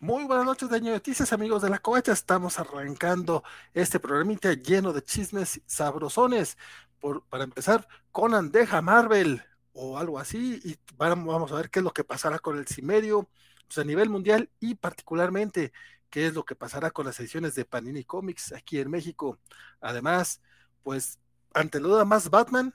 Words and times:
Muy 0.00 0.22
buenas 0.24 0.46
noches 0.46 0.70
de 0.70 0.80
noticias, 0.80 1.32
amigos 1.32 1.60
de 1.60 1.70
la 1.70 1.80
covacha. 1.80 2.12
Estamos 2.12 2.60
arrancando 2.60 3.42
este 3.74 3.98
programita 3.98 4.52
lleno 4.52 4.92
de 4.92 5.02
chismes 5.02 5.60
sabrosones. 5.66 6.56
Por, 7.00 7.24
para 7.24 7.42
empezar, 7.42 7.88
Conan 8.12 8.52
deja 8.52 8.80
Marvel 8.80 9.42
o 9.72 9.98
algo 9.98 10.20
así, 10.20 10.60
y 10.64 10.76
vamos 10.96 11.50
a 11.50 11.56
ver 11.56 11.68
qué 11.70 11.80
es 11.80 11.84
lo 11.84 11.92
que 11.92 12.04
pasará 12.04 12.38
con 12.38 12.58
el 12.58 12.68
Cimerio 12.68 13.28
pues, 13.66 13.78
a 13.78 13.84
nivel 13.84 14.08
mundial 14.08 14.48
y 14.60 14.76
particularmente 14.76 15.72
qué 16.10 16.28
es 16.28 16.34
lo 16.34 16.44
que 16.44 16.54
pasará 16.54 16.92
con 16.92 17.06
las 17.06 17.18
ediciones 17.18 17.56
de 17.56 17.64
Panini 17.64 18.04
Comics 18.04 18.52
aquí 18.52 18.78
en 18.78 18.90
México. 18.90 19.40
Además, 19.80 20.40
pues 20.84 21.18
ante 21.54 21.80
la 21.80 21.88
duda 21.88 22.04
más 22.04 22.30
Batman, 22.30 22.72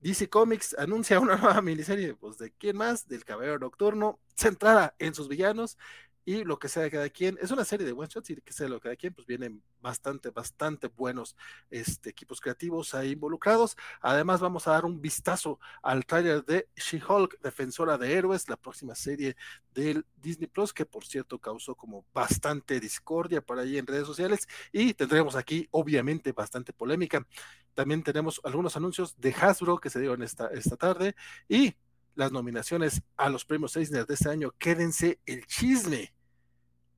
DC 0.00 0.30
Comics 0.30 0.74
anuncia 0.78 1.20
una 1.20 1.36
nueva 1.36 1.60
miniserie, 1.62 2.14
pues 2.14 2.38
de 2.38 2.52
quién 2.52 2.78
más, 2.78 3.06
del 3.06 3.24
Caballero 3.24 3.58
Nocturno, 3.58 4.18
centrada 4.34 4.94
en 4.98 5.14
sus 5.14 5.28
villanos 5.28 5.76
y 6.24 6.44
lo 6.44 6.58
que 6.58 6.68
sea 6.68 6.82
de 6.82 6.90
cada 6.90 7.08
quien. 7.08 7.38
Es 7.40 7.50
una 7.50 7.64
serie 7.64 7.86
de 7.86 7.92
one 7.92 8.08
shots 8.08 8.30
y 8.30 8.36
que 8.36 8.52
sea 8.52 8.68
lo 8.68 8.76
que 8.76 8.84
cada 8.84 8.96
quien, 8.96 9.14
pues 9.14 9.26
vienen 9.26 9.62
bastante, 9.80 10.30
bastante 10.30 10.88
buenos 10.88 11.36
este, 11.70 12.10
equipos 12.10 12.40
creativos 12.40 12.94
ahí 12.94 13.12
involucrados. 13.12 13.76
Además, 14.00 14.40
vamos 14.40 14.66
a 14.66 14.72
dar 14.72 14.84
un 14.84 15.00
vistazo 15.00 15.60
al 15.82 16.06
trailer 16.06 16.44
de 16.44 16.68
She-Hulk, 16.76 17.40
Defensora 17.40 17.98
de 17.98 18.12
Héroes, 18.14 18.48
la 18.48 18.56
próxima 18.56 18.94
serie 18.94 19.36
del 19.74 20.06
Disney 20.16 20.48
Plus, 20.48 20.72
que 20.72 20.86
por 20.86 21.04
cierto 21.04 21.38
causó 21.38 21.74
como 21.74 22.04
bastante 22.14 22.80
discordia 22.80 23.40
por 23.42 23.58
ahí 23.58 23.78
en 23.78 23.86
redes 23.86 24.06
sociales. 24.06 24.48
Y 24.72 24.94
tendremos 24.94 25.36
aquí, 25.36 25.68
obviamente, 25.70 26.32
bastante 26.32 26.72
polémica. 26.72 27.26
También 27.74 28.02
tenemos 28.02 28.40
algunos 28.44 28.76
anuncios 28.76 29.20
de 29.20 29.32
Hasbro 29.32 29.78
que 29.78 29.90
se 29.90 30.00
dieron 30.00 30.22
esta, 30.22 30.46
esta 30.48 30.76
tarde 30.76 31.14
y 31.48 31.74
las 32.14 32.32
nominaciones 32.32 33.02
a 33.16 33.28
los 33.28 33.44
premios 33.44 33.76
Eisner 33.76 34.06
de 34.06 34.14
este 34.14 34.28
año. 34.30 34.52
Quédense 34.58 35.20
el 35.26 35.46
chisme. 35.46 36.12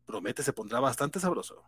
Promete 0.06 0.42
se 0.45 0.52
pondrá 0.52 0.78
bastante 0.78 1.19
sabroso. 1.19 1.65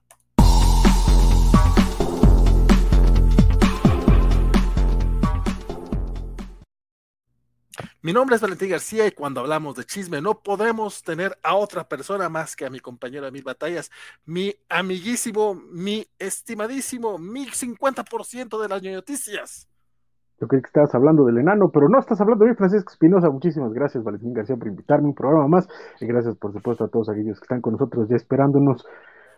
Mi 8.01 8.13
nombre 8.13 8.37
es 8.37 8.43
Valentín 8.43 8.71
García 8.71 9.09
y 9.09 9.11
cuando 9.11 9.41
hablamos 9.41 9.75
de 9.75 9.85
chisme 9.85 10.21
no 10.21 10.41
podemos 10.41 11.03
tener 11.03 11.37
a 11.43 11.57
otra 11.57 11.89
persona 11.89 12.29
más 12.29 12.55
que 12.55 12.65
a 12.65 12.71
mi 12.71 12.79
compañero 12.79 13.25
de 13.25 13.33
mil 13.33 13.43
batallas, 13.43 13.91
mi 14.25 14.55
amiguísimo, 14.69 15.55
mi 15.55 16.07
estimadísimo, 16.17 17.19
mi 17.19 17.47
50% 17.47 18.63
de 18.63 18.69
las 18.69 18.83
noticias, 18.85 19.67
yo 20.41 20.47
creí 20.47 20.63
que 20.63 20.69
estabas 20.69 20.95
hablando 20.95 21.25
del 21.25 21.39
enano, 21.39 21.71
pero 21.71 21.89
no 21.89 21.99
estás 21.99 22.21
hablando 22.21 22.45
de 22.45 22.55
Francisco 22.55 22.93
Espinosa. 22.93 23.29
Muchísimas 23.29 23.73
gracias, 23.73 24.05
Valentín 24.05 24.33
García, 24.33 24.57
por 24.57 24.69
invitarme 24.69 25.07
a 25.07 25.09
un 25.09 25.15
programa 25.15 25.49
más. 25.49 25.69
Y 26.01 26.07
gracias, 26.07 26.37
por 26.37 26.53
supuesto, 26.53 26.85
a 26.85 26.89
todos 26.89 27.09
aquellos 27.09 27.41
que 27.41 27.45
están 27.45 27.61
con 27.61 27.73
nosotros 27.73 28.09
ya 28.09 28.17
esperándonos 28.17 28.87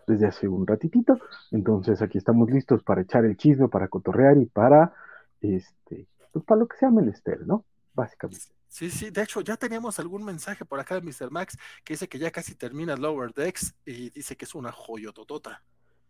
desde 0.05 0.27
hace 0.27 0.47
un 0.47 0.67
ratitito. 0.67 1.17
Entonces, 1.51 2.01
aquí 2.01 2.19
estamos 2.19 2.51
listos 2.51 2.83
para 2.83 3.01
echar 3.01 3.25
el 3.25 3.35
chisme, 3.35 3.67
para 3.67 3.87
cotorrear 3.87 4.37
y 4.37 4.45
para, 4.45 4.93
este, 5.41 6.07
pues 6.31 6.45
para 6.45 6.59
lo 6.59 6.67
que 6.67 6.77
sea 6.77 6.91
menester, 6.91 7.47
¿no? 7.47 7.65
Básicamente. 7.95 8.45
Sí, 8.67 8.89
sí, 8.89 9.09
de 9.09 9.23
hecho 9.23 9.41
ya 9.41 9.57
teníamos 9.57 9.99
algún 9.99 10.23
mensaje 10.23 10.63
por 10.63 10.79
acá 10.79 10.95
de 10.95 11.01
Mr. 11.01 11.29
Max 11.29 11.57
que 11.83 11.93
dice 11.93 12.07
que 12.07 12.17
ya 12.17 12.31
casi 12.31 12.55
termina 12.55 12.95
Lower 12.95 13.33
Decks 13.33 13.75
y 13.85 14.11
dice 14.11 14.37
que 14.37 14.45
es 14.45 14.55
una 14.55 14.71
joyototota. 14.71 15.61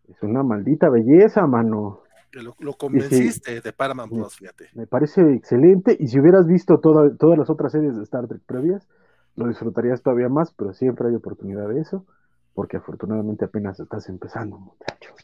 Es 0.08 0.22
una 0.22 0.44
maldita 0.44 0.88
belleza, 0.90 1.48
mano. 1.48 2.04
Lo, 2.34 2.74
convenciste 2.74 3.62
de 3.62 3.74
Paramount 3.74 4.12
Plus, 4.12 4.36
fíjate. 4.36 4.70
Me 4.74 4.88
parece 4.88 5.34
excelente. 5.34 5.96
Y 6.00 6.08
si 6.08 6.20
hubieras 6.20 6.48
visto 6.48 6.80
todas 6.80 7.38
las 7.38 7.50
otras 7.50 7.72
series 7.72 7.96
de 7.96 8.04
Star 8.04 8.28
Trek 8.28 8.42
previas, 8.46 8.88
lo 9.36 9.48
disfrutarías 9.48 10.02
todavía 10.02 10.30
más, 10.30 10.54
pero 10.54 10.74
siempre 10.74 11.10
hay 11.10 11.16
oportunidad 11.16 11.68
de 11.70 11.82
eso, 11.82 12.06
porque 12.54 12.78
afortunadamente 12.78 13.46
apenas 13.46 13.80
estás 13.80 14.10
empezando, 14.10 14.58
muchachos. 14.58 15.16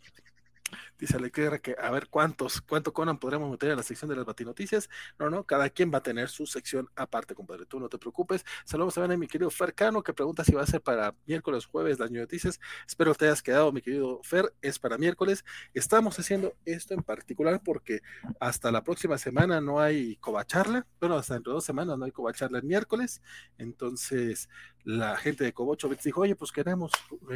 Dice 0.98 1.20
Leclerc 1.20 1.62
que 1.62 1.76
a 1.80 1.92
ver 1.92 2.08
cuántos, 2.09 2.62
cuánto 2.62 2.94
Conan 2.94 3.20
podremos 3.20 3.50
meter 3.50 3.70
en 3.72 3.78
la 3.78 3.84
sección 3.84 4.09
de 4.09 4.16
las 4.16 4.26
batinoticias. 4.26 4.90
No, 5.19 5.30
no, 5.30 5.44
cada 5.44 5.69
quien 5.69 5.91
va 5.94 6.00
a 6.00 6.03
tener 6.03 6.30
su 6.30 6.46
sección 6.46 6.90
aparte, 6.96 7.35
compadre. 7.35 7.66
Tú 7.66 7.80
no 7.80 7.90
te 7.90 7.97
preocupes. 7.97 8.46
Saludos 8.66 8.97
a 8.97 9.07
mi 9.07 9.28
querido 9.28 9.50
Fercano, 9.50 10.03
que 10.03 10.13
pregunta 10.13 10.44
si 10.44 10.53
va 10.53 10.63
a 10.63 10.66
ser 10.66 10.81
para 10.81 11.16
miércoles, 11.25 11.66
jueves 11.66 12.00
las 12.00 12.12
noticias. 12.12 12.59
Espero 12.88 13.13
te 13.16 13.25
hayas 13.25 13.41
quedado, 13.41 13.72
mi 13.72 13.81
querido 13.81 14.22
Fer. 14.24 14.53
Es 14.62 14.80
para 14.80 14.97
miércoles. 14.97 15.46
Estamos 15.74 16.18
haciendo 16.19 16.56
esto 16.66 16.94
en 16.94 17.03
particular 17.03 17.62
porque 17.63 18.02
hasta 18.40 18.72
la 18.72 18.84
próxima 18.84 19.18
semana 19.18 19.62
no 19.62 19.80
hay 19.80 20.16
covacharla. 20.18 20.88
Bueno, 21.00 21.16
hasta 21.16 21.36
dentro 21.36 21.53
de 21.53 21.56
dos 21.56 21.66
semanas 21.66 21.97
no 21.97 22.06
hay 22.06 22.12
covacharla 22.12 22.59
el 22.59 22.63
miércoles. 22.63 23.22
Entonces, 23.57 24.50
la 24.88 25.18
gente 25.18 25.44
de 25.44 25.52
Cobocho 25.52 25.90
dijo, 26.02 26.22
oye, 26.22 26.34
pues 26.38 26.50
queremos 26.53 26.94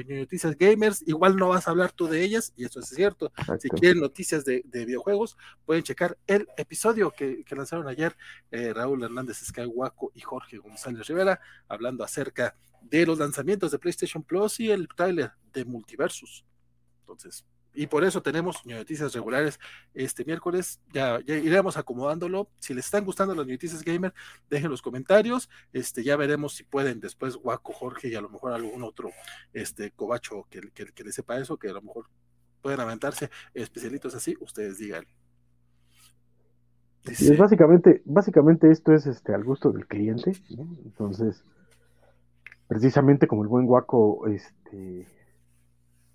noticias 0.08 0.58
gamers, 0.58 1.06
igual 1.06 1.36
no 1.36 1.50
vas 1.50 1.68
a 1.68 1.72
hablar 1.72 1.92
tú 1.92 2.08
de 2.08 2.24
ellas, 2.24 2.54
y 2.56 2.64
eso 2.64 2.80
es 2.80 2.88
cierto. 2.88 3.34
Si 3.60 3.68
quieren 3.68 4.00
noticias 4.00 4.46
de, 4.46 4.64
videojuegos, 4.72 5.38
pueden 5.66 5.84
checar 5.84 6.18
el 6.28 6.48
episodio 6.56 7.12
que, 7.12 7.44
lanzaron 7.50 7.90
ayer 7.90 8.16
eh, 8.52 8.72
Raúl 8.74 9.04
Hernández 9.04 9.44
Skywaco 9.44 10.14
y 10.16 10.22
Jorge 10.22 10.60
González 10.60 11.06
Rivera, 11.08 11.42
hablando 11.68 12.06
acerca 12.06 12.56
de 12.82 13.06
los 13.06 13.20
lanzamientos 13.20 13.72
de 13.72 13.80
PlayStation 13.80 14.24
Plus 14.24 14.62
y 14.62 14.72
el 14.72 14.88
trailer 14.88 15.34
de 15.52 15.66
Multiversus. 15.66 16.46
Entonces, 17.02 17.46
y 17.74 17.88
por 17.88 18.04
eso 18.04 18.22
tenemos 18.22 18.66
noticias 18.66 19.14
regulares 19.14 19.59
este 19.94 20.26
miércoles. 20.26 20.82
Ya, 20.92 21.20
iremos 21.26 21.78
acomodándolo. 21.78 22.50
Si 22.59 22.74
les 22.74 22.86
están 22.86 23.06
gustando 23.06 23.34
las 23.34 23.48
noticias 23.48 23.84
gamer, 23.84 24.14
dejen 24.50 24.70
los 24.70 24.82
comentarios. 24.82 25.50
Este, 25.72 26.04
ya 26.04 26.18
veremos 26.18 26.56
si 26.56 26.64
pueden 26.64 27.00
después 27.00 27.36
Guaco, 27.38 27.72
Jorge 27.72 28.09
y 28.09 28.16
a 28.16 28.22
lo 28.22 28.30
mejor 28.30 28.54
algún 28.54 28.84
otro 28.84 29.09
este 29.54 29.92
cobacho 29.92 30.48
que, 30.50 30.62
que, 30.72 31.04
le 31.04 31.12
sepa 31.12 31.38
eso, 31.40 31.58
que 31.58 31.70
a 31.70 31.74
lo 31.74 31.82
mejor 31.82 32.08
pueden 32.62 32.80
aventarse 32.80 33.30
especialitos 33.54 34.16
así, 34.16 34.36
ustedes 34.40 34.78
digan. 34.78 35.06
es 37.06 37.38
básicamente, 37.38 38.02
básicamente 38.06 38.70
esto 38.70 38.94
es 38.94 39.08
este 39.08 39.34
al 39.34 39.44
gusto 39.44 39.72
del 39.72 39.88
cliente, 39.88 40.34
Entonces, 40.50 41.44
precisamente 42.68 43.28
como 43.28 43.44
el 43.44 43.48
buen 43.48 43.66
guaco 43.66 44.28
este 44.28 45.08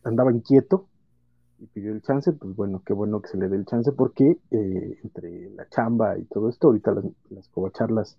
andaba 0.04 0.30
inquieto, 0.30 0.88
y 1.58 1.66
pidió 1.66 1.92
el 1.92 2.02
chance, 2.02 2.32
pues 2.32 2.54
bueno, 2.54 2.82
qué 2.84 2.92
bueno 2.92 3.20
que 3.20 3.28
se 3.28 3.38
le 3.38 3.48
dé 3.48 3.56
el 3.56 3.64
chance 3.64 3.92
porque 3.92 4.38
eh, 4.50 4.98
entre 5.02 5.50
la 5.50 5.68
chamba 5.68 6.18
y 6.18 6.24
todo 6.24 6.48
esto, 6.48 6.68
ahorita 6.68 6.92
las, 6.92 7.04
las 7.30 7.48
covacharlas, 7.48 8.18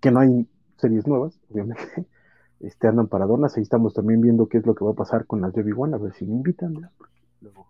que 0.00 0.10
no 0.10 0.20
hay 0.20 0.48
series 0.76 1.06
nuevas, 1.06 1.38
obviamente, 1.50 1.82
este, 2.60 2.88
andan 2.88 3.08
para 3.08 3.26
donas, 3.26 3.56
ahí 3.56 3.62
estamos 3.62 3.94
también 3.94 4.20
viendo 4.20 4.48
qué 4.48 4.58
es 4.58 4.66
lo 4.66 4.74
que 4.74 4.84
va 4.84 4.92
a 4.92 4.94
pasar 4.94 5.26
con 5.26 5.40
las 5.40 5.52
Joby 5.52 5.72
One, 5.76 5.94
a 5.94 5.98
ver 5.98 6.12
si 6.14 6.24
me 6.24 6.34
invitan, 6.34 6.74
porque 6.96 7.20
luego 7.40 7.68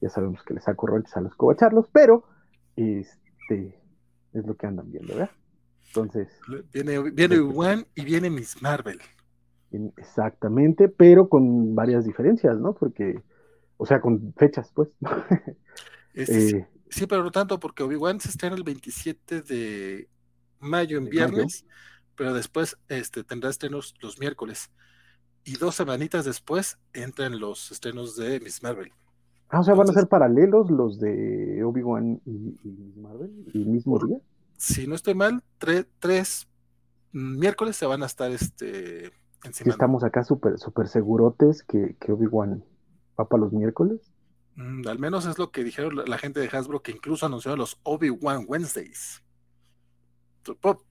ya 0.00 0.08
sabemos 0.08 0.42
que 0.42 0.54
les 0.54 0.64
saco 0.64 0.86
roles 0.86 1.16
a 1.16 1.20
los 1.20 1.34
covacharlos, 1.34 1.88
pero 1.92 2.24
este 2.74 3.80
es 4.32 4.46
lo 4.46 4.54
que 4.54 4.66
andan 4.66 4.90
viendo, 4.90 5.14
¿verdad? 5.14 5.30
Entonces. 5.88 6.28
Viene, 6.72 7.10
viene 7.10 7.38
One 7.38 7.86
y 7.94 8.04
viene 8.04 8.28
Miss 8.28 8.60
Marvel. 8.60 8.98
Exactamente, 9.96 10.88
pero 10.88 11.28
con 11.28 11.74
varias 11.74 12.04
diferencias, 12.04 12.58
¿no? 12.58 12.74
Porque 12.74 13.22
o 13.76 13.86
sea, 13.86 14.00
con 14.00 14.32
fechas, 14.36 14.70
pues. 14.74 14.88
Eh, 16.18 16.66
sí, 16.88 17.06
pero 17.06 17.22
no 17.22 17.30
tanto, 17.30 17.60
porque 17.60 17.82
Obi-Wan 17.82 18.20
se 18.20 18.30
estrena 18.30 18.56
el 18.56 18.62
27 18.62 19.42
de 19.42 20.08
mayo 20.60 20.96
en 20.96 21.10
viernes, 21.10 21.66
pero 22.14 22.32
después 22.32 22.78
este, 22.88 23.22
tendrá 23.22 23.50
estrenos 23.50 23.94
los 24.00 24.18
miércoles. 24.18 24.70
Y 25.44 25.58
dos 25.58 25.74
semanitas 25.74 26.24
después 26.24 26.78
entran 26.94 27.38
los 27.38 27.70
estrenos 27.70 28.16
de 28.16 28.40
Miss 28.40 28.62
Marvel. 28.62 28.92
Ah, 29.50 29.60
o 29.60 29.62
sea, 29.62 29.74
van 29.74 29.90
a 29.90 29.92
ser 29.92 30.08
paralelos 30.08 30.70
los 30.70 30.98
de 30.98 31.62
Obi-Wan 31.62 32.20
y, 32.24 32.30
Miss 32.64 32.96
Marvel 32.96 33.30
el 33.52 33.66
mismo 33.66 33.98
día. 33.98 34.16
Si 34.56 34.86
no 34.86 34.94
estoy 34.94 35.14
mal, 35.14 35.42
tres 35.98 36.48
miércoles 37.12 37.76
se 37.76 37.86
van 37.86 38.02
a 38.02 38.06
estar 38.06 38.30
este, 38.30 39.12
encima. 39.44 39.70
Estamos 39.70 40.02
acá 40.02 40.24
súper 40.24 40.58
super 40.58 40.88
segurotes 40.88 41.62
que, 41.62 41.94
que 42.00 42.12
Obi-Wan 42.12 42.64
¿Va 43.18 43.28
para 43.28 43.42
los 43.42 43.52
miércoles? 43.52 44.00
Mm, 44.56 44.88
al 44.88 44.98
menos 44.98 45.26
es 45.26 45.38
lo 45.38 45.50
que 45.50 45.64
dijeron 45.64 45.96
la, 46.06 46.18
gente 46.18 46.40
de 46.40 46.48
Hasbro, 46.48 46.80
que 46.80 46.92
incluso 46.92 47.26
anunció 47.26 47.54
los 47.56 47.78
Obi-Wan 47.82 48.46
Wednesdays. 48.48 49.22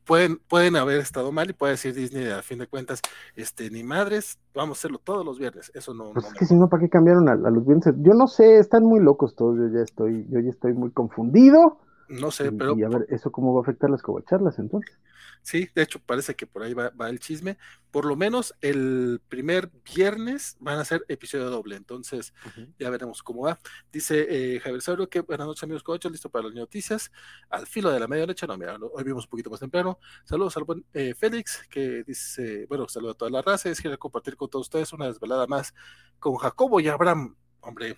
Pueden, 0.06 0.38
pueden 0.50 0.76
haber 0.76 1.00
estado 1.00 1.32
mal 1.32 1.50
y 1.50 1.54
puede 1.54 1.74
decir 1.74 1.94
Disney, 1.94 2.28
a 2.30 2.42
fin 2.42 2.60
de 2.60 2.68
cuentas, 2.68 3.02
este, 3.38 3.70
ni 3.72 3.84
madres, 3.84 4.38
vamos 4.54 4.78
a 4.78 4.80
hacerlo 4.80 5.00
todos 5.02 5.26
los 5.26 5.40
viernes. 5.40 5.72
Eso 5.74 5.94
no. 5.94 6.12
Pues 6.12 6.26
es 6.26 6.34
que 6.34 6.46
si 6.46 6.56
no, 6.56 6.68
¿para 6.68 6.82
qué 6.82 6.90
cambiaron 6.90 7.30
a, 7.30 7.36
los 7.36 7.66
viernes? 7.66 7.86
Yo 8.00 8.14
no 8.14 8.28
sé, 8.28 8.58
están 8.58 8.84
muy 8.84 9.00
locos 9.00 9.34
todos, 9.36 9.58
yo 9.58 9.78
ya 9.78 9.82
estoy, 9.82 10.28
yo 10.30 10.42
ya 10.42 10.50
estoy 10.50 10.74
muy 10.74 10.92
confundido. 10.92 11.80
No 12.08 12.32
sé, 12.32 12.52
pero. 12.52 12.78
Y 12.78 12.84
a 12.84 12.90
ver, 12.90 13.06
¿eso 13.10 13.32
cómo 13.32 13.54
va 13.54 13.60
a 13.60 13.64
afectar 13.64 13.90
las 13.90 14.02
covacharlas 14.02 14.60
entonces? 14.60 14.98
Sí, 15.46 15.70
de 15.76 15.84
hecho 15.84 16.00
parece 16.00 16.36
que 16.36 16.48
por 16.48 16.64
ahí 16.64 16.74
va, 16.74 16.92
el 17.08 17.20
chisme. 17.20 17.60
Por 17.92 18.06
lo 18.06 18.16
menos 18.16 18.56
el 18.62 19.22
primer 19.30 19.70
viernes 19.96 20.58
van 20.60 20.80
a 20.80 20.86
ser 20.86 21.06
episodio 21.08 21.52
doble, 21.52 21.76
entonces 21.76 22.34
ya 22.80 22.90
veremos 22.90 23.22
cómo 23.22 23.44
va. 23.44 23.60
Dice 23.92 24.26
eh, 24.28 24.60
Javier 24.60 24.82
Saurio 24.82 25.08
que 25.08 25.22
buenas 25.22 25.46
noches 25.46 25.62
amigos 25.62 25.84
coachos, 25.84 26.12
listo 26.12 26.30
para 26.30 26.46
las 26.46 26.56
noticias. 26.56 27.12
Al 27.50 27.68
filo 27.68 27.92
de 27.92 28.00
la 28.00 28.08
medianoche, 28.08 28.48
no, 28.48 28.58
mira, 28.58 28.76
hoy 28.92 29.04
vimos 29.04 29.26
un 29.26 29.30
poquito 29.30 29.52
más 29.52 29.60
temprano. 29.60 30.00
Saludos 30.24 30.58
al 30.58 30.64
buen 30.64 30.84
eh, 30.94 31.14
Félix, 31.14 31.68
que 31.70 32.04
dice, 32.04 32.66
bueno, 32.68 32.88
saludo 32.88 33.12
a 33.12 33.14
toda 33.16 33.30
la 33.30 33.44
raza, 33.44 33.70
es 33.70 33.80
quiero 33.80 34.00
compartir 34.00 34.36
con 34.36 34.50
todos 34.50 34.66
ustedes 34.66 34.94
una 34.94 35.06
desvelada 35.06 35.46
más 35.46 35.76
con 36.18 36.38
Jacobo 36.38 36.80
y 36.80 36.88
Abraham. 36.88 37.36
Hombre, 37.62 37.98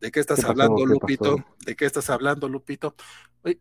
¿de 0.00 0.10
qué 0.10 0.20
estás 0.20 0.44
hablando, 0.44 0.84
Lupito? 0.84 1.44
¿De 1.64 1.76
qué 1.76 1.84
estás 1.84 2.10
hablando, 2.10 2.48
Lupito? 2.48 2.94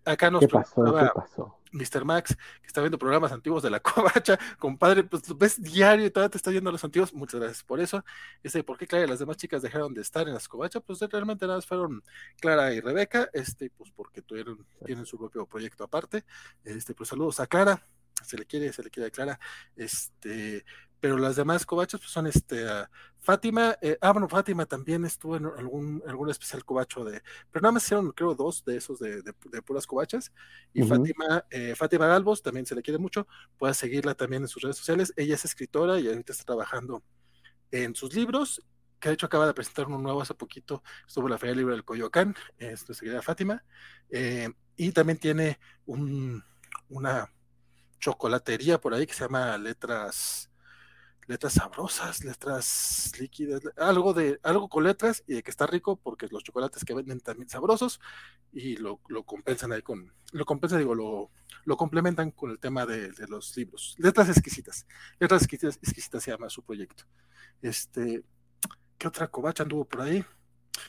acá 0.04 0.32
nos 0.32 0.42
¿Qué 0.42 0.48
pasó? 0.48 0.84
¿Qué 0.84 1.10
pasó? 1.14 1.60
Mr. 1.76 2.06
Max, 2.06 2.36
que 2.62 2.68
está 2.68 2.82
viendo 2.82 2.98
programas 2.98 3.32
antiguos 3.32 3.62
de 3.62 3.70
la 3.70 3.80
covacha, 3.82 4.40
compadre, 4.58 5.04
pues 5.04 5.28
lo 5.28 5.36
ves 5.36 5.62
diario 5.62 6.06
y 6.06 6.10
todavía 6.10 6.30
te 6.30 6.38
está 6.38 6.50
viendo 6.50 6.72
los 6.72 6.84
antiguos, 6.84 7.14
muchas 7.14 7.42
gracias 7.42 7.64
por 7.64 7.80
eso. 7.80 8.04
Este, 8.42 8.64
¿por 8.64 8.78
qué 8.78 8.88
Clara 8.88 9.06
y 9.06 9.10
las 9.10 9.20
demás 9.20 9.38
chicas 9.38 9.62
dejaron 9.62 9.94
de 9.94 10.02
estar 10.02 10.28
en 10.28 10.34
las 10.34 10.48
covachas? 10.48 10.82
Pues 10.86 11.00
realmente 11.02 11.46
nada 11.46 11.58
más 11.58 11.66
fueron 11.66 12.02
Clara 12.40 12.74
y 12.74 12.80
Rebeca, 12.80 13.30
este, 13.34 13.70
pues 13.72 13.92
porque 13.92 14.22
tuvieron, 14.22 14.66
tienen 14.86 15.06
su 15.06 15.18
propio 15.18 15.46
proyecto 15.46 15.84
aparte. 15.84 16.24
Este, 16.64 16.94
pues 16.94 17.10
saludos 17.10 17.40
a 17.42 17.48
Clara, 17.48 17.86
se 18.24 18.38
le 18.38 18.46
quiere, 18.46 18.72
se 18.72 18.82
le 18.82 18.90
quiere 18.90 19.08
a 19.08 19.12
Clara, 19.12 19.40
este, 19.76 20.66
pero 21.00 21.18
las 21.18 21.36
demás 21.36 21.66
covachas 21.66 22.00
pues 22.00 22.12
son 22.12 22.28
este 22.28 22.66
Fátima, 23.26 23.76
eh, 23.82 23.98
ah 24.02 24.12
bueno, 24.12 24.30
Fátima 24.30 24.68
también 24.68 25.04
estuvo 25.04 25.36
en 25.36 25.48
algún, 25.48 26.04
algún 26.08 26.30
especial 26.30 26.64
covacho 26.64 27.04
de, 27.04 27.24
pero 27.52 27.64
nada 27.64 27.72
más 27.72 27.84
hicieron 27.84 28.12
creo 28.12 28.36
dos 28.36 28.64
de 28.64 28.78
esos 28.78 29.00
de, 29.00 29.24
de, 29.24 29.62
puras 29.64 29.88
covachas, 29.88 30.32
y 30.76 30.84
Fátima, 30.84 31.44
eh, 31.50 31.74
Fátima 31.76 32.06
Galvos 32.06 32.44
también 32.44 32.68
se 32.68 32.76
le 32.76 32.84
quiere 32.84 33.00
mucho, 33.00 33.28
puedes 33.58 33.78
seguirla 33.78 34.14
también 34.14 34.44
en 34.44 34.48
sus 34.48 34.62
redes 34.62 34.78
sociales, 34.78 35.12
ella 35.18 35.34
es 35.34 35.44
escritora 35.44 36.00
y 36.00 36.08
ahorita 36.08 36.34
está 36.34 36.46
trabajando 36.46 37.02
en 37.72 37.96
sus 37.96 38.14
libros, 38.14 38.62
que 39.00 39.10
de 39.10 39.16
hecho 39.16 39.26
acaba 39.26 39.48
de 39.48 39.56
presentar 39.56 39.88
uno 39.88 39.98
nuevo 39.98 40.22
hace 40.22 40.36
poquito, 40.36 40.84
estuvo 41.08 41.26
en 41.26 41.32
la 41.32 41.40
Feria 41.40 41.56
Libre 41.56 41.74
del 41.74 41.84
Coyoacán, 41.84 42.36
es 42.60 42.88
nuestra 42.88 43.06
querida 43.06 43.24
Fátima, 43.24 43.64
eh, 44.12 44.50
y 44.78 44.92
también 44.92 45.18
tiene 45.18 45.58
un, 45.88 46.44
una 46.90 47.28
chocolatería 48.00 48.80
por 48.80 48.94
ahí 48.94 49.08
que 49.08 49.16
se 49.16 49.24
llama 49.24 49.58
Letras 49.58 50.52
letras 51.28 51.54
sabrosas, 51.54 52.24
letras 52.24 53.12
líquidas, 53.20 53.62
algo 53.78 54.14
de 54.14 54.40
algo 54.44 54.70
con 54.70 54.84
letras 54.84 55.24
y 55.28 55.36
de 55.36 55.44
que 55.44 55.52
está 55.52 55.66
rico 55.66 55.96
porque 55.96 56.28
los 56.30 56.44
chocolates 56.44 56.86
que 56.86 56.94
venden 56.94 57.20
también 57.20 57.50
sabrosos 57.50 58.00
y 58.52 58.78
lo, 58.78 59.00
compensan 59.26 59.72
ahí 59.72 59.82
con, 59.82 60.12
lo 60.32 60.46
compensan, 60.46 60.80
digo, 60.80 60.94
lo, 60.94 61.32
lo 61.66 61.78
complementan 61.78 62.32
con 62.32 62.52
el 62.52 62.60
tema 62.60 62.86
de, 62.86 63.12
los 63.28 63.56
libros. 63.58 63.96
Letras 63.98 64.30
exquisitas, 64.30 64.86
letras 65.20 65.42
exquisitas, 65.42 65.78
exquisitas 65.78 66.24
se 66.24 66.32
llama 66.32 66.50
su 66.50 66.62
proyecto. 66.64 67.04
Este, 67.62 68.24
¿qué 68.98 69.08
otra 69.08 69.28
covacha 69.28 69.64
anduvo 69.64 69.86
por 69.86 70.02
ahí? 70.02 70.24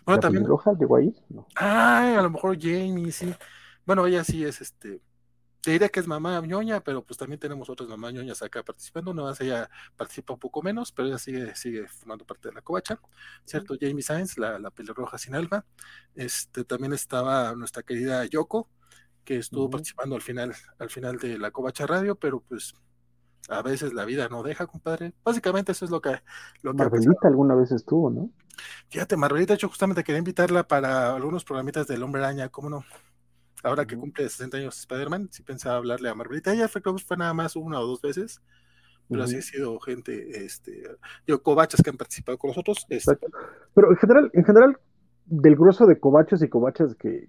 Bueno, 0.05 0.21
también. 0.21 0.45
Roja 0.45 0.73
llegó 0.79 0.97
ahí? 0.97 1.15
Ah, 1.55 2.17
a 2.19 2.23
lo 2.23 2.31
mejor 2.31 2.59
Jamie, 2.61 3.13
sí. 3.13 3.35
Bueno, 3.85 4.07
ella 4.07 4.25
sí 4.25 4.45
es 4.45 4.61
este 4.61 5.01
te 5.67 5.73
diría 5.73 5.89
que 5.89 5.99
es 5.99 6.07
mamá 6.07 6.41
ñoña, 6.43 6.79
pero 6.79 7.05
pues 7.05 7.19
también 7.19 7.41
tenemos 7.41 7.69
otras 7.69 7.89
mamás 7.89 8.15
ñoñas 8.15 8.41
acá 8.41 8.63
participando, 8.63 9.13
no 9.13 9.25
más 9.25 9.41
ella 9.41 9.69
participa 9.97 10.33
un 10.33 10.39
poco 10.39 10.63
menos, 10.63 10.93
pero 10.93 11.09
ella 11.09 11.19
sigue, 11.19 11.57
sigue 11.57 11.89
formando 11.89 12.25
parte 12.25 12.51
de 12.51 12.55
la 12.55 12.63
covacha, 12.63 13.01
¿cierto? 13.45 13.75
Jamie 13.81 14.01
Sainz, 14.01 14.39
la, 14.39 14.61
la 14.61 14.71
pelirroja 14.71 15.19
sin 15.19 15.35
alma, 15.35 15.67
este, 16.15 16.63
también 16.63 16.93
estaba 16.93 17.53
nuestra 17.57 17.83
querida 17.83 18.25
Yoko, 18.27 18.71
que 19.25 19.39
estuvo 19.39 19.69
participando 19.69 20.15
al 20.15 20.23
final, 20.23 20.55
al 20.79 20.89
final 20.89 21.17
de 21.19 21.37
la 21.37 21.51
covacha 21.51 21.85
radio, 21.85 22.15
pero 22.15 22.39
pues 22.43 22.73
a 23.49 23.61
veces 23.61 23.93
la 23.93 24.05
vida 24.05 24.29
no 24.29 24.45
deja, 24.45 24.69
compadre. 24.69 25.15
Básicamente 25.25 25.73
eso 25.73 25.85
es 25.85 25.91
lo 25.91 26.01
que... 26.01 26.23
Lo 26.63 26.75
Marvelita 26.75 27.27
alguna 27.27 27.57
vez 27.57 27.73
estuvo, 27.73 28.09
¿no? 28.09 28.31
Fíjate, 28.89 29.17
Marvelita, 29.17 29.57
yo 29.57 29.69
justamente 29.69 30.05
quería 30.05 30.21
invitarla 30.21 30.69
para 30.69 31.17
algunos 31.17 31.43
programitas 31.45 31.89
del 31.89 32.05
Hombre 32.05 32.23
Araña, 32.23 32.51
¿cómo 32.51 32.71
no? 32.71 32.85
Ahora 33.63 33.87
que 33.87 33.97
cumple 33.97 34.29
60 34.29 34.57
años 34.59 34.79
Spider-Man, 34.79 35.29
sí 35.31 35.43
pensaba 35.43 35.77
hablarle 35.77 36.09
a 36.09 36.15
Marvelita. 36.15 36.53
Ella 36.53 36.69
fue, 36.69 36.83
fue 36.83 37.17
nada 37.17 37.35
más 37.35 37.57
una 37.57 37.81
o 37.81 37.87
dos 37.87 38.01
veces, 38.03 38.41
pero 39.09 39.23
así 39.23 39.37
ha 39.37 39.43
sido 39.43 39.79
gente, 39.81 40.45
este, 40.45 40.83
yo, 41.27 41.43
covachas 41.43 41.83
que 41.83 41.91
han 41.91 41.97
participado 41.97 42.39
con 42.39 42.49
nosotros. 42.49 42.87
Este. 42.89 43.19
Pero 43.75 43.91
en 43.91 43.97
general, 43.97 44.31
en 44.33 44.45
general, 44.45 44.79
del 45.27 45.57
grueso 45.57 45.87
de 45.87 45.99
covachas 45.99 46.43
y 46.43 46.49
covachas 46.49 46.95
que, 46.95 47.29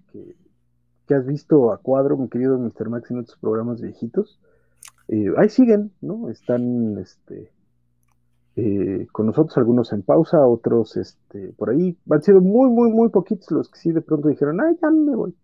que, 1.06 1.14
has 1.14 1.26
visto 1.26 1.72
a 1.72 1.78
cuadro, 1.78 2.16
mi 2.16 2.28
querido 2.28 2.58
Mr. 2.58 2.90
Max, 2.90 3.10
en 3.10 3.20
otros 3.20 3.38
programas 3.38 3.80
viejitos, 3.80 4.40
eh, 5.08 5.32
ahí 5.38 5.48
siguen, 5.48 5.92
¿no? 6.02 6.28
Están, 6.28 6.98
este, 6.98 7.50
eh, 8.56 9.06
con 9.10 9.26
nosotros, 9.26 9.56
algunos 9.56 9.92
en 9.92 10.02
pausa, 10.02 10.46
otros, 10.46 10.96
este, 10.96 11.54
por 11.56 11.70
ahí, 11.70 11.96
han 12.10 12.22
sido 12.22 12.40
muy, 12.40 12.68
muy, 12.68 12.90
muy 12.90 13.08
poquitos 13.08 13.50
los 13.52 13.70
que 13.70 13.78
sí 13.78 13.92
de 13.92 14.02
pronto 14.02 14.28
dijeron, 14.28 14.60
ay, 14.60 14.76
ya 14.82 14.90
me 14.90 15.16
voy 15.16 15.34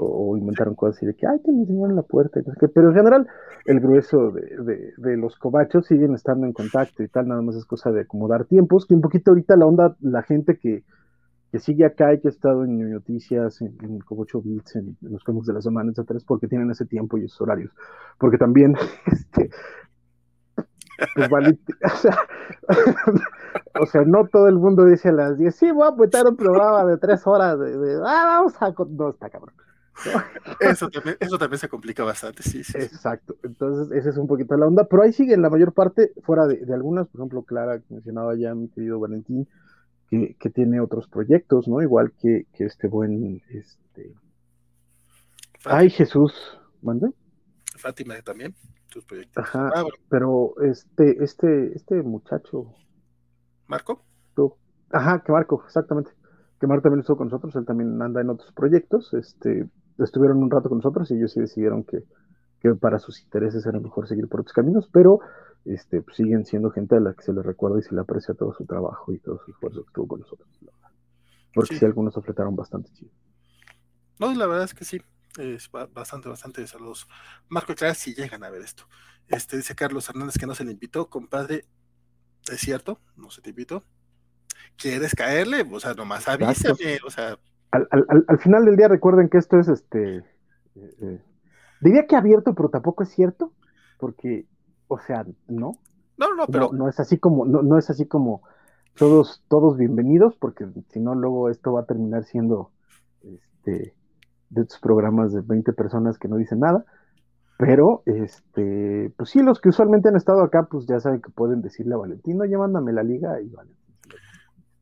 o, 0.00 0.36
inventaron 0.36 0.74
cosas 0.74 0.96
así 0.96 1.06
de 1.06 1.14
que, 1.14 1.26
ay, 1.26 1.38
te 1.40 1.52
me 1.52 1.60
enseñaron 1.60 1.96
la 1.96 2.02
puerta, 2.02 2.40
y 2.40 2.42
no 2.44 2.52
sé 2.52 2.60
qué. 2.60 2.68
pero 2.68 2.88
en 2.88 2.94
general 2.94 3.26
el 3.66 3.80
grueso 3.80 4.30
de, 4.30 4.92
de, 4.96 5.16
los 5.16 5.36
cobachos 5.36 5.86
siguen 5.86 6.14
estando 6.14 6.46
en 6.46 6.52
contacto 6.52 7.02
y 7.02 7.08
tal, 7.08 7.28
nada 7.28 7.42
más 7.42 7.56
es 7.56 7.64
cosa 7.64 7.92
de 7.92 8.02
acomodar 8.02 8.44
tiempos, 8.46 8.86
que 8.86 8.94
un 8.94 9.00
poquito 9.00 9.32
ahorita 9.32 9.56
la 9.56 9.66
onda, 9.66 9.96
la 10.00 10.22
gente 10.22 10.58
que, 10.58 10.84
que 11.52 11.58
sigue 11.58 11.84
acá 11.84 12.14
y 12.14 12.20
que 12.20 12.28
ha 12.28 12.30
estado 12.30 12.64
en 12.64 12.90
noticias, 12.90 13.60
en, 13.60 13.76
en 13.82 13.98
Cobocho 14.00 14.40
Beats, 14.42 14.76
en, 14.76 14.96
los 15.02 15.22
cómics 15.24 15.46
de 15.46 15.54
la 15.54 15.60
semana, 15.60 15.90
etcétera, 15.90 16.16
es 16.16 16.24
porque 16.24 16.48
tienen 16.48 16.70
ese 16.70 16.86
tiempo 16.86 17.18
y 17.18 17.24
esos 17.24 17.40
horarios. 17.40 17.72
Porque 18.18 18.38
también, 18.38 18.74
este, 19.06 19.50
pues 21.14 21.28
vale, 21.28 21.58
o 21.84 21.96
sea, 21.96 22.16
o 23.80 23.86
sea, 23.86 24.02
no 24.04 24.26
todo 24.26 24.48
el 24.48 24.56
mundo 24.56 24.84
dice 24.84 25.08
a 25.08 25.12
las 25.12 25.38
10, 25.38 25.54
sí, 25.54 25.70
voy 25.70 25.84
a 25.84 25.90
apuntar 25.90 26.26
un 26.26 26.36
programa 26.36 26.84
de 26.84 26.98
tres 26.98 27.26
horas, 27.26 27.58
de, 27.58 27.76
de 27.76 27.94
ah, 28.04 28.24
vamos 28.26 28.54
a, 28.62 28.72
no, 28.88 29.10
está 29.10 29.30
cabrón. 29.30 29.54
Eso 30.60 30.88
también, 30.88 31.16
eso 31.20 31.38
también 31.38 31.58
se 31.58 31.68
complica 31.68 32.04
bastante, 32.04 32.42
sí, 32.42 32.64
sí. 32.64 32.78
Exacto, 32.78 33.36
entonces 33.42 33.96
esa 33.96 34.10
es 34.10 34.16
un 34.16 34.26
poquito 34.26 34.56
la 34.56 34.66
onda, 34.66 34.84
pero 34.84 35.02
ahí 35.02 35.12
siguen 35.12 35.42
la 35.42 35.50
mayor 35.50 35.72
parte, 35.72 36.12
fuera 36.22 36.46
de, 36.46 36.72
algunas, 36.72 37.08
por 37.08 37.20
ejemplo, 37.20 37.42
Clara, 37.42 37.80
que 37.80 37.94
mencionaba 37.94 38.34
ya 38.36 38.54
mi 38.54 38.68
querido 38.68 38.98
Valentín, 38.98 39.48
que, 40.08 40.50
tiene 40.52 40.80
otros 40.80 41.06
proyectos, 41.06 41.68
¿no? 41.68 41.82
Igual 41.82 42.12
que, 42.20 42.46
este 42.58 42.88
buen, 42.88 43.42
este... 43.48 44.14
Ay, 45.64 45.90
Jesús, 45.90 46.32
¿mande? 46.82 47.10
Fátima 47.76 48.20
también, 48.22 48.54
tus 48.88 49.04
proyectos. 49.04 49.44
Ajá, 49.44 49.70
ah, 49.74 49.84
pero 50.08 50.54
este, 50.62 51.22
este, 51.22 51.76
este 51.76 52.02
muchacho... 52.02 52.74
¿Marco? 53.66 54.04
Tú. 54.34 54.56
Ajá, 54.90 55.22
que 55.22 55.30
Marco, 55.30 55.62
exactamente 55.64 56.10
que 56.60 56.66
Marco 56.66 56.82
también 56.82 57.00
estuvo 57.00 57.16
con 57.16 57.28
nosotros, 57.28 57.56
él 57.56 57.64
también 57.64 58.00
anda 58.02 58.20
en 58.20 58.28
otros 58.28 58.52
proyectos, 58.52 59.14
este, 59.14 59.66
estuvieron 59.98 60.42
un 60.42 60.50
rato 60.50 60.68
con 60.68 60.78
nosotros 60.78 61.10
y 61.10 61.14
ellos 61.14 61.32
sí 61.32 61.40
decidieron 61.40 61.84
que, 61.84 62.04
para 62.78 62.98
sus 62.98 63.22
intereses 63.22 63.64
era 63.64 63.80
mejor 63.80 64.06
seguir 64.06 64.28
por 64.28 64.40
otros 64.40 64.52
caminos, 64.52 64.86
pero 64.92 65.20
este, 65.64 66.02
pues, 66.02 66.18
siguen 66.18 66.44
siendo 66.44 66.70
gente 66.70 66.96
a 66.96 67.00
la 67.00 67.14
que 67.14 67.22
se 67.22 67.32
le 67.32 67.42
recuerda 67.42 67.78
y 67.78 67.82
se 67.82 67.94
le 67.94 68.02
aprecia 68.02 68.34
todo 68.34 68.52
su 68.52 68.66
trabajo 68.66 69.10
y 69.14 69.18
todo 69.18 69.40
su 69.42 69.50
esfuerzo 69.50 69.82
que 69.82 69.86
estuvo 69.86 70.06
con 70.06 70.20
nosotros. 70.20 70.48
Porque 71.54 71.76
sí, 71.76 71.84
algunos 71.86 72.14
afletaron 72.18 72.54
bastante 72.54 72.92
chido. 72.92 73.10
No, 74.18 74.34
la 74.34 74.46
verdad 74.46 74.64
es 74.64 74.74
que 74.74 74.84
sí, 74.84 75.00
es 75.38 75.70
bastante, 75.70 76.28
bastante 76.28 76.66
saludos. 76.66 77.08
Marco 77.48 77.74
Clara, 77.74 77.94
si 77.94 78.14
llegan 78.14 78.44
a 78.44 78.50
ver 78.50 78.60
esto. 78.60 78.84
Este 79.28 79.56
dice 79.56 79.74
Carlos 79.74 80.10
Hernández 80.10 80.36
que 80.36 80.46
no 80.46 80.54
se 80.54 80.64
le 80.64 80.72
invitó, 80.72 81.08
compadre. 81.08 81.64
¿Es 82.52 82.60
cierto? 82.60 83.00
¿No 83.16 83.30
se 83.30 83.40
te 83.40 83.50
invitó? 83.50 83.84
¿Quieres 84.76 85.14
caerle? 85.14 85.66
O 85.70 85.80
sea, 85.80 85.94
nomás 85.94 86.28
avísame, 86.28 86.98
o 87.06 87.10
sea 87.10 87.36
al, 87.70 88.38
final 88.38 88.64
del 88.64 88.76
día 88.76 88.88
recuerden 88.88 89.28
que 89.28 89.38
esto 89.38 89.58
es 89.58 89.68
este. 89.68 90.18
Eh, 90.18 90.24
eh, 91.00 91.22
diría 91.80 92.06
que 92.06 92.16
abierto, 92.16 92.54
pero 92.54 92.68
tampoco 92.68 93.02
es 93.02 93.10
cierto. 93.10 93.52
Porque, 93.98 94.46
o 94.88 94.98
sea, 94.98 95.26
no. 95.48 95.78
No, 96.16 96.34
no, 96.34 96.46
pero. 96.46 96.70
No, 96.72 96.88
es 96.88 96.98
así 97.00 97.18
como, 97.18 97.44
no, 97.46 97.62
no, 97.62 97.78
es 97.78 97.90
así 97.90 98.06
como 98.06 98.42
todos, 98.96 99.44
todos 99.48 99.76
bienvenidos, 99.76 100.36
porque 100.36 100.66
si 100.88 101.00
no, 101.00 101.14
luego 101.14 101.48
esto 101.48 101.72
va 101.72 101.82
a 101.82 101.86
terminar 101.86 102.24
siendo 102.24 102.70
este 103.22 103.94
de 104.50 104.62
estos 104.62 104.80
programas 104.80 105.32
de 105.32 105.42
20 105.42 105.72
personas 105.74 106.18
que 106.18 106.28
no 106.28 106.36
dicen 106.36 106.60
nada. 106.60 106.84
Pero, 107.56 108.02
este, 108.06 109.12
pues 109.16 109.30
sí, 109.30 109.42
los 109.42 109.60
que 109.60 109.68
usualmente 109.68 110.08
han 110.08 110.16
estado 110.16 110.42
acá, 110.42 110.66
pues 110.68 110.86
ya 110.86 110.98
saben 110.98 111.20
que 111.20 111.30
pueden 111.30 111.60
decirle 111.60 111.94
a 111.94 111.98
Valentino, 111.98 112.44
ya 112.46 112.58
mándame 112.58 112.92
la 112.92 113.02
liga 113.02 113.40
y 113.40 113.48
vale. 113.50 113.70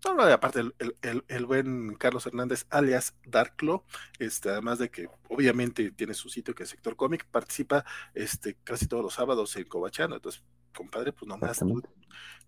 No, 0.05 0.14
no, 0.14 0.23
aparte 0.23 0.61
el, 0.61 1.47
buen 1.47 1.95
Carlos 1.97 2.26
Hernández, 2.26 2.67
alias 2.71 3.17
Darklo, 3.26 3.85
este, 4.19 4.50
además 4.50 4.78
de 4.78 4.90
que 4.90 5.09
obviamente 5.28 5.90
tiene 5.90 6.14
su 6.14 6.28
sitio 6.28 6.55
que 6.55 6.62
es 6.62 6.69
Sector 6.69 6.95
Cómic, 6.95 7.26
participa 7.31 7.85
este, 8.14 8.57
casi 8.62 8.87
todos 8.87 9.02
los 9.02 9.14
sábados 9.14 9.57
en 9.57 9.64
Cobachano, 9.64 10.17
entonces, 10.17 10.43
compadre, 10.76 11.12
pues 11.12 11.28
nomás, 11.28 11.59
tú, 11.59 11.83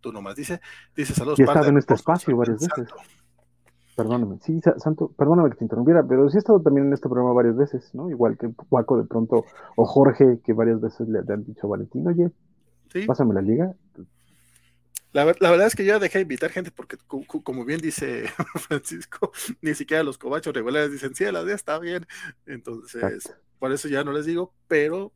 tú 0.00 0.12
nomás 0.12 0.36
dice, 0.36 0.60
dice 0.94 1.12
saludos. 1.12 1.38
Ya 1.38 1.44
estado 1.44 1.66
en 1.66 1.78
este 1.78 1.94
espacio 1.94 2.36
varias 2.36 2.60
veces. 2.60 2.88
Perdóname, 3.96 4.38
sí, 4.40 4.60
Santo, 4.76 5.12
perdóname 5.16 5.50
que 5.50 5.56
te 5.56 5.64
interrumpiera, 5.64 6.04
pero 6.06 6.30
sí 6.30 6.36
he 6.36 6.38
estado 6.38 6.60
también 6.60 6.86
en 6.86 6.92
este 6.92 7.08
programa 7.08 7.32
varias 7.34 7.56
veces, 7.56 7.94
¿no? 7.94 8.08
Igual 8.08 8.38
que 8.38 8.48
Paco 8.48 8.96
de 8.96 9.04
pronto, 9.04 9.44
o 9.76 9.84
Jorge, 9.84 10.38
que 10.44 10.52
varias 10.52 10.80
veces 10.80 11.08
le, 11.08 11.18
han 11.18 11.44
dicho 11.44 11.66
a 11.66 11.70
Valentín, 11.70 12.06
oye, 12.06 12.30
pásame 13.06 13.34
la 13.34 13.42
liga. 13.42 13.74
La, 15.12 15.24
verdad 15.24 15.66
es 15.66 15.74
que 15.74 15.84
yo 15.84 15.98
dejé 15.98 16.18
de 16.18 16.22
invitar 16.22 16.50
gente 16.50 16.70
porque, 16.70 16.96
como 17.42 17.64
bien 17.64 17.80
dice 17.80 18.24
Francisco, 18.54 19.32
ni 19.60 19.74
siquiera 19.74 20.02
los 20.02 20.18
cobachos 20.18 20.54
regulares 20.54 20.92
dicen, 20.92 21.14
sí, 21.14 21.24
la 21.24 21.44
día 21.44 21.54
está 21.54 21.78
bien. 21.78 22.06
Entonces, 22.46 23.34
por 23.58 23.72
eso 23.72 23.88
ya 23.88 24.04
no 24.04 24.12
les 24.12 24.26
digo, 24.26 24.54
pero 24.68 25.12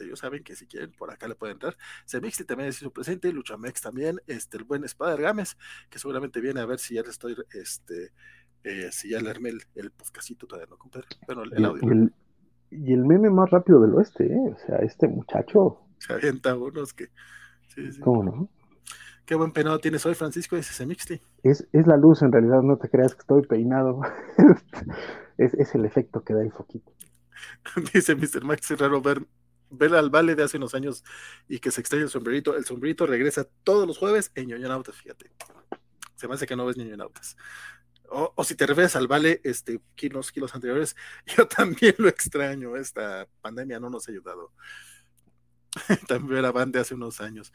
ellos 0.00 0.18
saben 0.18 0.42
que 0.42 0.56
si 0.56 0.66
quieren, 0.66 0.92
por 0.92 1.10
acá 1.10 1.28
le 1.28 1.34
pueden 1.34 1.54
entrar. 1.54 1.76
Semixti 2.04 2.44
también 2.44 2.70
es 2.70 2.76
su 2.76 2.92
presente, 2.92 3.32
Luchamex 3.32 3.80
también, 3.80 4.20
este, 4.26 4.56
el 4.58 4.64
buen 4.64 4.84
Spider 4.84 5.20
Games, 5.20 5.56
que 5.90 5.98
seguramente 5.98 6.40
viene 6.40 6.60
a 6.60 6.66
ver 6.66 6.78
si 6.78 6.94
ya 6.94 7.02
le 7.02 7.10
estoy, 7.10 7.36
este, 7.52 8.12
eh, 8.64 8.88
si 8.90 9.10
ya 9.10 9.20
le 9.20 9.30
armé 9.30 9.50
el, 9.50 9.62
el 9.76 9.90
podcastito 9.92 10.46
todavía 10.46 10.68
no, 10.68 10.76
compadre. 10.76 11.06
Bueno, 11.26 11.44
el, 11.44 11.64
audio. 11.64 12.10
Y 12.70 12.92
el, 12.92 13.04
meme 13.04 13.30
más 13.30 13.48
rápido 13.50 13.80
del 13.80 13.94
oeste, 13.94 14.26
¿eh? 14.26 14.52
O 14.52 14.58
sea, 14.58 14.78
este 14.78 15.06
muchacho. 15.06 15.82
Se 15.98 16.12
avienta 16.12 16.56
unos 16.56 16.92
que. 16.92 17.10
Sí, 17.68 17.92
sí. 17.92 18.00
¿Cómo 18.00 18.24
no? 18.24 18.50
Qué 19.26 19.34
buen 19.34 19.52
peinado 19.52 19.80
tienes 19.80 20.06
hoy, 20.06 20.14
Francisco, 20.14 20.56
dice 20.56 20.72
Semixti. 20.72 21.20
Es, 21.42 21.66
es 21.72 21.86
la 21.86 21.96
luz, 21.96 22.22
en 22.22 22.32
realidad, 22.32 22.62
no 22.62 22.78
te 22.78 22.88
creas 22.88 23.14
que 23.14 23.20
estoy 23.20 23.42
peinado. 23.42 24.00
es, 25.36 25.52
es 25.54 25.74
el 25.74 25.84
efecto 25.84 26.22
que 26.22 26.32
da 26.32 26.42
el 26.42 26.52
foquito. 26.52 26.92
dice 27.92 28.14
Mr. 28.14 28.44
Max, 28.44 28.70
es 28.70 28.78
raro 28.78 29.02
ver 29.02 29.26
ver 29.70 29.94
al 29.94 30.10
Vale 30.10 30.34
de 30.34 30.42
hace 30.42 30.56
unos 30.56 30.74
años 30.74 31.04
y 31.48 31.58
que 31.58 31.70
se 31.70 31.80
extraña 31.80 32.04
el 32.04 32.10
sombrerito. 32.10 32.56
El 32.56 32.64
sombrerito 32.64 33.06
regresa 33.06 33.48
todos 33.64 33.86
los 33.86 33.98
jueves 33.98 34.30
en 34.34 34.48
Ñoñonautas, 34.48 34.96
fíjate. 34.96 35.30
Se 36.14 36.28
me 36.28 36.34
hace 36.34 36.46
que 36.46 36.56
no 36.56 36.66
ves 36.66 36.76
Ñoñonautas. 36.76 37.36
O, 38.08 38.32
o 38.36 38.44
si 38.44 38.54
te 38.54 38.66
refieres 38.66 38.94
al 38.96 39.08
Vale, 39.08 39.40
este, 39.44 39.80
kilos, 39.94 40.30
kilos 40.30 40.54
anteriores, 40.54 40.96
yo 41.36 41.48
también 41.48 41.94
lo 41.98 42.08
extraño. 42.08 42.76
Esta 42.76 43.26
pandemia 43.40 43.80
no 43.80 43.90
nos 43.90 44.08
ha 44.08 44.12
ayudado. 44.12 44.52
también 46.08 46.38
era 46.38 46.52
Van 46.52 46.72
de 46.72 46.80
hace 46.80 46.94
unos 46.94 47.20
años. 47.20 47.52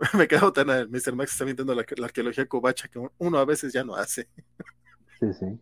me 0.18 0.26
quedo 0.26 0.52
tan. 0.52 0.66
Mr. 0.90 1.14
Max 1.14 1.32
está 1.32 1.44
viendo 1.44 1.64
la, 1.64 1.84
la 1.96 2.06
arqueología 2.06 2.46
covacha 2.46 2.88
que 2.88 3.00
uno 3.18 3.38
a 3.38 3.44
veces 3.44 3.72
ya 3.72 3.84
no 3.84 3.94
hace. 3.94 4.28
sí, 5.20 5.32
sí. 5.38 5.60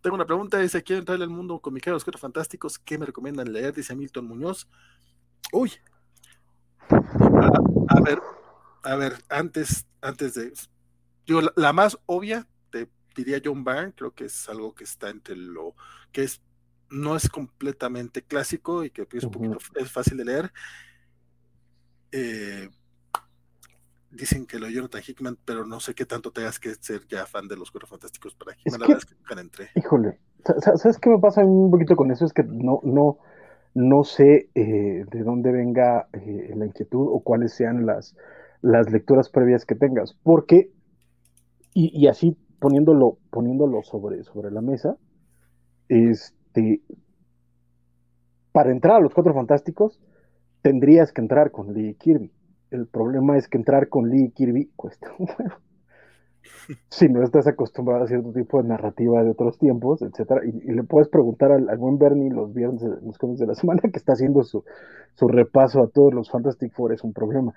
Tengo 0.00 0.16
una 0.16 0.26
pregunta, 0.26 0.58
dice, 0.58 0.82
quiero 0.82 1.00
entrar 1.00 1.20
al 1.20 1.28
mundo 1.28 1.60
con 1.60 1.74
de 1.74 1.90
los 1.90 2.04
cuatro 2.04 2.20
fantásticos, 2.20 2.78
¿qué 2.78 2.98
me 2.98 3.06
recomiendan 3.06 3.52
leer? 3.52 3.74
Dice 3.74 3.94
Milton 3.94 4.26
Muñoz. 4.26 4.68
Uy. 5.52 5.72
A, 6.88 8.00
ver, 8.00 8.20
a 8.82 8.96
ver, 8.96 9.14
antes, 9.28 9.86
antes 10.00 10.34
de... 10.34 10.52
Yo, 11.26 11.40
la, 11.56 11.72
más 11.72 11.98
obvia, 12.06 12.46
te 12.70 12.88
diría 13.14 13.40
John 13.42 13.64
Byrne, 13.64 13.92
creo 13.94 14.14
que 14.14 14.24
es 14.24 14.48
algo 14.48 14.74
que 14.74 14.84
está 14.84 15.10
entre 15.10 15.36
lo 15.36 15.74
que 16.12 16.24
es, 16.24 16.40
no 16.90 17.16
es 17.16 17.28
completamente 17.28 18.22
clásico 18.22 18.84
y 18.84 18.90
que 18.90 19.06
es, 19.10 19.24
un 19.24 19.30
poquito, 19.30 19.58
es 19.74 19.90
fácil 19.90 20.16
de 20.16 20.24
leer. 20.24 20.52
Eh, 22.12 22.70
dicen 24.14 24.46
que 24.46 24.58
lo 24.58 24.68
Jonathan 24.68 25.02
Hickman, 25.06 25.38
pero 25.44 25.66
no 25.66 25.80
sé 25.80 25.94
qué 25.94 26.06
tanto 26.06 26.30
tengas 26.30 26.58
que 26.58 26.74
ser 26.74 27.06
ya 27.08 27.26
fan 27.26 27.48
de 27.48 27.56
los 27.56 27.70
Cuatro 27.70 27.88
Fantásticos 27.88 28.34
para 28.34 28.52
Hickman. 28.52 28.80
la 28.80 28.86
verdad 28.86 29.02
es 29.02 29.06
que 29.06 29.14
nunca 29.14 29.40
entré. 29.40 29.68
Híjole, 29.74 30.18
¿sabes 30.76 30.98
qué 30.98 31.10
me 31.10 31.18
pasa 31.18 31.44
un 31.44 31.70
poquito 31.70 31.96
con 31.96 32.10
eso? 32.10 32.24
Es 32.24 32.32
que 32.32 32.44
no, 32.44 32.80
no, 32.84 33.18
no 33.74 34.04
sé 34.04 34.50
eh, 34.54 35.04
de 35.10 35.22
dónde 35.22 35.52
venga 35.52 36.08
eh, 36.12 36.52
la 36.56 36.66
inquietud 36.66 37.08
o 37.10 37.20
cuáles 37.20 37.54
sean 37.54 37.86
las, 37.86 38.16
las 38.62 38.90
lecturas 38.90 39.28
previas 39.28 39.64
que 39.64 39.74
tengas, 39.74 40.14
porque, 40.22 40.70
y, 41.72 41.90
y, 41.98 42.06
así 42.06 42.36
poniéndolo, 42.60 43.18
poniéndolo 43.30 43.82
sobre, 43.82 44.22
sobre 44.24 44.50
la 44.50 44.60
mesa, 44.60 44.96
este, 45.88 46.80
para 48.52 48.70
entrar 48.70 48.96
a 48.96 49.00
los 49.00 49.12
Cuatro 49.12 49.34
Fantásticos, 49.34 50.00
tendrías 50.62 51.12
que 51.12 51.20
entrar 51.20 51.50
con 51.50 51.74
Lee 51.74 51.94
Kirby 51.96 52.32
el 52.70 52.86
problema 52.86 53.36
es 53.36 53.48
que 53.48 53.58
entrar 53.58 53.88
con 53.88 54.08
Lee 54.08 54.26
y 54.26 54.30
Kirby 54.30 54.70
cuesta 54.76 55.12
un 55.18 55.28
si 56.88 57.08
no 57.08 57.22
estás 57.22 57.46
acostumbrado 57.46 58.04
a 58.04 58.06
cierto 58.06 58.32
tipo 58.32 58.62
de 58.62 58.68
narrativa 58.68 59.22
de 59.22 59.30
otros 59.30 59.58
tiempos, 59.58 60.02
etcétera, 60.02 60.40
y, 60.44 60.72
le 60.72 60.82
puedes 60.84 61.08
preguntar 61.08 61.52
al, 61.52 61.66
buen 61.78 61.98
Bernie 61.98 62.30
los 62.30 62.52
viernes, 62.52 62.82
los 63.02 63.18
cómics 63.18 63.40
de 63.40 63.46
la 63.46 63.54
semana, 63.54 63.80
que 63.82 63.98
está 63.98 64.12
haciendo 64.12 64.42
su, 64.42 64.64
repaso 65.28 65.82
a 65.82 65.88
todos 65.88 66.12
los 66.12 66.30
Fantastic 66.30 66.72
Four, 66.72 66.92
es 66.92 67.04
un 67.04 67.12
problema. 67.12 67.52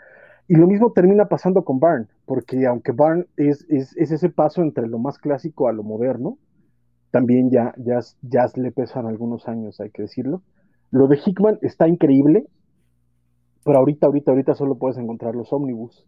Y 0.48 0.56
lo 0.56 0.68
mismo 0.68 0.92
termina 0.94 1.26
pasando 1.26 1.64
con 1.64 1.80
Barn, 1.80 2.08
porque 2.26 2.66
aunque 2.66 2.94
Barn 2.94 3.28
es, 3.36 3.66
es, 3.70 3.96
ese 3.98 4.30
paso 4.30 4.62
entre 4.62 4.88
lo 4.88 4.98
más 4.98 5.18
clásico 5.18 5.68
a 5.68 5.74
lo 5.74 5.84
moderno, 5.84 6.38
también 7.12 7.50
ya, 7.50 7.74
ya, 7.78 8.00
ya 8.22 8.46
le 8.56 8.72
pesan 8.72 9.08
algunos 9.08 9.48
años, 9.48 9.80
hay 9.80 9.90
que 9.90 10.04
decirlo. 10.04 10.42
Lo 10.90 11.08
de 11.08 11.18
Hickman 11.18 11.60
está 11.62 11.88
increíble, 11.88 12.48
pero 13.68 13.80
ahorita, 13.80 14.06
ahorita, 14.06 14.32
ahorita 14.32 14.56
solo 14.56 14.78
puedes 14.78 14.98
encontrar 14.98 15.36
los 15.36 15.52
ómnibus. 15.52 16.06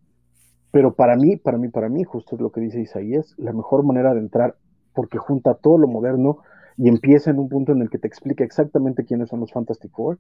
Pero 0.72 0.96
para 0.96 1.18
mí, 1.18 1.36
para 1.36 1.58
mí, 1.58 1.68
para 1.68 1.90
mí, 1.90 2.06
justo 2.06 2.38
es 2.38 2.42
lo 2.42 2.54
que 2.54 2.62
dice 2.62 2.80
Isaías, 2.80 3.36
la 3.38 3.52
mejor 3.52 3.84
manera 3.84 4.14
de 4.14 4.22
entrar, 4.22 4.56
porque 4.94 5.18
junta 5.18 5.56
todo 5.56 5.78
lo 5.78 5.90
moderno 5.90 6.38
y 6.78 6.88
empieza 6.88 7.32
en 7.32 7.38
un 7.38 7.50
punto 7.50 7.74
en 7.74 7.82
el 7.82 7.90
que 7.90 7.98
te 7.98 8.08
explica 8.08 8.46
exactamente 8.46 9.04
quiénes 9.04 9.28
son 9.28 9.42
los 9.42 9.52
Fantastic 9.52 9.92
Four, 9.92 10.20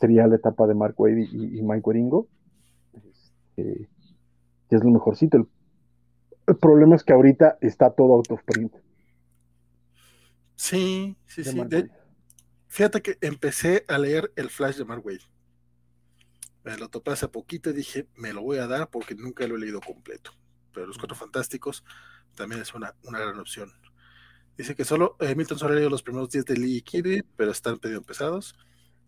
sería 0.00 0.26
la 0.26 0.34
etapa 0.34 0.66
de 0.66 0.74
Mark 0.74 0.96
Wade 0.98 1.28
y, 1.30 1.62
Mike 1.62 1.82
Waringo, 1.84 2.26
este, 2.94 3.88
que 4.68 4.74
es 4.74 4.82
lo 4.82 4.90
mejorcito. 4.90 5.36
El, 5.36 5.46
el, 6.48 6.56
problema 6.56 6.96
es 6.96 7.04
que 7.04 7.12
ahorita 7.12 7.58
está 7.60 7.90
todo 7.90 8.14
out 8.14 8.32
of 8.32 8.42
print. 8.42 8.74
Sí, 10.56 11.16
sí, 11.26 11.44
sí. 11.44 11.62
fíjate 12.66 13.02
que 13.02 13.18
empecé 13.20 13.84
a 13.86 13.98
leer 13.98 14.32
el 14.34 14.48
Flash 14.48 14.78
de 14.78 14.84
Mark 14.84 15.06
Wade 15.06 15.31
me 16.64 16.76
lo 16.76 16.88
topé 16.88 17.12
hace 17.12 17.28
poquito 17.28 17.70
y 17.70 17.72
dije, 17.72 18.06
me 18.16 18.32
lo 18.32 18.42
voy 18.42 18.58
a 18.58 18.66
dar 18.66 18.88
porque 18.88 19.14
nunca 19.14 19.46
lo 19.46 19.56
he 19.56 19.60
leído 19.60 19.80
completo. 19.80 20.30
Pero 20.72 20.86
Los 20.86 20.98
Cuatro 20.98 21.16
Fantásticos 21.16 21.84
también 22.36 22.62
es 22.62 22.74
una, 22.74 22.94
una 23.04 23.18
gran 23.18 23.38
opción. 23.38 23.70
Dice 24.56 24.74
que 24.74 24.84
solo 24.84 25.16
eh, 25.20 25.34
Milton 25.34 25.58
solo 25.58 25.72
ha 25.72 25.76
leído 25.76 25.90
los 25.90 26.02
primeros 26.02 26.30
10 26.30 26.44
de 26.44 26.56
Lee 26.56 26.82
Kirby, 26.82 27.24
pero 27.36 27.50
están 27.50 27.78
pedido 27.78 28.02
pesados. 28.02 28.54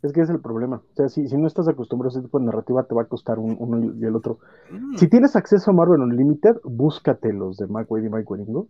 Es 0.02 0.12
que 0.12 0.20
es 0.20 0.28
el 0.28 0.40
problema. 0.40 0.82
O 0.92 0.94
sea, 0.94 1.08
si, 1.08 1.28
si 1.28 1.36
no 1.36 1.46
estás 1.46 1.66
acostumbrado 1.68 2.10
a 2.10 2.18
ese 2.18 2.26
tipo 2.26 2.38
de 2.38 2.46
narrativa, 2.46 2.82
te 2.84 2.94
va 2.94 3.02
a 3.02 3.06
costar 3.06 3.38
uno 3.38 3.94
y 3.94 4.04
el 4.04 4.16
otro. 4.16 4.38
Mm. 4.70 4.96
Si 4.96 5.08
tienes 5.08 5.34
acceso 5.36 5.70
a 5.70 5.74
Marvel 5.74 6.00
Unlimited, 6.00 6.56
búscate 6.64 7.32
los 7.32 7.56
de 7.56 7.66
Mike 7.66 7.86
Wade 7.88 8.06
y 8.06 8.10
Mike 8.10 8.26
Waringo. 8.26 8.68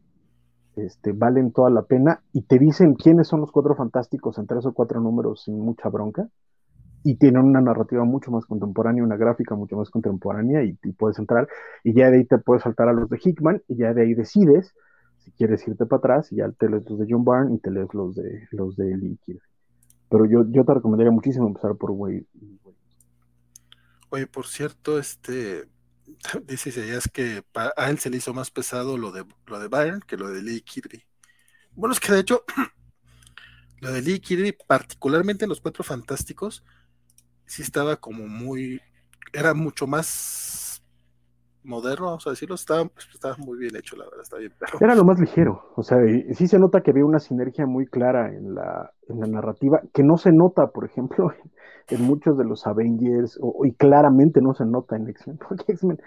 Este, 0.76 1.12
valen 1.12 1.52
toda 1.52 1.70
la 1.70 1.82
pena 1.82 2.22
y 2.32 2.42
te 2.42 2.58
dicen 2.58 2.94
quiénes 2.94 3.28
son 3.28 3.40
los 3.40 3.52
cuatro 3.52 3.74
fantásticos 3.76 4.38
en 4.38 4.46
tres 4.46 4.66
o 4.66 4.72
cuatro 4.72 5.00
números 5.00 5.42
sin 5.44 5.58
mucha 5.58 5.88
bronca 5.88 6.28
y 7.04 7.16
tienen 7.16 7.42
una 7.42 7.60
narrativa 7.60 8.02
mucho 8.04 8.30
más 8.30 8.46
contemporánea, 8.46 9.04
una 9.04 9.18
gráfica 9.18 9.54
mucho 9.54 9.76
más 9.76 9.90
contemporánea 9.90 10.64
y, 10.64 10.72
puedes 10.96 11.18
entrar 11.18 11.46
y 11.84 11.92
ya 11.92 12.10
de 12.10 12.16
ahí 12.16 12.24
te 12.24 12.38
puedes 12.38 12.62
saltar 12.62 12.88
a 12.88 12.94
los 12.94 13.10
de 13.10 13.20
Hickman 13.22 13.62
y 13.68 13.76
ya 13.76 13.92
de 13.92 14.02
ahí 14.02 14.14
decides 14.14 14.74
si 15.18 15.30
quieres 15.32 15.68
irte 15.68 15.84
para 15.84 15.98
atrás 15.98 16.32
y 16.32 16.36
ya 16.36 16.50
te 16.50 16.68
lees 16.68 16.88
los 16.88 16.98
de 16.98 17.06
John 17.08 17.24
Byrne 17.24 17.56
y 17.56 17.58
te 17.58 17.70
lees 17.70 17.92
los 17.92 18.14
de 18.14 18.48
los 18.52 18.74
de 18.76 18.96
Lee 18.96 19.18
Pero 20.08 20.24
yo, 20.24 20.46
yo 20.48 20.64
te 20.64 20.74
recomendaría 20.74 21.12
muchísimo 21.12 21.46
empezar 21.46 21.76
por 21.76 21.90
Wade. 21.90 22.24
Oye, 24.08 24.26
por 24.26 24.46
cierto, 24.46 24.98
este 24.98 25.68
dice 26.46 26.96
es 26.96 27.08
que 27.08 27.42
a 27.54 27.90
él 27.90 27.98
se 27.98 28.08
le 28.08 28.16
hizo 28.16 28.32
más 28.32 28.50
pesado 28.50 28.96
lo 28.96 29.12
de 29.12 29.26
lo 29.46 29.60
de 29.60 29.68
Byrne 29.68 30.00
que 30.06 30.16
lo 30.16 30.30
de 30.30 30.42
Lee 30.42 30.62
Kirby. 30.62 31.04
Bueno, 31.72 31.92
es 31.92 32.00
que 32.00 32.12
de 32.12 32.20
hecho 32.20 32.44
lo 33.80 33.92
de 33.92 34.00
Lee 34.00 34.20
Kirby, 34.20 34.56
particularmente 34.66 35.44
en 35.44 35.50
los 35.50 35.60
Cuatro 35.60 35.84
Fantásticos, 35.84 36.64
sí 37.46 37.62
estaba 37.62 37.96
como 37.96 38.26
muy, 38.26 38.80
era 39.32 39.54
mucho 39.54 39.86
más 39.86 40.54
moderno, 41.64 42.06
vamos 42.06 42.26
a 42.26 42.30
decirlo, 42.30 42.54
estaba, 42.54 42.88
estaba 43.12 43.36
muy 43.38 43.58
bien 43.58 43.74
hecho, 43.76 43.96
la 43.96 44.04
verdad. 44.04 44.24
Era 44.80 44.94
lo 44.94 45.04
más 45.04 45.18
ligero, 45.18 45.72
o 45.76 45.82
sea, 45.82 45.98
sí 46.34 46.46
se 46.46 46.58
nota 46.58 46.82
que 46.82 46.90
había 46.90 47.04
una 47.04 47.18
sinergia 47.18 47.66
muy 47.66 47.86
clara 47.86 48.32
en 48.32 48.54
la, 48.54 48.92
en 49.08 49.20
la 49.20 49.26
narrativa, 49.26 49.82
que 49.92 50.02
no 50.02 50.18
se 50.18 50.32
nota, 50.32 50.68
por 50.68 50.84
ejemplo, 50.84 51.32
en, 51.88 52.02
muchos 52.02 52.36
de 52.38 52.44
los 52.44 52.66
Avengers, 52.66 53.38
y 53.64 53.72
claramente 53.72 54.40
no 54.40 54.54
se 54.54 54.64
nota 54.64 54.96
en 54.96 55.08
X-Men, 55.08 55.38
porque 55.48 55.72
X-Men, 55.72 55.98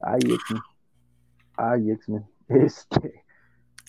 ay, 0.00 0.20
X-Men, 0.22 0.62
ay, 1.56 1.90
X-Men, 1.92 2.26
este, 2.48 3.24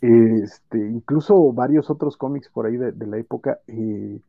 este, 0.02 0.78
incluso 0.78 1.52
varios 1.54 1.90
otros 1.90 2.18
cómics 2.18 2.50
por 2.50 2.66
ahí 2.66 2.78
de, 2.78 2.92
de 2.94 3.08
la 3.08 3.18
época, 3.18 3.60
eh, 3.68 4.22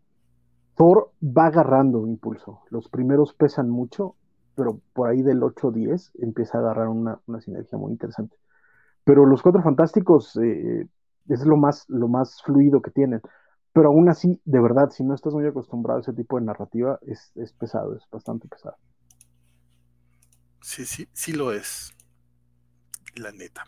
Thor 0.76 1.12
va 1.22 1.46
agarrando 1.46 2.06
impulso. 2.06 2.62
Los 2.70 2.88
primeros 2.88 3.34
pesan 3.34 3.68
mucho, 3.68 4.16
pero 4.54 4.80
por 4.92 5.08
ahí 5.08 5.22
del 5.22 5.40
8-10 5.40 6.12
empieza 6.20 6.58
a 6.58 6.60
agarrar 6.62 6.88
una, 6.88 7.20
sinergia 7.40 7.78
muy 7.78 7.92
interesante. 7.92 8.36
Pero 9.04 9.26
los 9.26 9.42
Cuatro 9.42 9.62
Fantásticos 9.62 10.36
eh, 10.36 10.86
es 11.28 11.44
lo 11.44 11.56
más, 11.56 11.84
lo 11.88 12.08
más 12.08 12.42
fluido 12.42 12.80
que 12.80 12.90
tienen. 12.90 13.20
Pero 13.72 13.88
aún 13.88 14.08
así, 14.08 14.40
de 14.44 14.60
verdad, 14.60 14.90
si 14.90 15.02
no 15.02 15.14
estás 15.14 15.32
muy 15.32 15.46
acostumbrado 15.46 15.98
a 15.98 16.02
ese 16.02 16.12
tipo 16.12 16.38
de 16.38 16.44
narrativa, 16.44 16.98
es, 17.02 17.32
pesado, 17.58 17.96
es 17.96 18.02
bastante 18.10 18.46
pesado. 18.48 18.76
Sí, 20.60 20.84
sí, 20.84 21.08
sí 21.12 21.32
lo 21.32 21.52
es. 21.52 21.94
La 23.16 23.32
neta. 23.32 23.64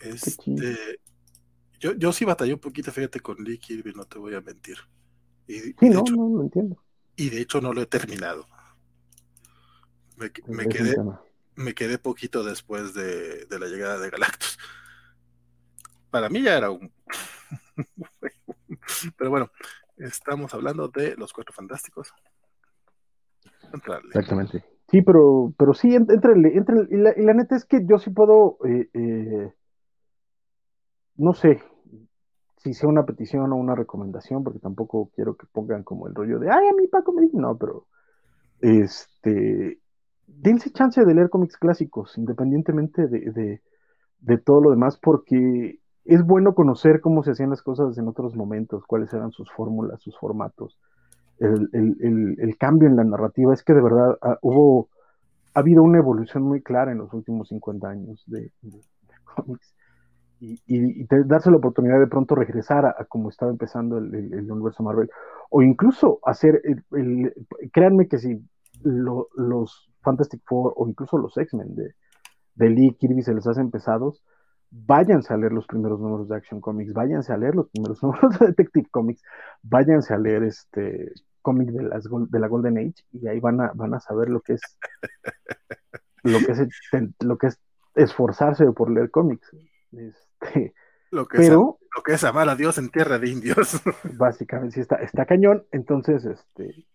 Este, 0.00 0.98
Yo, 1.80 1.94
yo 1.94 2.12
sí 2.12 2.24
batallé 2.24 2.54
un 2.54 2.60
poquito, 2.60 2.92
fíjate, 2.92 3.20
con 3.20 3.36
Lee 3.38 3.58
Kirby, 3.58 3.92
no 3.94 4.04
te 4.04 4.18
voy 4.18 4.34
a 4.34 4.40
mentir. 4.40 4.76
Y, 5.52 5.60
sí, 5.60 5.90
no, 5.90 6.00
hecho, 6.00 6.16
no 6.16 6.36
lo 6.36 6.42
entiendo. 6.42 6.82
Y 7.16 7.30
de 7.30 7.40
hecho 7.40 7.60
no 7.60 7.72
lo 7.72 7.82
he 7.82 7.86
terminado. 7.86 8.48
Me, 10.16 10.30
me 10.46 10.66
quedé, 10.66 10.96
me 11.56 11.74
quedé 11.74 11.98
poquito 11.98 12.42
después 12.42 12.94
de, 12.94 13.44
de, 13.46 13.58
la 13.58 13.66
llegada 13.66 13.98
de 13.98 14.10
Galactus. 14.10 14.58
Para 16.10 16.28
mí 16.28 16.42
ya 16.42 16.56
era 16.56 16.70
un... 16.70 16.90
Pero 19.16 19.30
bueno, 19.30 19.50
estamos 19.96 20.54
hablando 20.54 20.88
de 20.88 21.16
los 21.16 21.32
Cuatro 21.32 21.52
Fantásticos. 21.52 22.12
Entrarle. 23.72 24.08
Exactamente. 24.08 24.64
Sí, 24.90 25.00
pero, 25.00 25.54
pero 25.56 25.72
sí, 25.72 25.94
entre, 25.94 26.34
y, 26.38 26.96
la, 26.96 27.14
y 27.16 27.22
la 27.22 27.32
neta 27.32 27.56
es 27.56 27.64
que 27.64 27.86
yo 27.86 27.98
sí 27.98 28.10
puedo, 28.10 28.58
eh, 28.66 28.90
eh, 28.92 29.54
no 31.16 31.32
sé 31.32 31.62
si 32.62 32.74
sea 32.74 32.88
una 32.88 33.04
petición 33.04 33.52
o 33.52 33.56
una 33.56 33.74
recomendación, 33.74 34.44
porque 34.44 34.58
tampoco 34.58 35.10
quiero 35.14 35.36
que 35.36 35.46
pongan 35.52 35.82
como 35.82 36.06
el 36.06 36.14
rollo 36.14 36.38
de, 36.38 36.50
ay, 36.50 36.68
a 36.68 36.74
mí 36.74 36.86
Paco 36.88 37.12
me 37.12 37.28
no, 37.32 37.56
pero, 37.58 37.86
este, 38.60 39.80
dense 40.26 40.70
chance 40.70 41.04
de 41.04 41.14
leer 41.14 41.30
cómics 41.30 41.56
clásicos, 41.56 42.16
independientemente 42.18 43.08
de, 43.08 43.60
de 44.20 44.38
todo 44.38 44.60
lo 44.60 44.70
demás, 44.70 44.98
porque 44.98 45.80
es 46.04 46.24
bueno 46.24 46.54
conocer 46.54 47.00
cómo 47.00 47.22
se 47.22 47.32
hacían 47.32 47.50
las 47.50 47.62
cosas 47.62 47.96
en 47.98 48.08
otros 48.08 48.36
momentos, 48.36 48.84
cuáles 48.86 49.12
eran 49.12 49.32
sus 49.32 49.50
fórmulas, 49.50 50.00
sus 50.00 50.16
formatos 50.18 50.78
el, 51.42 52.56
cambio 52.58 52.88
en 52.88 52.96
la 52.96 53.04
narrativa, 53.04 53.52
es 53.52 53.62
que 53.62 53.74
de 53.74 53.82
verdad 53.82 54.16
ah, 54.22 54.38
hubo, 54.42 54.88
ha 55.54 55.60
habido 55.60 55.82
una 55.82 55.98
evolución 55.98 56.42
muy 56.42 56.62
clara 56.62 56.92
en 56.92 56.98
los 56.98 57.12
últimos 57.12 57.48
50 57.48 57.88
años 57.88 58.22
de, 58.26 58.52
cómics. 59.24 59.74
Y, 60.44 61.06
darse 61.26 61.52
la 61.52 61.58
oportunidad 61.58 62.00
de 62.00 62.08
pronto 62.08 62.34
regresar 62.34 62.84
a, 62.84 63.04
como 63.04 63.28
estaba 63.28 63.52
empezando 63.52 63.98
el, 63.98 64.50
universo 64.50 64.82
Marvel, 64.82 65.08
o 65.50 65.62
incluso 65.62 66.18
hacer, 66.24 66.60
el, 66.90 67.32
créanme 67.72 68.08
que 68.08 68.18
si 68.18 68.42
los 68.82 69.88
Fantastic 70.00 70.42
Four 70.44 70.72
o 70.76 70.88
incluso 70.88 71.16
los 71.16 71.36
X-Men 71.36 71.76
de, 71.76 71.94
de 72.56 72.70
Lee 72.70 72.96
Kirby 72.98 73.22
se 73.22 73.34
les 73.34 73.46
hacen 73.46 73.70
pesados, 73.70 74.24
váyanse 74.72 75.32
a 75.32 75.36
leer 75.36 75.52
los 75.52 75.66
primeros 75.66 76.00
números 76.00 76.28
de 76.28 76.36
Action 76.36 76.60
Comics, 76.60 76.92
váyanse 76.92 77.32
a 77.32 77.36
leer 77.36 77.54
los 77.54 77.68
primeros 77.68 78.02
números 78.02 78.38
de 78.38 78.46
Detective 78.46 78.88
Comics, 78.90 79.22
váyanse 79.62 80.12
a 80.12 80.18
leer 80.18 80.42
este 80.42 81.12
cómic 81.42 81.70
de, 81.70 81.82
las, 81.82 82.04
de 82.04 82.38
la 82.38 82.48
Golden 82.48 82.78
Age 82.78 83.04
y 83.12 83.28
ahí 83.28 83.38
van 83.38 83.60
a, 83.60 83.72
van 83.74 83.94
a 83.94 84.00
saber 84.00 84.28
lo 84.28 84.40
que 84.40 84.54
es 84.54 84.62
lo 86.22 86.38
que 86.38 86.52
es, 86.52 86.68
lo 87.20 87.36
que 87.36 87.48
es 87.48 87.60
esforzarse 87.94 88.64
por 88.72 88.90
leer 88.90 89.10
cómics. 89.10 89.48
Este, 89.92 90.21
lo, 91.10 91.26
que 91.26 91.38
pero, 91.38 91.78
es, 91.80 91.88
lo 91.96 92.02
que 92.02 92.12
es 92.14 92.24
amar 92.24 92.48
a 92.48 92.56
Dios 92.56 92.78
en 92.78 92.90
tierra 92.90 93.18
de 93.18 93.30
indios. 93.30 93.80
Básicamente, 94.16 94.74
sí 94.74 94.80
está, 94.80 94.96
está 94.96 95.26
cañón. 95.26 95.64
Entonces, 95.72 96.24
este, 96.24 96.86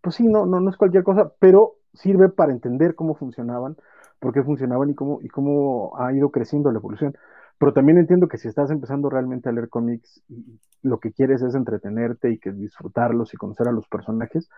pues 0.00 0.16
sí, 0.16 0.26
no, 0.26 0.46
no, 0.46 0.60
no 0.60 0.70
es 0.70 0.76
cualquier 0.76 1.04
cosa, 1.04 1.32
pero 1.38 1.76
sirve 1.94 2.28
para 2.28 2.52
entender 2.52 2.94
cómo 2.94 3.14
funcionaban, 3.14 3.76
por 4.18 4.32
qué 4.32 4.42
funcionaban 4.42 4.90
y 4.90 4.94
cómo, 4.94 5.20
y 5.22 5.28
cómo 5.28 5.98
ha 5.98 6.12
ido 6.12 6.30
creciendo 6.30 6.70
la 6.70 6.78
evolución. 6.78 7.16
Pero 7.58 7.72
también 7.72 7.98
entiendo 7.98 8.28
que 8.28 8.38
si 8.38 8.48
estás 8.48 8.70
empezando 8.70 9.08
realmente 9.08 9.48
a 9.48 9.52
leer 9.52 9.68
cómics 9.68 10.22
y 10.28 10.60
lo 10.82 11.00
que 11.00 11.12
quieres 11.12 11.42
es 11.42 11.54
entretenerte 11.54 12.30
y 12.30 12.38
que 12.38 12.52
disfrutarlos 12.52 13.32
y 13.32 13.38
conocer 13.38 13.66
a 13.68 13.72
los 13.72 13.88
personajes, 13.88 14.48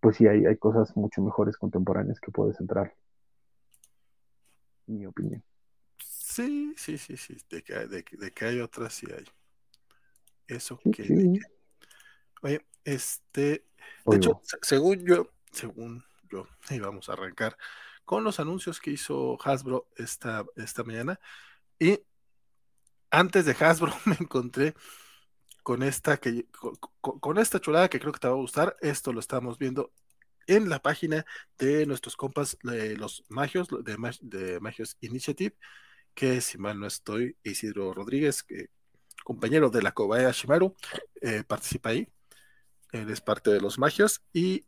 pues 0.00 0.16
sí 0.16 0.26
hay, 0.26 0.46
hay 0.46 0.56
cosas 0.56 0.96
mucho 0.96 1.22
mejores 1.22 1.56
contemporáneas 1.56 2.18
que 2.18 2.30
puedes 2.30 2.58
entrar. 2.60 2.94
Mi 4.86 5.04
opinión. 5.06 5.42
Sí, 6.36 6.74
sí, 6.76 6.98
sí, 6.98 7.16
sí. 7.16 7.34
De 7.48 7.62
que, 7.62 7.72
de, 7.72 8.04
de 8.10 8.30
que 8.30 8.44
hay 8.44 8.60
otras, 8.60 8.92
sí 8.92 9.06
hay. 9.10 9.24
Eso 10.46 10.78
que, 10.92 11.40
Oye, 12.42 12.66
este. 12.84 13.64
De 14.04 14.16
hecho, 14.16 14.42
según 14.60 15.02
yo, 15.06 15.32
según 15.50 16.04
yo, 16.30 16.46
y 16.70 16.78
vamos 16.78 17.08
a 17.08 17.14
arrancar 17.14 17.56
con 18.04 18.22
los 18.22 18.38
anuncios 18.38 18.80
que 18.80 18.90
hizo 18.90 19.38
Hasbro 19.42 19.88
esta, 19.96 20.44
esta 20.56 20.84
mañana. 20.84 21.18
Y 21.78 22.00
antes 23.10 23.46
de 23.46 23.56
Hasbro 23.58 23.94
me 24.04 24.16
encontré 24.20 24.74
con 25.62 25.82
esta, 25.82 26.18
que, 26.18 26.46
con, 27.00 27.38
esta 27.38 27.60
chulada 27.60 27.88
que 27.88 27.98
creo 27.98 28.12
que 28.12 28.20
te 28.20 28.28
va 28.28 28.34
a 28.34 28.36
gustar. 28.36 28.76
Esto 28.82 29.10
lo 29.10 29.20
estamos 29.20 29.56
viendo 29.56 29.90
en 30.46 30.68
la 30.68 30.82
página 30.82 31.24
de 31.56 31.86
nuestros 31.86 32.14
compas, 32.14 32.58
los 32.62 33.24
Magios, 33.30 33.68
de, 33.68 33.96
de, 34.20 34.60
Magios 34.60 34.98
Initiative, 35.00 35.56
que 36.16 36.40
si 36.40 36.56
mal 36.56 36.80
no 36.80 36.86
estoy, 36.86 37.36
Isidro 37.44 37.92
Rodríguez, 37.92 38.42
que, 38.42 38.70
compañero 39.22 39.68
de 39.68 39.82
la 39.82 39.92
Kobaya 39.92 40.30
Shimaru, 40.32 40.74
eh, 41.20 41.44
participa 41.46 41.90
ahí. 41.90 42.08
Él 42.90 43.10
es 43.10 43.20
parte 43.20 43.50
de 43.50 43.60
los 43.60 43.78
Magios 43.78 44.22
y 44.32 44.64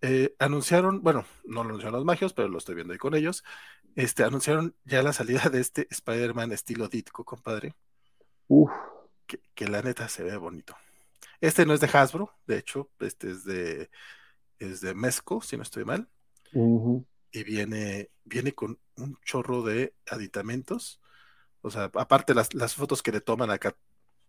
eh, 0.00 0.34
anunciaron, 0.38 1.02
bueno, 1.02 1.26
no 1.44 1.62
lo 1.62 1.68
anunciaron 1.68 1.96
los 1.96 2.06
Magios, 2.06 2.32
pero 2.32 2.48
lo 2.48 2.56
estoy 2.56 2.74
viendo 2.74 2.94
ahí 2.94 2.98
con 2.98 3.14
ellos, 3.14 3.44
este, 3.96 4.24
anunciaron 4.24 4.74
ya 4.84 5.02
la 5.02 5.12
salida 5.12 5.50
de 5.50 5.60
este 5.60 5.86
Spider-Man 5.90 6.52
estilo 6.52 6.88
Ditko, 6.88 7.22
compadre. 7.24 7.74
Uf. 8.48 8.70
Que, 9.26 9.68
la 9.68 9.82
neta 9.82 10.08
se 10.08 10.22
ve 10.22 10.38
bonito. 10.38 10.74
Este 11.42 11.66
no 11.66 11.74
es 11.74 11.80
de 11.80 11.90
Hasbro, 11.92 12.34
de 12.46 12.56
hecho, 12.56 12.90
este 13.00 13.30
es 13.30 13.44
de, 13.44 13.90
es 14.58 14.80
de 14.80 14.94
Mesco, 14.94 15.42
si 15.42 15.58
no 15.58 15.64
estoy 15.64 15.84
mal. 15.84 16.08
Y 17.30 17.42
viene, 17.42 18.10
viene 18.24 18.54
con 18.54 18.78
un 18.98 19.18
chorro 19.24 19.62
de 19.62 19.94
aditamentos. 20.06 21.00
O 21.62 21.70
sea, 21.70 21.90
aparte 21.94 22.34
las, 22.34 22.54
las 22.54 22.74
fotos 22.74 23.02
que 23.02 23.12
le 23.12 23.20
toman 23.20 23.50
acá 23.50 23.76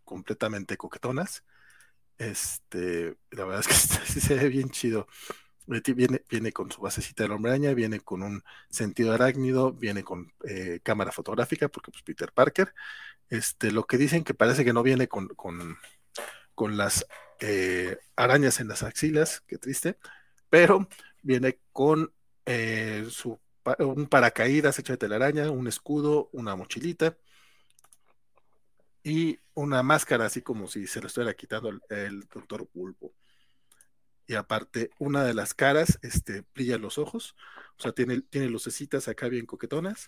completamente 0.04 0.78
coquetonas. 0.78 1.44
Este, 2.18 3.16
la 3.32 3.46
verdad 3.46 3.62
es 3.62 3.68
que 3.68 3.74
sí 4.14 4.22
se 4.22 4.36
ve 4.36 4.50
bien 4.50 4.70
chido. 4.70 5.08
Viene, 5.68 6.24
viene 6.28 6.52
con 6.52 6.72
su 6.72 6.82
basecita 6.82 7.24
de 7.24 7.30
hombre 7.30 7.52
araña, 7.52 7.74
viene 7.76 8.00
con 8.00 8.24
un 8.24 8.44
sentido 8.72 9.14
arácnido, 9.14 9.72
viene 9.72 10.04
con 10.04 10.34
eh, 10.48 10.80
cámara 10.82 11.12
fotográfica, 11.12 11.70
porque 11.70 11.92
pues 11.92 12.04
Peter 12.04 12.32
Parker. 12.34 12.74
Este, 13.30 13.72
lo 13.72 13.86
que 13.86 13.98
dicen 14.00 14.24
que 14.24 14.34
parece 14.34 14.66
que 14.66 14.74
no 14.74 14.82
viene 14.82 15.08
con, 15.08 15.28
con, 15.30 15.78
con 16.56 16.76
las 16.76 17.06
eh, 17.40 17.98
arañas 18.16 18.60
en 18.60 18.68
las 18.68 18.82
axilas, 18.84 19.42
qué 19.48 19.58
triste, 19.60 19.98
pero 20.50 20.90
viene 21.22 21.60
con 21.72 22.12
eh, 22.46 23.06
su, 23.10 23.40
un 23.80 24.08
paracaídas 24.08 24.80
hecho 24.80 24.94
de 24.94 24.98
telaraña, 24.98 25.52
un 25.52 25.68
escudo, 25.68 26.30
una 26.34 26.56
mochilita 26.56 27.18
y 29.04 29.40
una 29.54 29.84
máscara, 29.84 30.26
así 30.26 30.42
como 30.42 30.68
si 30.68 30.88
se 30.88 31.02
lo 31.02 31.08
estuviera 31.08 31.34
quitando 31.34 31.70
el, 31.70 31.82
el 31.90 32.22
doctor 32.22 32.68
Pulpo 32.68 33.14
y 34.30 34.36
aparte 34.36 34.92
una 35.00 35.24
de 35.24 35.34
las 35.34 35.56
caras 35.56 35.98
este, 36.04 36.44
brilla 36.54 36.78
los 36.78 37.00
ojos, 37.00 37.36
o 37.80 37.82
sea, 37.82 37.94
tiene, 37.94 38.22
tiene 38.22 38.48
lucecitas 38.48 39.08
acá 39.08 39.28
bien 39.28 39.48
coquetonas. 39.48 40.08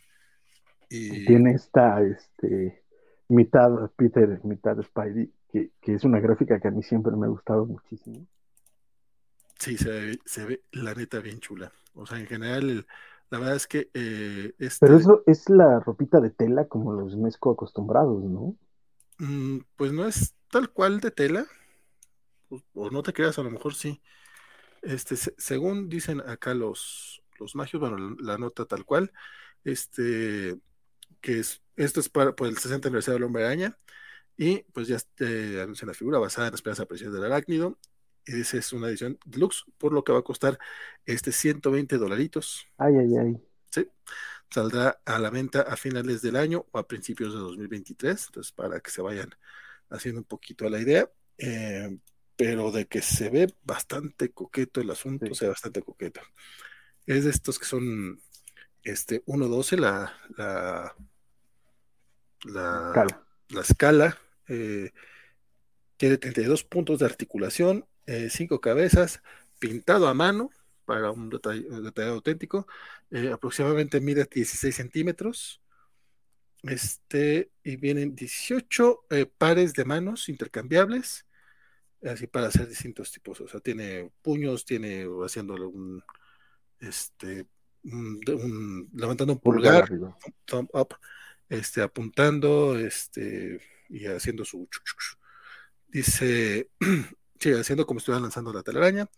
Y... 0.89 1.25
Tiene 1.25 1.53
esta 1.53 2.03
este, 2.03 2.83
mitad 3.29 3.89
Peter, 3.95 4.39
mitad 4.43 4.79
Spidey, 4.79 5.33
que, 5.51 5.71
es 5.81 6.03
una 6.03 6.19
gráfica 6.19 6.59
que 6.59 6.67
a 6.67 6.71
mí 6.71 6.83
siempre 6.83 7.13
me 7.15 7.25
ha 7.25 7.29
gustado 7.29 7.65
muchísimo. 7.65 8.27
Sí, 9.57 9.75
se 9.77 9.89
ve, 9.89 10.19
se 10.23 10.45
ve 10.45 10.63
la 10.71 10.93
neta 10.93 11.19
bien 11.19 11.39
chula. 11.39 11.71
O 11.95 12.05
sea, 12.05 12.19
en 12.19 12.27
general, 12.27 12.85
la 13.31 13.39
verdad 13.39 13.55
es 13.55 13.65
que... 13.65 13.89
Eh, 13.93 14.53
este... 14.59 14.85
Pero 14.85 14.97
eso 14.99 15.23
es 15.25 15.49
la 15.49 15.79
ropita 15.79 16.19
de 16.19 16.29
tela 16.29 16.67
como 16.67 16.93
los 16.93 17.15
mezco 17.15 17.51
acostumbrados, 17.51 18.23
¿no? 18.23 18.55
Mm, 19.19 19.61
pues 19.77 19.93
no 19.93 20.05
es 20.05 20.35
tal 20.49 20.69
cual 20.69 20.99
de 20.99 21.11
tela, 21.11 21.47
o 22.73 22.89
no 22.89 23.01
te 23.01 23.13
creas, 23.13 23.39
a 23.39 23.43
lo 23.43 23.49
mejor 23.49 23.73
sí. 23.73 24.01
Este, 24.81 25.15
según 25.15 25.87
dicen 25.87 26.21
acá 26.21 26.53
los, 26.53 27.23
los 27.39 27.55
magios, 27.55 27.79
bueno, 27.79 28.17
la, 28.19 28.37
nota 28.37 28.65
tal 28.65 28.83
cual, 28.83 29.13
este, 29.63 30.59
que 31.21 31.39
es, 31.39 31.61
esto 31.77 32.01
es 32.01 32.09
para, 32.09 32.35
por 32.35 32.47
el 32.47 32.57
60 32.57 32.89
aniversario 32.89 33.15
del 33.15 33.23
hombre 33.23 33.45
araña, 33.45 33.77
y 34.35 34.63
pues 34.73 34.89
ya 34.89 34.97
eh, 35.19 35.61
anuncian 35.63 35.87
la 35.87 35.93
figura 35.93 36.19
basada 36.19 36.47
en 36.47 36.51
la 36.51 36.55
esperanza 36.55 36.85
preciosa 36.85 37.13
del 37.15 37.31
arácnido, 37.31 37.77
dice 38.25 38.57
es 38.59 38.73
una 38.73 38.89
edición 38.89 39.17
deluxe, 39.25 39.65
por 39.77 39.93
lo 39.93 40.03
que 40.03 40.11
va 40.11 40.19
a 40.19 40.23
costar 40.23 40.59
este 41.05 41.31
120 41.31 41.97
dolaritos. 41.97 42.67
Ay, 42.77 42.95
ay, 42.97 43.17
ay. 43.17 43.37
Sí, 43.69 43.87
saldrá 44.49 45.01
a 45.05 45.19
la 45.19 45.29
venta 45.29 45.61
a 45.61 45.75
finales 45.75 46.21
del 46.21 46.35
año 46.35 46.65
o 46.71 46.79
a 46.79 46.87
principios 46.87 47.33
de 47.33 47.39
2023, 47.39 48.25
entonces 48.27 48.51
para 48.51 48.79
que 48.79 48.91
se 48.91 49.01
vayan 49.01 49.29
haciendo 49.89 50.21
un 50.21 50.25
poquito 50.25 50.65
a 50.65 50.69
la 50.69 50.79
idea. 50.79 51.09
Eh, 51.37 51.97
pero 52.35 52.71
de 52.71 52.87
que 52.87 53.03
se 53.03 53.29
ve 53.29 53.53
bastante 53.61 54.31
coqueto 54.31 54.81
el 54.81 54.89
asunto, 54.89 55.33
se 55.35 55.45
ve 55.45 55.49
bastante 55.49 55.83
coqueto. 55.83 56.21
Es 57.05 57.25
de 57.25 57.29
estos 57.29 57.59
que 57.59 57.65
son 57.65 58.19
este 58.83 59.23
1.12 59.25 59.77
la, 59.77 60.11
la, 60.37 60.95
la, 62.45 63.25
la 63.49 63.61
escala. 63.61 64.17
Eh, 64.47 64.91
tiene 65.97 66.17
32 66.17 66.63
puntos 66.63 66.97
de 66.97 67.05
articulación, 67.05 67.85
5 68.29 68.55
eh, 68.55 68.59
cabezas, 68.59 69.21
pintado 69.59 70.07
a 70.07 70.13
mano 70.13 70.49
para 70.85 71.11
un 71.11 71.29
detalle, 71.29 71.65
auténtico. 72.09 72.67
Eh, 73.09 73.31
aproximadamente 73.31 74.01
mide 74.01 74.27
16 74.29 74.75
centímetros. 74.75 75.61
Este, 76.63 77.51
y 77.63 77.75
vienen 77.75 78.15
18 78.15 79.05
eh, 79.09 79.25
pares 79.25 79.73
de 79.73 79.83
manos 79.83 80.29
intercambiables, 80.29 81.25
así 82.03 82.27
para 82.27 82.47
hacer 82.47 82.67
distintos 82.67 83.11
tipos. 83.11 83.41
O 83.41 83.47
sea, 83.47 83.59
tiene 83.59 84.11
puños, 84.21 84.63
tiene 84.65 85.07
haciéndole 85.23 85.65
un, 85.65 86.03
este, 86.79 87.47
un, 87.83 88.89
levantando 88.93 89.33
un 89.33 89.39
pulgar, 89.39 89.89
thumb 90.45 90.69
up, 90.73 90.95
este, 91.49 91.81
apuntando, 91.81 92.77
este, 92.77 93.59
y 93.89 94.05
haciendo 94.05 94.45
su 94.45 94.67
dice, 95.87 96.69
sí, 97.41 97.51
haciendo 97.53 97.85
como 97.85 97.99
si 97.99 98.11
lanzando 98.11 98.53
la 98.53 98.63
telaraña. 98.63 99.09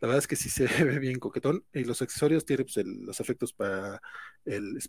La 0.00 0.08
verdad 0.08 0.18
es 0.18 0.26
que 0.28 0.36
sí 0.36 0.50
se 0.50 0.66
ve 0.84 0.98
bien 0.98 1.18
coquetón. 1.18 1.64
Y 1.72 1.84
los 1.84 2.02
accesorios 2.02 2.44
tienen 2.44 2.66
pues, 2.66 2.84
los 2.86 3.20
efectos 3.20 3.52
para 3.52 4.00
el, 4.44 4.80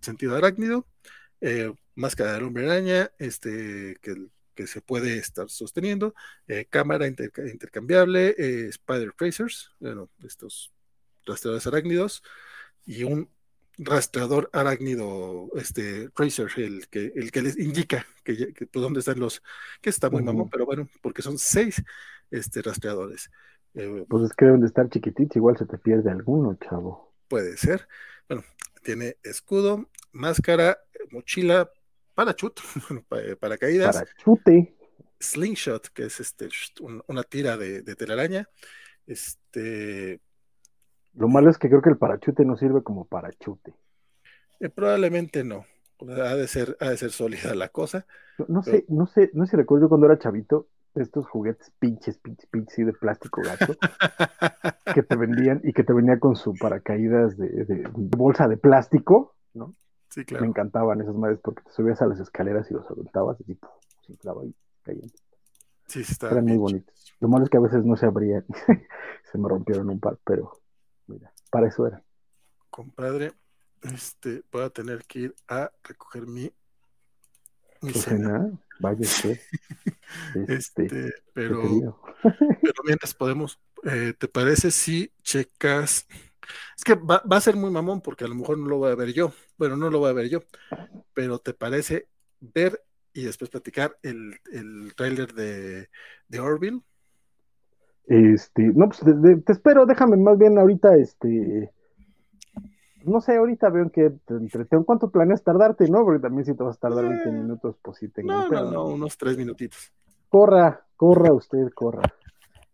sentido 0.00 0.36
arácnido, 0.36 0.86
eh, 1.40 1.72
máscara 1.94 2.34
de 2.38 2.44
hombre 2.44 2.66
araña, 2.66 3.10
este, 3.18 3.96
que, 4.02 4.28
que, 4.54 4.66
se 4.66 4.80
puede 4.82 5.18
estar 5.18 5.48
sosteniendo, 5.50 6.14
eh, 6.48 6.66
cámara 6.68 7.06
intercambiable, 7.06 8.34
eh, 8.38 8.68
spider 8.68 9.12
tracers, 9.12 9.70
bueno, 9.80 10.10
estos 10.24 10.72
rastreadores 11.26 11.66
arácnidos, 11.66 12.22
y 12.86 13.04
un 13.04 13.30
rastreador 13.78 14.50
arácnido, 14.52 15.48
este 15.56 16.08
tracer, 16.10 16.48
el 16.56 16.88
que, 16.88 17.12
el 17.14 17.30
que 17.30 17.42
les 17.42 17.58
indica 17.58 18.06
que, 18.22 18.52
que 18.52 18.66
pues, 18.66 18.82
dónde 18.82 19.00
están 19.00 19.18
los, 19.18 19.42
que 19.80 19.90
está 19.90 20.10
muy 20.10 20.22
mamón, 20.22 20.48
pero 20.48 20.64
bueno, 20.66 20.88
porque 21.02 21.22
son 21.22 21.38
seis 21.38 21.82
este, 22.30 22.62
rastreadores. 22.62 23.30
Eh, 23.74 24.04
pues 24.08 24.24
es 24.24 24.32
que 24.34 24.44
deben 24.44 24.60
de 24.60 24.68
estar 24.68 24.88
chiquititos, 24.88 25.36
igual 25.36 25.56
se 25.56 25.66
te 25.66 25.78
pierde 25.78 26.10
alguno, 26.10 26.56
chavo. 26.56 27.12
Puede 27.28 27.56
ser. 27.56 27.88
Bueno, 28.28 28.44
tiene 28.82 29.16
escudo, 29.22 29.88
máscara, 30.12 30.78
mochila, 31.10 31.70
parachut, 32.14 32.60
eh, 33.16 33.36
paracaídas. 33.36 33.96
Parachute. 33.96 34.76
Slingshot, 35.18 35.88
que 35.88 36.04
es 36.04 36.20
este, 36.20 36.48
una 37.08 37.22
tira 37.22 37.56
de, 37.56 37.82
de 37.82 37.96
telaraña. 37.96 38.48
Este, 39.06 40.20
lo 41.16 41.28
malo 41.28 41.50
es 41.50 41.58
que 41.58 41.68
creo 41.68 41.82
que 41.82 41.90
el 41.90 41.98
parachute 41.98 42.44
no 42.44 42.56
sirve 42.56 42.82
como 42.82 43.06
parachute. 43.06 43.74
Eh, 44.60 44.68
probablemente 44.68 45.44
no. 45.44 45.64
Ha 46.00 46.34
de 46.34 46.48
ser, 46.48 46.76
ha 46.80 46.90
de 46.90 46.96
ser 46.96 47.10
sólida 47.10 47.54
la 47.54 47.68
cosa. 47.68 48.06
No, 48.48 48.62
sé, 48.62 48.84
no 48.88 49.06
sé, 49.06 49.30
no 49.32 49.46
sé 49.46 49.52
si 49.52 49.56
recuerdo 49.56 49.88
cuando 49.88 50.06
era 50.06 50.18
chavito, 50.18 50.66
estos 50.94 51.26
juguetes 51.26 51.72
pinches, 51.78 52.18
pinches, 52.18 52.46
pinches 52.46 52.86
de 52.86 52.92
plástico 52.92 53.42
gato 53.42 53.74
que 54.94 55.02
te 55.02 55.16
vendían 55.16 55.60
y 55.64 55.72
que 55.72 55.84
te 55.84 55.92
venía 55.92 56.18
con 56.18 56.36
su 56.36 56.54
paracaídas 56.54 57.36
de, 57.36 57.84
bolsa 57.94 58.48
de 58.48 58.56
plástico, 58.56 59.34
¿no? 59.54 59.74
Sí, 60.08 60.24
claro. 60.24 60.42
Me 60.42 60.48
encantaban 60.48 61.00
esas 61.00 61.14
madres 61.14 61.40
porque 61.42 61.62
te 61.62 61.72
subías 61.72 62.00
a 62.02 62.06
las 62.06 62.20
escaleras 62.20 62.70
y 62.70 62.74
los 62.74 62.88
aventabas 62.90 63.40
y 63.40 63.44
tipo, 63.44 63.68
se 64.06 64.12
inflaba 64.12 64.42
ahí 64.42 64.54
cayendo. 64.82 65.14
Sí, 65.86 66.00
está 66.00 66.30
Eran 66.30 66.46
muy 66.46 66.56
bonitos. 66.56 66.94
Lo 67.20 67.28
malo 67.28 67.44
es 67.44 67.50
que 67.50 67.56
a 67.56 67.60
veces 67.60 67.84
no 67.84 67.96
se 67.96 68.06
abrían, 68.06 68.44
se 69.32 69.38
me 69.38 69.48
rompieron 69.48 69.90
un 69.90 70.00
par, 70.00 70.18
pero 70.24 70.52
para 71.54 71.68
eso 71.68 71.86
era. 71.86 72.02
Compadre, 72.68 73.32
este, 73.82 74.42
voy 74.50 74.64
a 74.64 74.70
tener 74.70 75.04
que 75.04 75.18
ir 75.20 75.34
a 75.46 75.70
recoger 75.84 76.26
mi, 76.26 76.52
mi 77.80 77.92
cena. 77.92 78.50
Vaya 78.80 78.98
este, 79.04 79.40
este, 80.48 81.14
pero, 81.32 81.62
pero 82.60 82.74
mientras 82.82 83.14
podemos, 83.14 83.60
eh, 83.84 84.14
¿te 84.18 84.26
parece 84.26 84.72
si 84.72 85.12
checas? 85.22 86.08
Es 86.76 86.82
que 86.82 86.96
va, 86.96 87.22
a 87.24 87.40
ser 87.40 87.54
muy 87.54 87.70
mamón 87.70 88.00
porque 88.00 88.24
a 88.24 88.28
lo 88.28 88.34
mejor 88.34 88.58
no 88.58 88.66
lo 88.66 88.78
voy 88.78 88.90
a 88.90 88.96
ver 88.96 89.12
yo. 89.12 89.32
Bueno, 89.56 89.76
no 89.76 89.90
lo 89.90 90.00
voy 90.00 90.10
a 90.10 90.14
ver 90.14 90.28
yo, 90.28 90.42
pero 91.12 91.38
¿te 91.38 91.54
parece 91.54 92.08
ver 92.40 92.84
y 93.12 93.22
después 93.22 93.48
platicar 93.48 93.96
el, 94.02 94.40
el 94.50 94.92
tráiler 94.96 95.32
de, 95.34 95.88
de 96.26 96.40
Orville? 96.40 96.82
Este, 98.06 98.62
no, 98.74 98.88
pues 98.88 99.00
te, 99.00 99.52
espero, 99.52 99.86
déjame 99.86 100.16
más 100.16 100.36
bien 100.36 100.58
ahorita, 100.58 100.96
este, 100.96 101.72
no 103.04 103.20
sé, 103.20 103.36
ahorita 103.36 103.70
veo 103.70 103.90
que 103.90 104.10
te 104.10 104.34
entretengo. 104.34 104.84
¿Cuánto 104.84 105.10
planeas 105.10 105.42
tardarte, 105.42 105.88
no? 105.88 106.04
Porque 106.04 106.20
también 106.20 106.44
si 106.44 106.54
te 106.54 106.62
vas 106.62 106.76
a 106.76 106.80
tardar 106.80 107.08
20 107.08 107.28
eh, 107.28 107.32
minutos, 107.32 107.76
pues 107.82 107.98
sí 107.98 108.08
tengo. 108.08 108.32
No, 108.32 108.48
no, 108.48 108.70
no, 108.70 108.86
unos 108.86 109.16
3 109.16 109.38
minutitos. 109.38 109.92
Corra, 110.28 110.84
corra 110.96 111.32
usted, 111.32 111.70
corra. 111.74 112.02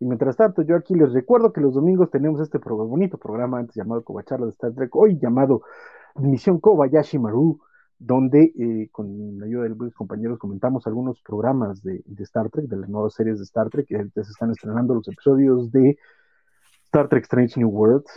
Y 0.01 0.07
mientras 0.07 0.37
tanto, 0.37 0.63
yo 0.63 0.77
aquí 0.77 0.95
les 0.95 1.13
recuerdo 1.13 1.53
que 1.53 1.61
los 1.61 1.75
domingos 1.75 2.11
tenemos 2.11 2.41
este 2.41 2.59
bonito 2.59 3.19
programa 3.19 3.59
antes 3.59 3.77
llamado 3.77 4.03
Cobacharla 4.03 4.47
de 4.47 4.53
Star 4.53 4.73
Trek, 4.73 4.97
hoy 4.97 5.19
llamado 5.19 5.63
Misión 6.17 6.59
Kobayashi 6.59 7.19
Maru, 7.19 7.61
donde 8.01 8.53
eh, 8.59 8.89
con 8.91 9.39
la 9.39 9.45
ayuda 9.45 9.65
de 9.65 9.69
los 9.69 9.95
compañeros 9.95 10.39
comentamos 10.39 10.87
algunos 10.87 11.21
programas 11.21 11.83
de, 11.83 12.03
Star 12.21 12.49
Trek, 12.49 12.67
de 12.67 12.79
las 12.79 12.89
nuevas 12.89 13.13
series 13.13 13.37
de 13.39 13.45
Star 13.45 13.69
Trek, 13.69 13.87
que 13.87 14.25
se 14.25 14.31
están 14.33 14.51
estrenando 14.51 14.95
los 14.95 15.07
episodios 15.07 15.71
de 15.71 15.99
Star 16.87 17.09
Trek 17.09 17.25
Strange 17.25 17.61
New 17.61 17.69
Worlds, 17.69 18.11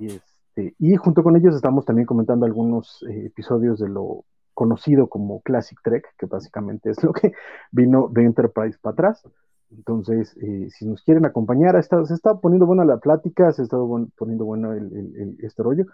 y, 0.00 0.06
este, 0.06 0.74
junto 0.96 1.22
con 1.22 1.36
ellos 1.36 1.54
estamos 1.54 1.84
también 1.84 2.06
comentando 2.06 2.46
algunos 2.46 3.04
eh, 3.06 3.26
episodios 3.26 3.78
de 3.78 3.90
lo 3.90 4.24
conocido 4.54 5.08
como 5.08 5.42
Classic 5.42 5.78
Trek, 5.84 6.06
que 6.18 6.24
básicamente 6.24 6.90
es 6.90 7.02
lo 7.04 7.12
que 7.12 7.32
vino 7.70 8.08
de 8.10 8.24
Enterprise 8.24 8.78
para 8.80 8.94
atrás. 8.94 9.22
Entonces, 9.70 10.34
eh, 10.40 10.68
si 10.70 10.86
nos 10.86 11.02
quieren 11.02 11.26
acompañar, 11.26 11.80
se 11.82 12.14
está 12.14 12.34
poniendo 12.36 12.64
buena 12.64 12.86
la 12.86 12.96
plática, 12.96 13.52
se 13.52 13.62
está 13.62 13.76
poniendo 14.16 14.46
bueno 14.46 14.72
el, 14.72 15.36
este 15.42 15.62
rollo 15.62 15.84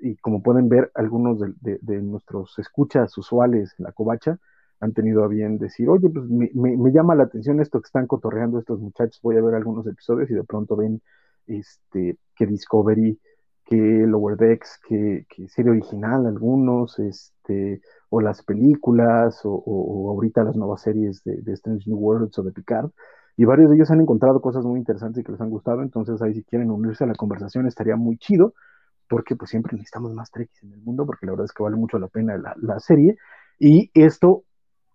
y 0.00 0.16
como 0.16 0.42
pueden 0.42 0.68
ver, 0.68 0.90
algunos 0.94 1.40
de, 1.40 2.02
nuestros 2.02 2.58
escuchas 2.58 3.16
usuales 3.18 3.74
en 3.78 3.84
la 3.84 3.92
covacha 3.92 4.38
han 4.80 4.92
tenido 4.92 5.24
a 5.24 5.28
bien 5.28 5.58
decir, 5.58 5.88
oye, 5.88 6.08
pues 6.08 6.26
me, 6.28 6.92
llama 6.92 7.16
la 7.16 7.24
atención 7.24 7.60
esto 7.60 7.80
que 7.80 7.86
están 7.86 8.06
cotorreando 8.06 8.58
estos 8.60 8.80
muchachos, 8.80 9.20
voy 9.22 9.36
a 9.36 9.42
ver 9.42 9.54
algunos 9.54 9.86
episodios 9.86 10.30
y 10.30 10.34
de 10.34 10.44
pronto 10.44 10.76
ven 10.76 11.02
este, 11.46 12.16
que 12.36 12.46
Discovery, 12.46 13.18
que 13.64 13.76
Lower 13.76 14.36
Decks, 14.36 14.80
que, 14.86 15.26
que 15.28 15.48
serie 15.48 15.72
original 15.72 16.26
algunos, 16.26 16.98
este, 17.00 17.80
o 18.08 18.20
las 18.20 18.42
películas, 18.44 19.40
o, 19.44 20.10
ahorita 20.10 20.44
las 20.44 20.56
nuevas 20.56 20.82
series 20.82 21.24
de, 21.24 21.42
de, 21.42 21.52
Strange 21.54 21.90
New 21.90 21.98
Worlds 21.98 22.38
o 22.38 22.42
de 22.44 22.52
Picard, 22.52 22.90
y 23.36 23.44
varios 23.44 23.70
de 23.70 23.76
ellos 23.76 23.90
han 23.90 24.00
encontrado 24.00 24.40
cosas 24.40 24.64
muy 24.64 24.78
interesantes 24.78 25.20
y 25.20 25.24
que 25.24 25.32
les 25.32 25.40
han 25.40 25.50
gustado, 25.50 25.82
entonces 25.82 26.22
ahí 26.22 26.34
si 26.34 26.44
quieren 26.44 26.70
unirse 26.70 27.04
a 27.04 27.08
la 27.08 27.14
conversación 27.14 27.66
estaría 27.66 27.96
muy 27.96 28.16
chido 28.16 28.54
porque 29.08 29.36
pues 29.36 29.50
siempre 29.50 29.72
necesitamos 29.72 30.12
más 30.12 30.30
Trekkies 30.30 30.62
en 30.62 30.72
el 30.72 30.80
mundo, 30.80 31.06
porque 31.06 31.26
la 31.26 31.32
verdad 31.32 31.46
es 31.46 31.52
que 31.52 31.62
vale 31.62 31.76
mucho 31.76 31.98
la 31.98 32.08
pena 32.08 32.36
la, 32.36 32.80
serie. 32.80 33.16
Y 33.58 33.90
esto 33.94 34.44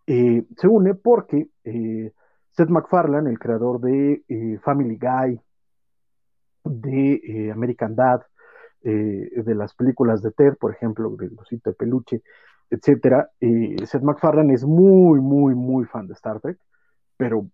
eh, 0.08 0.44
se 0.58 0.68
une 0.68 0.94
porque 0.96 1.48
eh, 1.64 2.12
Seth 2.52 2.70
MacFarlane, 2.70 3.30
el 3.30 3.40
creador 3.40 3.82
de 3.82 4.24
eh, 4.28 4.60
Family 4.64 4.98
Guy, 4.98 5.40
de 6.66 7.52
American 7.54 7.96
Dad, 7.96 8.22
de 8.82 9.56
las 9.56 9.74
películas 9.76 10.22
de 10.22 10.32
Ted, 10.32 10.58
por 10.60 10.74
ejemplo, 10.74 11.10
de 11.16 11.30
Losito 11.30 11.70
de 11.70 11.76
Peluche, 11.76 12.22
etcétera, 12.70 13.30
Seth 13.40 14.02
MacFarlane 14.02 14.54
es 14.54 14.66
muy, 14.66 15.22
muy, 15.22 15.56
muy 15.56 15.86
fan 15.86 16.06
de 16.08 16.14
Star 16.14 16.42
Trek, 16.42 16.58
pero 17.16 17.48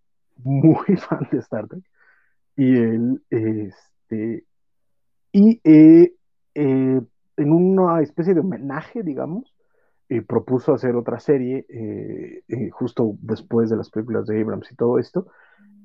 muy 0.43 0.95
fan 1.09 1.27
de 1.31 1.37
Star 1.37 1.67
Trek. 1.67 1.83
Y 2.55 2.77
él, 2.77 3.23
este, 3.29 4.45
y 5.31 5.61
eh, 5.63 6.13
en 6.53 7.51
una 7.53 8.01
especie 8.01 8.33
de 8.33 8.41
homenaje, 8.41 9.03
digamos, 9.03 9.55
eh, 10.11 10.23
propuso 10.23 10.73
hacer 10.73 10.95
otra 10.95 11.19
serie 11.19 11.67
eh, 11.69 12.69
justo 12.71 13.13
después 13.21 13.69
de 13.69 13.77
las 13.77 13.91
películas 13.91 14.25
de 14.25 14.41
Abrams 14.41 14.71
y 14.71 14.75
todo 14.75 14.97
esto, 14.97 15.27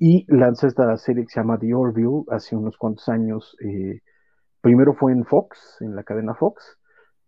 y 0.00 0.24
lanza 0.28 0.66
esta 0.66 0.96
serie 0.96 1.24
que 1.24 1.30
se 1.30 1.40
llama 1.40 1.58
The 1.58 1.74
Orville 1.74 2.24
hace 2.30 2.56
unos 2.56 2.78
cuantos 2.78 3.08
años. 3.10 3.54
primero 4.62 4.94
fue 4.94 5.12
en 5.12 5.26
Fox, 5.26 5.76
en 5.80 5.94
la 5.94 6.04
cadena 6.04 6.34
Fox, 6.34 6.78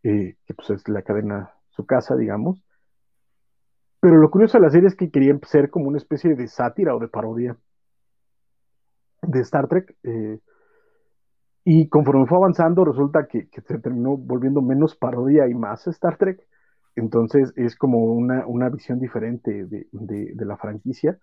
que 0.03 0.55
pues 0.57 0.71
es 0.71 0.89
la 0.89 1.03
cadena, 1.03 1.53
su 1.69 1.85
casa, 1.85 2.17
digamos. 2.17 2.65
Pero 4.01 4.17
lo 4.17 4.31
curioso 4.31 4.57
de 4.57 4.65
la 4.65 4.71
serie 4.71 4.89
es 4.89 4.95
que 4.97 5.11
quería 5.11 5.39
ser 5.43 5.69
como 5.69 5.89
una 5.89 5.99
especie 5.99 6.35
de 6.35 6.49
sátira 6.49 6.95
o 6.97 6.99
de 6.99 7.09
parodia 7.09 7.59
de 9.21 9.41
Star 9.41 9.69
Trek. 9.69 9.95
Y 11.69 11.89
conforme 11.89 12.27
fue 12.27 12.39
avanzando, 12.39 12.85
resulta 12.85 13.27
que, 13.27 13.49
se 13.51 13.79
terminó 13.81 14.17
volviendo 14.17 14.63
menos 14.63 14.95
parodia 14.95 15.49
y 15.49 15.55
más 15.55 15.85
Star 15.89 16.17
Trek. 16.17 16.47
Entonces 16.95 17.53
es 17.57 17.75
como 17.75 18.05
una, 18.05 18.47
una 18.47 18.69
visión 18.69 19.01
diferente 19.01 19.65
de, 19.65 19.89
de, 19.91 20.45
la 20.45 20.57
franquicia. 20.59 21.19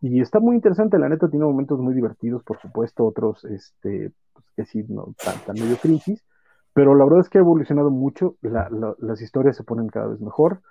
Y 0.00 0.20
está 0.20 0.40
muy 0.40 0.56
interesante, 0.56 0.98
la 0.98 1.08
neta 1.08 1.30
tiene 1.30 1.44
momentos 1.44 1.78
muy 1.78 1.94
divertidos, 1.94 2.42
por 2.42 2.58
supuesto, 2.58 3.06
otros 3.06 3.44
este, 3.44 4.10
pues, 4.32 4.44
que 4.56 4.64
sí, 4.64 4.84
no 4.88 5.14
tan, 5.24 5.38
tan 5.46 5.54
medio 5.54 5.76
crisis. 5.76 6.20
Pero 6.72 6.96
la 6.96 7.04
verdad 7.04 7.20
es 7.20 7.28
que 7.28 7.38
ha 7.38 7.42
evolucionado 7.42 7.90
mucho, 7.90 8.34
las 8.40 9.22
historias 9.22 9.56
se 9.56 9.62
ponen 9.62 9.86
cada 9.86 10.08
vez 10.08 10.20
mejor 10.20 10.62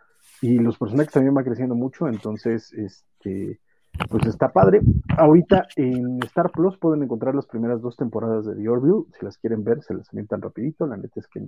y 0.41 0.60
los 0.60 0.78
personajes 0.78 1.13
también 1.13 1.34
van 1.34 1.45
creciendo 1.45 1.73
mucho, 1.73 2.10
entonces 2.10 2.73
este, 2.73 3.62
pues 4.10 4.25
está 4.27 4.51
padre. 4.51 4.81
Ahorita 5.17 5.67
en 5.75 6.19
Star 6.23 6.51
Plus 6.51 6.77
pueden 6.77 7.03
encontrar 7.03 7.36
las 7.36 7.45
primeras 7.45 7.81
dos 7.81 7.95
temporadas 7.95 8.45
de 8.45 8.55
The 8.55 8.69
Orville. 8.69 9.05
Si 9.17 9.25
las 9.25 9.38
quieren 9.38 9.63
ver, 9.63 9.81
se 9.81 9.93
las 9.93 10.10
tan 10.27 10.41
rapidito. 10.41 10.88
La 10.88 10.97
neta 10.97 11.19
es 11.19 11.27
que 11.27 11.45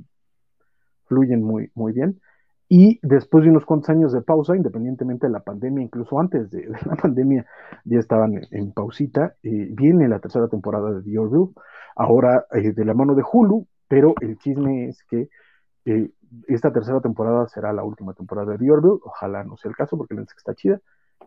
fluyen 1.06 1.44
muy, 1.44 1.72
muy 1.76 1.94
bien. 1.94 2.20
Y 2.70 3.00
después 3.02 3.46
de 3.46 3.50
unos 3.50 3.66
cuantos 3.66 3.90
años 3.90 4.12
de 4.12 4.22
pausa, 4.22 4.56
independientemente 4.56 5.28
de 5.28 5.34
la 5.34 5.40
pandemia, 5.40 5.84
incluso 5.84 6.20
antes 6.20 6.52
de, 6.52 6.68
la 6.68 6.96
pandemia, 6.96 7.46
ya 7.86 8.00
estaban 8.00 8.42
en, 8.52 8.74
pausita, 8.74 9.36
eh, 9.44 9.70
viene 9.72 10.08
la 10.08 10.20
tercera 10.20 10.48
temporada 10.48 10.92
de 10.92 11.02
The 11.04 11.18
Orville, 11.18 11.54
ahora 11.96 12.46
eh, 12.52 12.74
de 12.74 12.86
la 12.86 12.94
mano 12.94 13.16
de 13.16 13.24
Hulu, 13.30 13.66
pero 13.88 14.16
el 14.20 14.38
chisme 14.38 14.90
es 14.90 15.02
que 15.04 15.30
eh, 15.86 16.12
esta 16.48 16.74
tercera 16.74 17.00
temporada 17.00 17.48
será 17.48 17.72
la 17.72 17.84
última 17.86 18.14
temporada 18.14 18.52
de 18.52 18.58
The 18.58 18.72
Orville, 18.72 19.00
ojalá 19.04 19.46
no 19.46 19.56
sea 19.56 19.70
el 19.70 19.78
caso 19.78 19.98
porque 19.98 20.16
la 20.16 20.24
que 20.24 20.34
está 20.36 20.54
chida, 20.54 20.82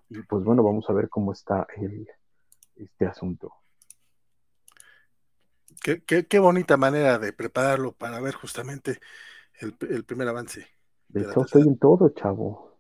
y 0.09 0.21
pues 0.23 0.45
bueno, 0.45 0.63
vamos 0.63 0.89
a 0.89 0.93
ver 0.93 1.09
cómo 1.09 1.33
está 1.33 1.67
el, 1.77 2.09
este 2.77 3.07
asunto. 3.07 3.53
Qué, 5.83 6.03
qué, 6.03 6.39
bonita 6.39 6.77
manera 6.77 7.19
de 7.19 7.33
prepararlo 7.33 7.93
para 7.93 8.21
ver 8.21 8.35
justamente 8.35 9.01
el, 9.61 9.75
el 9.89 10.05
primer 10.05 10.29
avance. 10.29 10.67
De, 11.09 11.23
hecho, 11.23 11.43
estoy 11.43 11.63
en 11.63 11.79
todo, 11.79 12.11
chavo. 12.11 12.77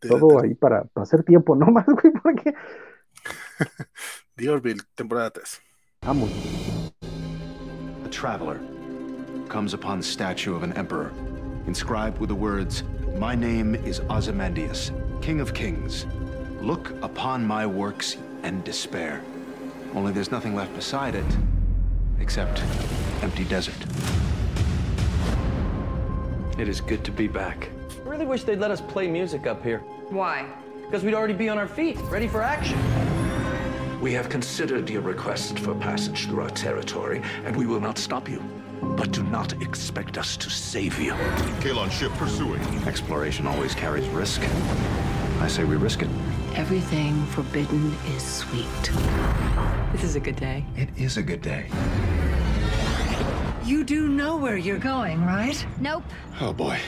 todo 0.00 0.40
ahí 0.42 0.54
para, 0.54 0.84
para, 0.84 1.02
hacer 1.02 1.24
tiempo, 1.24 1.56
no 1.56 1.66
más, 1.66 1.86
güey, 1.86 2.12
porque. 2.22 2.54
The 4.36 4.48
Orville, 4.48 4.82
temporada 4.94 5.30
3. 5.30 5.62
Vamos. 6.02 6.30
A 8.04 8.08
traveler 8.08 8.60
comes 9.48 9.74
upon 9.74 9.98
the 9.98 10.04
statue 10.04 10.54
of 10.54 10.62
an 10.62 10.72
emperor, 10.74 11.12
inscribed 11.66 12.18
with 12.18 12.28
the 12.28 12.34
words, 12.34 12.84
My 13.18 13.34
name 13.34 13.74
is 13.74 14.00
Ozymandias, 14.08 14.90
King 15.20 15.40
of 15.40 15.52
Kings. 15.52 16.06
Look 16.62 16.90
upon 17.02 17.44
my 17.44 17.66
works 17.66 18.18
and 18.44 18.62
despair. 18.62 19.20
Only 19.96 20.12
there's 20.12 20.30
nothing 20.30 20.54
left 20.54 20.72
beside 20.76 21.16
it, 21.16 21.24
except 22.20 22.62
empty 23.20 23.42
desert. 23.42 23.74
It 26.60 26.68
is 26.68 26.80
good 26.80 27.02
to 27.04 27.10
be 27.10 27.26
back. 27.26 27.68
I 28.06 28.08
really 28.08 28.26
wish 28.26 28.44
they'd 28.44 28.60
let 28.60 28.70
us 28.70 28.80
play 28.80 29.08
music 29.08 29.44
up 29.44 29.64
here. 29.64 29.78
Why? 30.10 30.46
Because 30.82 31.02
we'd 31.02 31.14
already 31.14 31.34
be 31.34 31.48
on 31.48 31.58
our 31.58 31.66
feet, 31.66 31.98
ready 32.02 32.28
for 32.28 32.42
action. 32.42 32.78
We 34.00 34.12
have 34.12 34.28
considered 34.28 34.88
your 34.88 35.02
request 35.02 35.58
for 35.58 35.74
passage 35.74 36.26
through 36.28 36.42
our 36.42 36.50
territory, 36.50 37.22
and 37.44 37.56
we 37.56 37.66
will 37.66 37.80
not 37.80 37.98
stop 37.98 38.28
you. 38.28 38.40
But 38.80 39.10
do 39.10 39.24
not 39.24 39.60
expect 39.60 40.16
us 40.16 40.36
to 40.36 40.48
save 40.48 40.96
you. 41.00 41.14
Kalon 41.60 41.90
ship 41.90 42.12
pursuing. 42.12 42.62
Exploration 42.86 43.48
always 43.48 43.74
carries 43.74 44.06
risk. 44.10 44.42
I 45.40 45.48
say 45.48 45.64
we 45.64 45.74
risk 45.74 46.02
it. 46.02 46.08
Everything 46.54 47.24
forbidden 47.26 47.96
is 48.14 48.22
sweet. 48.22 48.66
This 49.90 50.04
is 50.04 50.16
a 50.16 50.20
good 50.20 50.36
day. 50.36 50.64
It 50.76 50.90
is 50.98 51.16
a 51.16 51.22
good 51.22 51.40
day. 51.40 51.66
You 53.64 53.84
do 53.84 54.06
know 54.06 54.36
where 54.36 54.58
you're 54.58 54.78
going, 54.78 55.24
right? 55.24 55.66
Nope. 55.80 56.04
Oh 56.40 56.52
boy. 56.52 56.78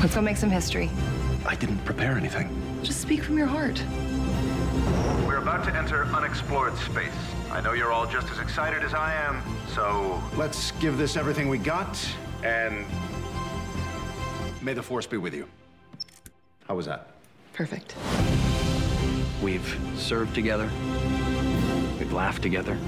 Let's 0.00 0.14
go 0.14 0.20
make 0.20 0.36
some 0.36 0.50
history. 0.50 0.90
I 1.46 1.54
didn't 1.54 1.78
prepare 1.86 2.12
anything. 2.12 2.50
Just 2.82 3.00
speak 3.00 3.22
from 3.22 3.38
your 3.38 3.46
heart. 3.46 3.82
We're 5.26 5.38
about 5.38 5.64
to 5.64 5.74
enter 5.74 6.04
unexplored 6.04 6.76
space. 6.76 7.10
I 7.50 7.62
know 7.62 7.72
you're 7.72 7.92
all 7.92 8.06
just 8.06 8.28
as 8.28 8.38
excited 8.38 8.82
as 8.82 8.92
I 8.92 9.14
am, 9.14 9.42
so. 9.74 10.22
Let's 10.36 10.72
give 10.72 10.98
this 10.98 11.16
everything 11.16 11.48
we 11.48 11.56
got, 11.56 11.98
and. 12.44 12.84
May 14.60 14.74
the 14.74 14.82
Force 14.82 15.06
be 15.06 15.16
with 15.16 15.34
you. 15.34 15.48
How 16.68 16.74
was 16.74 16.84
that? 16.84 17.08
Perfect. 17.54 17.94
We've 19.42 19.78
served 19.96 20.34
together, 20.34 20.70
we've 21.98 22.12
laughed 22.12 22.42
together 22.42 22.78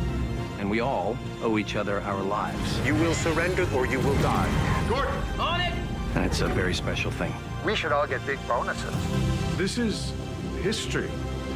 and 0.58 0.70
we 0.70 0.80
all 0.80 1.16
owe 1.42 1.56
each 1.56 1.76
other 1.76 2.02
our 2.02 2.22
lives. 2.22 2.78
You 2.86 2.94
will 2.94 3.14
surrender 3.14 3.66
or 3.74 3.86
you 3.86 3.98
will 4.00 4.14
die. 4.16 4.86
Gordon! 4.86 5.14
On 5.40 5.60
it! 5.62 5.72
And 6.14 6.26
it's 6.26 6.42
a 6.42 6.48
very 6.48 6.74
special 6.74 7.10
thing. 7.10 7.32
We 7.64 7.74
should 7.74 7.92
all 7.92 8.06
get 8.06 8.24
big 8.26 8.38
bonuses. 8.46 8.94
This 9.56 9.78
is 9.78 10.12
history 10.60 11.10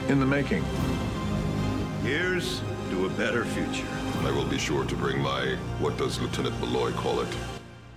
in 0.08 0.18
the 0.18 0.26
making. 0.26 0.64
Here's 2.02 2.62
to 2.90 3.04
a 3.04 3.10
better 3.10 3.44
future. 3.44 3.86
I 4.22 4.30
will 4.30 4.46
be 4.46 4.58
sure 4.58 4.86
to 4.86 4.94
bring 4.96 5.20
my, 5.20 5.56
what 5.78 5.98
does 5.98 6.18
Lieutenant 6.18 6.58
Malloy 6.60 6.92
call 6.92 7.20
it? 7.20 7.28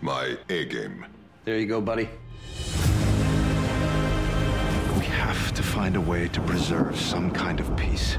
My 0.01 0.37
A 0.49 0.65
game. 0.65 1.05
There 1.45 1.57
you 1.57 1.65
go, 1.65 1.79
buddy. 1.79 2.09
We 5.27 5.33
have 5.33 5.53
to 5.55 5.61
find 5.61 5.97
a 5.97 5.99
way 5.99 6.29
to 6.29 6.39
preserve 6.39 6.97
some 6.97 7.31
kind 7.31 7.59
of 7.59 7.75
peace. 7.75 8.13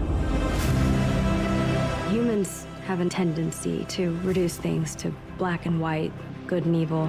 Humans 2.11 2.66
have 2.85 3.01
a 3.01 3.09
tendency 3.09 3.87
to 3.87 4.14
reduce 4.23 4.59
things 4.59 4.94
to 4.97 5.11
black 5.38 5.64
and 5.64 5.81
white, 5.81 6.12
good 6.47 6.66
and 6.66 6.77
evil. 6.77 7.09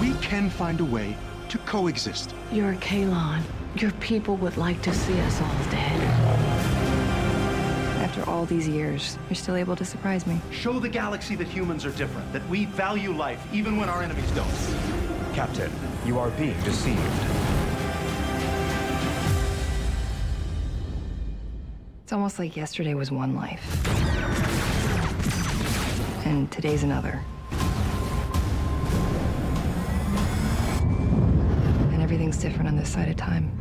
We 0.00 0.12
can 0.22 0.48
find 0.48 0.78
a 0.78 0.84
way 0.84 1.16
to 1.48 1.58
coexist. 1.58 2.32
You're 2.52 2.70
a 2.70 2.76
Kalon. 2.76 3.42
Your 3.74 3.90
people 3.98 4.36
would 4.36 4.56
like 4.56 4.80
to 4.82 4.94
see 4.94 5.18
us 5.22 5.40
all 5.40 5.64
dead. 5.72 6.00
After 7.98 8.22
all 8.30 8.46
these 8.46 8.68
years, 8.68 9.18
you're 9.28 9.34
still 9.34 9.56
able 9.56 9.74
to 9.74 9.84
surprise 9.84 10.24
me. 10.28 10.40
Show 10.52 10.78
the 10.78 10.88
galaxy 10.88 11.34
that 11.34 11.48
humans 11.48 11.84
are 11.84 11.92
different, 11.92 12.32
that 12.32 12.48
we 12.48 12.66
value 12.66 13.12
life 13.12 13.44
even 13.52 13.76
when 13.76 13.88
our 13.88 14.04
enemies 14.04 14.30
don't. 14.36 15.34
Captain, 15.34 15.72
you 16.06 16.20
are 16.20 16.30
being 16.30 16.60
deceived. 16.62 17.49
It's 22.10 22.14
almost 22.16 22.40
like 22.40 22.56
yesterday 22.56 22.94
was 22.94 23.12
one 23.12 23.36
life. 23.36 23.86
And 26.26 26.50
today's 26.50 26.82
another. 26.82 27.22
And 31.92 32.02
everything's 32.02 32.36
different 32.36 32.66
on 32.66 32.76
this 32.76 32.88
side 32.88 33.10
of 33.10 33.16
time. 33.16 33.56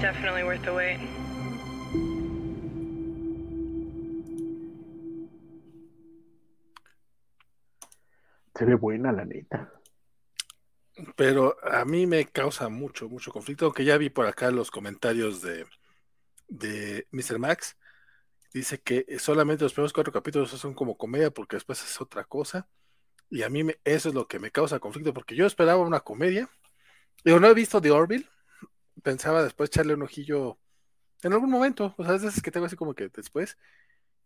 Definitely 0.00 0.42
worth 0.42 0.64
the 0.64 0.74
wait. 0.74 0.98
Se 8.58 8.64
ve 8.64 8.74
buena, 8.74 9.12
la 9.12 9.22
neta. 9.22 9.79
Pero 11.16 11.56
a 11.62 11.84
mí 11.84 12.06
me 12.06 12.26
causa 12.26 12.68
mucho, 12.68 13.08
mucho 13.08 13.32
conflicto, 13.32 13.66
aunque 13.66 13.84
ya 13.84 13.96
vi 13.98 14.10
por 14.10 14.26
acá 14.26 14.50
los 14.50 14.70
comentarios 14.70 15.42
de, 15.42 15.66
de 16.48 17.06
Mr. 17.12 17.38
Max. 17.38 17.76
Dice 18.52 18.80
que 18.80 19.06
solamente 19.18 19.64
los 19.64 19.72
primeros 19.72 19.92
cuatro 19.92 20.12
capítulos 20.12 20.50
son 20.50 20.74
como 20.74 20.96
comedia 20.96 21.30
porque 21.30 21.56
después 21.56 21.82
es 21.84 22.00
otra 22.00 22.24
cosa. 22.24 22.68
Y 23.30 23.42
a 23.42 23.48
mí 23.48 23.62
me, 23.64 23.78
eso 23.84 24.08
es 24.08 24.14
lo 24.14 24.26
que 24.26 24.40
me 24.40 24.50
causa 24.50 24.80
conflicto 24.80 25.14
porque 25.14 25.36
yo 25.36 25.46
esperaba 25.46 25.82
una 25.82 26.00
comedia. 26.00 26.48
Digo, 27.24 27.38
no 27.38 27.48
he 27.48 27.54
visto 27.54 27.80
The 27.80 27.92
Orville. 27.92 28.28
Pensaba 29.02 29.42
después 29.42 29.70
echarle 29.70 29.94
un 29.94 30.02
ojillo 30.02 30.58
en 31.22 31.32
algún 31.32 31.50
momento. 31.50 31.94
O 31.96 32.04
sea, 32.04 32.16
es 32.16 32.22
veces 32.22 32.42
que 32.42 32.50
tengo 32.50 32.66
así 32.66 32.76
como 32.76 32.94
que 32.94 33.08
después. 33.08 33.56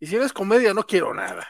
Y 0.00 0.06
si 0.06 0.16
no 0.16 0.24
es 0.24 0.32
comedia, 0.32 0.74
no 0.74 0.84
quiero 0.86 1.12
nada. 1.12 1.46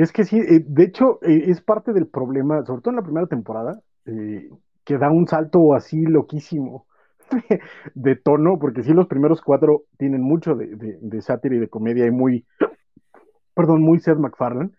Es 0.00 0.12
que 0.12 0.24
sí, 0.24 0.38
eh, 0.38 0.64
de 0.66 0.84
hecho, 0.84 1.18
eh, 1.22 1.44
es 1.48 1.60
parte 1.60 1.92
del 1.92 2.06
problema, 2.06 2.64
sobre 2.64 2.80
todo 2.80 2.92
en 2.92 2.96
la 2.96 3.02
primera 3.02 3.26
temporada, 3.26 3.82
eh, 4.06 4.48
que 4.82 4.96
da 4.96 5.10
un 5.10 5.26
salto 5.26 5.74
así 5.74 6.00
loquísimo 6.06 6.86
de, 7.94 8.16
tono, 8.16 8.58
porque 8.58 8.82
sí, 8.82 8.94
los 8.94 9.08
primeros 9.08 9.42
cuatro 9.42 9.82
tienen 9.98 10.22
mucho 10.22 10.54
de, 10.54 11.20
sátira 11.20 11.54
y 11.56 11.58
de 11.58 11.68
comedia 11.68 12.06
y 12.06 12.10
muy, 12.10 12.46
perdón, 13.54 13.82
muy 13.82 13.98
Seth 13.98 14.16
MacFarlane, 14.16 14.70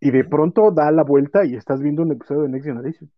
y 0.00 0.10
de 0.10 0.24
pronto 0.24 0.72
da 0.72 0.90
la 0.90 1.04
vuelta 1.04 1.44
y 1.44 1.54
estás 1.54 1.80
viendo 1.80 2.02
un 2.02 2.10
episodio 2.10 2.42
de 2.42 2.48
Next 2.48 2.66
Generation. 2.66 3.10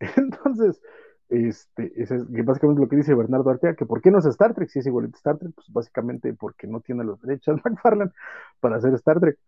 Entonces, 0.16 0.82
este, 1.28 1.92
es 1.94 2.10
básicamente 2.44 2.82
lo 2.82 2.88
que 2.88 2.96
dice 2.96 3.14
Bernardo 3.14 3.50
Artea, 3.50 3.74
que 3.76 3.86
por 3.86 4.02
qué 4.02 4.10
no 4.10 4.18
es 4.18 4.26
Star 4.26 4.52
Trek 4.52 4.68
si 4.68 4.80
es 4.80 4.86
igual 4.86 5.04
a 5.04 5.16
Star 5.16 5.38
Trek, 5.38 5.52
pues 5.54 5.68
básicamente 5.72 6.34
porque 6.34 6.66
no 6.66 6.80
tiene 6.80 7.04
los 7.04 7.20
derechos 7.22 7.60
McFarlane 7.64 8.10
para 8.58 8.78
hacer 8.78 8.92
Star 8.94 9.20
Trek. 9.20 9.38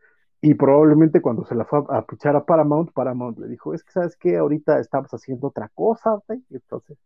Y 0.40 0.54
probablemente 0.54 1.22
cuando 1.22 1.44
se 1.44 1.54
la 1.54 1.64
fue 1.64 1.82
a, 1.88 2.02
pichar 2.04 2.36
a 2.36 2.44
Paramount, 2.44 2.92
Paramount 2.92 3.38
le 3.38 3.48
dijo, 3.48 3.72
es 3.72 3.82
que 3.82 3.92
sabes 3.92 4.16
qué, 4.16 4.36
ahorita 4.36 4.78
estamos 4.78 5.10
haciendo 5.12 5.48
otra 5.48 5.70
cosa, 5.74 6.20
güey. 6.26 6.44
Entonces, 6.50 6.98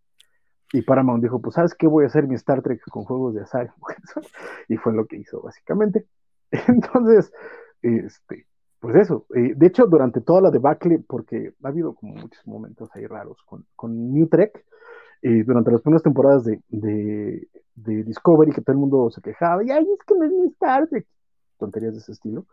y 0.73 0.83
Paramount 0.83 1.23
dijo, 1.23 1.41
pues 1.41 1.55
sabes 1.55 1.75
qué, 1.75 1.87
voy 1.87 2.05
a 2.05 2.09
hacer 2.09 2.27
mi 2.27 2.35
Star 2.35 2.63
Trek 2.63 2.83
con 2.91 3.05
juegos 3.05 3.35
de 3.35 3.43
azar. 3.43 3.73
y 4.69 4.77
fue 4.77 4.93
lo 4.93 5.07
que 5.07 5.17
hizo, 5.17 5.41
básicamente. 5.41 6.07
Entonces, 6.51 7.33
este, 7.81 8.47
pues 8.81 8.97
eso. 8.97 9.27
Eh, 9.35 9.55
de 9.55 9.67
hecho, 9.67 9.87
durante 9.87 10.21
toda 10.21 10.41
la 10.41 10.51
debacle, 10.51 10.99
porque 11.07 11.55
ha 11.63 11.69
habido 11.69 11.95
como 11.95 12.15
muchos 12.15 12.47
momentos 12.47 12.91
ahí 12.95 13.07
raros 13.07 13.43
con, 13.45 13.65
con 13.77 14.13
New 14.13 14.29
Trek, 14.29 14.65
eh, 15.23 15.43
durante 15.45 15.71
las 15.73 15.81
primeras 15.81 16.03
temporadas 16.03 16.45
de, 16.45 16.61
de, 16.69 17.49
de, 17.75 18.05
Discovery, 18.05 18.53
que 18.53 18.63
todo 18.63 18.73
el 18.73 18.79
mundo 18.81 19.11
se 19.11 19.21
quejaba, 19.21 19.65
y 19.65 19.71
ay, 19.71 19.83
es 19.83 20.05
que 20.05 20.15
no 20.15 20.25
es 20.25 20.33
mi 20.33 20.47
Star 20.49 20.89
Trek, 20.89 21.07
tonterías 21.59 21.93
de 21.93 21.99
ese 21.99 22.13
estilo 22.13 22.47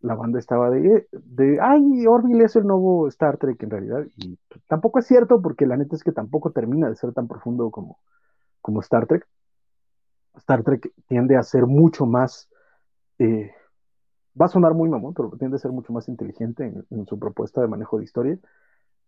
la 0.00 0.14
banda 0.14 0.38
estaba 0.38 0.70
de, 0.70 1.08
de, 1.12 1.58
ay, 1.60 2.06
Orville 2.06 2.44
es 2.44 2.56
el 2.56 2.64
nuevo 2.64 3.08
Star 3.08 3.36
Trek 3.36 3.62
en 3.62 3.70
realidad, 3.70 4.06
y 4.16 4.38
tampoco 4.68 5.00
es 5.00 5.06
cierto 5.06 5.42
porque 5.42 5.66
la 5.66 5.76
neta 5.76 5.96
es 5.96 6.04
que 6.04 6.12
tampoco 6.12 6.52
termina 6.52 6.88
de 6.88 6.96
ser 6.96 7.12
tan 7.12 7.26
profundo 7.26 7.70
como, 7.70 7.98
como 8.60 8.80
Star 8.80 9.06
Trek. 9.06 9.26
Star 10.36 10.62
Trek 10.62 10.92
tiende 11.06 11.36
a 11.36 11.42
ser 11.42 11.66
mucho 11.66 12.06
más, 12.06 12.48
eh, 13.18 13.52
va 14.40 14.46
a 14.46 14.50
sonar 14.50 14.74
muy 14.74 14.88
mamón, 14.88 15.14
pero 15.14 15.30
tiende 15.36 15.56
a 15.56 15.60
ser 15.60 15.72
mucho 15.72 15.92
más 15.92 16.08
inteligente 16.08 16.84
en, 16.90 17.06
su 17.06 17.18
propuesta 17.18 17.60
de 17.60 17.66
manejo 17.66 17.98
de 17.98 18.04
historia. 18.04 18.38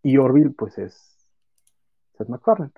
Y 0.03 0.19
Orville, 0.19 0.51
pues 0.51 0.77
es 0.79 1.29
Seth 2.17 2.29
MacFarlane. 2.29 2.73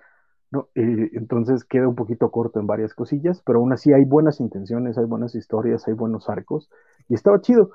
¿no? 0.51 0.68
entonces 0.75 1.64
queda 1.64 1.88
un 1.88 1.94
poquito 1.94 2.31
corto 2.31 2.61
en 2.61 2.66
varias 2.66 2.92
cosillas, 2.92 3.40
pero 3.46 3.61
aún 3.61 3.72
así 3.72 3.90
hay 3.94 4.05
buenas 4.05 4.38
intenciones, 4.38 4.98
hay 4.98 5.07
buenas 5.07 5.35
historias, 5.35 5.88
hay 5.88 5.94
buenos 5.94 6.29
arcos, 6.29 6.68
y 7.09 7.14
estaba 7.14 7.40
chido. 7.40 7.70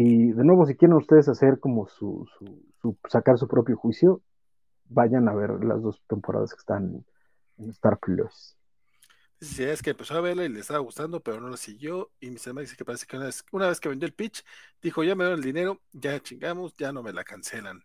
Y 0.00 0.30
de 0.30 0.44
nuevo, 0.44 0.64
si 0.64 0.76
quieren 0.76 0.96
ustedes 0.96 1.28
hacer 1.28 1.58
como 1.58 1.88
su, 1.88 2.24
sacar 3.08 3.36
su 3.36 3.48
propio 3.48 3.76
juicio, 3.76 4.22
vayan 4.84 5.28
a 5.28 5.34
ver 5.34 5.64
las 5.64 5.82
dos 5.82 6.00
temporadas 6.06 6.52
que 6.52 6.60
están 6.60 7.04
en 7.56 7.70
Star 7.70 7.98
Plus. 7.98 8.56
Sí, 9.40 9.64
es 9.64 9.82
que 9.82 9.90
empezó 9.90 10.14
a 10.14 10.20
verla 10.20 10.44
y 10.44 10.50
le 10.50 10.60
estaba 10.60 10.78
gustando, 10.78 11.20
pero 11.20 11.40
no 11.40 11.48
lo 11.48 11.56
siguió. 11.56 12.12
Y 12.20 12.30
mi 12.30 12.36
hermana 12.36 12.60
dice 12.60 12.76
que 12.76 12.84
parece 12.84 13.06
que 13.06 13.16
una 13.50 13.66
vez, 13.66 13.80
que 13.80 13.88
vendió 13.88 14.06
el 14.06 14.14
pitch, 14.14 14.44
dijo, 14.80 15.02
ya 15.02 15.16
me 15.16 15.24
dan 15.24 15.32
el 15.32 15.42
dinero, 15.42 15.80
ya 15.90 16.20
chingamos, 16.20 16.76
ya 16.76 16.92
no 16.92 17.02
me 17.02 17.12
la 17.12 17.24
cancelan. 17.24 17.82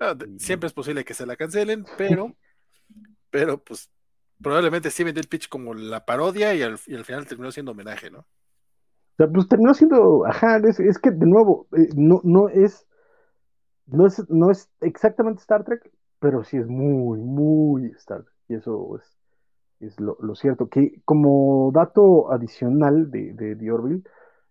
Ah, 0.00 0.14
siempre 0.36 0.66
es 0.66 0.74
posible 0.74 1.02
que 1.02 1.14
se 1.14 1.24
la 1.24 1.36
cancelen, 1.36 1.86
pero, 1.96 2.36
pero 3.30 3.56
pues 3.56 3.90
probablemente 4.42 4.90
sí 4.90 5.02
vendió 5.02 5.22
el 5.22 5.28
pitch 5.28 5.48
como 5.48 5.72
la 5.72 6.04
parodia 6.04 6.52
y 6.54 6.60
al, 6.60 6.76
final 6.76 7.26
terminó 7.26 7.50
siendo 7.50 7.72
homenaje, 7.72 8.10
¿no? 8.10 8.26
Pues 9.30 9.48
terminó 9.48 9.74
siendo, 9.74 10.26
ajá, 10.26 10.58
es, 10.58 10.98
que 10.98 11.10
de 11.10 11.26
nuevo, 11.26 11.66
eh, 11.76 11.88
no, 11.96 12.20
no 12.24 12.48
es, 12.48 12.86
no 13.86 14.06
es, 14.06 14.28
no 14.30 14.50
es 14.50 14.70
exactamente 14.80 15.40
Star 15.40 15.64
Trek, 15.64 15.90
pero 16.18 16.44
sí 16.44 16.56
es 16.56 16.66
muy, 16.66 17.18
muy 17.20 17.86
Star 17.96 18.22
Trek. 18.22 18.34
Y 18.48 18.54
eso 18.54 18.96
es 18.96 19.22
es 19.82 19.98
lo, 20.00 20.16
cierto. 20.34 20.68
Que 20.68 21.00
como 21.04 21.70
dato 21.72 22.32
adicional 22.32 23.10
de, 23.10 23.32
de, 23.34 23.52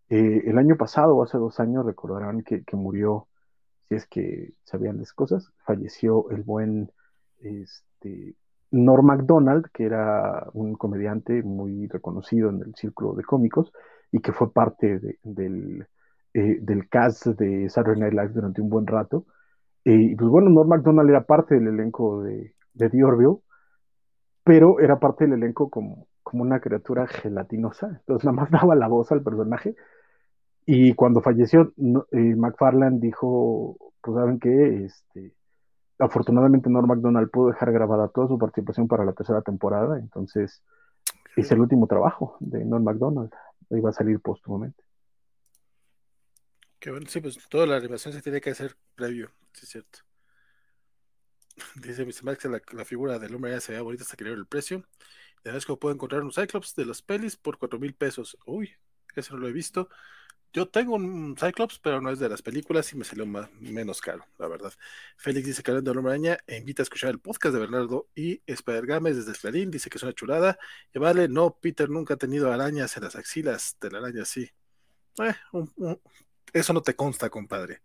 eh, 0.09 0.43
el 0.45 0.57
año 0.57 0.75
pasado, 0.77 1.15
o 1.15 1.23
hace 1.23 1.37
dos 1.37 1.59
años, 1.59 1.85
recordarán 1.85 2.43
que, 2.43 2.63
murió, 2.73 3.27
si 3.89 3.95
es 3.95 4.05
que 4.07 4.53
sabían 4.63 4.97
esas 4.97 5.13
cosas, 5.13 5.51
falleció 5.65 6.29
el 6.31 6.43
buen 6.43 6.91
este, 7.39 8.35
Norm 8.71 9.05
MacDonald, 9.05 9.67
que 9.73 9.85
era 9.85 10.47
un 10.53 10.75
comediante 10.75 11.43
muy 11.43 11.87
reconocido 11.87 12.49
en 12.49 12.61
el 12.61 12.75
círculo 12.75 13.13
de 13.13 13.23
cómicos 13.23 13.71
y 14.11 14.19
que 14.19 14.33
fue 14.33 14.51
parte 14.51 14.99
del, 15.23 15.87
eh, 16.33 16.57
del 16.61 16.89
cast 16.89 17.27
de 17.27 17.69
Saturday 17.69 18.01
Night 18.01 18.13
Live 18.13 18.33
durante 18.33 18.61
un 18.61 18.69
buen 18.69 18.87
rato. 18.87 19.25
Eh, 19.85 20.11
y 20.11 20.15
pues 20.15 20.29
bueno, 20.29 20.49
Norm 20.49 20.69
MacDonald 20.69 21.09
era 21.09 21.25
parte 21.25 21.55
del 21.55 21.67
elenco 21.67 22.23
de, 22.23 22.53
de 22.73 22.89
The 22.89 23.03
Orville 23.03 23.39
pero 24.43 24.79
era 24.79 24.99
parte 24.99 25.25
del 25.25 25.33
elenco 25.33 25.69
como, 25.69 26.07
como 26.23 26.43
una 26.43 26.59
criatura 26.59 27.07
gelatinosa, 27.07 27.87
entonces 27.87 28.25
nada 28.25 28.35
más 28.41 28.51
daba 28.51 28.75
la 28.75 28.87
voz 28.87 29.11
al 29.11 29.23
personaje. 29.23 29.75
Y 30.65 30.93
cuando 30.93 31.21
falleció, 31.21 31.73
eh, 32.11 32.35
McFarland 32.35 33.01
dijo, 33.01 33.77
pues 34.01 34.15
saben 34.15 34.39
que 34.39 34.85
este, 34.85 35.33
afortunadamente 35.99 36.69
Norm 36.69 36.87
MacDonald 36.87 37.29
pudo 37.31 37.47
dejar 37.49 37.71
grabada 37.71 38.09
toda 38.09 38.27
su 38.27 38.37
participación 38.37 38.87
para 38.87 39.05
la 39.05 39.13
tercera 39.13 39.41
temporada, 39.41 39.99
entonces 39.99 40.63
es 41.35 41.51
el 41.51 41.61
último 41.61 41.87
trabajo 41.87 42.37
de 42.39 42.63
Norm 42.65 42.83
MacDonald, 42.83 43.31
iba 43.77 43.89
a 43.89 43.93
salir 43.93 44.19
póstumamente. 44.19 44.83
Qué 46.79 46.89
bueno, 46.89 47.05
sí, 47.07 47.21
pues 47.21 47.37
toda 47.47 47.67
la 47.67 47.77
animación 47.77 48.13
se 48.13 48.21
tiene 48.21 48.41
que 48.41 48.49
hacer 48.49 48.75
previo, 48.95 49.31
sí 49.53 49.65
es 49.65 49.69
cierto. 49.69 49.99
Dice 51.75 52.05
Mr. 52.05 52.23
Max 52.23 52.39
que 52.39 52.75
la, 52.75 52.85
figura 52.85 53.19
del 53.19 53.35
hombre 53.35 53.51
ya 53.51 53.61
se 53.61 53.73
vea 53.73 53.81
bonita 53.81 54.03
hasta 54.03 54.17
que 54.17 54.23
el 54.23 54.47
precio. 54.47 54.83
Y 55.43 55.49
además 55.49 55.65
que 55.65 55.75
puedo 55.75 55.93
encontrar 55.93 56.23
un 56.23 56.31
Cyclops 56.31 56.75
de 56.75 56.85
las 56.85 57.01
pelis 57.01 57.35
por 57.35 57.57
cuatro 57.57 57.79
mil 57.79 57.93
pesos. 57.93 58.37
Uy, 58.45 58.73
eso 59.15 59.35
no 59.35 59.41
lo 59.41 59.47
he 59.47 59.51
visto. 59.51 59.89
Yo 60.53 60.67
tengo 60.67 60.95
un 60.95 61.35
Cyclops, 61.37 61.79
pero 61.79 62.01
no 62.01 62.11
es 62.11 62.19
de 62.19 62.27
las 62.27 62.41
películas 62.41 62.91
y 62.91 62.97
me 62.97 63.05
salió 63.05 63.25
más, 63.25 63.49
menos 63.59 64.01
caro, 64.01 64.25
la 64.37 64.47
verdad. 64.47 64.73
Félix 65.15 65.47
dice 65.47 65.63
que 65.63 65.71
hablando 65.71 65.91
hombre 65.91 66.13
araña 66.13 66.37
e 66.45 66.57
invita 66.57 66.81
a 66.81 66.83
escuchar 66.83 67.09
el 67.11 67.19
podcast 67.19 67.53
de 67.53 67.61
Bernardo 67.61 68.07
y 68.15 68.41
Spider 68.45 68.85
Games 68.85 69.15
desde 69.15 69.39
Clarín. 69.39 69.71
Dice 69.71 69.89
que 69.89 69.97
es 69.97 70.03
una 70.03 70.13
chulada. 70.13 70.57
Y 70.93 70.99
vale, 70.99 71.27
no, 71.27 71.57
Peter 71.59 71.89
nunca 71.89 72.15
ha 72.15 72.17
tenido 72.17 72.51
arañas 72.51 72.97
en 72.97 73.03
las 73.03 73.15
axilas 73.15 73.77
de 73.79 73.91
la 73.91 73.99
araña, 73.99 74.25
sí. 74.25 74.51
Eh, 75.19 75.33
eso 76.53 76.73
no 76.73 76.81
te 76.81 76.95
consta, 76.95 77.29
compadre. 77.29 77.81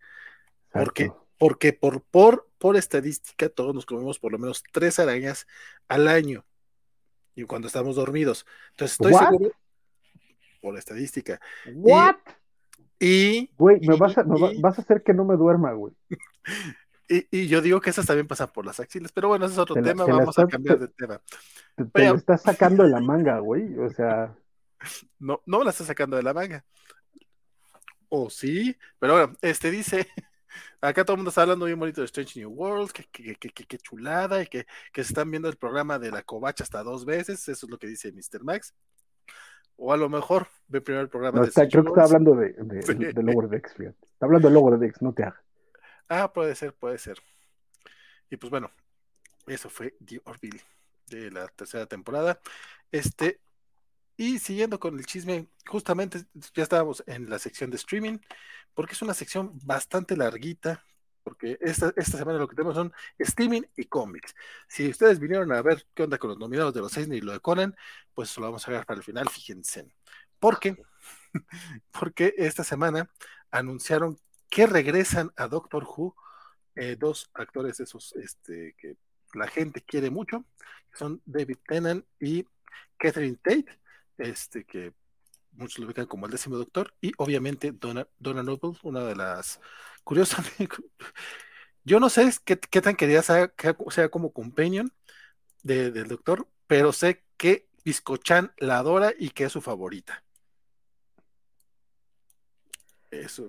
Porque 0.73 1.11
porque 1.39 1.73
por, 1.73 2.03
por, 2.03 2.49
por 2.59 2.77
estadística 2.77 3.49
todos 3.49 3.75
nos 3.75 3.87
comemos 3.87 4.19
por 4.19 4.33
lo 4.33 4.39
menos 4.39 4.63
tres 4.73 4.99
arañas 4.99 5.47
al 5.89 6.09
año. 6.09 6.45
Y 7.35 7.45
cuando 7.45 7.69
estamos 7.69 7.97
dormidos. 7.97 8.47
Entonces 8.71 8.93
estoy 8.93 9.13
seguro. 9.13 9.53
Por 10.63 10.79
estadística. 10.79 11.41
¿What? 11.75 12.17
Y. 12.27 12.46
Güey, 12.99 13.81
me, 13.87 13.97
vas 13.97 14.17
a, 14.19 14.25
vas 14.25 14.79
a 14.79 14.83
hacer 14.83 15.03
que 15.03 15.15
no 15.15 15.25
me 15.25 15.37
duerma, 15.37 15.73
güey. 15.73 15.95
Y, 17.09 17.47
yo 17.47 17.61
digo 17.61 17.81
que 17.81 17.91
esas 17.91 18.05
también 18.05 18.27
pasan 18.27 18.49
por 18.53 18.67
las 18.67 18.81
axilas, 18.81 19.13
pero 19.13 19.29
bueno, 19.29 19.45
ese 19.45 19.53
es 19.53 19.59
otro 19.61 19.81
tema, 19.81 20.05
vamos 20.05 20.37
a 20.41 20.49
cambiar 20.49 20.81
de 20.81 20.89
tema. 20.89 21.23
Te, 21.93 22.09
lo 22.09 22.17
estás 22.17 22.43
sacando 22.43 22.83
de 22.83 22.89
la 22.89 23.01
manga, 23.01 23.39
güey, 23.39 23.79
o 23.79 23.89
sea. 23.91 24.35
No, 25.21 25.41
no 25.47 25.63
la 25.63 25.71
estás 25.71 25.87
sacando 25.87 26.17
de 26.17 26.25
la 26.25 26.35
manga. 26.35 26.65
O 28.09 28.29
sí, 28.29 28.77
pero 28.99 29.13
bueno, 29.13 29.37
este 29.41 29.71
dice, 29.71 30.09
Acá 30.81 31.05
todo 31.05 31.15
el 31.15 31.19
mundo 31.19 31.31
está 31.31 31.43
hablando 31.43 31.67
bien 31.67 31.79
bonito 31.79 32.01
de 32.01 32.07
Strange 32.07 32.39
New 32.41 32.51
World, 32.51 32.93
que, 32.93 33.05
que, 33.07 33.79
chulada, 33.79 34.43
y 34.43 34.47
que, 34.47 34.67
se 34.95 35.01
están 35.01 35.31
viendo 35.31 35.49
el 35.49 35.57
programa 35.57 35.99
de 35.99 36.11
la 36.11 36.23
covacha 36.23 36.65
hasta 36.65 36.83
dos 36.83 37.05
veces, 37.05 37.49
eso 37.49 37.67
es 37.67 37.71
lo 37.71 37.79
que 37.79 37.87
dice 37.87 38.13
Mr. 38.13 38.45
Max. 38.45 38.75
O 39.77 39.93
a 39.93 39.97
lo 39.97 40.09
mejor 40.09 40.49
ve 40.69 40.81
primero 40.81 41.03
el 41.03 41.09
programa 41.09 41.41
de 41.41 41.49
está, 41.49 41.69
Creo 41.69 41.85
que 41.85 41.91
está 41.91 42.05
hablando 42.05 42.35
de, 42.35 42.53
de, 43.13 43.23
Lower 43.23 43.49
Decks, 43.49 43.75
fíjate. 43.75 43.99
Está 44.03 44.27
hablando 44.27 44.49
de 44.49 44.55
Lower 44.55 44.79
Decks, 44.79 45.03
no 45.03 45.13
te 45.13 45.25
hagas. 45.25 45.41
Ah, 46.09 46.33
puede 46.33 46.55
ser, 46.55 46.73
puede 46.73 46.99
ser. 46.99 47.19
Y 48.31 48.37
pues 48.37 48.51
bueno, 48.51 48.71
eso 49.47 49.69
fue 49.69 49.97
The 50.05 50.21
Orville 50.25 50.61
de 51.09 51.31
la 51.31 51.47
tercera 51.49 51.87
temporada. 51.87 52.41
Este, 52.91 53.41
y 54.17 54.39
siguiendo 54.39 54.81
con 54.81 54.99
el 54.99 55.07
chisme, 55.07 55.49
justamente 55.67 56.25
ya 56.55 56.63
estábamos 56.63 57.05
en 57.07 57.29
la 57.29 57.39
sección 57.39 57.71
de 57.71 57.77
streaming 57.77 58.19
porque 58.75 58.93
es 58.93 59.03
una 59.03 59.15
sección 59.15 59.53
bastante 59.65 60.17
larguita, 60.17 60.85
porque 61.27 61.59
esta, 61.61 61.93
esta 61.97 62.19
semana 62.19 62.39
lo 62.39 62.47
que 62.47 62.55
tenemos 62.55 62.77
son 62.77 62.93
streaming 63.19 63.63
y 63.77 63.87
cómics. 63.87 64.33
Si 64.69 64.89
ustedes 64.89 65.19
vinieron 65.19 65.51
a 65.51 65.61
ver 65.61 65.85
qué 65.93 66.05
onda 66.05 66.19
con 66.19 66.31
los 66.31 66.39
nominados 66.39 66.73
de 66.73 66.81
los 66.81 66.95
Disney 66.95 67.19
y 67.19 67.21
lo 67.21 67.33
de 67.33 67.41
Conan, 67.41 67.75
pues 68.15 68.37
lo 68.37 68.45
vamos 68.45 68.67
a 68.69 68.71
ver 68.71 68.87
para 68.87 68.99
el 68.99 69.03
final, 69.03 69.29
fíjense. 69.29 69.89
Porque, 70.39 70.77
porque 71.91 72.33
esta 72.39 72.63
semana 72.63 73.11
anunciaron 73.51 74.21
que 74.49 74.69
regresan 74.69 75.33
a 75.35 75.49
Doctor 75.49 75.83
Who 75.83 76.15
eh, 76.77 76.95
dos 76.97 77.29
actores 77.35 77.81
esos 77.81 78.15
este, 78.15 78.77
que 78.79 78.97
la 79.35 79.49
gente 79.49 79.83
quiere 79.83 80.11
mucho, 80.11 80.45
son 80.95 81.21
David 81.27 81.59
Tennant 81.67 82.07
y 82.21 82.47
Catherine 82.97 83.39
Tate, 83.43 83.81
este, 84.17 84.65
que 84.65 84.93
muchos 85.51 85.81
lo 85.81 85.87
ubican 85.87 86.07
como 86.07 86.27
el 86.27 86.33
décimo 86.33 86.57
doctor, 86.57 86.95
y 87.01 87.11
obviamente 87.19 87.73
Donna, 87.73 88.07
Noble, 88.21 88.79
una 88.85 89.01
de 89.01 89.17
las 89.17 89.59
curiosas. 90.07 90.47
Yo 91.85 92.01
no 92.01 92.09
sé 92.09 92.31
qué, 92.45 92.57
tan 92.81 92.97
querida 92.97 93.23
sea, 93.23 93.53
como 94.11 94.33
companion 94.33 94.91
del 95.63 96.09
doctor, 96.09 96.49
pero 96.67 96.93
sé 96.93 97.25
que 97.37 97.69
Biscochan 97.85 98.53
la 98.59 98.79
adora 98.79 99.13
y 99.17 99.31
que 99.31 99.45
es 99.45 99.53
su 99.53 99.61
favorita. 99.61 100.25
Eso, 103.11 103.49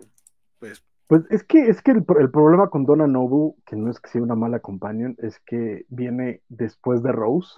pues. 0.60 0.84
Pues 1.08 1.24
es 1.30 1.44
que, 1.44 1.70
es 1.70 1.82
que 1.82 1.92
el, 1.92 2.04
problema 2.04 2.70
con 2.70 2.86
Donna 2.86 3.08
Noble, 3.08 3.56
que 3.66 3.78
no 3.78 3.90
es 3.90 4.00
que 4.00 4.10
sea 4.10 4.22
una 4.22 4.36
mala 4.36 4.60
companion, 4.60 5.16
es 5.20 5.40
que 5.40 5.86
viene 5.88 6.42
después 6.50 7.02
de 7.02 7.14
Rose. 7.14 7.56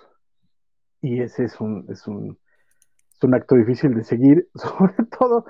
Y 1.02 1.22
ese 1.22 1.46
es 1.46 1.60
un, 1.60 1.86
es 1.90 2.06
un, 2.08 2.38
es 3.12 3.24
un 3.24 3.34
acto 3.34 3.56
difícil 3.56 3.96
de 3.96 4.04
seguir, 4.04 4.50
sobre 4.56 4.94
todo, 5.18 5.46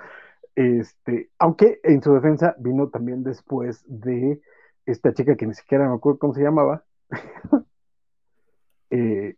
este, 0.60 1.30
aunque 1.39 1.80
en 1.84 2.04
su 2.04 2.13
defensa 2.13 2.54
vino 2.60 2.89
también 2.89 3.24
después 3.24 3.82
de 3.88 4.41
esta 4.86 5.13
chica 5.13 5.38
que 5.38 5.48
ni 5.48 5.54
siquiera 5.54 5.88
me 5.88 5.95
acuerdo 5.95 6.19
cómo 6.19 6.34
se 6.34 6.41
llamaba, 6.41 6.84
eh, 8.89 9.38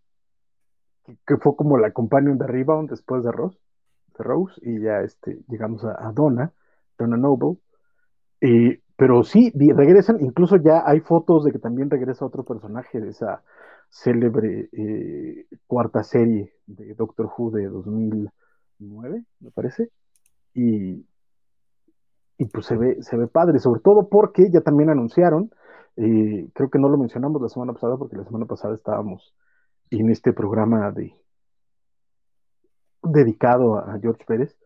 que, 1.28 1.38
fue 1.38 1.56
como 1.56 1.78
la 1.78 1.92
companion 1.92 2.40
de 2.40 2.48
Rebound 2.48 2.90
después 2.90 3.24
de 3.24 3.32
Rose, 3.32 3.60
de 4.18 4.24
Rose 4.24 4.60
y 4.64 4.80
ya 4.82 5.02
este, 5.02 5.38
llegamos 5.48 5.86
a, 5.86 6.12
Donna, 6.12 6.54
Donna 6.98 7.18
Noble, 7.18 7.60
pero 8.96 9.24
sí, 9.24 9.54
regresan, 9.56 10.26
incluso 10.26 10.56
ya 10.56 10.90
hay 10.90 11.02
fotos 11.02 11.44
de 11.44 11.52
que 11.52 11.60
también 11.60 11.92
regresa 11.92 12.26
otro 12.26 12.44
personaje 12.44 13.00
de 13.00 13.10
esa 13.10 13.44
célebre 13.90 14.70
eh, 14.72 15.46
cuarta 15.68 16.04
serie 16.04 16.56
de 16.66 16.96
Doctor 16.96 17.30
Who 17.38 17.52
de 17.52 17.68
2009, 17.68 19.24
me 19.40 19.52
parece. 19.52 19.92
Y, 20.56 21.06
y 22.42 22.46
pues 22.46 22.66
se 22.66 22.76
ve, 22.76 22.98
se 23.04 23.16
ve 23.18 23.28
padre, 23.28 23.60
sobre 23.60 23.82
todo 23.82 24.10
porque 24.10 24.50
ya 24.50 24.62
también 24.62 24.90
anunciaron, 24.90 25.52
eh, 25.96 26.50
creo 26.56 26.72
que 26.72 26.80
no 26.80 26.90
lo 26.90 26.98
mencionamos 26.98 27.40
la 27.40 27.50
semana 27.50 27.74
pasada 27.74 27.98
porque 27.98 28.18
la 28.18 28.26
semana 28.26 28.46
pasada 28.48 28.74
estábamos 28.74 29.36
en 29.92 30.10
este 30.10 30.34
programa 30.34 30.92
de 30.92 31.14
dedicado 33.04 33.78
a 33.78 34.00
George 34.02 34.26
Pérez. 34.26 34.58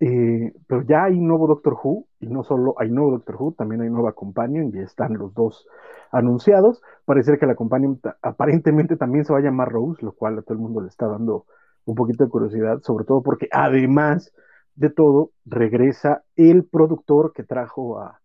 eh, 0.00 0.52
pero 0.66 0.82
ya 0.82 1.04
hay 1.04 1.18
nuevo 1.18 1.46
Doctor 1.46 1.78
Who, 1.82 2.08
y 2.20 2.26
no 2.26 2.44
solo 2.44 2.74
hay 2.78 2.90
nuevo 2.90 3.12
Doctor 3.12 3.36
Who, 3.38 3.52
también 3.52 3.80
hay 3.80 3.88
nueva 3.88 4.12
Companion, 4.12 4.70
y 4.74 4.80
están 4.80 5.14
los 5.14 5.32
dos 5.32 5.66
anunciados. 6.12 6.82
Parece 7.06 7.38
que 7.38 7.46
la 7.46 7.54
Companion 7.54 8.00
aparentemente 8.20 8.96
también 8.96 9.24
se 9.24 9.32
va 9.32 9.38
a 9.38 9.42
llamar 9.42 9.72
Rose, 9.72 10.04
lo 10.04 10.12
cual 10.12 10.38
a 10.38 10.42
todo 10.42 10.54
el 10.54 10.60
mundo 10.60 10.82
le 10.82 10.88
está 10.88 11.06
dando 11.06 11.46
un 11.86 11.94
poquito 11.94 12.22
de 12.24 12.30
curiosidad, 12.30 12.82
sobre 12.82 13.06
todo 13.06 13.22
porque 13.22 13.48
además 13.50 14.30
de 14.76 14.90
todo, 14.90 15.30
regresa 15.44 16.24
el 16.36 16.64
productor 16.64 17.32
que 17.32 17.44
trajo 17.44 18.00
a, 18.00 18.20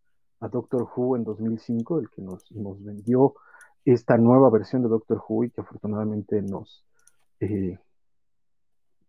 Doctor 0.52 0.88
Who 0.95 1.18
en 1.18 1.26
2005, 1.26 2.00
el 2.00 2.10
que 2.10 2.22
nos, 2.22 2.50
nos, 2.54 2.82
vendió 2.82 3.34
esta 3.84 4.18
nueva 4.18 4.50
versión 4.50 4.82
de 4.82 4.88
Doctor 4.88 5.22
Who 5.28 5.43
y 5.43 5.50
que 5.50 5.60
afortunadamente 5.60 6.41
nos, 6.41 6.86
eh, 7.41 7.78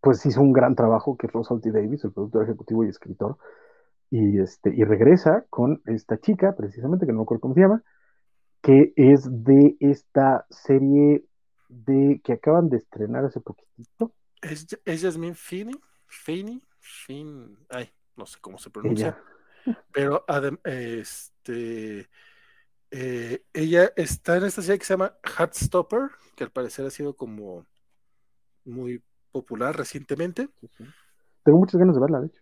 pues 0.01 0.25
hizo 0.25 0.41
un 0.41 0.51
gran 0.51 0.75
trabajo, 0.75 1.15
que 1.15 1.27
es 1.27 1.61
T. 1.61 1.71
Davis, 1.71 2.03
el 2.03 2.11
productor 2.11 2.43
ejecutivo 2.43 2.83
y 2.83 2.89
escritor, 2.89 3.37
y, 4.09 4.39
este, 4.39 4.75
y 4.75 4.83
regresa 4.83 5.45
con 5.49 5.81
esta 5.85 6.19
chica, 6.19 6.53
precisamente, 6.53 7.05
que 7.05 7.13
no 7.13 7.19
me 7.19 7.23
acuerdo 7.23 7.41
cómo 7.41 7.53
se 7.53 7.61
llama, 7.61 7.81
que 8.61 8.91
es 8.97 9.25
de 9.31 9.77
esta 9.79 10.45
serie 10.49 11.23
de 11.69 12.19
que 12.25 12.33
acaban 12.33 12.67
de 12.67 12.77
estrenar 12.77 13.23
hace 13.23 13.39
poquitito. 13.39 14.11
¿Es, 14.41 14.67
es 14.83 15.01
Jasmine 15.01 15.35
Finney? 15.35 15.75
Finney? 16.07 16.61
Fin, 16.91 17.57
ay, 17.69 17.89
no 18.15 18.25
sé 18.25 18.37
cómo 18.41 18.57
se 18.57 18.69
pronuncia, 18.69 19.17
pero 19.93 20.25
este, 20.65 22.09
eh, 22.91 23.45
ella 23.53 23.93
está 23.95 24.35
en 24.37 24.43
esta 24.43 24.61
serie 24.61 24.77
que 24.77 24.85
se 24.85 24.93
llama 24.93 25.15
Heartstopper, 25.23 26.09
que 26.35 26.43
al 26.43 26.51
parecer 26.51 26.85
ha 26.85 26.89
sido 26.89 27.15
como 27.15 27.65
muy 28.65 29.01
popular 29.31 29.75
recientemente. 29.75 30.49
Tengo 31.43 31.59
muchas 31.59 31.79
ganas 31.79 31.95
de 31.95 32.01
verla, 32.01 32.19
de 32.19 32.27
hecho. 32.27 32.41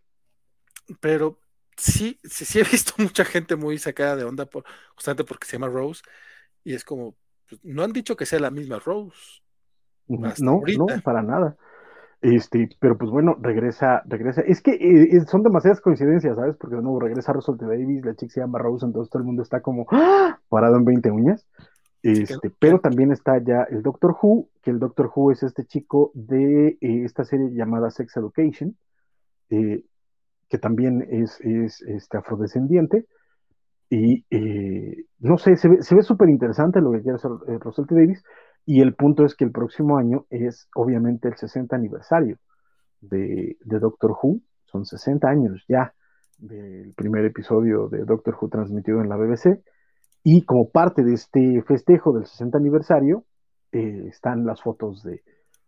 Pero 1.00 1.40
sí, 1.78 2.20
sí, 2.24 2.44
sí 2.44 2.60
he 2.60 2.64
visto 2.64 2.94
mucha 2.98 3.24
gente 3.24 3.56
muy 3.56 3.78
sacada 3.78 4.16
de 4.16 4.24
onda 4.24 4.48
por, 4.48 4.66
justamente 4.96 5.24
porque 5.24 5.46
se 5.46 5.54
llama 5.58 5.68
Rose, 5.68 6.02
y 6.64 6.74
es 6.74 6.84
como, 6.84 7.16
pues, 7.48 7.64
no 7.64 7.84
han 7.84 7.94
dicho 7.94 8.18
que 8.18 8.26
sea 8.26 8.40
la 8.40 8.52
misma 8.52 8.80
Rose. 8.80 9.42
No, 10.08 10.34
no, 10.40 10.86
para 11.04 11.22
nada. 11.22 11.56
Este, 12.22 12.70
pero 12.80 12.98
pues 12.98 13.10
bueno, 13.12 13.38
regresa, 13.40 14.04
regresa. 14.06 14.42
Es 14.42 14.62
que 14.62 14.72
eh, 14.72 15.10
eh, 15.12 15.22
son 15.22 15.42
demasiadas 15.42 15.80
coincidencias, 15.80 16.36
¿sabes? 16.36 16.58
Porque 16.58 16.76
de 16.76 16.82
nuevo 16.82 17.00
regresa 17.00 17.32
Russell 17.32 17.58
T. 17.58 17.66
Davis, 17.66 18.04
la 18.04 18.16
chica 18.16 18.34
se 18.34 18.40
llama 18.42 18.60
Rose, 18.60 18.86
entonces 18.86 19.10
todo 19.10 19.22
el 19.22 19.26
mundo 19.26 19.42
está 19.42 19.62
como 19.62 19.86
¡ah! 19.92 20.38
parado 20.50 20.76
en 20.76 20.86
20 20.86 21.12
uñas. 21.12 21.48
Este, 22.02 22.50
pero 22.60 22.80
también 22.80 23.12
está 23.12 23.44
ya 23.44 23.64
el 23.64 23.82
Doctor 23.84 24.16
Who, 24.22 24.48
que 24.62 24.72
el 24.72 24.80
Doctor 24.80 25.12
Who 25.14 25.32
es 25.32 25.44
este 25.44 25.66
chico 25.66 26.12
de 26.14 26.78
eh, 26.80 27.04
esta 27.04 27.26
serie 27.26 27.50
llamada 27.52 27.90
Sex 27.90 28.16
Education, 28.16 28.78
que 29.50 30.58
también 30.58 31.06
es, 31.10 31.40
es 31.42 31.82
este, 31.82 32.18
afrodescendiente. 32.18 33.06
Y 33.90 34.26
no 35.20 35.38
sé, 35.38 35.56
se 35.56 35.68
ve 35.70 36.04
súper 36.04 36.30
interesante 36.30 36.80
lo 36.80 36.92
que 36.92 37.02
quiere 37.02 37.16
hacer 37.16 37.32
Russell 37.60 37.86
T. 37.86 37.96
Davis. 37.96 38.24
Y 38.72 38.82
el 38.82 38.94
punto 38.94 39.26
es 39.26 39.34
que 39.34 39.46
el 39.46 39.52
próximo 39.52 39.98
año 39.98 40.28
es 40.30 40.68
obviamente 40.76 41.28
el 41.28 41.36
60 41.36 41.76
aniversario 41.76 42.38
de, 43.02 43.58
Doctor 43.66 44.12
Who. 44.12 44.42
Son 44.66 44.86
60 44.86 45.28
años 45.28 45.66
ya 45.68 45.96
del 46.38 46.94
primer 46.94 47.26
episodio 47.26 47.90
de 47.90 48.06
Doctor 48.06 48.38
Who 48.40 48.48
transmitido 48.50 49.02
en 49.02 49.10
la 49.10 49.18
BBC. 49.18 49.64
Y 50.24 50.46
como 50.46 50.70
parte 50.70 51.04
de 51.04 51.16
este 51.16 51.64
festejo 51.64 52.14
del 52.14 52.28
60 52.28 52.60
aniversario, 52.60 53.26
eh, 53.72 54.06
están 54.08 54.46
las 54.46 54.62
fotos 54.62 55.02
de, 55.02 55.24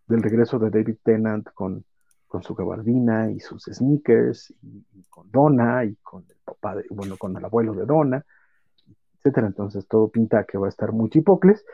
del 0.06 0.22
regreso 0.22 0.60
de 0.60 0.70
David 0.70 0.98
Tennant 1.04 1.50
con, 1.56 1.84
con 2.28 2.44
su 2.44 2.54
gabardina 2.54 3.32
y 3.32 3.40
sus 3.40 3.64
sneakers, 3.64 4.54
y, 4.62 4.86
con 5.10 5.32
Donna, 5.32 5.86
y 5.86 5.96
con 6.04 6.24
el 6.30 6.38
papá, 6.46 6.76
bueno, 6.92 7.18
con 7.18 7.36
el 7.36 7.44
abuelo 7.44 7.74
de 7.74 7.88
Donna, 7.88 8.24
etcétera. 9.18 9.48
Entonces 9.48 9.88
todo 9.88 10.10
pinta 10.10 10.44
que 10.44 10.60
va 10.60 10.68
a 10.68 10.70
estar 10.70 10.92
muy 10.92 11.10
chipocles. 11.10 11.66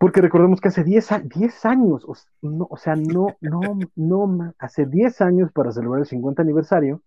Porque 0.00 0.22
recordemos 0.22 0.62
que 0.62 0.68
hace 0.68 0.82
10, 0.82 1.12
años, 1.66 2.06
o, 2.08 2.14
no, 2.40 2.70
sea, 2.78 2.96
no, 2.96 3.36
no, 3.42 3.60
no, 3.96 4.54
hace 4.58 4.86
10 4.86 5.20
años 5.20 5.52
para 5.52 5.72
celebrar 5.72 6.00
el 6.00 6.06
50 6.06 6.40
aniversario, 6.40 7.02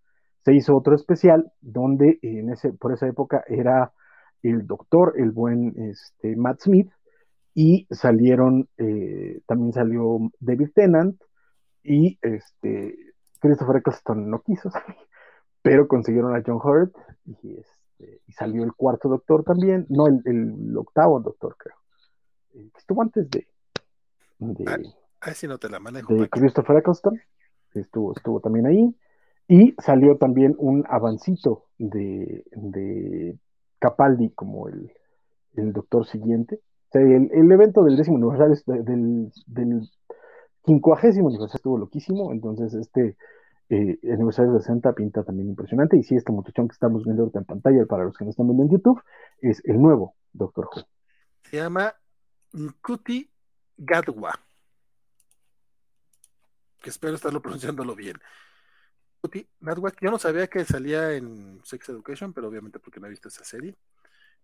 se 0.46 0.54
hizo 0.54 0.78
otro 0.78 0.94
especial 0.94 1.52
donde 1.60 2.20
en 2.22 2.52
ese, 2.52 2.72
por 2.72 2.94
esa 2.94 3.08
época 3.08 3.44
era 3.48 3.92
el 4.44 4.68
doctor, 4.68 5.16
el 5.18 5.32
buen 5.32 5.74
este, 5.90 6.36
Matt 6.36 6.62
Smith, 6.62 6.92
y 7.56 7.88
salieron, 7.90 8.70
eh, 8.78 9.42
también 9.48 9.74
salió 9.74 10.20
David 10.40 10.70
Tennant 10.76 11.20
y 11.82 12.20
este, 12.22 12.96
Christopher 13.40 13.78
Eccleston 13.78 14.30
no 14.30 14.44
quiso 14.44 14.70
pero 15.64 15.88
consiguieron 15.88 16.36
a 16.36 16.44
John 16.46 16.60
Hurt 16.64 16.96
y, 17.26 17.56
este, 17.58 18.22
y 18.28 18.34
salió 18.34 18.64
el 18.64 18.74
cuarto 18.74 19.10
doctor 19.10 19.44
también, 19.44 19.88
no, 19.90 20.06
el 20.06 20.78
octavo 20.78 21.20
doctor 21.22 21.56
creo 21.58 21.83
que 22.54 22.78
estuvo 22.78 23.02
antes 23.02 23.30
de, 23.30 23.48
de, 24.40 24.66
ah, 24.68 24.78
no 25.48 25.58
te 25.58 25.70
la 25.70 25.80
manejo, 25.80 26.14
de 26.14 26.30
Christopher 26.30 26.78
Eccleston, 26.78 27.20
estuvo, 27.74 28.14
estuvo 28.16 28.40
también 28.40 28.68
ahí, 28.68 28.96
y 29.48 29.74
salió 29.80 30.18
también 30.18 30.56
un 30.58 30.86
avancito 30.88 31.66
de, 31.78 32.46
de 32.52 33.38
Capaldi 33.80 34.30
como 34.32 34.68
el, 34.70 34.92
el 35.56 35.74
doctor 35.74 36.06
siguiente. 36.06 36.62
el, 36.94 37.30
el, 37.34 37.52
evento 37.52 37.84
del 37.84 37.98
décimo 37.98 38.18
aniversario, 38.18 38.84
del, 38.84 39.32
del 39.48 39.90
quincuagésimo 40.64 41.30
aniversario 41.30 41.58
estuvo 41.58 41.78
loquísimo, 41.78 42.32
entonces 42.32 42.74
este 42.74 43.18
eh, 43.70 43.98
aniversario 44.12 44.54
de 44.54 44.60
60 44.60 44.94
pinta 44.94 45.24
también 45.24 45.50
impresionante, 45.50 45.98
y 45.98 46.04
sí, 46.04 46.16
este 46.16 46.32
muchachón 46.32 46.68
que 46.68 46.74
estamos 46.74 47.04
viendo 47.04 47.24
ahorita 47.24 47.40
en 47.40 47.46
pantalla, 47.46 47.86
para 47.86 48.06
los 48.06 48.18
que 48.18 48.26
no 48.26 48.32
están 48.32 48.48
viendo 48.48 48.64
en 48.64 48.70
YouTube, 48.70 49.02
es 49.42 49.62
el 49.66 49.82
nuevo 49.82 50.16
Doctor 50.32 50.70
Who. 50.74 50.84
Se 51.44 51.58
llama 51.58 51.94
Nkuti 52.54 53.30
Gadwa. 53.78 54.40
Que 56.82 56.90
espero 56.90 57.16
estarlo 57.16 57.42
pronunciándolo 57.42 57.96
bien. 57.96 58.20
Nkuti 59.20 59.48
Gadwa, 59.60 59.92
yo 60.02 60.12
no 60.12 60.20
sabía 60.20 60.48
que 60.48 60.66
salía 60.66 61.14
en 61.14 61.62
Sex 61.64 61.90
Education, 61.90 62.34
pero 62.34 62.48
obviamente 62.48 62.80
porque 62.80 63.00
no 63.00 63.08
he 63.08 63.12
visto 63.12 63.28
esa 63.28 63.44
serie. 63.44 63.76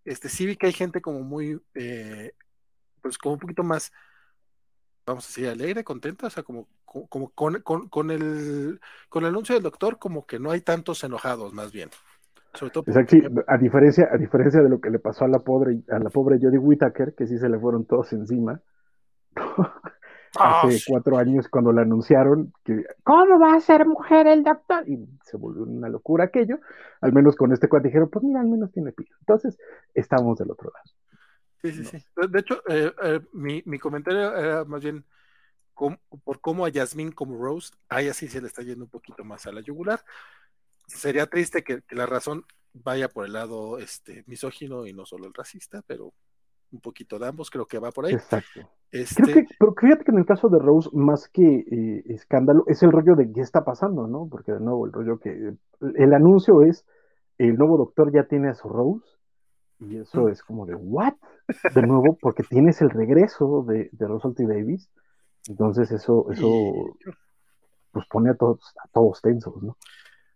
Este, 0.06 0.30
sí 0.30 0.46
vi 0.46 0.56
que 0.56 0.68
hay 0.68 0.74
gente 0.74 1.02
como 1.02 1.22
muy, 1.22 1.62
eh, 1.76 2.34
pues 3.02 3.18
como 3.18 3.34
un 3.34 3.40
poquito 3.40 3.64
más, 3.64 3.92
vamos 5.06 5.26
a 5.26 5.28
decir, 5.28 5.48
alegre, 5.48 5.84
contenta, 5.84 6.28
o 6.28 6.30
sea, 6.30 6.44
como, 6.44 6.68
con, 6.86 7.56
el, 7.56 7.64
con 7.64 8.12
el 8.12 8.80
anuncio 9.14 9.56
del 9.56 9.64
doctor, 9.64 10.00
como 10.00 10.26
que 10.26 10.40
no 10.40 10.52
hay 10.52 10.62
tantos 10.62 11.04
enojados, 11.04 11.54
más 11.54 11.72
bien. 11.72 11.90
Sobre 12.54 12.72
todo 12.72 12.84
a 13.48 13.58
diferencia, 13.58 14.10
a 14.12 14.18
diferencia 14.18 14.62
de 14.62 14.70
lo 14.70 14.82
que 14.82 14.90
le 14.90 15.00
pasó 15.00 15.26
a 15.26 15.28
la 15.28 15.40
pobre, 15.40 15.82
a 15.90 16.00
la 16.00 16.10
pobre 16.10 16.40
Jodie 16.42 16.58
Whittaker, 16.58 17.14
que 17.14 17.28
sí 17.28 17.38
se 17.38 17.48
le 17.48 17.60
fueron 17.60 17.86
todos 17.86 18.12
encima. 18.14 18.60
Hace 20.38 20.76
ah, 20.76 20.80
cuatro 20.88 21.18
años 21.18 21.48
cuando 21.48 21.72
le 21.72 21.82
anunciaron 21.82 22.54
que 22.64 22.86
¿cómo 23.04 23.40
va 23.40 23.56
a 23.56 23.60
ser 23.60 23.88
mujer 23.88 24.28
el 24.28 24.44
doctor? 24.44 24.88
Y 24.88 25.00
se 25.24 25.38
volvió 25.38 25.64
una 25.64 25.90
locura 25.90 26.26
aquello. 26.26 26.60
Al 27.02 27.14
menos 27.14 27.36
con 27.36 27.52
este 27.52 27.68
cuate 27.68 27.88
dijeron, 27.88 28.10
pues 28.10 28.24
mira, 28.24 28.40
al 28.40 28.48
menos 28.48 28.72
tiene 28.72 28.92
pilo. 28.92 29.16
Entonces, 29.22 29.58
estamos 29.94 30.38
del 30.38 30.52
otro 30.52 30.72
lado. 30.72 30.86
Sí, 31.64 31.72
sí, 31.72 31.84
sí. 31.84 32.06
De 32.30 32.40
hecho, 32.40 32.62
eh, 32.70 32.92
eh, 33.04 33.20
mi, 33.34 33.64
mi, 33.66 33.80
comentario 33.80 34.36
era 34.36 34.66
más 34.66 34.82
bien 34.82 35.04
por 36.24 36.42
cómo 36.42 36.66
a 36.66 36.70
Yasmín 36.70 37.12
como 37.12 37.42
Rose, 37.42 37.74
ahí 37.88 38.08
así 38.08 38.28
se 38.28 38.42
le 38.42 38.48
está 38.48 38.62
yendo 38.62 38.86
un 38.86 38.92
poquito 38.92 39.24
más 39.24 39.48
a 39.48 39.52
la 39.52 39.62
yugular 39.62 40.02
sería 40.90 41.28
triste 41.28 41.64
que, 41.64 41.82
la 41.92 42.06
razón 42.06 42.46
vaya 42.74 43.10
por 43.10 43.26
el 43.26 43.34
lado 43.34 43.78
este 43.80 44.24
misógino 44.28 44.86
y 44.86 44.94
no 44.94 45.06
solo 45.06 45.28
el 45.28 45.34
racista, 45.34 45.82
pero 45.88 46.14
un 46.72 46.82
poquito 46.82 47.18
de 47.18 47.28
ambos, 47.28 47.50
creo 47.50 47.66
que 47.66 47.80
va 47.80 47.92
por 47.92 48.06
ahí. 48.06 48.14
Exacto. 48.14 48.70
Este... 48.92 49.24
Creo 49.24 49.36
que, 49.36 49.48
pero 49.58 49.74
fíjate 49.74 50.04
que 50.04 50.12
en 50.12 50.20
el 50.20 50.26
caso 50.26 50.50
de 50.50 50.60
Rose, 50.60 50.90
más 50.94 51.28
que 51.30 51.44
eh, 51.44 52.04
escándalo, 52.08 52.64
es 52.68 52.84
el 52.84 52.92
rollo 52.92 53.16
de 53.16 53.32
qué 53.32 53.42
está 53.42 53.64
pasando, 53.64 54.08
¿no? 54.08 54.28
Porque 54.30 54.52
de 54.52 54.60
nuevo, 54.60 54.86
el 54.86 54.92
rollo 54.92 55.20
que 55.20 55.56
el 55.82 56.14
anuncio 56.14 56.62
es 56.62 56.86
el 57.38 57.56
nuevo 57.56 57.78
doctor 57.78 58.12
ya 58.12 58.26
tiene 58.26 58.50
a 58.50 58.54
su 58.54 58.68
Rose, 58.68 59.06
y 59.80 59.98
eso 59.98 60.24
mm. 60.24 60.30
es 60.30 60.44
como 60.44 60.66
de 60.66 60.76
¿what? 60.76 61.14
De 61.74 61.82
nuevo, 61.82 62.18
porque 62.22 62.44
tienes 62.44 62.82
el 62.82 62.90
regreso 62.90 63.64
de, 63.68 63.90
de 63.92 64.08
Russell 64.08 64.34
T. 64.34 64.46
Davis, 64.46 64.90
entonces 65.48 65.92
eso, 65.92 66.30
eso 66.32 66.96
pues 67.92 68.06
pone 68.08 68.32
a 68.32 68.36
todos, 68.36 68.60
a 68.84 68.88
todos 68.90 69.22
tensos, 69.22 69.64
¿no? 69.64 69.78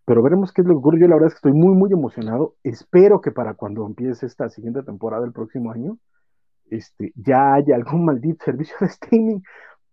Pero 0.06 0.22
veremos 0.22 0.52
qué 0.52 0.62
es 0.62 0.68
lo 0.68 0.74
que 0.74 0.80
ocurre. 0.80 1.00
Yo 1.00 1.08
la 1.08 1.16
verdad 1.16 1.28
es 1.28 1.34
que 1.34 1.50
estoy 1.50 1.54
muy, 1.54 1.76
muy 1.76 1.92
emocionado. 1.92 2.56
Espero 2.64 3.22
que 3.22 3.32
para 3.32 3.54
cuando 3.54 3.86
empiece 3.86 4.26
esta 4.26 4.50
siguiente 4.50 4.84
temporada 4.84 5.26
el 5.26 5.32
próximo 5.32 5.72
año, 5.72 5.98
este, 6.70 7.14
ya 7.16 7.54
haya 7.54 7.76
algún 7.76 8.06
maldito 8.06 8.44
servicio 8.44 8.76
de 8.80 8.88
streaming 8.88 9.40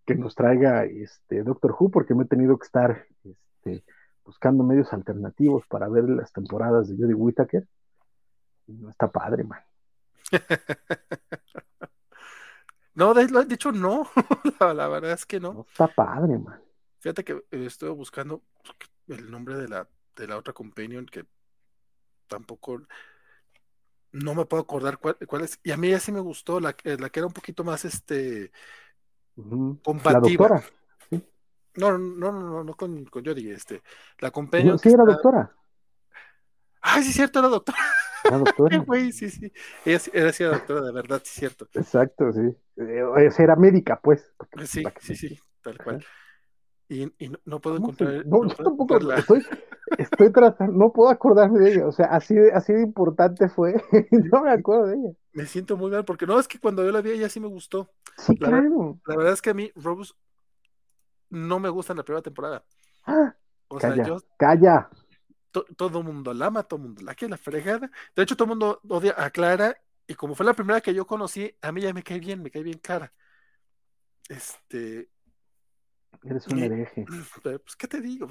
que 0.05 0.15
nos 0.15 0.35
traiga 0.35 0.83
este, 0.85 1.43
Doctor 1.43 1.75
Who, 1.77 1.91
porque 1.91 2.13
me 2.13 2.23
he 2.23 2.27
tenido 2.27 2.57
que 2.57 2.65
estar 2.65 3.05
este, 3.23 3.83
buscando 4.25 4.63
medios 4.63 4.91
alternativos 4.91 5.65
para 5.67 5.87
ver 5.87 6.09
las 6.09 6.33
temporadas 6.33 6.89
de 6.89 6.97
Jodie 6.97 7.13
Whittaker. 7.13 7.67
Y 8.67 8.73
no 8.73 8.89
está 8.89 9.09
padre, 9.09 9.43
man. 9.43 9.61
no, 12.95 13.13
de, 13.13 13.53
hecho 13.53 13.71
no. 13.71 14.07
la, 14.59 14.87
verdad 14.87 15.13
es 15.13 15.25
que 15.25 15.39
no. 15.39 15.53
No 15.53 15.65
está 15.69 15.87
padre, 15.87 16.37
man. 16.37 16.59
Fíjate 16.99 17.23
que 17.23 17.43
estuve 17.51 17.91
buscando 17.91 18.41
el 19.07 19.31
nombre 19.31 19.57
de 19.57 19.67
la 19.67 19.87
de 20.15 20.27
la 20.27 20.37
otra 20.37 20.53
companion 20.53 21.05
que 21.05 21.25
tampoco 22.27 22.81
no 24.11 24.35
me 24.35 24.45
puedo 24.45 24.63
acordar 24.63 24.97
cuál, 24.99 25.43
es. 25.43 25.59
Y 25.63 25.71
a 25.71 25.77
mí 25.77 25.89
ya 25.89 25.99
sí 25.99 26.11
me 26.11 26.19
gustó, 26.19 26.59
la, 26.59 26.75
eh, 26.83 26.97
la 26.99 27.09
que 27.09 27.19
era 27.19 27.27
un 27.27 27.33
poquito 27.33 27.63
más 27.63 27.85
este 27.85 28.51
compatible. 29.83 30.11
La 30.11 30.19
doctora. 30.19 30.63
No, 31.75 31.97
no, 31.97 32.31
no, 32.31 32.41
no, 32.41 32.63
no 32.65 32.73
con, 32.73 33.05
con 33.05 33.23
Jodie, 33.23 33.53
este, 33.53 33.81
la 34.19 34.29
companion. 34.31 34.77
sí, 34.77 34.89
era 34.89 35.03
doctora. 35.05 35.55
Ay, 36.81 37.03
sí, 37.03 37.13
cierto, 37.13 37.39
era 37.39 37.47
doctora. 37.47 37.77
Era 38.25 38.37
doctora. 38.39 38.77
Güey, 38.85 39.11
sí, 39.13 39.29
sí. 39.29 39.51
Ella 39.85 39.99
era, 40.11 40.33
sí, 40.33 40.43
doctora, 40.43 40.81
de 40.81 40.91
verdad, 40.91 41.21
sí, 41.23 41.39
cierto. 41.39 41.67
Exacto, 41.73 42.33
sí. 42.33 42.41
Eh, 42.75 43.29
era 43.37 43.55
médica, 43.55 43.99
pues. 44.01 44.33
Sí, 44.65 44.83
sí, 44.99 45.15
sí, 45.15 45.39
tal 45.61 45.77
cual. 45.77 46.05
Y, 46.91 47.03
y 47.19 47.31
no, 47.45 47.61
puedo 47.61 47.77
encontrar. 47.77 48.25
No, 48.25 48.45
yo 48.45 48.53
tampoco 48.53 48.97
estoy, 48.97 49.45
estoy 49.97 50.29
tratando, 50.29 50.73
no 50.73 50.91
puedo 50.91 51.09
acordarme 51.09 51.59
de 51.59 51.71
ella. 51.71 51.87
O 51.87 51.93
sea, 51.93 52.07
así 52.07 52.35
de, 52.35 52.51
así 52.51 52.73
de 52.73 52.81
importante 52.81 53.47
fue. 53.47 53.81
no 54.11 54.43
me 54.43 54.51
acuerdo 54.51 54.87
de 54.87 54.95
ella. 54.95 55.11
Me 55.31 55.45
siento 55.45 55.77
muy 55.77 55.89
mal 55.89 56.03
porque 56.03 56.27
no, 56.27 56.37
es 56.37 56.49
que 56.49 56.59
cuando 56.59 56.83
yo 56.83 56.91
la 56.91 56.99
vi, 56.99 57.11
ella 57.11 57.29
sí 57.29 57.39
me 57.39 57.47
gustó. 57.47 57.89
Sí, 58.17 58.35
la, 58.41 58.49
claro. 58.49 58.99
La 59.05 59.15
verdad 59.15 59.31
es 59.31 59.41
que 59.41 59.51
a 59.51 59.53
mí, 59.53 59.71
Rose, 59.73 60.13
no 61.29 61.61
me 61.61 61.69
gusta 61.69 61.93
en 61.93 61.97
la 61.97 62.03
primera 62.03 62.23
temporada. 62.23 62.65
¡Ah! 63.05 63.37
O 63.69 63.77
calla, 63.77 63.95
sea, 63.95 64.05
yo. 64.05 64.17
Calla. 64.37 64.89
todo 65.77 65.99
el 65.99 66.03
mundo 66.03 66.33
la 66.33 66.47
ama, 66.47 66.63
todo 66.63 66.75
el 66.81 66.87
mundo 66.87 67.03
la 67.03 67.15
quiere, 67.15 67.31
la 67.31 67.37
fregada. 67.37 67.89
De 68.13 68.23
hecho, 68.23 68.35
todo 68.35 68.47
el 68.47 68.59
mundo 68.59 68.81
odia 68.89 69.15
a 69.17 69.29
Clara. 69.29 69.77
Y 70.07 70.15
como 70.15 70.35
fue 70.35 70.45
la 70.45 70.53
primera 70.53 70.81
que 70.81 70.93
yo 70.93 71.07
conocí, 71.07 71.55
a 71.61 71.71
mí 71.71 71.79
ya 71.79 71.93
me 71.93 72.03
cae 72.03 72.19
bien, 72.19 72.43
me 72.43 72.51
cae 72.51 72.63
bien 72.63 72.79
cara. 72.79 73.13
Este, 74.27 75.07
Eres 76.23 76.47
un 76.47 76.59
hereje. 76.59 77.05
Pues, 77.41 77.75
¿qué 77.77 77.87
te 77.87 77.99
digo? 78.01 78.27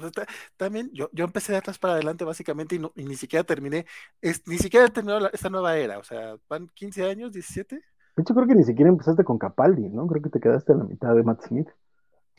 también 0.55 0.89
yo, 0.93 1.09
yo 1.11 1.25
empecé 1.25 1.51
de 1.51 1.57
atrás 1.57 1.77
para 1.77 1.95
adelante 1.95 2.23
básicamente 2.23 2.75
y, 2.75 2.79
no, 2.79 2.91
y 2.95 3.03
ni 3.03 3.15
siquiera 3.15 3.43
terminé, 3.43 3.85
es, 4.21 4.47
ni 4.47 4.57
siquiera 4.57 4.85
he 4.85 4.89
terminado 4.89 5.29
esta 5.31 5.49
nueva 5.49 5.75
era, 5.77 5.97
o 5.99 6.03
sea, 6.03 6.35
¿van 6.47 6.67
15 6.69 7.09
años, 7.09 7.33
17? 7.33 7.75
De 7.75 8.21
hecho, 8.21 8.33
creo 8.33 8.47
que 8.47 8.55
ni 8.55 8.63
siquiera 8.63 8.89
empezaste 8.89 9.23
con 9.23 9.37
Capaldi, 9.37 9.89
¿no? 9.89 10.07
Creo 10.07 10.21
que 10.21 10.29
te 10.29 10.39
quedaste 10.39 10.73
a 10.73 10.75
la 10.75 10.83
mitad 10.83 11.15
de 11.15 11.23
Matt 11.23 11.45
Smith. 11.47 11.69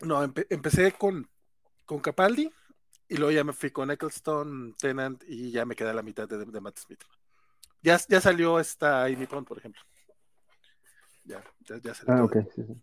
No, 0.00 0.22
empecé 0.22 0.92
con, 0.92 1.28
con 1.86 2.00
Capaldi 2.00 2.50
y 3.08 3.16
luego 3.16 3.32
ya 3.32 3.44
me 3.44 3.52
fui 3.52 3.70
con 3.70 3.90
Eccleston, 3.90 4.74
Tennant 4.78 5.22
y 5.26 5.50
ya 5.50 5.64
me 5.64 5.74
quedé 5.74 5.90
a 5.90 5.94
la 5.94 6.02
mitad 6.02 6.28
de, 6.28 6.44
de 6.44 6.60
Matt 6.60 6.78
Smith. 6.78 7.02
Ya, 7.82 7.98
ya 8.08 8.20
salió 8.20 8.60
esta 8.60 9.04
Amy 9.04 9.26
Pond, 9.26 9.46
por 9.46 9.58
ejemplo. 9.58 9.82
Ya, 11.24 11.42
ya, 11.60 11.78
ya 11.78 11.94
salió. 11.94 12.14
Ah, 12.14 12.24
ok, 12.24 12.36
sí, 12.54 12.62
sí. 12.64 12.74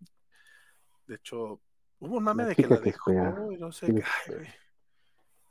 De 1.08 1.16
hecho, 1.16 1.62
Hubo 2.00 2.18
un 2.18 2.24
mame 2.24 2.46
de 2.46 2.56
que 2.56 2.68
la 2.68 2.78
dejó, 2.78 3.52
y 3.52 3.58
no 3.58 3.72
sé, 3.72 4.04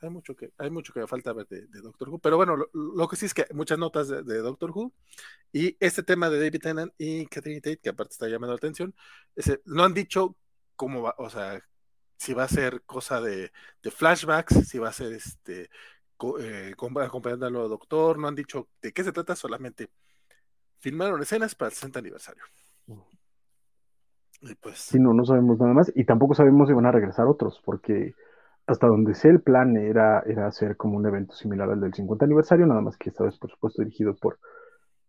hay 0.01 0.11
mucho 0.11 0.37
que, 0.37 0.53
hay 0.59 0.71
mucho 0.71 0.93
que 0.93 1.01
me 1.01 1.07
falta 1.07 1.33
ver 1.33 1.47
de, 1.49 1.67
Doctor 1.81 2.09
Who, 2.09 2.19
pero 2.19 2.37
bueno, 2.37 2.57
lo, 2.73 3.09
que 3.09 3.17
sí 3.17 3.27
es 3.27 3.35
que 3.35 3.47
muchas 3.53 3.79
notas 3.79 4.09
de, 4.09 4.39
Doctor 4.39 4.71
Who 4.71 4.93
y 5.53 5.77
este 5.81 6.03
tema 6.03 6.31
de 6.31 6.39
David 6.39 6.61
Tennant 6.61 6.95
y 6.99 7.27
Catherine 7.27 7.61
Tate, 7.61 7.79
que 7.79 7.89
aparte 7.89 8.13
está 8.13 8.29
llamando 8.29 8.55
la 8.55 8.59
atención, 8.59 8.95
ese, 9.35 9.61
no 9.65 9.85
han 9.85 9.95
dicho 9.95 10.37
cómo 10.77 11.03
va, 11.03 11.15
o 11.19 11.29
sea, 11.29 11.61
si 12.17 12.33
va 12.35 12.45
a 12.45 12.49
ser 12.49 12.83
cosa 12.83 13.21
de, 13.21 13.51
flashbacks, 13.91 14.69
si 14.69 14.79
va 14.79 14.89
a 14.89 14.93
ser 14.93 15.13
este 15.13 15.71
eh, 16.41 16.75
acompañando 17.03 17.47
al 17.47 17.53
nuevo 17.53 17.69
doctor, 17.69 18.19
no 18.19 18.29
han 18.29 18.35
dicho 18.35 18.69
de 18.83 18.93
qué 18.93 19.05
se 19.05 19.13
trata, 19.13 19.37
solamente 19.37 19.91
filmaron 20.79 21.23
escenas 21.23 21.55
para 21.55 21.71
el 21.71 21.75
60 21.75 21.99
aniversario. 21.99 22.45
Y 24.41 24.55
pues... 24.57 24.79
Sí, 24.79 24.99
no, 24.99 25.13
no 25.13 25.25
sabemos 25.25 25.59
nada 25.59 25.73
más. 25.73 25.93
Y 25.95 26.05
tampoco 26.05 26.35
sabemos 26.35 26.69
si 26.69 26.75
van 26.75 26.87
a 26.87 26.93
regresar 26.93 27.27
otros, 27.27 27.61
porque 27.65 28.15
hasta 28.67 28.87
donde 28.87 29.15
sé 29.15 29.29
el 29.29 29.41
plan 29.41 29.77
era, 29.77 30.21
era 30.27 30.47
hacer 30.47 30.77
como 30.77 30.97
un 30.97 31.07
evento 31.07 31.35
similar 31.35 31.71
al 31.71 31.81
del 31.81 31.95
50 31.95 32.25
aniversario, 32.25 32.67
nada 32.67 32.81
más 32.81 32.97
que 32.97 33.11
esta 33.11 33.25
vez, 33.25 33.39
por 33.39 33.51
supuesto, 33.51 33.83
dirigido 33.83 34.15
por, 34.15 34.39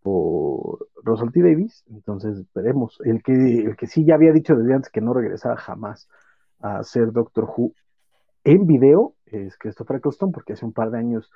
por. 0.01 0.87
Davis. 1.03 1.83
Entonces, 1.89 2.45
veremos. 2.53 2.99
El 3.03 3.21
que, 3.23 3.33
el 3.33 3.75
que 3.75 3.87
sí 3.87 4.05
ya 4.05 4.15
había 4.15 4.31
dicho 4.31 4.55
desde 4.55 4.73
antes 4.73 4.91
que 4.91 5.01
no 5.01 5.13
regresaba 5.13 5.57
jamás 5.57 6.07
a 6.59 6.83
ser 6.83 7.11
Doctor 7.11 7.45
Who 7.45 7.73
en 8.43 8.65
video 8.65 9.15
es 9.25 9.57
Christopher 9.57 9.97
Eccleston, 9.97 10.31
porque 10.31 10.53
hace 10.53 10.65
un 10.65 10.73
par 10.73 10.91
de 10.91 10.99
años 10.99 11.31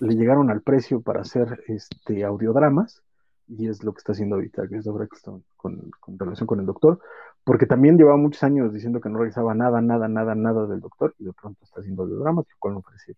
le 0.00 0.14
llegaron 0.14 0.50
al 0.50 0.62
precio 0.62 1.02
para 1.02 1.20
hacer 1.20 1.62
este 1.68 2.24
audiodramas 2.24 3.02
y 3.50 3.68
es 3.68 3.82
lo 3.84 3.92
que 3.92 3.98
está 3.98 4.12
haciendo 4.12 4.36
ahorita 4.36 4.66
Christopher 4.68 5.02
Eccleston 5.02 5.44
con, 5.56 5.90
con 6.00 6.18
relación 6.18 6.46
con 6.46 6.60
el 6.60 6.66
doctor 6.66 7.00
porque 7.44 7.66
también 7.66 7.96
llevaba 7.96 8.16
muchos 8.16 8.42
años 8.42 8.72
diciendo 8.72 9.00
que 9.00 9.08
no 9.08 9.18
realizaba 9.18 9.54
nada, 9.54 9.80
nada, 9.80 10.08
nada, 10.08 10.34
nada 10.34 10.66
del 10.66 10.80
doctor, 10.80 11.14
y 11.18 11.24
de 11.24 11.32
pronto 11.32 11.64
está 11.64 11.80
haciendo 11.80 12.02
audiodramas, 12.02 12.46
lo 12.48 12.56
cual 12.58 12.74
me 12.76 12.82
parece 12.82 13.16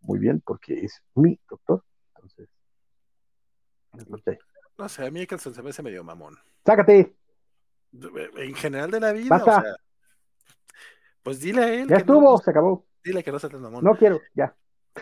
muy 0.00 0.18
bien, 0.18 0.42
porque 0.44 0.84
es 0.84 1.02
mi 1.14 1.38
doctor. 1.48 1.82
Entonces, 2.14 2.48
es 3.98 4.08
lo 4.08 4.18
que 4.18 4.38
No 4.78 4.88
sé, 4.88 5.06
a 5.06 5.10
mí 5.10 5.26
que 5.26 5.38
se 5.38 5.62
me 5.62 5.70
hace 5.70 5.82
medio 5.82 6.04
mamón. 6.04 6.36
¡Sácate! 6.64 7.16
En 7.92 8.54
general 8.54 8.90
de 8.90 9.00
la 9.00 9.12
vida, 9.12 9.36
o 9.36 9.44
sea, 9.44 9.62
pues 11.22 11.40
dile 11.40 11.62
a 11.62 11.74
él. 11.74 11.88
Ya 11.88 11.96
estuvo, 11.96 12.38
se 12.38 12.50
acabó. 12.50 12.86
Dile 13.04 13.22
que 13.22 13.32
no 13.32 13.38
sea 13.38 13.50
tan 13.50 13.60
mamón. 13.60 13.84
No 13.84 13.96
quiero, 13.96 14.20
ya. 14.34 14.54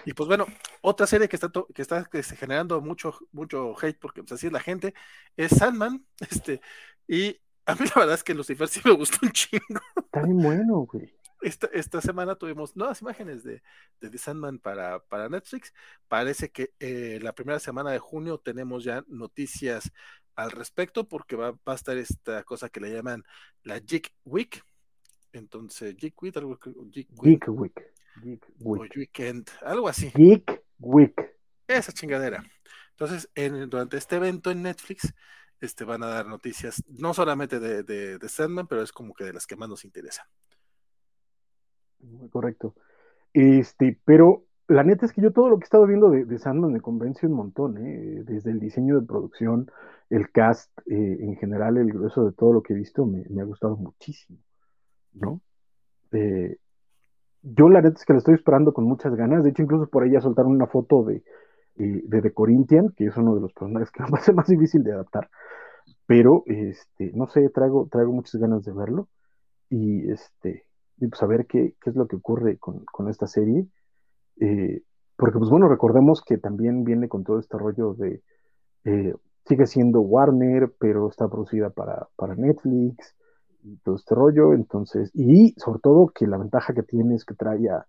Y 0.05 0.13
pues 0.13 0.29
bueno, 0.29 0.47
otra 0.81 1.07
serie 1.07 1.29
que 1.29 1.37
está, 1.37 1.51
que 1.75 1.83
está 1.83 2.05
generando 2.37 2.81
mucho, 2.81 3.19
mucho 3.33 3.75
hate, 3.81 3.99
porque 3.99 4.23
pues, 4.23 4.33
así 4.33 4.47
es 4.47 4.53
la 4.53 4.61
gente, 4.61 4.95
es 5.37 5.51
Sandman, 5.53 6.05
este, 6.31 6.61
y 7.07 7.37
a 7.67 7.75
mí 7.75 7.87
la 7.87 8.01
verdad 8.01 8.15
es 8.15 8.25
que 8.25 8.35
Lucifer 8.35 8.69
sí 8.69 8.81
me 8.85 8.93
gustó 8.93 9.19
un 9.23 9.33
chingo. 9.33 9.81
Está 9.97 10.23
bien 10.23 10.39
bueno, 10.39 10.87
güey. 10.91 11.15
Esta, 11.43 11.69
esta 11.73 12.01
semana 12.03 12.35
tuvimos 12.35 12.77
nuevas 12.77 13.01
imágenes 13.01 13.43
de, 13.43 13.63
de 14.01 14.11
The 14.11 14.19
Sandman 14.19 14.59
para, 14.59 15.01
para 15.05 15.29
Netflix. 15.29 15.73
Parece 16.07 16.51
que 16.51 16.73
eh, 16.81 17.19
la 17.23 17.35
primera 17.35 17.59
semana 17.59 17.91
de 17.93 17.99
junio 17.99 18.39
tenemos 18.39 18.85
ya 18.85 19.05
noticias 19.09 19.91
al 20.37 20.51
respecto 20.51 21.09
porque 21.09 21.37
va, 21.37 21.53
va 21.53 21.73
a 21.73 21.75
estar 21.75 21.97
esta 21.97 22.45
cosa 22.45 22.69
que 22.69 22.81
le 22.81 22.93
llaman 22.93 23.25
la 23.63 23.79
Geek 23.79 24.13
Week. 24.25 24.63
Entonces, 25.33 25.97
Geek 25.97 26.21
Week, 26.23 26.37
algo, 26.37 26.59
Geek 26.91 27.09
Week. 27.23 27.41
Geek 27.41 27.49
Week. 27.49 27.81
Geek 28.23 28.47
Week. 28.59 28.93
O 28.93 28.99
Weekend, 28.99 29.51
algo 29.63 29.89
así. 29.89 30.11
Geek 30.15 30.63
Week. 30.81 31.15
Esa 31.67 31.93
chingadera. 31.93 32.43
Entonces, 32.91 33.31
en, 33.35 33.71
durante 33.71 33.97
este 33.97 34.17
evento 34.17 34.51
en 34.51 34.63
Netflix, 34.63 35.15
este, 35.61 35.85
van 35.85 36.03
a 36.03 36.09
dar 36.09 36.27
noticias, 36.27 36.83
no 36.89 37.15
solamente 37.15 37.61
de, 37.61 37.83
de, 37.83 38.29
Sandman, 38.29 38.67
pero 38.67 38.83
es 38.83 38.93
como 38.93 39.15
que 39.15 39.25
de 39.25 39.33
las 39.33 39.47
que 39.47 39.57
más 39.57 39.69
nos 39.69 39.85
interesan. 39.85 40.27
Muy 42.01 42.29
correcto. 42.31 42.75
Este, 43.33 43.99
pero 44.05 44.47
la 44.69 44.85
neta 44.85 45.05
es 45.05 45.13
que 45.13 45.21
yo 45.21 45.33
todo 45.33 45.49
lo 45.49 45.59
que 45.59 45.65
he 45.65 45.67
estado 45.67 45.87
viendo 45.87 46.11
de, 46.11 46.39
Sandman 46.39 46.73
me 46.73 46.81
convence 46.81 47.27
un 47.27 47.35
montón, 47.35 47.77
¿eh? 47.79 48.23
desde 48.25 48.51
el 48.51 48.61
diseño 48.61 49.01
de 49.01 49.07
producción, 49.07 49.71
el 50.09 50.31
cast, 50.31 50.71
eh, 50.87 51.19
en 51.21 51.37
general, 51.37 51.77
el 51.77 51.93
grueso 51.93 52.25
de 52.25 52.33
todo 52.33 52.53
lo 52.53 52.63
que 52.63 52.73
he 52.73 52.77
visto 52.77 53.05
me, 53.05 53.25
ha 53.41 53.45
gustado 53.45 53.77
muchísimo, 53.77 54.39
¿no? 55.13 55.41
Eh, 56.13 56.57
yo 57.43 57.69
la 57.69 57.81
neta 57.81 57.97
es 57.99 58.05
que 58.05 58.13
la 58.13 58.19
estoy 58.19 58.35
esperando 58.35 58.73
con 58.73 58.85
muchas 58.85 59.15
ganas, 59.15 59.43
de 59.43 59.51
hecho 59.51 59.63
incluso 59.63 59.89
por 59.89 60.03
ahí 60.03 60.13
ya 60.13 60.21
soltaron 60.21 60.53
una 60.53 60.67
foto 60.67 61.05
de, 61.05 61.23
de 61.77 62.23
The 62.23 62.33
Corinthian, 62.33 62.91
que 62.97 63.07
es 63.07 63.17
uno 63.17 63.35
de 63.35 63.41
los 63.41 63.53
personajes 63.53 63.91
que 63.91 64.03
me 64.05 64.11
parece 64.11 64.33
más 64.33 64.47
difícil 64.47 64.83
de 64.83 64.93
adaptar, 64.93 65.31
pero 66.07 66.43
este, 66.47 67.13
no 67.15 67.29
sé, 67.29 67.49
traigo, 67.51 67.89
traigo 67.91 68.13
muchas 68.13 68.41
ganas 68.41 68.65
de 68.65 68.73
verlo. 68.73 69.09
Y 69.69 70.11
este, 70.11 70.65
y 70.97 71.07
pues 71.07 71.23
a 71.23 71.29
qué, 71.45 71.75
qué 71.81 71.91
es 71.91 71.95
lo 71.95 72.09
que 72.09 72.17
ocurre 72.17 72.59
con, 72.59 72.85
con 72.87 73.09
esta 73.09 73.29
serie. 73.29 73.67
Eh, 74.41 74.83
porque 75.17 75.39
pues 75.39 75.51
bueno, 75.51 75.69
recordemos 75.69 76.23
que 76.27 76.37
también 76.39 76.83
viene 76.83 77.09
con 77.09 77.23
todo 77.23 77.39
este 77.39 77.57
rollo 77.57 77.95
de, 77.95 78.23
eh, 78.85 79.15
sigue 79.47 79.67
siendo 79.67 80.01
Warner, 80.01 80.73
pero 80.81 81.09
está 81.09 81.29
producida 81.29 81.71
para, 81.71 82.09
para 82.17 82.35
Netflix 82.35 83.15
y 83.63 83.77
todo 83.79 83.97
este 83.97 84.15
rollo, 84.15 84.53
entonces, 84.53 85.11
y 85.15 85.55
sobre 85.59 85.81
todo 85.81 86.09
que 86.09 86.27
la 86.27 86.39
ventaja 86.39 86.75
que 86.75 86.83
tiene 86.83 87.15
es 87.15 87.25
que 87.25 87.35
trae 87.35 87.69
a, 87.69 87.87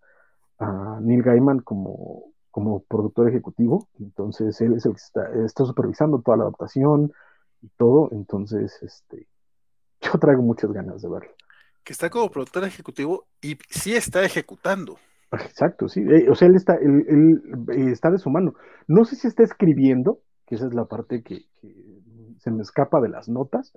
a 0.60 1.00
Neil 1.02 1.24
Gaiman 1.24 1.60
como, 1.60 2.34
como 2.50 2.84
productor 2.84 3.30
ejecutivo, 3.30 3.88
entonces 4.00 4.60
él 4.62 4.74
es 4.74 4.86
el 4.86 4.94
que 4.94 5.02
está, 5.02 5.30
está 5.46 5.66
supervisando 5.66 6.22
toda 6.22 6.38
la 6.38 6.44
adaptación 6.44 7.12
y 7.62 7.70
todo, 7.78 8.10
entonces 8.12 8.78
este, 8.82 9.28
yo 10.02 10.12
traigo 10.20 10.42
muchas 10.42 10.72
ganas 10.72 11.02
de 11.02 11.10
verlo. 11.10 11.32
Que 11.84 11.94
está 11.94 12.10
como 12.10 12.30
productor 12.30 12.64
ejecutivo 12.64 13.26
y 13.42 13.58
sí 13.70 13.96
está 13.96 14.24
ejecutando. 14.24 14.98
Exacto, 15.32 15.88
sí, 15.88 16.02
eh, 16.02 16.30
o 16.30 16.36
sea, 16.36 16.48
él 16.48 16.56
está, 16.56 16.76
él, 16.76 17.42
eh, 17.74 17.92
está 17.92 18.12
de 18.12 18.18
su 18.18 18.30
mano. 18.30 18.54
No 18.88 19.06
sé 19.06 19.16
si 19.16 19.28
está 19.28 19.44
escribiendo, 19.44 20.20
que 20.46 20.56
esa 20.56 20.68
es 20.68 20.74
la 20.74 20.86
parte 20.86 21.24
que, 21.24 21.46
se 22.40 22.52
me 22.52 22.64
escapa 22.64 23.00
de 23.00 23.10
las 23.10 23.30
notas, 23.30 23.72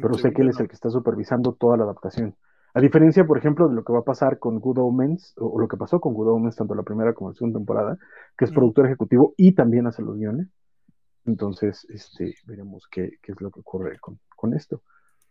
pero 0.00 0.14
sé 0.14 0.32
que 0.32 0.42
él 0.42 0.48
es 0.48 0.60
el 0.60 0.68
que 0.68 0.74
está 0.74 0.90
supervisando 0.90 1.54
toda 1.54 1.76
la 1.76 1.84
adaptación. 1.84 2.34
A 2.76 2.80
diferencia, 2.80 3.24
por 3.24 3.38
ejemplo, 3.38 3.68
de 3.68 3.74
lo 3.74 3.84
que 3.84 3.92
va 3.94 4.00
a 4.00 4.04
pasar 4.04 4.38
con 4.38 4.60
Good 4.60 4.78
Omens, 4.78 5.32
o, 5.38 5.58
lo 5.58 5.66
que 5.66 5.78
pasó 5.78 5.98
con 5.98 6.12
Good 6.12 6.28
Omens, 6.28 6.56
tanto 6.56 6.74
la 6.74 6.82
primera 6.82 7.14
como 7.14 7.30
la 7.30 7.34
segunda 7.34 7.58
temporada, 7.58 7.96
que 8.36 8.44
es 8.44 8.52
productor 8.52 8.84
ejecutivo 8.84 9.32
y 9.38 9.52
también 9.52 9.86
hace 9.86 10.02
los 10.02 10.16
guiones. 10.16 10.48
Entonces, 11.24 11.86
este, 11.88 12.34
veremos 12.44 12.86
qué, 12.90 13.12
es 13.22 13.40
lo 13.40 13.50
que 13.50 13.60
ocurre 13.60 13.98
con, 13.98 14.52
esto. 14.52 14.82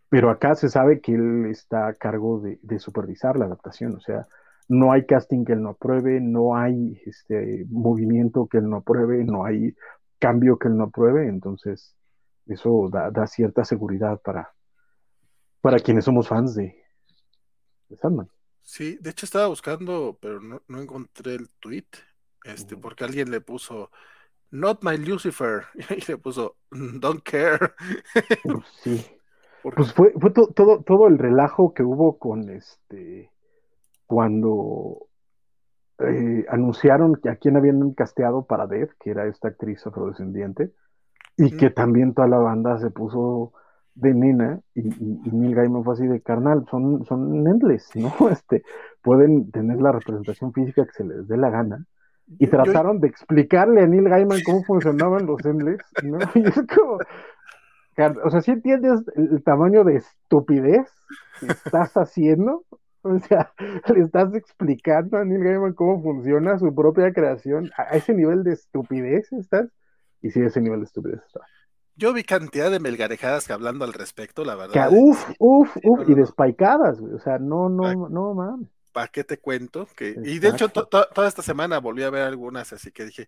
Pero 0.09 0.31
acá 0.31 0.55
se 0.55 0.69
sabe 0.69 1.01
que 1.01 1.13
él 1.13 1.45
está 1.45 1.87
a 1.87 1.93
cargo 1.93 2.41
de, 2.41 2.79
supervisar 2.79 3.37
la 3.37 3.45
adaptación, 3.45 3.95
o 3.95 3.99
sea, 3.99 4.27
no 4.67 4.91
hay 4.91 5.05
casting 5.05 5.45
que 5.45 5.53
él 5.53 5.61
no 5.61 5.69
apruebe, 5.69 6.19
no 6.21 6.55
hay 6.57 6.99
este 7.05 7.67
movimiento 7.69 8.47
que 8.47 8.57
él 8.57 8.67
no 8.67 8.77
apruebe, 8.77 9.23
no 9.23 9.45
hay 9.45 9.75
cambio 10.17 10.57
que 10.57 10.67
él 10.67 10.77
no 10.77 10.85
apruebe, 10.85 11.27
entonces 11.27 11.95
eso 12.47 12.89
da, 12.91 13.11
da 13.11 13.27
cierta 13.27 13.65
seguridad 13.65 14.21
para, 14.21 14.53
para 15.61 15.79
quienes 15.79 16.05
somos 16.05 16.27
fans 16.27 16.55
de, 16.55 16.75
de 17.89 17.97
Sandman. 17.97 18.29
Sí, 18.61 18.97
de 18.99 19.11
hecho 19.11 19.25
estaba 19.25 19.47
buscando, 19.47 20.17
pero 20.19 20.41
no, 20.41 20.61
no 20.67 20.81
encontré 20.81 21.35
el 21.35 21.49
tweet, 21.59 21.87
este, 22.43 22.75
porque 22.77 23.03
alguien 23.03 23.29
le 23.29 23.41
puso 23.41 23.91
Not 24.51 24.83
my 24.83 24.97
Lucifer, 24.97 25.65
y 25.89 26.11
le 26.11 26.17
puso 26.17 26.57
Don't 26.71 27.23
care. 27.23 27.73
Sí. 28.83 29.05
Pues 29.75 29.93
fue, 29.93 30.13
fue 30.21 30.29
to, 30.29 30.49
todo, 30.53 30.83
todo 30.83 31.07
el 31.07 31.17
relajo 31.17 31.73
que 31.73 31.81
hubo 31.81 32.19
con 32.19 32.51
este 32.51 33.31
cuando 34.05 35.07
eh, 35.99 36.45
anunciaron 36.49 37.15
que 37.15 37.29
a 37.29 37.37
quién 37.37 37.57
habían 37.57 37.93
casteado 37.93 38.45
para 38.45 38.67
Death, 38.67 38.91
que 38.99 39.09
era 39.11 39.27
esta 39.27 39.47
actriz 39.47 39.85
afrodescendiente, 39.87 40.71
y 41.37 41.55
que 41.57 41.69
también 41.69 42.13
toda 42.13 42.27
la 42.27 42.37
banda 42.37 42.77
se 42.79 42.89
puso 42.91 43.53
de 43.95 44.13
nena 44.13 44.59
y, 44.73 44.87
y, 44.87 45.21
y, 45.25 45.31
Neil 45.31 45.55
Gaiman 45.55 45.83
fue 45.83 45.93
así 45.93 46.05
de 46.05 46.21
carnal, 46.21 46.65
son, 46.69 47.05
son 47.05 47.47
endless, 47.47 47.95
¿no? 47.95 48.11
Este, 48.31 48.63
pueden 49.01 49.51
tener 49.51 49.81
la 49.81 49.91
representación 49.93 50.53
física 50.53 50.85
que 50.85 50.91
se 50.91 51.05
les 51.05 51.27
dé 51.27 51.37
la 51.37 51.49
gana. 51.49 51.85
Y 52.39 52.47
trataron 52.47 52.99
de 52.99 53.07
explicarle 53.07 53.81
a 53.81 53.87
Neil 53.87 54.09
Gaiman 54.09 54.39
cómo 54.43 54.63
funcionaban 54.63 55.25
los 55.25 55.45
endless, 55.45 55.81
¿no? 56.03 56.17
Y 56.35 56.45
es 56.45 56.55
como, 56.75 56.97
o 58.23 58.29
sea, 58.29 58.41
si 58.41 58.51
entiendes 58.51 59.03
el 59.15 59.43
tamaño 59.43 59.83
de 59.83 59.97
estupidez 59.97 60.91
que 61.39 61.47
estás 61.47 61.95
haciendo, 61.95 62.65
o 63.03 63.19
sea, 63.19 63.53
le 63.93 64.01
estás 64.01 64.33
explicando 64.33 65.17
a 65.17 65.23
Neil 65.23 65.43
Gaiman 65.43 65.73
cómo 65.73 66.01
funciona 66.01 66.57
su 66.57 66.73
propia 66.73 67.13
creación, 67.13 67.69
a 67.77 67.95
ese 67.95 68.13
nivel 68.13 68.43
de 68.43 68.53
estupidez 68.53 69.31
estás, 69.31 69.69
y 70.21 70.31
sí, 70.31 70.41
ese 70.41 70.61
nivel 70.61 70.79
de 70.79 70.85
estupidez. 70.85 71.21
Yo 71.95 72.13
vi 72.13 72.23
cantidad 72.23 72.69
de 72.69 72.79
melgarejadas 72.79 73.47
que 73.47 73.53
hablando 73.53 73.85
al 73.85 73.93
respecto, 73.93 74.43
la 74.43 74.55
verdad. 74.55 74.89
Que, 74.89 74.95
uf, 74.95 75.29
uf, 75.39 75.77
uf, 75.83 75.99
no, 75.99 76.11
y 76.11 76.15
despaicadas, 76.15 76.99
güey. 76.99 77.13
O 77.13 77.19
sea, 77.19 77.39
no, 77.39 77.69
no, 77.69 78.09
no, 78.09 78.33
mames. 78.33 78.69
¿Para 78.91 79.07
qué 79.07 79.23
te 79.23 79.39
cuento? 79.39 79.87
Que... 79.95 80.15
Y 80.23 80.39
de 80.39 80.49
hecho, 80.49 80.69
to, 80.69 80.87
to, 80.87 81.07
toda 81.13 81.27
esta 81.27 81.41
semana 81.41 81.79
volví 81.79 82.03
a 82.03 82.09
ver 82.09 82.23
algunas, 82.23 82.71
así 82.71 82.91
que 82.91 83.05
dije, 83.05 83.27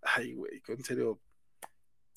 ay, 0.00 0.32
güey, 0.32 0.62
en 0.66 0.84
serio, 0.84 1.20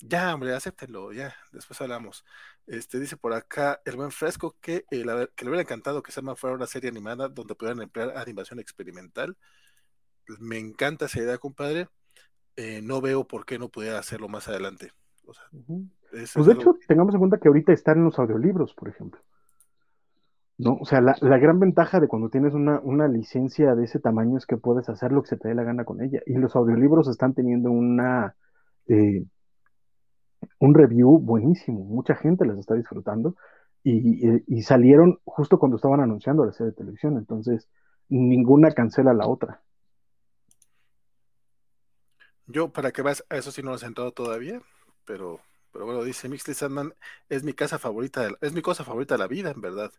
ya, 0.00 0.34
hombre, 0.34 0.54
acéptenlo, 0.54 1.12
ya, 1.12 1.34
después 1.52 1.80
hablamos. 1.80 2.24
Este 2.66 2.98
dice 2.98 3.16
por 3.16 3.32
acá 3.32 3.80
el 3.84 3.96
buen 3.96 4.10
fresco 4.10 4.56
que, 4.60 4.84
eh, 4.90 5.04
la, 5.04 5.26
que 5.34 5.44
le 5.44 5.50
hubiera 5.50 5.62
encantado 5.62 6.02
que 6.02 6.12
Sandman 6.12 6.36
fuera 6.36 6.56
una 6.56 6.66
serie 6.66 6.90
animada 6.90 7.28
donde 7.28 7.54
pudieran 7.54 7.80
emplear 7.82 8.16
animación 8.16 8.58
experimental. 8.58 9.36
Me 10.40 10.58
encanta 10.58 11.06
esa 11.06 11.20
idea, 11.20 11.38
compadre. 11.38 11.88
Eh, 12.56 12.80
no 12.82 13.00
veo 13.00 13.24
por 13.24 13.44
qué 13.44 13.58
no 13.58 13.68
pudiera 13.68 13.98
hacerlo 13.98 14.28
más 14.28 14.48
adelante. 14.48 14.90
O 15.26 15.34
sea, 15.34 15.44
uh 15.52 15.64
-huh. 15.66 15.90
Pues 16.10 16.46
de 16.46 16.52
hecho, 16.52 16.74
que... 16.74 16.86
tengamos 16.86 17.14
en 17.14 17.18
cuenta 17.18 17.38
que 17.38 17.48
ahorita 17.48 17.72
están 17.72 17.98
en 17.98 18.04
los 18.04 18.18
audiolibros, 18.18 18.74
por 18.74 18.88
ejemplo. 18.88 19.20
¿No? 20.58 20.78
O 20.80 20.86
sea, 20.86 21.02
la, 21.02 21.14
la 21.20 21.36
gran 21.36 21.60
ventaja 21.60 22.00
de 22.00 22.08
cuando 22.08 22.30
tienes 22.30 22.54
una, 22.54 22.80
una, 22.80 23.08
licencia 23.08 23.74
de 23.74 23.84
ese 23.84 24.00
tamaño 24.00 24.38
es 24.38 24.46
que 24.46 24.56
puedes 24.56 24.88
hacer 24.88 25.12
lo 25.12 25.22
que 25.22 25.28
se 25.28 25.36
te 25.36 25.48
dé 25.48 25.54
la 25.54 25.64
gana 25.64 25.84
con 25.84 26.00
ella. 26.02 26.20
Y 26.24 26.34
los 26.34 26.56
audiolibros 26.56 27.08
están 27.08 27.34
teniendo 27.34 27.70
una 27.70 28.34
eh, 28.86 29.26
un 30.58 30.74
review 30.74 31.18
buenísimo. 31.18 31.84
Mucha 31.84 32.14
gente 32.14 32.46
las 32.46 32.58
está 32.58 32.74
disfrutando. 32.74 33.34
Y, 33.82 34.26
y, 34.26 34.42
y, 34.46 34.62
salieron 34.62 35.18
justo 35.24 35.58
cuando 35.58 35.76
estaban 35.76 36.00
anunciando 36.00 36.44
la 36.44 36.52
serie 36.52 36.70
de 36.70 36.76
televisión. 36.76 37.18
Entonces, 37.18 37.68
ninguna 38.08 38.70
cancela 38.72 39.12
la 39.12 39.28
otra. 39.28 39.60
Yo, 42.46 42.72
para 42.72 42.92
que 42.92 43.02
vas, 43.02 43.24
a 43.28 43.36
eso 43.36 43.50
sí 43.50 43.62
no 43.62 43.70
lo 43.70 43.76
he 43.76 43.80
sentado 43.80 44.12
todavía, 44.12 44.62
pero 45.04 45.40
pero 45.76 45.84
bueno, 45.84 46.04
dice 46.04 46.30
Mixley 46.30 46.54
Sandman, 46.54 46.94
es 47.28 47.44
mi 47.44 47.52
casa 47.52 47.78
favorita, 47.78 48.22
de 48.22 48.30
la, 48.30 48.38
es 48.40 48.54
mi 48.54 48.62
cosa 48.62 48.82
favorita 48.82 49.14
de 49.14 49.18
la 49.18 49.26
vida, 49.26 49.50
en 49.50 49.60
verdad. 49.60 49.92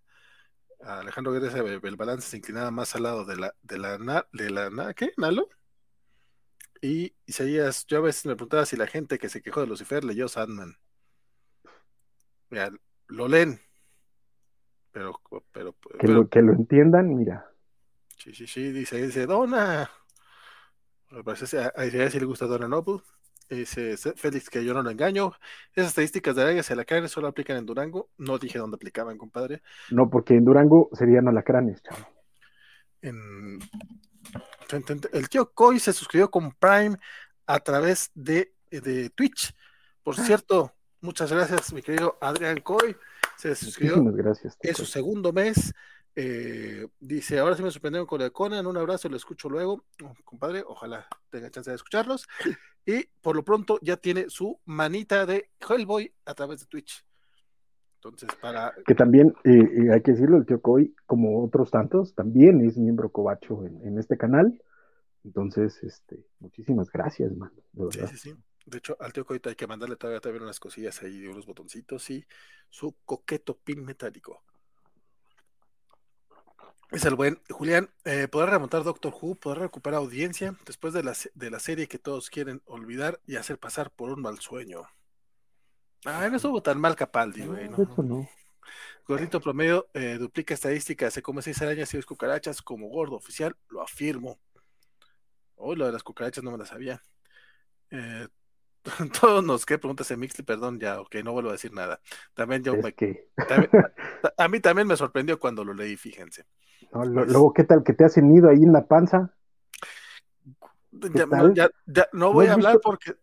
Alejandro 0.81 1.33
Guerrero 1.33 1.67
el 1.67 1.95
balance 1.95 2.27
se 2.27 2.37
inclinaba 2.37 2.71
más 2.71 2.95
al 2.95 3.03
lado 3.03 3.25
de 3.25 3.35
la, 3.35 3.53
de 3.61 3.77
la, 3.77 4.27
de 4.31 4.49
la, 4.49 4.93
¿qué? 4.95 5.11
¿Nalo? 5.17 5.49
Y 6.81 7.13
Isaías, 7.27 7.85
yo 7.85 7.99
a 7.99 8.01
veces 8.01 8.25
me 8.25 8.35
preguntaba 8.35 8.65
si 8.65 8.75
la 8.75 8.87
gente 8.87 9.19
que 9.19 9.29
se 9.29 9.43
quejó 9.43 9.61
de 9.61 9.67
Lucifer 9.67 10.03
leyó 10.03 10.27
Sandman. 10.27 10.75
Mira, 12.49 12.71
lo 13.05 13.27
leen. 13.27 13.59
Pero, 14.91 15.21
pero, 15.51 15.73
que, 15.73 15.97
pero, 15.99 16.13
lo, 16.13 16.27
que 16.27 16.41
lo 16.41 16.53
entiendan, 16.53 17.15
mira. 17.15 17.51
Sí, 18.17 18.33
sí, 18.33 18.47
sí, 18.47 18.71
dice, 18.71 18.99
dice, 18.99 19.27
Dona. 19.27 19.91
A 21.12 21.86
Isaías 21.86 22.12
sí 22.12 22.20
le 22.20 22.26
gusta 22.26 22.45
Dona 22.45 22.68
Noble. 22.68 23.01
Dice 23.49 23.95
Félix 23.97 24.49
que 24.49 24.64
yo 24.66 24.74
no 24.74 24.84
lo 24.84 24.89
engaño. 24.89 25.32
Esas 25.74 25.89
estadísticas 25.89 26.36
de 26.36 26.41
arañas 26.41 26.70
y 26.70 26.74
alacranes 26.74 27.12
solo 27.12 27.28
aplican 27.28 27.58
en 27.58 27.66
Durango. 27.66 28.10
No 28.18 28.38
dije 28.38 28.60
dónde 28.60 28.76
aplicaban, 28.76 29.18
compadre. 29.18 29.62
No, 29.89 30.10
porque 30.10 30.34
en 30.34 30.43
Durango 30.43 30.89
serían 30.93 31.28
alacranes, 31.28 31.82
chavo. 31.82 32.05
En... 33.01 33.60
El 35.14 35.30
tío 35.30 35.53
Coy 35.53 35.80
se 35.80 35.93
suscribió 35.93 36.30
con 36.30 36.51
Prime 36.51 36.97
a 37.45 37.60
través 37.60 38.12
de, 38.14 38.53
de 38.70 39.10
Twitch. 39.12 39.55
Por 40.03 40.16
ah. 40.20 40.24
cierto, 40.24 40.74
muchas 40.99 41.32
gracias, 41.32 41.72
mi 41.72 41.82
querido 41.82 42.18
Adrián 42.20 42.60
Coy. 42.60 42.97
Se 43.38 43.55
suscribió. 43.55 43.97
Muchísimas 43.97 44.18
gracias. 44.18 44.58
Es 44.60 44.76
su 44.76 44.86
segundo 44.86 45.32
mes. 45.32 45.74
Eh, 46.20 46.88
dice, 46.99 47.38
ahora 47.38 47.55
sí 47.55 47.61
me 47.61 47.70
sorprendieron 47.70 48.07
con 48.07 48.20
el 48.22 48.32
Conan, 48.32 48.65
un 48.65 48.76
abrazo, 48.76 49.07
lo 49.07 49.18
escucho 49.18 49.49
luego, 49.49 49.84
oh, 50.03 50.15
compadre, 50.26 50.63
ojalá 50.65 51.07
tenga 51.30 51.51
chance 51.51 51.70
de 51.70 51.76
escucharlos. 51.76 52.28
Y 52.89 53.03
por 53.22 53.36
lo 53.36 53.43
pronto 53.43 53.80
ya 53.82 53.97
tiene 53.97 54.30
su 54.30 54.61
manita 54.63 55.26
de 55.26 55.49
Hellboy 55.59 56.09
a 56.24 56.34
través 56.34 56.61
de 56.61 56.68
Twitch. 56.68 57.05
Entonces, 57.95 58.30
para... 58.41 58.74
Que 58.86 58.95
también, 58.95 59.36
eh, 59.43 59.91
hay 59.93 60.01
que 60.01 60.13
decirlo, 60.13 60.38
el 60.38 60.45
tío 60.45 60.61
Coy, 60.61 60.95
como 61.05 61.43
otros 61.43 61.70
tantos, 61.70 62.15
también 62.15 62.61
es 62.61 62.78
miembro 62.78 63.11
cobacho 63.11 63.65
en, 63.65 63.86
en 63.86 63.99
este 63.99 64.18
canal. 64.18 64.63
Entonces, 65.26 65.84
este, 65.84 66.26
muchísimas 66.39 66.89
gracias, 66.89 67.36
man. 67.36 67.51
De, 67.74 67.91
sí, 67.91 68.07
sí, 68.07 68.18
sí. 68.18 68.36
De 68.65 68.78
hecho, 68.78 68.95
al 69.01 69.11
tío 69.11 69.26
Coy 69.26 69.41
hay 69.43 69.55
que 69.55 69.68
mandarle 69.68 69.97
todavía, 69.97 70.22
todavía 70.22 70.43
unas 70.43 70.61
cosillas 70.61 71.03
ahí 71.03 71.28
unos 71.28 71.45
botoncitos 71.45 72.09
y 72.09 72.26
su 72.70 72.95
coqueto 73.03 73.57
pin 73.57 73.84
metálico. 73.84 74.45
Es 76.91 77.03
el 77.03 77.15
buen 77.15 77.41
Julián. 77.49 77.89
Eh, 78.05 78.27
¿Podrá 78.29 78.51
remontar 78.51 78.83
Doctor 78.83 79.13
Who? 79.19 79.35
¿Podrá 79.35 79.63
recuperar 79.63 79.99
audiencia 79.99 80.55
después 80.65 80.93
de 80.93 81.03
la, 81.03 81.13
de 81.33 81.51
la 81.51 81.59
serie 81.59 81.88
que 81.88 81.99
todos 81.99 82.29
quieren 82.29 82.61
olvidar 82.65 83.19
y 83.27 83.35
hacer 83.35 83.59
pasar 83.59 83.91
por 83.91 84.09
un 84.09 84.21
mal 84.21 84.39
sueño? 84.39 84.88
Ah, 86.05 86.27
no 86.29 86.38
estuvo 86.38 86.61
tan 86.61 86.79
mal 86.79 86.95
Capaldi, 86.95 87.45
güey. 87.45 87.67
No, 87.67 87.83
eso 87.83 88.03
no. 88.03 88.29
Gordito 89.05 89.39
promedio 89.41 89.89
eh, 89.93 90.17
duplica 90.19 90.53
estadísticas, 90.53 91.13
se 91.13 91.21
come 91.21 91.41
seis 91.41 91.61
arañas 91.61 91.93
y 91.93 91.97
dos 91.97 92.05
cucarachas 92.05 92.61
como 92.61 92.88
gordo 92.88 93.15
oficial, 93.15 93.55
lo 93.69 93.81
afirmo. 93.81 94.39
Hoy 95.55 95.73
oh, 95.73 95.75
lo 95.75 95.85
de 95.88 95.93
las 95.93 96.03
cucarachas 96.03 96.43
no 96.43 96.51
me 96.51 96.57
la 96.57 96.65
sabía. 96.65 97.01
Eh, 97.89 98.27
todos 99.21 99.43
nos 99.43 99.65
que 99.65 99.77
preguntas 99.77 100.09
en 100.11 100.19
Mixly, 100.19 100.43
perdón, 100.43 100.79
ya, 100.79 100.99
ok, 101.01 101.15
no 101.23 101.33
vuelvo 101.33 101.49
a 101.49 101.53
decir 101.53 101.73
nada. 101.73 101.99
También 102.33 102.63
yo 102.63 102.75
me, 102.75 102.93
que... 102.93 103.29
también, 103.47 103.69
a 104.38 104.47
mí 104.47 104.59
también 104.59 104.88
me 104.88 104.95
sorprendió 104.95 105.39
cuando 105.39 105.63
lo 105.63 105.73
leí, 105.73 105.97
fíjense. 105.97 106.45
No, 106.93 107.03
lo, 107.03 107.21
pues, 107.21 107.31
luego, 107.31 107.53
¿qué 107.53 107.63
tal 107.63 107.83
que 107.83 107.93
te 107.93 108.05
has 108.05 108.17
ido 108.17 108.49
ahí 108.49 108.63
en 108.63 108.73
la 108.73 108.85
panza? 108.85 109.33
Ya, 110.91 111.25
no, 111.25 111.53
ya, 111.53 111.69
ya, 111.85 112.07
no 112.13 112.33
voy 112.33 112.45
¿No 112.45 112.51
a 112.51 112.55
hablar 112.55 112.73
visto? 112.73 112.89
porque. 112.89 113.13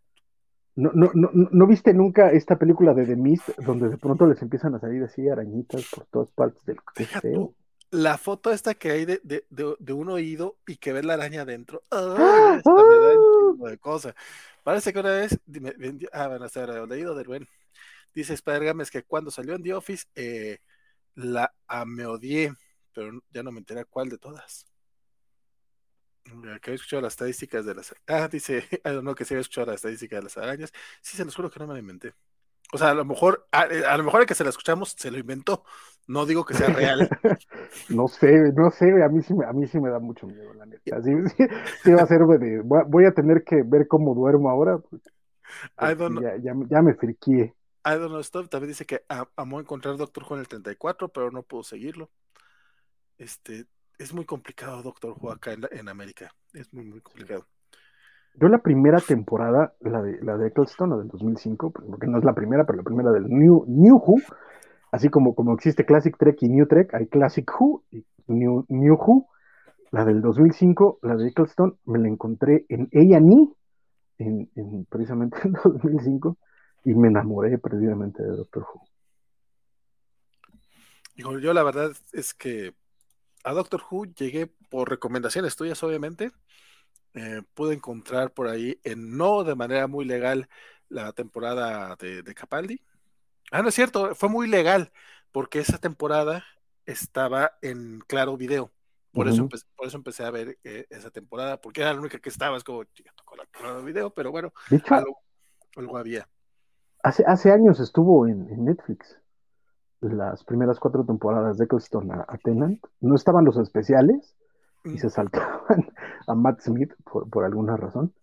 No, 0.77 0.91
no, 0.93 1.11
no, 1.15 1.31
¿No 1.33 1.67
viste 1.69 1.95
nunca 1.95 2.33
esta 2.33 2.59
película 2.59 2.95
de 2.95 3.07
The 3.07 3.15
Mist 3.15 3.49
donde 3.59 3.89
de 3.89 3.97
pronto 3.97 4.27
les 4.27 4.43
empiezan 4.43 4.75
a 4.75 4.81
salir 4.81 5.05
así 5.05 5.29
arañitas 5.29 5.85
por 5.89 6.05
todas 6.07 6.29
partes 6.31 6.65
del 6.65 6.79
tú, 7.23 7.55
La 7.93 8.19
foto 8.19 8.51
esta 8.51 8.75
que 8.75 8.91
hay 8.91 9.05
de, 9.05 9.21
de, 9.23 9.47
de, 9.51 9.77
de, 9.79 9.93
un 9.93 10.09
oído 10.09 10.57
y 10.67 10.77
que 10.77 10.93
ves 10.93 11.05
la 11.05 11.15
araña 11.15 11.43
adentro. 11.43 11.83
¡Ah! 11.93 12.61
Me 12.65 12.73
da 12.73 13.13
chingo 13.13 13.69
de 13.69 13.79
cosa. 13.79 14.17
Parece 14.65 14.93
que 14.93 14.99
una 14.99 15.11
vez. 15.13 15.39
Dime, 15.47 15.75
ah, 16.13 16.29
bueno, 16.29 16.47
está 16.47 16.67
leído 16.87 17.15
del 17.15 17.27
buen. 17.29 17.49
Dice 18.15 18.35
Spider 18.35 18.65
Games 18.65 18.91
que 18.91 19.05
cuando 19.05 19.31
salió 19.31 19.55
en 19.55 19.63
The 19.63 19.75
Office 19.75 20.07
eh, 20.15 20.59
la 21.15 21.55
ah, 21.69 21.85
me 21.85 22.07
odié, 22.07 22.55
pero 22.93 23.23
ya 23.31 23.43
no 23.43 23.53
me 23.53 23.59
enteré 23.61 23.85
cuál 23.85 24.09
de 24.09 24.19
todas. 24.19 24.67
Que 26.25 26.71
había 26.71 26.75
escuchado 26.77 27.03
las 27.03 27.13
estadísticas 27.15 27.67
de 27.67 27.75
las. 27.75 27.95
Ah, 28.07 28.29
dice, 28.29 28.67
don't 28.85 29.03
know, 29.03 29.15
que 29.15 29.25
se 29.27 29.35
había 29.35 29.43
escuchado 29.43 29.67
las 29.69 29.77
estadísticas 29.77 30.19
de 30.21 30.25
las 30.25 30.37
arañas. 30.39 30.73
Sí, 31.03 31.17
se 31.17 31.25
los 31.25 31.35
juro 31.37 31.51
que 31.51 31.61
no 31.61 31.67
me 31.67 31.75
la 31.75 31.81
inventé. 31.81 32.15
O 32.75 32.77
sea, 32.77 32.91
a 32.91 32.95
lo 32.95 33.05
mejor, 33.05 33.47
a, 33.53 33.61
a, 33.61 33.97
lo 33.97 34.03
mejor 34.03 34.23
el 34.23 34.27
que 34.27 34.35
se 34.35 34.43
la 34.43 34.51
escuchamos 34.51 34.97
se 34.99 35.09
lo 35.13 35.17
inventó. 35.17 35.63
No 36.09 36.27
digo 36.27 36.45
que 36.45 36.55
sea 36.55 36.67
real. 36.67 37.09
no 37.89 38.09
sé, 38.09 38.53
no 38.53 38.73
sé, 38.73 39.01
a 39.01 39.09
mí 39.09 39.23
sí 39.23 39.33
me, 39.33 39.47
a 39.47 39.53
mí 39.53 39.69
sí 39.69 39.79
me 39.79 39.91
da 39.91 40.01
mucho 40.01 40.27
miedo, 40.27 40.53
la 40.55 40.67
neta. 40.67 41.01
Sí, 41.01 41.13
sí, 41.37 41.45
sí 41.85 41.93
va 41.93 42.03
a 42.03 42.07
ser 42.09 42.23
de, 42.23 42.63
voy 42.65 43.05
a 43.05 43.15
tener 43.15 43.45
que 43.45 43.63
ver 43.63 43.87
cómo 43.87 44.13
duermo 44.13 44.51
ahora. 44.51 44.79
Porque 44.79 45.09
I 45.79 45.95
don't 45.95 46.21
ya, 46.21 46.37
ya, 46.37 46.53
ya, 46.69 46.83
me 46.83 46.95
friqué. 46.95 47.55
I 47.87 47.91
don't 47.91 48.09
know, 48.09 48.19
Stop 48.19 48.49
también 48.49 48.71
dice 48.71 48.87
que 48.87 49.05
amó 49.37 49.61
encontrar 49.61 49.97
Doctor 49.97 50.25
Who 50.25 50.35
en 50.35 50.41
el 50.41 50.49
34, 50.49 51.11
pero 51.11 51.31
no 51.31 51.45
pudo 51.45 51.63
seguirlo. 51.63 52.11
Este, 53.19 53.67
es 53.99 54.13
muy 54.13 54.25
complicado 54.25 54.83
Doctor 54.83 55.15
Who 55.17 55.31
acá 55.31 55.53
en, 55.53 55.65
en 55.71 55.89
América. 55.89 56.35
Es 56.53 56.75
muy, 56.75 56.87
muy 56.87 57.01
complicado. 57.01 57.47
Yo 58.35 58.49
la 58.49 58.59
primera 58.59 59.01
temporada, 59.01 59.75
la 59.81 60.03
de, 60.03 60.21
la 60.23 60.37
de 60.37 60.49
Eccleston, 60.49 60.91
la 60.91 60.97
del 60.97 61.09
2005, 61.09 61.71
pues, 61.71 61.87
porque 61.89 62.07
no 62.09 62.19
es 62.19 62.25
la 62.25 62.35
primera, 62.35 62.65
pero 62.65 62.79
la 62.79 62.83
primera 62.83 63.13
del 63.13 63.29
New, 63.29 63.65
New 63.69 63.97
Who, 63.97 64.17
así 64.91 65.09
como, 65.09 65.35
como 65.35 65.55
existe 65.55 65.87
Classic 65.87 66.17
Trek 66.17 66.43
y 66.43 66.49
New 66.49 66.67
Trek, 66.67 66.93
hay 66.95 67.07
Classic 67.07 67.49
Who 67.49 67.85
y 67.93 68.05
New, 68.27 68.65
New 68.69 68.95
Who. 68.95 69.29
La 69.93 70.05
del 70.05 70.21
2005, 70.21 70.99
la 71.03 71.15
de 71.15 71.29
Eccleston, 71.29 71.79
me 71.85 72.01
la 72.01 72.09
encontré 72.09 72.67
en 72.69 72.89
A&E, 72.93 73.55
en, 74.19 74.51
en, 74.57 74.85
precisamente 74.87 75.37
en 75.45 75.53
2005, 75.53 76.37
y 76.85 76.95
me 76.95 77.09
enamoré 77.09 77.59
perdidamente 77.59 78.21
de 78.21 78.31
Doctor 78.31 78.65
Who. 78.65 78.83
Digo, 81.15 81.39
yo 81.39 81.53
la 81.55 81.63
verdad 81.63 81.93
es 82.13 82.35
que 82.35 82.75
a 83.45 83.53
Doctor 83.53 83.83
Who 83.89 84.07
llegué 84.07 84.51
por 84.71 84.91
recomendaciones 84.91 85.55
tuyas, 85.55 85.81
obviamente. 85.85 86.33
Eh, 87.15 87.43
pude 87.55 87.75
encontrar 87.75 88.33
por 88.33 88.49
ahí, 88.49 88.81
en 88.83 89.17
no 89.17 89.45
de 89.45 89.55
manera 89.55 89.87
muy 89.87 90.05
legal, 90.05 90.49
la 90.89 91.13
temporada 91.13 91.97
de, 91.97 92.23
de, 92.23 92.35
Capaldi. 92.35 92.81
Ah, 93.51 93.63
no 93.63 93.69
es 93.69 93.75
cierto, 93.75 94.15
fue 94.15 94.29
muy 94.29 94.49
legal, 94.49 94.93
porque 95.31 95.61
esa 95.61 95.79
temporada 95.79 96.45
estaba 96.87 97.53
en 97.63 98.01
Claro 98.07 98.37
Video. 98.37 98.73
Por, 99.13 99.27
uh 99.27 99.31
-huh. 99.31 99.33
eso, 99.33 99.43
empecé, 99.43 99.67
por 99.77 99.87
eso 99.87 99.97
empecé 99.97 100.25
a 100.25 100.31
ver 100.31 100.59
eh, 100.65 100.87
esa 100.91 101.11
temporada, 101.11 101.61
porque 101.61 101.83
era 101.83 101.93
la 101.93 102.01
única 102.01 102.19
que 102.19 102.29
estaba, 102.29 102.57
es 102.57 102.65
como, 102.65 102.83
con 103.25 103.39
la 103.39 103.47
Claro 103.47 103.85
Video, 103.85 104.11
pero 104.11 104.33
bueno, 104.33 104.53
hecho, 104.71 104.95
algo, 104.95 105.19
algo, 105.77 105.97
había. 105.97 106.29
Hace, 107.03 107.25
hace 107.27 107.53
años 107.53 107.79
estuvo 107.79 108.27
en, 108.27 108.49
en 108.51 108.65
Netflix 108.65 109.17
las 110.01 110.45
primeras 110.45 110.79
cuatro 110.79 111.05
temporadas 111.05 111.59
de 111.59 111.65
Eccleston 111.65 112.11
a, 112.11 112.27
a 112.29 112.39
no 113.01 113.15
estaban 113.15 113.45
los 113.45 113.57
especiales 113.57 114.35
y 114.85 114.99
se 114.99 115.11
saltaban 115.11 115.93
a 116.27 116.35
Matt 116.35 116.61
Smith 116.61 116.93
por, 117.05 117.29
por, 117.29 117.45
alguna 117.45 117.77
razón 117.77 118.15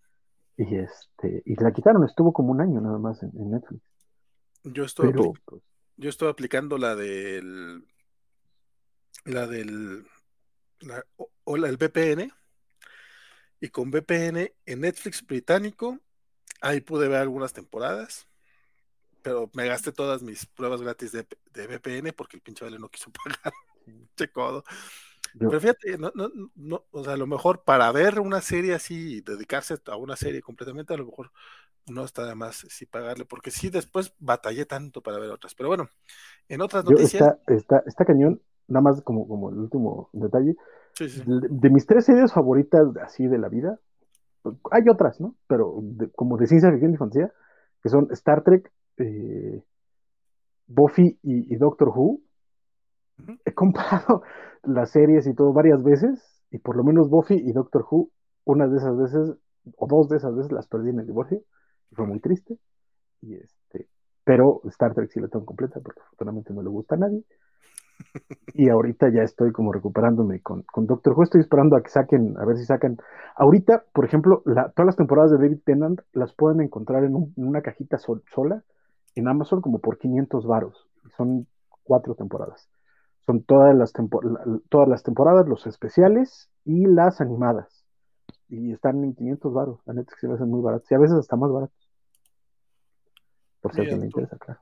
y 0.56 0.76
este 0.76 1.42
y 1.44 1.56
la 1.56 1.72
quitaron, 1.72 2.04
estuvo 2.04 2.32
como 2.32 2.52
un 2.52 2.60
año 2.60 2.80
nada 2.80 2.98
más 2.98 3.22
en, 3.22 3.32
en 3.36 3.50
Netflix. 3.50 3.82
Yo 4.64 4.84
estoy 4.84 5.12
Pero, 5.12 5.32
pues, 5.44 5.62
yo 5.96 6.08
estoy 6.08 6.28
aplicando 6.28 6.78
la 6.78 6.94
del 6.94 7.84
la 9.24 9.46
del 9.46 10.06
la, 10.80 11.04
o, 11.44 11.56
la 11.56 11.68
del 11.68 11.76
VPN 11.76 12.32
y 13.60 13.68
con 13.68 13.90
VPN 13.90 14.52
en 14.66 14.80
Netflix 14.80 15.24
británico 15.24 15.98
ahí 16.60 16.80
pude 16.80 17.08
ver 17.08 17.18
algunas 17.18 17.52
temporadas 17.52 18.26
pero 19.22 19.50
me 19.54 19.66
gasté 19.66 19.92
todas 19.92 20.22
mis 20.22 20.46
pruebas 20.46 20.82
gratis 20.82 21.12
de, 21.12 21.26
de 21.52 21.66
VPN 21.66 22.12
porque 22.12 22.36
el 22.36 22.42
pinche 22.42 22.64
vale 22.64 22.78
no 22.78 22.88
quiso 22.88 23.10
pagar. 23.24 23.52
che 24.16 24.30
codo. 24.30 24.64
Yo. 24.64 25.11
Pero 25.38 25.60
fíjate, 25.60 25.98
no, 25.98 26.12
no, 26.14 26.28
no, 26.54 26.84
o 26.90 27.04
sea, 27.04 27.14
a 27.14 27.16
lo 27.16 27.26
mejor 27.26 27.64
para 27.64 27.90
ver 27.92 28.20
una 28.20 28.40
serie 28.40 28.74
así, 28.74 29.20
dedicarse 29.22 29.76
a 29.86 29.96
una 29.96 30.16
serie 30.16 30.42
completamente, 30.42 30.92
a 30.92 30.96
lo 30.96 31.06
mejor 31.06 31.30
no 31.88 32.04
está 32.04 32.34
más 32.34 32.66
sí 32.68 32.86
pagarle, 32.86 33.24
porque 33.24 33.50
sí 33.50 33.70
después 33.70 34.14
batallé 34.18 34.66
tanto 34.66 35.02
para 35.02 35.18
ver 35.18 35.30
otras. 35.30 35.54
Pero 35.54 35.68
bueno, 35.68 35.88
en 36.48 36.60
otras 36.60 36.84
noticias. 36.84 37.22
Está, 37.22 37.54
está, 37.54 37.82
está 37.86 38.04
cañón, 38.04 38.40
nada 38.68 38.82
más 38.82 39.02
como, 39.02 39.26
como 39.26 39.50
el 39.50 39.58
último 39.58 40.10
detalle. 40.12 40.56
Sí, 40.94 41.08
sí. 41.08 41.22
De, 41.24 41.48
de, 41.48 41.70
mis 41.70 41.86
tres 41.86 42.04
series 42.04 42.32
favoritas 42.32 42.82
así 43.02 43.26
de 43.26 43.38
la 43.38 43.48
vida, 43.48 43.78
hay 44.70 44.82
otras, 44.90 45.20
¿no? 45.20 45.34
Pero 45.46 45.78
de, 45.82 46.10
como 46.10 46.36
de 46.36 46.46
ciencia 46.46 46.70
ficción 46.70 46.94
y 46.94 46.96
fantasía, 46.96 47.32
que 47.82 47.88
son 47.88 48.08
Star 48.12 48.42
Trek, 48.44 48.70
eh, 48.98 49.62
Buffy 50.66 51.18
y, 51.22 51.54
y, 51.54 51.56
Doctor 51.56 51.88
Who, 51.88 52.20
uh 53.18 53.22
-huh. 53.22 53.40
he 53.44 53.52
comparado 53.52 54.22
las 54.62 54.90
series 54.90 55.26
y 55.26 55.34
todo 55.34 55.52
varias 55.52 55.82
veces, 55.82 56.42
y 56.50 56.58
por 56.58 56.76
lo 56.76 56.84
menos 56.84 57.08
Buffy 57.08 57.34
y 57.34 57.52
Doctor 57.52 57.86
Who, 57.90 58.10
una 58.44 58.66
de 58.68 58.76
esas 58.76 58.96
veces, 58.96 59.36
o 59.76 59.86
dos 59.86 60.08
de 60.08 60.16
esas 60.16 60.34
veces 60.34 60.52
las 60.52 60.66
perdí 60.66 60.90
en 60.90 61.00
el 61.00 61.06
divorcio, 61.06 61.42
y 61.90 61.94
fue 61.94 62.06
muy 62.06 62.20
triste. 62.20 62.58
Y 63.20 63.34
este, 63.34 63.88
pero 64.24 64.60
Star 64.64 64.94
Trek 64.94 65.10
sí 65.10 65.20
la 65.20 65.28
tengo 65.28 65.46
completa, 65.46 65.80
porque 65.80 66.00
afortunadamente 66.00 66.52
no 66.52 66.62
le 66.62 66.68
gusta 66.68 66.94
a 66.96 66.98
nadie. 66.98 67.24
Y 68.54 68.68
ahorita 68.68 69.08
ya 69.10 69.22
estoy 69.22 69.52
como 69.52 69.72
recuperándome 69.72 70.40
con, 70.40 70.62
con, 70.62 70.86
Doctor 70.86 71.14
Who. 71.14 71.22
Estoy 71.22 71.40
esperando 71.40 71.76
a 71.76 71.82
que 71.82 71.88
saquen, 71.88 72.36
a 72.38 72.44
ver 72.44 72.56
si 72.56 72.64
sacan. 72.64 72.98
Ahorita, 73.36 73.84
por 73.92 74.04
ejemplo, 74.04 74.42
la, 74.44 74.70
todas 74.70 74.86
las 74.86 74.96
temporadas 74.96 75.30
de 75.30 75.38
David 75.38 75.60
Tennant 75.64 76.00
las 76.12 76.34
pueden 76.34 76.60
encontrar 76.60 77.04
en, 77.04 77.14
un, 77.14 77.32
en 77.36 77.46
una 77.46 77.62
cajita 77.62 77.98
sol, 77.98 78.22
sola 78.34 78.62
en 79.14 79.28
Amazon 79.28 79.60
como 79.60 79.78
por 79.78 79.98
500 79.98 80.46
varos. 80.46 80.88
Son 81.16 81.46
cuatro 81.84 82.14
temporadas. 82.14 82.68
Son 83.26 83.42
todas 83.42 83.74
las, 83.76 83.92
todas 84.68 84.88
las 84.88 85.02
temporadas, 85.02 85.48
los 85.48 85.66
especiales 85.66 86.50
y 86.64 86.86
las 86.86 87.20
animadas. 87.20 87.84
Y 88.48 88.72
están 88.72 89.02
en 89.04 89.14
500 89.14 89.52
varos. 89.52 89.80
La 89.86 89.94
neta 89.94 90.12
es 90.12 90.20
que 90.20 90.26
se 90.26 90.32
hacen 90.32 90.50
muy 90.50 90.60
baratos. 90.60 90.90
Y 90.90 90.94
a 90.94 90.98
veces 90.98 91.16
hasta 91.16 91.36
más 91.36 91.50
baratos. 91.50 91.90
Por 93.60 93.74
si 93.74 93.80
alguien 93.80 94.00
le 94.00 94.06
interesa, 94.06 94.36
claro. 94.38 94.60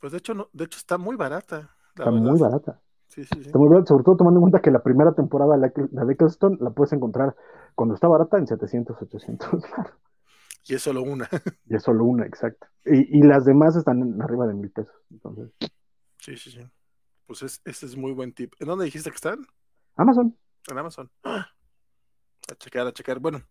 Pues 0.00 0.12
de 0.12 0.18
hecho, 0.18 0.34
no, 0.34 0.48
de 0.52 0.64
hecho 0.64 0.78
está 0.78 0.96
muy 0.96 1.16
barata. 1.16 1.70
Está 1.88 2.10
verdad. 2.10 2.20
muy 2.20 2.38
barata. 2.40 2.80
Sí, 3.08 3.24
sí, 3.24 3.30
sí. 3.34 3.46
Está 3.46 3.58
muy 3.58 3.68
barata, 3.68 3.88
sobre 3.88 4.04
todo 4.04 4.16
tomando 4.16 4.38
en 4.38 4.42
cuenta 4.42 4.60
que 4.60 4.70
la 4.70 4.82
primera 4.82 5.12
temporada, 5.12 5.56
la, 5.56 5.70
la 5.92 6.04
de 6.04 6.12
Eccleston, 6.14 6.58
la 6.60 6.70
puedes 6.70 6.92
encontrar 6.92 7.36
cuando 7.74 7.94
está 7.94 8.08
barata 8.08 8.38
en 8.38 8.46
700, 8.46 9.00
800 9.00 9.50
varos. 9.76 9.92
Y 10.66 10.74
es 10.74 10.82
solo 10.82 11.02
una. 11.02 11.28
y 11.66 11.76
es 11.76 11.82
solo 11.82 12.04
una, 12.04 12.26
exacto. 12.26 12.66
Y, 12.84 13.18
y, 13.18 13.22
las 13.22 13.44
demás 13.44 13.76
están 13.76 14.20
arriba 14.22 14.46
de 14.46 14.54
mil 14.54 14.70
pesos. 14.70 14.94
Entonces. 15.10 15.50
Sí, 16.28 16.36
sí, 16.36 16.50
sí. 16.50 16.60
Pues 17.24 17.42
es, 17.42 17.62
ese 17.64 17.86
es 17.86 17.96
muy 17.96 18.12
buen 18.12 18.34
tip. 18.34 18.52
¿En 18.58 18.68
dónde 18.68 18.84
dijiste 18.84 19.08
que 19.08 19.16
están? 19.16 19.46
Amazon. 19.96 20.36
En 20.66 20.76
Amazon. 20.76 21.10
Ah. 21.24 21.48
A 22.50 22.54
checar, 22.56 22.86
a 22.86 22.92
checar. 22.92 23.18
Bueno, 23.18 23.42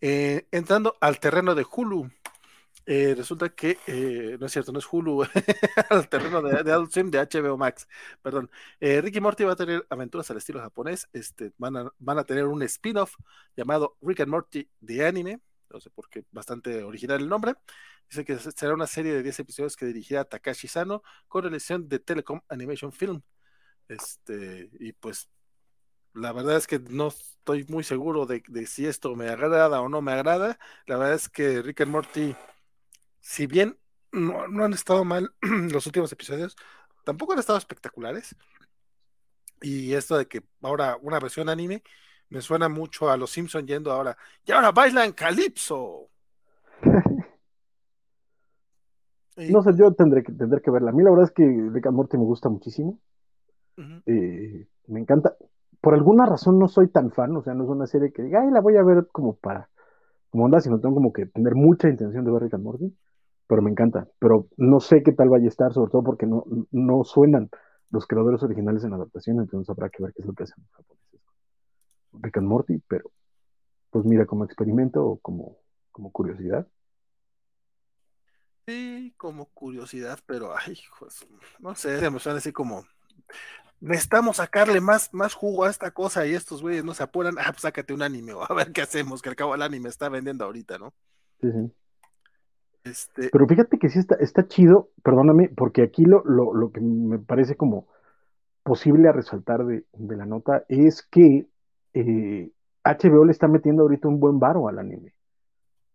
eh, 0.00 0.48
entrando 0.50 0.96
al 1.02 1.20
terreno 1.20 1.54
de 1.54 1.66
Hulu. 1.70 2.10
Eh, 2.86 3.14
resulta 3.14 3.50
que, 3.50 3.78
eh, 3.86 4.38
no 4.40 4.46
es 4.46 4.52
cierto, 4.52 4.72
no 4.72 4.78
es 4.78 4.86
Hulu, 4.90 5.22
al 5.90 6.08
terreno 6.08 6.40
de, 6.40 6.62
de 6.62 6.72
Adult 6.72 6.92
Swim 6.92 7.10
de 7.10 7.18
HBO 7.18 7.58
Max, 7.58 7.86
perdón. 8.22 8.50
Ricky 8.80 9.20
Morty 9.20 9.44
va 9.44 9.52
a 9.52 9.56
tener 9.56 9.86
aventuras 9.88 10.30
al 10.30 10.38
estilo 10.38 10.60
japonés, 10.60 11.08
este, 11.12 11.52
van, 11.56 11.76
a, 11.76 11.92
van 11.98 12.18
a 12.18 12.24
tener 12.24 12.44
un 12.46 12.62
spin-off 12.62 13.16
llamado 13.56 13.96
Rick 14.02 14.20
and 14.20 14.30
Morty 14.30 14.68
de 14.80 15.06
anime, 15.06 15.40
no 15.70 15.80
sé 15.80 15.88
por 15.90 16.10
qué, 16.10 16.24
bastante 16.30 16.82
original 16.82 17.20
el 17.20 17.28
nombre. 17.28 17.54
Dice 18.14 18.24
que 18.24 18.38
será 18.38 18.74
una 18.74 18.86
serie 18.86 19.12
de 19.12 19.24
10 19.24 19.40
episodios 19.40 19.76
que 19.76 19.86
dirigirá 19.86 20.24
Takashi 20.24 20.68
Sano 20.68 21.02
con 21.26 21.42
relación 21.42 21.88
de 21.88 21.98
Telecom 21.98 22.40
Animation 22.48 22.92
Film. 22.92 23.22
Este, 23.88 24.70
y 24.78 24.92
pues 24.92 25.28
la 26.12 26.32
verdad 26.32 26.56
es 26.56 26.68
que 26.68 26.78
no 26.78 27.08
estoy 27.08 27.64
muy 27.68 27.82
seguro 27.82 28.24
de, 28.24 28.44
de, 28.46 28.66
si 28.68 28.86
esto 28.86 29.16
me 29.16 29.28
agrada 29.30 29.80
o 29.80 29.88
no 29.88 30.00
me 30.00 30.12
agrada. 30.12 30.60
La 30.86 30.96
verdad 30.96 31.14
es 31.14 31.28
que 31.28 31.60
Rick 31.60 31.80
and 31.80 31.90
Morty, 31.90 32.36
si 33.20 33.48
bien 33.48 33.80
no, 34.12 34.46
no 34.46 34.64
han 34.64 34.74
estado 34.74 35.04
mal 35.04 35.34
los 35.72 35.84
últimos 35.86 36.12
episodios, 36.12 36.54
tampoco 37.02 37.32
han 37.32 37.40
estado 37.40 37.58
espectaculares. 37.58 38.36
Y 39.60 39.92
esto 39.94 40.16
de 40.16 40.28
que 40.28 40.44
ahora 40.62 40.96
una 41.02 41.18
versión 41.18 41.48
anime, 41.48 41.82
me 42.28 42.40
suena 42.40 42.68
mucho 42.68 43.10
a 43.10 43.16
los 43.16 43.32
Simpsons 43.32 43.66
yendo 43.66 43.90
ahora. 43.90 44.16
Y 44.46 44.52
ahora 44.52 44.70
bailan 44.70 45.12
Calypso. 45.14 46.10
no 49.36 49.62
sé, 49.62 49.72
yo 49.76 49.92
tendré 49.94 50.22
que, 50.22 50.32
tendré 50.32 50.60
que 50.60 50.70
verla. 50.70 50.90
A 50.90 50.92
mí 50.92 51.02
la 51.02 51.10
verdad 51.10 51.26
es 51.26 51.32
que 51.32 51.44
Rick 51.44 51.86
and 51.86 51.96
Morty 51.96 52.16
me 52.16 52.24
gusta 52.24 52.48
muchísimo. 52.48 52.98
Uh 53.76 53.80
-huh. 53.82 54.02
eh, 54.06 54.66
me 54.86 55.00
encanta. 55.00 55.34
Por 55.80 55.94
alguna 55.94 56.26
razón 56.26 56.58
no 56.58 56.68
soy 56.68 56.88
tan 56.88 57.10
fan, 57.10 57.36
o 57.36 57.42
sea, 57.42 57.54
no 57.54 57.64
es 57.64 57.70
una 57.70 57.86
serie 57.86 58.12
que 58.12 58.22
diga, 58.22 58.40
ay, 58.42 58.50
la 58.50 58.60
voy 58.60 58.76
a 58.76 58.82
ver 58.82 59.08
como 59.12 59.34
para, 59.36 59.68
como 60.30 60.44
onda, 60.44 60.60
sino 60.60 60.80
tengo 60.80 60.94
como 60.94 61.12
que 61.12 61.26
tener 61.26 61.54
mucha 61.54 61.88
intención 61.88 62.24
de 62.24 62.30
ver 62.32 62.42
Rick 62.42 62.54
and 62.54 62.64
Morty, 62.64 62.96
pero 63.46 63.60
me 63.60 63.70
encanta. 63.70 64.08
Pero 64.18 64.46
no 64.56 64.80
sé 64.80 65.02
qué 65.02 65.12
tal 65.12 65.28
vaya 65.28 65.46
a 65.46 65.48
estar, 65.48 65.72
sobre 65.72 65.90
todo 65.90 66.02
porque 66.02 66.26
no, 66.26 66.44
no 66.70 67.04
suenan 67.04 67.50
los 67.90 68.06
creadores 68.06 68.42
originales 68.42 68.84
en 68.84 68.90
la 68.90 68.96
adaptación, 68.96 69.40
entonces 69.40 69.68
habrá 69.70 69.88
que 69.90 70.02
ver 70.02 70.12
qué 70.14 70.22
es 70.22 70.26
lo 70.26 70.32
que 70.32 70.44
hacen 70.44 70.56
los 70.62 70.70
japoneses. 70.72 71.20
Rick 72.12 72.38
and 72.38 72.48
Morty, 72.48 72.82
pero 72.88 73.10
pues 73.90 74.04
mira, 74.04 74.26
como 74.26 74.44
experimento 74.44 75.04
o 75.04 75.18
como, 75.18 75.58
como 75.92 76.10
curiosidad. 76.10 76.66
Sí, 78.66 79.14
como 79.16 79.46
curiosidad, 79.46 80.18
pero 80.26 80.54
ay, 80.56 80.78
pues, 80.98 81.26
no 81.58 81.74
sé, 81.74 82.10
me 82.10 82.18
suena 82.18 82.38
así 82.38 82.52
como 82.52 82.84
necesitamos 83.84 84.36
sacarle 84.36 84.80
más, 84.80 85.12
más 85.12 85.34
jugo 85.34 85.64
a 85.64 85.70
esta 85.70 85.90
cosa 85.90 86.26
y 86.26 86.34
estos 86.34 86.62
güeyes 86.62 86.84
no 86.84 86.94
se 86.94 87.02
apuran, 87.02 87.34
ah, 87.38 87.50
pues 87.50 87.62
sácate 87.62 87.92
un 87.92 88.02
anime 88.02 88.32
o 88.34 88.42
a 88.42 88.54
ver 88.54 88.72
qué 88.72 88.82
hacemos, 88.82 89.22
que 89.22 89.28
al 89.28 89.36
cabo 89.36 89.54
el 89.54 89.62
anime 89.62 89.88
está 89.88 90.08
vendiendo 90.08 90.44
ahorita, 90.44 90.78
¿no? 90.78 90.94
Sí, 91.40 91.50
sí. 91.52 91.72
Este... 92.84 93.30
Pero 93.30 93.46
fíjate 93.46 93.78
que 93.78 93.88
sí 93.88 93.98
está, 93.98 94.16
está 94.16 94.46
chido, 94.46 94.90
perdóname, 95.02 95.50
porque 95.54 95.82
aquí 95.82 96.04
lo, 96.04 96.22
lo, 96.24 96.54
lo 96.54 96.70
que 96.70 96.80
me 96.80 97.18
parece 97.18 97.56
como 97.56 97.88
posible 98.62 99.08
a 99.08 99.12
resaltar 99.12 99.64
de, 99.64 99.84
de 99.92 100.16
la 100.16 100.26
nota 100.26 100.64
es 100.68 101.02
que 101.02 101.46
eh, 101.94 102.50
HBO 102.84 103.24
le 103.24 103.32
está 103.32 103.48
metiendo 103.48 103.82
ahorita 103.82 104.08
un 104.08 104.20
buen 104.20 104.38
varo 104.38 104.68
al 104.68 104.78
anime. 104.78 105.14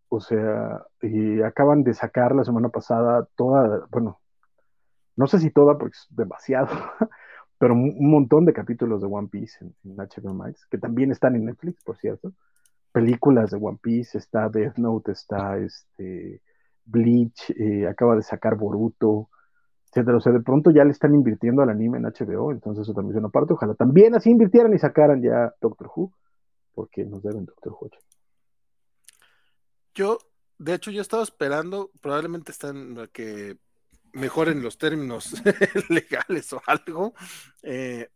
O 0.10 0.20
sea, 0.20 0.84
eh, 1.02 1.44
acaban 1.46 1.84
de 1.84 1.94
sacar 1.94 2.36
la 2.36 2.44
semana 2.44 2.70
pasada 2.70 3.28
toda, 3.36 3.86
bueno, 3.92 4.20
no 5.16 5.28
sé 5.28 5.40
si 5.40 5.52
toda 5.52 5.78
porque 5.78 5.96
es 5.96 6.08
demasiado, 6.10 6.68
pero 7.60 7.76
un 7.76 8.10
montón 8.10 8.46
de 8.46 8.54
capítulos 8.54 9.02
de 9.02 9.08
One 9.08 9.28
Piece 9.30 9.64
en, 9.64 9.96
HBO 9.96 10.34
Max, 10.34 10.66
que 10.70 10.80
también 10.80 11.12
están 11.12 11.36
en 11.36 11.46
Netflix, 11.46 11.84
por 11.84 11.98
cierto. 11.98 12.34
Películas 12.92 13.52
de 13.52 13.58
One 13.62 13.78
Piece, 13.82 14.18
está 14.18 14.50
Death 14.50 14.78
Note, 14.78 15.12
está 15.12 15.58
este 15.58 16.42
Bleach, 16.86 17.52
eh, 17.52 17.88
acaba 17.88 18.16
de 18.16 18.24
sacar 18.24 18.56
Boruto, 18.58 19.30
etcétera. 19.92 20.18
O 20.18 20.22
sea, 20.22 20.34
de 20.34 20.42
pronto 20.42 20.72
ya 20.72 20.84
le 20.84 20.92
están 20.92 21.14
invirtiendo 21.14 21.62
al 21.62 21.70
anime 21.70 22.00
en 22.00 22.06
HBO, 22.06 22.52
entonces 22.52 22.84
eso 22.84 22.94
también 22.94 23.16
es 23.16 23.20
una 23.20 23.30
parte. 23.30 23.54
Ojalá 23.54 23.76
también 23.76 24.16
así 24.16 24.32
invirtieran 24.32 24.74
y 24.74 24.80
sacaran 24.80 25.22
ya 25.22 25.54
Doctor 25.62 25.92
Who, 25.96 26.14
porque 26.74 27.06
nos 27.06 27.22
deben 27.22 27.46
Doctor 27.46 27.74
Who. 27.74 27.90
Yo, 29.94 30.20
de 30.58 30.74
hecho, 30.74 30.92
yo 30.92 31.02
estaba 31.02 31.24
esperando, 31.24 31.92
probablemente 32.02 32.52
están 32.52 33.10
que 33.12 33.58
mejoren 34.14 34.64
los 34.64 34.78
términos 34.78 35.34
legales 35.90 36.52
o 36.54 36.62
algo, 36.66 37.14
eh, 37.64 38.10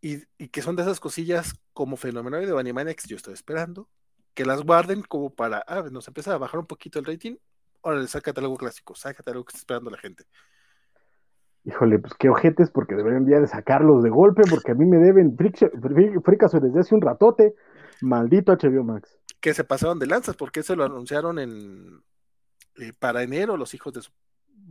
y, 0.00 0.48
que 0.48 0.62
son 0.62 0.76
de 0.76 0.82
esas 0.82 1.00
cosillas 1.00 1.54
como 1.72 1.96
Fenomenoide 1.96 2.52
de 2.52 2.60
Animaniacs, 2.60 3.06
yo 3.06 3.16
estoy 3.16 3.34
esperando, 3.34 3.88
que 4.34 4.44
las 4.44 4.62
guarden 4.62 5.02
como 5.02 5.30
para, 5.30 5.64
ah, 5.66 5.84
nos 5.90 6.06
empieza 6.08 6.34
a 6.34 6.38
bajar 6.38 6.60
un 6.60 6.66
poquito 6.66 6.98
el 6.98 7.06
rating, 7.06 7.36
órale, 7.80 8.06
sácate 8.06 8.40
algo 8.40 8.56
clásico, 8.56 8.94
sácate 8.94 9.30
algo 9.30 9.44
que 9.44 9.50
está 9.50 9.60
esperando 9.60 9.90
la 9.90 9.98
gente. 9.98 10.24
Híjole, 11.64 11.98
pues 11.98 12.12
qué 12.18 12.28
ojetes, 12.28 12.70
porque 12.70 12.94
deberían 12.94 13.24
de 13.24 13.46
sacarlos 13.46 14.02
de 14.02 14.10
golpe, 14.10 14.42
porque 14.50 14.72
a 14.72 14.74
mí 14.74 14.84
me 14.84 14.98
deben 14.98 15.34
fricaso 16.22 16.60
desde 16.60 16.80
hace 16.80 16.94
un 16.94 17.00
ratote. 17.00 17.54
Maldito 18.02 18.52
HBO 18.52 18.84
Max. 18.84 19.18
Que 19.44 19.52
se 19.52 19.62
pasaron 19.62 19.98
de 19.98 20.06
lanzas, 20.06 20.36
porque 20.36 20.62
se 20.62 20.74
lo 20.74 20.84
anunciaron 20.84 21.38
en 21.38 22.02
eh, 22.76 22.94
para 22.98 23.22
enero 23.22 23.58
los 23.58 23.74
hijos 23.74 23.92
de 23.92 24.00
su 24.00 24.10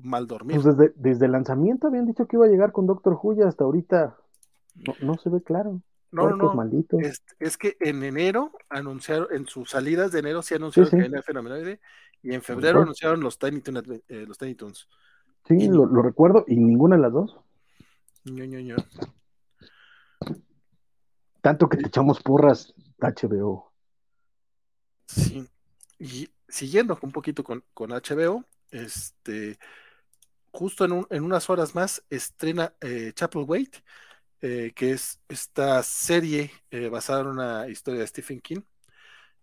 mal 0.01 0.25
dormir. 0.25 0.59
Pues 0.59 0.75
desde, 0.75 0.93
desde 0.95 1.27
el 1.27 1.33
lanzamiento 1.33 1.85
habían 1.85 2.07
dicho 2.07 2.25
que 2.25 2.37
iba 2.37 2.47
a 2.47 2.49
llegar 2.49 2.71
con 2.71 2.87
Doctor 2.87 3.19
Who 3.21 3.35
y 3.35 3.43
hasta 3.43 3.65
ahorita 3.65 4.17
no, 4.99 5.15
se 5.19 5.29
ve 5.29 5.43
claro. 5.43 5.79
No, 6.09 6.27
no, 6.27 6.55
no. 6.55 6.71
Es, 7.37 7.55
que 7.55 7.77
en 7.81 8.01
enero 8.01 8.51
anunciaron, 8.67 9.27
en 9.29 9.45
sus 9.45 9.69
salidas 9.69 10.11
de 10.11 10.21
enero 10.21 10.41
sí 10.41 10.55
anunciaron 10.55 10.89
que 10.89 11.05
era 11.05 11.21
fenomenoide 11.21 11.79
y 12.23 12.33
en 12.33 12.41
febrero 12.41 12.81
anunciaron 12.81 13.19
los 13.21 13.37
Tiny, 13.37 13.61
eh, 14.07 14.25
los 14.27 14.39
Tiny 14.39 14.55
Toons. 14.55 14.89
Sí, 15.47 15.67
lo, 15.67 15.85
recuerdo 16.01 16.45
y 16.47 16.55
ninguna 16.55 16.95
de 16.95 17.01
las 17.03 17.13
dos. 17.13 17.37
Tanto 21.41 21.69
que 21.69 21.77
te 21.77 21.89
echamos 21.89 22.23
porras, 22.23 22.73
HBO. 22.97 23.72
Sí, 25.07 25.47
y 25.99 26.29
siguiendo 26.47 26.97
un 27.01 27.11
poquito 27.11 27.43
con, 27.43 27.63
HBO, 27.75 28.45
este, 28.71 29.57
justo 30.51 30.85
en, 30.85 31.05
en, 31.09 31.23
unas 31.23 31.49
horas 31.49 31.75
más 31.75 32.03
estrena 32.09 32.75
eh, 32.81 33.11
Chapel 33.15 33.45
Wait, 33.47 33.77
eh, 34.41 34.71
que 34.75 34.91
es 34.91 35.19
esta 35.27 35.81
serie 35.83 36.51
eh, 36.71 36.89
basada 36.89 37.21
en 37.21 37.27
una 37.27 37.67
historia 37.69 38.01
de 38.01 38.07
Stephen 38.07 38.41
King. 38.41 38.61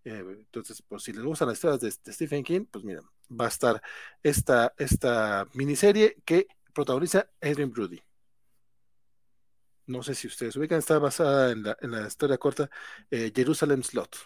entonces, 0.04 0.82
pues 0.82 1.02
si 1.02 1.12
les 1.12 1.22
gustan 1.24 1.48
las 1.48 1.56
historias 1.58 1.80
de, 1.80 2.12
Stephen 2.12 2.44
King, 2.44 2.64
pues 2.70 2.84
miren, 2.84 3.04
va 3.30 3.46
a 3.46 3.48
estar 3.48 3.82
esta, 4.22 4.74
esta 4.78 5.46
miniserie 5.54 6.16
que 6.24 6.46
protagoniza 6.72 7.30
Adrian 7.40 7.72
Brody. 7.72 8.00
No 9.86 10.02
sé 10.02 10.14
si 10.14 10.28
ustedes 10.28 10.56
ubican, 10.56 10.78
está 10.78 10.98
basada 10.98 11.50
en 11.52 11.64
la, 11.64 11.76
en 11.80 11.90
la 11.90 12.06
historia 12.06 12.38
corta 12.38 12.70
Jerusalem 13.10 13.82
Slot. 13.82 14.16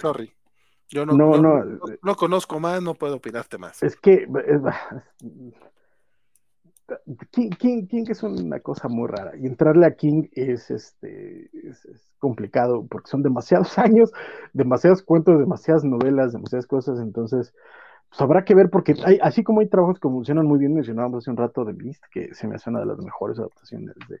Sorry. 0.00 0.32
Yo 0.88 1.04
no, 1.04 1.12
no, 1.12 1.36
no, 1.36 1.62
no, 2.02 2.16
conozco 2.16 2.58
más, 2.60 2.82
no 2.82 2.94
puedo 2.94 3.16
opinarte 3.16 3.58
más. 3.58 3.82
Es 3.82 3.94
que 3.94 4.26
King, 7.30 7.86
King, 7.86 8.04
es 8.08 8.22
una 8.22 8.60
cosa 8.60 8.88
muy 8.88 9.08
rara. 9.08 9.36
Y 9.36 9.46
entrarle 9.46 9.86
a 9.86 9.94
King 9.94 10.28
es, 10.32 10.70
este, 10.70 11.50
es, 11.52 11.86
complicado 12.18 12.86
porque 12.88 13.10
son 13.10 13.22
demasiados 13.22 13.78
años, 13.78 14.10
demasiados 14.54 15.02
cuentos, 15.02 15.38
demasiadas 15.38 15.84
novelas, 15.84 16.32
demasiadas 16.32 16.66
cosas. 16.66 16.98
Entonces, 17.00 17.52
pues 18.08 18.20
habrá 18.22 18.44
que 18.44 18.54
ver 18.54 18.70
porque 18.70 18.94
hay, 19.04 19.18
así 19.20 19.44
como 19.44 19.60
hay 19.60 19.68
trabajos 19.68 20.00
que 20.00 20.08
funcionan 20.08 20.46
muy 20.46 20.58
bien, 20.58 20.72
mencionábamos 20.72 21.24
hace 21.24 21.30
un 21.30 21.36
rato 21.36 21.66
de 21.66 21.74
Beast, 21.74 22.02
que 22.10 22.34
se 22.34 22.48
me 22.48 22.54
hace 22.54 22.70
una 22.70 22.80
de 22.80 22.86
las 22.86 22.98
mejores 22.98 23.38
adaptaciones 23.38 23.94
de, 24.08 24.20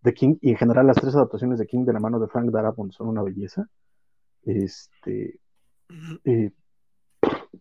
de 0.00 0.14
King. 0.14 0.36
Y 0.40 0.52
en 0.52 0.56
general 0.56 0.86
las 0.86 0.96
tres 0.96 1.14
adaptaciones 1.14 1.58
de 1.58 1.66
King 1.66 1.84
de 1.84 1.92
la 1.92 2.00
mano 2.00 2.18
de 2.18 2.28
Frank 2.28 2.50
Darabont 2.50 2.92
son 2.92 3.08
una 3.08 3.22
belleza. 3.22 3.68
Este, 4.46 5.40
eh, 6.24 6.52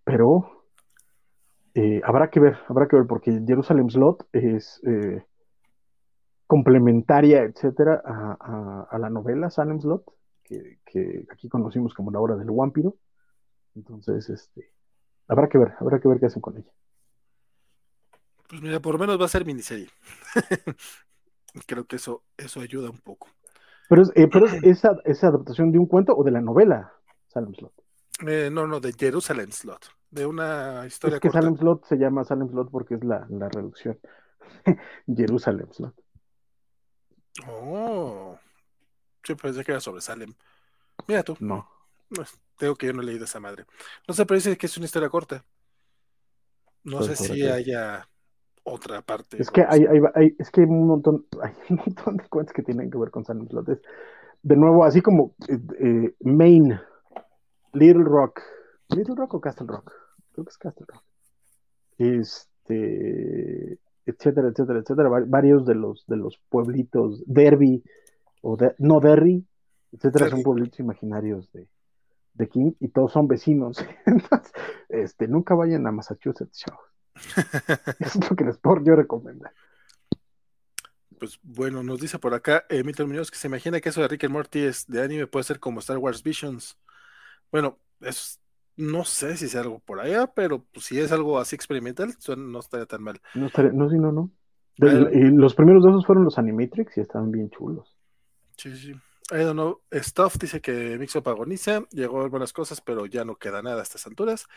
pero 0.04 0.66
eh, 1.74 2.00
habrá 2.06 2.30
que 2.30 2.40
ver, 2.40 2.58
habrá 2.70 2.88
que 2.88 2.96
ver, 2.96 3.08
porque 3.08 3.42
Jerusalem 3.46 3.90
Slot 3.90 4.28
es 4.32 4.80
eh, 4.86 5.26
complementaria, 6.48 7.42
etcétera, 7.42 8.02
a, 8.06 8.98
la 9.00 9.10
novela 9.10 9.50
Salem 9.50 9.82
Slot, 9.82 10.06
que, 10.44 11.26
aquí 11.32 11.50
conocimos 11.50 11.94
como 11.94 12.12
la 12.12 12.20
hora 12.20 12.36
del 12.36 12.52
vampiro. 12.52 12.96
Entonces, 13.76 14.30
este, 14.30 14.72
habrá 15.28 15.50
que 15.50 15.58
ver, 15.58 15.74
habrá 15.80 16.00
que 16.00 16.08
ver 16.08 16.20
qué 16.20 16.28
hacen 16.28 16.42
con 16.42 16.56
ella. 16.56 16.72
Pues 18.48 18.62
mira, 18.62 18.80
por 18.80 18.94
lo 18.94 19.00
menos 19.00 19.20
va 19.20 19.26
a 19.26 19.30
ser 19.30 19.44
miniserie. 19.44 19.90
Creo 21.66 21.86
que 21.86 21.96
eso, 21.96 22.24
eso 22.38 22.62
ayuda 22.62 22.92
un 22.92 23.00
poco. 23.00 23.28
Pero, 23.90 24.02
es, 24.02 24.12
pero 24.14 24.46
esa, 24.64 24.98
esa 25.06 25.28
adaptación 25.28 25.72
de 25.72 25.80
un 25.80 25.86
cuento 25.86 26.16
o 26.16 26.24
de 26.24 26.32
la 26.32 26.42
novela 26.42 26.94
Salem 27.28 27.54
Slot. 27.54 27.74
Eh, 28.28 28.50
no, 28.52 28.66
no, 28.66 28.80
de 28.80 28.94
Jerusalem 28.94 29.52
Slot, 29.52 29.88
de 30.10 30.26
una 30.26 30.86
historia 30.88 31.16
es 31.16 31.22
que 31.22 31.30
Salem 31.30 31.58
Slot 31.58 31.86
se 31.86 31.98
llama 31.98 32.24
Salem 32.24 32.50
Slot 32.50 32.72
porque 32.72 32.96
es 32.96 33.04
la, 33.04 33.28
la 33.30 33.50
reducción. 33.50 34.00
Jerusalem 35.08 35.68
Slot. 35.72 35.96
Oh, 37.48 38.38
yo 39.24 39.36
pensé 39.36 39.64
que 39.64 39.72
era 39.72 39.82
sobre 39.82 40.02
Salem. 40.02 40.34
Mira 41.08 41.24
tú. 41.24 41.36
No. 41.40 41.70
tengo 42.58 42.76
que 42.76 42.88
yo 42.88 42.94
no 42.94 43.02
he 43.02 43.06
leído 43.06 43.26
esa 43.26 43.40
madre. 43.40 43.66
No 44.08 44.14
sé, 44.14 44.26
pero 44.26 44.36
dice 44.36 44.58
que 44.58 44.68
es 44.68 44.78
una 44.78 44.86
historia 44.86 45.10
corta. 45.10 45.44
No 46.84 47.00
pues 47.00 47.18
sé 47.18 47.34
si 47.34 47.48
haya 47.48 48.08
otra 48.66 49.01
parte. 49.01 49.41
Es 49.41 49.49
que 49.49 49.61
hay, 49.61 49.86
hay, 49.86 49.99
hay, 50.16 50.36
es 50.38 50.51
que 50.51 50.61
hay 50.61 50.68
un 50.68 50.88
montón, 50.88 51.26
hay 51.41 51.53
un 51.70 51.78
montón 51.78 52.18
de 52.18 52.28
cuentos 52.28 52.53
que 52.53 52.63
tienen 52.63 52.89
que 52.89 52.97
ver 52.97 53.11
con 53.11 53.24
Salem 53.24 53.47
Slot. 53.47 53.80
de 54.43 54.55
nuevo, 54.55 54.84
así 54.84 55.01
como 55.01 55.36
eh, 55.47 55.59
eh, 55.80 56.16
Maine 56.22 56.82
Little 57.74 58.03
Rock. 58.03 58.41
¿Little 58.89 59.16
Rock 59.16 59.36
o 59.36 59.41
Castle 59.41 59.68
Rock? 59.68 59.91
Creo 60.34 60.45
que 60.45 60.49
es 60.49 60.57
Castle 60.57 60.86
Rock. 60.88 61.03
Este, 61.97 63.80
etcétera, 64.05 64.49
etcétera, 64.49 64.80
etcétera. 64.80 65.09
Varios 65.28 65.66
de 65.66 65.76
los, 65.76 66.05
de 66.07 66.18
los 66.18 66.39
pueblitos, 66.49 67.24
Derby, 67.26 67.84
o 68.41 68.57
no 68.80 68.99
Derry, 68.99 69.45
etcétera, 69.91 70.30
son 70.30 70.43
pueblitos 70.43 70.80
imaginarios 70.80 71.51
de, 71.51 71.68
de 72.34 72.47
King 72.47 72.74
y 72.80 72.89
todos 72.89 73.11
son 73.11 73.28
vecinos. 73.28 73.84
Entonces, 74.05 74.51
este, 74.89 75.28
nunca 75.28 75.55
vayan 75.55 75.88
a 75.88 75.91
Massachusetts, 75.91 76.59
chavos. 76.59 76.95
es 77.99 78.30
lo 78.30 78.36
que 78.36 78.45
les 78.45 78.57
puedo 78.57 78.84
yo 78.84 78.95
recomendar. 78.95 79.53
Pues 81.20 81.39
bueno, 81.43 81.82
nos 81.82 81.99
dice 82.01 82.20
por 82.20 82.34
acá 82.34 82.66
eh, 82.70 82.84
Milton 82.84 83.07
Muñoz 83.07 83.32
que 83.32 83.38
se 83.38 83.47
imagina 83.47 83.80
que 83.80 83.89
eso 83.89 84.01
de 84.01 84.07
Rick 84.07 84.26
and 84.26 84.34
Morty 84.34 84.59
es 84.59 84.86
de 84.88 85.01
anime 85.01 85.28
puede 85.28 85.43
ser 85.43 85.59
como 85.59 85.80
Star 85.80 85.97
Wars 85.97 86.24
Visions. 86.24 86.78
Bueno, 87.51 87.80
es, 88.01 88.39
no 88.76 89.05
sé 89.05 89.38
si 89.38 89.45
es 89.45 89.55
algo 89.55 89.80
por 89.80 89.99
allá, 89.99 90.28
pero 90.28 90.66
pues, 90.74 90.86
si 90.86 90.99
es 90.99 91.11
algo 91.11 91.39
así 91.39 91.55
experimental, 91.55 92.13
no 92.38 92.59
estaría 92.59 92.86
tan 92.86 93.01
mal. 93.01 93.22
No, 93.34 93.47
estaría, 93.47 93.72
no, 93.72 93.89
sí, 93.89 93.97
no, 93.97 94.11
no. 94.11 94.32
y 94.78 95.32
los 95.32 95.55
primeros 95.55 95.84
dos 95.84 96.05
fueron 96.05 96.26
los 96.26 96.38
Animatrix 96.38 96.97
y 96.97 97.01
estaban 97.01 97.32
bien 97.32 97.49
chulos. 97.49 97.95
Sí, 98.57 98.76
sí. 98.76 98.93
I 99.32 99.38
don't 99.38 99.54
know. 99.54 99.82
Stuff 99.92 100.38
dice 100.38 100.62
que 100.62 100.98
Mixo 100.98 101.24
pagoniza, 101.24 101.84
llegó 101.92 102.22
a 102.22 102.28
buenas 102.30 102.54
cosas, 102.54 102.82
pero 102.82 103.06
ya 103.06 103.26
no 103.26 103.36
queda 103.36 103.62
nada 103.62 103.80
a 103.80 103.84
estas 103.84 104.06
alturas. 104.06 104.48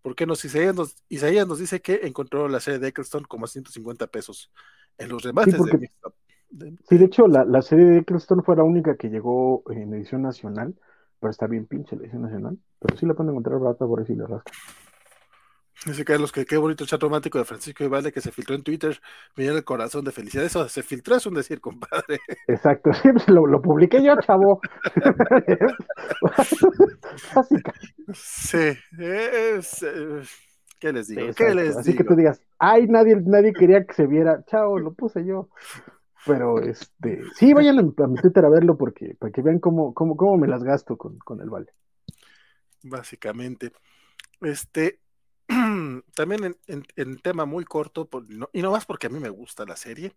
¿Por 0.00 0.14
qué 0.14 0.26
nos 0.26 0.44
Isaías 0.44 0.74
nos, 0.74 0.96
Isaías 1.08 1.46
nos 1.46 1.58
dice 1.58 1.80
que 1.80 2.00
encontró 2.04 2.48
la 2.48 2.60
serie 2.60 2.80
de 2.80 2.88
Eccleston 2.88 3.24
como 3.24 3.44
a 3.44 3.48
150 3.48 4.06
pesos 4.08 4.52
en 4.98 5.08
los 5.08 5.22
remates 5.22 5.62
de 5.64 5.78
Mixup? 5.78 6.14
Sí, 6.88 6.98
de 6.98 7.04
hecho, 7.06 7.26
la, 7.26 7.44
la 7.44 7.62
serie 7.62 7.84
de 7.86 7.98
Eccleston 7.98 8.44
fue 8.44 8.56
la 8.56 8.62
única 8.62 8.96
que 8.96 9.08
llegó 9.08 9.62
en 9.70 9.94
edición 9.94 10.22
nacional 10.22 10.74
pero 11.22 11.30
está 11.30 11.46
bien 11.46 11.66
pinche 11.66 11.94
la 11.94 12.02
edición 12.02 12.22
nacional. 12.22 12.58
Pero 12.80 12.96
sí 12.96 13.06
la 13.06 13.14
pueden 13.14 13.30
encontrar 13.30 13.60
barata 13.60 13.86
por 13.86 14.00
ahí 14.00 14.06
si 14.06 14.16
le 14.16 14.26
rasca. 14.26 14.50
Dice 15.84 16.04
Carlos 16.04 16.30
que 16.30 16.44
qué 16.44 16.56
bonito 16.56 16.86
chat 16.86 17.02
romántico 17.02 17.38
de 17.38 17.44
Francisco 17.44 17.82
Ivalde 17.82 18.12
que 18.12 18.20
se 18.20 18.30
filtró 18.30 18.54
en 18.54 18.62
Twitter. 18.62 19.00
Me 19.36 19.46
el 19.46 19.64
corazón 19.64 20.04
de 20.04 20.12
felicidad. 20.12 20.44
Eso 20.44 20.68
se 20.68 20.82
filtró, 20.82 21.16
es 21.16 21.26
un 21.26 21.34
decir, 21.34 21.60
compadre. 21.60 22.20
Exacto, 22.46 22.90
lo, 23.26 23.46
lo 23.46 23.60
publiqué 23.60 24.02
yo, 24.02 24.14
chavo. 24.20 24.60
sí, 28.14 28.78
es, 28.98 29.82
eh, 29.82 30.22
¿qué 30.78 30.92
les 30.92 31.08
digo? 31.08 31.34
¿Qué 31.34 31.52
les 31.52 31.76
Así 31.76 31.96
que 31.96 32.04
tú 32.04 32.14
digas, 32.14 32.40
ay, 32.58 32.86
nadie, 32.86 33.16
nadie 33.16 33.52
quería 33.52 33.84
que 33.84 33.94
se 33.94 34.06
viera. 34.06 34.44
Chavo, 34.44 34.78
lo 34.78 34.94
puse 34.94 35.24
yo. 35.24 35.48
Pero 36.24 36.60
este, 36.60 37.22
sí, 37.34 37.52
vayan 37.52 37.80
a, 37.80 37.82
mi 37.82 38.20
Twitter 38.20 38.44
a 38.44 38.48
verlo 38.48 38.78
porque 38.78 39.16
para 39.18 39.32
que 39.32 39.42
vean 39.42 39.58
cómo, 39.58 39.92
cómo, 39.92 40.16
cómo 40.16 40.36
me 40.36 40.46
las 40.46 40.62
gasto 40.62 40.96
con, 40.96 41.18
con 41.18 41.40
el 41.40 41.50
vale. 41.50 41.72
Básicamente. 42.84 43.72
Este, 44.40 45.00
también 46.14 46.56
en, 46.66 46.86
en, 46.96 47.18
tema 47.18 47.44
muy 47.44 47.64
corto, 47.64 48.08
y 48.52 48.62
no 48.62 48.70
más 48.70 48.86
porque 48.86 49.06
a 49.06 49.10
mí 49.10 49.18
me 49.18 49.28
gusta 49.28 49.64
la 49.64 49.76
serie, 49.76 50.14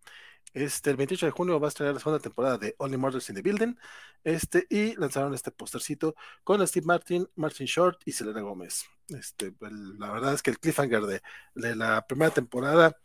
este, 0.53 0.91
el 0.91 0.97
28 0.97 1.25
de 1.25 1.31
junio 1.31 1.59
va 1.59 1.67
a 1.67 1.69
estrenar 1.69 1.93
la 1.93 1.99
segunda 1.99 2.19
temporada 2.19 2.57
de 2.57 2.75
Only 2.77 2.97
Murders 2.97 3.29
in 3.29 3.36
the 3.36 3.41
Building, 3.41 3.75
este, 4.23 4.65
y 4.69 4.95
lanzaron 4.95 5.33
este 5.33 5.51
postercito 5.51 6.15
con 6.43 6.65
Steve 6.67 6.86
Martin, 6.86 7.27
Martin 7.36 7.65
Short 7.65 8.01
y 8.05 8.11
Selena 8.11 8.41
Gómez. 8.41 8.86
Este, 9.09 9.53
la 9.59 10.11
verdad 10.11 10.33
es 10.33 10.41
que 10.41 10.51
el 10.51 10.59
cliffhanger 10.59 11.03
de, 11.03 11.21
de, 11.55 11.75
la 11.75 12.05
primera 12.07 12.31
temporada, 12.31 12.97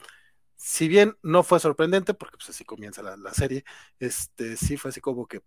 si 0.56 0.88
bien 0.88 1.16
no 1.22 1.42
fue 1.42 1.60
sorprendente, 1.60 2.14
porque 2.14 2.36
pues 2.36 2.50
así 2.50 2.64
comienza 2.64 3.02
la, 3.02 3.16
la 3.16 3.34
serie, 3.34 3.64
este, 3.98 4.56
sí 4.56 4.76
fue 4.76 4.90
así 4.90 5.00
como 5.00 5.26
que, 5.26 5.42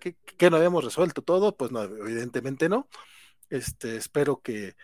que, 0.00 0.14
que 0.14 0.50
no 0.50 0.56
habíamos 0.56 0.84
resuelto 0.84 1.22
todo, 1.22 1.56
pues 1.56 1.72
no, 1.72 1.82
evidentemente 1.82 2.68
no. 2.68 2.88
Este, 3.50 3.96
espero 3.96 4.40
que, 4.42 4.76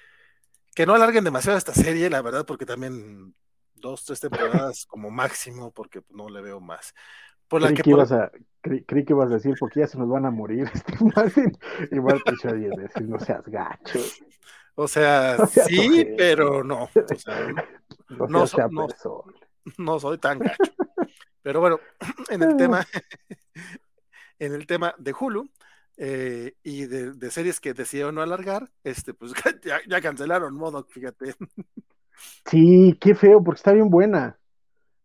que 0.75 0.87
no 0.87 0.95
alarguen 0.95 1.25
demasiado 1.25 1.59
esta 1.59 1.75
serie, 1.75 2.11
la 2.11 2.23
verdad, 2.23 2.47
porque 2.47 2.67
también 2.67 3.35
dos, 3.75 4.05
tres 4.05 4.21
temporadas 4.21 4.87
como 4.87 5.11
máximo, 5.11 5.73
porque 5.73 6.03
no 6.11 6.29
le 6.29 6.41
veo 6.41 6.61
más. 6.61 6.95
Por 7.49 7.61
la 7.61 7.69
creí, 7.69 7.77
que, 7.77 7.83
que 7.83 7.91
ibas 7.91 8.13
a, 8.13 8.31
creí, 8.61 8.85
creí, 8.85 9.05
que 9.05 9.13
ibas 9.13 9.31
a 9.31 9.35
decir, 9.35 9.55
porque 9.59 9.81
ya 9.81 9.87
se 9.87 9.99
nos 9.99 10.09
van 10.09 10.25
a 10.25 10.31
morir 10.31 10.71
Steve 10.75 11.13
Martin 11.15 11.59
y 11.91 12.01
Martin 12.01 12.35
Short 12.37 12.57
decir, 12.57 13.09
no 13.09 13.19
seas 13.19 13.47
gacho. 13.47 14.01
O 14.75 14.89
sea, 14.89 15.37
no 15.39 15.47
seas 15.47 15.67
sí, 15.67 16.07
pero 16.17 16.65
no. 16.65 16.85
O 16.85 17.15
sea, 17.17 17.37
no, 18.09 18.27
no, 18.27 18.47
sea 18.47 18.69
no, 18.71 18.87
no 19.79 20.01
soy 20.01 20.19
tan 20.19 20.39
gacho. 20.39 20.73
Pero 21.43 21.61
bueno, 21.61 21.81
en 22.31 22.43
el 22.43 22.57
tema, 22.57 22.87
en 24.39 24.55
el 24.55 24.67
tema 24.67 24.95
de 24.99 25.15
Hulu, 25.19 25.51
eh, 25.97 26.55
y 26.63 26.87
de, 26.87 27.13
de, 27.13 27.31
series 27.31 27.61
que 27.61 27.75
decidieron 27.75 28.15
no 28.15 28.23
alargar, 28.23 28.71
este, 28.83 29.15
pues 29.15 29.33
ya, 29.65 29.79
ya 29.89 30.01
cancelaron 30.01 30.55
Modoc, 30.55 30.91
fíjate. 30.91 31.35
Sí, 32.51 32.97
qué 33.01 33.15
feo, 33.15 33.43
porque 33.43 33.59
está 33.59 33.73
bien 33.73 33.91
buena. 33.91 34.39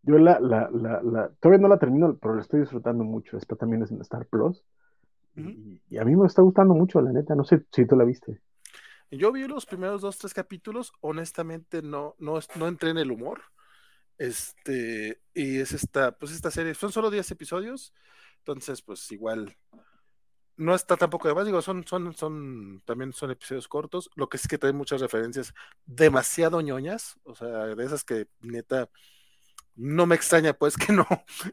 Yo 0.03 0.17
la, 0.17 0.39
la, 0.39 0.69
la, 0.71 1.01
la, 1.01 1.29
todavía 1.39 1.61
no 1.61 1.67
la 1.67 1.79
termino, 1.79 2.17
pero 2.17 2.35
la 2.35 2.41
estoy 2.41 2.61
disfrutando 2.61 3.03
mucho. 3.03 3.38
Esta 3.38 3.55
también 3.55 3.83
es 3.83 3.91
en 3.91 4.01
Star 4.01 4.25
Plus. 4.25 4.63
Uh 5.35 5.41
-huh. 5.41 5.53
y, 5.53 5.81
y, 5.89 5.97
a 5.97 6.05
mí 6.05 6.15
me 6.15 6.27
está 6.27 6.41
gustando 6.41 6.73
mucho, 6.73 7.01
la 7.01 7.11
neta. 7.11 7.35
No 7.35 7.43
sé 7.43 7.65
si 7.71 7.85
tú 7.85 7.95
la 7.95 8.05
viste. 8.05 8.39
Yo 9.11 9.31
vi 9.31 9.47
los 9.47 9.65
primeros 9.65 10.01
dos, 10.01 10.17
tres 10.17 10.33
capítulos. 10.33 10.93
Honestamente, 11.01 11.81
no, 11.81 12.15
no, 12.19 12.39
no 12.57 12.67
entré 12.67 12.91
en 12.91 12.97
el 12.97 13.11
humor. 13.11 13.41
Este, 14.17 15.21
y 15.33 15.59
es 15.59 15.73
esta, 15.73 16.11
pues 16.17 16.31
esta 16.31 16.51
serie, 16.51 16.73
son 16.73 16.91
solo 16.91 17.09
10 17.09 17.31
episodios. 17.31 17.93
Entonces, 18.39 18.81
pues 18.81 19.11
igual 19.11 19.55
no 20.58 20.76
está 20.76 20.97
tampoco 20.97 21.28
de 21.28 21.36
más, 21.36 21.45
digo, 21.45 21.62
son, 21.62 21.86
son, 21.86 22.14
son, 22.14 22.82
también 22.86 23.14
son 23.14 23.32
episodios 23.32 23.68
cortos, 23.68 24.10
lo 24.16 24.28
que 24.28 24.38
es 24.38 24.47
que 24.47 24.58
trae 24.58 24.74
muchas 24.74 25.01
referencias 25.01 25.53
demasiado 25.86 26.62
ñoñas, 26.62 27.18
o 27.24 27.36
sea, 27.36 27.47
de 27.47 27.86
esas 27.86 28.03
que 28.03 28.28
neta 28.41 28.89
no 29.76 30.08
me 30.08 30.16
extraña 30.16 30.53
pues 30.53 30.76
que 30.78 30.91
no, 30.91 31.05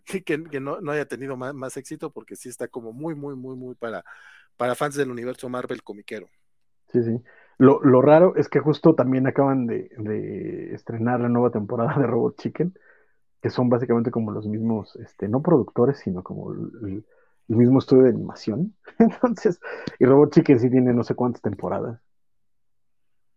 que, 0.05 0.25
que 0.25 0.61
no, 0.61 0.81
no, 0.81 0.93
haya 0.93 1.07
tenido 1.07 1.37
más, 1.37 1.55
más, 1.55 1.77
éxito, 1.77 2.11
porque 2.11 2.35
sí 2.35 2.49
está 2.49 2.69
como 2.69 2.93
muy, 2.93 3.15
muy, 3.15 3.37
muy, 3.37 3.57
muy 3.57 3.75
para, 3.75 4.05
para 4.57 4.75
fans 4.75 4.97
del 4.97 5.11
universo 5.11 5.49
Marvel 5.49 5.83
comiquero. 5.83 6.29
Sí, 6.93 7.03
sí. 7.03 7.23
Lo, 7.59 7.81
lo 7.85 8.03
raro 8.03 8.35
es 8.37 8.49
que 8.49 8.59
justo 8.59 8.95
también 8.95 9.27
acaban 9.27 9.67
de, 9.67 9.91
de, 9.97 10.75
estrenar 10.75 11.21
la 11.21 11.29
nueva 11.29 11.51
temporada 11.51 11.95
de 12.01 12.07
Robot 12.07 12.37
Chicken, 12.41 12.77
que 13.41 13.51
son 13.51 13.69
básicamente 13.69 14.11
como 14.11 14.33
los 14.33 14.47
mismos, 14.47 14.97
este, 14.97 15.29
no 15.29 15.43
productores, 15.43 15.99
sino 15.99 16.25
como 16.25 16.53
el, 16.53 17.05
el 17.49 17.57
mismo 17.57 17.79
estudio 17.79 18.05
de 18.05 18.11
animación. 18.11 18.75
Entonces, 18.99 19.61
y 19.99 20.05
Robot 20.05 20.33
Chicken 20.33 20.61
sí 20.61 20.71
tiene 20.71 20.93
no 20.93 21.05
sé 21.05 21.15
cuántas 21.15 21.43
temporadas. 21.43 22.01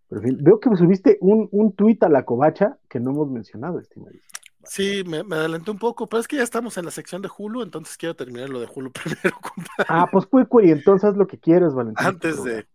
Pero 0.09 0.21
en 0.21 0.27
fin, 0.27 0.37
veo 0.41 0.59
que 0.59 0.75
subiste 0.75 1.17
un, 1.19 1.49
un 1.51 1.73
tuit 1.73 2.01
a 2.03 2.09
la 2.09 2.23
covacha 2.23 2.77
que 2.89 2.99
no 2.99 3.11
hemos 3.11 3.29
mencionado, 3.29 3.79
estimadísimo. 3.79 4.27
Sí, 4.63 5.03
me, 5.05 5.23
me, 5.23 5.37
adelanté 5.37 5.71
un 5.71 5.79
poco, 5.79 6.07
pero 6.07 6.19
es 6.19 6.27
que 6.27 6.35
ya 6.35 6.43
estamos 6.43 6.77
en 6.77 6.85
la 6.85 6.91
sección 6.91 7.21
de 7.21 7.29
Hulu, 7.35 7.63
entonces 7.63 7.95
quiero 7.95 8.15
terminar 8.15 8.49
lo 8.49 8.59
de 8.59 8.67
Hulu 8.73 8.91
primero. 8.93 9.37
Compadre. 9.41 9.85
Ah, 9.87 10.07
pues 10.11 10.25
pues, 10.25 10.47
y 10.63 10.71
entonces 10.71 11.09
haz 11.09 11.17
lo 11.17 11.27
que 11.27 11.39
quieres, 11.39 11.73
Valentín. 11.73 12.05
Antes 12.05 12.43
de. 12.43 12.67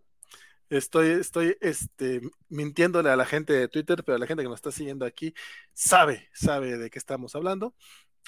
Estoy, 0.70 1.08
estoy 1.08 1.58
este, 1.60 2.22
mintiéndole 2.48 3.10
a 3.10 3.16
la 3.16 3.26
gente 3.26 3.52
de 3.52 3.68
Twitter, 3.68 4.02
pero 4.06 4.16
la 4.16 4.26
gente 4.26 4.42
que 4.42 4.48
nos 4.48 4.56
está 4.56 4.72
siguiendo 4.72 5.04
aquí 5.04 5.34
sabe, 5.74 6.30
sabe 6.32 6.78
de 6.78 6.88
qué 6.88 6.98
estamos 6.98 7.34
hablando. 7.34 7.74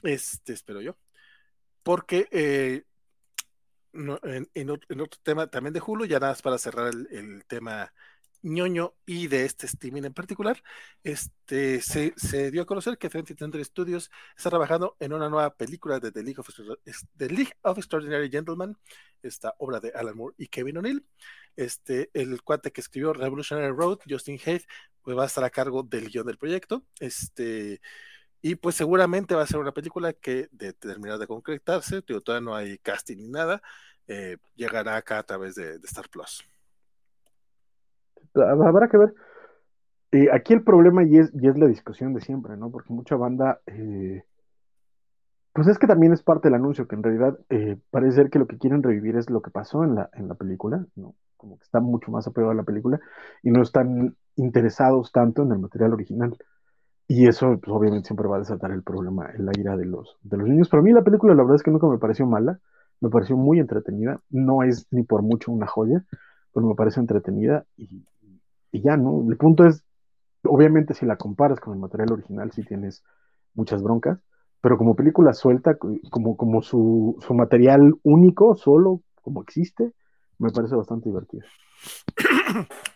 Este, 0.03 0.53
espero 0.53 0.83
yo. 0.83 0.99
Porque 1.83 2.29
eh, 2.31 2.85
no, 3.95 4.19
en, 4.25 4.49
en, 4.55 4.71
otro, 4.71 4.87
en, 4.91 5.01
otro, 5.01 5.21
tema 5.23 5.47
también 5.47 5.73
de 5.73 5.83
Hulu, 5.85 6.05
ya 6.07 6.19
nada 6.19 6.33
más 6.33 6.43
para 6.43 6.59
cerrar 6.59 6.93
el, 7.11 7.45
tema 7.47 7.93
ñoño 8.43 8.95
y 9.07 9.29
de 9.29 9.47
este 9.47 9.67
streaming 9.67 10.03
en 10.03 10.13
particular, 10.13 10.63
este, 11.03 11.81
se, 11.81 12.51
dio 12.51 12.63
a 12.63 12.67
conocer 12.67 12.99
que 12.99 13.11
20th 13.11 13.39
Century 13.39 13.65
Studios 13.65 14.11
está 14.37 14.51
trabajando 14.51 14.97
en 15.01 15.15
una 15.15 15.31
nueva 15.31 15.57
película 15.57 15.99
de 15.99 16.13
The 16.13 16.23
League 16.23 16.39
of, 16.39 16.49
The 17.17 17.29
League 17.31 17.53
of 17.63 17.79
Extraordinary 17.79 18.29
Gentlemen, 18.31 18.77
esta 19.23 19.55
obra 19.59 19.81
de 19.81 19.93
Alan 19.95 20.17
Moore 20.17 20.35
y 20.37 20.49
Kevin 20.49 20.79
O'Neill. 20.79 21.07
Este, 21.57 22.11
el 22.13 22.43
cuate 22.43 22.73
que 22.73 22.81
escribió 22.81 23.13
Revolutionary 23.13 23.73
Road, 23.73 24.01
Justin 24.09 24.39
Hayes, 24.45 24.67
pues 25.03 25.17
va 25.17 25.23
a 25.23 25.27
estar 25.27 25.45
a 25.45 25.51
cargo 25.51 25.83
del 25.83 26.11
guion 26.11 26.27
del 26.27 26.37
proyecto. 26.37 26.85
Este, 27.01 27.81
y 28.47 28.57
pues 28.57 28.75
seguramente 28.75 29.35
va 29.35 29.41
a 29.41 29.47
ser 29.47 29.59
una 29.59 29.73
película 29.73 30.13
que 30.13 30.49
de 30.53 30.75
terminar 30.75 31.19
de 31.19 31.27
concretarse, 31.27 32.03
tío, 32.03 32.21
todavía 32.21 32.45
no 32.45 32.55
hay 32.55 32.77
casting 32.77 33.17
ni 33.17 33.29
nada, 33.29 33.63
eh, 34.07 34.37
llegará 34.55 34.97
acá 34.97 35.21
a 35.21 35.23
través 35.23 35.55
de, 35.55 35.77
Star 35.77 36.11
Plus. 36.11 36.45
Habrá 38.35 38.87
que 38.91 38.99
ver. 38.99 39.15
Eh, 40.13 40.29
aquí 40.31 40.53
el 40.53 40.63
problema 40.63 41.05
y 41.05 41.17
es, 41.17 41.33
y 41.33 41.49
es 41.49 41.57
la 41.57 41.67
discusión 41.67 42.13
de 42.13 42.21
siempre, 42.21 42.55
¿no? 42.59 42.71
Porque 42.71 42.93
mucha 42.93 43.17
banda, 43.17 43.63
eh, 43.65 44.25
pues 45.55 45.67
es 45.67 45.79
que 45.79 45.87
también 45.87 46.13
es 46.13 46.23
parte 46.23 46.49
del 46.49 46.57
anuncio, 46.57 46.87
que 46.87 46.97
en 46.97 47.03
realidad 47.03 47.39
eh, 47.49 47.79
parece 47.91 48.17
ser 48.17 48.29
que 48.29 48.39
lo 48.39 48.47
que 48.47 48.59
quieren 48.59 48.83
revivir 48.83 49.17
es 49.17 49.31
lo 49.31 49.41
que 49.41 49.51
pasó 49.51 49.85
en 49.85 49.95
la, 49.95 50.11
en 50.13 50.29
la 50.29 50.35
película, 50.35 50.85
¿no? 50.97 51.15
Como 51.39 51.57
que 51.57 51.65
está 51.65 51.81
mucho 51.81 52.11
más 52.11 52.27
apegado 52.27 52.51
a 52.51 52.57
la 52.57 52.65
película 52.65 53.01
y 53.43 53.51
no 53.51 53.63
están 53.63 54.19
interesados 54.37 55.13
tanto 55.13 55.45
en 55.45 55.53
el 55.53 55.61
material 55.61 55.95
original. 55.95 56.37
Y 57.07 57.27
eso, 57.27 57.59
pues, 57.63 57.69
obviamente, 57.69 58.07
siempre 58.07 58.29
va 58.29 58.37
a 58.37 58.41
desatar 58.41 58.71
el 58.71 58.83
problema, 58.83 59.31
la 59.39 59.53
ira 59.59 59.77
de 59.77 59.85
los, 59.85 60.17
de 60.23 60.37
los 60.37 60.49
niños. 60.49 60.69
Pero 60.69 60.81
a 60.81 60.85
mí 60.85 60.93
la 60.93 61.03
película, 61.03 61.35
la 61.35 61.43
verdad 61.43 61.57
es 61.57 61.63
que 61.63 61.71
nunca 61.71 61.87
me 61.87 61.99
pareció 61.99 62.27
mala, 62.27 62.59
me 63.01 63.11
pareció 63.11 63.37
muy 63.37 63.59
entretenida. 63.61 64.21
No 64.31 64.63
es 64.63 64.87
ni 64.91 65.03
por 65.03 65.23
mucho 65.23 65.53
una 65.53 65.67
joya, 65.67 66.05
pero 66.53 66.67
me 66.67 66.75
parece 66.75 67.01
entretenida 67.01 67.67
y, 67.77 68.05
y 68.73 68.81
ya, 68.81 68.97
¿no? 68.97 69.25
El 69.29 69.37
punto 69.37 69.67
es, 69.67 69.85
obviamente, 70.45 70.95
si 70.95 71.05
la 71.07 71.17
comparas 71.17 71.61
con 71.61 71.75
el 71.75 71.81
material 71.81 72.13
original, 72.13 72.51
sí 72.53 72.65
tienes 72.65 73.03
muchas 73.55 73.83
broncas, 73.83 74.19
pero 74.61 74.79
como 74.79 74.97
película 74.97 75.33
suelta, 75.33 75.77
como, 76.11 76.37
como 76.37 76.63
su, 76.63 77.17
su 77.21 77.35
material 77.35 77.95
único, 78.03 78.55
solo, 78.57 79.03
como 79.23 79.43
existe, 79.43 79.93
me 80.39 80.51
parece 80.51 80.75
bastante 80.75 81.09
divertido. 81.09 81.45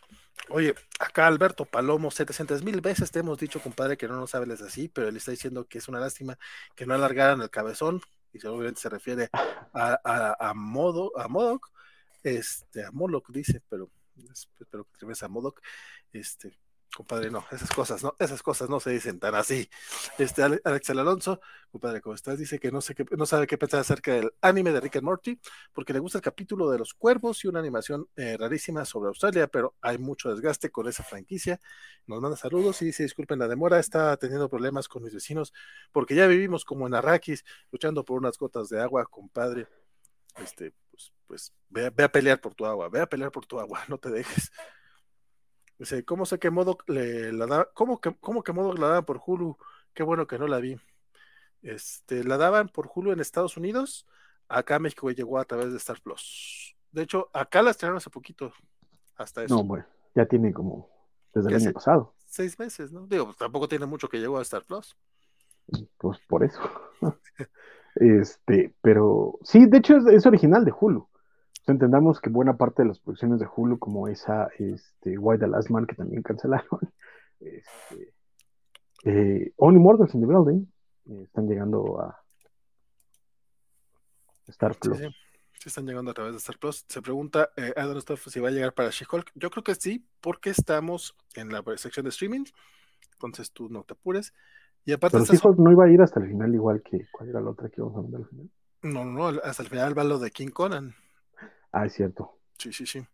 Oye, 0.51 0.75
acá 0.99 1.27
Alberto 1.27 1.65
Palomo, 1.65 2.11
700 2.11 2.63
mil 2.63 2.81
veces 2.81 3.11
te 3.11 3.19
hemos 3.19 3.39
dicho, 3.39 3.61
compadre, 3.61 3.97
que 3.97 4.09
no 4.09 4.17
nos 4.17 4.35
hables 4.35 4.63
así, 4.63 4.89
pero 4.89 5.09
él 5.09 5.17
está 5.17 5.31
diciendo 5.31 5.67
que 5.67 5.79
es 5.79 5.89
una 5.89 6.01
lástima 6.01 6.39
que 6.75 6.87
no 6.87 6.95
alargaran 6.95 7.43
el 7.43 7.51
cabezón, 7.51 8.01
y 8.33 8.45
obviamente 8.47 8.81
se 8.81 8.89
refiere 8.89 9.29
a, 9.33 10.01
a, 10.03 10.51
a 10.51 10.55
Modo, 10.55 11.13
a 11.19 11.29
Modoc, 11.29 11.71
este, 12.23 12.85
a 12.85 12.91
Moloch 12.91 13.29
dice, 13.31 13.63
pero 13.69 13.91
espero 14.33 14.85
que 14.85 15.07
te 15.07 15.25
a 15.25 15.29
Modoc, 15.29 15.61
este, 16.13 16.59
compadre, 16.95 17.31
no, 17.31 17.45
esas 17.53 17.71
cosas, 17.71 18.03
no, 18.03 18.15
esas 18.19 18.43
cosas 18.43 18.69
no 18.69 18.81
se 18.81 18.91
dicen 18.91 19.19
tan 19.19 19.35
así. 19.35 19.69
Este 20.19 20.43
Alex 20.43 20.91
Alonso, 20.91 21.41
compadre, 21.71 22.01
¿cómo 22.01 22.15
estás? 22.15 22.39
Dice 22.39 22.59
que 22.59 22.73
no 22.73 22.81
sé 22.81 22.95
qué, 22.95 23.05
no 23.17 23.27
sabe 23.27 23.47
qué 23.47 23.59
pensar 23.59 23.81
acerca 23.81 24.13
del 24.13 24.33
anime 24.41 24.73
de 24.73 24.81
Rick 24.81 24.97
and 24.97 25.05
Morty, 25.05 25.41
porque 25.73 25.93
le 25.93 25.99
gusta 25.99 26.19
el 26.19 26.23
capítulo 26.23 26.71
de 26.71 26.79
los 26.79 26.95
cuervos 26.95 27.45
y 27.45 27.49
una 27.49 27.61
animación 27.61 28.09
eh, 28.17 28.37
rarísima 28.39 28.85
sobre 28.85 29.09
Australia, 29.09 29.47
pero 29.49 29.77
hay 29.81 29.99
mucho 29.99 30.31
desgaste 30.31 30.71
con 30.71 30.89
esa 30.89 31.03
franquicia. 31.05 31.61
Nos 32.07 32.21
manda 32.21 32.37
saludos 32.37 32.81
y 32.83 32.87
dice, 32.87 33.03
disculpen 33.03 33.39
la 33.39 33.49
demora, 33.49 33.79
está 33.79 34.17
teniendo 34.17 34.49
problemas 34.49 34.89
con 34.89 35.03
mis 35.03 35.15
vecinos, 35.15 35.53
porque 35.93 36.15
ya 36.15 36.27
vivimos 36.27 36.65
como 36.65 36.87
en 36.87 36.95
Arrakis, 36.95 37.45
luchando 37.71 38.05
por 38.05 38.19
unas 38.19 38.39
gotas 38.39 38.69
de 38.69 38.81
agua, 38.81 39.07
compadre. 39.07 39.69
Este, 40.37 40.73
pues, 40.91 41.13
pues 41.27 41.53
ve, 41.69 41.91
ve 41.91 42.05
a 42.05 42.13
pelear 42.13 42.41
por 42.41 42.55
tu 42.55 42.65
agua, 42.65 42.89
ve 42.89 43.01
a 43.01 43.09
pelear 43.09 43.31
por 43.31 43.47
tu 43.47 43.61
agua, 43.61 43.81
no 43.89 43.99
te 43.99 44.11
dejes. 44.11 44.51
Dice, 45.79 46.05
¿cómo 46.05 46.27
sé 46.27 46.39
que 46.39 46.51
modo 46.51 46.79
le 46.89 47.33
la 47.33 47.47
da? 47.47 47.69
¿Cómo 47.73 48.01
que, 48.01 48.15
cómo 48.17 48.43
que 48.43 48.53
modo 48.53 48.73
la 48.75 48.89
daban 48.89 49.05
por 49.05 49.21
Hulu? 49.25 49.57
Qué 49.95 50.03
bueno 50.03 50.27
que 50.27 50.39
no 50.39 50.49
la 50.49 50.59
vi. 50.59 50.77
Este, 51.63 52.25
la 52.25 52.37
daban 52.37 52.69
por 52.69 52.91
Hulu 52.93 53.13
en 53.13 53.21
Estados 53.21 53.57
Unidos. 53.57 54.07
Acá 54.49 54.77
a 54.77 54.79
México 54.81 55.11
llegó 55.11 55.39
a 55.39 55.45
través 55.45 55.71
de 55.71 55.77
Star 55.77 56.01
Plus. 56.01 56.77
De 56.91 57.03
hecho, 57.03 57.29
acá 57.33 57.63
la 57.63 57.71
estrenaron 57.71 57.99
hace 57.99 58.11
poquito. 58.11 58.53
Hasta 59.17 59.45
eso. 59.45 59.55
No, 59.55 59.65
bueno, 59.65 59.85
ya 60.15 60.27
tiene 60.27 60.53
como 60.53 60.89
desde 61.33 61.51
el 61.51 61.57
año 61.57 61.73
pasado. 61.73 62.15
Seis 62.27 62.59
meses, 62.59 62.93
¿no? 62.93 63.07
Digo, 63.07 63.35
tampoco 63.39 63.69
tiene 63.69 63.87
mucho 63.87 64.09
que 64.09 64.19
llegó 64.19 64.39
a 64.39 64.43
Star 64.43 64.65
Plus. 64.65 64.97
Pues 65.99 66.19
por 66.29 66.45
eso. 66.45 66.61
este, 67.97 68.75
pero 68.81 69.39
sí, 69.43 69.67
de 69.67 69.79
hecho 69.79 69.97
es, 69.97 70.07
es 70.07 70.27
original 70.27 70.65
de 70.65 70.73
Hulu. 70.79 71.09
Entendamos 71.69 72.21
que 72.21 72.31
buena 72.31 72.57
parte 72.57 72.83
de 72.83 72.89
las 72.89 72.99
producciones 72.99 73.41
de 73.41 73.49
Hulu, 73.55 73.79
como 73.79 74.09
esa 74.09 74.49
este, 74.59 75.19
Why 75.19 75.39
the 75.39 75.47
Last 75.47 75.71
Man, 75.71 75.87
que 75.87 75.95
también 75.95 76.23
cancelaron, 76.23 76.81
este, 77.41 78.15
eh, 79.05 79.53
Only 79.57 79.79
Mortals 79.79 80.15
in 80.15 80.21
the 80.21 80.27
Building, 80.27 80.67
eh, 81.07 81.23
están 81.25 81.49
llegando 81.49 82.01
a 82.01 82.21
Star 84.49 84.75
Plus. 84.77 84.99
Sí, 84.99 85.05
sí. 85.53 85.69
están 85.69 85.87
llegando 85.87 86.11
a 86.11 86.15
través 86.15 86.33
de 86.33 86.39
Star 86.39 86.59
Plus. 86.59 86.85
Se 86.89 87.03
pregunta 87.03 87.51
eh, 87.57 87.73
Adam 87.77 88.01
Stuff 88.01 88.29
si 88.29 88.41
va 88.41 88.49
a 88.49 88.53
llegar 88.53 88.75
para 88.75 88.91
She-Hulk. 88.91 89.33
Yo 89.35 89.51
creo 89.51 89.63
que 89.63 89.75
sí, 89.75 90.07
porque 90.21 90.51
estamos 90.51 91.17
en 91.35 91.51
la 91.51 91.63
sección 91.77 92.05
de 92.05 92.11
streaming. 92.11 92.45
Entonces 93.13 93.53
tú 93.53 93.69
no 93.69 93.85
te 93.85 93.95
apures. 93.95 94.33
Y 94.85 94.93
aparte. 94.93 95.19
Pero 95.19 95.33
She-Hulk 95.33 95.59
no 95.59 95.73
iba 95.73 95.85
a 95.85 95.91
ir 95.91 96.01
hasta 96.01 96.21
el 96.21 96.29
final, 96.29 96.55
igual 96.55 96.83
que. 96.83 97.07
¿Cuál 97.13 97.29
era 97.29 97.41
la 97.41 97.51
otra 97.51 97.69
que 97.69 97.81
íbamos 97.81 97.97
a 97.97 98.09
ver 98.09 98.21
al 98.21 98.27
final? 98.27 98.51
No, 98.83 99.05
no, 99.05 99.27
hasta 99.43 99.63
el 99.63 99.69
final 99.69 99.99
va 99.99 100.05
lo 100.05 100.19
de 100.19 100.31
King 100.31 100.49
Conan. 100.49 100.95
Ah, 101.73 101.87
es 101.87 101.95
cierto. 101.95 102.39
Sí, 102.59 102.73
sí, 102.73 102.87
sí. 102.87 103.07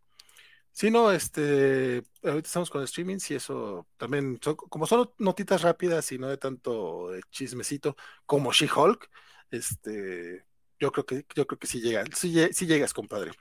Sí, 0.73 0.91
no, 0.91 1.13
este, 1.13 2.05
ahorita 2.25 2.47
estamos 2.49 2.71
con 2.71 2.83
streaming 2.85 3.19
y 3.29 3.35
eso 3.35 3.87
también, 3.97 4.39
como 4.71 4.87
son 4.87 5.11
notitas 5.19 5.63
rápidas 5.63 6.11
y 6.13 6.19
no 6.19 6.29
de 6.29 6.37
tanto 6.39 7.11
chismecito 7.31 7.97
como 8.27 8.53
She-Hulk, 8.53 9.09
este, 9.51 10.45
yo 10.81 10.93
creo 10.93 11.07
que, 11.07 11.27
yo 11.35 11.47
creo 11.47 11.59
que 11.59 11.67
sí 11.69 11.81
llega, 11.81 12.05
sí, 12.15 12.35
sí 12.53 12.67
llegas, 12.67 12.93
compadre. 12.93 13.33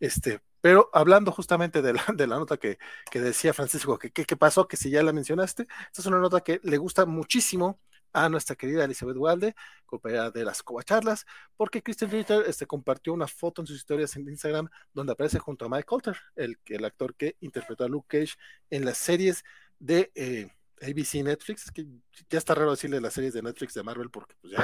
Este, 0.00 0.40
pero 0.60 0.90
hablando 0.92 1.32
justamente 1.32 1.82
de 1.82 1.94
la, 1.94 2.04
de 2.14 2.26
la 2.26 2.38
nota 2.38 2.58
que, 2.58 2.78
que 3.10 3.20
decía 3.20 3.54
Francisco, 3.54 3.98
que 3.98 4.12
qué 4.12 4.36
pasó, 4.36 4.68
que 4.68 4.76
si 4.76 4.90
ya 4.90 5.02
la 5.02 5.12
mencionaste, 5.12 5.64
esta 5.64 6.02
es 6.02 6.06
una 6.06 6.18
nota 6.20 6.42
que 6.42 6.60
le 6.64 6.78
gusta 6.78 7.06
muchísimo 7.06 7.80
a 8.24 8.28
nuestra 8.28 8.56
querida 8.56 8.84
Elizabeth 8.84 9.16
Walde, 9.16 9.54
compañera 9.86 10.30
de 10.30 10.44
las 10.44 10.62
Covacharlas, 10.62 11.26
porque 11.56 11.82
Christian 11.82 12.10
Ritter 12.10 12.44
este, 12.46 12.66
compartió 12.66 13.12
una 13.12 13.26
foto 13.26 13.62
en 13.62 13.66
sus 13.66 13.76
historias 13.76 14.16
en 14.16 14.28
Instagram 14.28 14.68
donde 14.92 15.12
aparece 15.12 15.38
junto 15.38 15.64
a 15.64 15.68
Mike 15.68 15.84
Coulter, 15.84 16.16
el, 16.36 16.58
el 16.66 16.84
actor 16.84 17.14
que 17.14 17.36
interpretó 17.40 17.84
a 17.84 17.88
Luke 17.88 18.18
Cage 18.18 18.34
en 18.70 18.84
las 18.84 18.98
series 18.98 19.44
de 19.78 20.10
eh, 20.14 20.48
ABC 20.82 21.22
Netflix, 21.24 21.70
que 21.70 21.86
ya 22.28 22.38
está 22.38 22.54
raro 22.54 22.70
decirle 22.70 23.00
las 23.00 23.14
series 23.14 23.34
de 23.34 23.42
Netflix 23.42 23.74
de 23.74 23.82
Marvel 23.82 24.10
porque 24.10 24.34
pues, 24.40 24.54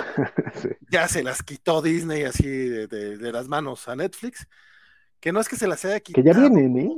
ya, 0.90 1.08
se 1.08 1.22
las 1.22 1.42
quitó 1.42 1.82
Disney 1.82 2.24
así 2.24 2.46
de, 2.46 3.32
las 3.32 3.48
manos 3.48 3.88
a 3.88 3.96
Netflix, 3.96 4.46
que 5.20 5.32
no 5.32 5.40
es 5.40 5.48
que 5.48 5.56
se 5.56 5.66
las 5.66 5.84
haya 5.84 6.00
quitado. 6.00 6.22
Que 6.22 6.32
ya 6.32 6.38
vienen, 6.38 6.78
¿eh? 6.78 6.90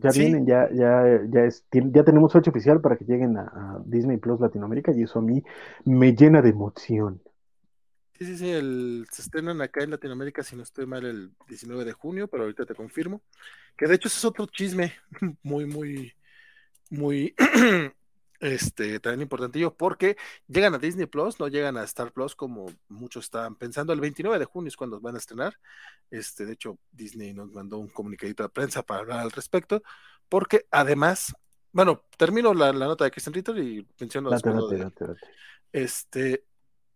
Ya 0.00 0.10
vienen, 0.10 0.46
ya, 0.46 0.68
ya, 0.72 1.20
ya, 1.30 1.44
es, 1.44 1.64
ya 1.70 2.04
tenemos 2.04 2.32
fecha 2.32 2.50
oficial 2.50 2.80
para 2.80 2.96
que 2.96 3.04
lleguen 3.04 3.36
a, 3.36 3.82
Disney 3.84 4.16
Plus 4.16 4.40
Latinoamérica 4.40 4.92
y 4.92 5.02
eso 5.02 5.18
a 5.18 5.22
mí 5.22 5.42
me 5.84 6.14
llena 6.14 6.42
de 6.42 6.50
emoción. 6.50 7.22
Sí, 8.18 8.24
sí, 8.26 8.36
sí, 8.36 8.50
el, 8.50 9.06
se 9.10 9.22
estrenan 9.22 9.60
acá 9.60 9.82
en 9.82 9.90
Latinoamérica, 9.90 10.42
si 10.42 10.56
no 10.56 10.62
estoy 10.62 10.86
mal, 10.86 11.04
el 11.04 11.32
19 11.48 11.84
de 11.84 11.92
junio, 11.92 12.28
pero 12.28 12.44
ahorita 12.44 12.64
te 12.64 12.74
confirmo. 12.74 13.22
Que 13.76 13.86
de 13.86 13.96
hecho 13.96 14.08
ese 14.08 14.18
es 14.18 14.24
otro 14.24 14.46
chisme 14.46 14.92
muy, 15.42 15.66
muy, 15.66 16.12
muy 16.90 17.34
este, 18.44 19.00
también 19.00 19.22
importantillo, 19.22 19.74
porque 19.74 20.18
llegan 20.48 20.74
a 20.74 20.78
Disney 20.78 21.06
Plus, 21.06 21.40
no 21.40 21.48
llegan 21.48 21.78
a 21.78 21.84
Star 21.84 22.12
Plus 22.12 22.34
como 22.34 22.66
muchos 22.88 23.24
estaban 23.24 23.56
pensando. 23.56 23.94
El 23.94 24.00
29 24.00 24.38
de 24.38 24.44
junio 24.44 24.68
es 24.68 24.76
cuando 24.76 25.00
van 25.00 25.14
a 25.14 25.18
estrenar. 25.18 25.58
Este, 26.10 26.44
de 26.44 26.52
hecho, 26.52 26.78
Disney 26.92 27.32
nos 27.32 27.50
mandó 27.52 27.78
un 27.78 27.88
comunicadito 27.88 28.42
de 28.42 28.50
prensa 28.50 28.82
para 28.82 29.00
hablar 29.00 29.20
al 29.20 29.30
respecto, 29.30 29.82
porque 30.28 30.66
además, 30.70 31.34
bueno, 31.72 32.04
termino 32.18 32.52
la, 32.52 32.70
nota 32.74 33.04
de 33.04 33.10
Christian 33.10 33.32
Ritter 33.32 33.56
y 33.56 33.88
menciono 33.98 34.28
Este, 35.72 36.44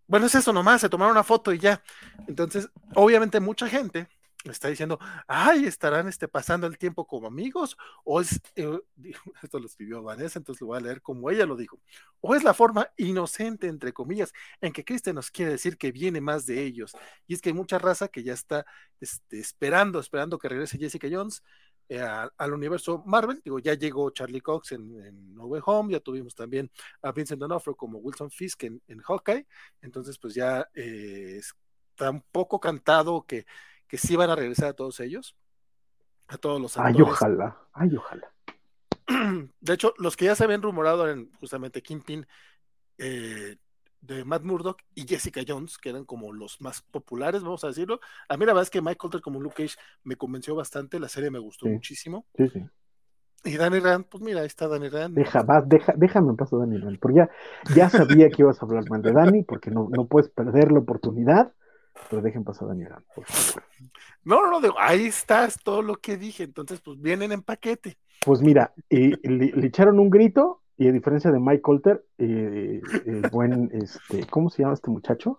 bueno, 0.07 0.27
es 0.27 0.35
eso 0.35 0.53
nomás, 0.53 0.83
se 0.83 0.91
tomaron 0.91 1.13
una 1.13 1.25
foto 1.25 1.55
y 1.55 1.59
ya. 1.59 1.83
Entonces, 2.27 2.69
obviamente, 2.95 3.41
mucha 3.41 3.69
gente 3.69 4.07
está 4.45 4.69
diciendo, 4.69 4.99
ay, 5.27 5.65
estarán 5.67 6.09
este, 6.09 6.29
pasando 6.29 6.67
el 6.67 6.79
tiempo 6.79 7.07
como 7.07 7.27
amigos, 7.27 7.77
o 8.05 8.21
es, 8.21 8.41
eh, 8.55 8.81
esto 9.43 9.59
lo 9.59 9.67
escribió 9.67 10.03
Vanessa, 10.03 10.39
entonces 10.39 10.61
lo 10.61 10.69
voy 10.69 10.79
a 10.79 10.81
leer 10.81 11.03
como 11.03 11.31
ella 11.31 11.45
lo 11.45 11.57
dijo, 11.57 11.81
o 12.21 12.35
es 12.35 12.45
la 12.45 12.55
forma 12.55 12.89
inocente, 12.97 13.67
entre 13.67 13.93
comillas, 13.93 14.33
en 14.61 14.73
que 14.73 14.85
Cristian 14.85 15.17
nos 15.17 15.31
quiere 15.31 15.53
decir 15.53 15.77
que 15.77 15.93
viene 15.93 16.21
más 16.21 16.47
de 16.47 16.63
ellos. 16.63 16.97
Y 17.27 17.35
es 17.35 17.41
que 17.41 17.51
hay 17.51 17.55
mucha 17.55 17.79
raza 17.79 18.09
que 18.09 18.23
ya 18.23 18.33
está 18.33 18.65
este, 19.01 19.39
esperando, 19.41 19.99
esperando 20.01 20.39
que 20.39 20.49
regrese 20.49 20.79
Jessica 20.79 21.09
Jones 21.11 21.43
eh, 21.89 22.01
al 22.01 22.53
universo 22.53 23.03
Marvel. 23.07 23.41
Digo, 23.45 23.59
ya 23.59 23.75
llegó 23.75 24.11
Charlie 24.11 24.41
Cox 24.41 24.73
en, 24.73 25.35
No 25.35 25.47
Way 25.47 25.63
Home, 25.65 25.93
ya 25.93 26.01
tuvimos 26.01 26.35
también 26.35 26.71
a 27.03 27.13
Vincent 27.13 27.41
D'Onofrio 27.41 27.77
como 27.77 27.99
Wilson 27.99 28.31
Fisk 28.31 28.65
en, 28.65 28.81
Hawkeye, 29.03 29.47
entonces 29.81 30.19
pues 30.19 30.35
ya 30.35 30.69
eh, 30.75 31.39
está 31.39 32.11
un 32.11 32.23
poco 32.31 32.61
cantado 32.61 33.25
que 33.27 33.47
que 33.89 33.99
sí 33.99 34.17
van 34.17 34.31
a 34.31 34.37
regresar 34.37 34.69
a 34.69 34.73
todos 34.75 35.01
ellos, 35.01 35.37
a 36.29 36.37
todos 36.37 36.61
los 36.61 36.77
actores. 36.77 36.97
Ay, 36.97 37.03
ojalá, 37.03 37.59
ay, 37.73 37.97
ojalá. 37.97 38.33
De 39.61 39.75
hecho, 39.75 39.95
los 39.99 40.17
que 40.17 40.27
ya 40.27 40.35
se 40.35 40.45
habían 40.45 40.63
rumorado 40.63 41.05
eran 41.05 41.31
justamente 41.41 41.83
Kingpin 41.83 42.27
eh, 42.99 43.57
de 44.01 44.25
Matt 44.25 44.43
Murdock 44.43 44.83
y 44.95 45.07
Jessica 45.07 45.41
Jones, 45.47 45.79
que 45.79 45.89
eran 45.91 46.05
como 46.05 46.33
los 46.33 46.61
más 46.61 46.83
populares, 46.83 47.43
vamos 47.43 47.65
a 47.65 47.69
decirlo. 47.69 48.01
A 48.29 48.37
mí 48.37 48.45
la 48.45 48.53
verdad 48.53 48.65
es 48.65 48.71
que 48.71 48.83
Mike 48.83 48.99
Coulter 48.99 49.21
como 49.21 49.41
Luke 49.41 49.57
Cage 49.57 49.77
me 50.05 50.17
convenció 50.17 50.55
bastante, 50.55 51.01
la 51.01 51.09
serie 51.09 51.31
me 51.31 51.39
gustó 51.39 51.67
muchísimo. 51.67 52.27
Sí, 52.37 52.49
sí. 52.49 52.65
Y 53.45 53.57
Danny 53.57 53.79
Rand, 53.79 54.07
pues 54.07 54.23
mira, 54.23 54.41
ahí 54.41 54.47
está 54.47 54.67
Danny 54.67 54.89
Rand. 54.89 55.15
Deja, 55.15 55.45
deja, 55.65 55.95
déjame 55.97 56.31
en 56.31 56.37
paso 56.37 56.59
Danny 56.59 56.77
Rand, 56.77 56.99
porque 56.99 57.19
ya, 57.19 57.31
ya 57.75 57.89
sabía 57.89 58.29
que 58.29 58.43
ibas 58.43 58.61
a 58.61 58.67
hablar 58.67 58.89
mal 58.91 59.01
de 59.01 59.13
Danny, 59.13 59.43
porque 59.45 59.71
no, 59.71 59.89
no 59.91 60.07
puedes 60.07 60.29
perder 60.29 60.73
la 60.73 60.81
oportunidad 60.81 61.55
pero 62.09 62.23
dejen 62.23 62.45
pasar 62.45 62.65
a 62.65 62.69
Daniel, 62.69 62.93
por 63.15 63.25
favor. 63.25 63.63
No, 64.25 64.51
no, 64.51 64.61
no, 64.61 64.75
ahí 64.79 65.07
estás 65.07 65.59
todo 65.63 65.83
lo 65.83 65.97
que 65.97 66.17
dije, 66.17 66.45
entonces 66.45 66.81
pues 66.81 67.01
vienen 67.01 67.33
en 67.33 67.43
paquete. 67.43 67.99
Pues 68.25 68.41
mira, 68.41 68.73
eh, 68.91 69.17
le, 69.23 69.67
echaron 69.67 69.99
un 69.99 70.11
grito 70.11 70.63
y 70.77 70.89
a 70.89 70.93
diferencia 70.93 71.31
de 71.31 71.41
Mike 71.41 71.63
Colter, 71.63 72.05
eh, 72.19 72.81
el 73.07 73.29
buen, 73.31 73.71
este, 73.73 74.27
¿cómo 74.27 74.51
se 74.51 74.63
llama 74.63 74.75
este 74.75 74.91
muchacho? 74.91 75.39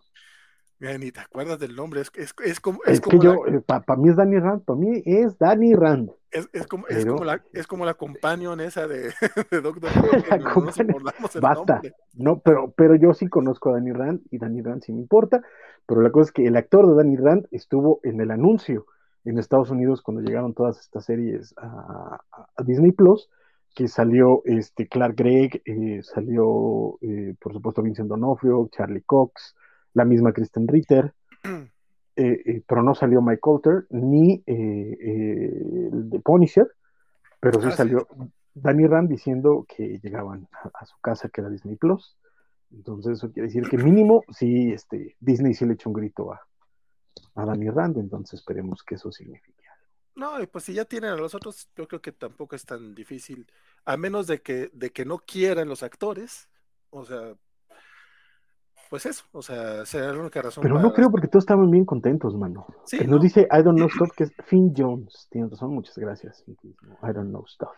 Mira, 0.80 0.97
ni 0.97 1.11
te 1.11 1.19
acuerdas 1.19 1.59
del 1.59 1.75
nombre, 1.75 2.01
es, 2.01 2.11
es, 2.15 2.34
es 2.43 2.59
como... 2.61 2.80
Es, 2.86 3.01
que 3.01 3.19
yo, 3.19 3.45
eh, 3.47 3.59
para 3.59 3.97
mí 3.97 4.09
es 4.09 4.15
Danny 4.15 4.39
Rand, 4.39 4.63
para 4.63 4.80
mí 4.80 5.03
es 5.05 5.38
Danny 5.38 5.73
Rand. 5.73 6.09
Es, 6.32 6.67
como, 6.67 6.88
es, 6.88 7.05
como 7.05 7.25
la, 7.25 7.43
es 7.53 7.67
como 7.67 7.86
la 7.86 7.95
companion 7.95 8.61
esa 8.61 8.88
de, 8.88 9.11
de 9.51 9.61
Doctor 9.61 9.89
Who. 10.55 11.41
Basta. 11.41 11.82
No, 12.13 12.39
pero, 12.39 12.71
pero 12.77 12.95
yo 12.95 13.13
sí 13.13 13.27
conozco 13.27 13.69
a 13.69 13.73
Danny 13.73 13.91
Rand 13.91 14.21
y 14.32 14.38
Danny 14.38 14.61
Rand 14.61 14.84
sí 14.84 14.93
me 14.93 15.01
importa. 15.01 15.41
Pero 15.86 16.01
la 16.01 16.11
cosa 16.11 16.30
es 16.30 16.32
que 16.32 16.45
el 16.45 16.55
actor 16.55 16.88
de 16.88 16.95
Danny 16.95 17.17
Rand 17.17 17.47
estuvo 17.51 17.99
en 18.03 18.21
el 18.21 18.32
anuncio 18.32 18.86
en 19.25 19.38
Estados 19.38 19.71
Unidos 19.71 20.01
cuando 20.01 20.21
llegaron 20.21 20.53
todas 20.53 20.80
estas 20.80 21.05
series 21.05 21.53
a, 21.57 22.21
Disney 22.63 22.91
Plus, 22.91 23.30
que 23.75 23.88
salió 23.88 24.41
este 24.45 24.88
Clark 24.88 25.15
Gregg, 25.15 25.61
eh, 25.65 26.01
salió 26.03 26.97
eh, 27.01 27.36
por 27.39 27.53
supuesto 27.53 27.82
Vincent 27.82 28.07
D'Onofrio, 28.07 28.69
Charlie 28.71 29.01
Cox, 29.01 29.55
la 29.94 30.06
misma 30.06 30.34
Kristen 30.34 30.68
Ritter, 30.68 31.14
eh, 32.16 32.42
eh, 32.46 32.64
pero 32.68 32.84
no 32.84 32.96
salió 32.96 33.22
Mike 33.22 33.40
Coulter 33.40 33.88
ni 33.90 34.44
eh, 34.46 35.90
el 35.92 36.10
de 36.10 36.20
Punisher, 36.20 36.68
pero 37.40 37.62
sí 37.62 37.68
ah, 37.70 37.72
salió 37.72 38.08
Danny 38.54 38.88
Rand 38.88 39.10
diciendo 39.10 39.66
que 39.68 40.00
llegaban 40.00 40.48
a, 40.74 40.86
su 40.86 40.98
casa 41.00 41.30
que 41.30 41.42
era 41.42 41.50
Disney 41.50 41.76
Plus. 41.76 42.18
Entonces 42.72 43.18
eso 43.18 43.32
quiere 43.32 43.48
decir 43.48 43.68
que 43.68 43.78
mínimo 43.78 44.24
sí, 44.30 44.72
este, 44.72 45.16
Disney 45.20 45.54
sí 45.54 45.66
le 45.66 45.74
echó 45.74 45.90
un 45.90 45.96
grito 45.96 46.32
a, 46.32 46.42
a 47.36 47.46
Danny 47.46 47.70
Rand, 47.70 47.98
entonces 47.98 48.40
esperemos 48.40 48.84
que 48.84 48.96
eso 48.96 49.12
signifique 49.12 49.64
algo. 49.68 49.86
No, 50.16 50.44
y 50.44 50.48
pues 50.48 50.66
si 50.66 50.74
ya 50.74 50.86
tienen 50.86 51.12
a 51.12 51.16
los 51.16 51.34
otros, 51.34 51.70
yo 51.76 51.88
creo 51.88 52.02
que 52.02 52.12
tampoco 52.12 52.56
es 52.56 52.66
tan 52.66 52.94
difícil, 52.94 53.48
a 53.86 53.98
menos 53.98 54.28
de 54.28 54.41
que, 54.41 54.70
de 54.74 54.91
que 54.91 55.06
no 55.06 55.20
quieran 55.20 55.68
los 55.68 55.82
actores, 55.82 56.48
o 56.90 57.06
sea, 57.06 57.36
pues 58.90 59.06
eso, 59.06 59.24
o 59.32 59.41
sea, 59.44 59.86
será 59.86 60.11
la 60.11 60.20
única 60.20 60.41
razón. 60.41 60.64
Pero 60.64 60.80
no 60.80 60.91
creo 60.94 61.11
porque 61.11 61.28
todos 61.28 61.44
estaban 61.44 61.70
bien 61.70 61.86
contentos, 61.86 62.36
mano. 62.36 62.66
Sí, 62.86 62.98
Nos 63.07 63.22
dice 63.22 63.48
I 63.52 63.61
don't 63.61 63.78
know 63.78 63.88
stuff, 63.90 64.10
que 64.18 64.24
es 64.24 64.34
Finn 64.45 64.74
Jones. 64.76 65.28
Tiene 65.30 65.48
razón, 65.48 65.74
muchas 65.74 65.98
gracias. 65.98 66.44
I 66.48 67.14
don't 67.14 67.30
know 67.30 67.45
stuff. 67.45 67.70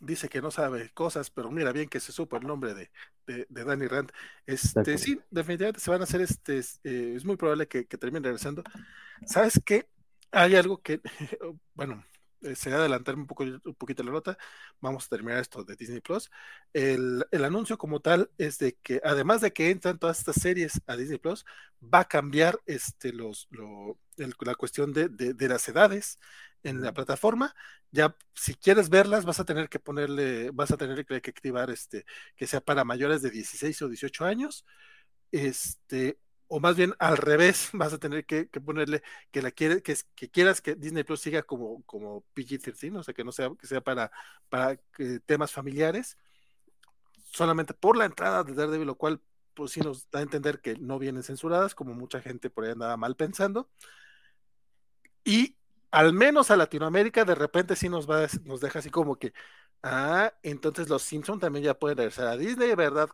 Dice 0.00 0.28
que 0.28 0.40
no 0.40 0.50
sabe 0.50 0.90
cosas, 0.94 1.30
pero 1.30 1.50
mira 1.50 1.72
bien 1.72 1.88
que 1.88 2.00
se 2.00 2.12
supo 2.12 2.36
el 2.36 2.46
nombre 2.46 2.74
de, 2.74 2.90
de, 3.26 3.64
Danny 3.64 3.86
Rand. 3.86 4.10
Este, 4.46 4.98
sí, 4.98 5.20
definitivamente 5.30 5.80
se 5.80 5.90
van 5.90 6.00
a 6.00 6.04
hacer, 6.04 6.20
este, 6.20 6.58
eh, 6.84 7.14
es 7.14 7.24
muy 7.24 7.36
probable 7.36 7.66
que, 7.66 7.86
que 7.86 7.98
termine 7.98 8.24
regresando. 8.24 8.62
¿Sabes 9.24 9.60
qué? 9.64 9.88
Hay 10.32 10.54
algo 10.54 10.78
que, 10.78 11.00
bueno, 11.74 12.02
eh, 12.42 12.54
se 12.54 12.72
adelantarme 12.72 13.22
un, 13.22 13.26
poco, 13.26 13.44
un 13.44 13.74
poquito 13.74 14.02
la 14.02 14.12
nota, 14.12 14.38
vamos 14.80 15.06
a 15.06 15.08
terminar 15.08 15.40
esto 15.40 15.64
de 15.64 15.76
Disney 15.76 16.00
Plus. 16.00 16.30
El, 16.72 17.24
anuncio 17.32 17.78
como 17.78 18.00
tal 18.00 18.30
es 18.38 18.58
de 18.58 18.74
que 18.82 19.00
además 19.04 19.40
de 19.40 19.52
que 19.52 19.70
entran 19.70 19.98
todas 19.98 20.18
estas 20.18 20.36
series 20.36 20.80
a 20.86 20.96
Disney 20.96 21.18
Plus, 21.18 21.44
va 21.82 22.00
a 22.00 22.08
cambiar 22.08 22.60
este, 22.66 23.12
los, 23.12 23.48
la 24.16 24.54
cuestión 24.54 24.92
de, 24.92 25.34
las 25.48 25.68
edades 25.68 26.18
en 26.62 26.82
la 26.82 26.92
plataforma. 26.92 27.54
Ya 27.92 28.16
si 28.34 28.54
quieres 28.54 28.90
verlas, 28.90 29.24
vas 29.24 29.40
a 29.40 29.44
tener 29.44 29.68
que 29.68 29.78
ponerle, 29.78 30.50
vas 30.50 30.70
a 30.70 30.76
tener 30.76 31.06
que, 31.06 31.16
activar 31.16 31.70
este, 31.70 32.04
que 32.36 32.46
sea 32.46 32.60
para 32.60 32.84
mayores 32.84 33.22
de 33.22 33.30
16 33.30 33.82
o 33.82 33.88
18 33.88 34.24
años. 34.24 34.66
Este, 35.32 36.18
o 36.48 36.60
más 36.60 36.76
bien 36.76 36.94
al 36.98 37.16
revés, 37.16 37.70
vas 37.72 37.92
a 37.92 37.98
tener 37.98 38.24
que, 38.26 38.46
ponerle 38.46 39.02
que 39.30 39.42
la 39.42 39.50
quiere, 39.50 39.82
que, 39.82 39.96
que, 40.14 40.30
quieras 40.30 40.60
que 40.60 40.74
Disney 40.74 41.04
Plus 41.04 41.20
siga 41.20 41.42
como, 41.42 41.82
como 41.84 42.24
PG-13, 42.34 42.98
o 42.98 43.02
sea, 43.02 43.14
que 43.14 43.24
no 43.24 43.32
sea, 43.32 43.50
que 43.58 43.66
sea 43.66 43.80
para, 43.80 44.10
para 44.48 44.78
temas 45.26 45.52
familiares, 45.52 46.16
solamente 47.24 47.74
por 47.74 47.96
la 47.96 48.06
entrada 48.06 48.44
de 48.44 48.54
Daredevil, 48.54 48.86
lo 48.86 48.96
cual 48.96 49.20
pues 49.54 49.72
sí 49.72 49.80
nos 49.80 50.08
da 50.10 50.20
a 50.20 50.22
entender 50.22 50.60
que 50.60 50.76
no 50.76 50.98
vienen 50.98 51.22
censuradas, 51.22 51.74
como 51.74 51.94
mucha 51.94 52.20
gente 52.20 52.50
por 52.50 52.64
ahí 52.64 52.72
andaba 52.72 52.96
mal 52.96 53.16
pensando. 53.16 53.70
Y 55.24 55.56
al 55.90 56.12
menos 56.12 56.50
a 56.50 56.56
Latinoamérica 56.56 57.24
de 57.24 57.34
repente 57.34 57.74
sí 57.76 57.88
nos 57.88 58.08
va 58.08 58.26
nos 58.44 58.60
deja 58.60 58.80
así 58.80 58.90
como 58.90 59.16
que, 59.18 59.32
ah, 59.82 60.32
entonces 60.42 60.88
los 60.88 61.02
Simpson 61.02 61.40
también 61.40 61.64
ya 61.64 61.78
pueden 61.78 61.98
regresar 61.98 62.26
a 62.28 62.36
Disney, 62.36 62.74
¿verdad? 62.74 63.08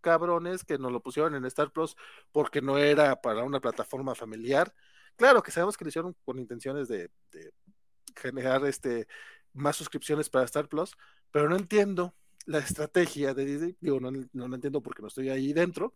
Cabrones 0.00 0.64
que 0.64 0.78
nos 0.78 0.92
lo 0.92 1.00
pusieron 1.00 1.34
en 1.34 1.44
Star 1.46 1.70
Plus 1.70 1.96
porque 2.32 2.60
no 2.60 2.78
era 2.78 3.20
para 3.20 3.44
una 3.44 3.60
plataforma 3.60 4.14
familiar. 4.14 4.72
Claro 5.16 5.42
que 5.42 5.50
sabemos 5.50 5.76
que 5.76 5.84
lo 5.84 5.88
hicieron 5.88 6.16
con 6.24 6.38
intenciones 6.38 6.88
de, 6.88 7.10
generar 8.16 8.64
este, 8.66 9.06
más 9.52 9.76
suscripciones 9.76 10.28
para 10.30 10.44
Star 10.44 10.68
Plus, 10.68 10.96
pero 11.30 11.48
no 11.48 11.56
entiendo 11.56 12.14
la 12.46 12.58
estrategia 12.58 13.34
de 13.34 13.44
Disney. 13.44 13.76
Digo, 13.80 14.00
no, 14.00 14.10
no, 14.10 14.54
entiendo 14.54 14.82
porque 14.82 15.02
no 15.02 15.08
estoy 15.08 15.28
ahí 15.28 15.52
dentro, 15.52 15.94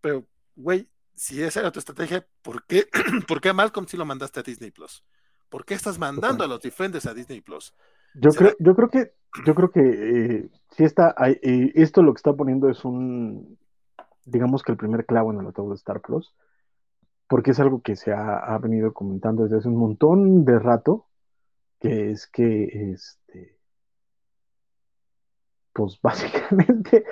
pero, 0.00 0.26
güey, 0.56 0.88
si 1.14 1.42
esa 1.42 1.60
era 1.60 1.70
tu 1.70 1.78
estrategia, 1.78 2.26
¿por 2.42 2.64
qué, 2.66 2.88
¿por 3.28 3.40
qué 3.40 3.50
a 3.50 3.54
Malcolm 3.54 3.86
si 3.86 3.96
lo 3.96 4.04
mandaste 4.04 4.40
a 4.40 4.42
Disney 4.42 4.70
Plus? 4.70 5.04
¿Por 5.48 5.64
qué 5.64 5.74
estás 5.74 5.98
mandando 5.98 6.44
a 6.44 6.48
los 6.48 6.60
diferentes 6.60 7.06
a 7.06 7.14
Disney 7.14 7.40
Plus? 7.40 7.74
Yo 8.14 8.30
creo, 8.30 8.52
yo 8.58 8.74
creo 8.74 8.88
que, 8.88 9.12
yo 9.44 9.54
creo 9.54 9.70
que 9.70 9.80
eh, 9.80 10.48
si 10.70 10.84
está, 10.84 11.14
eh, 11.26 11.72
esto 11.74 12.02
lo 12.02 12.12
que 12.12 12.18
está 12.18 12.32
poniendo 12.32 12.68
es 12.68 12.84
un, 12.84 13.58
digamos 14.24 14.62
que 14.62 14.72
el 14.72 14.78
primer 14.78 15.04
clavo 15.04 15.32
en 15.32 15.40
el 15.40 15.46
ataúd 15.46 15.70
de 15.70 15.76
Star 15.76 16.00
Plus, 16.00 16.34
porque 17.28 17.50
es 17.50 17.60
algo 17.60 17.82
que 17.82 17.96
se 17.96 18.12
ha, 18.12 18.56
venido 18.58 18.92
comentando 18.92 19.42
desde 19.44 19.58
hace 19.58 19.68
un 19.68 19.76
montón 19.76 20.44
de 20.44 20.58
rato, 20.58 21.06
que 21.80 22.10
es 22.10 22.26
que, 22.28 22.92
este, 22.92 23.58
pues 25.72 25.98
básicamente 26.02 27.04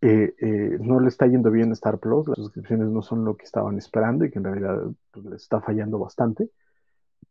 eh, 0.00 0.78
no 0.80 1.00
le 1.00 1.08
está 1.08 1.26
yendo 1.26 1.50
bien 1.50 1.72
Star 1.72 1.98
Plus, 1.98 2.28
las 2.28 2.38
suscripciones 2.38 2.88
no 2.88 3.02
son 3.02 3.24
lo 3.24 3.36
que 3.36 3.44
estaban 3.44 3.76
esperando 3.76 4.24
y 4.24 4.30
que 4.30 4.38
en 4.38 4.44
realidad 4.44 4.78
pues, 5.12 5.26
les 5.26 5.42
está 5.42 5.60
fallando 5.60 5.98
bastante. 5.98 6.50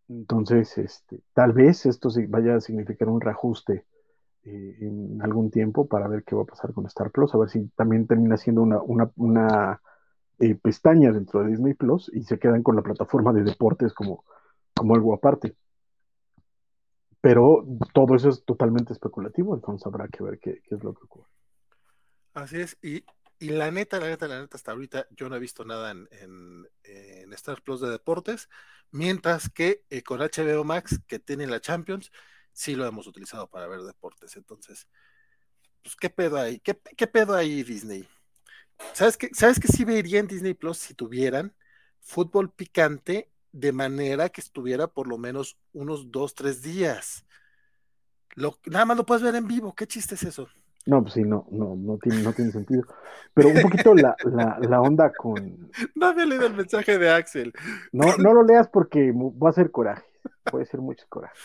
Entonces, 0.10 0.78
este, 0.78 1.20
tal 1.34 1.54
vez 1.54 1.86
esto 1.86 2.10
vaya 2.30 2.56
a 2.56 2.62
significar 2.62 3.10
un 3.10 3.20
reajuste 3.20 3.86
eh, 4.44 4.78
en 4.80 5.22
algún 5.22 5.52
tiempo 5.52 5.88
para 5.88 6.08
ver 6.08 6.24
qué 6.24 6.36
va 6.36 6.44
a 6.44 6.46
pasar 6.46 6.74
con 6.74 6.86
Star 6.86 7.12
Plus, 7.12 7.34
a 7.36 7.38
ver 7.38 7.50
si 7.50 7.68
también 7.76 8.08
termina 8.08 8.38
siendo 8.38 8.62
una, 8.62 9.12
una, 9.18 9.82
eh, 10.40 10.56
pestaña 10.56 11.12
dentro 11.12 11.44
de 11.44 11.50
Disney 11.50 11.74
Plus 11.74 12.10
y 12.14 12.24
se 12.24 12.40
quedan 12.40 12.64
con 12.64 12.76
la 12.76 12.84
plataforma 12.84 13.34
de 13.34 13.44
deportes 13.44 13.94
como, 13.94 14.24
como 14.74 14.96
algo 14.96 15.14
aparte. 15.14 15.58
Pero 17.20 17.66
todo 17.94 18.16
eso 18.16 18.30
es 18.30 18.46
totalmente 18.46 18.94
especulativo, 18.94 19.54
entonces 19.54 19.86
habrá 19.86 20.08
que 20.08 20.24
ver 20.24 20.40
qué, 20.40 20.62
es 20.70 20.84
lo 20.84 20.94
que 20.94 21.04
ocurre. 21.04 21.28
Así 22.34 22.62
es, 22.62 22.78
y, 22.82 23.04
la 23.40 23.72
neta, 23.72 24.00
la 24.00 24.08
neta, 24.08 24.28
la 24.28 24.42
neta, 24.42 24.58
hasta 24.58 24.72
ahorita 24.72 25.08
yo 25.12 25.30
no 25.30 25.36
he 25.36 25.40
visto 25.40 25.64
nada 25.66 25.92
en, 25.92 26.08
en 26.12 27.34
Star 27.34 27.62
Plus 27.62 27.82
de 27.82 27.90
deportes. 27.90 28.50
Mientras 28.92 29.50
que 29.50 29.86
eh, 29.90 30.02
con 30.02 30.22
HBO 30.22 30.64
Max, 30.64 31.00
que 31.08 31.20
tiene 31.20 31.48
la 31.48 31.60
Champions, 31.60 32.12
sí 32.54 32.76
lo 32.76 32.86
hemos 32.86 33.08
utilizado 33.08 33.50
para 33.50 33.68
ver 33.68 33.82
deportes. 33.82 34.36
Entonces, 34.38 34.88
pues, 35.84 35.96
¿qué 35.96 36.10
pedo 36.10 36.38
hay? 36.38 36.60
¿Qué, 36.60 36.74
pedo 36.74 37.36
hay 37.36 37.64
Disney? 37.64 38.08
¿Sabes 38.94 39.18
qué? 39.18 39.30
¿Sabes 39.34 39.60
que 39.60 39.68
sí 39.68 39.84
vería 39.84 40.20
en 40.20 40.28
Disney 40.28 40.54
Plus 40.54 40.78
si 40.78 40.94
tuvieran 40.94 41.56
fútbol 42.00 42.52
picante 42.52 43.32
de 43.52 43.72
manera 43.72 44.30
que 44.30 44.42
estuviera 44.42 44.88
por 44.88 45.08
lo 45.08 45.18
menos 45.18 45.58
unos 45.74 46.12
dos, 46.12 46.34
tres 46.34 46.62
días? 46.62 47.26
Lo, 48.36 48.60
nada 48.66 48.86
más 48.86 48.98
lo 48.98 49.06
puedes 49.06 49.24
ver 49.24 49.36
en 49.36 49.48
vivo. 49.48 49.76
¿Qué 49.76 49.88
chiste 49.88 50.16
es 50.16 50.24
eso? 50.24 50.48
No, 50.88 51.02
pues 51.02 51.16
sí, 51.16 51.24
no, 51.24 51.46
no, 51.52 51.76
no 51.76 51.98
tiene, 51.98 52.24
no 52.24 52.32
tiene 52.32 52.50
sentido. 52.50 52.84
Pero 53.34 53.50
un 53.50 53.62
poquito 53.62 53.94
la, 53.94 54.16
la, 54.24 54.58
la 54.62 54.82
onda 54.82 55.12
con. 55.12 55.70
No 55.96 56.08
había 56.08 56.26
leído 56.26 56.48
el 56.48 56.54
mensaje 56.54 56.98
de 56.98 57.10
Axel. 57.10 57.52
No, 57.92 58.16
no 58.18 58.34
lo 58.34 58.44
leas 58.44 58.70
porque 58.70 59.12
va 59.14 59.50
a 59.50 59.54
ser 59.54 59.70
coraje. 59.70 60.06
Puede 60.46 60.66
ser 60.66 60.80
mucho 60.80 61.06
coraje. 61.10 61.36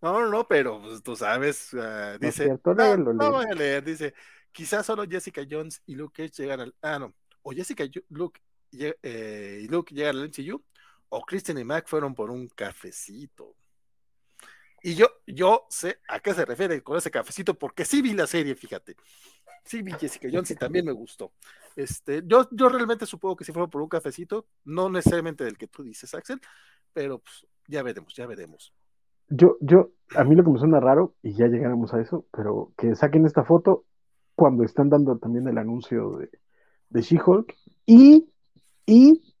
No, 0.00 0.20
no, 0.20 0.28
no, 0.28 0.46
pero 0.46 0.80
pues, 0.80 1.02
tú 1.02 1.16
sabes, 1.16 1.74
uh, 1.74 2.18
dice. 2.20 2.56
No, 2.64 2.96
no, 2.96 3.32
voy 3.32 3.46
a 3.50 3.54
leer, 3.54 3.82
dice. 3.82 4.14
Quizás 4.52 4.86
solo 4.86 5.04
Jessica 5.08 5.42
Jones 5.50 5.82
y 5.86 5.96
Luke 5.96 6.22
Cage 6.22 6.42
llegan 6.42 6.60
al. 6.60 6.74
Ah, 6.80 7.00
no. 7.00 7.12
O 7.42 7.50
Jessica 7.50 7.84
Luke, 8.10 8.40
eh, 8.72 9.60
y 9.62 9.66
Luke 9.66 9.92
llegan 9.92 10.16
al 10.16 10.28
MCU, 10.28 10.62
o 11.08 11.24
Kristen 11.24 11.58
y 11.58 11.64
Mac 11.64 11.88
fueron 11.88 12.14
por 12.14 12.30
un 12.30 12.46
cafecito. 12.46 13.56
Y 14.86 14.96
yo, 14.96 15.06
yo 15.26 15.64
sé 15.70 15.96
a 16.08 16.20
qué 16.20 16.34
se 16.34 16.44
refiere 16.44 16.82
con 16.82 16.98
ese 16.98 17.10
cafecito, 17.10 17.54
porque 17.54 17.86
sí 17.86 18.02
vi 18.02 18.12
la 18.12 18.26
serie, 18.26 18.54
fíjate. 18.54 18.96
Sí 19.64 19.80
vi 19.80 19.92
Jessica 19.92 20.28
Jones 20.30 20.50
y 20.50 20.56
también 20.56 20.84
me 20.84 20.92
gustó. 20.92 21.32
Este, 21.74 22.22
yo, 22.26 22.46
yo 22.50 22.68
realmente 22.68 23.06
supongo 23.06 23.34
que 23.34 23.46
si 23.46 23.52
fuera 23.52 23.66
por 23.66 23.80
un 23.80 23.88
cafecito, 23.88 24.46
no 24.66 24.90
necesariamente 24.90 25.42
del 25.42 25.56
que 25.56 25.68
tú 25.68 25.82
dices, 25.82 26.14
Axel, 26.14 26.38
pero 26.92 27.20
pues, 27.20 27.46
ya 27.66 27.82
veremos, 27.82 28.14
ya 28.14 28.26
veremos. 28.26 28.74
Yo, 29.28 29.56
yo, 29.62 29.92
a 30.14 30.22
mí 30.22 30.34
lo 30.34 30.44
que 30.44 30.50
me 30.50 30.58
suena 30.58 30.80
raro, 30.80 31.14
y 31.22 31.32
ya 31.32 31.46
llegaremos 31.46 31.94
a 31.94 32.02
eso, 32.02 32.26
pero 32.30 32.74
que 32.76 32.94
saquen 32.94 33.24
esta 33.24 33.42
foto 33.42 33.86
cuando 34.34 34.64
están 34.64 34.90
dando 34.90 35.16
también 35.16 35.48
el 35.48 35.56
anuncio 35.56 36.18
de, 36.18 36.28
de 36.90 37.00
She-Hulk 37.00 37.56
y, 37.86 38.30
y 38.84 39.34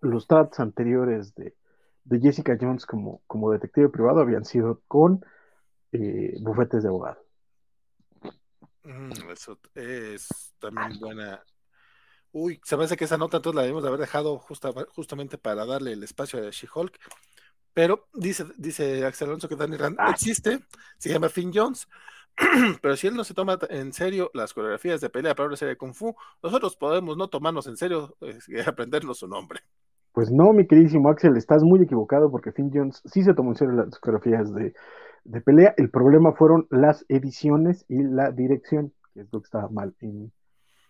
los 0.00 0.26
trats 0.26 0.58
anteriores 0.58 1.34
de, 1.34 1.57
de 2.08 2.20
Jessica 2.20 2.56
Jones 2.58 2.86
como, 2.86 3.22
como 3.26 3.50
detective 3.52 3.90
privado 3.90 4.20
habían 4.20 4.44
sido 4.44 4.82
con 4.88 5.24
eh, 5.92 6.36
bufetes 6.40 6.82
de 6.82 6.88
abogado. 6.88 7.18
Mm, 8.82 9.12
eso 9.30 9.58
es 9.74 10.54
también 10.58 10.98
buena. 10.98 11.42
Uy, 12.32 12.60
se 12.64 12.76
me 12.76 12.84
hace 12.84 12.96
que 12.96 13.04
esa 13.04 13.18
nota 13.18 13.38
entonces 13.38 13.56
la 13.56 13.62
debemos 13.62 13.82
de 13.82 13.88
haber 13.88 14.00
dejado 14.00 14.38
justamente 14.38 15.38
para 15.38 15.66
darle 15.66 15.92
el 15.92 16.02
espacio 16.02 16.46
a 16.46 16.50
She-Hulk. 16.50 16.98
Pero 17.74 18.08
dice, 18.14 18.46
dice 18.56 19.04
Axel 19.04 19.28
Alonso 19.28 19.48
que 19.48 19.56
Danny 19.56 19.76
Rand 19.76 19.96
ah. 20.00 20.10
existe, 20.10 20.60
se 20.96 21.10
llama 21.10 21.28
Finn 21.28 21.52
Jones, 21.54 21.86
pero 22.82 22.96
si 22.96 23.06
él 23.06 23.14
no 23.14 23.24
se 23.24 23.34
toma 23.34 23.58
en 23.68 23.92
serio 23.92 24.30
las 24.34 24.54
coreografías 24.54 25.00
de 25.00 25.10
pelea 25.10 25.34
para 25.34 25.48
una 25.48 25.56
serie 25.56 25.74
de 25.74 25.78
Kung 25.78 25.94
Fu, 25.94 26.16
nosotros 26.42 26.76
podemos 26.76 27.16
no 27.16 27.28
tomarnos 27.28 27.66
en 27.66 27.76
serio 27.76 28.16
y 28.48 28.58
aprendernos 28.60 29.18
su 29.18 29.28
nombre. 29.28 29.60
Pues 30.12 30.30
no, 30.30 30.52
mi 30.52 30.66
queridísimo 30.66 31.08
Axel, 31.08 31.36
estás 31.36 31.62
muy 31.62 31.82
equivocado 31.82 32.30
porque 32.30 32.52
Finn 32.52 32.70
Jones 32.72 33.02
sí 33.04 33.22
se 33.22 33.34
tomó 33.34 33.50
en 33.50 33.56
serio 33.56 33.74
las 33.74 33.98
coreografías 33.98 34.52
de, 34.52 34.74
pelea. 35.42 35.74
El 35.76 35.90
problema 35.90 36.32
fueron 36.32 36.66
las 36.70 37.04
ediciones 37.08 37.84
y 37.88 38.02
la 38.02 38.30
dirección, 38.30 38.92
que 39.14 39.20
es 39.20 39.28
lo 39.32 39.40
que 39.40 39.44
estaba 39.44 39.68
mal 39.68 39.94
en, 40.00 40.32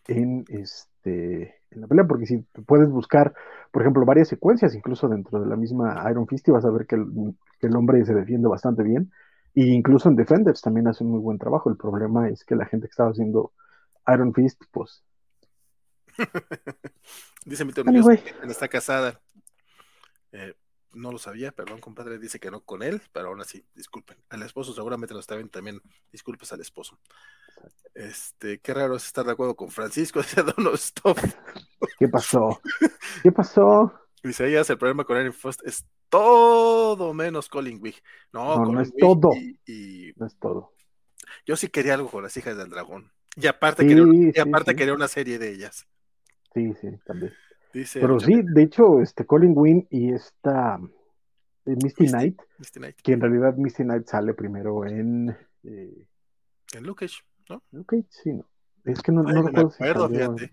en, 0.07 0.45
este, 0.49 1.57
en 1.71 1.81
la 1.81 1.87
pelea, 1.87 2.07
porque 2.07 2.27
si 2.27 2.39
puedes 2.67 2.89
buscar, 2.89 3.35
por 3.71 3.83
ejemplo, 3.83 4.05
varias 4.05 4.29
secuencias, 4.29 4.75
incluso 4.75 5.09
dentro 5.09 5.41
de 5.41 5.47
la 5.47 5.57
misma 5.57 6.03
Iron 6.11 6.27
Fist, 6.27 6.49
y 6.49 6.53
vas 6.53 6.65
a 6.65 6.71
ver 6.71 6.87
que 6.87 6.97
el, 6.97 7.77
hombre 7.77 8.05
se 8.05 8.15
defiende 8.15 8.49
bastante 8.49 8.83
bien. 8.83 9.11
E 9.55 9.63
incluso 9.63 10.09
en 10.09 10.17
Defenders 10.17 10.63
también 10.63 10.89
hace 10.89 11.05
un 11.05 11.11
muy 11.11 11.21
buen 11.21 11.39
trabajo. 11.39 11.69
El 11.69 11.77
problema 11.77 12.29
es 12.29 12.45
que 12.45 12.55
la 12.55 12.67
gente 12.67 12.87
que 12.87 12.93
estaba 12.93 13.11
haciendo 13.11 13.53
Iron 14.07 14.33
Fist, 14.33 14.63
pues 14.71 15.03
Dice 17.45 17.65
mi 17.65 17.73
anyway. 17.87 18.19
que 18.19 18.47
está 18.49 18.69
casada. 18.69 19.21
Eh, 20.33 20.55
no 20.93 21.13
lo 21.13 21.19
sabía, 21.19 21.53
perdón, 21.53 21.81
compadre. 21.81 22.19
Dice 22.19 22.41
que 22.41 22.51
no 22.51 22.61
con 22.61 22.83
él, 22.83 23.01
pero 23.13 23.29
aún 23.29 23.41
así, 23.41 23.65
disculpen. 23.75 24.19
Al 24.29 24.43
esposo 24.43 24.73
seguramente 24.73 25.15
lo 25.15 25.21
está 25.21 25.35
bien 25.37 25.49
también. 25.49 25.81
Disculpes 26.13 26.53
al 26.53 26.61
esposo. 26.61 26.99
Este, 27.95 28.61
qué 28.61 28.75
raro 28.75 28.97
es 28.97 29.07
estar 29.07 29.25
de 29.25 29.33
acuerdo 29.33 29.57
con 29.57 29.71
Francisco, 29.71 30.21
dice 30.23 30.43
Don 30.43 30.75
Stop. 30.75 31.19
¿Qué 31.99 32.09
pasó? 32.09 32.61
¿Qué 33.23 33.33
pasó? 33.33 33.93
Dice 34.23 34.49
ella, 34.49 34.63
el 34.69 34.79
problema 34.79 35.05
con 35.05 35.17
Erin 35.17 35.33
Frost 35.33 35.61
es 35.65 35.85
todo 36.09 37.15
menos 37.15 37.49
Colin 37.49 37.81
Wig. 37.81 37.97
No, 38.33 38.57
no, 38.57 38.81
es 38.81 38.93
todo. 38.97 39.31
Y, 39.67 40.13
no 40.17 40.27
es 40.27 40.37
todo. 40.39 40.75
Yo 41.47 41.57
sí 41.57 41.69
quería 41.69 41.95
algo 41.95 42.11
con 42.11 42.23
las 42.23 42.37
hijas 42.37 42.57
del 42.57 42.71
dragón. 42.71 43.13
Y 43.37 43.47
aparte, 43.47 43.87
quería, 43.87 44.05
y 44.35 44.39
aparte 44.41 44.75
quería 44.75 44.95
una 44.95 45.07
serie 45.07 45.39
de 45.39 45.53
ellas. 45.53 45.87
Sí, 46.59 46.75
sí, 46.81 46.89
también. 47.05 47.33
Pero 47.95 48.19
sí, 48.19 48.43
de 48.43 48.63
hecho, 48.63 49.01
este 49.01 49.25
Colin 49.25 49.53
Wynn 49.55 49.87
y 49.91 50.13
esta 50.13 50.81
eh, 51.67 51.77
Misty, 51.83 52.09
Knight, 52.09 52.41
que 53.03 53.13
en 53.13 53.21
realidad 53.21 53.55
Misty 53.57 53.85
Knight 53.85 54.07
sale 54.07 54.35
primero 54.35 54.85
en... 54.85 55.37
Eh, 55.63 56.07
en 56.75 56.85
Luke 56.85 57.07
¿no? 57.49 57.63
Luke 57.71 58.05
sí, 58.09 58.33
no. 58.33 58.45
Es 58.85 59.03
que 59.03 59.13
no, 59.13 59.23
no 59.23 59.43
recuerdo 59.43 59.71
si 59.71 59.85
en, 59.85 60.51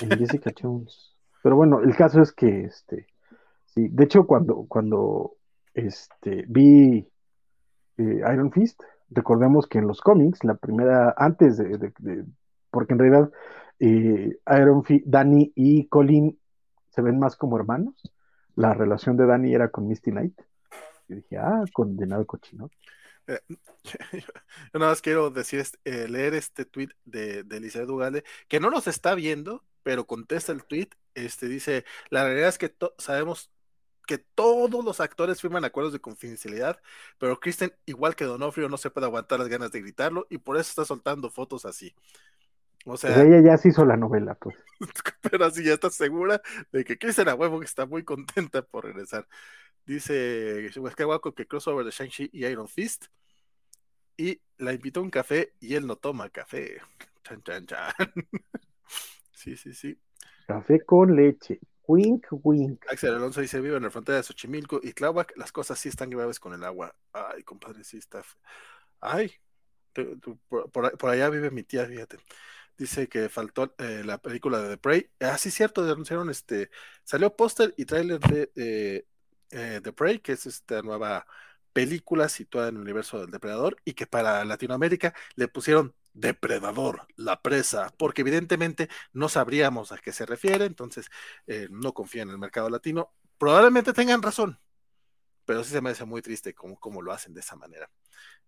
en, 0.00 0.18
Jessica 0.18 0.50
Jones. 0.60 1.14
Pero 1.42 1.56
bueno, 1.56 1.80
el 1.80 1.94
caso 1.94 2.22
es 2.22 2.32
que, 2.32 2.64
este, 2.64 3.06
sí, 3.66 3.88
de 3.88 4.04
hecho, 4.04 4.26
cuando, 4.26 4.64
cuando 4.68 5.36
este, 5.74 6.44
vi 6.48 7.06
eh, 7.98 8.22
Iron 8.32 8.50
Fist, 8.50 8.82
recordemos 9.10 9.66
que 9.66 9.78
en 9.78 9.86
los 9.86 10.00
cómics, 10.00 10.42
la 10.44 10.54
primera, 10.54 11.14
antes 11.16 11.58
de, 11.58 11.78
de 11.78 12.24
porque 12.72 12.94
en 12.94 12.98
realidad 12.98 13.30
eh, 13.84 14.38
Iron 14.46 14.84
Danny 15.04 15.52
y 15.56 15.88
Colin 15.88 16.38
se 16.90 17.02
ven 17.02 17.18
más 17.18 17.34
como 17.34 17.56
hermanos. 17.56 18.00
La 18.54 18.74
relación 18.74 19.16
de 19.16 19.26
Danny 19.26 19.54
era 19.54 19.70
con 19.70 19.88
Misty 19.88 20.12
Knight. 20.12 20.40
Y 21.08 21.16
dije, 21.16 21.36
ah, 21.38 21.64
condenado 21.72 22.24
cochino. 22.24 22.70
Eh, 23.26 23.40
yo 24.12 24.78
nada 24.78 24.92
más 24.92 25.02
quiero 25.02 25.30
decir, 25.30 25.64
eh, 25.84 26.06
leer 26.08 26.34
este 26.34 26.64
tweet 26.64 26.90
de, 27.04 27.42
de 27.42 27.56
Elizabeth 27.56 27.88
Dugale, 27.88 28.24
que 28.46 28.60
no 28.60 28.70
nos 28.70 28.86
está 28.86 29.16
viendo, 29.16 29.64
pero 29.82 30.06
contesta 30.06 30.52
el 30.52 30.64
tweet. 30.64 30.90
Este 31.14 31.48
dice: 31.48 31.84
La 32.10 32.22
realidad 32.22 32.50
es 32.50 32.58
que 32.58 32.72
sabemos 32.98 33.50
que 34.06 34.18
todos 34.18 34.84
los 34.84 35.00
actores 35.00 35.40
firman 35.40 35.64
acuerdos 35.64 35.92
de 35.92 36.00
confidencialidad, 36.00 36.80
pero 37.18 37.40
Kristen, 37.40 37.74
igual 37.84 38.14
que 38.14 38.24
Donofrio, 38.26 38.68
no 38.68 38.76
se 38.76 38.90
puede 38.90 39.06
aguantar 39.06 39.40
las 39.40 39.48
ganas 39.48 39.72
de 39.72 39.80
gritarlo 39.80 40.26
y 40.30 40.38
por 40.38 40.56
eso 40.56 40.70
está 40.70 40.84
soltando 40.84 41.30
fotos 41.30 41.64
así. 41.64 41.94
O 42.84 42.96
sea, 42.96 43.22
ella 43.22 43.40
ya 43.40 43.56
se 43.56 43.68
hizo 43.68 43.84
la 43.84 43.96
novela, 43.96 44.34
pues. 44.34 44.56
Pero 45.30 45.44
así 45.44 45.64
ya 45.64 45.74
está 45.74 45.90
segura 45.90 46.40
de 46.72 46.84
que 46.84 46.98
Kristen 46.98 47.28
a 47.28 47.34
huevo 47.34 47.62
está 47.62 47.86
muy 47.86 48.02
contenta 48.04 48.62
por 48.62 48.84
regresar. 48.84 49.26
Dice 49.84 50.68
Skywalker 50.70 51.32
que 51.34 51.46
crossover 51.46 51.84
de 51.84 51.90
Shang-Chi 51.90 52.30
y 52.32 52.46
Iron 52.46 52.68
Fist. 52.68 53.06
Y 54.16 54.40
la 54.58 54.72
invitó 54.72 55.00
a 55.00 55.02
un 55.04 55.10
café 55.10 55.54
y 55.60 55.74
él 55.74 55.86
no 55.86 55.96
toma 55.96 56.28
café. 56.30 56.78
Chan, 57.24 57.40
chan, 57.42 57.66
chan. 57.66 57.92
sí, 59.32 59.56
sí, 59.56 59.72
sí. 59.72 59.96
Café 60.46 60.80
con 60.80 61.14
leche. 61.14 61.60
Wink, 61.86 62.26
wink. 62.30 62.84
Axel 62.90 63.14
Alonso 63.14 63.40
dice: 63.40 63.60
Vive 63.60 63.76
en 63.76 63.84
la 63.84 63.90
frontera 63.90 64.16
de 64.16 64.24
Xochimilco 64.24 64.80
y 64.82 64.92
Tláhuac. 64.92 65.32
Las 65.36 65.52
cosas 65.52 65.78
sí 65.78 65.88
están 65.88 66.10
graves 66.10 66.40
con 66.40 66.52
el 66.52 66.64
agua. 66.64 66.94
Ay, 67.12 67.44
compadre, 67.44 67.84
sí 67.84 67.98
está. 67.98 68.22
Ay, 69.00 69.32
por, 70.48 71.10
allá 71.10 71.28
vive 71.28 71.50
mi 71.50 71.62
tía, 71.62 71.86
fíjate. 71.86 72.18
Dice 72.76 73.08
que 73.08 73.28
faltó 73.28 73.74
eh, 73.78 74.02
la 74.04 74.18
película 74.18 74.60
de 74.60 74.70
The 74.70 74.76
Prey. 74.78 75.10
Ah, 75.20 75.38
sí, 75.38 75.50
cierto, 75.50 75.82
anunciaron 75.84 76.30
este. 76.30 76.70
Salió 77.04 77.36
póster 77.36 77.74
y 77.76 77.84
tráiler 77.84 78.18
de 78.20 78.50
eh, 78.56 79.06
eh, 79.50 79.80
The 79.82 79.92
Prey, 79.92 80.18
que 80.20 80.32
es 80.32 80.46
esta 80.46 80.82
nueva 80.82 81.26
película 81.72 82.28
situada 82.28 82.68
en 82.68 82.76
el 82.76 82.82
universo 82.82 83.20
del 83.20 83.30
Depredador 83.30 83.76
y 83.84 83.94
que 83.94 84.06
para 84.06 84.44
Latinoamérica 84.44 85.14
le 85.36 85.48
pusieron 85.48 85.94
Depredador, 86.14 87.06
la 87.16 87.40
presa, 87.40 87.94
porque 87.96 88.20
evidentemente 88.22 88.88
no 89.12 89.28
sabríamos 89.30 89.92
a 89.92 89.98
qué 89.98 90.12
se 90.12 90.26
refiere, 90.26 90.66
entonces 90.66 91.08
no 91.70 91.94
confía 91.94 92.22
en 92.22 92.28
el 92.28 92.36
mercado 92.36 92.68
latino. 92.68 93.14
Probablemente 93.38 93.94
tengan 93.94 94.20
razón, 94.20 94.60
pero 95.46 95.64
sí 95.64 95.70
se 95.70 95.80
me 95.80 95.90
hace 95.90 96.04
muy 96.04 96.20
triste 96.20 96.54
cómo 96.54 97.00
lo 97.00 97.12
hacen 97.12 97.32
de 97.32 97.40
esa 97.40 97.56
manera. 97.56 97.88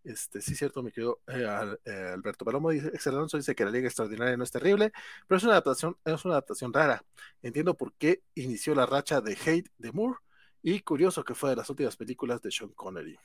Este, 0.05 0.43
sí, 0.43 0.55
cierto, 0.55 0.83
mi 0.83 0.93
querido 0.93 1.23
eh, 1.27 1.77
eh, 1.87 2.11
Alberto 2.13 2.45
Palomo 2.45 2.69
dice, 2.69 2.93
Alonso 3.07 3.39
dice 3.39 3.55
que 3.55 3.65
la 3.65 3.71
Liga 3.71 3.87
Extraordinaria 3.87 4.37
no 4.37 4.45
es 4.45 4.51
terrible, 4.51 4.93
pero 5.27 5.39
es 5.39 5.45
una 5.45 5.55
adaptación, 5.55 5.97
es 6.05 6.25
una 6.27 6.35
adaptación 6.35 6.75
rara. 6.75 7.03
Entiendo 7.43 7.75
por 7.75 7.95
qué 7.95 8.23
inició 8.35 8.75
la 8.75 8.85
racha 8.85 9.23
de 9.23 9.33
hate 9.33 9.71
de 9.79 9.93
Moore 9.93 10.19
y 10.63 10.81
curioso 10.81 11.25
que 11.25 11.35
fue 11.35 11.51
de 11.51 11.57
las 11.57 11.71
últimas 11.71 11.97
películas 11.97 12.43
de 12.43 12.51
Sean 12.51 12.71
Connery. 12.71 13.19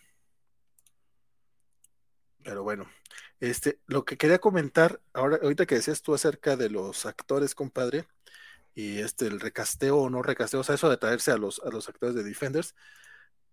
Pero 2.43 2.64
bueno, 2.64 2.89
este, 3.41 3.80
lo 3.88 4.06
que 4.06 4.18
quería 4.18 4.39
comentar, 4.39 5.01
ahora, 5.11 5.38
ahorita 5.43 5.65
que 5.65 5.76
decías 5.76 6.01
tú 6.01 6.14
acerca 6.14 6.56
de 6.56 6.69
los 6.69 7.06
actores, 7.06 7.56
compadre, 7.56 8.07
y 8.73 8.99
este, 8.99 9.27
el 9.27 9.41
recasteo 9.41 9.97
o 9.97 10.10
no 10.10 10.22
recasteo, 10.22 10.61
o 10.61 10.64
sea, 10.64 10.76
eso 10.76 10.89
de 10.89 10.97
traerse 10.97 11.31
a 11.31 11.38
los, 11.38 11.60
a 11.65 11.69
los 11.69 11.89
actores 11.89 12.15
de 12.15 12.23
Defenders, 12.23 12.73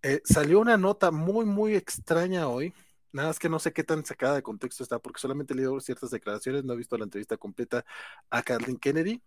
eh, 0.01 0.21
salió 0.23 0.59
una 0.59 0.77
nota 0.77 1.11
muy, 1.11 1.45
muy 1.45 1.75
extraña 1.75 2.47
hoy, 2.47 2.73
nada 3.17 3.29
más 3.29 3.39
que 3.39 3.49
no 3.49 3.59
sé 3.59 3.73
qué 3.73 3.83
tan 3.83 4.05
sacada 4.05 4.35
de 4.35 4.43
contexto 4.43 4.83
está, 4.83 4.99
porque 4.99 5.19
solamente 5.19 5.53
he 5.53 5.57
leído 5.57 5.79
ciertas 5.79 6.11
declaraciones, 6.11 6.63
no 6.63 6.73
he 6.73 6.77
visto 6.77 6.97
la 6.97 7.03
entrevista 7.03 7.35
completa 7.37 7.83
a 8.29 8.43
Kathleen 8.43 8.77
Kennedy, 8.77 9.21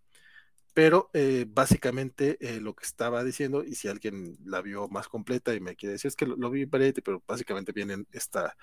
pero 0.73 1.09
eh, 1.13 1.45
básicamente 1.47 2.37
eh, 2.39 2.61
lo 2.61 2.73
que 2.73 2.85
estaba 2.85 3.23
diciendo, 3.23 3.63
y 3.63 3.75
si 3.75 3.89
alguien 3.89 4.37
la 4.45 4.61
vio 4.61 4.87
más 4.87 5.09
completa 5.09 5.53
y 5.53 5.59
me 5.59 5.75
quiere 5.75 5.93
decir, 5.93 6.09
es 6.09 6.15
que 6.15 6.25
lo, 6.25 6.49
vi 6.49 6.61
en 6.63 6.69
pero 7.03 7.21
básicamente 7.27 7.73
viene 7.73 8.05
esta, 8.13 8.55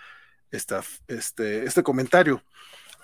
esta, 0.51 0.83
este, 1.07 1.65
este 1.65 1.83
comentario, 1.83 2.43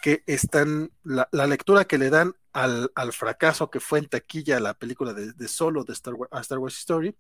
que 0.03 0.23
están, 0.27 0.91
la, 1.03 1.29
lectura 1.47 1.85
que 1.85 1.99
le 1.99 2.11
dan 2.11 2.35
al, 2.53 2.91
fracaso 3.13 3.71
que 3.71 3.81
fue 3.81 3.99
en 3.99 4.09
taquilla 4.09 4.61
la 4.61 4.75
película 4.75 5.13
de, 5.13 5.49
solo 5.49 5.85
de 5.85 5.93
Star 5.93 6.15
Wars, 6.15 6.31
Star 6.41 6.59
Wars 6.59 6.79
Story, 6.79 7.17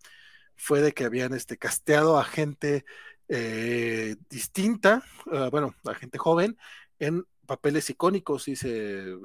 fue 0.56 0.81
de 0.81 0.93
que 0.93 1.05
habían 1.05 1.35
este, 1.35 1.59
casteado 1.59 2.18
a 2.18 2.24
gente 2.24 2.85
eh, 3.29 4.17
distinta, 4.29 5.03
ah, 5.33 5.49
bueno, 5.51 5.75
a 5.85 5.95
gente 5.95 6.19
joven, 6.19 6.57
en 6.99 7.27
papeles 7.47 7.91
icónicos, 7.91 8.45
se, 8.45 9.17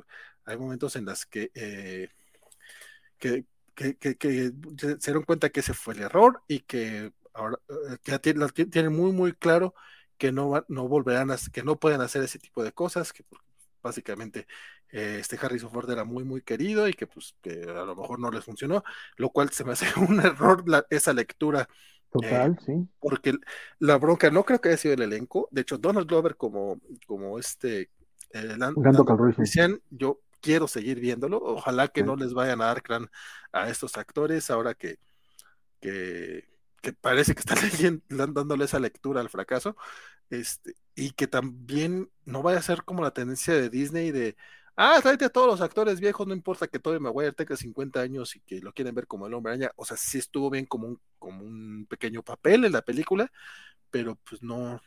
hay 0.46 0.58
momentos 0.58 0.96
en 0.96 1.06
los 1.06 1.26
que 1.26 1.52
que, 3.20 3.46
se 4.78 4.98
dieron 4.98 5.24
cuenta 5.24 5.50
que 5.50 5.60
ese 5.62 5.74
fue 5.74 5.94
el 5.94 6.02
error 6.02 6.44
y 6.48 6.62
que 6.62 7.14
ahora 7.34 7.60
eh, 7.70 7.98
ya 8.04 8.20
tienen, 8.20 8.94
muy, 8.94 9.12
muy 9.12 9.34
claro 9.34 9.74
que 10.18 10.32
no, 10.32 10.66
no 10.68 10.88
volverán 10.88 11.32
a, 11.32 11.38
que 11.52 11.64
no 11.64 11.80
pueden 11.80 12.02
hacer 12.02 12.24
ese 12.24 12.40
tipo 12.40 12.64
de 12.64 12.74
cosas, 12.74 13.14
que 13.14 13.24
básicamente 13.82 14.48
eh, 14.92 15.18
este 15.20 15.38
Harrison 15.42 15.72
Ford 15.72 15.90
era 15.90 16.04
muy, 16.04 16.24
muy 16.24 16.42
querido 16.42 16.88
y 16.88 16.94
que 16.94 17.08
pues 17.08 17.36
que 17.42 17.64
a 17.64 17.86
lo 17.86 17.96
mejor 17.96 18.20
no 18.20 18.32
les 18.32 18.44
funcionó, 18.44 18.84
lo 19.18 19.30
cual 19.30 19.50
se 19.52 19.64
me 19.64 19.74
hace 19.74 19.88
un 20.00 20.20
error 20.20 20.64
esa 20.90 21.14
lectura. 21.14 21.70
Total, 22.12 22.52
eh, 22.52 22.64
sí. 22.66 22.88
Porque 23.00 23.34
la 23.80 23.98
bronca 23.98 24.32
no 24.32 24.44
creo 24.44 24.60
que 24.60 24.70
haya 24.70 24.78
sido 24.78 24.94
el 24.96 25.02
elenco, 25.02 25.48
de 25.52 25.62
hecho 25.62 25.78
Donald 25.78 26.08
Glover 26.08 26.36
como, 26.36 26.80
como 27.06 27.40
este... 27.40 27.90
yo 29.90 30.20
quiero 30.42 30.68
seguir 30.68 31.00
viéndolo. 31.00 31.38
Ojalá 31.42 31.88
que 31.88 32.04
no 32.04 32.16
les 32.16 32.34
vayan 32.34 32.62
a 32.62 32.66
dar 32.66 32.84
crán 32.84 33.10
a 33.52 33.70
estos 33.70 33.98
actores 33.98 34.50
ahora 34.50 34.74
que, 34.74 35.00
que, 35.80 36.44
parece 37.02 37.34
que 37.34 37.40
están 37.40 37.58
leyendo, 37.64 38.04
dándole 38.08 38.66
esa 38.66 38.80
lectura 38.80 39.22
al 39.22 39.30
fracaso. 39.30 39.76
Este, 40.30 40.76
y 40.96 41.12
que 41.12 41.28
también 41.28 42.10
no 42.26 42.44
vaya 42.44 42.60
a 42.60 42.64
ser 42.64 42.84
como 42.84 43.02
la 43.02 43.12
tendencia 43.12 43.54
de 43.56 43.70
Disney 43.70 44.12
de, 44.12 44.36
ah, 44.80 44.98
tráete 45.02 45.26
a 45.26 45.30
todos 45.30 45.48
los 45.48 45.62
actores 45.62 46.00
viejos, 46.00 46.26
no 46.26 46.34
importa 46.34 46.68
que 46.68 46.80
Tobey 46.80 47.00
Maguire 47.00 47.34
tenga 47.34 47.58
50 47.58 48.00
años 48.00 48.36
y 48.36 48.40
que 48.42 48.62
lo 48.62 48.72
quieren 48.72 48.96
ver 48.96 49.08
como 49.08 49.28
el 49.28 49.34
hombre 49.34 49.54
araña. 49.54 49.72
O 49.76 49.84
sea, 49.84 49.98
sí 49.98 50.18
estuvo 50.18 50.50
bien 50.50 50.66
como 50.66 50.88
un, 50.88 51.00
como 51.20 51.44
un 51.44 51.86
pequeño 51.90 52.24
papel 52.24 52.66
en 52.66 52.72
la 52.72 52.82
película, 52.82 53.30
pero 53.92 54.18
pues 54.28 54.42
no, 54.42 54.80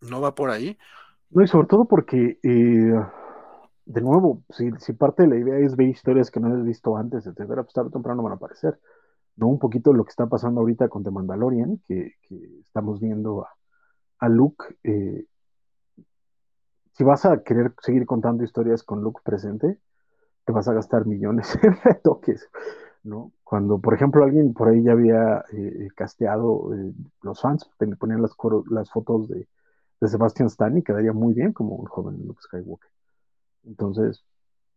no 0.00 0.20
va 0.20 0.34
por 0.34 0.50
ahí. 0.50 0.78
No, 1.30 1.42
y 1.42 1.46
sobre 1.46 1.68
todo 1.68 1.84
porque 1.84 2.38
eh, 2.42 2.92
de 3.84 4.00
nuevo, 4.00 4.42
si, 4.50 4.70
si, 4.78 4.94
parte 4.94 5.24
de 5.24 5.28
la 5.28 5.36
idea 5.36 5.58
es 5.58 5.76
ver 5.76 5.88
historias 5.88 6.30
que 6.30 6.40
no 6.40 6.54
has 6.54 6.64
visto 6.64 6.96
antes, 6.96 7.26
etcétera, 7.26 7.62
pues 7.62 7.74
tarde 7.74 7.88
o 7.88 7.92
temprano 7.92 8.22
van 8.22 8.32
a 8.32 8.36
aparecer. 8.36 8.78
¿no? 9.36 9.48
Un 9.48 9.58
poquito 9.58 9.92
lo 9.92 10.04
que 10.04 10.10
está 10.10 10.26
pasando 10.26 10.60
ahorita 10.60 10.88
con 10.88 11.04
The 11.04 11.10
Mandalorian, 11.10 11.80
que, 11.86 12.14
estamos 12.60 13.00
viendo 13.00 13.42
a, 13.42 13.50
a 14.18 14.28
Luke. 14.28 14.64
Eh, 14.84 15.26
si 16.92 17.04
vas 17.04 17.24
a 17.24 17.42
querer 17.42 17.72
seguir 17.80 18.06
contando 18.06 18.44
historias 18.44 18.82
con 18.82 19.02
Luke 19.02 19.20
presente, 19.24 19.78
te 20.44 20.52
vas 20.52 20.68
a 20.68 20.74
gastar 20.74 21.06
millones 21.06 21.56
en 21.62 21.76
retoques, 21.82 22.48
¿no? 23.02 23.32
Cuando, 23.44 23.78
por 23.78 23.94
ejemplo, 23.94 24.24
alguien 24.24 24.52
por 24.54 24.68
ahí 24.68 24.82
ya 24.82 24.92
había 24.92 25.44
eh, 25.52 25.88
casteado, 25.94 26.74
eh, 26.74 26.92
los 27.22 27.40
fans 27.40 27.70
ponían 27.98 28.22
las, 28.22 28.36
las 28.70 28.90
fotos 28.90 29.28
de, 29.28 29.48
de 30.00 30.08
Sebastian 30.08 30.48
Stan 30.48 30.76
y 30.76 30.82
quedaría 30.82 31.12
muy 31.12 31.34
bien 31.34 31.52
como 31.52 31.76
un 31.76 31.86
joven 31.86 32.26
Luke 32.26 32.42
Skywalker. 32.42 32.90
Entonces, 33.64 34.24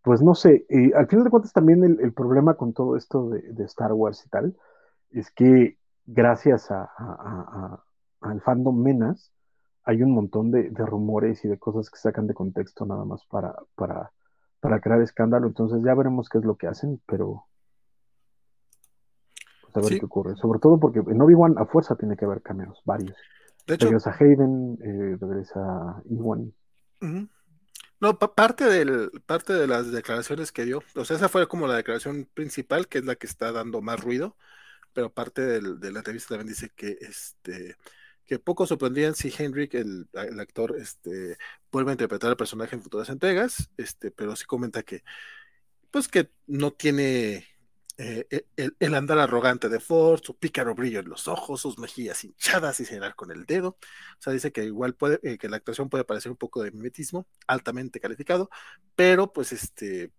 pues 0.02 0.22
no 0.22 0.36
sé, 0.36 0.66
al 0.96 1.08
final 1.08 1.24
de 1.24 1.30
cuentas 1.30 1.54
también 1.54 1.84
el, 1.84 2.14
problema 2.14 2.56
con 2.56 2.74
todo 2.74 2.98
esto 2.98 3.30
de, 3.30 3.64
Star 3.64 3.94
Wars 3.94 4.26
y 4.26 4.30
tal, 4.30 4.58
es 5.12 5.32
que 5.32 5.78
gracias 6.06 6.70
a, 6.72 7.82
al 8.20 8.42
fandom 8.42 8.82
Menas, 8.82 9.32
hay 9.84 10.02
un 10.02 10.12
montón 10.12 10.52
de, 10.52 10.70
rumores 10.78 11.44
y 11.44 11.48
de 11.48 11.58
cosas 11.58 11.90
que 11.90 11.98
sacan 11.98 12.28
de 12.28 12.34
contexto 12.34 12.86
nada 12.86 13.04
más 13.06 13.26
para, 13.26 13.56
para, 13.76 14.12
para 14.60 14.80
crear 14.80 15.02
escándalo. 15.02 15.48
Entonces 15.48 15.82
ya 15.84 15.94
veremos 15.94 16.30
qué 16.30 16.38
es 16.38 16.46
lo 16.46 16.56
que 16.56 16.68
hacen, 16.68 17.02
pero 17.06 17.46
pues 19.62 19.76
a 19.76 19.90
ver 19.90 20.00
qué 20.00 20.06
ocurre. 20.06 20.36
Sobre 20.38 20.60
todo 20.60 20.80
porque 20.80 21.00
en 21.00 21.22
Obi-Wan 21.22 21.56
a 21.58 21.66
fuerza 21.66 21.96
tiene 21.96 22.16
que 22.16 22.26
haber 22.26 22.42
cameos, 22.42 22.82
varios. 22.86 23.18
De 23.68 23.76
hecho, 23.76 23.88
regresa 23.88 24.16
Hayden, 24.18 24.78
eh, 24.82 25.18
regresa 25.20 26.02
Iwan. 26.10 26.54
No, 28.00 28.20
parte, 28.20 28.66
del, 28.66 29.12
parte 29.26 29.54
de 29.54 29.68
las 29.68 29.92
declaraciones 29.92 30.52
que 30.52 30.66
dio, 30.66 30.82
o 30.96 31.06
sea, 31.06 31.16
esa 31.16 31.30
fue 31.30 31.48
como 31.48 31.68
la 31.68 31.76
declaración 31.76 32.28
principal, 32.34 32.88
que 32.88 32.98
es 32.98 33.06
la 33.06 33.16
que 33.16 33.28
está 33.28 33.54
dando 33.54 33.82
más 33.82 34.02
ruido, 34.02 34.36
pero 34.92 35.10
parte 35.10 35.42
de 35.42 35.92
la 35.92 36.00
entrevista 36.00 36.30
también 36.30 36.50
dice 36.50 36.70
que 36.76 36.98
este 37.00 37.78
que 38.26 38.40
poco 38.40 38.66
sorprendían 38.66 39.16
si 39.16 39.34
Henrik, 39.38 39.74
el, 39.76 40.08
actor, 40.40 40.76
este, 40.80 41.38
vuelve 41.72 41.92
a 41.92 41.94
interpretar 41.94 42.30
al 42.30 42.38
personaje 42.38 42.76
en 42.76 42.82
futuras 42.82 43.10
entregas, 43.10 43.70
este, 43.78 44.12
pero 44.12 44.36
sí 44.36 44.46
comenta 44.46 44.84
que, 44.84 45.04
pues 45.92 46.08
que 46.08 46.32
no 46.48 46.72
tiene 46.72 47.48
eh, 47.98 48.26
e, 48.58 48.72
el, 48.80 48.96
andar 48.96 49.20
arrogante 49.20 49.70
de 49.70 49.80
Ford, 49.80 50.22
su 50.24 50.36
pícaro 50.38 50.74
brillo 50.74 51.00
en 51.00 51.10
los 51.10 51.28
ojos, 51.28 51.62
sus 51.62 51.78
mejillas 51.78 52.24
hinchadas 52.24 52.80
y 52.80 52.86
señalar 52.86 53.16
con 53.16 53.32
el 53.32 53.46
dedo. 53.46 53.78
O 54.18 54.22
sea, 54.22 54.34
dice 54.34 54.52
que 54.52 54.64
igual 54.64 54.96
puede, 54.96 55.20
eh, 55.24 55.38
que 55.38 55.50
la 55.50 55.58
actuación 55.58 55.90
puede 55.90 56.04
parecer 56.04 56.32
un 56.32 56.38
poco 56.38 56.64
de 56.64 56.72
mimetismo, 56.72 57.28
altamente 57.48 58.00
calificado, 58.00 58.50
pero 58.96 59.32
pues 59.32 59.52
este, 59.52 60.12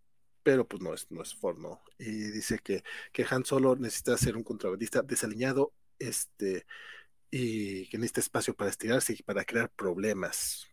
pero 0.44 0.68
pues 0.68 0.82
no 0.82 0.94
es, 0.94 1.10
no 1.10 1.22
es 1.22 1.34
Ford, 1.34 1.58
¿no? 1.58 1.82
Y 1.98 2.10
dice 2.30 2.60
que, 2.62 2.84
que 3.12 3.26
Han 3.28 3.44
Solo 3.44 3.76
necesita 3.76 4.16
ser 4.18 4.36
un 4.36 4.44
contrabandista 4.44 5.02
desaliñado, 5.02 5.72
este, 5.98 6.66
y 7.36 7.88
que 7.88 7.98
necesita 7.98 8.20
espacio 8.20 8.54
para 8.54 8.70
estirarse 8.70 9.12
y 9.12 9.22
para 9.24 9.44
crear 9.44 9.68
problemas. 9.68 10.68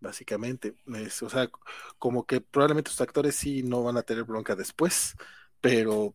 Básicamente, 0.00 0.74
o 1.20 1.28
sea, 1.28 1.50
como 1.98 2.24
que 2.24 2.40
probablemente 2.40 2.90
los 2.90 3.02
actores 3.02 3.36
sí 3.36 3.62
no 3.62 3.82
van 3.82 3.98
a 3.98 4.02
tener 4.02 4.24
bronca 4.24 4.56
después, 4.56 5.14
pero 5.60 6.14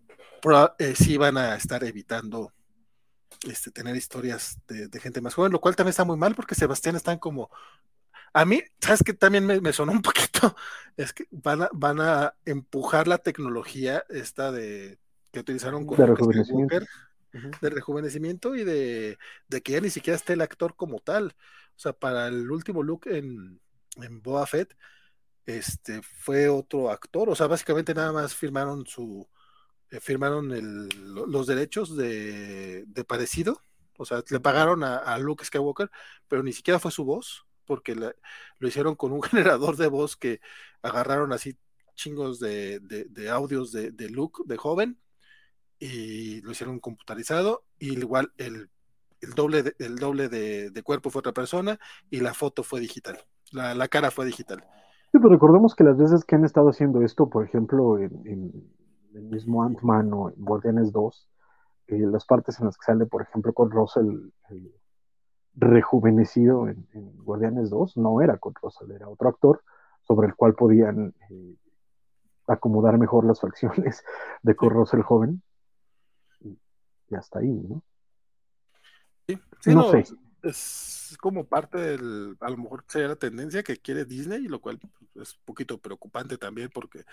eh, 0.80 0.95
sí 0.95 1.18
van 1.18 1.38
a 1.38 1.55
estar 1.55 1.84
evitando 1.84 2.51
este, 3.43 3.69
tener 3.69 3.95
historias 3.95 4.57
de, 4.68 4.99
gente 4.99 5.22
más 5.22 5.35
joven, 5.35 5.51
lo 5.51 5.61
cual 5.61 5.76
también 5.76 5.91
está 5.91 6.03
muy 6.03 6.18
mal 6.18 6.34
porque 6.34 6.55
Sebastián 6.55 6.95
están 6.95 7.19
como... 7.19 7.51
A 8.34 8.43
mí, 8.43 8.64
¿sabes 8.81 9.03
que 9.03 9.14
También 9.14 9.45
me, 9.45 9.72
sonó 9.72 9.91
un 9.91 10.01
poquito, 10.01 10.55
es 10.97 11.14
que 11.14 11.27
van 11.30 11.61
a, 11.61 11.69
van 11.73 12.01
a 12.01 12.34
empujar 12.43 13.07
la 13.07 13.19
tecnología 13.19 14.03
esta 14.09 14.51
de 14.51 14.97
que 15.31 15.41
utilizaron 15.41 15.85
con 15.85 15.95
de 17.61 17.69
rejuvenecimiento. 17.69 18.51
de 18.51 18.55
rejuvenecimiento 18.55 18.55
y 18.55 18.64
de, 18.64 19.61
que 19.61 19.72
ya 19.73 19.81
ni 19.81 19.89
siquiera 19.89 20.18
esté 20.18 20.34
el 20.34 20.41
actor 20.41 20.76
como 20.76 20.99
tal. 20.99 21.35
O 21.76 21.80
sea, 21.80 21.93
para 21.93 22.27
el 22.27 22.49
último 22.49 22.84
look 22.84 23.07
en, 23.07 23.59
en 23.97 24.22
Boa 24.22 24.45
Fett, 24.47 24.76
este 25.45 26.01
fue 26.01 26.49
otro 26.49 26.91
actor. 26.91 27.30
O 27.30 27.35
sea, 27.35 27.47
básicamente 27.47 27.93
nada 27.93 28.11
más 28.11 28.35
firmaron 28.35 28.85
su, 28.85 29.27
eh, 29.89 29.99
firmaron 30.01 30.89
los 31.31 31.47
derechos 31.47 31.95
de, 31.95 32.85
parecido, 33.07 33.61
o 33.97 34.05
sea, 34.05 34.22
le 34.30 34.39
pagaron 34.41 34.84
a, 34.84 35.18
Luke 35.18 35.45
Skywalker, 35.45 35.89
pero 36.27 36.43
ni 36.43 36.51
siquiera 36.51 36.77
fue 36.80 36.91
su 36.91 37.05
voz, 37.05 37.45
porque 37.65 37.95
lo 37.95 38.68
hicieron 38.68 38.95
con 38.95 39.14
un 39.14 39.22
generador 39.23 39.77
de 39.77 39.88
voz 39.88 40.18
que 40.18 40.41
agarraron 40.81 41.31
así 41.31 41.57
chingos 41.95 42.39
de, 42.39 42.81
audios 43.31 43.72
de, 43.72 44.09
Luke 44.09 44.43
de 44.45 44.57
joven 44.57 44.99
y 45.79 46.41
lo 46.41 46.51
hicieron 46.51 46.79
computarizado, 46.79 47.63
y 47.79 47.97
igual 47.97 48.31
el, 48.37 48.69
doble, 49.35 49.63
de, 49.63 49.75
el 49.79 49.97
doble 49.97 50.29
de, 50.29 50.83
cuerpo 50.83 51.09
fue 51.09 51.19
otra 51.19 51.33
persona 51.33 51.79
y 52.09 52.19
la 52.19 52.33
foto 52.33 52.63
fue 52.63 52.79
digital, 52.79 53.17
la, 53.51 53.87
cara 53.87 54.11
fue 54.11 54.25
digital. 54.25 54.65
Sí, 55.11 55.19
pero 55.19 55.29
recordemos 55.29 55.75
que 55.75 55.83
las 55.83 55.97
veces 55.97 56.25
que 56.25 56.35
han 56.35 56.45
estado 56.45 56.69
haciendo 56.69 57.01
esto, 57.01 57.29
por 57.29 57.45
ejemplo, 57.45 57.97
en 57.97 58.69
el 59.13 59.23
mismo 59.23 59.63
Ant-Man 59.63 60.11
o 60.13 60.33
Guardianes 60.35 60.91
2, 60.91 61.29
eh, 61.87 61.99
las 61.99 62.25
partes 62.25 62.59
en 62.59 62.65
las 62.65 62.77
que 62.77 62.85
sale, 62.85 63.05
por 63.05 63.21
ejemplo, 63.21 63.53
con 63.53 63.71
Russell 63.71 64.29
rejuvenecido 65.55 66.67
en, 66.67 66.85
Guardianes 67.23 67.69
2, 67.69 67.97
no 67.97 68.21
era 68.21 68.37
con 68.37 68.53
Russell, 68.61 68.91
era 68.91 69.09
otro 69.09 69.29
actor 69.29 69.63
sobre 70.03 70.27
el 70.27 70.35
cual 70.35 70.53
podían 70.53 71.13
eh, 71.29 71.55
acomodar 72.47 72.97
mejor 72.97 73.25
las 73.25 73.41
facciones 73.41 74.03
de 74.43 74.55
con 74.55 74.69
Russell 74.69 75.01
joven. 75.01 75.41
Y, 77.09 77.15
hasta 77.15 77.39
ahí, 77.39 77.47
¿no? 77.47 77.84
Sí, 79.59 79.73
no, 79.73 79.91
sé. 79.91 80.03
Es 80.43 81.17
como 81.19 81.45
parte 81.45 81.77
del, 81.77 82.38
a 82.39 82.49
lo 82.49 82.57
mejor 82.57 82.85
sería 82.88 83.09
la 83.09 83.15
tendencia 83.15 83.63
que 83.63 83.77
quiere 83.77 84.05
Disney, 84.05 84.47
lo 84.47 84.61
cual 84.61 84.79
es 85.15 85.34
un 85.34 85.41
poquito 85.45 85.77
preocupante 85.79 86.38
también 86.38 86.69
porque, 86.73 87.03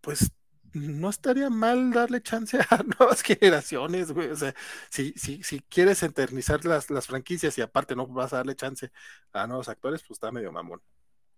pues, 0.00 0.30
no 0.74 1.08
estaría 1.08 1.48
mal 1.50 1.92
darle 1.92 2.20
chance 2.20 2.58
a 2.70 2.82
nuevas 2.98 3.22
generaciones, 3.22 4.12
güey. 4.12 4.30
O 4.30 4.36
sea, 4.36 4.54
si, 4.90 5.12
si, 5.12 5.42
si 5.42 5.60
quieres 5.60 6.02
eternizar 6.02 6.64
las, 6.64 6.90
las 6.90 7.06
franquicias 7.06 7.56
y 7.58 7.62
aparte 7.62 7.96
no 7.96 8.06
vas 8.06 8.32
a 8.32 8.38
darle 8.38 8.54
chance 8.54 8.90
a 9.32 9.46
nuevos 9.46 9.68
actores, 9.68 10.02
pues 10.02 10.16
está 10.16 10.30
medio 10.32 10.52
mamón. 10.52 10.80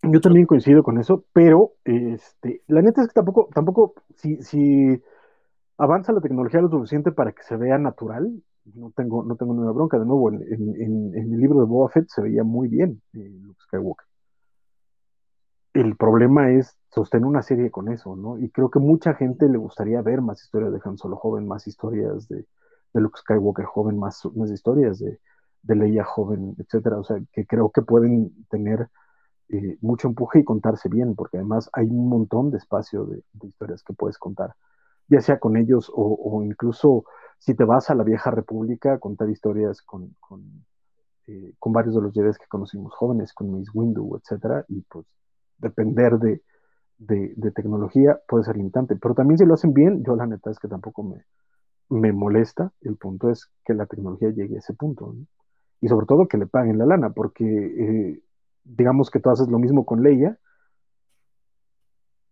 Yo 0.03 0.21
también 0.21 0.47
coincido 0.47 0.83
con 0.83 0.99
eso, 0.99 1.25
pero 1.33 1.75
este, 1.85 2.63
la 2.69 2.83
neta 2.83 3.03
es 3.03 3.09
que 3.09 3.15
tampoco, 3.15 3.49
tampoco, 3.53 3.95
si, 4.17 4.37
si 4.43 5.03
avanza 5.79 6.13
la 6.13 6.21
tecnología 6.21 6.61
lo 6.61 6.69
suficiente 6.69 7.13
para 7.13 7.33
que 7.33 7.43
se 7.43 7.57
vea 7.57 7.79
natural, 7.79 8.43
no 8.75 8.93
tengo, 8.95 9.23
no 9.25 9.37
tengo 9.37 9.55
ninguna 9.55 9.73
bronca. 9.73 9.99
De 9.99 10.05
nuevo, 10.05 10.31
en, 10.31 10.43
en, 10.43 11.15
el 11.15 11.41
libro 11.41 11.61
de 11.61 11.67
Boba 11.67 11.89
Fett 11.89 12.09
se 12.09 12.21
veía 12.21 12.45
muy 12.45 12.69
bien 12.69 13.01
eh, 13.15 13.31
Luke 13.41 13.61
Skywalker. 13.65 14.07
El 15.73 15.97
problema 15.97 16.51
es 16.51 16.77
sostener 16.91 17.27
una 17.27 17.43
serie 17.43 17.71
con 17.71 17.89
eso, 17.89 18.17
¿no? 18.17 18.39
Y 18.39 18.51
creo 18.51 18.71
que 18.71 18.81
mucha 18.81 19.15
gente 19.15 19.49
le 19.49 19.59
gustaría 19.59 20.03
ver 20.03 20.21
más 20.21 20.43
historias 20.43 20.73
de 20.73 20.81
Han 20.85 20.99
Solo 20.99 21.17
joven, 21.17 21.47
más 21.47 21.67
historias 21.67 22.29
de, 22.29 22.45
Luke 22.95 23.21
Skywalker 23.21 23.67
joven, 23.67 23.99
más, 23.99 24.27
historias 24.53 24.99
de, 24.99 25.21
de 25.63 25.77
Leia 25.77 26.05
joven, 26.05 26.57
etcétera. 26.59 26.99
O 26.99 27.05
sea, 27.05 27.19
que 27.33 27.47
creo 27.47 27.71
que 27.71 27.83
pueden 27.83 28.33
tener 28.51 28.89
eh, 29.51 29.79
mucho 29.81 30.09
empuje 30.09 30.41
y 30.41 30.45
contarse 30.45 30.89
bien, 30.89 31.15
porque 31.15 31.39
además 31.39 31.71
hay 31.73 31.87
un 31.87 32.09
montón 32.09 32.51
de 32.51 32.59
espacio 32.59 33.07
de, 33.07 33.23
historias 33.43 33.83
que 33.83 33.95
puedes 33.95 34.19
contar, 34.19 34.55
ya 35.09 35.21
sea 35.21 35.39
con 35.39 35.57
ellos 35.57 35.91
o, 35.95 36.43
incluso 36.45 37.05
si 37.39 37.55
te 37.55 37.65
vas 37.65 37.91
a 37.91 37.95
la 37.95 38.05
vieja 38.05 38.31
república, 38.31 38.99
contar 38.99 39.31
historias 39.31 39.83
con, 39.83 40.15
con, 40.21 40.65
eh, 41.27 41.55
varios 41.67 41.95
de 41.95 42.03
los 42.03 42.13
Jedi 42.13 42.33
que 42.33 42.47
conocimos 42.49 42.95
jóvenes, 42.95 43.33
con 43.33 43.53
Miss 43.53 43.71
Windu, 43.73 44.17
etcétera, 44.17 44.65
y 44.69 44.81
pues 44.83 45.07
depender 45.59 46.19
de, 46.19 46.43
de, 46.99 47.51
tecnología 47.53 48.19
puede 48.27 48.45
ser 48.45 48.57
limitante, 48.57 48.97
pero 48.97 49.15
también 49.15 49.39
si 49.39 49.45
lo 49.45 49.55
hacen 49.55 49.73
bien, 49.73 50.03
yo 50.05 50.17
la 50.17 50.27
neta 50.27 50.51
es 50.51 50.59
que 50.59 50.69
tampoco 50.69 51.03
me, 51.03 51.25
me 51.89 52.13
molesta, 52.13 52.73
el 52.81 52.97
punto 52.97 53.31
es 53.31 53.51
que 53.65 53.75
la 53.75 53.87
tecnología 53.87 54.31
llegue 54.31 54.57
a 54.57 54.59
ese 54.59 54.75
punto, 54.75 55.15
y 55.81 55.89
sobre 55.89 56.07
todo 56.07 56.27
que 56.27 56.39
le 56.39 56.47
paguen 56.47 56.79
la 56.79 56.87
lana, 56.87 57.11
porque 57.11 57.45
eh, 57.45 58.23
digamos 58.65 59.11
que 59.11 59.21
tú 59.21 59.31
haces 59.31 59.49
lo 59.49 59.59
mismo 59.59 59.87
con 59.87 60.03
Leia, 60.03 60.39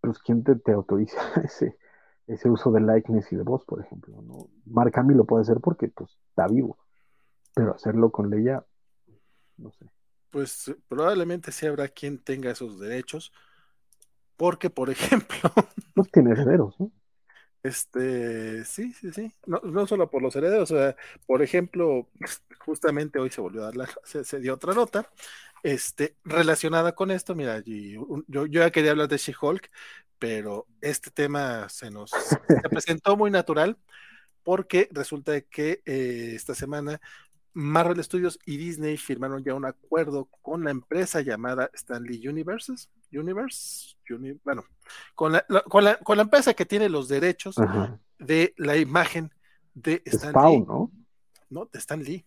pues 0.00 0.18
¿quién 0.18 0.42
te, 0.42 0.56
te 0.56 0.72
autoriza 0.72 1.20
ese, 1.44 1.76
ese 2.26 2.48
uso 2.48 2.70
de 2.72 2.80
likeness 2.80 3.32
y 3.32 3.36
de 3.36 3.42
voz, 3.42 3.64
por 3.64 3.80
ejemplo? 3.80 4.20
¿no? 4.22 4.48
Mark 4.66 4.92
Hamill 4.98 5.18
lo 5.18 5.24
puede 5.24 5.42
hacer 5.42 5.60
porque 5.60 5.88
pues, 5.88 6.10
está 6.28 6.46
vivo, 6.48 6.78
pero 7.54 7.74
hacerlo 7.74 8.10
con 8.10 8.30
Leia, 8.30 8.64
no 9.56 9.70
sé 9.72 9.86
pues 10.36 10.70
probablemente 10.86 11.50
sí 11.50 11.66
habrá 11.66 11.88
quien 11.88 12.18
tenga 12.18 12.50
esos 12.50 12.78
derechos, 12.78 13.32
porque, 14.36 14.68
por 14.68 14.90
ejemplo... 14.90 15.50
No 15.94 16.04
tiene 16.04 16.32
herederos, 16.32 16.78
¿no? 16.78 16.92
Este, 17.62 18.62
sí, 18.66 18.92
sí, 18.92 19.12
sí. 19.12 19.32
No, 19.46 19.62
no, 19.64 19.86
solo 19.86 20.10
por 20.10 20.20
los 20.20 20.36
herederos, 20.36 20.70
o 20.70 20.76
sea, 20.76 20.94
por 21.24 21.40
ejemplo, 21.40 22.10
justamente 22.58 23.18
hoy 23.18 23.30
se 23.30 23.40
volvió 23.40 23.62
a 23.62 23.64
dar 23.64 23.76
la, 23.76 23.88
se, 24.04 24.38
dio 24.38 24.52
otra 24.52 24.74
nota, 24.74 25.10
este, 25.62 26.16
relacionada 26.22 26.94
con 26.94 27.10
esto, 27.10 27.34
mira, 27.34 27.62
yo, 27.64 28.22
yo 28.28 28.44
ya 28.46 28.70
quería 28.70 28.90
hablar 28.90 29.08
de 29.08 29.16
She-Hulk, 29.16 29.70
pero 30.18 30.66
este 30.80 31.10
tema 31.10 31.68
se 31.68 31.90
nos 31.90 32.10
se 32.10 32.68
presentó 32.70 33.16
muy 33.16 33.30
natural 33.30 33.76
porque 34.42 34.88
resulta 34.92 35.40
que 35.40 35.82
eh, 35.84 36.32
esta 36.34 36.54
semana 36.54 37.00
Marvel 37.52 38.04
Studios 38.04 38.38
y 38.44 38.58
Disney 38.58 38.96
firmaron 38.96 39.42
ya 39.42 39.54
un 39.54 39.64
acuerdo 39.64 40.28
con 40.42 40.62
la 40.62 40.70
empresa 40.70 41.22
llamada 41.22 41.70
Stanley 41.72 42.28
Universes, 42.28 42.90
Universe, 43.10 43.96
bueno, 44.44 44.64
con 45.14 45.32
la, 45.32 45.44
con, 45.68 45.82
la, 45.82 45.98
con 45.98 46.18
la, 46.18 46.24
empresa 46.24 46.52
que 46.52 46.66
tiene 46.66 46.90
los 46.90 47.08
derechos 47.08 47.56
de 48.18 48.54
la 48.58 48.76
imagen 48.76 49.32
de 49.72 50.02
Stan 50.04 50.32
Lee. 50.32 50.60
¿no? 50.60 50.92
No, 51.48 51.64
de 51.72 51.78
Stan 51.78 52.02
Lee. 52.02 52.26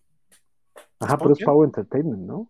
Ajá, 0.98 1.16
pero 1.16 1.32
es 1.32 1.44
Pau 1.44 1.62
Entertainment, 1.62 2.22
¿no? 2.22 2.48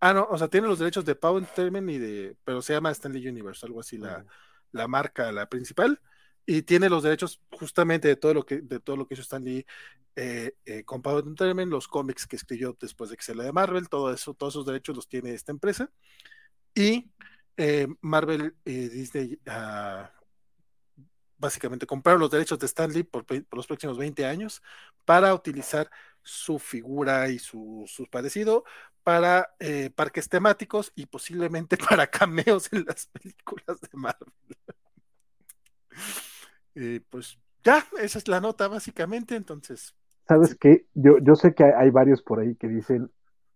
Ah, 0.00 0.12
no, 0.12 0.26
o 0.28 0.36
sea, 0.36 0.48
tiene 0.48 0.66
los 0.66 0.80
derechos 0.80 1.04
de 1.04 1.14
Pau 1.14 1.38
Entertainment 1.38 1.88
y 1.88 1.98
de, 1.98 2.36
pero 2.44 2.60
se 2.60 2.72
llama 2.72 2.90
Stanley 2.90 3.26
Universe, 3.26 3.64
algo 3.64 3.80
así, 3.80 3.98
la, 3.98 4.26
la 4.72 4.88
marca, 4.88 5.32
la 5.32 5.48
principal 5.48 6.00
y 6.46 6.62
tiene 6.62 6.88
los 6.88 7.02
derechos 7.02 7.40
justamente 7.50 8.08
de 8.08 8.16
todo 8.16 8.32
lo 8.32 8.46
que 8.46 8.60
de 8.60 8.78
todo 8.78 8.96
lo 8.96 9.06
que 9.06 9.14
hizo 9.14 9.22
Stan 9.22 9.44
Lee 9.44 9.66
eh, 10.14 10.54
eh, 10.64 10.84
con 10.84 11.02
Power 11.02 11.24
Entertainment, 11.24 11.70
los 11.70 11.88
cómics 11.88 12.26
que 12.26 12.36
escribió 12.36 12.74
después 12.80 13.10
de 13.10 13.16
que 13.18 13.24
se 13.24 13.34
le 13.34 13.44
de 13.44 13.52
Marvel, 13.52 13.88
todo 13.90 14.10
eso, 14.12 14.32
todos 14.32 14.54
esos 14.54 14.64
derechos 14.64 14.96
los 14.96 15.08
tiene 15.08 15.34
esta 15.34 15.52
empresa. 15.52 15.90
Y 16.74 17.10
eh, 17.58 17.86
Marvel 18.00 18.56
y 18.64 18.88
Disney 18.88 19.38
ah, 19.46 20.10
básicamente 21.36 21.86
compraron 21.86 22.20
los 22.20 22.30
derechos 22.30 22.58
de 22.58 22.66
Stan 22.66 22.90
Lee 22.90 23.02
por, 23.02 23.26
los 23.52 23.66
próximos 23.66 23.98
20 23.98 24.24
años 24.24 24.62
para 25.04 25.34
utilizar 25.34 25.90
su 26.22 26.58
figura 26.58 27.28
y 27.28 27.38
su, 27.38 27.84
su 27.86 28.06
parecido 28.06 28.64
para 29.06 29.54
parques 29.94 30.28
temáticos 30.28 30.90
y 30.96 31.06
posiblemente 31.06 31.76
para 31.88 32.08
cameos 32.08 32.72
en 32.72 32.84
las 32.84 33.06
películas 33.06 33.80
de 33.80 33.88
Marvel. 33.92 34.32
Eh, 36.78 37.00
pues 37.08 37.38
ya, 37.64 37.82
esa 38.02 38.18
es 38.18 38.28
la 38.28 38.38
nota 38.38 38.68
básicamente, 38.68 39.34
entonces. 39.34 39.96
¿Sabes 40.28 40.54
qué? 40.54 40.86
Yo, 40.92 41.16
yo 41.22 41.34
sé 41.34 41.54
que 41.54 41.64
hay, 41.64 41.88
varios 41.88 42.22
por 42.22 42.38
ahí 42.38 42.54
que 42.56 42.68
dicen 42.68 43.10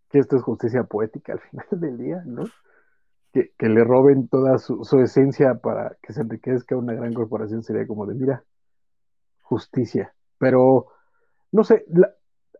que 0.09 0.21
esto 0.21 0.37
es 0.37 0.43
justicia 0.43 0.85
poética 0.85 1.35
al 1.35 1.41
final 1.51 1.67
del 1.73 1.99
día, 1.99 2.23
¿no? 2.25 2.45
Que, 3.35 3.53
le 3.61 3.85
roben 3.85 4.27
toda 4.27 4.57
su, 4.57 4.83
esencia 5.05 5.57
para 5.57 5.99
que 6.03 6.15
se 6.15 6.23
enriquezca 6.23 6.77
una 6.77 6.95
gran 6.95 7.13
corporación 7.13 7.63
sería 7.63 7.87
como 7.87 8.07
de, 8.07 8.15
mira, 8.15 8.43
justicia. 9.43 10.15
Pero, 10.39 10.87
no 11.53 11.63
sé, 11.63 11.85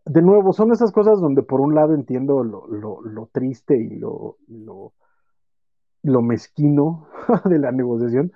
de 0.05 0.21
nuevo, 0.21 0.53
son 0.53 0.71
esas 0.71 0.91
cosas 0.91 1.19
donde 1.19 1.43
por 1.43 1.61
un 1.61 1.75
lado 1.75 1.93
entiendo 1.93 2.43
lo, 2.43 2.67
lo 2.67 3.29
triste 3.31 3.77
y 3.77 3.97
lo, 3.97 4.37
lo, 4.47 4.93
lo 6.03 6.21
mezquino 6.21 7.07
de 7.45 7.59
la 7.59 7.71
negociación, 7.71 8.31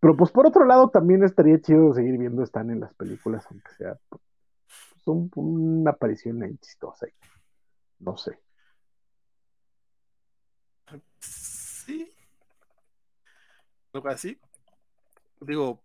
Pero 0.00 0.16
pues 0.16 0.30
por 0.30 0.46
otro 0.46 0.64
lado 0.64 0.90
también 0.90 1.22
estaría 1.24 1.60
chido 1.60 1.94
seguir 1.94 2.18
viendo 2.18 2.42
Stan 2.42 2.70
en 2.70 2.80
las 2.80 2.94
películas, 2.94 3.46
aunque 3.50 3.72
sea 3.72 3.96
pues, 4.08 4.22
una 5.36 5.90
aparición 5.90 6.42
ahí 6.42 6.56
chistosa. 6.58 7.06
No 8.00 8.16
sé. 8.16 8.38
Sí. 11.20 12.12
Algo 13.92 14.08
así. 14.08 14.38
Digo, 15.40 15.80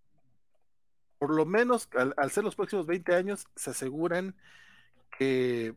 por 1.20 1.36
lo 1.36 1.46
menos 1.46 1.88
al, 1.96 2.32
ser 2.32 2.44
los 2.44 2.56
próximos 2.56 2.88
20 2.88 3.14
años, 3.14 3.48
se 3.56 3.70
aseguran 3.70 4.36
que 5.22 5.76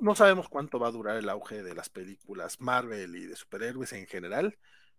no, 0.00 0.16
sabemos 0.16 0.48
cuánto 0.48 0.80
va 0.80 0.88
a 0.88 0.90
durar 0.90 1.16
el 1.16 1.28
auge 1.28 1.62
de 1.62 1.76
las 1.76 1.88
películas 1.88 2.60
Marvel 2.60 3.14
y 3.14 3.26
de 3.26 3.36
superhéroes 3.36 3.92
en 3.92 4.08
general. 4.08 4.58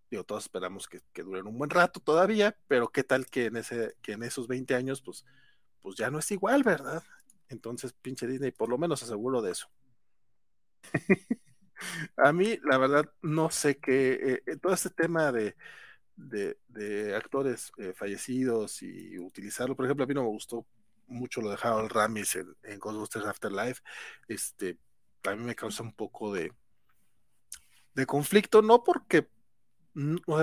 Digo, 0.09 0.23
todos 0.23 0.43
esperamos 0.43 0.87
que, 0.87 1.01
duren 1.23 1.47
un 1.47 1.57
buen 1.57 1.69
rato 1.69 1.99
todavía, 1.99 2.57
pero 2.69 2.87
qué 2.87 3.03
tal 3.03 3.25
que 3.25 3.47
en 3.47 3.57
ese, 3.57 3.97
que 4.01 4.13
en 4.13 4.23
esos 4.23 4.47
20 4.47 4.75
años, 4.75 5.01
pues, 5.01 5.25
pues 5.81 5.97
ya 5.97 6.09
no 6.09 6.19
es 6.19 6.31
igual, 6.31 6.63
¿verdad? 6.63 7.03
Entonces, 7.49 7.91
pinche 7.91 8.27
Disney, 8.27 8.51
por 8.51 8.69
lo 8.69 8.77
menos 8.77 9.03
aseguro 9.03 9.41
de 9.41 9.51
eso. 9.51 9.67
a 12.15 12.31
mí, 12.31 12.57
la 12.63 12.77
verdad, 12.77 13.11
no 13.21 13.51
sé 13.51 13.77
qué, 13.77 14.13
eh, 14.13 14.43
eh, 14.45 14.55
todo 14.55 14.73
este 14.73 14.89
tema 14.89 15.33
de, 15.33 15.57
de, 16.15 17.13
actores 17.13 17.73
eh, 17.77 17.91
fallecidos 17.93 18.81
y 18.83 19.19
utilizarlo, 19.19 19.75
por 19.75 19.83
ejemplo, 19.83 20.05
a 20.05 20.07
mí 20.07 20.13
no 20.13 20.23
me 20.23 20.29
gustó 20.29 20.65
mucho 21.13 21.41
lo 21.41 21.49
de 21.49 21.57
Harold 21.61 21.91
Ramis 21.91 22.35
en, 22.35 22.55
en 22.63 22.79
Ghostbusters 22.79 23.25
Afterlife, 23.25 23.81
este, 24.27 24.77
a 25.23 25.35
mí 25.35 25.43
me 25.43 25.55
causa 25.55 25.83
un 25.83 25.93
poco 25.93 26.33
de, 26.33 26.51
de 27.93 28.05
conflicto, 28.05 28.61
no 28.61 28.83
porque 28.83 29.29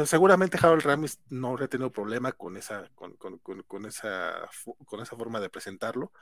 seguramente 0.07 0.59
Harold 0.61 0.83
Ramis 0.83 1.21
no 1.29 1.49
habría 1.49 1.69
tenido 1.69 1.91
problema 1.91 2.33
con 2.33 2.57
esa, 2.57 2.89
con, 2.95 3.17
con, 3.17 3.87
esa, 3.87 4.49
con 4.87 5.01
esa 5.01 5.17
forma 5.17 5.41
de 5.41 5.51
presentarlo. 5.51 6.13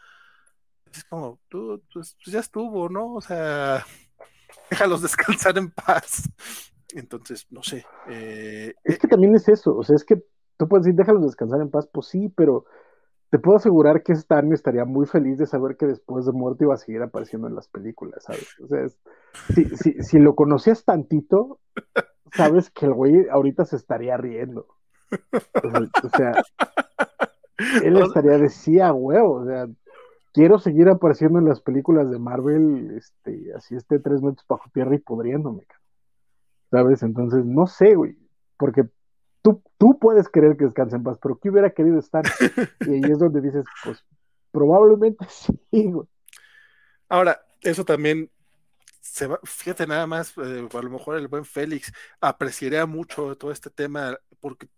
Es 0.93 1.05
como, 1.05 1.39
tú, 1.49 1.83
pues, 1.93 2.17
pues, 2.25 2.33
ya 2.33 2.41
estuvo, 2.41 2.89
¿no? 2.89 3.15
O 3.15 3.21
sea, 3.21 3.85
déjalos 4.71 5.03
descansar 5.03 5.59
en 5.59 5.71
paz. 5.71 6.23
Entonces, 6.95 7.47
no 7.51 7.63
sé. 7.63 7.85
Eh, 8.09 8.75
es 8.83 8.99
que 8.99 9.09
también 9.09 9.35
es 9.35 9.49
eso, 9.49 9.77
o 9.77 9.83
sea, 9.83 9.97
es 9.97 10.05
que 10.05 10.23
tú 10.57 10.67
puedes 10.67 10.87
decir, 10.87 10.97
déjalos 10.99 11.23
descansar 11.23 11.61
en 11.61 11.71
paz, 11.71 11.89
pues 11.93 12.07
sí, 12.09 12.31
pero 12.35 12.65
te 13.31 13.39
puedo 13.39 13.59
asegurar 13.59 14.03
que 14.03 14.13
Stan 14.13 14.53
estaría 14.53 14.85
muy 14.85 15.07
feliz 15.07 15.39
de 15.39 15.47
saber 15.47 15.77
que 15.77 15.87
después 15.87 16.25
de 16.25 16.33
muerte 16.33 16.65
iba 16.65 16.75
a 16.75 16.79
seguir 16.79 17.03
apareciendo 17.03 17.47
en 17.47 17.55
las 17.55 17.69
películas, 17.69 18.25
¿sabes? 18.25 18.49
O 18.61 18.67
sea, 18.69 18.87
si, 19.55 19.65
si, 19.77 20.03
si, 20.03 20.19
lo 20.19 20.35
conocías 20.35 20.85
tantito, 20.85 21.61
sabes 22.33 22.71
que 22.71 22.87
el 22.87 22.95
güey 22.95 23.29
ahorita 23.29 23.65
se 23.65 23.77
estaría 23.77 24.17
riendo. 24.17 24.67
O 25.11 26.09
sea, 26.17 26.33
él 27.83 27.97
estaría 27.99 28.39
decía, 28.39 28.93
huevo, 28.93 29.35
o 29.35 29.45
sea, 29.45 29.67
quiero 30.33 30.59
seguir 30.59 30.89
apareciendo 30.89 31.39
en 31.39 31.47
las 31.47 31.61
películas 31.61 32.11
de 32.11 32.19
Marvel, 32.19 32.97
este, 32.97 33.53
así 33.55 33.75
esté 33.75 33.99
tres 33.99 34.23
metros 34.23 34.47
bajo 34.49 34.71
tierra 34.73 34.95
y 34.95 34.99
podriéndome, 34.99 35.67
¿sabes? 36.71 37.03
Entonces, 37.03 37.45
no 37.45 37.67
sé, 37.67 37.95
güey, 37.95 38.17
porque 38.57 38.85
tú, 39.79 39.99
puedes 39.99 40.29
querer 40.29 40.57
que 40.57 40.65
descanse 40.65 40.97
en 40.97 41.03
paz, 41.03 41.19
pero 41.23 41.39
¿qué 41.39 41.51
hubiera 41.51 41.71
querido 41.71 41.99
estar? 41.99 42.25
Y 42.81 42.95
ahí 42.95 43.11
es 43.11 43.19
donde 43.19 43.41
dices, 43.41 43.65
pues 43.85 44.05
probablemente 44.51 45.27
sí, 45.71 45.93
Ahora, 47.09 47.41
eso 47.63 47.85
también 47.85 48.31
se 49.01 49.27
va, 49.27 49.41
fíjate 49.43 49.87
nada 49.87 50.07
más, 50.07 50.37
eh, 50.37 50.69
a 50.71 50.83
lo 50.83 50.91
mejor 50.91 51.17
el 51.17 51.29
buen 51.29 51.45
Félix 51.45 51.93
apreciaría 52.21 52.85
mucho 52.85 53.37
todo 53.37 53.51
este 53.51 53.71
tema, 53.71 54.19
porque 54.41 54.69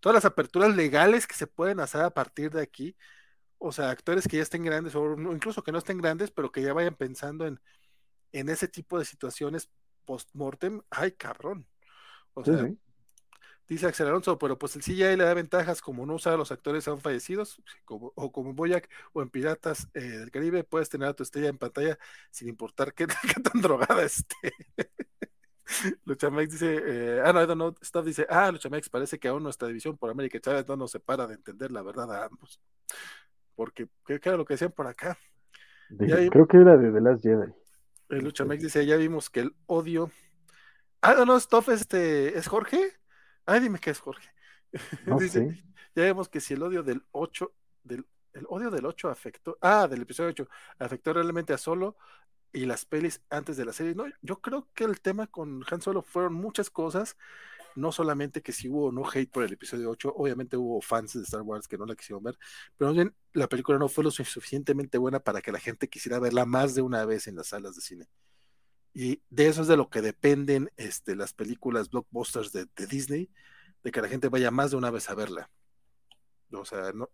todas 0.00 0.14
las 0.14 0.24
aperturas 0.24 0.74
legales 0.74 1.26
que 1.26 1.34
se 1.34 1.46
pueden 1.46 1.80
hacer 1.80 2.02
a 2.02 2.10
partir 2.10 2.50
de 2.50 2.62
aquí, 2.62 2.96
o 3.58 3.72
sea, 3.72 3.90
actores 3.90 4.26
que 4.26 4.36
ya 4.38 4.42
estén 4.42 4.64
grandes, 4.64 4.94
o 4.96 5.14
incluso 5.32 5.62
que 5.62 5.72
no 5.72 5.78
estén 5.78 5.98
grandes, 5.98 6.30
pero 6.30 6.50
que 6.50 6.62
ya 6.62 6.72
vayan 6.72 6.94
pensando 6.94 7.46
en, 7.46 7.60
en 8.32 8.48
ese 8.48 8.68
tipo 8.68 8.98
de 8.98 9.04
situaciones 9.04 9.70
post-mortem, 10.04 10.82
ay 10.90 11.12
cabrón. 11.12 11.66
O 12.34 12.44
sea, 12.44 12.70
Dice 13.68 13.86
Axel 13.86 14.06
Alonso, 14.06 14.38
pero 14.38 14.56
pues 14.56 14.76
el 14.76 14.82
CGI 14.82 15.16
le 15.16 15.24
da 15.24 15.34
ventajas 15.34 15.80
como 15.80 16.06
no 16.06 16.14
usar 16.14 16.34
a 16.34 16.36
los 16.36 16.52
actores 16.52 16.86
aún 16.86 17.00
fallecidos, 17.00 17.60
como, 17.84 18.12
o 18.14 18.30
como 18.30 18.50
en 18.50 18.56
Boyac 18.56 18.88
o 19.12 19.22
en 19.22 19.28
Piratas 19.28 19.88
eh, 19.94 20.00
del 20.00 20.30
Caribe, 20.30 20.62
puedes 20.62 20.88
tener 20.88 21.08
a 21.08 21.14
tu 21.14 21.24
estrella 21.24 21.48
en 21.48 21.58
pantalla 21.58 21.98
sin 22.30 22.48
importar 22.48 22.94
qué, 22.94 23.06
tan 23.52 23.60
drogada 23.60 24.04
esté. 24.04 24.52
Luchamex 26.04 26.52
dice, 26.52 26.80
eh, 26.86 27.22
ah, 27.24 27.32
no, 27.32 27.42
I 27.42 27.46
don't 27.46 27.56
know, 27.56 27.74
Stuff 27.82 28.04
dice, 28.04 28.24
ah, 28.30 28.52
Luchamex, 28.52 28.88
parece 28.88 29.18
que 29.18 29.26
aún 29.26 29.42
nuestra 29.42 29.66
división 29.66 29.96
por 29.96 30.10
América 30.10 30.38
Chávez 30.38 30.68
no 30.68 30.76
nos 30.76 30.92
separa 30.92 31.26
de 31.26 31.34
entender 31.34 31.72
la 31.72 31.82
verdad 31.82 32.12
a 32.12 32.26
ambos. 32.26 32.60
Porque, 33.56 33.88
¿qué, 34.06 34.20
era 34.22 34.36
lo 34.36 34.44
que 34.44 34.54
decían 34.54 34.70
por 34.70 34.86
acá? 34.86 35.18
creo 35.98 36.46
que 36.46 36.56
era 36.56 36.76
de 36.76 36.92
The 36.92 37.00
Last 37.00 37.22
Jedi. 37.24 37.52
El 38.10 38.22
Luchamex 38.22 38.62
dice, 38.62 38.86
ya 38.86 38.96
vimos 38.96 39.28
que 39.28 39.40
el 39.40 39.56
odio... 39.66 40.12
Ah, 41.00 41.14
no, 41.14 41.24
no, 41.24 41.40
Stuff, 41.40 41.68
este, 41.70 42.38
¿es 42.38 42.46
Jorge? 42.46 42.92
Ay, 43.46 43.60
dime 43.60 43.78
qué 43.78 43.90
es 43.90 44.00
Jorge. 44.00 44.28
Dice, 45.20 45.64
ya 45.94 46.02
vemos 46.02 46.28
que 46.28 46.40
si 46.40 46.54
el 46.54 46.62
odio 46.62 46.82
del 46.82 47.02
8, 47.12 47.54
del, 47.84 48.06
el 48.32 48.44
odio 48.48 48.70
del 48.70 48.84
8 48.84 49.08
afectó, 49.08 49.56
ah, 49.60 49.86
del 49.88 50.02
episodio 50.02 50.30
8, 50.30 50.48
afectó 50.80 51.12
realmente 51.12 51.52
a 51.52 51.58
Solo 51.58 51.96
y 52.52 52.66
las 52.66 52.84
pelis 52.84 53.22
antes 53.30 53.56
de 53.56 53.64
la 53.64 53.72
serie. 53.72 53.94
No, 53.94 54.04
yo 54.20 54.40
creo 54.40 54.68
que 54.74 54.84
el 54.84 55.00
tema 55.00 55.26
con 55.26 55.64
Han 55.70 55.80
Solo 55.80 56.02
fueron 56.02 56.34
muchas 56.34 56.70
cosas, 56.70 57.16
no 57.76 57.92
solamente 57.92 58.42
que 58.42 58.52
si 58.52 58.68
hubo 58.68 58.90
no 58.90 59.04
hate 59.08 59.30
por 59.30 59.44
el 59.44 59.52
episodio 59.52 59.90
8, 59.90 60.14
obviamente 60.16 60.56
hubo 60.56 60.80
fans 60.80 61.12
de 61.12 61.22
Star 61.22 61.42
Wars 61.42 61.68
que 61.68 61.78
no 61.78 61.86
la 61.86 61.94
quisieron 61.94 62.24
ver, 62.24 62.38
pero 62.76 62.92
bien 62.92 63.14
la 63.32 63.48
película 63.48 63.78
no 63.78 63.88
fue 63.88 64.02
lo 64.04 64.10
suficientemente 64.10 64.98
buena 64.98 65.20
para 65.20 65.42
que 65.42 65.52
la 65.52 65.60
gente 65.60 65.88
quisiera 65.88 66.18
verla 66.18 66.46
más 66.46 66.74
de 66.74 66.82
una 66.82 67.04
vez 67.04 67.28
en 67.28 67.36
las 67.36 67.48
salas 67.48 67.76
de 67.76 67.82
cine. 67.82 68.08
Y 68.98 69.20
de 69.28 69.48
eso 69.48 69.60
es 69.60 69.68
de 69.68 69.76
lo 69.76 69.90
que 69.90 70.00
dependen 70.00 70.72
este, 70.78 71.16
las 71.16 71.34
películas 71.34 71.90
blockbusters 71.90 72.50
de, 72.50 72.66
Disney, 72.88 73.28
de 73.84 73.92
que 73.92 74.00
la 74.00 74.08
gente 74.08 74.30
vaya 74.30 74.50
más 74.50 74.70
de 74.70 74.78
una 74.78 74.90
vez 74.90 75.10
a 75.10 75.14
verla. 75.14 75.50
O 76.50 76.64
sea, 76.64 76.92
no, 76.94 77.10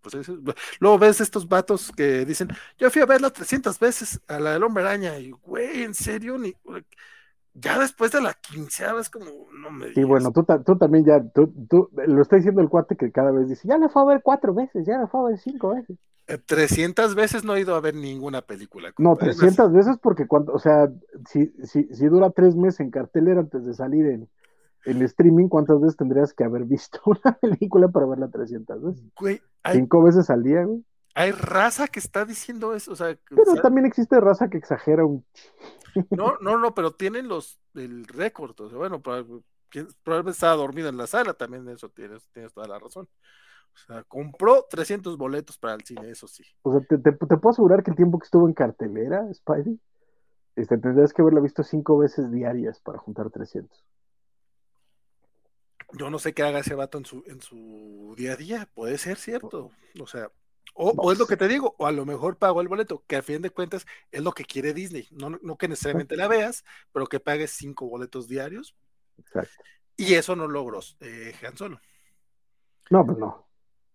pues 0.00 0.14
luego 0.80 0.98
ves 0.98 1.20
estos 1.20 1.46
vatos 1.46 1.92
que 1.94 2.24
dicen, 2.24 2.48
yo 2.78 2.90
fui 2.90 3.02
a 3.02 3.06
verla 3.06 3.28
300 3.28 3.78
veces 3.78 4.18
a 4.28 4.40
la 4.40 4.54
del 4.54 4.62
hombre 4.62 4.84
araña, 4.84 5.18
y 5.18 5.30
güey, 5.30 5.82
en 5.82 5.94
serio, 5.94 6.38
ni, 6.38 6.54
ya 7.58 7.78
después 7.78 8.12
de 8.12 8.20
la 8.20 8.34
quinceava 8.34 9.00
es 9.00 9.08
como, 9.08 9.26
no 9.52 9.70
me 9.70 9.86
digas. 9.86 9.98
Y 9.98 10.04
bueno, 10.04 10.32
tú, 10.32 10.44
tú 10.64 10.76
también 10.76 11.04
ya, 11.04 11.22
tú, 11.22 11.52
tú, 11.68 11.90
lo 12.06 12.22
está 12.22 12.36
diciendo 12.36 12.60
el 12.60 12.68
cuate 12.68 12.96
que 12.96 13.10
cada 13.10 13.30
vez 13.30 13.48
dice, 13.48 13.66
ya 13.66 13.78
la 13.78 13.88
fue 13.88 14.02
a 14.02 14.06
ver 14.06 14.20
cuatro 14.22 14.52
veces, 14.52 14.86
ya 14.86 14.98
la 14.98 15.06
fue 15.06 15.20
a 15.20 15.24
ver 15.30 15.38
cinco 15.38 15.74
veces. 15.74 15.96
300 16.46 17.14
veces 17.14 17.44
no 17.44 17.54
he 17.54 17.60
ido 17.60 17.74
a 17.74 17.80
ver 17.80 17.94
ninguna 17.94 18.42
película. 18.42 18.92
No, 18.98 19.16
300 19.16 19.72
veces 19.72 19.96
porque 20.02 20.26
cuando, 20.26 20.52
o 20.52 20.58
sea, 20.58 20.90
si, 21.28 21.52
si, 21.64 21.84
si 21.84 22.06
dura 22.06 22.30
tres 22.30 22.56
meses 22.56 22.80
en 22.80 22.90
cartelera 22.90 23.40
antes 23.40 23.64
de 23.64 23.74
salir 23.74 24.06
en, 24.06 24.28
en 24.84 25.02
streaming, 25.02 25.48
¿cuántas 25.48 25.80
veces 25.80 25.96
tendrías 25.96 26.32
que 26.32 26.44
haber 26.44 26.64
visto 26.64 27.00
una 27.06 27.38
película 27.38 27.88
para 27.88 28.06
verla 28.06 28.28
300 28.28 28.82
veces? 28.82 29.04
Cinco 29.72 30.02
veces 30.02 30.28
al 30.30 30.42
día, 30.42 30.64
güey. 30.64 30.84
Hay 31.14 31.30
raza 31.30 31.88
que 31.88 31.98
está 31.98 32.26
diciendo 32.26 32.74
eso, 32.74 32.92
o 32.92 32.96
sea, 32.96 33.16
pero 33.30 33.54
también 33.62 33.86
existe 33.86 34.20
raza 34.20 34.50
que 34.50 34.58
exagera 34.58 35.06
un. 35.06 35.24
No, 36.10 36.36
no, 36.40 36.58
no, 36.58 36.74
pero 36.74 36.92
tienen 36.92 37.28
los 37.28 37.58
el 37.74 38.06
récord, 38.06 38.58
o 38.60 38.68
sea, 38.68 38.78
bueno, 38.78 39.00
probablemente 39.00 40.30
estaba 40.30 40.54
dormido 40.54 40.88
en 40.88 40.96
la 40.96 41.06
sala, 41.06 41.34
también 41.34 41.68
eso 41.68 41.88
tienes, 41.88 42.28
tienes 42.32 42.52
toda 42.52 42.68
la 42.68 42.78
razón. 42.78 43.08
O 43.74 43.78
sea, 43.86 44.04
compró 44.04 44.66
300 44.70 45.18
boletos 45.18 45.58
para 45.58 45.74
el 45.74 45.82
cine, 45.82 46.10
eso 46.10 46.26
sí. 46.26 46.44
O 46.62 46.72
sea, 46.72 46.80
te, 46.86 47.12
puedo 47.12 47.50
asegurar 47.50 47.82
que 47.82 47.90
el 47.90 47.96
tiempo 47.96 48.18
que 48.18 48.24
estuvo 48.24 48.48
en 48.48 48.54
cartelera, 48.54 49.28
Spidey, 49.34 49.78
este, 50.56 50.78
tendrías 50.78 51.12
que 51.12 51.20
haberla 51.20 51.40
visto 51.40 51.62
cinco 51.62 51.98
veces 51.98 52.30
diarias 52.30 52.80
para 52.80 52.98
juntar 52.98 53.30
300. 53.30 53.84
Yo 55.92 56.10
no 56.10 56.18
sé 56.18 56.32
qué 56.32 56.42
haga 56.42 56.60
ese 56.60 56.74
vato 56.74 56.96
en 56.96 57.04
su, 57.04 57.22
en 57.26 57.42
su 57.42 58.14
día 58.16 58.32
a 58.32 58.36
día, 58.36 58.68
puede 58.74 58.96
ser 58.96 59.18
cierto. 59.18 59.70
O 60.00 60.06
sea, 60.06 60.30
o, 60.76 61.12
es 61.12 61.18
lo 61.18 61.26
que 61.26 61.36
te 61.36 61.48
digo, 61.48 61.74
o 61.78 61.86
a 61.86 61.92
lo 61.92 62.04
mejor 62.04 62.36
pagó 62.36 62.60
el 62.60 62.68
boleto, 62.68 63.02
que 63.06 63.16
a 63.16 63.22
fin 63.22 63.40
de 63.40 63.50
cuentas 63.50 63.86
es 64.12 64.22
lo 64.22 64.32
que 64.32 64.44
quiere 64.44 64.74
Disney. 64.74 65.08
No, 65.10 65.30
no 65.30 65.56
que 65.56 65.68
necesariamente 65.68 66.16
la 66.16 66.28
veas, 66.28 66.64
pero 66.92 67.06
que 67.06 67.18
pagues 67.18 67.52
cinco 67.52 67.88
boletos 67.88 68.28
diarios. 68.28 68.76
Exacto. 69.18 69.64
Y 69.96 70.14
eso 70.14 70.36
no 70.36 70.46
logró 70.46 70.80
eh, 71.00 71.34
Han 71.46 71.56
Solo. 71.56 71.80
No, 72.90 73.04
pues 73.06 73.18
no. 73.18 73.46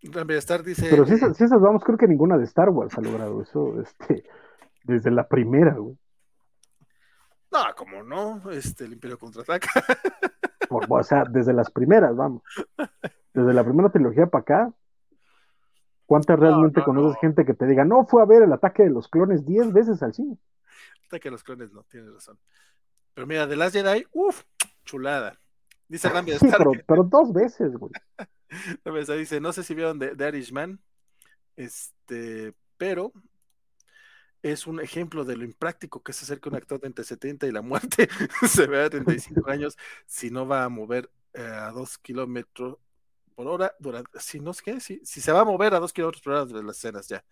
Star 0.01 0.63
dice. 0.63 0.87
Pero 0.89 1.05
si 1.05 1.13
esas, 1.13 1.61
vamos, 1.61 1.83
creo 1.83 1.97
que 1.97 2.07
ninguna 2.07 2.37
de 2.37 2.45
Star 2.45 2.69
Wars 2.69 2.97
ha 2.97 3.01
logrado 3.01 3.41
eso, 3.41 3.79
este, 3.79 4.23
desde 4.83 5.11
la 5.11 5.27
primera, 5.27 5.75
güey. 5.75 5.95
No, 7.51 7.59
como 7.77 8.01
no, 8.01 8.49
este, 8.49 8.85
el 8.85 8.93
Imperio 8.93 9.19
contraataca. 9.19 9.69
o 10.69 11.03
sea, 11.03 11.25
desde 11.29 11.53
las 11.53 11.69
primeras, 11.69 12.15
vamos. 12.15 12.41
Desde 13.33 13.53
la 13.53 13.63
primera 13.63 13.89
trilogía 13.89 14.25
para 14.25 14.41
acá, 14.41 14.73
¿cuánta 16.11 16.35
realmente 16.35 16.83
conoces 16.83 17.17
gente 17.21 17.45
que 17.45 17.53
te 17.53 17.65
diga, 17.65 17.85
no, 17.85 18.05
fue 18.05 18.21
a 18.21 18.25
ver 18.25 18.43
el 18.43 18.51
ataque 18.51 18.83
de 18.83 18.89
los 18.89 19.07
clones 19.07 19.45
diez 19.45 19.71
veces 19.71 20.03
al 20.03 20.13
cine? 20.13 20.37
Ataque 21.05 21.29
de 21.29 21.31
los 21.31 21.41
clones, 21.41 21.71
no, 21.71 21.83
tienes 21.83 22.11
razón. 22.13 22.37
Pero 23.13 23.25
mira, 23.25 23.47
de 23.47 23.55
Last 23.55 23.73
Jedi, 23.73 24.05
uff, 24.11 24.43
chulada. 24.83 25.39
Dice 25.87 26.09
Rambi 26.13 26.33
sí, 26.33 26.49
pero, 26.51 26.73
pero, 26.85 27.03
dos 27.05 27.31
veces, 27.31 27.77
güey. 27.77 27.93
dice, 29.19 29.39
no 29.39 29.53
sé 29.53 29.63
si 29.63 29.73
vieron 29.73 29.99
The, 29.99 30.17
The 30.17 30.27
Irishman, 30.27 30.81
este, 31.55 32.55
pero 32.75 33.13
es 34.41 34.67
un 34.67 34.81
ejemplo 34.81 35.23
de 35.23 35.37
lo 35.37 35.45
impráctico 35.45 36.03
que 36.03 36.11
es 36.11 36.21
hacer 36.21 36.41
que 36.41 36.49
un 36.49 36.55
actor 36.55 36.81
de 36.81 36.87
entre 36.87 37.05
70 37.05 37.47
y 37.47 37.53
la 37.53 37.61
muerte 37.61 38.09
se 38.49 38.67
vea 38.67 38.87
a 38.87 38.89
35 38.89 39.49
años 39.49 39.77
si 40.07 40.29
no 40.29 40.45
va 40.45 40.65
a 40.65 40.69
mover 40.69 41.09
eh, 41.35 41.41
a 41.41 41.71
2 41.71 41.99
kilómetros 41.99 42.79
por 43.35 43.47
hora 43.47 43.75
durante, 43.79 44.19
si 44.19 44.39
no 44.39 44.51
es 44.51 44.61
que, 44.61 44.79
si, 44.79 45.01
si 45.03 45.21
se 45.21 45.31
va 45.31 45.41
a 45.41 45.45
mover 45.45 45.73
a 45.73 45.79
2 45.79 45.93
kilómetros 45.93 46.21
por 46.21 46.33
hora 46.33 46.45
de 46.45 46.63
las 46.63 46.77
escenas 46.77 47.07
ya. 47.07 47.23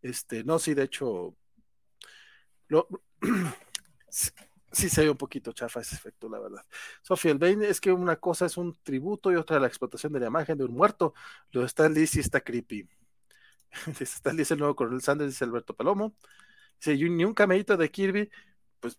Este, 0.00 0.44
no, 0.44 0.58
sí, 0.58 0.74
de 0.74 0.84
hecho, 0.84 1.36
lo, 2.68 2.88
sí 4.72 4.88
se 4.88 5.02
ve 5.02 5.10
un 5.10 5.16
poquito 5.16 5.52
chafa 5.52 5.80
ese 5.80 5.94
efecto, 5.94 6.28
la 6.28 6.40
verdad. 6.40 6.64
Sofía, 7.02 7.32
el 7.32 7.38
Bane 7.38 7.68
es 7.68 7.80
que 7.80 7.92
una 7.92 8.16
cosa 8.16 8.46
es 8.46 8.56
un 8.56 8.74
tributo 8.82 9.30
y 9.30 9.36
otra 9.36 9.60
la 9.60 9.66
explotación 9.66 10.12
de 10.12 10.20
la 10.20 10.26
imagen 10.26 10.58
de 10.58 10.64
un 10.64 10.72
muerto. 10.72 11.14
Lo 11.50 11.60
de 11.60 11.66
Stan 11.66 11.92
Lee 11.92 12.06
sí 12.06 12.20
está 12.20 12.40
creepy. 12.40 12.88
Stan 14.00 14.34
Lee 14.34 14.42
es 14.42 14.50
el 14.50 14.58
nuevo 14.58 14.74
coronel 14.74 15.02
Sanders, 15.02 15.30
dice 15.30 15.44
Alberto 15.44 15.74
Palomo. 15.74 16.14
Dice, 16.78 16.96
ni 17.08 17.24
un 17.24 17.34
cameíto 17.34 17.76
de 17.76 17.90
Kirby, 17.90 18.30
pues, 18.80 18.96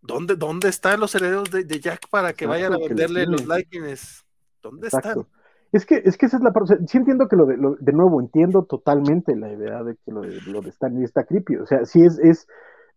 ¿dónde, 0.00 0.36
dónde 0.36 0.68
están 0.68 1.00
los 1.00 1.14
herederos 1.14 1.50
de, 1.50 1.64
de 1.64 1.80
Jack 1.80 2.08
para 2.08 2.32
que 2.32 2.46
vayan 2.46 2.72
a 2.72 2.78
venderle 2.78 3.26
los 3.26 3.46
likings? 3.46 4.24
¿Dónde 4.62 4.88
están? 4.88 5.26
Es 5.72 5.84
que, 5.84 6.02
es 6.04 6.16
que 6.16 6.26
esa 6.26 6.36
es 6.36 6.42
la 6.42 6.52
parte. 6.52 6.78
Sí 6.86 6.98
entiendo 6.98 7.28
que 7.28 7.36
lo 7.36 7.46
de, 7.46 7.56
de 7.56 7.92
nuevo, 7.92 8.20
entiendo 8.20 8.64
totalmente 8.64 9.34
la 9.36 9.52
idea 9.52 9.82
de 9.82 9.96
que 9.96 10.12
lo 10.12 10.22
de, 10.22 10.40
lo 10.46 10.60
de 10.60 10.70
Stan 10.70 10.94
Lee 10.94 11.04
está 11.04 11.24
creepy. 11.24 11.56
O 11.56 11.66
sea, 11.66 11.84
sí 11.84 12.04
es, 12.04 12.18
es, 12.18 12.46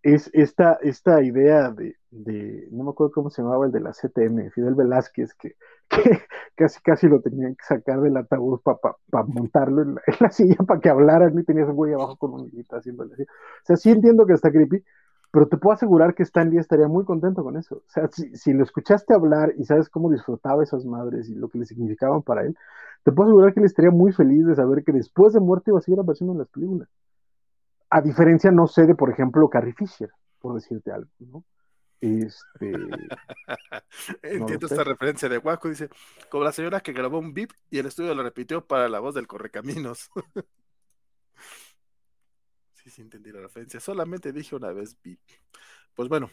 es 0.04 0.30
esta, 0.34 0.78
esta 0.82 1.22
idea 1.24 1.72
de, 1.72 1.96
de, 2.12 2.68
no 2.72 2.86
me 2.86 2.92
acuerdo 2.92 3.12
cómo 3.14 3.30
se 3.30 3.42
llamaba 3.42 3.66
el 3.66 3.72
de 3.72 3.82
la 3.82 3.92
CTM, 3.92 4.52
Fidel 4.52 4.76
Velázquez, 4.76 5.34
que, 5.34 5.56
que 5.90 6.20
casi 6.56 6.82
casi 6.82 7.08
lo 7.08 7.22
tenían 7.22 7.56
que 7.56 7.66
sacar 7.66 8.00
del 8.02 8.18
ataúd 8.18 8.60
para 8.62 8.78
pa, 8.78 8.98
pa 9.10 9.24
montarlo 9.24 9.82
en 9.82 9.96
la, 9.96 10.02
en 10.08 10.16
la, 10.20 10.32
silla 10.32 10.58
para 10.68 10.80
que 10.80 10.90
hablaran 10.90 11.38
y 11.38 11.44
tenías 11.44 11.68
un 11.70 11.76
güey 11.76 11.94
abajo 11.94 12.18
con 12.18 12.34
un 12.34 12.52
haciéndole 12.72 13.14
así. 13.14 13.24
O 13.24 13.66
sea, 13.66 13.76
sí 13.78 13.92
entiendo 13.92 14.26
que 14.26 14.34
está 14.34 14.52
creepy, 14.52 14.84
pero 15.32 15.48
te 15.48 15.58
puedo 15.58 15.74
asegurar 15.74 16.16
que 16.16 16.24
Stan 16.24 16.50
Lee 16.50 16.58
estaría 16.58 16.88
muy 16.88 17.06
contento 17.06 17.44
con 17.44 17.58
eso. 17.58 17.78
O 17.78 17.90
sea, 17.90 18.08
si, 18.12 18.36
si, 18.36 18.54
lo 18.54 18.64
escuchaste 18.64 19.14
hablar 19.14 19.54
y 19.58 19.66
sabes 19.66 19.90
cómo 19.90 20.12
disfrutaba 20.12 20.64
esas 20.64 20.86
madres 20.86 21.30
y 21.30 21.36
lo 21.36 21.50
que 21.50 21.60
le 21.60 21.66
significaban 21.66 22.22
para 22.24 22.44
él, 22.44 22.58
te 23.04 23.12
puedo 23.12 23.30
asegurar 23.30 23.54
que 23.54 23.60
él 23.60 23.66
estaría 23.66 23.92
muy 23.92 24.12
feliz 24.12 24.46
de 24.46 24.56
saber 24.56 24.84
que 24.84 24.92
después 24.92 25.34
de 25.34 25.40
muerte 25.40 25.72
iba 25.72 25.80
a 25.80 25.82
seguir 25.82 26.00
apareciendo 26.00 26.34
en 26.34 26.40
las 26.40 26.50
películas. 26.50 26.90
A 27.90 28.02
diferencia, 28.02 28.52
no 28.52 28.68
sé, 28.68 28.86
de, 28.86 28.96
por 28.96 29.10
ejemplo, 29.10 29.50
Carrie 29.50 29.74
Fisher, 29.74 30.12
por 30.40 30.56
decirte 30.56 30.92
algo, 30.92 31.10
¿no? 31.20 31.44
Este. 32.02 32.72
Entiendo 34.24 34.68
no 34.68 34.68
esta 34.68 34.84
referencia 34.84 35.28
de 35.28 35.38
Waco, 35.38 35.70
dice, 35.70 35.90
como 36.30 36.44
la 36.44 36.52
señora 36.52 36.82
que 36.82 36.94
grabó 36.94 37.20
un 37.20 37.34
beep 37.34 37.52
y 37.70 37.80
el 37.80 37.88
estudio 37.88 38.16
lo 38.16 38.24
repitió 38.24 38.66
para 38.66 38.88
la 38.90 39.00
voz 39.00 39.16
del 39.16 39.28
Correcaminos. 39.28 40.10
sí, 42.84 42.90
sí, 42.90 43.02
entendí 43.02 43.32
la 43.32 43.42
referencia. 43.42 43.80
Solamente 43.80 44.32
dije 44.32 44.56
una 44.56 44.72
vez. 44.72 44.98
Pues 45.94 46.10
bueno, 46.10 46.30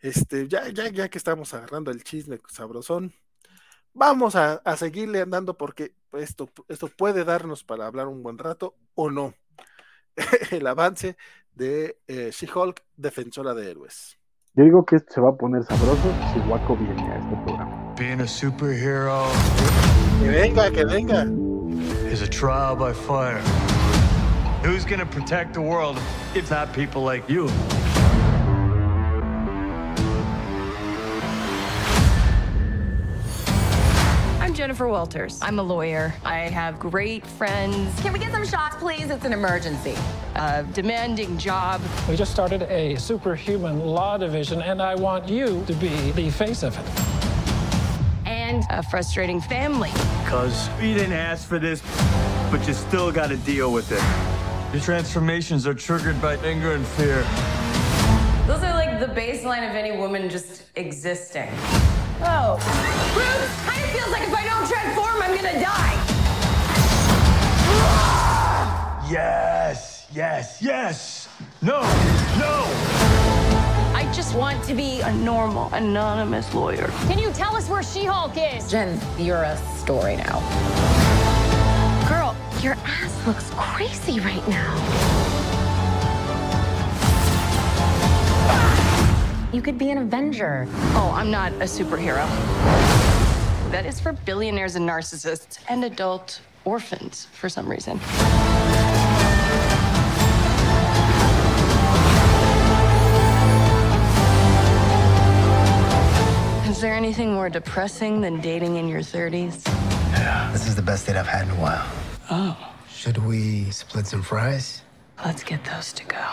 este, 0.00 0.48
ya, 0.48 0.68
ya, 0.68 0.88
ya 0.88 1.08
que 1.08 1.18
estamos 1.18 1.52
agarrando 1.54 1.90
el 1.90 2.02
chisme 2.02 2.40
sabrosón, 2.48 3.12
vamos 3.92 4.36
a, 4.36 4.54
a 4.54 4.76
seguirle 4.76 5.20
andando 5.20 5.56
porque 5.56 5.94
esto, 6.12 6.48
esto 6.68 6.88
puede 6.88 7.24
darnos 7.24 7.64
para 7.64 7.86
hablar 7.86 8.08
un 8.08 8.22
buen 8.22 8.38
rato 8.38 8.76
o 8.94 9.10
no. 9.10 9.34
el 10.50 10.66
avance 10.66 11.16
de 11.54 11.98
eh, 12.06 12.30
She-Hulk, 12.32 12.82
defensora 12.96 13.54
de 13.54 13.70
héroes. 13.70 14.18
Yo 14.54 14.64
digo 14.64 14.84
que 14.84 14.96
esto 14.96 15.14
se 15.14 15.20
va 15.20 15.30
a 15.30 15.36
poner 15.36 15.64
sabroso 15.64 16.14
si 16.32 16.38
Waco 16.48 16.76
viene 16.76 17.02
a 17.02 17.18
este 17.18 17.36
programa. 17.44 17.94
Being 17.98 18.20
a 18.20 18.26
superhero. 18.26 19.24
Que 20.20 20.28
venga, 20.28 20.70
que 20.70 20.84
venga. 20.84 21.26
Is 22.12 22.22
a 22.22 22.28
trial 22.28 22.76
by 22.76 22.94
fire. 22.94 23.42
Who's 24.64 24.86
gonna 24.86 25.04
protect 25.04 25.52
the 25.52 25.60
world 25.60 25.98
if 26.34 26.50
not 26.50 26.72
people 26.72 27.02
like 27.02 27.28
you? 27.28 27.48
I'm 34.40 34.54
Jennifer 34.54 34.88
Walters. 34.88 35.38
I'm 35.42 35.58
a 35.58 35.62
lawyer. 35.62 36.14
I 36.24 36.48
have 36.48 36.78
great 36.78 37.26
friends. 37.26 38.00
Can 38.00 38.14
we 38.14 38.18
get 38.18 38.32
some 38.32 38.46
shots, 38.46 38.76
please? 38.76 39.10
It's 39.10 39.26
an 39.26 39.34
emergency. 39.34 39.96
A 40.36 40.64
demanding 40.72 41.36
job. 41.36 41.82
We 42.08 42.16
just 42.16 42.32
started 42.32 42.62
a 42.62 42.96
superhuman 42.96 43.80
law 43.80 44.16
division, 44.16 44.62
and 44.62 44.80
I 44.80 44.94
want 44.94 45.28
you 45.28 45.62
to 45.66 45.74
be 45.74 46.10
the 46.12 46.30
face 46.30 46.62
of 46.62 46.74
it. 46.78 48.26
And 48.26 48.64
a 48.70 48.82
frustrating 48.82 49.42
family. 49.42 49.90
Because 50.24 50.70
we 50.80 50.94
didn't 50.94 51.12
ask 51.12 51.46
for 51.46 51.58
this, 51.58 51.82
but 52.50 52.66
you 52.66 52.72
still 52.72 53.12
got 53.12 53.28
to 53.28 53.36
deal 53.36 53.70
with 53.70 53.92
it. 53.92 54.33
Your 54.74 54.82
transformations 54.82 55.68
are 55.68 55.74
triggered 55.74 56.20
by 56.20 56.34
anger 56.38 56.72
and 56.72 56.84
fear. 56.84 57.22
Those 58.48 58.60
are 58.64 58.74
like 58.74 58.98
the 58.98 59.06
baseline 59.06 59.70
of 59.70 59.76
any 59.76 59.96
woman 59.96 60.28
just 60.28 60.64
existing. 60.74 61.48
Oh. 62.22 62.56
Bruce, 63.14 63.70
kind 63.70 63.84
of 63.84 63.90
feels 63.92 64.10
like 64.10 64.22
if 64.22 64.34
I 64.34 64.44
don't 64.44 64.68
transform, 64.68 65.22
I'm 65.22 65.36
gonna 65.36 65.60
die. 65.60 65.94
Yes, 69.08 70.08
yes, 70.12 70.58
yes. 70.60 71.28
No, 71.62 71.82
no. 72.40 72.64
I 73.94 74.10
just 74.12 74.34
want 74.34 74.64
to 74.64 74.74
be 74.74 75.02
a 75.02 75.12
normal, 75.18 75.72
anonymous 75.72 76.52
lawyer. 76.52 76.88
Can 77.06 77.20
you 77.20 77.30
tell 77.30 77.54
us 77.54 77.68
where 77.68 77.84
She-Hulk 77.84 78.32
is? 78.36 78.68
Jen, 78.68 79.00
you're 79.18 79.44
a 79.44 79.56
story 79.76 80.16
now. 80.16 81.03
Girl, 82.64 82.74
your 82.76 82.84
ass 82.86 83.26
looks 83.26 83.50
crazy 83.56 84.20
right 84.20 84.48
now. 84.48 84.74
You 89.52 89.60
could 89.60 89.76
be 89.76 89.90
an 89.90 89.98
Avenger. 89.98 90.66
Oh, 90.94 91.12
I'm 91.14 91.30
not 91.30 91.52
a 91.52 91.66
superhero. 91.66 92.26
That 93.70 93.84
is 93.84 94.00
for 94.00 94.12
billionaires 94.12 94.76
and 94.76 94.88
narcissists 94.88 95.58
and 95.68 95.84
adult 95.84 96.40
orphans 96.64 97.26
for 97.32 97.50
some 97.50 97.68
reason. 97.68 98.00
Is 106.70 106.80
there 106.80 106.94
anything 106.94 107.34
more 107.34 107.50
depressing 107.50 108.22
than 108.22 108.40
dating 108.40 108.76
in 108.76 108.88
your 108.88 109.00
30s? 109.00 109.66
Yeah, 110.12 110.50
this 110.52 110.66
is 110.66 110.74
the 110.74 110.82
best 110.82 111.06
date 111.06 111.16
I've 111.16 111.26
had 111.26 111.46
in 111.46 111.50
a 111.50 111.60
while. 111.60 112.03
Oh. 112.30 112.56
Should 112.88 113.18
we 113.18 113.70
split 113.70 114.06
some 114.06 114.22
fries? 114.22 114.82
Let's 115.24 115.44
get 115.44 115.62
those 115.64 115.92
to 115.92 116.04
go. 116.06 116.24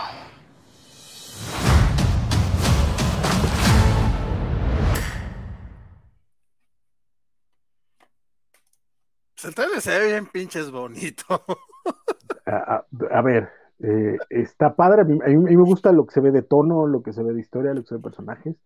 El 9.44 9.54
trailer 9.54 9.80
se 9.80 9.98
ve 9.98 10.06
bien 10.06 10.26
pinches 10.26 10.70
bonito. 10.70 11.24
a, 12.46 12.56
a, 12.56 12.86
a, 13.10 13.22
ver, 13.22 13.50
eh, 13.80 14.16
está 14.30 14.74
padre. 14.74 15.02
A 15.02 15.04
mí, 15.04 15.18
a 15.22 15.28
mí, 15.28 15.56
me 15.56 15.56
gusta 15.56 15.92
lo 15.92 16.06
que 16.06 16.14
se 16.14 16.20
ve 16.20 16.30
de 16.30 16.42
tono, 16.42 16.86
lo 16.86 17.02
que 17.02 17.12
se 17.12 17.22
ve 17.22 17.34
de 17.34 17.40
historia, 17.40 17.74
lo 17.74 17.82
que 17.82 17.88
se 17.88 17.94
ve 17.96 17.98
de 17.98 18.04
personajes. 18.04 18.56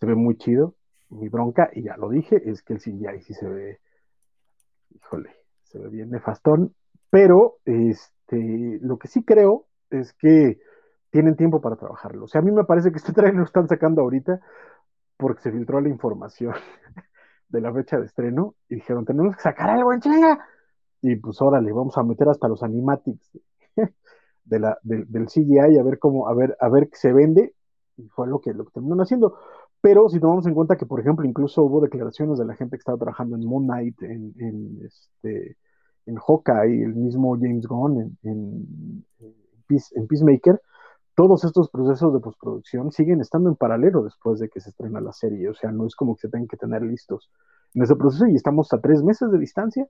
Se 0.00 0.06
ve 0.06 0.14
muy 0.14 0.36
chido. 0.36 0.74
Mi 1.08 1.30
bronca, 1.30 1.70
y 1.72 1.84
ya 1.84 1.96
lo 1.96 2.10
dije, 2.10 2.42
es 2.44 2.62
que 2.62 2.74
el 2.74 2.80
CGI 2.80 3.22
sí 3.22 3.32
se 3.32 3.48
ve. 3.48 3.80
Híjole, 4.90 5.37
se 5.68 5.78
ve 5.78 5.88
bien 5.88 6.10
nefastón. 6.10 6.74
Pero 7.10 7.56
este, 7.64 8.78
lo 8.82 8.98
que 8.98 9.08
sí 9.08 9.24
creo 9.24 9.66
es 9.90 10.12
que 10.14 10.58
tienen 11.10 11.36
tiempo 11.36 11.60
para 11.60 11.76
trabajarlo. 11.76 12.24
O 12.24 12.28
sea, 12.28 12.40
a 12.40 12.44
mí 12.44 12.52
me 12.52 12.64
parece 12.64 12.90
que 12.90 12.98
este 12.98 13.12
trailer 13.14 13.36
lo 13.36 13.44
están 13.44 13.68
sacando 13.68 14.02
ahorita 14.02 14.40
porque 15.16 15.42
se 15.42 15.52
filtró 15.52 15.80
la 15.80 15.88
información 15.88 16.54
de 17.48 17.60
la 17.60 17.72
fecha 17.72 17.98
de 17.98 18.06
estreno 18.06 18.54
y 18.68 18.76
dijeron, 18.76 19.04
tenemos 19.04 19.36
que 19.36 19.42
sacar 19.42 19.70
algo 19.70 19.92
en 19.92 20.00
chinga. 20.00 20.46
Y 21.00 21.16
pues 21.16 21.40
órale, 21.40 21.72
vamos 21.72 21.96
a 21.96 22.02
meter 22.02 22.28
hasta 22.28 22.48
los 22.48 22.62
animatics 22.62 23.30
de 24.44 24.58
la, 24.58 24.78
de, 24.82 25.04
del 25.06 25.26
CGI 25.26 25.78
a 25.78 25.82
ver 25.82 25.98
cómo, 25.98 26.28
a 26.28 26.34
ver, 26.34 26.56
a 26.60 26.68
ver 26.68 26.88
qué 26.88 26.96
se 26.96 27.12
vende. 27.12 27.54
Y 27.96 28.08
fue 28.08 28.28
lo 28.28 28.40
que, 28.40 28.52
lo 28.54 28.64
que 28.64 28.72
terminaron 28.72 29.02
haciendo. 29.02 29.38
Pero 29.80 30.08
si 30.08 30.18
tomamos 30.18 30.46
en 30.46 30.54
cuenta 30.54 30.76
que, 30.76 30.86
por 30.86 31.00
ejemplo, 31.00 31.24
incluso 31.26 31.62
hubo 31.62 31.80
declaraciones 31.80 32.38
de 32.38 32.44
la 32.44 32.56
gente 32.56 32.76
que 32.76 32.80
estaba 32.80 32.98
trabajando 32.98 33.36
en 33.36 33.44
Moon 33.44 33.64
Knight, 33.64 34.02
en, 34.02 34.34
en 34.38 34.78
este, 34.84 35.56
en 36.06 36.16
Hawkeye, 36.16 36.82
el 36.84 36.94
mismo 36.94 37.36
James 37.36 37.66
Gunn, 37.66 38.00
en, 38.00 38.18
en, 38.24 39.04
en 39.94 40.06
Peacemaker, 40.08 40.60
todos 41.14 41.42
estos 41.42 41.68
procesos 41.70 42.12
de 42.14 42.20
postproducción 42.20 42.92
siguen 42.92 43.20
estando 43.20 43.48
en 43.48 43.56
paralelo 43.56 44.04
después 44.04 44.38
de 44.38 44.48
que 44.48 44.60
se 44.60 44.70
estrena 44.70 45.00
la 45.00 45.12
serie, 45.12 45.48
o 45.48 45.54
sea, 45.54 45.72
no 45.72 45.84
es 45.86 45.96
como 45.96 46.14
que 46.14 46.22
se 46.22 46.28
tengan 46.28 46.46
que 46.46 46.56
tener 46.56 46.82
listos 46.82 47.28
en 47.74 47.82
ese 47.82 47.96
proceso 47.96 48.26
y 48.26 48.36
estamos 48.36 48.72
a 48.72 48.80
tres 48.80 49.02
meses 49.02 49.28
de 49.32 49.38
distancia, 49.38 49.86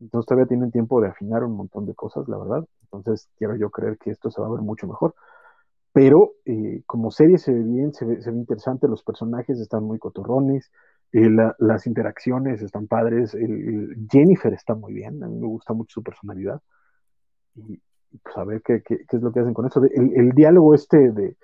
entonces 0.00 0.26
todavía 0.26 0.48
tienen 0.48 0.70
tiempo 0.70 1.00
de 1.02 1.08
afinar 1.08 1.44
un 1.44 1.54
montón 1.54 1.84
de 1.84 1.94
cosas, 1.94 2.26
la 2.28 2.38
verdad, 2.38 2.64
entonces 2.82 3.28
quiero 3.36 3.56
yo 3.56 3.68
creer 3.70 3.98
que 3.98 4.10
esto 4.10 4.30
se 4.30 4.40
va 4.40 4.46
a 4.46 4.50
ver 4.50 4.62
mucho 4.62 4.86
mejor, 4.86 5.14
pero 5.92 6.34
eh, 6.44 6.82
como 6.86 7.10
serie 7.10 7.38
se 7.38 7.52
ve 7.52 7.62
bien, 7.62 7.92
se 7.92 8.04
ve, 8.04 8.22
se 8.22 8.30
ve, 8.30 8.36
interesante, 8.36 8.86
los 8.86 9.02
personajes 9.02 9.58
están 9.58 9.84
muy 9.84 9.98
cotorrones, 9.98 10.70
Eh, 11.12 11.28
la, 11.28 11.56
las 11.58 11.88
interacciones 11.88 12.62
están 12.62 12.86
padres. 12.86 13.36
Jennifer 14.12 14.52
está 14.54 14.74
muy 14.76 14.94
bien. 14.94 15.22
A 15.24 15.26
mí 15.26 15.36
me 15.40 15.48
gusta 15.48 15.72
mucho 15.74 15.94
su 15.94 16.02
personalidad. 16.04 16.62
Y, 17.56 17.80
pues 18.22 18.36
a 18.36 18.44
ver 18.44 18.62
qué, 18.62 18.82
es 18.86 19.22
lo 19.22 19.32
que 19.32 19.40
hacen 19.40 19.54
con 19.54 19.66
eso. 19.66 19.82
El, 19.84 20.30
diálogo 20.30 20.74
este 20.74 21.10
de, 21.10 21.36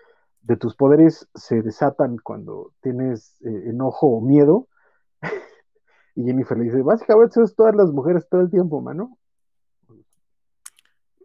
tus 0.57 0.77
poderes 0.77 1.29
se 1.35 1.63
desatan 1.63 2.19
cuando 2.19 2.73
tienes 2.81 3.41
eh, 3.43 3.71
enojo 3.71 4.07
o 4.07 4.21
miedo. 4.21 4.69
y 6.15 6.25
Jennifer 6.25 6.57
le 6.57 6.65
dice, 6.65 6.83
básicamente 6.83 7.43
es 7.43 7.55
todas 7.57 7.75
las 7.75 7.91
mujeres 7.91 8.29
todo 8.29 8.43
el 8.43 8.51
tiempo, 8.51 8.81
mano. 8.81 9.19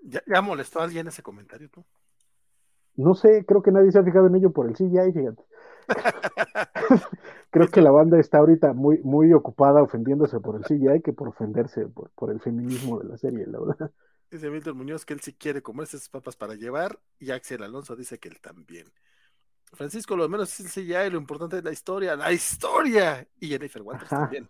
¿Ya, 0.04 0.22
ya 0.26 0.42
molestó 0.42 0.80
a 0.80 0.86
alguien 0.86 1.08
ese 1.08 1.22
comentario 1.22 1.70
tú? 1.70 1.86
No 2.96 3.16
sé, 3.16 3.46
creo 3.46 3.62
que 3.62 3.72
nadie 3.72 3.92
se 3.92 4.00
ha 4.00 4.04
fijado 4.04 4.28
en 4.28 4.36
ello 4.36 4.52
por 4.52 4.68
el 4.68 4.76
CGI, 4.76 5.12
fíjate. 5.14 5.44
creo 7.50 7.68
que 7.68 7.82
la 7.82 7.92
banda 7.92 8.20
está 8.20 8.38
ahorita 8.38 8.74
muy, 8.74 9.00
muy 9.04 9.34
ocupada 9.34 9.82
ofendiéndose 9.82 10.40
por 10.40 10.56
el 10.56 10.64
CGI 10.64 11.02
que 11.02 11.14
por 11.14 11.30
ofenderse 11.30 11.88
por, 11.88 12.10
por 12.12 12.32
el 12.32 12.40
feminismo 12.40 13.00
de 13.00 13.10
la 13.10 13.18
serie, 13.18 13.46
la 13.48 13.60
verdad. 13.60 13.92
Dice 14.30 14.50
Víctor 14.50 14.76
Muñoz 14.76 15.06
que 15.06 15.14
él 15.14 15.20
sí 15.20 15.34
quiere 15.34 15.62
comerse 15.62 15.98
esas 15.98 16.10
papas 16.10 16.36
para 16.36 16.56
llevar 16.56 17.00
y 17.20 17.32
Axel 17.32 17.64
Alonso 17.64 17.96
dice 17.96 18.20
que 18.20 18.30
él 18.30 18.40
también. 18.40 18.88
Francisco, 19.74 20.16
lo 20.16 20.28
menos 20.28 20.60
es 20.60 20.78
el 20.78 20.86
CGI, 20.86 21.10
lo 21.12 21.18
importante 21.18 21.58
es 21.58 21.64
la 21.64 21.72
historia, 21.72 22.16
la 22.16 22.32
historia. 22.32 23.26
Y 23.40 23.48
Jennifer 23.48 23.82
Walters 23.82 24.10
también. 24.10 24.50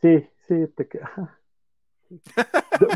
Sí, 0.00 0.28
sí, 0.48 0.66
te 0.76 0.88
queda. 0.88 1.40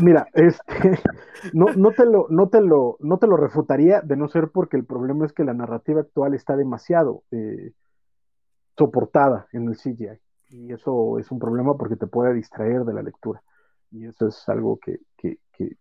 Mira, 0.03 0.27
este, 0.33 0.63
no, 1.53 1.67
no, 1.75 1.91
te 1.91 2.05
lo, 2.05 2.27
no, 2.29 2.49
te 2.49 2.61
lo, 2.61 2.97
no 2.99 3.17
te 3.17 3.27
lo 3.27 3.37
refutaría 3.37 4.01
de 4.01 4.15
no 4.15 4.27
ser 4.27 4.49
porque 4.49 4.77
el 4.77 4.85
problema 4.85 5.25
es 5.25 5.33
que 5.33 5.43
la 5.43 5.53
narrativa 5.53 6.01
actual 6.01 6.33
está 6.33 6.55
demasiado 6.55 7.23
eh, 7.31 7.73
soportada 8.77 9.47
en 9.53 9.67
el 9.67 9.77
CGI. 9.77 10.19
Y 10.49 10.71
eso 10.71 11.19
es 11.19 11.29
un 11.31 11.39
problema 11.39 11.75
porque 11.75 11.95
te 11.97 12.07
puede 12.07 12.33
distraer 12.33 12.85
de 12.85 12.93
la 12.93 13.01
lectura. 13.01 13.41
Y 13.91 14.05
eso 14.05 14.27
es 14.27 14.47
algo 14.47 14.77
que, 14.77 14.99
que, 15.17 15.39
que, 15.51 15.77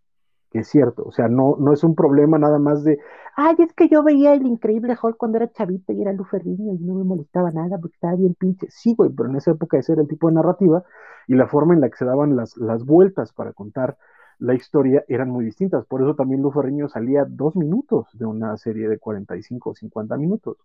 es 0.58 0.68
cierto. 0.68 1.04
O 1.04 1.12
sea, 1.12 1.28
no, 1.28 1.56
no 1.58 1.72
es 1.72 1.84
un 1.84 1.94
problema 1.94 2.38
nada 2.38 2.58
más 2.58 2.84
de, 2.84 2.98
ay, 3.36 3.56
es 3.58 3.72
que 3.72 3.88
yo 3.88 4.02
veía 4.02 4.34
el 4.34 4.46
increíble 4.46 4.96
Hulk 5.00 5.16
cuando 5.16 5.38
era 5.38 5.50
chavito 5.50 5.92
y 5.92 6.02
era 6.02 6.12
Luferriño 6.12 6.74
y 6.74 6.78
no 6.78 6.94
me 6.94 7.04
molestaba 7.04 7.50
nada 7.50 7.78
porque 7.78 7.94
estaba 7.94 8.16
bien 8.16 8.34
pinche. 8.34 8.66
Sí, 8.70 8.94
güey, 8.96 9.10
pero 9.10 9.28
en 9.30 9.36
esa 9.36 9.52
época 9.52 9.78
ese 9.78 9.92
era 9.92 10.02
el 10.02 10.08
tipo 10.08 10.28
de 10.28 10.34
narrativa 10.34 10.84
y 11.26 11.34
la 11.34 11.46
forma 11.46 11.74
en 11.74 11.80
la 11.80 11.90
que 11.90 11.96
se 11.96 12.04
daban 12.04 12.36
las, 12.36 12.56
las 12.56 12.84
vueltas 12.84 13.32
para 13.32 13.52
contar 13.52 13.96
la 14.38 14.54
historia 14.54 15.04
eran 15.08 15.30
muy 15.30 15.44
distintas. 15.44 15.86
Por 15.86 16.02
eso 16.02 16.14
también 16.14 16.42
Luferriño 16.42 16.88
salía 16.88 17.24
dos 17.26 17.56
minutos 17.56 18.06
de 18.12 18.26
una 18.26 18.56
serie 18.56 18.88
de 18.88 18.98
45 18.98 19.70
o 19.70 19.74
50 19.74 20.16
minutos. 20.16 20.56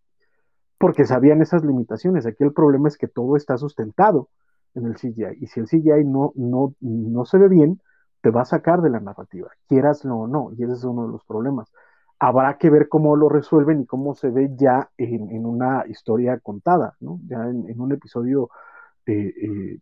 Porque 0.77 1.05
sabían 1.05 1.41
esas 1.41 1.63
limitaciones. 1.63 2.25
Aquí 2.25 2.43
el 2.43 2.53
problema 2.53 2.87
es 2.87 2.97
que 2.97 3.07
todo 3.07 3.37
está 3.37 3.57
sustentado 3.57 4.29
en 4.75 4.85
el 4.85 4.95
CGI. 4.95 5.37
Y 5.39 5.47
si 5.47 5.59
el 5.59 5.67
CGI 5.67 6.05
no, 6.05 6.33
no, 6.35 6.73
no 6.81 7.25
se 7.25 7.37
ve 7.37 7.47
bien, 7.47 7.79
te 8.21 8.29
va 8.29 8.41
a 8.41 8.45
sacar 8.45 8.81
de 8.81 8.89
la 8.89 8.99
narrativa, 8.99 9.49
quieraslo 9.67 10.15
o 10.17 10.27
no, 10.27 10.51
y 10.57 10.63
ese 10.63 10.73
es 10.73 10.83
uno 10.83 11.05
de 11.05 11.11
los 11.11 11.25
problemas. 11.25 11.71
Habrá 12.19 12.57
que 12.57 12.69
ver 12.69 12.87
cómo 12.87 13.15
lo 13.15 13.29
resuelven 13.29 13.81
y 13.81 13.85
cómo 13.85 14.13
se 14.13 14.29
ve 14.29 14.51
ya 14.55 14.89
en, 14.97 15.45
una 15.45 15.85
historia 15.87 16.39
contada, 16.39 16.95
¿no? 16.99 17.19
Ya 17.27 17.37
en, 17.47 17.81
un 17.81 17.91
episodio 17.91 18.51
eh, 19.07 19.33
eh, 19.41 19.79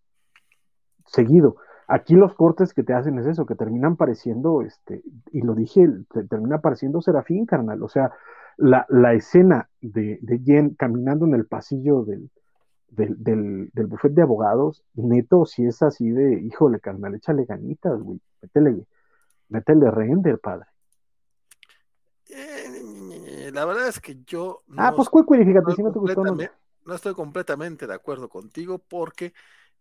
seguido. 1.05 1.57
Aquí 1.87 2.15
los 2.15 2.33
cortes 2.33 2.73
que 2.73 2.83
te 2.83 2.93
hacen 2.93 3.19
es 3.19 3.25
eso, 3.25 3.45
que 3.45 3.55
terminan 3.55 3.97
pareciendo, 3.97 4.61
este, 4.61 5.03
y 5.31 5.41
lo 5.41 5.53
dije, 5.53 5.85
termina 6.29 6.59
pareciendo 6.59 7.01
Serafín, 7.01 7.45
carnal. 7.45 7.83
O 7.83 7.89
sea, 7.89 8.13
la, 8.57 9.13
escena 9.13 9.69
de, 9.81 10.19
de 10.21 10.39
Jen 10.39 10.75
caminando 10.75 11.25
en 11.25 11.33
el 11.33 11.45
pasillo 11.45 12.03
del, 12.05 12.29
del, 12.91 13.15
del, 13.23 13.69
del 13.73 13.87
buffet 13.87 14.13
de 14.13 14.21
abogados, 14.21 14.83
neto, 14.93 15.45
si 15.45 15.65
es 15.65 15.81
así 15.81 16.09
de, 16.09 16.41
híjole, 16.41 16.79
carnal, 16.79 17.15
échale 17.15 17.45
ganitas, 17.45 18.01
güey, 18.01 18.19
métele, 18.41 18.85
métele 19.49 19.91
render, 19.91 20.39
padre. 20.39 20.65
Eh, 22.29 23.51
la 23.53 23.65
verdad 23.65 23.87
es 23.87 23.99
que 23.99 24.17
yo. 24.25 24.63
No 24.67 24.83
ah, 24.83 24.93
pues 24.95 25.09
Cuicuy, 25.09 25.43
fíjate, 25.43 25.73
si 25.75 25.83
no 25.83 25.91
te 25.91 25.99
gustó. 25.99 26.23
No. 26.23 26.37
no 26.85 26.93
estoy 26.93 27.13
completamente 27.13 27.87
de 27.87 27.93
acuerdo 27.93 28.29
contigo 28.29 28.77
porque, 28.77 29.33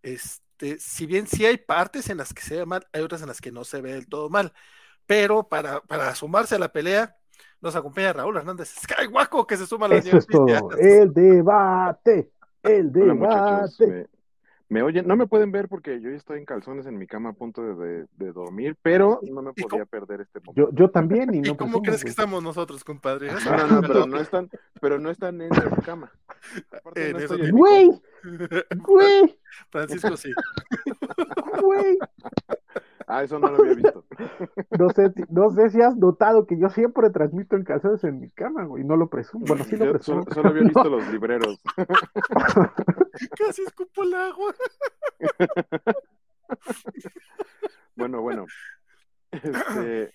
este, 0.02 0.78
si 0.78 1.06
bien 1.06 1.26
sí 1.26 1.44
hay 1.44 1.58
partes 1.58 2.08
en 2.08 2.18
las 2.18 2.32
que 2.32 2.42
se 2.42 2.56
ve 2.56 2.66
mal, 2.66 2.86
hay 2.92 3.02
otras 3.02 3.20
en 3.22 3.28
las 3.28 3.40
que 3.40 3.52
no 3.52 3.64
se 3.64 3.80
ve 3.82 3.92
del 3.92 4.08
todo 4.08 4.30
mal. 4.30 4.52
Pero 5.06 5.48
para, 5.48 5.80
para 5.80 6.14
sumarse 6.14 6.54
a 6.54 6.58
la 6.58 6.72
pelea, 6.72 7.16
nos 7.60 7.74
acompaña 7.76 8.12
Raúl 8.12 8.36
Hernández 8.36 8.74
Skywaco, 8.82 9.46
que 9.46 9.56
se 9.56 9.66
suma 9.66 9.86
a 9.86 9.88
la 9.90 9.96
Eso 9.96 10.16
es 10.16 10.26
todo, 10.26 10.46
el 10.78 11.12
debate. 11.12 12.30
El 12.68 12.92
debate. 12.92 14.08
me, 14.68 14.82
oyen, 14.82 15.06
no 15.06 15.16
me 15.16 15.26
pueden 15.26 15.50
ver 15.50 15.68
porque 15.68 16.00
yo 16.00 16.10
estoy 16.10 16.38
en 16.38 16.44
calzones 16.44 16.86
en 16.86 16.98
mi 16.98 17.06
cama 17.06 17.30
a 17.30 17.32
punto 17.32 17.62
de, 17.74 18.06
dormir, 18.32 18.76
pero 18.82 19.20
no 19.22 19.42
me 19.42 19.52
podía 19.52 19.84
perder 19.86 20.20
este 20.20 20.40
momento. 20.40 20.70
Yo, 20.72 20.90
también, 20.90 21.34
y 21.34 21.40
no. 21.40 21.56
cómo 21.56 21.80
crees 21.82 22.04
que 22.04 22.10
estamos 22.10 22.42
nosotros, 22.42 22.84
compadre? 22.84 23.30
No, 23.44 23.56
no, 23.56 23.66
no, 23.66 23.80
pero 23.80 24.06
no 24.06 24.18
están, 24.18 24.50
pero 24.80 24.98
no 24.98 25.10
están 25.10 25.40
en 25.40 25.54
su 25.54 25.82
cama. 25.82 26.12
Güey, 27.52 28.00
güey. 28.76 29.38
Francisco 29.70 30.16
sí. 30.16 30.32
Güey. 31.60 31.98
Ah, 33.08 33.22
eso 33.22 33.38
no 33.38 33.48
lo 33.48 33.56
había 33.56 33.74
visto. 33.74 34.04
No 34.78 34.90
sé, 34.90 35.12
no 35.30 35.50
sé 35.50 35.70
si 35.70 35.80
has 35.80 35.96
notado 35.96 36.46
que 36.46 36.58
yo 36.58 36.68
siempre 36.68 37.10
transmito 37.10 37.56
en 37.56 37.64
calzones 37.64 38.04
en 38.04 38.20
mi 38.20 38.30
cama, 38.30 38.64
güey, 38.64 38.84
no 38.84 38.96
lo 38.96 39.08
presumo. 39.08 39.44
Bueno, 39.46 39.64
sí 39.64 39.76
lo 39.76 39.90
presumo. 39.92 40.24
Solo, 40.32 40.50
había 40.50 40.62
visto 40.62 40.84
los 40.84 41.08
libreros. 41.08 41.60
Casi 43.38 43.62
escupo 43.62 44.02
el 44.02 44.14
agua. 44.14 44.54
bueno, 47.96 48.20
bueno. 48.20 48.46
Este, 49.30 50.12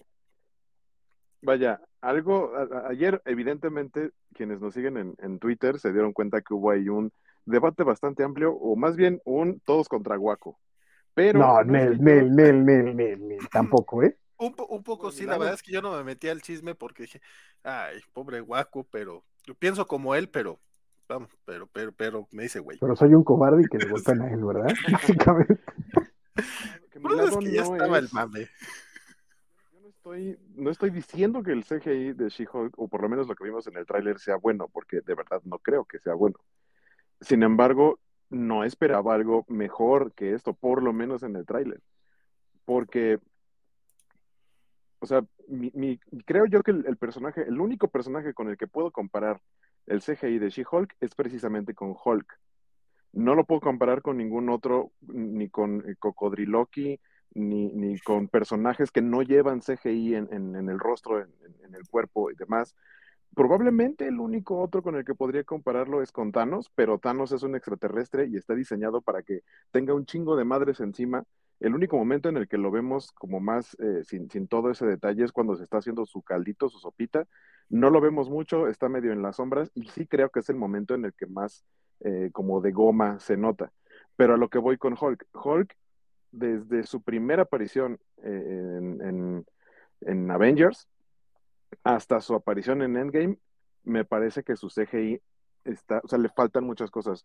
vaya, 1.42 1.82
algo, 2.02 2.54
ayer 2.88 3.22
evidentemente 3.26 4.12
quienes 4.34 4.62
nos 4.62 4.74
siguen 4.74 4.98
en, 4.98 5.16
en, 5.18 5.40
Twitter 5.40 5.80
se 5.80 5.92
dieron 5.92 6.14
cuenta 6.14 6.42
que 6.42 6.54
hubo 6.54 6.72
ahí 6.72 6.90
un 6.90 7.12
debate 7.46 7.84
bastante 7.84 8.24
amplio, 8.24 8.54
o 8.54 8.76
más 8.76 8.96
bien 8.96 9.20
un 9.26 9.60
todos 9.62 9.90
contra 9.90 10.16
Guaco. 10.16 10.60
Pero 11.14 11.40
no, 11.40 11.64
Nel, 11.64 12.02
Nel, 12.02 12.36
Nel, 12.36 12.66
Nel, 12.66 12.96
Nel, 12.96 13.50
tampoco, 13.52 14.04
¿eh? 14.04 14.18
Un, 14.38 14.56
un 14.70 14.84
poco 14.84 15.12
sí, 15.12 15.26
la 15.26 15.38
verdad 15.38 15.54
es 15.54 15.64
que 15.64 15.72
yo 15.72 15.82
no 15.82 15.96
me 15.96 16.04
metí 16.04 16.28
al 16.28 16.42
chisme 16.42 16.76
porque 16.76 17.04
dije, 17.04 17.22
ay, 17.64 18.02
pobre 18.14 18.42
guaco, 18.42 18.86
pero 18.90 19.24
yo 19.46 19.54
pienso 19.56 19.86
como 19.88 20.16
él, 20.16 20.30
pero 20.30 20.60
vamos, 21.08 21.30
pero, 21.46 21.68
pero, 21.68 21.92
pero, 21.92 22.28
me 22.32 22.44
dice 22.44 22.60
güey. 22.60 22.78
Pero 22.80 22.96
soy 22.96 23.14
un 23.14 23.24
cobarde 23.24 23.62
y 23.64 23.66
que 23.66 23.78
le 23.78 23.90
golpean 23.90 24.22
a 24.22 24.32
él, 24.32 24.44
¿verdad? 24.44 24.74
Básicamente. 24.92 25.60
Pero 26.92 27.28
es 27.28 27.38
que 27.38 27.52
ya 27.52 27.62
estaba 27.64 27.98
el 28.00 28.10
mame. 28.12 28.50
Yo 29.72 29.80
no 29.82 29.90
estoy, 29.90 30.40
no 30.56 30.70
estoy 30.72 30.90
diciendo 30.90 31.44
que 31.44 31.52
el 31.52 31.64
CGI 31.64 32.14
de 32.14 32.30
She-Hulk, 32.30 32.74
o 32.78 32.88
por 32.88 33.02
lo 33.02 33.10
menos 33.10 33.28
lo 33.28 33.36
que 33.36 33.44
vimos 33.44 33.68
en 33.68 33.78
el 33.78 33.86
tráiler, 33.86 34.20
sea 34.20 34.38
bueno, 34.38 34.68
porque 34.72 35.02
de 35.02 35.16
verdad 35.16 35.42
no 35.44 35.60
creo 35.60 35.86
que 35.86 36.00
sea 36.00 36.14
bueno. 36.16 36.38
Sin 37.22 37.44
embargo, 37.44 38.00
no 38.34 38.64
esperaba 38.64 39.14
algo 39.14 39.46
mejor 39.48 40.14
que 40.14 40.34
esto, 40.34 40.54
por 40.54 40.82
lo 40.84 40.92
menos 40.94 41.24
en 41.24 41.36
el 41.36 41.46
tráiler. 41.46 41.82
Porque, 42.66 43.20
o 45.00 45.06
sea, 45.06 45.24
mi, 45.48 46.00
creo 46.26 46.46
yo 46.46 46.64
que 46.64 46.72
el, 46.72 46.98
personaje, 46.98 47.44
el 47.48 47.60
único 47.60 47.88
personaje 47.88 48.34
con 48.34 48.50
el 48.50 48.58
que 48.58 48.68
puedo 48.68 48.92
comparar 48.92 49.42
el 49.86 50.02
CGI 50.02 50.40
de 50.40 50.50
She-Hulk 50.50 50.96
es 51.02 51.14
precisamente 51.16 51.74
con 51.74 51.96
Hulk. 52.04 52.40
No 53.14 53.36
lo 53.36 53.46
puedo 53.46 53.62
comparar 53.62 54.02
con 54.02 54.18
ningún 54.18 54.50
otro, 54.50 54.92
ni 55.02 55.50
con 55.50 55.88
eh, 55.88 55.96
Cocodriloqui, 56.00 57.00
ni, 57.36 57.72
ni 57.72 58.00
con 58.00 58.28
personajes 58.28 58.92
que 58.92 59.02
no 59.02 59.22
llevan 59.22 59.62
CGI 59.62 60.16
en, 60.16 60.30
en, 60.32 60.70
el 60.70 60.80
rostro, 60.80 61.22
en, 61.22 61.76
el 61.76 61.88
cuerpo 61.90 62.32
y 62.32 62.36
demás. 62.36 62.76
Probablemente 63.36 64.08
el 64.08 64.20
único 64.20 64.60
otro 64.60 64.84
con 64.84 64.96
el 64.96 65.06
que 65.06 65.16
podría 65.16 65.44
compararlo 65.44 66.04
es 66.04 66.12
con 66.12 66.32
Thanos, 66.32 66.72
pero 66.76 67.00
Thanos 67.00 67.32
es 67.32 67.42
un 67.42 67.56
extraterrestre 67.56 68.28
y 68.28 68.38
está 68.38 68.54
diseñado 68.54 69.02
para 69.02 69.24
que 69.24 69.42
tenga 69.72 69.96
un 69.96 70.06
chingo 70.06 70.36
de 70.36 70.46
madres 70.46 70.80
encima. 70.80 71.24
El 71.60 71.74
único 71.74 71.98
momento 71.98 72.30
en 72.30 72.38
el 72.38 72.48
que 72.48 72.58
lo 72.58 72.70
vemos 72.70 73.12
como 73.12 73.40
más 73.40 73.76
eh, 73.80 74.04
sin, 74.04 74.30
sin, 74.30 74.48
todo 74.48 74.70
ese 74.70 74.86
detalle 74.86 75.24
es 75.24 75.32
cuando 75.32 75.56
se 75.56 75.64
está 75.64 75.78
haciendo 75.78 76.06
su 76.06 76.22
caldito, 76.22 76.70
su 76.70 76.78
sopita. 76.78 77.26
No 77.70 77.90
lo 77.90 78.02
vemos 78.02 78.30
mucho, 78.30 78.68
está 78.68 78.88
medio 78.88 79.12
en 79.12 79.24
las 79.24 79.38
sombras 79.38 79.72
y 79.74 79.86
sí 79.86 80.06
creo 80.06 80.30
que 80.30 80.42
es 80.42 80.50
el 80.50 80.58
momento 80.58 80.94
en 80.94 81.06
el 81.06 81.14
que 81.14 81.26
más 81.26 81.66
eh, 82.02 82.30
como 82.34 82.62
de 82.62 82.72
goma 82.72 83.20
se 83.20 83.36
nota. 83.38 83.72
Pero 84.16 84.36
a 84.36 84.38
lo 84.38 84.50
que 84.50 84.60
voy 84.60 84.78
con 84.78 84.96
Hulk. 85.00 85.26
Hulk, 85.34 85.76
desde 86.32 86.84
su 86.84 87.02
primera 87.02 87.44
aparición 87.44 87.98
eh, 88.24 88.78
en, 88.80 89.02
en, 89.02 89.46
en 90.02 90.30
Avengers, 90.30 90.88
hasta 91.84 92.22
su 92.22 92.36
aparición 92.36 92.82
en 92.82 92.98
Endgame, 92.98 93.38
me 93.84 94.06
parece 94.06 94.44
que 94.44 94.56
su 94.56 94.70
CGI 94.70 95.22
está, 95.66 96.02
o 96.04 96.08
sea, 96.08 96.20
le 96.20 96.30
faltan 96.30 96.64
muchas 96.64 96.92
cosas. 96.92 97.24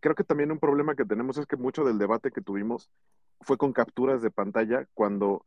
Creo 0.00 0.14
que 0.14 0.24
también 0.24 0.52
un 0.52 0.58
problema 0.58 0.94
que 0.94 1.04
tenemos 1.04 1.38
es 1.38 1.46
que 1.46 1.56
mucho 1.56 1.84
del 1.84 1.98
debate 1.98 2.30
que 2.30 2.42
tuvimos 2.42 2.90
fue 3.40 3.56
con 3.56 3.72
capturas 3.72 4.22
de 4.22 4.30
pantalla 4.30 4.86
cuando 4.94 5.46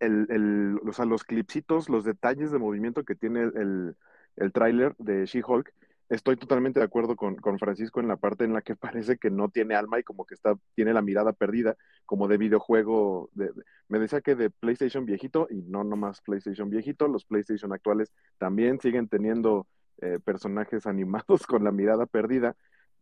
el, 0.00 0.26
el 0.30 0.80
o 0.88 0.92
sea, 0.92 1.04
los 1.04 1.24
clipsitos, 1.24 1.88
los 1.88 2.04
detalles 2.04 2.50
de 2.50 2.58
movimiento 2.58 3.04
que 3.04 3.14
tiene 3.14 3.42
el, 3.42 3.96
el, 4.36 4.52
tráiler 4.52 4.94
de 4.98 5.26
She-Hulk 5.26 5.72
estoy 6.08 6.36
totalmente 6.36 6.80
de 6.80 6.84
acuerdo 6.84 7.16
con, 7.16 7.36
con, 7.36 7.58
Francisco 7.58 8.00
en 8.00 8.08
la 8.08 8.16
parte 8.16 8.44
en 8.44 8.52
la 8.52 8.62
que 8.62 8.76
parece 8.76 9.18
que 9.18 9.30
no 9.30 9.48
tiene 9.48 9.74
alma 9.74 9.98
y 9.98 10.02
como 10.02 10.24
que 10.24 10.34
está, 10.34 10.54
tiene 10.74 10.92
la 10.92 11.02
mirada 11.02 11.32
perdida, 11.32 11.76
como 12.06 12.28
de 12.28 12.38
videojuego. 12.38 13.30
De, 13.32 13.50
me 13.88 13.98
decía 13.98 14.20
que 14.20 14.34
de 14.34 14.50
PlayStation 14.50 15.06
viejito, 15.06 15.46
y 15.50 15.62
no 15.62 15.84
nomás 15.84 16.20
PlayStation 16.20 16.70
viejito, 16.70 17.08
los 17.08 17.24
PlayStation 17.24 17.72
actuales 17.72 18.12
también 18.38 18.80
siguen 18.80 19.08
teniendo 19.08 19.66
eh, 20.00 20.18
personajes 20.24 20.86
animados 20.86 21.46
con 21.46 21.64
la 21.64 21.72
mirada 21.72 22.06
perdida, 22.06 22.56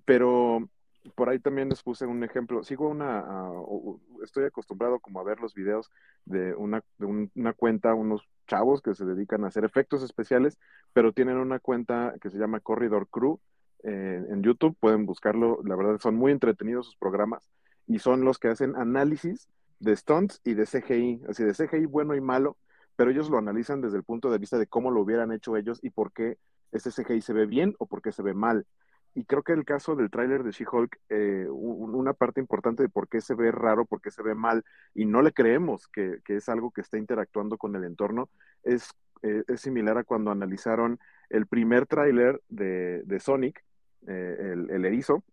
pero 0.05 0.69
por 1.15 1.29
ahí 1.29 1.39
también 1.39 1.69
les 1.69 1.83
puse 1.83 2.07
un 2.07 2.23
ejemplo. 2.25 2.63
Sigo 2.63 2.89
una, 2.89 3.51
uh, 3.51 4.01
estoy 4.23 4.45
acostumbrado 4.45 5.01
como 5.01 5.21
a 5.21 5.25
ver 5.25 5.41
los 5.41 5.55
videos 5.55 5.91
de 6.25 6.55
una, 6.55 6.83
de 6.99 7.29
una 7.35 7.53
cuenta, 7.53 7.95
unos 7.95 8.29
chavos 8.47 8.83
que 8.83 8.95
se 8.95 9.05
dedican 9.05 9.45
a 9.45 9.49
hacer 9.49 9.65
efectos 9.65 10.03
especiales, 10.03 10.59
pero 10.93 11.13
tienen 11.13 11.37
una 11.37 11.59
cuenta 11.59 12.15
que 12.21 12.31
se 12.31 12.39
llama 12.39 12.61
Corridor 12.61 13.09
Crew 13.09 13.41
eh, 13.83 14.27
en 14.29 14.43
YouTube, 14.43 14.77
pueden 14.79 15.07
buscarlo, 15.07 15.61
la 15.65 15.77
verdad 15.77 15.99
son 16.01 16.17
muy 16.17 16.33
entretenidos 16.33 16.87
sus 16.87 16.97
programas 16.97 17.49
y 17.87 17.99
son 17.99 18.25
los 18.25 18.39
que 18.39 18.49
hacen 18.49 18.77
análisis 18.77 19.49
de 19.79 19.97
stunts 19.97 20.41
y 20.45 20.55
de 20.55 20.67
CGI, 20.67 21.23
así 21.29 21.45
de 21.45 21.55
CGI 21.55 21.87
bueno 21.87 22.15
y 22.15 22.21
malo, 22.21 22.59
pero 22.97 23.11
ellos 23.11 23.31
lo 23.31 23.39
analizan 23.39 23.81
desde 23.81 23.97
el 23.97 24.05
punto 24.05 24.31
de 24.31 24.39
vista 24.39 24.59
de 24.59 24.67
cómo 24.67 24.91
lo 24.91 25.01
hubieran 25.01 25.33
hecho 25.33 25.57
ellos 25.57 25.79
y 25.83 25.91
por 25.91 26.13
qué 26.13 26.37
ese 26.73 26.91
CGI 26.91 27.23
se 27.23 27.33
ve 27.33 27.47
bien 27.47 27.75
o 27.79 27.87
por 27.87 28.03
qué 28.03 28.13
se 28.13 28.23
ve 28.23 28.35
mal 28.35 28.67
y 29.15 29.25
creo 29.25 29.43
que 29.43 29.53
el 29.53 29.65
caso 29.65 29.97
del 29.97 30.11
tráiler 30.11 30.45
de 30.45 30.53
She-Hulk, 30.53 31.01
eh, 31.09 31.47
una 31.51 32.13
parte 32.13 32.41
importante 32.41 32.83
de 32.85 32.89
por 32.89 33.09
qué 33.09 33.21
se 33.21 33.35
ve 33.35 33.51
raro, 33.51 33.85
por 33.85 34.01
qué 34.01 34.11
se 34.11 34.23
ve 34.23 34.35
mal, 34.35 34.65
y 34.95 35.05
no 35.05 35.21
le 35.23 35.33
creemos 35.33 35.89
que, 35.89 36.21
es 36.27 36.49
algo 36.49 36.71
que 36.71 36.81
está 36.81 36.97
interactuando 36.97 37.59
con 37.59 37.75
el 37.75 37.85
entorno, 37.85 38.29
es, 38.63 38.91
eh, 39.23 39.43
es 39.49 39.61
similar 39.61 39.99
a 39.99 40.05
cuando 40.05 40.31
analizaron 40.31 41.01
el 41.29 41.47
primer 41.47 41.87
tráiler 41.87 42.41
de, 42.49 43.19
Sonic, 43.21 43.65
eh, 44.07 44.53
el, 44.53 44.71
el, 44.71 44.85
erizo, 44.85 45.25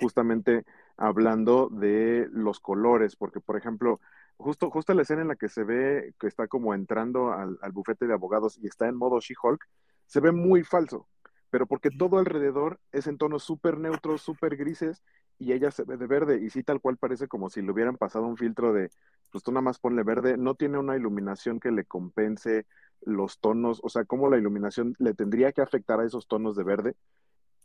justamente 0.00 0.64
hablando 0.96 1.68
de 1.68 2.28
los 2.30 2.60
colores, 2.60 3.16
porque 3.16 3.40
por 3.40 3.56
ejemplo, 3.56 4.00
justo, 4.36 4.70
justo 4.70 4.94
la 4.94 5.02
escena 5.02 5.22
en 5.22 5.28
la 5.28 5.36
que 5.36 5.48
se 5.48 5.64
ve 5.64 6.14
que 6.18 6.28
está 6.28 6.46
como 6.46 6.74
entrando 6.74 7.32
al, 7.32 7.58
al 7.60 7.72
bufete 7.72 8.06
de 8.06 8.14
abogados 8.14 8.56
y 8.58 8.66
está 8.66 8.86
en 8.88 8.96
modo 8.96 9.20
She-Hulk, 9.20 9.66
se 10.06 10.20
ve 10.20 10.30
muy 10.30 10.62
falso 10.62 11.08
pero 11.56 11.66
porque 11.66 11.88
todo 11.90 12.18
alrededor 12.18 12.80
es 12.92 13.06
en 13.06 13.16
tonos 13.16 13.42
súper 13.42 13.78
neutros, 13.78 14.20
súper 14.20 14.58
grises, 14.58 15.02
y 15.38 15.52
ella 15.52 15.70
se 15.70 15.84
ve 15.84 15.96
de 15.96 16.06
verde, 16.06 16.38
y 16.38 16.50
sí 16.50 16.62
tal 16.62 16.82
cual 16.82 16.98
parece 16.98 17.28
como 17.28 17.48
si 17.48 17.62
le 17.62 17.72
hubieran 17.72 17.96
pasado 17.96 18.26
un 18.26 18.36
filtro 18.36 18.74
de, 18.74 18.90
pues 19.30 19.42
tú 19.42 19.52
nada 19.52 19.62
más 19.62 19.78
ponle 19.78 20.02
verde, 20.02 20.36
no 20.36 20.54
tiene 20.54 20.76
una 20.76 20.96
iluminación 20.96 21.58
que 21.58 21.70
le 21.70 21.86
compense 21.86 22.66
los 23.00 23.38
tonos, 23.38 23.80
o 23.82 23.88
sea, 23.88 24.04
cómo 24.04 24.28
la 24.28 24.36
iluminación 24.36 24.96
le 24.98 25.14
tendría 25.14 25.50
que 25.52 25.62
afectar 25.62 25.98
a 25.98 26.04
esos 26.04 26.26
tonos 26.26 26.56
de 26.56 26.64
verde, 26.64 26.94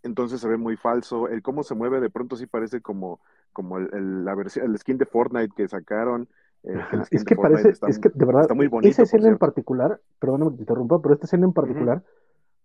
entonces 0.03 0.39
se 0.39 0.47
ve 0.47 0.55
muy 0.55 0.77
falso, 0.77 1.27
el 1.27 1.41
cómo 1.41 1.61
se 1.63 1.75
mueve 1.75 1.99
de 1.99 2.09
pronto 2.09 2.37
sí 2.37 2.45
parece 2.45 2.79
como, 2.79 3.19
como 3.51 3.77
el, 3.77 4.23
la 4.23 4.35
versión, 4.35 4.71
el 4.71 4.77
skin 4.79 4.99
de 4.99 5.05
Fortnite 5.05 5.53
que 5.53 5.67
sacaron, 5.67 6.29
eh, 6.63 6.79
es 7.11 7.25
que 7.25 7.35
parece, 7.35 7.73
es 7.89 7.99
que 7.99 8.07
de 8.07 8.25
verdad, 8.25 8.47
muy 8.55 8.67
bonito, 8.67 8.89
esa 8.89 9.03
escena 9.03 9.27
en 9.27 9.37
particular, 9.37 9.99
perdóname 10.17 10.51
que 10.51 10.55
te 10.55 10.61
interrumpa, 10.61 11.01
pero 11.01 11.13
esta 11.13 11.25
escena 11.25 11.45
en 11.45 11.51
particular 11.51 12.01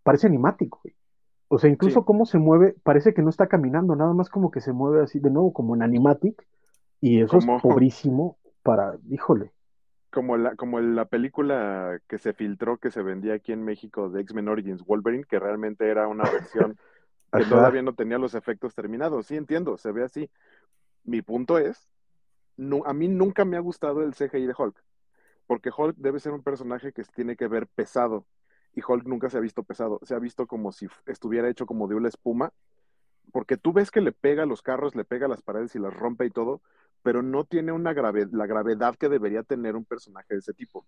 parece 0.05 0.29
animático, 0.29 0.79
güey. 0.85 0.95
O 1.49 1.59
sea, 1.59 1.71
incluso 1.71 2.05
cómo 2.05 2.27
se 2.27 2.39
mueve, 2.39 2.75
parece 2.83 3.15
que 3.15 3.23
no 3.23 3.31
está 3.31 3.47
caminando, 3.47 3.95
nada 3.95 4.13
más 4.13 4.29
como 4.29 4.51
que 4.51 4.61
se 4.61 4.73
mueve 4.73 5.03
así 5.03 5.21
de 5.21 5.31
nuevo, 5.31 5.53
como 5.53 5.77
en 5.77 5.83
animatic, 5.83 6.45
y 7.01 7.21
eso 7.21 7.39
es 7.39 7.47
pobrísimo 7.63 8.37
para, 8.63 8.97
híjole. 9.09 9.53
Como 10.11 10.37
la, 10.37 10.57
como 10.57 10.81
la 10.81 11.05
película 11.05 12.01
que 12.09 12.19
se 12.19 12.33
filtró, 12.33 12.79
que 12.79 12.91
se 12.91 13.03
vendía 13.03 13.35
aquí 13.35 13.53
en 13.53 13.65
México 13.65 14.09
de 14.09 14.23
X-Men 14.23 14.49
Origins 14.49 14.85
Wolverine, 14.85 15.25
que 15.25 15.39
realmente 15.39 15.89
era 15.89 16.09
una 16.09 16.25
versión 16.25 16.77
que 17.33 17.45
todavía 17.45 17.83
no 17.83 17.95
tenía 17.95 18.19
los 18.19 18.35
efectos 18.35 18.75
terminados. 18.75 19.27
Sí, 19.27 19.37
entiendo, 19.37 19.77
se 19.77 19.93
ve 19.93 20.05
así. 20.05 20.31
Mi 21.05 21.23
punto 21.23 21.59
es, 21.59 21.89
no, 22.57 22.83
a 22.87 22.95
mí 22.95 23.09
nunca 23.09 23.45
me 23.45 23.57
ha 23.57 23.61
gustado 23.61 24.03
el 24.03 24.15
CGI 24.15 24.47
de 24.47 24.55
Hulk, 24.57 24.83
porque 25.47 25.71
Hulk 25.77 25.97
debe 25.97 26.19
ser 26.19 26.33
un 26.33 26.43
personaje 26.43 26.93
que 26.93 27.05
tiene 27.05 27.37
que 27.37 27.47
ver 27.47 27.67
pesado, 27.69 28.27
y 28.77 28.83
Hulk 28.87 29.07
nunca 29.07 29.31
se 29.31 29.39
ha 29.39 29.41
visto 29.41 29.65
pesado, 29.65 29.99
se 30.03 30.15
ha 30.15 30.19
visto 30.19 30.47
como 30.47 30.71
si 30.71 30.87
estuviera 31.07 31.49
hecho 31.49 31.65
como 31.65 31.89
de 31.89 31.95
una 31.95 32.09
espuma, 32.09 32.53
porque 33.33 33.57
tú 33.57 33.73
ves 33.73 33.91
que 33.91 34.03
le 34.03 34.13
pega 34.13 34.43
a 34.43 34.47
los 34.47 34.61
carros, 34.61 34.95
le 34.95 35.05
pega 35.05 35.27
a 35.27 35.31
las 35.31 35.41
paredes 35.41 35.75
y 35.75 35.79
las 35.79 35.95
rompe 35.95 36.27
y 36.27 36.31
todo, 36.31 36.61
pero 37.03 37.23
no 37.23 37.45
tiene 37.45 37.73
una 37.73 37.95
la 37.95 38.47
gravedad 38.47 38.95
que 38.97 39.09
debería 39.09 39.43
tener 39.43 39.77
un 39.77 39.87
personaje 39.87 40.35
de 40.35 40.41
ese 40.41 40.53
tipo. 40.53 40.87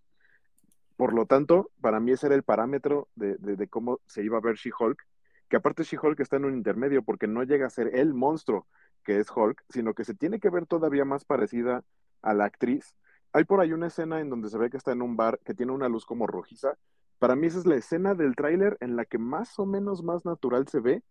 Por 0.96 1.14
lo 1.14 1.24
tanto, 1.24 1.70
para 1.80 1.98
mí 1.98 2.12
ese 2.12 2.26
era 2.26 2.34
el 2.34 2.42
parámetro 2.42 3.08
de, 3.14 3.68
cómo 3.68 4.00
se 4.04 4.22
iba 4.22 4.36
a 4.36 4.42
ver 4.42 4.56
She-Hulk, 4.56 5.02
que 5.48 5.56
aparte 5.56 5.82
She-Hulk 5.82 6.20
está 6.20 6.36
en 6.36 6.44
un 6.44 6.54
intermedio 6.54 7.02
porque 7.02 7.26
no 7.26 7.42
llega 7.42 7.66
a 7.66 7.70
ser 7.70 7.96
el 7.96 8.12
monstruo 8.12 8.66
que 9.02 9.18
es 9.18 9.30
Hulk, 9.34 9.64
sino 9.70 9.94
que 9.94 10.04
se 10.04 10.12
tiene 10.14 10.40
que 10.40 10.50
ver 10.50 10.66
todavía 10.66 11.06
más 11.06 11.24
parecida 11.24 11.84
a 12.20 12.34
la 12.34 12.44
actriz. 12.44 12.94
Hay 13.32 13.44
por 13.44 13.60
ahí 13.60 13.72
una 13.72 13.86
escena 13.86 14.20
en 14.20 14.28
donde 14.28 14.50
se 14.50 14.58
ve 14.58 14.68
que 14.68 14.76
está 14.76 14.92
en 14.92 15.00
un 15.00 15.16
bar 15.16 15.40
que 15.42 15.54
tiene 15.54 15.72
una 15.72 15.88
luz 15.88 16.04
como 16.04 16.26
rojiza 16.26 16.76
para 17.18 17.36
mí 17.36 17.46
esa 17.46 17.58
es 17.58 17.66
la 17.66 17.76
escena 17.76 18.14
del 18.14 18.36
tráiler 18.36 18.76
en 18.80 18.96
la 18.96 19.04
que 19.04 19.18
más 19.18 19.58
o 19.58 19.66
menos 19.66 20.02
más 20.02 20.24
natural 20.24 20.68
se 20.68 20.80
ve 20.80 21.02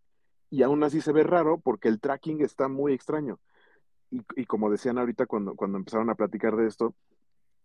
y 0.50 0.64
aún 0.64 0.84
así 0.84 1.02
se 1.02 1.12
ve 1.12 1.24
raro 1.24 1.60
porque 1.60 1.90
el 1.90 2.00
tracking 2.00 2.42
está 2.42 2.68
muy 2.68 2.94
extraño. 2.94 3.40
Y, 4.10 4.46
como 4.46 4.72
decían 4.72 4.98
ahorita 4.98 5.26
cuando, 5.26 5.56
cuando 5.56 5.78
empezaron 5.78 6.10
a 6.10 6.16
platicar 6.16 6.56
de 6.56 6.68
esto, 6.68 6.96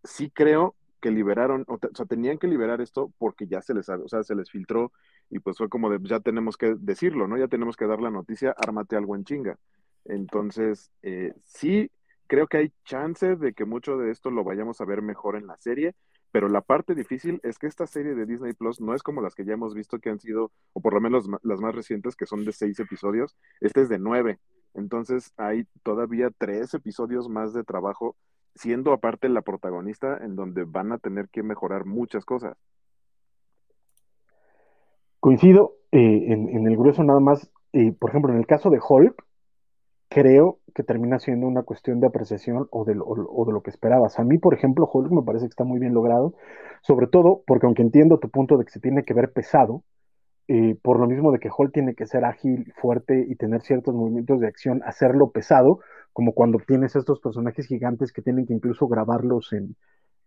sí 0.02 0.28
creo 0.28 0.74
que 1.00 1.12
liberaron, 1.12 1.64
o, 1.68 1.78
sea, 1.94 2.06
tenían 2.06 2.38
que 2.38 2.48
liberar 2.48 2.80
esto 2.80 3.12
porque 3.18 3.46
ya 3.46 3.62
se 3.62 3.74
les, 3.74 3.88
o 3.88 4.08
sea, 4.08 4.24
se 4.24 4.34
les 4.34 4.50
filtró 4.50 4.92
y 5.30 5.38
pues 5.38 5.58
fue 5.58 5.68
como 5.68 5.88
de, 5.88 5.98
ya 6.02 6.18
tenemos 6.18 6.56
que 6.56 6.74
decirlo, 6.78 7.28
¿no? 7.28 7.36
Ya 7.38 7.48
tenemos 7.48 7.76
que 7.76 7.86
dar 7.86 8.00
la 8.00 8.10
noticia, 8.10 8.54
ármate 8.56 8.96
algo 8.96 9.14
en 9.14 9.24
chinga. 9.24 9.58
Entonces, 10.04 10.90
eh, 11.02 11.32
sí, 11.44 11.90
creo 12.26 12.48
que 12.48 12.56
hay 12.56 12.72
chance 12.84 13.36
de 13.36 13.52
que 13.52 13.64
mucho 13.64 13.96
de 13.98 14.10
esto 14.10 14.30
lo 14.30 14.42
vayamos 14.42 14.80
a 14.80 14.84
ver 14.84 15.02
mejor 15.02 15.36
en 15.36 15.46
la 15.46 15.56
serie, 15.58 15.94
pero 16.32 16.48
la 16.48 16.62
parte 16.62 16.94
difícil 16.94 17.40
es 17.42 17.58
que 17.58 17.66
esta 17.66 17.86
serie 17.86 18.14
de 18.14 18.24
Disney 18.24 18.54
Plus 18.54 18.80
no 18.80 18.94
es 18.94 19.02
como 19.02 19.20
las 19.20 19.34
que 19.34 19.44
ya 19.44 19.52
hemos 19.52 19.74
visto 19.74 19.98
que 19.98 20.08
han 20.08 20.18
sido, 20.18 20.50
o 20.72 20.80
por 20.80 20.94
lo 20.94 21.00
menos 21.00 21.28
las 21.42 21.60
más 21.60 21.74
recientes, 21.74 22.16
que 22.16 22.26
son 22.26 22.44
de 22.46 22.52
seis 22.52 22.80
episodios. 22.80 23.36
Este 23.60 23.82
es 23.82 23.90
de 23.90 23.98
nueve. 23.98 24.40
Entonces 24.74 25.32
hay 25.36 25.66
todavía 25.82 26.30
tres 26.36 26.72
episodios 26.72 27.28
más 27.28 27.52
de 27.52 27.64
trabajo, 27.64 28.16
siendo 28.54 28.92
aparte 28.92 29.28
la 29.28 29.42
protagonista, 29.42 30.18
en 30.24 30.34
donde 30.34 30.64
van 30.64 30.92
a 30.92 30.98
tener 30.98 31.28
que 31.28 31.42
mejorar 31.42 31.84
muchas 31.84 32.24
cosas. 32.24 32.56
Coincido 35.20 35.76
eh, 35.92 36.32
en, 36.32 36.66
el 36.66 36.76
grueso 36.78 37.04
nada 37.04 37.20
más. 37.20 37.50
Eh, 37.74 37.92
por 37.92 38.10
ejemplo, 38.10 38.32
en 38.32 38.38
el 38.38 38.46
caso 38.46 38.70
de 38.70 38.80
Hulk, 38.86 39.22
creo 40.08 40.60
que 40.74 40.82
termina 40.82 41.18
siendo 41.18 41.46
una 41.46 41.62
cuestión 41.62 42.00
de 42.00 42.06
apreciación 42.06 42.68
o 42.70 42.84
de, 42.84 42.94
lo, 42.94 43.04
o 43.04 43.44
de 43.44 43.52
lo 43.52 43.62
que 43.62 43.70
esperabas. 43.70 44.18
A 44.18 44.24
mí, 44.24 44.38
por 44.38 44.54
ejemplo, 44.54 44.88
Hulk 44.92 45.10
me 45.10 45.22
parece 45.22 45.46
que 45.46 45.50
está 45.50 45.64
muy 45.64 45.78
bien 45.78 45.94
logrado, 45.94 46.34
sobre 46.82 47.06
todo 47.06 47.42
porque 47.46 47.66
aunque 47.66 47.82
entiendo 47.82 48.18
tu 48.18 48.30
punto 48.30 48.58
de 48.58 48.64
que 48.64 48.70
se 48.70 48.80
tiene 48.80 49.04
que 49.04 49.14
ver 49.14 49.32
pesado, 49.32 49.84
eh, 50.48 50.76
por 50.82 50.98
lo 50.98 51.06
mismo 51.06 51.32
de 51.32 51.38
que 51.38 51.50
Hulk 51.56 51.72
tiene 51.72 51.94
que 51.94 52.06
ser 52.06 52.24
ágil, 52.24 52.72
fuerte 52.76 53.24
y 53.28 53.36
tener 53.36 53.62
ciertos 53.62 53.94
movimientos 53.94 54.40
de 54.40 54.48
acción, 54.48 54.82
hacerlo 54.84 55.30
pesado, 55.30 55.80
como 56.12 56.32
cuando 56.32 56.58
tienes 56.58 56.96
estos 56.96 57.20
personajes 57.20 57.66
gigantes 57.66 58.12
que 58.12 58.22
tienen 58.22 58.46
que 58.46 58.52
incluso 58.52 58.86
grabarlos 58.88 59.52
en, 59.52 59.76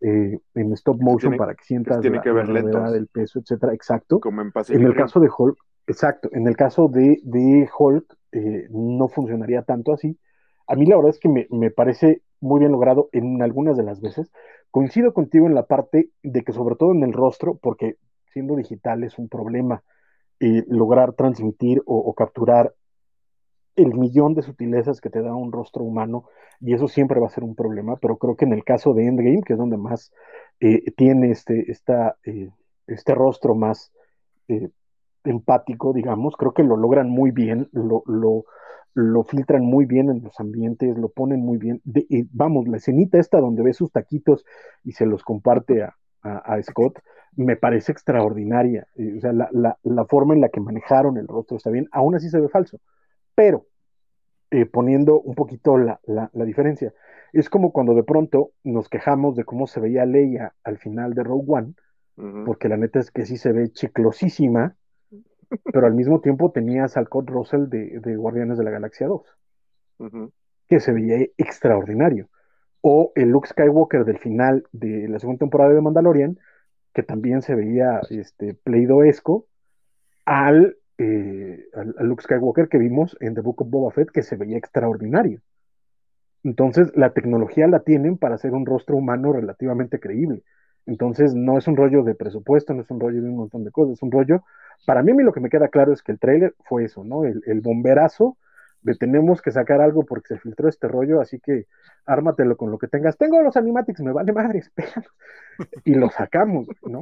eh, 0.01 0.39
en 0.55 0.73
stop 0.73 1.01
motion 1.01 1.37
para 1.37 1.53
que 1.53 1.63
sientas 1.63 2.03
la, 2.03 2.21
que 2.21 2.31
ver 2.31 2.47
del 2.47 3.07
peso, 3.07 3.39
etcétera, 3.39 3.73
exacto. 3.73 4.19
Como 4.19 4.41
en, 4.41 4.51
en 4.69 4.83
el 4.83 4.95
caso 4.95 5.19
de 5.19 5.29
Hulk, 5.35 5.57
exacto, 5.87 6.29
en 6.31 6.47
el 6.47 6.55
caso 6.55 6.87
de, 6.87 7.19
de 7.23 7.69
Hulk, 7.77 8.05
eh, 8.31 8.67
no 8.71 9.07
funcionaría 9.07 9.61
tanto 9.61 9.93
así. 9.93 10.17
A 10.67 10.75
mí 10.75 10.85
la 10.85 10.95
verdad 10.95 11.11
es 11.11 11.19
que 11.19 11.29
me, 11.29 11.71
parece 11.71 12.21
muy 12.39 12.59
bien 12.59 12.71
logrado 12.71 13.09
en 13.11 13.41
algunas 13.41 13.77
de 13.77 13.83
las 13.83 14.01
veces. 14.01 14.31
Coincido 14.71 15.13
contigo 15.13 15.47
en 15.47 15.55
la 15.55 15.65
parte 15.65 16.09
de 16.23 16.43
que 16.43 16.53
sobre 16.53 16.75
todo 16.75 16.91
en 16.91 17.03
el 17.03 17.13
rostro, 17.13 17.55
porque 17.55 17.97
siendo 18.33 18.55
digital 18.55 19.03
es 19.03 19.17
un 19.17 19.29
problema 19.29 19.83
eh, 20.39 20.63
lograr 20.67 21.13
transmitir 21.13 21.81
o, 21.85 22.13
capturar 22.13 22.73
el 23.75 23.93
millón 23.93 24.33
de 24.33 24.41
sutilezas 24.41 25.01
que 25.01 25.09
te 25.09 25.21
da 25.21 25.35
un 25.35 25.51
rostro 25.51 25.83
humano 25.83 26.25
y 26.59 26.73
eso 26.73 26.87
siempre 26.87 27.19
va 27.19 27.27
a 27.27 27.31
ser 27.31 27.43
un 27.43 27.55
problema, 27.55 27.97
pero 27.97 28.17
creo 28.17 28.35
que 28.35 28.45
en 28.45 28.53
el 28.53 28.63
caso 28.63 28.93
de 28.93 29.05
Endgame, 29.05 29.43
que 29.45 29.53
es 29.53 29.59
donde 29.59 29.77
más 29.77 30.13
eh, 30.59 30.91
tiene 30.91 31.31
este, 31.31 31.65
este 31.69 33.15
rostro 33.15 33.55
más 33.55 33.91
empático, 35.25 35.93
digamos, 35.93 36.35
creo 36.37 36.53
que 36.53 36.63
lo 36.63 36.77
logran 36.77 37.09
muy 37.09 37.31
bien, 37.31 37.69
lo, 37.71 38.45
lo 38.95 39.23
filtran 39.23 39.63
muy 39.63 39.85
bien 39.85 40.09
en 40.09 40.23
los 40.23 40.39
ambientes, 40.39 40.97
lo 40.97 41.09
ponen 41.09 41.41
muy 41.41 41.57
bien. 41.57 41.81
vamos, 42.31 42.67
la 42.67 42.77
escenita 42.77 43.19
esta 43.19 43.39
donde 43.39 43.61
ve 43.61 43.73
sus 43.73 43.91
taquitos 43.91 44.45
y 44.83 44.93
se 44.93 45.05
los 45.05 45.23
comparte 45.23 45.83
a, 45.83 45.95
a, 46.21 46.61
Scott, 46.63 46.99
me 47.35 47.57
parece 47.57 47.91
extraordinaria. 47.91 48.87
o 48.97 49.19
sea, 49.19 49.33
la, 49.33 49.49
la, 49.51 49.77
la, 49.83 50.05
forma 50.05 50.33
en 50.33 50.41
la 50.41 50.49
que 50.49 50.61
manejaron 50.61 51.17
el 51.17 51.27
rostro 51.27 51.57
está 51.57 51.69
bien, 51.69 51.87
aún 51.91 52.15
así 52.15 52.29
se 52.29 52.39
ve 52.39 52.47
falso, 52.47 52.79
pero 53.35 53.67
eh, 54.49 54.65
poniendo 54.65 55.19
un 55.19 55.35
poquito 55.35 55.77
la, 55.77 55.99
la, 56.05 56.45
diferencia, 56.45 56.93
es 57.33 57.49
como 57.49 57.73
cuando 57.73 57.93
de 57.95 58.03
pronto 58.03 58.51
nos 58.63 58.87
quejamos 58.87 59.35
de 59.35 59.43
cómo 59.43 59.67
se 59.67 59.81
veía 59.81 60.05
Leia 60.05 60.53
al 60.63 60.77
final 60.77 61.13
de 61.13 61.23
Rogue 61.23 61.45
One, 61.47 61.73
porque 62.45 62.69
la 62.69 62.77
neta 62.77 62.99
es 62.99 63.11
que 63.11 63.25
sí 63.25 63.35
se 63.35 63.51
ve 63.51 63.73
chiclosísima, 63.73 64.77
pero 65.71 65.87
al 65.87 65.93
mismo 65.93 66.21
tiempo 66.21 66.51
tenías 66.51 66.97
al 66.97 67.09
Kurt 67.09 67.29
Russell 67.29 67.69
de, 67.69 67.99
de 67.99 68.15
Guardianes 68.15 68.57
de 68.57 68.63
la 68.63 68.71
Galaxia 68.71 69.07
2, 69.07 69.23
Ujú. 69.99 70.31
que 70.67 70.79
se 70.79 70.91
veía 70.93 71.27
extraordinario. 71.37 72.29
O 72.81 73.11
el 73.15 73.29
Luke 73.29 73.49
Skywalker 73.49 74.05
del 74.05 74.19
final 74.19 74.67
de 74.71 75.07
la 75.07 75.19
segunda 75.19 75.39
temporada 75.39 75.73
de 75.73 75.81
Mandalorian, 75.81 76.37
que 76.93 77.03
también 77.03 77.41
se 77.41 77.55
veía 77.55 78.01
este, 78.09 78.53
pleidoesco, 78.53 79.47
al, 80.25 80.77
eh, 80.97 81.65
al, 81.73 81.95
al 81.97 82.07
Luke 82.07 82.23
Skywalker 82.23 82.67
que 82.69 82.77
vimos 82.77 83.17
en 83.19 83.35
The 83.35 83.41
Book 83.41 83.61
of 83.61 83.69
Boba 83.69 83.91
Fett, 83.91 84.11
que 84.11 84.23
se 84.23 84.35
veía 84.37 84.57
extraordinario. 84.57 85.41
Entonces, 86.43 86.91
la 86.95 87.11
tecnología 87.13 87.67
la 87.67 87.79
tienen 87.81 88.17
para 88.17 88.35
hacer 88.35 88.53
un 88.53 88.65
rostro 88.65 88.97
humano 88.97 89.33
relativamente 89.33 89.99
creíble. 89.99 90.43
Entonces, 90.85 91.33
no 91.33 91.57
es 91.57 91.67
un 91.67 91.75
rollo 91.75 92.03
de 92.03 92.15
presupuesto, 92.15 92.73
no 92.73 92.81
es 92.81 92.91
un 92.91 92.99
rollo 92.99 93.21
de 93.21 93.29
un 93.29 93.37
montón 93.37 93.63
de 93.63 93.71
cosas, 93.71 93.93
es 93.93 94.03
un 94.03 94.11
rollo. 94.11 94.43
Para 94.85 95.01
mí, 95.01 95.11
a 95.11 95.15
mí 95.15 95.23
lo 95.23 95.33
que 95.33 95.39
me 95.39 95.49
queda 95.49 95.67
claro 95.69 95.93
es 95.93 96.03
que 96.03 96.11
el 96.11 96.19
tráiler 96.19 96.53
fue 96.65 96.85
eso, 96.85 97.03
¿no? 97.03 97.25
El, 97.25 97.41
el 97.45 97.61
bomberazo 97.61 98.37
de 98.85 98.93
tenemos 98.95 99.41
que 99.41 99.51
sacar 99.51 99.81
algo 99.81 100.05
porque 100.05 100.35
se 100.35 100.39
filtró 100.39 100.69
este 100.69 100.87
rollo, 100.87 101.19
así 101.19 101.39
que 101.39 101.65
ármatelo 102.05 102.55
con 102.55 102.69
lo 102.69 102.77
que 102.77 102.87
tengas. 102.87 103.17
Tengo 103.17 103.41
los 103.41 103.57
animatics, 103.57 104.01
me 104.01 104.11
vale 104.11 104.31
madre, 104.31 104.59
espera. 104.59 105.03
Y 105.83 105.95
lo 105.95 106.09
sacamos, 106.09 106.67
¿no? 106.83 107.01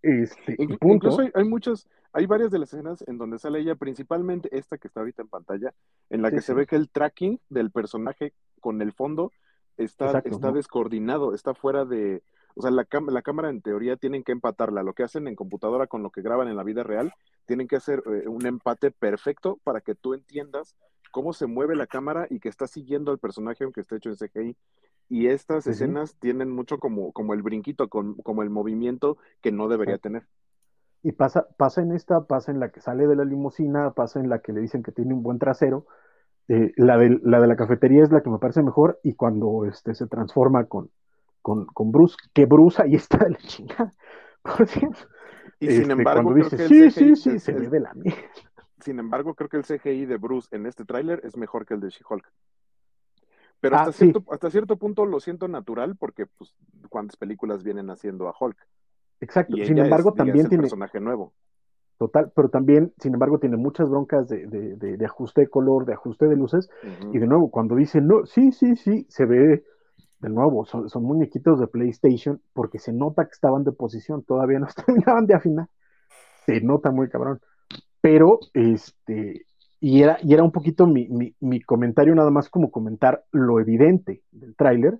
Este, 0.00 0.56
punto. 0.78 1.08
Incluso 1.08 1.22
hay, 1.22 1.30
hay 1.34 1.44
muchas, 1.44 1.88
hay 2.12 2.26
varias 2.26 2.52
de 2.52 2.60
las 2.60 2.72
escenas 2.72 3.04
en 3.08 3.18
donde 3.18 3.40
sale 3.40 3.58
ella, 3.58 3.74
principalmente 3.74 4.48
esta 4.56 4.78
que 4.78 4.86
está 4.86 5.00
ahorita 5.00 5.22
en 5.22 5.28
pantalla, 5.28 5.74
en 6.08 6.22
la 6.22 6.30
Sí, 6.30 6.36
que 6.36 6.42
se 6.42 6.54
ve 6.54 6.66
que 6.66 6.76
el 6.76 6.88
tracking 6.88 7.40
del 7.48 7.72
personaje 7.72 8.32
con 8.60 8.80
el 8.80 8.92
fondo 8.92 9.32
está, 9.76 10.06
Exacto, 10.06 10.30
está 10.30 10.48
¿no? 10.48 10.52
descoordinado, 10.54 11.34
está 11.34 11.52
fuera 11.52 11.84
de, 11.84 12.22
o 12.58 12.62
sea, 12.62 12.72
la, 12.72 12.86
la 13.08 13.22
cámara 13.22 13.50
en 13.50 13.62
teoría 13.62 13.96
tienen 13.96 14.24
que 14.24 14.32
empatarla, 14.32 14.82
lo 14.82 14.92
que 14.92 15.04
hacen 15.04 15.28
en 15.28 15.36
computadora 15.36 15.86
con 15.86 16.02
lo 16.02 16.10
que 16.10 16.22
graban 16.22 16.48
en 16.48 16.56
la 16.56 16.64
vida 16.64 16.82
real, 16.82 17.12
tienen 17.46 17.68
que 17.68 17.76
hacer 17.76 18.02
eh, 18.06 18.26
un 18.26 18.44
empate 18.46 18.90
perfecto 18.90 19.60
para 19.62 19.80
que 19.80 19.94
tú 19.94 20.12
entiendas 20.12 20.74
cómo 21.12 21.32
se 21.32 21.46
mueve 21.46 21.76
la 21.76 21.86
cámara 21.86 22.26
y 22.28 22.40
que 22.40 22.48
está 22.48 22.66
siguiendo 22.66 23.12
al 23.12 23.18
personaje 23.18 23.62
aunque 23.62 23.80
esté 23.80 23.96
hecho 23.96 24.10
en 24.10 24.16
CGI. 24.16 24.56
Y 25.08 25.28
estas 25.28 25.68
escenas 25.68 26.16
tienen 26.18 26.50
mucho 26.50 26.78
como, 26.78 27.12
como 27.12 27.32
el 27.32 27.42
brinquito, 27.42 27.88
con, 27.88 28.14
como 28.16 28.42
el 28.42 28.50
movimiento 28.50 29.16
que 29.40 29.52
no 29.52 29.68
debería 29.68 29.96
tener. 29.96 30.26
Y 31.02 31.12
pasa, 31.12 31.46
pasa 31.56 31.80
en 31.80 31.92
esta, 31.92 32.26
pasa 32.26 32.50
en 32.50 32.60
la 32.60 32.70
que 32.70 32.80
sale 32.80 33.06
de 33.06 33.16
la 33.16 33.24
limusina, 33.24 33.92
pasa 33.92 34.20
en 34.20 34.28
la 34.28 34.40
que 34.40 34.52
le 34.52 34.60
dicen 34.60 34.82
que 34.82 34.92
tiene 34.92 35.14
un 35.14 35.22
buen 35.22 35.38
trasero. 35.38 35.86
Eh, 36.48 36.72
la, 36.76 36.98
de, 36.98 37.20
la 37.22 37.40
de 37.40 37.46
la 37.46 37.56
cafetería 37.56 38.02
es 38.02 38.10
la 38.10 38.22
que 38.22 38.30
me 38.30 38.38
parece 38.38 38.62
mejor 38.62 38.98
y 39.02 39.14
cuando 39.14 39.64
este, 39.64 39.94
se 39.94 40.08
transforma 40.08 40.66
con, 40.66 40.90
con, 41.48 41.66
con 41.66 41.92
Bruce, 41.92 42.16
que 42.34 42.46
Bruce 42.46 42.82
ahí 42.82 42.94
está 42.96 43.18
de 43.18 43.30
la 43.30 43.38
chingada. 43.38 43.92
Por 44.42 44.66
cierto. 44.68 44.98
Y 45.60 45.70
sin 45.70 45.90
Este, 45.90 45.92
embargo, 45.92 46.22
cuando 46.24 46.34
creo 46.34 46.50
dice, 46.50 46.56
que 46.56 46.64
el 46.64 46.68
sí, 46.68 46.74
CGI 46.74 46.90
sí, 46.90 47.16
sí, 47.16 47.30
es- 47.30 47.40
se 47.40 47.52
es- 47.52 47.56
ve 47.56 47.68
de 47.70 47.80
la 47.80 47.94
mierda. 47.94 48.20
Sin 48.80 48.98
embargo, 48.98 49.34
creo 49.34 49.48
que 49.48 49.56
el 49.58 49.64
CGI 49.64 50.06
de 50.06 50.16
Bruce 50.16 50.48
en 50.56 50.66
este 50.66 50.84
tráiler 50.84 51.20
es 51.24 51.36
mejor 51.36 51.64
que 51.66 51.74
el 51.74 51.80
de 51.80 51.90
She-Hulk. 51.90 52.26
Pero 53.60 53.76
Ah, 53.76 53.76
hasta, 53.76 53.92
sí. 53.92 54.12
cierto, 54.12 54.24
hasta 54.30 54.50
cierto 54.50 54.76
punto 54.76 55.04
lo 55.04 55.20
siento 55.20 55.48
natural 55.48 55.96
porque, 55.96 56.26
pues, 56.26 56.54
¿cuántas 56.88 57.16
películas 57.16 57.62
vienen 57.64 57.90
haciendo 57.90 58.28
a 58.28 58.34
Hulk? 58.38 58.56
Exacto. 59.20 59.56
Y 59.56 59.62
Sin 59.62 59.78
embargo, 59.78 60.10
es, 60.10 60.16
es 60.16 60.18
también 60.18 60.44
el 60.44 60.50
tiene, 60.50 60.62
personaje 60.62 61.00
nuevo. 61.00 61.34
total, 61.98 62.32
pero 62.34 62.48
también, 62.48 62.92
sin 62.98 63.14
embargo, 63.14 63.38
tiene 63.38 63.56
muchas 63.56 63.88
broncas 63.90 64.28
de, 64.28 64.46
de, 64.46 64.76
de- 64.76 64.96
de 64.96 65.04
ajuste 65.06 65.42
de 65.42 65.48
color, 65.48 65.84
de 65.84 65.94
ajuste 65.94 66.26
de 66.26 66.36
luces. 66.36 66.68
Y 67.12 67.18
de 67.18 67.26
nuevo, 67.26 67.50
cuando 67.50 67.74
dice, 67.74 68.00
no, 68.00 68.24
sí, 68.26 68.52
sí, 68.52 68.76
sí, 68.76 69.06
se 69.08 69.24
ve, 69.26 69.64
de 70.20 70.28
nuevo, 70.28 70.64
son, 70.66 70.88
son 70.88 71.04
muñequitos 71.04 71.60
de 71.60 71.68
PlayStation 71.68 72.40
porque 72.52 72.78
se 72.78 72.92
nota 72.92 73.24
que 73.24 73.32
estaban 73.32 73.64
de 73.64 73.72
posición, 73.72 74.24
todavía 74.24 74.58
no 74.58 74.66
terminaban 74.86 75.26
de 75.26 75.34
afinar. 75.34 75.68
Se 76.46 76.60
nota 76.60 76.90
muy 76.90 77.08
cabrón. 77.08 77.40
Pero, 78.00 78.40
este, 78.54 79.46
y 79.80 80.02
era, 80.02 80.18
y 80.22 80.34
era 80.34 80.42
un 80.42 80.52
poquito 80.52 80.86
mi, 80.86 81.08
mi, 81.08 81.34
mi 81.40 81.60
comentario, 81.60 82.14
nada 82.14 82.30
más 82.30 82.48
como 82.48 82.70
comentar 82.70 83.24
lo 83.32 83.60
evidente 83.60 84.22
del 84.32 84.56
tráiler. 84.56 84.98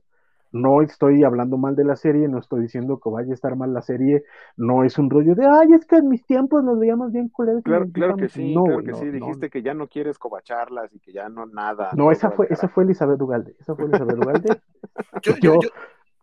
No 0.52 0.82
estoy 0.82 1.24
hablando 1.24 1.58
mal 1.58 1.76
de 1.76 1.84
la 1.84 1.96
serie, 1.96 2.28
no 2.28 2.38
estoy 2.38 2.62
diciendo 2.62 3.00
que 3.00 3.10
vaya 3.10 3.30
a 3.30 3.34
estar 3.34 3.56
mal 3.56 3.72
la 3.74 3.82
serie, 3.82 4.24
no 4.56 4.84
es 4.84 4.98
un 4.98 5.10
rollo 5.10 5.34
de, 5.34 5.46
ay, 5.46 5.72
es 5.74 5.86
que 5.86 5.96
en 5.96 6.08
mis 6.08 6.24
tiempos 6.26 6.64
nos 6.64 6.78
veíamos 6.78 7.12
bien 7.12 7.28
culeros. 7.28 7.62
Claro, 7.62 7.88
claro 7.92 8.16
que 8.16 8.28
gritamos". 8.28 8.28
sí, 8.28 8.60
no, 8.60 8.64
claro 8.64 8.82
que 8.82 8.94
no, 8.94 9.04
sí. 9.04 9.10
no, 9.12 9.36
Dijiste 9.36 9.50
que 9.50 9.62
ya 9.62 9.74
no 9.74 9.88
quieres 9.88 10.18
cobacharlas 10.18 10.92
y 10.94 11.00
que 11.00 11.12
ya 11.12 11.28
no 11.28 11.46
nada. 11.46 11.96
no, 11.96 12.10
esa 12.12 12.30
fue, 12.30 12.46
esa 12.50 12.68
fue 12.68 12.84
Elizabeth 12.84 13.20
Ugalde, 13.20 13.56
esa 13.60 13.74
fue 13.76 13.88
Elizabeth 13.88 14.18
Ugalde. 14.18 14.60
Yo, 15.22 15.36
yo, 15.38 15.52
Yo- 15.52 15.58
yo, 15.58 15.68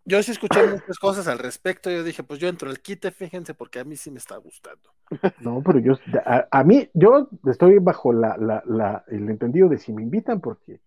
yo 0.06 0.24
sí 0.24 0.32
escuché 0.32 0.64
muchas 0.64 1.00
cosas 1.00 1.28
al 1.28 1.40
respecto. 1.40 1.92
Yo 1.92 2.04
dije, 2.04 2.24
pues 2.24 2.40
yo 2.40 2.48
entro 2.50 2.70
al 2.70 2.82
quite, 2.82 3.12
fíjense, 3.12 3.54
porque 3.56 3.80
a 3.80 3.84
mí 3.86 3.98
sí 3.98 4.12
me 4.12 4.20
está 4.20 4.38
gustando. 4.38 4.94
No, 5.38 5.62
pero 5.64 5.80
yo, 5.80 5.94
a, 6.26 6.48
a 6.52 6.64
mí, 6.64 6.90
yo 6.94 7.30
estoy 7.50 7.78
bajo 7.80 8.14
la, 8.14 8.38
la, 8.38 8.64
la, 8.66 9.04
el 9.08 9.30
entendido 9.30 9.68
de 9.70 9.78
si 9.78 9.92
me 9.94 10.02
invitan, 10.04 10.40
porque 10.42 10.80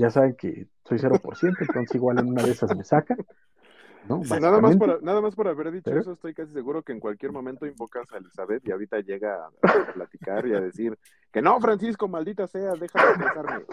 ya 0.00 0.10
saben 0.10 0.34
que 0.34 0.66
soy 0.84 0.98
0%, 0.98 1.56
entonces 1.60 1.94
igual 1.94 2.18
en 2.18 2.28
una 2.28 2.42
de 2.42 2.50
esas 2.52 2.74
me 2.76 2.82
sacan, 2.84 3.18
¿no? 4.08 4.24
Sí, 4.24 4.32
nada, 4.40 4.60
más 4.60 4.76
por, 4.76 5.02
nada 5.02 5.20
más 5.20 5.34
por 5.34 5.46
haber 5.48 5.70
dicho 5.70 5.84
Pero- 5.84 6.00
eso, 6.00 6.12
estoy 6.12 6.34
casi 6.34 6.52
seguro 6.52 6.82
que 6.82 6.92
en 6.92 7.00
cualquier 7.00 7.32
momento 7.32 7.66
invocas 7.66 8.10
a 8.12 8.16
Elizabeth 8.18 8.66
y 8.66 8.72
ahorita 8.72 9.00
llega 9.00 9.46
a, 9.46 9.48
a 9.68 9.92
platicar 9.92 10.46
y 10.46 10.54
a 10.54 10.60
decir 10.60 10.98
que 11.32 11.42
no, 11.42 11.60
Francisco, 11.60 12.08
maldita 12.08 12.46
sea, 12.46 12.72
déjame 12.72 13.10
expresarme. 13.10 13.64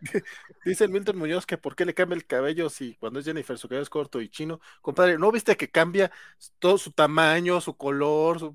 Dice 0.64 0.84
el 0.84 0.90
Milton 0.90 1.18
Muñoz 1.18 1.46
que 1.46 1.58
por 1.58 1.74
qué 1.74 1.84
le 1.84 1.94
cambia 1.94 2.14
el 2.16 2.26
cabello 2.26 2.68
si 2.70 2.94
cuando 2.96 3.18
es 3.18 3.24
Jennifer 3.24 3.58
su 3.58 3.68
cabello 3.68 3.82
es 3.82 3.90
corto 3.90 4.20
y 4.20 4.28
chino. 4.28 4.60
Compadre, 4.80 5.18
¿no 5.18 5.32
viste 5.32 5.56
que 5.56 5.68
cambia 5.70 6.10
todo 6.58 6.78
su 6.78 6.92
tamaño, 6.92 7.60
su 7.60 7.76
color? 7.76 8.38
su- 8.38 8.54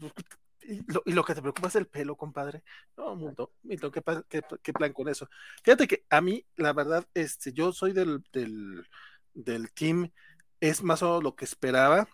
Y, 0.63 0.81
lo, 0.91 1.01
y 1.05 1.13
lo 1.13 1.23
que 1.23 1.33
te 1.35 1.41
preocupa 1.41 1.67
es 1.69 1.75
el 1.75 1.87
pelo, 1.87 2.15
compadre. 2.15 2.63
No, 2.97 3.15
Milton, 3.15 3.47
Milton, 3.63 3.91
¿qué, 3.91 4.01
qué- 4.29 4.43
qué 4.61 4.73
plan 4.73 4.93
con 4.93 5.07
eso? 5.09 5.27
Fíjate 5.63 5.87
que 5.87 6.05
a 6.09 6.21
mí, 6.21 6.45
la 6.55 6.73
verdad, 6.73 7.07
este, 7.13 7.53
yo 7.53 7.71
soy 7.73 7.93
del, 7.93 8.23
del, 8.33 8.87
del 9.33 9.71
team, 9.73 10.11
es 10.59 10.83
más 10.83 11.01
o 11.03 11.07
menos 11.07 11.23
lo 11.23 11.35
que 11.35 11.45
esperaba. 11.45 12.07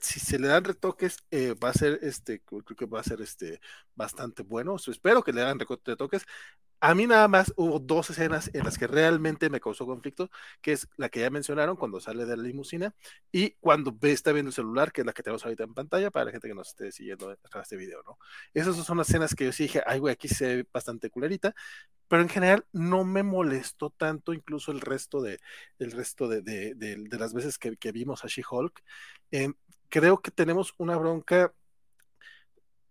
Si 0.00 0.20
se 0.20 0.38
le 0.38 0.48
dan 0.48 0.64
retoques, 0.64 1.18
eh, 1.30 1.54
va 1.54 1.70
a 1.70 1.72
ser 1.74 1.98
este, 2.02 2.40
creo 2.42 2.62
que 2.64 2.86
va 2.86 3.00
a 3.00 3.04
ser 3.04 3.20
este 3.22 3.60
bastante 3.94 4.42
bueno. 4.42 4.76
Espero 4.76 5.22
que 5.22 5.32
le 5.32 5.42
hagan 5.42 5.58
retoques. 5.60 6.24
A 6.80 6.94
mí 6.94 7.06
nada 7.06 7.26
más 7.26 7.52
hubo 7.56 7.78
dos 7.78 8.10
escenas 8.10 8.50
en 8.52 8.64
las 8.64 8.76
que 8.76 8.86
realmente 8.86 9.48
me 9.48 9.60
causó 9.60 9.86
conflicto, 9.86 10.30
que 10.60 10.72
es 10.72 10.88
la 10.96 11.08
que 11.08 11.20
ya 11.20 11.30
mencionaron 11.30 11.76
cuando 11.76 12.00
sale 12.00 12.26
de 12.26 12.36
la 12.36 12.42
limusina 12.42 12.94
y 13.32 13.52
cuando 13.60 13.96
está 14.02 14.32
viendo 14.32 14.50
el 14.50 14.54
celular, 14.54 14.92
que 14.92 15.00
es 15.00 15.06
la 15.06 15.12
que 15.12 15.22
tenemos 15.22 15.44
ahorita 15.44 15.64
en 15.64 15.74
pantalla 15.74 16.10
para 16.10 16.26
la 16.26 16.32
gente 16.32 16.48
que 16.48 16.54
nos 16.54 16.68
esté 16.68 16.92
siguiendo 16.92 17.30
a 17.30 17.60
este 17.60 17.76
video, 17.76 18.02
¿no? 18.04 18.18
Esas 18.52 18.76
son 18.76 18.98
las 18.98 19.08
escenas 19.08 19.34
que 19.34 19.46
yo 19.46 19.52
sí 19.52 19.64
dije, 19.64 19.82
ay, 19.86 19.98
güey, 20.00 20.12
aquí 20.12 20.28
se 20.28 20.56
ve 20.56 20.66
bastante 20.72 21.08
culerita, 21.10 21.54
pero 22.08 22.22
en 22.22 22.28
general 22.28 22.66
no 22.72 23.04
me 23.04 23.22
molestó 23.22 23.90
tanto 23.90 24.32
incluso 24.32 24.70
el 24.72 24.80
resto 24.80 25.22
de, 25.22 25.40
el 25.78 25.92
resto 25.92 26.28
de, 26.28 26.42
de, 26.42 27.18
las 27.18 27.32
veces 27.34 27.58
que, 27.58 27.92
vimos 27.92 28.24
a 28.24 28.28
She-Hulk. 28.28 28.82
Eh, 29.32 29.52
creo 29.88 30.20
que 30.20 30.30
tenemos 30.30 30.74
una 30.78 30.96
bronca, 30.96 31.52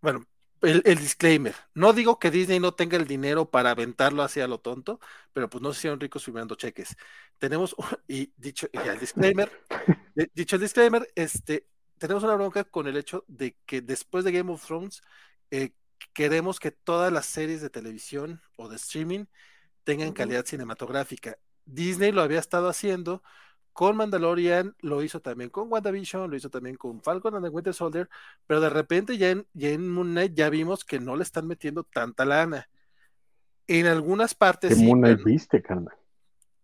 bueno, 0.02 0.26
el, 0.66 0.82
el, 0.86 0.98
disclaimer. 0.98 1.56
No 1.74 1.94
digo 1.94 2.20
que 2.20 2.32
Disney 2.32 2.60
no 2.60 2.74
tenga 2.74 2.98
el 2.98 3.08
dinero 3.08 3.50
para 3.50 3.72
aventarlo 3.72 4.24
hacia 4.24 4.48
lo 4.48 4.60
tonto, 4.60 5.00
pero 5.34 5.50
pues 5.50 5.62
no 5.62 5.74
se 5.74 5.80
hicieron 5.80 6.00
ricos 6.00 6.26
firmando 6.26 6.56
cheques. 6.56 6.96
Tenemos, 7.38 7.76
y 8.08 8.32
dicho 8.38 8.68
y 8.72 8.78
el 8.78 9.00
disclaimer, 9.00 9.52
dicho 10.34 10.56
el 10.56 10.62
disclaimer, 10.62 11.08
este, 11.16 11.68
tenemos 11.98 12.24
una 12.24 12.36
bronca 12.36 12.64
con 12.64 12.88
el 12.88 12.98
hecho 12.98 13.24
de 13.28 13.58
que 13.66 13.82
después 13.82 14.26
de 14.26 14.32
Game 14.32 14.52
of 14.52 14.66
Thrones, 14.66 15.02
eh, 15.52 15.74
queremos 16.14 16.60
que 16.60 16.72
todas 16.72 17.12
las 17.12 17.26
series 17.26 17.62
de 17.62 17.70
televisión 17.70 18.42
o 18.58 18.70
de 18.70 18.76
streaming 18.76 19.26
tengan 19.84 20.14
calidad 20.14 20.46
cinematográfica. 20.46 21.38
Disney 21.66 22.12
lo 22.12 22.22
había 22.22 22.40
estado 22.40 22.70
haciendo 22.70 23.24
con 23.76 23.98
Mandalorian, 23.98 24.74
lo 24.80 25.04
hizo 25.04 25.20
también 25.20 25.50
con 25.50 25.70
WandaVision, 25.70 26.30
lo 26.30 26.38
hizo 26.38 26.50
también 26.50 26.78
con 26.78 27.02
Falcon 27.02 27.36
and 27.36 27.44
the 27.44 27.50
Winter 27.50 27.74
Soldier, 27.74 28.08
pero 28.48 28.62
de 28.62 28.70
repente 28.70 29.18
ya 29.18 29.32
en, 29.32 29.46
ya 29.54 29.68
en 29.72 29.90
Moon 29.90 30.12
Knight 30.12 30.34
ya 30.34 30.50
vimos 30.50 30.86
que 30.86 30.98
no 30.98 31.18
le 31.18 31.24
están 31.24 31.46
metiendo 31.46 31.84
tanta 31.84 32.24
lana. 32.24 32.70
En 33.68 33.86
algunas 33.88 34.34
partes 34.34 34.70
¿Qué 34.70 34.76
sí, 34.76 34.86
Moon 34.86 35.02
Knight 35.02 35.22
viste, 35.26 35.62
carnal? 35.62 35.94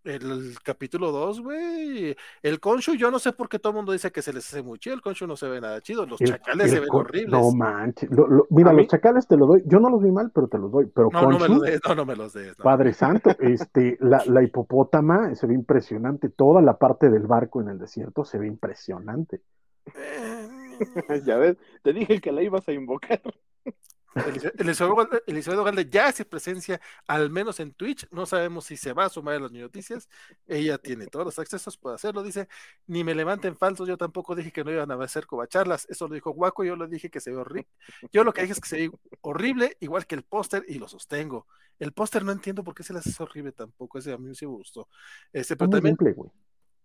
El, 0.04 0.32
el, 0.32 0.56
capítulo 0.64 1.12
2, 1.12 1.42
güey. 1.42 2.16
El 2.42 2.60
Conchu, 2.60 2.96
yo 2.96 3.12
no 3.12 3.20
sé 3.20 3.34
por 3.34 3.50
qué 3.50 3.60
todo 3.60 3.72
el 3.72 3.76
mundo 3.78 3.92
dice 3.92 4.12
que 4.12 4.22
se 4.22 4.34
les 4.34 4.48
hace 4.48 4.64
muy 4.64 4.80
chido. 4.80 4.96
El 4.96 5.02
Conchu 5.02 5.28
no 5.28 5.36
se 5.36 5.48
ve 5.48 5.62
nada 5.62 5.80
chido. 5.82 6.06
Los 6.06 6.20
el, 6.22 6.28
chacales 6.28 6.66
el 6.66 6.72
se 6.72 6.80
ven 6.80 6.90
con... 6.90 7.02
horribles. 7.02 7.32
No 7.32 7.52
manches. 7.52 8.10
Lo, 8.10 8.28
lo, 8.28 8.48
mira, 8.50 8.74
los 8.74 8.88
chacales 8.88 9.28
te 9.28 9.38
lo 9.38 9.46
doy. 9.46 9.64
Yo 9.66 9.80
no 9.80 9.90
los 9.90 10.02
vi 10.02 10.12
mal, 10.12 10.32
pero 10.34 10.48
te 10.48 10.58
los 10.58 10.72
doy. 10.72 10.88
Pero 10.88 11.10
no, 11.12 11.20
Conchu, 11.20 11.38
no 11.38 11.40
me 11.40 11.48
los 11.50 11.62
des. 11.62 11.82
No, 11.88 11.96
no 11.96 12.06
me 12.06 12.16
los 12.16 12.34
des. 12.34 12.58
No. 12.58 12.64
Padre 12.64 12.94
Santo, 12.94 13.32
este, 13.40 13.98
la, 14.00 14.24
la 14.26 14.44
hipopótama 14.44 15.36
se 15.36 15.48
ve 15.48 15.54
impresionante. 15.54 16.30
Toda 16.30 16.62
la 16.62 16.78
parte 16.78 17.10
del 17.10 17.28
barco 17.28 17.62
en 17.62 17.70
el 17.70 17.78
desierto 17.78 18.26
se 18.26 18.40
ve 18.40 18.48
impresionante. 18.48 19.42
ya 21.26 21.38
ves, 21.38 21.58
te 21.84 21.94
dije 21.94 22.20
que 22.20 22.32
la 22.32 22.42
ibas 22.42 22.68
a 22.68 22.74
invocar. 22.74 23.22
Elizabeth 24.16 25.64
Galde 25.64 25.90
ya 25.90 26.08
hace 26.08 26.26
presencia, 26.26 26.82
al 27.08 27.30
menos 27.30 27.60
en 27.60 27.74
Twitch. 27.74 28.08
No 28.12 28.26
sabemos 28.26 28.66
si 28.66 28.76
se 28.78 28.94
va 28.94 29.06
a 29.06 29.10
sumar 29.10 29.36
a 29.36 29.40
las 29.40 29.52
noticias. 29.52 30.10
Ella 30.48 30.78
tiene 30.78 31.08
todos 31.08 31.26
los 31.26 31.40
accesos, 31.40 31.78
puede 31.78 31.96
hacerlo. 31.96 32.24
Dice: 32.24 32.48
Ni 32.88 33.04
me 33.04 33.16
levanten 33.16 33.56
falsos. 33.56 33.88
Yo 33.88 33.98
tampoco 33.98 34.36
dije 34.36 34.52
que 34.52 34.64
no 34.64 34.72
iban 34.72 34.92
a 34.92 35.04
hacer 35.04 35.26
covacharlas. 35.26 35.88
Eso 35.90 36.08
lo 36.08 36.16
dijo 36.16 36.32
Guaco. 36.32 36.64
Yo 36.64 36.76
lo 36.76 36.88
dije 36.88 37.10
que 37.10 37.20
se 37.22 37.32
ve 37.32 37.38
horrible. 37.38 37.68
Yo 38.12 38.24
lo 38.24 38.34
que 38.34 38.42
dije 38.42 38.54
es 38.54 38.60
que 38.60 38.70
se 38.70 38.78
ve 38.78 38.92
horrible, 39.22 39.78
igual 39.80 40.06
que 40.06 40.16
el 40.16 40.24
póster, 40.24 40.66
y 40.68 40.80
lo 40.80 40.88
sostengo. 40.88 41.48
El 41.80 41.94
póster 41.94 42.24
no 42.24 42.32
entiendo 42.32 42.64
por 42.64 42.76
qué 42.76 42.84
se 42.84 42.94
las 42.94 43.08
hace 43.08 43.24
horrible 43.24 43.54
tampoco. 43.54 43.98
Ese 43.98 44.14
a 44.14 44.18
mí 44.18 44.36
sí 44.36 44.46
me 44.46 44.54
gustó. 44.54 44.88
Este, 45.32 45.56
pero 45.56 45.70
también, 45.70 45.98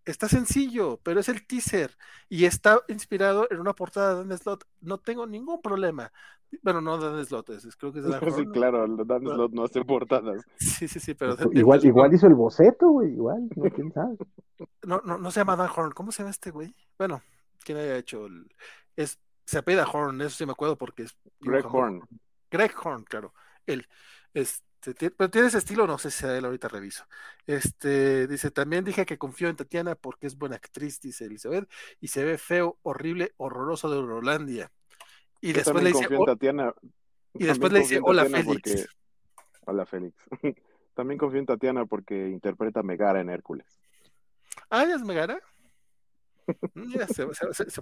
está 0.06 0.28
sencillo, 0.28 1.00
pero 1.02 1.20
es 1.20 1.28
el 1.28 1.46
teaser 1.46 1.96
y 2.28 2.44
está 2.44 2.80
inspirado 2.88 3.46
en 3.50 3.60
una 3.60 3.74
portada 3.74 4.14
de 4.14 4.28
Dan 4.28 4.38
Slot. 4.38 4.64
No 4.80 4.98
tengo 4.98 5.26
ningún 5.26 5.60
problema. 5.60 6.10
Bueno, 6.62 6.80
no 6.80 6.96
Dan 6.96 7.24
Slot, 7.24 7.50
es, 7.50 7.76
creo 7.76 7.92
que 7.92 7.98
es 7.98 8.04
de 8.04 8.10
la 8.20 8.20
Sí, 8.30 8.46
claro, 8.46 8.86
Dan 9.04 9.22
Slot 9.22 9.52
no 9.52 9.64
hace 9.64 9.84
portadas. 9.84 10.44
Sí, 10.58 10.88
sí, 10.88 11.00
sí, 11.00 11.14
pero. 11.14 11.36
Igual, 11.52 11.84
igual 11.84 12.14
hizo 12.14 12.26
el 12.26 12.34
boceto, 12.34 12.88
güey, 12.88 13.12
igual, 13.12 13.48
no, 13.54 13.70
quién 13.70 13.92
sabe. 13.92 14.16
No, 14.84 15.02
no, 15.04 15.18
no 15.18 15.30
se 15.30 15.40
llama 15.40 15.56
Dan 15.56 15.70
Horn, 15.74 15.90
¿cómo 15.92 16.12
se 16.12 16.22
llama 16.22 16.30
este 16.30 16.50
güey? 16.50 16.74
Bueno, 16.96 17.22
¿quién 17.64 17.78
haya 17.78 17.96
hecho 17.96 18.26
el. 18.26 18.48
Es, 18.94 19.18
se 19.44 19.58
apela 19.58 19.86
Horn, 19.92 20.20
eso 20.20 20.36
sí 20.36 20.46
me 20.46 20.52
acuerdo 20.52 20.76
porque 20.76 21.02
es. 21.02 21.16
Greg 21.40 21.66
Horn. 21.66 22.02
Greg 22.50 22.72
Horn, 22.82 23.04
claro. 23.04 23.34
Él. 23.66 23.86
Es, 24.32 24.62
pero 25.16 25.30
tiene 25.30 25.48
ese 25.48 25.58
estilo, 25.58 25.86
no 25.86 25.98
sé 25.98 26.10
si 26.10 26.24
a 26.26 26.36
él 26.36 26.44
ahorita 26.44 26.68
reviso. 26.68 27.04
Este, 27.46 28.26
dice, 28.26 28.50
también 28.50 28.84
dije 28.84 29.06
que 29.06 29.18
confío 29.18 29.48
en 29.48 29.56
Tatiana 29.56 29.94
porque 29.94 30.26
es 30.26 30.36
buena 30.36 30.56
actriz, 30.56 31.00
dice 31.00 31.24
Elizabeth, 31.24 31.68
y 32.00 32.08
se 32.08 32.24
ve 32.24 32.38
feo, 32.38 32.78
horrible, 32.82 33.32
horroroso 33.36 33.90
de 33.90 33.96
Eurolandia. 33.96 34.70
Y 35.40 35.52
después 35.52 35.82
le 35.82 35.92
dice, 35.92 36.08
Tatiana, 36.26 36.72
y 37.34 37.44
después 37.44 37.72
le 37.72 37.80
dice, 37.80 38.00
hola 38.02 38.24
Félix. 38.24 38.88
Hola 39.66 39.86
Félix. 39.86 40.16
también 40.94 41.18
confío 41.18 41.40
en 41.40 41.46
Tatiana 41.46 41.86
porque 41.86 42.28
interpreta 42.28 42.80
a 42.80 42.82
Megara 42.82 43.20
en 43.20 43.30
Hércules. 43.30 43.66
Ah, 44.70 44.84
¿ya 44.86 44.94
es 44.94 45.02
Megara? 45.02 45.40
Mira, 46.74 47.06
se, 47.08 47.26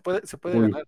puede, 0.00 0.26
se 0.26 0.38
puede 0.38 0.60
ganar 0.60 0.86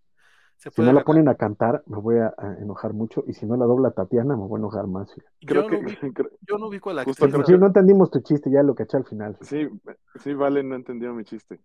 si 0.57 0.83
no 0.83 0.93
la 0.93 1.05
ponen 1.05 1.29
a 1.29 1.35
cantar, 1.35 1.83
me 1.87 1.99
voy 1.99 2.17
a, 2.17 2.35
enojar 2.61 2.93
mucho. 2.93 3.25
Y 3.27 3.35
si 3.35 3.47
no 3.47 3.57
la 3.57 3.67
dobla 3.67 3.91
Tatiana, 3.91 4.37
me 4.37 4.47
voy 4.47 4.59
a 4.59 4.61
enojar 4.61 4.87
más. 4.87 5.13
Creo 5.47 5.63
yo, 5.63 5.69
que, 5.69 5.77
no 5.77 5.89
ubico, 5.89 6.31
yo 6.43 6.59
no 6.59 6.67
ubico 6.69 6.91
a 6.91 6.95
la 6.95 7.03
actriz. 7.03 7.59
no 7.59 7.67
entendimos 7.67 8.11
tu 8.11 8.21
chiste, 8.21 8.51
ya 8.51 8.63
lo 8.63 8.75
caché 8.75 8.97
al 8.97 9.05
final. 9.05 9.37
Sí, 9.41 9.69
sí, 10.17 10.35
vale, 10.35 10.63
no 10.63 10.75
entendió 10.75 11.13
mi 11.15 11.25
chiste. 11.25 11.61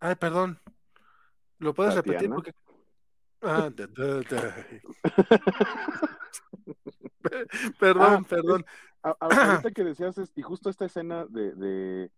Ay, 0.00 0.16
perdón. 0.16 0.58
¿Lo 1.58 1.74
puedes 1.74 1.94
repetir? 1.94 2.30
Porque... 2.30 2.52
Ah, 3.42 3.70
perdón, 3.74 4.24
ah, 8.00 8.22
perdón. 8.28 8.64
ahorita 9.02 9.70
que 9.70 9.84
decías, 9.84 10.16
y 10.34 10.42
justo 10.42 10.70
esta 10.70 10.86
escena 10.86 11.26
de 11.26 12.10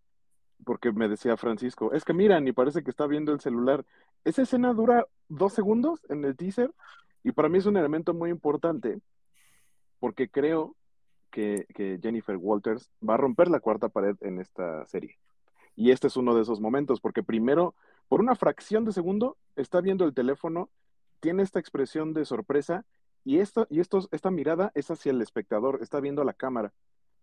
porque 0.65 0.93
me 0.93 1.09
decía 1.09 1.37
Francisco, 1.37 1.93
es 1.93 2.05
que 2.05 2.13
mira, 2.13 2.41
ni 2.41 2.53
parece 2.53 2.83
que 2.83 2.91
está 2.91 3.07
viendo 3.07 3.33
el 3.33 3.41
celular. 3.41 3.85
Esa 4.25 4.43
escena 4.43 4.73
dura 4.73 5.07
dos 5.29 5.53
segundos 5.53 6.01
en 6.09 6.25
el 6.25 6.37
teaser 6.37 6.73
y 7.23 7.33
para 7.33 7.49
mí 7.49 7.59
es 7.59 7.67
un 7.67 7.77
elemento 7.77 8.15
muy 8.15 8.31
importante 8.31 9.01
porque 9.99 10.29
creo 10.29 10.77
que, 11.31 11.67
Jennifer 12.03 12.37
Walters 12.37 12.91
va 13.07 13.15
a 13.15 13.19
romper 13.19 13.49
la 13.49 13.61
cuarta 13.61 13.89
pared 13.89 14.17
en 14.21 14.41
esta 14.41 14.87
serie. 14.87 15.19
Y 15.75 15.91
este 15.91 16.07
es 16.07 16.17
uno 16.17 16.35
de 16.35 16.43
esos 16.43 16.61
momentos, 16.61 17.01
porque 17.01 17.23
primero, 17.23 17.75
por 18.09 18.21
una 18.21 18.35
fracción 18.35 18.85
de 18.85 18.93
segundo, 18.93 19.37
está 19.57 19.81
viendo 19.83 20.07
el 20.07 20.15
teléfono, 20.15 20.71
tiene 21.21 21.43
esta 21.43 21.59
expresión 21.59 22.15
de 22.15 22.25
sorpresa 22.25 22.87
y, 23.25 23.41
esto, 23.41 23.67
y 23.69 23.81
esto, 23.81 24.09
esta 24.13 24.31
mirada 24.31 24.73
es 24.75 24.91
hacia 24.91 25.11
el 25.11 25.21
espectador, 25.21 25.81
está 25.83 26.01
viendo 26.01 26.25
la 26.25 26.33
cámara. 26.33 26.73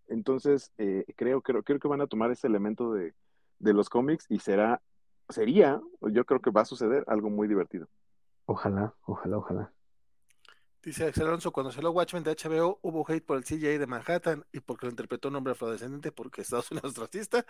Entonces, 0.07 0.71
eh, 0.77 1.05
creo, 1.15 1.41
creo, 1.41 1.63
creo 1.63 1.79
que 1.79 1.87
van 1.87 2.01
a 2.01 2.07
tomar 2.07 2.31
ese 2.31 2.47
elemento 2.47 2.93
de, 2.93 3.13
de 3.59 3.73
los 3.73 3.89
cómics 3.89 4.25
y 4.29 4.39
será, 4.39 4.81
sería, 5.29 5.81
yo 6.01 6.25
creo 6.25 6.41
que 6.41 6.51
va 6.51 6.61
a 6.61 6.65
suceder 6.65 7.03
algo 7.07 7.29
muy 7.29 7.47
divertido. 7.47 7.87
Ojalá, 8.45 8.93
ojalá, 9.05 9.37
ojalá. 9.37 9.73
Dice 10.83 11.05
Axel 11.05 11.27
Alonso, 11.27 11.53
cuando 11.53 11.71
salió 11.71 11.91
Watchmen 11.91 12.23
de 12.23 12.35
HBO 12.35 12.77
hubo 12.81 13.05
hate 13.09 13.23
por 13.23 13.37
el 13.37 13.45
CGI 13.45 13.77
de 13.77 13.87
Manhattan 13.87 14.43
y 14.51 14.59
porque 14.59 14.85
lo 14.85 14.89
interpretó 14.89 15.29
un 15.29 15.37
hombre 15.37 15.53
afrodescendiente 15.53 16.11
porque 16.11 16.41
Estados 16.41 16.69
Unidos 16.71 16.91
es 16.91 16.97
racista 16.99 17.45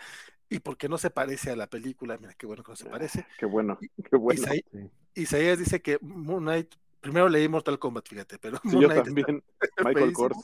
y 0.50 0.60
porque 0.60 0.88
no 0.88 1.00
se 1.00 1.10
parece 1.10 1.50
a 1.50 1.56
la 1.56 1.66
película. 1.66 2.16
Mira, 2.20 2.36
qué 2.36 2.46
bueno 2.46 2.62
que 2.62 2.72
no 2.74 2.76
se 2.76 2.86
parece. 2.86 3.26
Qué 3.40 3.48
bueno, 3.48 3.80
qué 3.80 4.18
bueno. 4.18 4.40
Isaías, 5.16 5.58
dice 5.58 5.82
que 5.82 5.98
Moon 6.02 6.44
Knight, 6.44 6.76
primero 7.02 7.28
leí 7.28 7.48
Mortal 7.48 7.80
Kombat, 7.80 8.08
fíjate, 8.08 8.38
pero 8.38 8.60
yo 8.66 8.88
también, 8.88 9.44
Michael 9.84 10.14
Kors. 10.14 10.38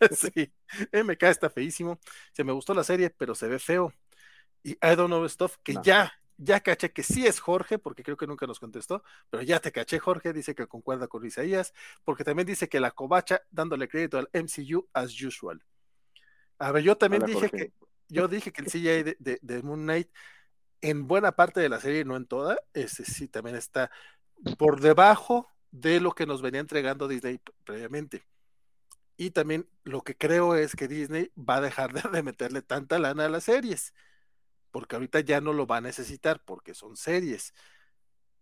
sí, 0.10 0.52
MK 0.92 1.22
está 1.24 1.50
feísimo. 1.50 1.98
Se 2.32 2.44
me 2.44 2.52
gustó 2.52 2.74
la 2.74 2.84
serie, 2.84 3.10
pero 3.10 3.34
se 3.34 3.48
ve 3.48 3.58
feo. 3.58 3.92
Y 4.62 4.72
I 4.72 4.96
don't 4.96 5.08
know 5.08 5.28
stuff, 5.28 5.56
que 5.62 5.76
ya, 5.82 6.12
ya 6.36 6.60
caché 6.60 6.92
que 6.92 7.02
sí 7.02 7.26
es 7.26 7.40
Jorge, 7.40 7.78
porque 7.78 8.02
creo 8.02 8.16
que 8.16 8.26
nunca 8.26 8.46
nos 8.46 8.58
contestó, 8.58 9.02
pero 9.30 9.42
ya 9.42 9.60
te 9.60 9.70
caché, 9.70 9.98
Jorge, 9.98 10.32
dice 10.32 10.54
que 10.54 10.66
concuerda 10.66 11.08
con 11.08 11.24
Isaías, 11.24 11.72
porque 12.04 12.24
también 12.24 12.46
dice 12.46 12.68
que 12.68 12.80
la 12.80 12.90
covacha 12.90 13.42
dándole 13.50 13.88
crédito 13.88 14.18
al 14.18 14.28
MCU 14.32 14.88
as 14.92 15.20
usual. 15.22 15.62
A 16.58 16.72
ver, 16.72 16.82
yo 16.82 16.96
también 16.96 17.24
dije 17.24 17.50
que, 17.50 17.72
yo 18.08 18.28
dije 18.28 18.52
que 18.52 18.62
el 18.62 18.68
CGI 18.68 19.14
de, 19.18 19.38
de, 19.40 19.62
Moon 19.62 19.82
Knight 19.82 20.08
en 20.80 21.06
buena 21.06 21.32
parte 21.32 21.60
de 21.60 21.68
la 21.68 21.80
serie, 21.80 22.04
no 22.04 22.16
en 22.16 22.26
toda, 22.26 22.58
ese 22.72 23.04
sí 23.04 23.28
también 23.28 23.56
está 23.56 23.90
por 24.58 24.80
debajo 24.80 25.48
de 25.70 26.00
lo 26.00 26.12
que 26.12 26.26
nos 26.26 26.42
venía 26.42 26.60
entregando 26.60 27.08
Disney 27.08 27.40
previamente. 27.64 28.24
Y 29.16 29.30
también 29.30 29.66
lo 29.84 30.02
que 30.02 30.16
creo 30.16 30.54
es 30.54 30.76
que 30.76 30.88
Disney 30.88 31.30
va 31.36 31.56
a 31.56 31.60
dejar 31.60 31.92
de, 31.92 32.22
meterle 32.22 32.62
tanta 32.62 32.98
lana 32.98 33.26
a 33.26 33.28
las 33.28 33.44
series, 33.44 33.94
porque 34.70 34.96
ahorita 34.96 35.20
ya 35.20 35.40
no 35.40 35.52
lo 35.52 35.66
va 35.66 35.78
a 35.78 35.82
necesitar, 35.82 36.40
porque 36.44 36.74
son 36.74 36.96
series. 36.96 37.54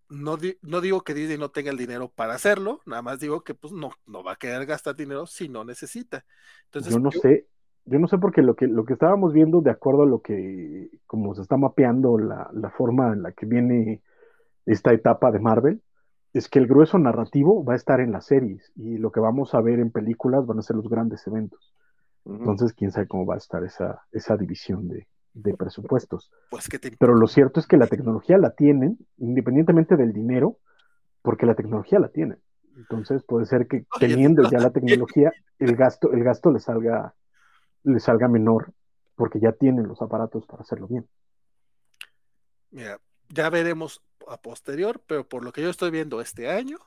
No, 0.08 0.36
no 0.62 0.80
digo 0.80 1.02
que 1.02 1.14
Disney 1.14 1.38
no 1.38 1.50
tenga 1.50 1.70
el 1.70 1.78
dinero 1.78 2.08
para 2.08 2.34
hacerlo, 2.34 2.80
nada 2.86 3.02
más 3.02 3.20
digo 3.20 3.42
que 3.42 3.54
pues 3.54 3.72
no, 3.72 3.92
no 4.06 4.22
va 4.22 4.32
a 4.32 4.36
querer 4.36 4.66
gastar 4.66 4.96
dinero 4.96 5.26
si 5.26 5.48
no 5.48 5.64
necesita. 5.64 6.24
Entonces, 6.64 6.92
yo 6.92 6.98
no 6.98 7.10
sé, 7.10 7.46
yo 7.86 7.98
no 7.98 8.08
sé 8.08 8.18
porque 8.18 8.42
lo 8.42 8.54
que, 8.54 8.66
lo 8.66 8.84
que 8.84 8.94
estábamos 8.94 9.32
viendo, 9.32 9.60
de 9.60 9.70
acuerdo 9.70 10.02
a 10.02 10.06
lo 10.06 10.20
que, 10.20 10.90
como 11.06 11.34
se 11.34 11.42
está 11.42 11.56
mapeando 11.56 12.18
la, 12.18 12.50
la 12.52 12.70
forma 12.70 13.12
en 13.12 13.22
la 13.22 13.32
que 13.32 13.46
viene 13.46 14.02
esta 14.66 14.92
etapa 14.92 15.30
de 15.30 15.38
Marvel, 15.38 15.82
es 16.34 16.48
que 16.48 16.58
el 16.58 16.66
grueso 16.66 16.98
narrativo 16.98 17.64
va 17.64 17.74
a 17.74 17.76
estar 17.76 18.00
en 18.00 18.10
las 18.10 18.26
series 18.26 18.72
y 18.74 18.98
lo 18.98 19.12
que 19.12 19.20
vamos 19.20 19.54
a 19.54 19.60
ver 19.60 19.78
en 19.78 19.92
películas 19.92 20.44
van 20.44 20.58
a 20.58 20.62
ser 20.62 20.74
los 20.76 20.88
grandes 20.88 21.24
eventos. 21.28 21.72
Entonces, 22.26 22.72
quién 22.72 22.90
sabe 22.90 23.06
cómo 23.06 23.24
va 23.24 23.34
a 23.34 23.38
estar 23.38 23.62
esa, 23.64 24.02
esa 24.10 24.36
división 24.36 24.88
de, 24.88 25.06
presupuestos. 25.56 26.32
Pues 26.50 26.68
Pero 26.98 27.14
lo 27.14 27.26
cierto 27.28 27.60
es 27.60 27.66
que 27.66 27.76
la 27.76 27.86
tecnología 27.86 28.36
la 28.38 28.50
tienen, 28.50 28.98
independientemente 29.18 29.96
del 29.96 30.12
dinero, 30.12 30.58
porque 31.22 31.46
la 31.46 31.54
tecnología 31.54 32.00
la 32.00 32.08
tienen. 32.08 32.40
Entonces 32.76 33.22
puede 33.22 33.46
ser 33.46 33.68
que 33.68 33.86
teniendo 34.00 34.42
ya 34.50 34.58
la 34.58 34.70
tecnología, 34.70 35.32
el 35.60 35.76
gasto, 35.76 36.12
el 36.12 36.24
gasto 36.24 36.50
le 36.50 36.58
salga, 36.58 37.14
le 37.84 38.00
salga 38.00 38.26
menor, 38.26 38.72
porque 39.14 39.38
ya 39.38 39.52
tienen 39.52 39.86
los 39.86 40.02
aparatos 40.02 40.46
para 40.46 40.62
hacerlo 40.62 40.88
bien. 40.88 41.06
Mira, 42.70 42.98
ya 43.28 43.50
veremos 43.50 44.02
a 44.30 44.40
posterior, 44.40 45.02
pero 45.06 45.28
por 45.28 45.44
lo 45.44 45.52
que 45.52 45.62
yo 45.62 45.70
estoy 45.70 45.90
viendo 45.90 46.20
este 46.20 46.50
año, 46.50 46.78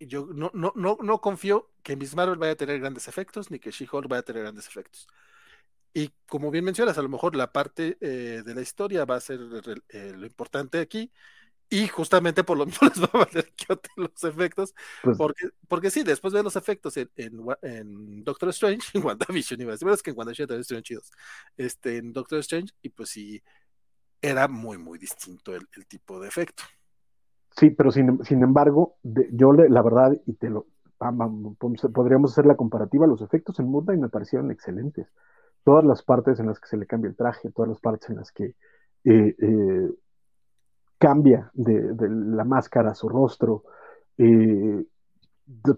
yo 0.00 0.26
no, 0.26 0.50
no, 0.54 0.72
no, 0.76 0.98
no 1.00 1.20
confío 1.20 1.70
que 1.82 1.96
Miss 1.96 2.14
Marvel 2.14 2.38
vaya 2.38 2.52
a 2.52 2.56
tener 2.56 2.80
grandes 2.80 3.08
efectos, 3.08 3.50
ni 3.50 3.58
que 3.58 3.70
She-Hulk 3.70 4.08
vaya 4.08 4.20
a 4.20 4.24
tener 4.24 4.42
grandes 4.42 4.66
efectos. 4.66 5.06
Y 5.94 6.12
como 6.28 6.50
bien 6.50 6.64
mencionas, 6.64 6.98
a 6.98 7.02
lo 7.02 7.08
mejor 7.08 7.34
la 7.36 7.52
parte 7.52 7.96
eh, 8.00 8.42
de 8.44 8.54
la 8.54 8.60
historia 8.60 9.06
va 9.06 9.16
a 9.16 9.20
ser 9.20 9.40
eh, 9.88 10.12
lo 10.14 10.26
importante 10.26 10.78
aquí, 10.78 11.10
y 11.68 11.88
justamente 11.88 12.44
por 12.44 12.56
lo 12.56 12.66
mismo 12.66 12.88
les 12.88 13.02
va 13.02 13.10
a 13.12 13.24
valer 13.24 13.52
los 13.96 14.24
efectos, 14.24 14.74
pues 15.02 15.16
porque, 15.16 15.48
porque 15.68 15.90
sí, 15.90 16.02
después 16.02 16.32
de 16.32 16.42
los 16.42 16.56
efectos 16.56 16.96
en, 16.96 17.10
en, 17.16 18.24
Doctor 18.24 18.50
Strange, 18.50 18.88
en 18.94 19.04
WandaVision, 19.04 19.60
iba 19.60 19.72
a 19.72 19.74
decir, 19.74 19.88
es 19.88 20.02
que 20.02 20.10
en 20.10 20.18
WandaVision 20.18 20.48
también 20.48 20.60
estuvieron 20.60 20.84
chidos, 20.84 21.10
este, 21.56 21.96
en 21.96 22.12
Doctor 22.12 22.38
Strange, 22.40 22.72
y 22.82 22.90
pues 22.90 23.08
sí, 23.10 23.42
era 24.20 24.48
muy, 24.48 24.78
muy 24.78 24.98
distinto 24.98 25.54
el, 25.54 25.66
tipo 25.86 26.20
de 26.20 26.28
efecto. 26.28 26.62
Sí, 27.56 27.70
pero 27.70 27.90
sin, 27.90 28.20
embargo, 28.28 28.96
yo 29.02 29.52
la 29.52 29.82
verdad, 29.82 30.12
y 30.26 30.34
te 30.34 30.50
lo 30.50 30.66
podríamos 31.92 32.32
hacer 32.32 32.46
la 32.46 32.56
comparativa, 32.56 33.06
los 33.06 33.22
efectos 33.22 33.58
en 33.60 33.70
Moon 33.70 33.84
me 34.00 34.08
parecieron 34.08 34.50
excelentes. 34.50 35.08
Todas 35.64 35.84
las 35.84 36.02
partes 36.02 36.38
en 36.38 36.46
las 36.46 36.60
que 36.60 36.68
se 36.68 36.76
le 36.76 36.86
cambia 36.86 37.08
el 37.08 37.16
traje, 37.16 37.50
todas 37.50 37.68
las 37.68 37.80
partes 37.80 38.08
en 38.10 38.16
las 38.16 38.30
que 38.32 38.54
eh, 39.04 39.36
eh, 39.38 39.90
cambia 40.98 41.50
de, 41.54 41.94
la 42.08 42.44
máscara 42.44 42.90
a 42.90 42.94
su 42.94 43.08
rostro, 43.08 43.64
eh, 44.16 44.84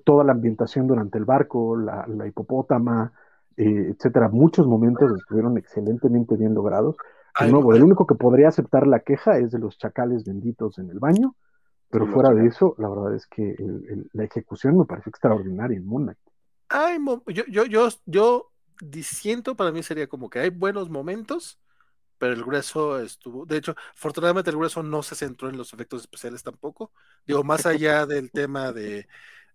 toda 0.04 0.24
la 0.24 0.32
ambientación 0.32 0.86
durante 0.86 1.18
el 1.18 1.24
barco, 1.24 1.76
la, 1.76 2.26
hipopótama, 2.26 3.12
etcétera. 3.56 4.28
Muchos 4.28 4.66
momentos 4.66 5.12
estuvieron 5.18 5.58
excelentemente 5.58 6.36
bien 6.36 6.54
logrados. 6.54 6.96
De 7.40 7.48
nuevo, 7.48 7.74
el 7.74 7.82
único 7.82 8.06
que 8.06 8.14
podría 8.14 8.48
aceptar 8.48 8.86
la 8.86 9.00
queja 9.00 9.38
es 9.38 9.50
de 9.52 9.58
los 9.58 9.78
chacales 9.78 10.24
benditos 10.24 10.78
en 10.78 10.90
el 10.90 10.98
baño, 10.98 11.34
Pero 11.90 12.06
Sí, 12.06 12.12
fuera 12.12 12.30
de 12.32 12.46
eso, 12.46 12.74
la 12.78 12.88
verdad 12.88 13.14
es 13.16 13.26
que 13.26 13.52
el- 13.52 13.84
el- 13.90 14.10
la 14.14 14.24
ejecución 14.24 14.78
me 14.78 14.86
pareció 14.86 15.10
extraordinaria 15.10 15.76
en 15.76 15.86
Moon 15.86 16.04
Knight. 16.04 16.18
Hay 16.68 16.98
mo- 16.98 17.22
yo, 17.26 17.44
yo, 17.48 17.64
yo, 17.66 17.88
yo 18.06 18.52
disiento, 18.80 19.56
para 19.56 19.72
mí 19.72 19.82
sería 19.82 20.06
como 20.08 20.28
que 20.30 20.38
hay 20.40 20.50
buenos 20.50 20.90
momentos, 20.90 21.58
pero 22.18 22.34
el 22.34 22.44
grueso 22.44 23.00
estuvo, 23.00 23.46
de 23.46 23.58
hecho, 23.58 23.74
afortunadamente 23.94 24.50
el 24.50 24.56
grueso 24.56 24.82
no 24.82 25.02
se 25.02 25.16
centró 25.16 25.48
en 25.50 25.58
los 25.58 25.72
efectos 25.74 26.02
especiales 26.02 26.42
tampoco. 26.42 26.92
Digo, 27.26 27.44
más 27.44 27.66
allá 27.66 28.06
del 28.06 28.32
tema 28.32 28.72
de, 28.72 29.08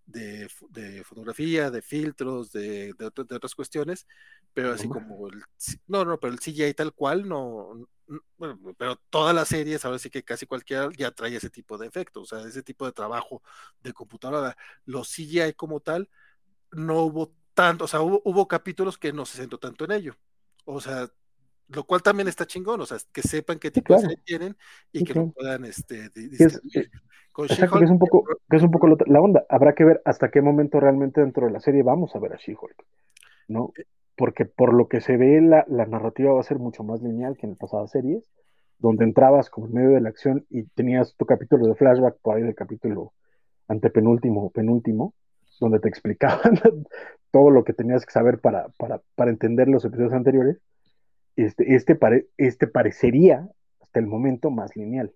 de, 0.06 0.50
de 0.70 1.04
fotografía, 1.04 1.72
de 1.72 1.82
filtros, 1.82 2.52
de, 2.52 2.94
de, 2.94 3.12
de 3.28 3.36
otras 3.36 3.56
cuestiones, 3.56 4.08
pero 4.54 4.72
así 4.74 4.88
como 4.90 5.28
el, 5.30 5.44
no, 5.88 6.06
no, 6.06 6.20
pero 6.20 6.34
el 6.34 6.40
CGI 6.40 6.74
tal 6.74 6.94
cual, 6.94 7.28
no, 7.28 7.70
n- 8.08 8.20
bueno, 8.38 8.60
pero 8.78 8.98
todas 9.10 9.34
las 9.36 9.48
series, 9.48 9.84
ahora 9.86 10.00
sí 10.00 10.10
que 10.10 10.24
casi 10.24 10.46
cualquiera 10.46 10.90
ya 10.98 11.12
trae 11.12 11.36
ese 11.36 11.50
tipo 11.50 11.78
de 11.78 11.88
efectos, 11.88 12.32
o 12.34 12.38
sea, 12.38 12.48
ese 12.48 12.64
tipo 12.64 12.86
de 12.86 12.92
trabajo 12.92 13.42
de 13.82 13.94
computadora. 13.94 14.56
Los 14.86 15.08
CGI 15.10 15.54
como 15.54 15.80
tal, 15.80 16.10
no 16.72 17.02
hubo 17.04 17.36
tanto, 17.54 17.86
o 17.86 17.88
sea, 17.88 18.02
hubo, 18.02 18.22
hubo 18.26 18.48
capítulos 18.48 18.98
que 18.98 19.14
no 19.14 19.26
se 19.26 19.38
centró 19.38 19.60
tanto 19.60 19.86
en 19.86 19.92
ello. 19.92 20.16
O 20.66 20.82
sea, 20.82 21.10
lo 21.70 21.84
cual 21.86 22.02
también 22.02 22.28
está 22.28 22.46
chingón, 22.46 22.82
o 22.82 22.86
sea, 22.86 22.98
que 23.12 23.22
sepan 23.22 23.60
qué 23.60 23.72
tipo 23.72 23.88
claro. 23.88 24.02
de 24.02 24.08
serie 24.10 24.24
tienen 24.26 24.58
y 24.92 25.00
Sí, 25.00 25.06
que 25.06 25.14
claro. 25.14 25.28
lo 25.28 25.34
puedan 25.34 25.66
este, 25.66 26.06
es, 26.06 26.14
distribuir. 26.14 26.92
Con 27.32 27.46
Exacto, 27.46 27.80
que 27.80 27.86
es 27.86 27.92
un 27.92 27.98
poco, 27.98 28.26
que 28.48 28.58
es 28.58 28.64
un 28.64 28.70
poco 28.70 28.88
la 28.88 29.20
onda. 29.20 29.44
Habrá 29.50 29.74
que 29.74 29.84
ver 29.84 30.02
hasta 30.06 30.30
qué 30.30 30.42
momento 30.42 30.80
realmente 30.80 31.20
dentro 31.20 31.48
de 31.48 31.52
la 31.52 31.60
serie 31.60 31.82
vamos 31.82 32.16
a 32.16 32.20
ver 32.20 32.34
a 32.34 32.38
She-Hulk, 32.38 32.86
¿no? 33.48 33.74
Porque 34.16 34.46
por 34.46 34.74
lo 34.76 34.88
que 34.88 35.02
se 35.02 35.18
ve, 35.18 35.42
la, 35.42 35.66
la 35.68 35.88
narrativa 35.88 36.32
va 36.32 36.42
a 36.42 36.44
ser 36.44 36.60
mucho 36.60 36.84
más 36.84 37.02
lineal 37.02 37.36
que 37.36 37.48
en 37.48 37.52
las 37.52 37.60
pasadas 37.60 37.90
series, 37.90 38.24
donde 38.78 39.06
entrabas 39.06 39.50
como 39.50 39.66
en 39.66 39.74
medio 39.74 39.90
de 39.90 40.02
la 40.02 40.10
acción 40.10 40.46
y 40.52 40.64
tenías 40.76 41.16
tu 41.18 41.26
capítulo 41.26 41.66
de 41.66 41.74
flashback 41.74 42.18
por 42.22 42.36
ahí 42.36 42.44
del 42.44 42.54
capítulo 42.54 43.14
antepenúltimo 43.68 44.46
o 44.46 44.50
penúltimo, 44.52 45.16
donde 45.60 45.80
te 45.80 45.90
explicaban 45.90 46.60
todo 47.32 47.50
lo 47.50 47.64
que 47.64 47.74
tenías 47.74 48.06
que 48.06 48.12
saber 48.12 48.40
para, 48.40 48.68
para, 48.78 49.02
para 49.16 49.32
entender 49.32 49.68
los 49.68 49.84
episodios 49.86 50.14
anteriores. 50.14 50.60
Este, 51.36 51.76
este, 51.76 51.96
pare- 51.96 52.28
este 52.38 52.68
parecería 52.68 53.48
hasta 53.82 54.00
el 54.00 54.08
momento 54.08 54.52
más 54.52 54.76
lineal. 54.76 55.12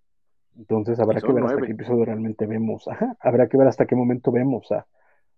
Entonces 0.57 0.99
habrá 0.99 1.22
que 1.22 1.31
ver 1.31 1.44
hasta 1.44 1.61
qué 1.61 1.72
episodio 1.72 2.06
realmente 2.06 2.48
vemos, 2.48 2.88
ajá, 2.88 3.15
habrá 3.19 3.48
que 3.48 3.57
ver 3.57 3.68
hasta 3.68 3.85
qué 3.85 3.95
momento 3.95 4.31
vemos 4.31 4.72
a, 4.72 4.88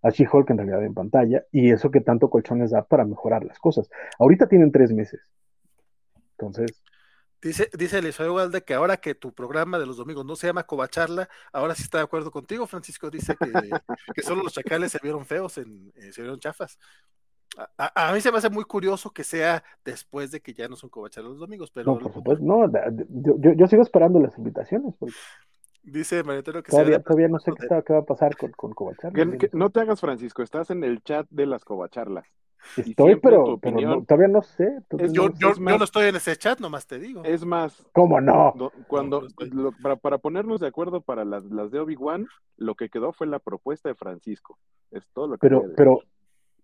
a 0.02 0.10
She-Hulk 0.10 0.48
en 0.50 0.56
realidad 0.56 0.82
en 0.82 0.94
pantalla 0.94 1.44
y 1.52 1.70
eso 1.70 1.90
que 1.90 2.00
tanto 2.00 2.30
colchones 2.30 2.70
da 2.70 2.84
para 2.84 3.04
mejorar 3.04 3.44
las 3.44 3.58
cosas. 3.58 3.90
Ahorita 4.18 4.48
tienen 4.48 4.72
tres 4.72 4.92
meses. 4.92 5.20
Entonces, 6.38 6.82
Dice, 7.42 7.70
dice 7.72 7.98
Eliseo 7.98 8.34
Ugalde 8.34 8.62
que 8.62 8.74
ahora 8.74 8.98
que 8.98 9.14
tu 9.14 9.32
programa 9.32 9.78
de 9.78 9.86
los 9.86 9.96
domingos 9.96 10.26
no 10.26 10.36
se 10.36 10.46
llama 10.46 10.64
Covacharla, 10.64 11.26
ahora 11.54 11.74
sí 11.74 11.84
está 11.84 11.96
de 11.96 12.04
acuerdo 12.04 12.30
contigo. 12.30 12.66
Francisco 12.66 13.08
dice 13.10 13.34
que, 13.34 13.50
que 14.14 14.22
solo 14.22 14.42
los 14.42 14.52
chacales 14.52 14.92
se 14.92 14.98
vieron 15.02 15.24
feos, 15.24 15.56
en, 15.56 15.90
eh, 15.96 16.12
se 16.12 16.20
vieron 16.20 16.38
chafas. 16.38 16.78
A, 17.78 18.08
a- 18.10 18.12
mí 18.14 18.20
se 18.20 18.30
me 18.32 18.38
hace 18.38 18.50
muy 18.50 18.64
curioso 18.64 19.10
que 19.10 19.24
sea 19.24 19.62
después 19.84 20.30
de 20.30 20.40
que 20.40 20.54
ya 20.54 20.68
no 20.68 20.76
son 20.76 20.90
Covacharla 20.90 21.30
los 21.30 21.38
domingos, 21.38 21.70
pero 21.70 21.92
no, 21.92 21.98
por 21.98 22.12
supuesto, 22.12 22.44
no, 22.44 22.70
yo, 22.70 23.36
yo- 23.38 23.52
yo 23.52 23.66
sigo 23.66 23.82
esperando 23.82 24.18
las 24.20 24.36
invitaciones 24.38 24.94
porque 24.98 25.14
dice 25.82 26.22
Marietero 26.22 26.62
que 26.62 26.70
todavía, 26.70 27.00
todavía 27.00 27.28
no 27.28 27.38
sé 27.38 27.52
qué, 27.58 27.64
está- 27.64 27.82
qué 27.82 27.92
va 27.92 28.00
a 28.00 28.04
pasar 28.04 28.36
con, 28.36 28.52
con 28.52 28.72
Covacharla. 28.72 29.32
Que- 29.32 29.38
que 29.38 29.50
no 29.56 29.70
te 29.70 29.80
hagas, 29.80 30.00
Francisco, 30.00 30.42
estás 30.42 30.70
en 30.70 30.84
el 30.84 31.02
chat 31.02 31.26
de 31.30 31.46
las 31.46 31.64
covacharlas. 31.64 32.26
Estoy, 32.76 33.16
pero, 33.16 33.20
pero 33.20 33.42
opinión 33.54 33.90
no, 33.90 34.04
todavía 34.04 34.28
no 34.28 34.42
sé. 34.42 34.80
todavía 34.88 35.06
es- 35.06 35.12
no 35.12 35.14
yo, 35.14 35.28
sé. 35.28 35.34
yo, 35.38 35.48
es 35.50 35.56
yo 35.56 35.62
más- 35.62 35.78
no 35.78 35.84
estoy 35.84 36.08
en 36.08 36.16
ese 36.16 36.36
chat, 36.36 36.60
nomás 36.60 36.86
te 36.86 36.98
digo. 36.98 37.22
Es 37.24 37.42
más, 37.42 37.82
¿Cómo 37.92 38.20
no? 38.20 38.52
do- 38.54 38.70
cuando 38.86 39.26
lo- 39.50 39.72
para, 39.82 39.96
para 39.96 40.18
ponernos 40.18 40.60
de 40.60 40.66
acuerdo 40.66 41.00
para 41.00 41.24
las, 41.24 41.42
las 41.46 41.70
de 41.70 41.80
Obi-Wan, 41.80 42.26
lo 42.58 42.74
que 42.74 42.90
quedó 42.90 43.12
fue 43.14 43.26
la 43.26 43.38
propuesta 43.38 43.88
de 43.88 43.94
Francisco. 43.94 44.58
Es 44.90 45.06
todo 45.14 45.26
lo 45.26 45.32
que 45.34 45.38
Pero, 45.40 45.64
pero, 45.74 46.00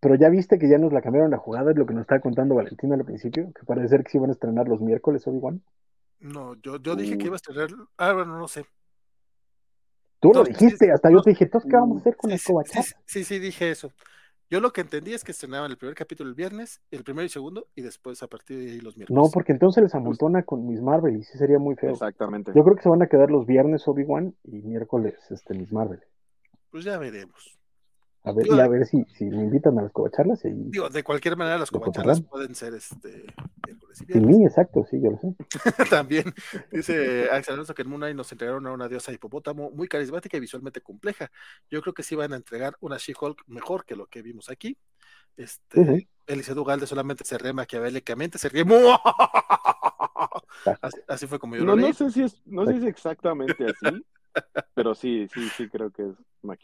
pero 0.01 0.15
ya 0.15 0.29
viste 0.29 0.59
que 0.59 0.69
ya 0.69 0.79
nos 0.79 0.93
la 0.93 1.03
cambiaron 1.03 1.31
la 1.31 1.39
jugada, 1.39 1.71
es 1.71 1.77
lo 1.77 1.87
que 1.87 1.95
nos 1.95 2.03
estaba 2.03 2.21
contando 2.21 2.55
Valentina 2.55 2.95
al 2.95 3.05
principio, 3.05 3.53
que 3.53 3.65
parece 3.65 3.89
ser 3.89 4.05
que 4.05 4.11
se 4.11 4.19
iban 4.19 4.31
a 4.31 4.33
estrenar 4.33 4.69
los 4.69 4.81
miércoles 4.81 5.27
Obi-Wan. 5.27 5.63
No, 6.21 6.55
yo, 6.63 6.77
yo 6.79 6.97
dije 6.97 7.19
que 7.19 7.27
iba 7.27 7.35
a 7.35 7.37
estrenar. 7.37 7.69
Ah, 7.99 8.13
bueno, 8.13 8.39
no 8.39 8.49
sé. 8.49 8.65
Tú 10.21 10.33
lo 10.33 10.45
dijiste, 10.45 10.87
sí, 10.87 10.91
hasta 10.91 11.11
no, 11.11 11.19
yo 11.19 11.23
te 11.23 11.31
dije, 11.31 11.45
¿entonces 11.45 11.71
qué 11.71 11.77
vamos 11.77 11.99
a 11.99 12.01
hacer 12.01 12.17
con 12.17 12.31
Sí, 12.31 12.53
las 12.53 12.87
sí, 12.87 12.95
sí, 13.05 13.25
sí, 13.25 13.39
dije 13.39 13.71
eso. 13.71 13.93
Yo 14.49 14.61
lo 14.61 14.73
que 14.73 14.81
entendí 14.81 15.13
es 15.13 15.25
que 15.25 15.33
estrenaban 15.33 15.71
el 15.71 15.77
primer 15.77 15.97
capítulo 15.97 16.31
el 16.31 16.37
viernes, 16.37 16.81
el 16.93 17.03
primero 17.03 17.27
y 17.27 17.29
segundo, 17.29 17.67
y 17.75 17.83
después 17.83 18.23
a 18.23 18.29
partir 18.29 18.59
de 18.59 18.71
ahí 18.71 18.81
los 18.81 18.97
miércoles. 18.97 19.23
No, 19.23 19.29
porque 19.33 19.53
entonces 19.53 19.83
les 19.83 19.95
amontona 19.95 20.45
con 20.45 20.67
Miss 20.67 20.81
Marvel 20.81 21.17
y 21.17 21.25
sí 21.25 21.37
sería 21.37 21.59
muy 21.59 21.75
feo. 21.75 21.91
Exactamente. 21.91 22.53
Yo 22.55 22.63
creo 22.63 22.77
que 22.77 22.83
se 22.83 22.89
van 22.89 23.03
a 23.03 23.09
quedar 23.09 23.31
los 23.31 23.45
viernes 23.45 23.87
Obi-Wan 23.89 24.37
y 24.45 24.63
miércoles 24.63 25.15
este, 25.31 25.55
Miss 25.55 25.73
Marvel. 25.73 26.01
Pues 26.71 26.85
ya 26.85 26.97
veremos. 26.97 27.59
A 28.27 28.33
ver, 28.33 28.45
Digo, 28.45 28.57
y 28.57 28.61
a 28.61 28.69
ver 28.69 28.85
si, 28.85 29.05
si 29.17 29.25
me 29.25 29.45
invitan 29.45 29.79
a 29.79 29.83
las 29.83 29.93
covacharlas 29.93 30.45
y 30.45 30.51
Digo, 30.53 30.89
de 30.89 31.03
cualquier 31.03 31.37
manera, 31.37 31.59
las 31.59 31.71
covacharlas 31.71 32.21
pueden 32.21 32.55
ser 32.55 32.75
este 32.75 33.25
sin 33.93 34.27
mí, 34.27 34.45
exacto, 34.45 34.85
sí, 34.85 35.01
yo 35.01 35.13
lo 35.13 35.19
sé. 35.19 35.35
También 35.91 36.25
dice 36.71 37.31
Axel 37.31 37.55
Alonso 37.55 37.75
que 37.75 37.83
en 37.83 37.89
Moon 37.89 38.01
Knight 38.01 38.17
nos 38.17 38.31
entregaron 38.31 38.67
a 38.67 38.73
una 38.73 38.89
diosa 38.89 39.13
hipopótamo 39.13 39.71
muy 39.71 39.89
carismática 39.89 40.37
y 40.37 40.41
visualmente 40.41 40.83
compleja. 40.83 41.31
Yo 41.71 41.81
creo 41.81 41.95
que 41.95 42.03
sí 42.03 42.15
van 42.15 42.35
a 42.35 42.37
entregar 42.37 42.77
una 42.81 42.99
She-Hulk 42.99 43.45
mejor 43.47 43.87
que 43.87 43.97
lo 43.97 44.07
que 44.07 44.21
vimos 44.21 44.51
aquí. 44.51 44.77
Este, 45.37 45.81
Ujú. 45.81 45.99
Eliseo 46.27 46.65
Galde 46.65 46.87
solamente 46.87 47.25
se 47.25 47.39
ríe 47.39 47.53
maquiavélicamente, 47.53 48.39
se 48.39 48.49
ríe. 48.49 48.65
Así, 50.83 50.99
así 51.09 51.27
fue 51.27 51.39
como 51.39 51.57
yo 51.57 51.65
No, 51.65 51.75
lo 51.75 51.77
leí. 51.77 51.87
no 51.89 51.95
sé 51.95 52.11
si 52.11 52.23
es, 52.23 52.43
no 52.45 52.67
sé 52.67 52.73
si 52.73 52.79
es 52.79 52.85
exactamente 52.85 53.65
así, 53.65 54.05
pero 54.75 54.95
sí, 54.95 55.27
sí, 55.33 55.49
sí 55.57 55.69
creo 55.69 55.91
que 55.91 56.03
es 56.03 56.15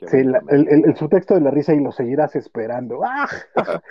Sí, 0.09 0.19
el, 0.19 0.35
el- 0.49 0.85
el 0.85 0.97
subtexto 0.97 1.35
de 1.35 1.41
la 1.41 1.51
risa 1.51 1.75
y 1.75 1.81
lo 1.81 1.93
seguirás 1.93 2.35
esperando. 2.37 3.01
¡Ah! 3.05 3.29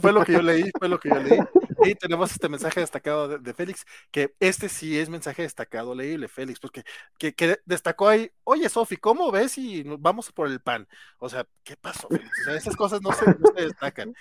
Fue, 0.00 0.12
lo 0.12 0.24
que 0.24 0.32
yo 0.32 0.42
leí, 0.42 0.70
fue 0.78 0.88
lo 0.88 0.98
que 0.98 1.08
yo 1.08 1.20
leí. 1.20 1.38
Y 1.84 1.94
tenemos 1.94 2.32
este 2.32 2.48
mensaje 2.48 2.80
destacado 2.80 3.38
de, 3.38 3.54
Félix, 3.54 3.84
que 4.10 4.34
este 4.40 4.68
sí 4.68 4.98
es 4.98 5.08
mensaje 5.08 5.42
destacado, 5.42 5.94
leíble, 5.94 6.28
Félix, 6.28 6.58
porque 6.60 6.82
que, 7.18 7.58
destacó 7.64 8.08
ahí, 8.08 8.30
oye 8.44 8.68
Sofi, 8.68 8.96
¿cómo 8.96 9.30
ves 9.30 9.56
nos 9.84 10.00
vamos 10.00 10.32
por 10.32 10.48
el 10.48 10.60
pan? 10.60 10.86
O 11.18 11.28
sea, 11.28 11.46
¿qué 11.64 11.76
pasó, 11.76 12.08
Félix? 12.08 12.30
O 12.40 12.44
sea, 12.44 12.56
esas 12.56 12.76
cosas 12.76 13.00
no 13.02 13.12
se, 13.12 13.26
no 13.26 13.48
se 13.54 13.62
destacan. 13.62 14.14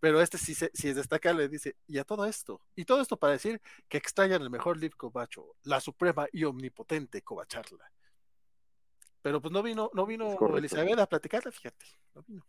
Pero 0.00 0.20
este 0.20 0.36
sí, 0.38 0.54
se, 0.54 0.70
sí 0.74 0.88
es 0.88 0.96
destacable, 0.96 1.48
dice, 1.48 1.76
y 1.86 1.98
a 1.98 2.04
todo 2.04 2.26
esto, 2.26 2.60
y 2.74 2.84
todo 2.84 3.00
esto 3.00 3.16
para 3.18 3.34
decir 3.34 3.60
que 3.88 3.98
extrañan 3.98 4.42
el 4.42 4.50
mejor 4.50 4.78
Liv 4.78 4.96
Covacho, 4.96 5.54
la 5.62 5.80
suprema 5.80 6.26
y 6.32 6.42
omnipotente 6.44 7.22
Covacharla. 7.22 7.88
Pero 9.26 9.40
pues 9.40 9.50
no 9.50 9.60
vino, 9.60 9.90
no 9.92 10.06
vino. 10.06 10.38
Elizabeth 10.56 11.00
a 11.00 11.08
platicarla, 11.08 11.50
fíjate, 11.50 11.84
no 12.14 12.22
vino. 12.22 12.46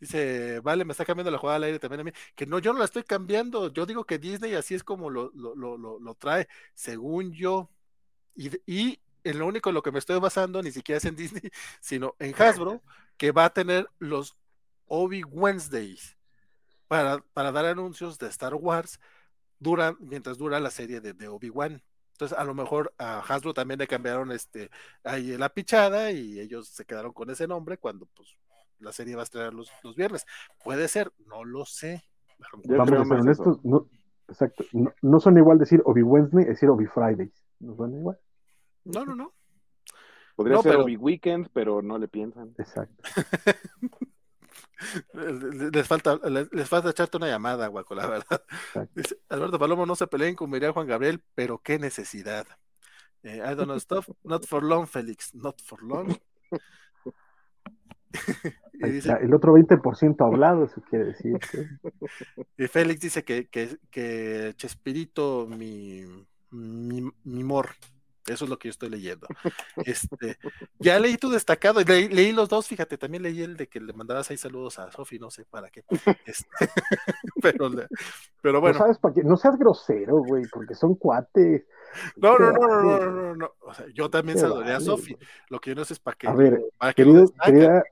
Dice, 0.00 0.58
vale, 0.58 0.84
me 0.84 0.90
está 0.90 1.04
cambiando 1.04 1.30
la 1.30 1.38
jugada 1.38 1.54
al 1.54 1.62
aire 1.62 1.78
también 1.78 2.00
a 2.00 2.02
mí. 2.02 2.10
Que 2.34 2.46
no, 2.46 2.58
yo 2.58 2.72
no 2.72 2.80
la 2.80 2.86
estoy 2.86 3.04
cambiando. 3.04 3.72
Yo 3.72 3.86
digo 3.86 4.02
que 4.04 4.18
Disney 4.18 4.54
así 4.54 4.74
es 4.74 4.82
como 4.82 5.08
lo, 5.08 5.30
lo, 5.36 5.54
lo, 5.54 5.78
lo, 5.78 6.00
lo 6.00 6.14
trae, 6.16 6.48
según 6.74 7.32
yo. 7.32 7.70
Y, 8.34 8.50
y 8.66 8.98
en 9.22 9.38
lo 9.38 9.46
único 9.46 9.70
en 9.70 9.74
lo 9.74 9.82
que 9.82 9.92
me 9.92 10.00
estoy 10.00 10.18
basando, 10.18 10.60
ni 10.64 10.72
siquiera 10.72 10.96
es 10.96 11.04
en 11.04 11.14
Disney, 11.14 11.48
sino 11.80 12.16
en 12.18 12.34
Hasbro, 12.42 12.82
que 13.16 13.30
va 13.30 13.44
a 13.44 13.54
tener 13.54 13.88
los 14.00 14.36
Obi 14.86 15.22
Wednesdays 15.22 16.16
para, 16.88 17.20
para 17.34 17.52
dar 17.52 17.66
anuncios 17.66 18.18
de 18.18 18.26
Star 18.30 18.56
Wars 18.56 18.98
duran, 19.60 19.96
mientras 20.00 20.38
dura 20.38 20.58
la 20.58 20.72
serie 20.72 21.00
de, 21.00 21.12
de 21.12 21.28
Obi-Wan. 21.28 21.84
Entonces, 22.14 22.38
a 22.38 22.44
lo 22.44 22.54
mejor 22.54 22.94
a 22.96 23.18
Hasbro 23.20 23.52
también 23.54 23.78
le 23.80 23.88
cambiaron 23.88 24.30
este 24.30 24.70
ahí 25.02 25.36
la 25.36 25.48
pichada 25.48 26.12
y 26.12 26.38
ellos 26.38 26.68
se 26.68 26.84
quedaron 26.84 27.12
con 27.12 27.28
ese 27.30 27.48
nombre 27.48 27.76
cuando 27.76 28.06
pues 28.14 28.36
la 28.78 28.92
serie 28.92 29.16
va 29.16 29.22
a 29.22 29.24
estrenar 29.24 29.52
los, 29.52 29.70
los 29.82 29.96
viernes. 29.96 30.24
Puede 30.62 30.86
ser, 30.88 31.12
no 31.26 31.44
lo 31.44 31.64
sé. 31.66 32.04
Vamos 32.66 32.92
a 32.92 33.04
ser 33.04 33.20
honestos, 33.20 33.64
no, 33.64 33.88
exacto, 34.28 34.64
no, 34.72 34.92
no 35.02 35.18
son 35.20 35.36
igual 35.38 35.58
decir 35.58 35.82
Obi 35.86 36.02
Wednesday, 36.02 36.44
decir 36.44 36.68
Obi 36.68 36.86
Fridays. 36.86 37.32
¿No 37.60 37.74
suena 37.74 37.96
igual? 37.98 38.18
No, 38.84 39.04
no, 39.04 39.14
no. 39.16 39.32
Podría 40.36 40.56
No, 40.56 40.62
ser 40.62 40.72
pero- 40.72 40.84
Obi 40.84 40.96
Weekend, 40.96 41.48
pero 41.52 41.82
no 41.82 41.98
le 41.98 42.06
piensan. 42.08 42.54
Exacto. 42.58 43.02
Les 45.72 45.86
falta, 45.86 46.18
les, 46.28 46.52
les 46.52 46.68
falta 46.68 46.90
echarte 46.90 47.16
una 47.16 47.28
llamada, 47.28 47.66
Guaco, 47.68 47.94
la 47.94 48.06
verdad. 48.06 48.42
Dice, 48.94 49.16
Alberto 49.28 49.58
Palomo, 49.58 49.86
no 49.86 49.96
se 49.96 50.06
peleen 50.06 50.34
con 50.34 50.50
Miriam 50.50 50.72
Juan 50.72 50.86
Gabriel, 50.86 51.22
pero 51.34 51.58
qué 51.58 51.78
necesidad. 51.78 52.46
Eh, 53.22 53.36
I 53.38 53.54
don't 53.54 53.64
know 53.64 53.78
stuff, 53.78 54.08
not 54.22 54.44
for 54.46 54.62
long, 54.62 54.86
Félix, 54.86 55.34
not 55.34 55.60
for 55.62 55.82
long. 55.82 56.14
y, 58.74 58.90
dice, 58.90 59.12
el 59.20 59.34
otro 59.34 59.54
20% 59.54 60.16
hablado, 60.26 60.64
eso 60.64 60.82
quiere 60.90 61.06
decir. 61.06 61.38
y 62.58 62.66
Félix 62.66 63.00
dice 63.00 63.24
que, 63.24 63.48
que, 63.48 63.78
que 63.90 64.52
Chespirito, 64.56 65.46
mi, 65.46 66.02
mi, 66.50 67.10
mi 67.24 67.44
mor. 67.44 67.70
Eso 68.26 68.44
es 68.44 68.50
lo 68.50 68.58
que 68.58 68.68
yo 68.68 68.70
estoy 68.70 68.88
leyendo. 68.88 69.26
Este, 69.84 70.38
ya 70.78 70.98
leí 70.98 71.16
tu 71.18 71.28
destacado, 71.30 71.80
y 71.80 71.84
leí, 71.84 72.32
los 72.32 72.48
dos, 72.48 72.66
fíjate, 72.66 72.96
también 72.96 73.22
leí 73.22 73.42
el 73.42 73.56
de 73.56 73.68
que 73.68 73.80
le 73.80 73.92
mandabas 73.92 74.30
ahí 74.30 74.36
saludos 74.38 74.78
a 74.78 74.90
Sofi, 74.90 75.18
no 75.18 75.30
sé 75.30 75.44
para 75.44 75.68
qué. 75.70 75.84
Este, 76.24 76.46
pero, 77.42 77.68
le- 77.68 77.86
Pero 78.40 78.60
bueno. 78.60 78.78
No 78.78 78.84
sabes 78.84 78.98
para 78.98 79.14
qué, 79.14 79.22
no 79.22 79.36
seas 79.36 79.58
grosero, 79.58 80.16
güey, 80.24 80.44
porque 80.50 80.74
son 80.74 80.94
cuates. 80.94 81.64
No, 82.16 82.38
no, 82.38 82.50
no, 82.52 82.58
no, 82.66 82.82
no, 82.98 83.10
no, 83.10 83.36
no, 83.36 83.52
O 83.60 83.74
sea, 83.74 83.86
yo 83.94 84.08
también 84.10 84.38
saludaría 84.38 84.76
a 84.78 84.80
Sofi. 84.80 85.16
Lo 85.48 85.60
que 85.60 85.70
yo 85.70 85.76
no 85.76 85.84
sé 85.84 85.92
es 85.94 86.00
para 86.00 86.16
qué. 86.16 86.26
A 86.26 86.34
ver, 86.34 86.60
querido, 86.94 87.26
querida, 87.44 87.84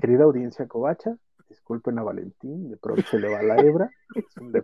querida 0.00 0.24
audiencia 0.24 0.66
covacha, 0.66 1.16
disculpen 1.48 1.98
a 1.98 2.02
Valentín, 2.02 2.70
de 2.70 2.76
pronto 2.78 3.02
se 3.10 3.18
le 3.20 3.28
va 3.28 3.42
la 3.42 3.56
hebra, 3.60 3.90
es 4.14 4.24
un 4.38 4.50
de 4.50 4.62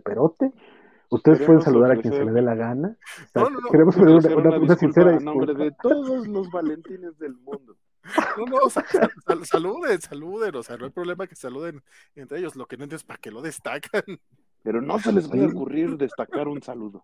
Ustedes 1.11 1.41
pueden 1.41 1.61
saludar 1.61 1.91
a 1.91 1.97
quien 1.97 2.13
se 2.13 2.23
le 2.23 2.31
dé 2.31 2.41
la 2.41 2.55
gana. 2.55 2.97
No, 3.35 3.49
no, 3.49 3.59
no. 3.59 3.69
Queremos 3.69 3.95
pedir 3.95 4.15
una, 4.15 4.35
una, 4.35 4.57
una, 4.57 4.75
sincera 4.77 5.11
disculpa. 5.11 5.31
nombre 5.31 5.53
de 5.65 5.71
todos 5.81 6.25
los 6.25 6.49
Valentines 6.49 7.19
del 7.19 7.35
mundo. 7.35 7.75
No, 8.37 8.45
no, 8.45 8.69
sal, 8.69 8.85
sal, 9.25 9.45
saluden, 9.45 10.01
saluden, 10.01 10.55
o 10.55 10.63
sea, 10.63 10.77
no 10.77 10.85
hay 10.85 10.91
problema 10.91 11.27
que 11.27 11.35
saluden 11.35 11.83
entre 12.15 12.39
ellos, 12.39 12.55
lo 12.55 12.65
que 12.65 12.77
no 12.77 12.85
entiendo 12.85 12.95
es 12.95 13.03
para 13.03 13.19
qué 13.19 13.29
lo 13.29 13.41
destacan. 13.41 14.03
Pero 14.63 14.81
no 14.81 14.99
se 14.99 15.11
les 15.11 15.29
va 15.29 15.43
a 15.43 15.47
ocurrir 15.47 15.97
destacar 15.97 16.47
un 16.47 16.63
saludo. 16.63 17.03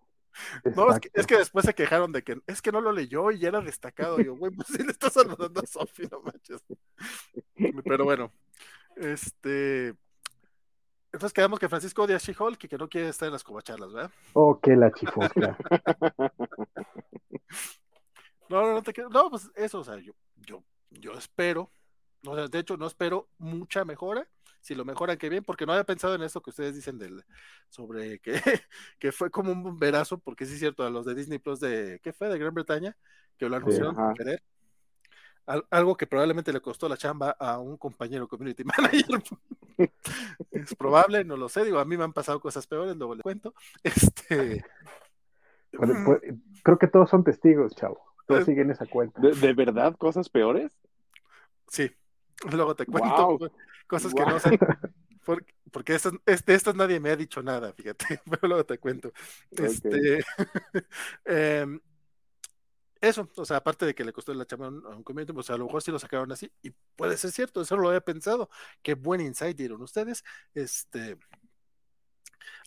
No, 0.74 0.90
es 0.90 1.00
que, 1.00 1.10
es 1.12 1.26
que, 1.26 1.36
después 1.36 1.66
se 1.66 1.74
quejaron 1.74 2.10
de 2.12 2.22
que 2.22 2.40
es 2.46 2.62
que 2.62 2.72
no 2.72 2.80
lo 2.80 2.92
leyó 2.92 3.30
y 3.30 3.38
ya 3.40 3.48
era 3.48 3.60
destacado. 3.60 4.20
yo, 4.20 4.36
güey, 4.36 4.52
pues 4.52 4.68
sí 4.68 4.82
le 4.82 4.92
está 4.92 5.10
saludando 5.10 5.60
a 5.60 5.66
Sofi, 5.66 6.04
no 6.10 6.22
manches. 6.22 6.64
Pero 7.84 8.04
bueno, 8.04 8.32
este. 8.96 9.94
Entonces 11.18 11.34
quedamos 11.34 11.58
que 11.58 11.68
Francisco 11.68 12.04
odia 12.04 12.14
a 12.14 12.20
She-Hulk 12.20 12.62
y 12.62 12.68
que 12.68 12.78
no 12.78 12.88
quiere 12.88 13.08
estar 13.08 13.26
en 13.26 13.32
las 13.32 13.42
covacharlas, 13.42 13.92
¿verdad? 13.92 14.12
Oh, 14.34 14.60
que 14.60 14.76
la 14.76 14.92
chifosca. 14.92 15.58
no, 18.48 18.62
no, 18.62 18.74
no 18.74 18.82
te 18.84 18.92
quedo. 18.92 19.08
No, 19.08 19.28
pues 19.28 19.50
eso, 19.56 19.80
o 19.80 19.84
sea, 19.84 19.96
yo, 19.96 20.12
yo, 20.36 20.62
yo 20.90 21.14
espero. 21.14 21.72
O 22.24 22.36
sea, 22.36 22.46
de 22.46 22.58
hecho, 22.60 22.76
no 22.76 22.86
espero 22.86 23.28
mucha 23.36 23.84
mejora 23.84 24.28
si 24.60 24.76
lo 24.76 24.84
mejoran, 24.84 25.18
qué 25.18 25.28
bien, 25.28 25.42
porque 25.42 25.66
no 25.66 25.72
había 25.72 25.82
pensado 25.82 26.14
en 26.14 26.22
esto 26.22 26.40
que 26.40 26.50
ustedes 26.50 26.76
dicen 26.76 26.98
del, 26.98 27.24
sobre 27.68 28.20
que, 28.20 28.34
que 29.00 29.10
fue 29.10 29.28
como 29.28 29.50
un 29.50 29.64
bomberazo, 29.64 30.18
porque 30.18 30.46
sí 30.46 30.52
es 30.52 30.60
cierto, 30.60 30.84
a 30.84 30.90
los 30.90 31.04
de 31.04 31.16
Disney 31.16 31.40
Plus 31.40 31.58
de, 31.58 31.98
¿qué 32.00 32.12
fue? 32.12 32.28
De 32.28 32.38
Gran 32.38 32.54
Bretaña, 32.54 32.96
que 33.36 33.48
lo 33.48 33.56
anunciaron 33.56 33.96
sin 33.96 34.14
querer. 34.14 34.40
Algo 35.70 35.96
que 35.96 36.06
probablemente 36.06 36.52
le 36.52 36.60
costó 36.60 36.88
la 36.88 36.96
chamba 36.96 37.30
a 37.38 37.58
un 37.58 37.76
compañero 37.76 38.28
community 38.28 38.64
manager. 38.78 39.22
es 40.50 40.74
probable, 40.74 41.24
no 41.24 41.36
lo 41.36 41.48
sé, 41.48 41.64
digo, 41.64 41.78
a 41.78 41.84
mí 41.84 41.96
me 41.96 42.04
han 42.04 42.12
pasado 42.12 42.40
cosas 42.40 42.66
peores, 42.66 42.96
luego 42.96 43.14
le 43.14 43.22
cuento. 43.22 43.54
Este. 43.82 44.64
Bueno, 45.72 45.94
pues, 46.04 46.20
creo 46.62 46.78
que 46.78 46.88
todos 46.88 47.10
son 47.10 47.24
testigos, 47.24 47.74
chavo. 47.74 48.00
Todos 48.26 48.44
siguen 48.44 48.70
esa 48.70 48.86
cuenta. 48.86 49.20
¿De, 49.20 49.32
¿De, 49.32 49.52
verdad 49.54 49.96
cosas 49.96 50.28
peores? 50.28 50.78
Sí, 51.68 51.90
luego 52.50 52.74
te 52.74 52.84
cuento. 52.84 53.26
Wow 53.26 53.50
cosas 53.88 54.14
que 54.14 54.24
no 54.24 54.38
sé. 54.38 54.50
Porque, 55.24 55.54
porque 55.70 55.94
estas, 55.94 56.14
de 56.24 56.54
estas 56.54 56.74
nadie 56.74 57.00
me 57.00 57.10
ha 57.10 57.16
dicho 57.16 57.42
nada, 57.42 57.74
fíjate, 57.74 58.18
pero 58.30 58.48
luego 58.48 58.64
te 58.64 58.78
cuento. 58.78 59.12
Este, 59.50 60.24
eh, 61.26 61.78
eso, 63.00 63.28
o 63.36 63.44
sea, 63.44 63.58
aparte 63.58 63.86
de 63.86 63.94
que 63.94 64.04
le 64.04 64.12
costó 64.12 64.34
la 64.34 64.46
chamba 64.46 64.66
a 64.66 64.70
un 64.70 65.02
community, 65.02 65.32
pues 65.32 65.50
a 65.50 65.56
lo 65.56 65.66
mejor 65.66 65.82
sí 65.82 65.90
lo 65.90 65.98
sacaron 65.98 66.32
así, 66.32 66.50
y 66.62 66.70
puede 66.96 67.16
ser 67.16 67.30
cierto, 67.30 67.60
eso 67.60 67.76
lo 67.76 67.88
había 67.88 68.00
pensado. 68.00 68.50
Qué 68.82 68.94
buen 68.94 69.20
insight 69.20 69.56
dieron 69.56 69.80
ustedes. 69.82 70.24
Este, 70.54 71.16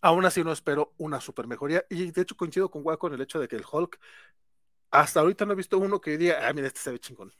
aún 0.01 0.25
así 0.25 0.43
no 0.43 0.51
espero 0.51 0.93
una 0.97 1.19
super 1.19 1.47
mejoría, 1.47 1.85
y 1.89 2.11
de 2.11 2.21
hecho 2.21 2.37
coincido 2.37 2.71
con 2.71 2.81
Waco 2.85 3.07
en 3.07 3.15
el 3.15 3.21
hecho 3.21 3.39
de 3.39 3.47
que 3.47 3.57
el 3.57 3.65
Hulk, 3.69 3.99
hasta 4.91 5.19
ahorita 5.19 5.45
no 5.45 5.53
he 5.53 5.55
visto 5.55 5.77
uno 5.77 5.99
que 5.99 6.17
diga, 6.17 6.47
ah, 6.47 6.53
mira, 6.53 6.67
este 6.67 6.79
se 6.79 6.91
ve 6.91 6.99
chingón. 6.99 7.33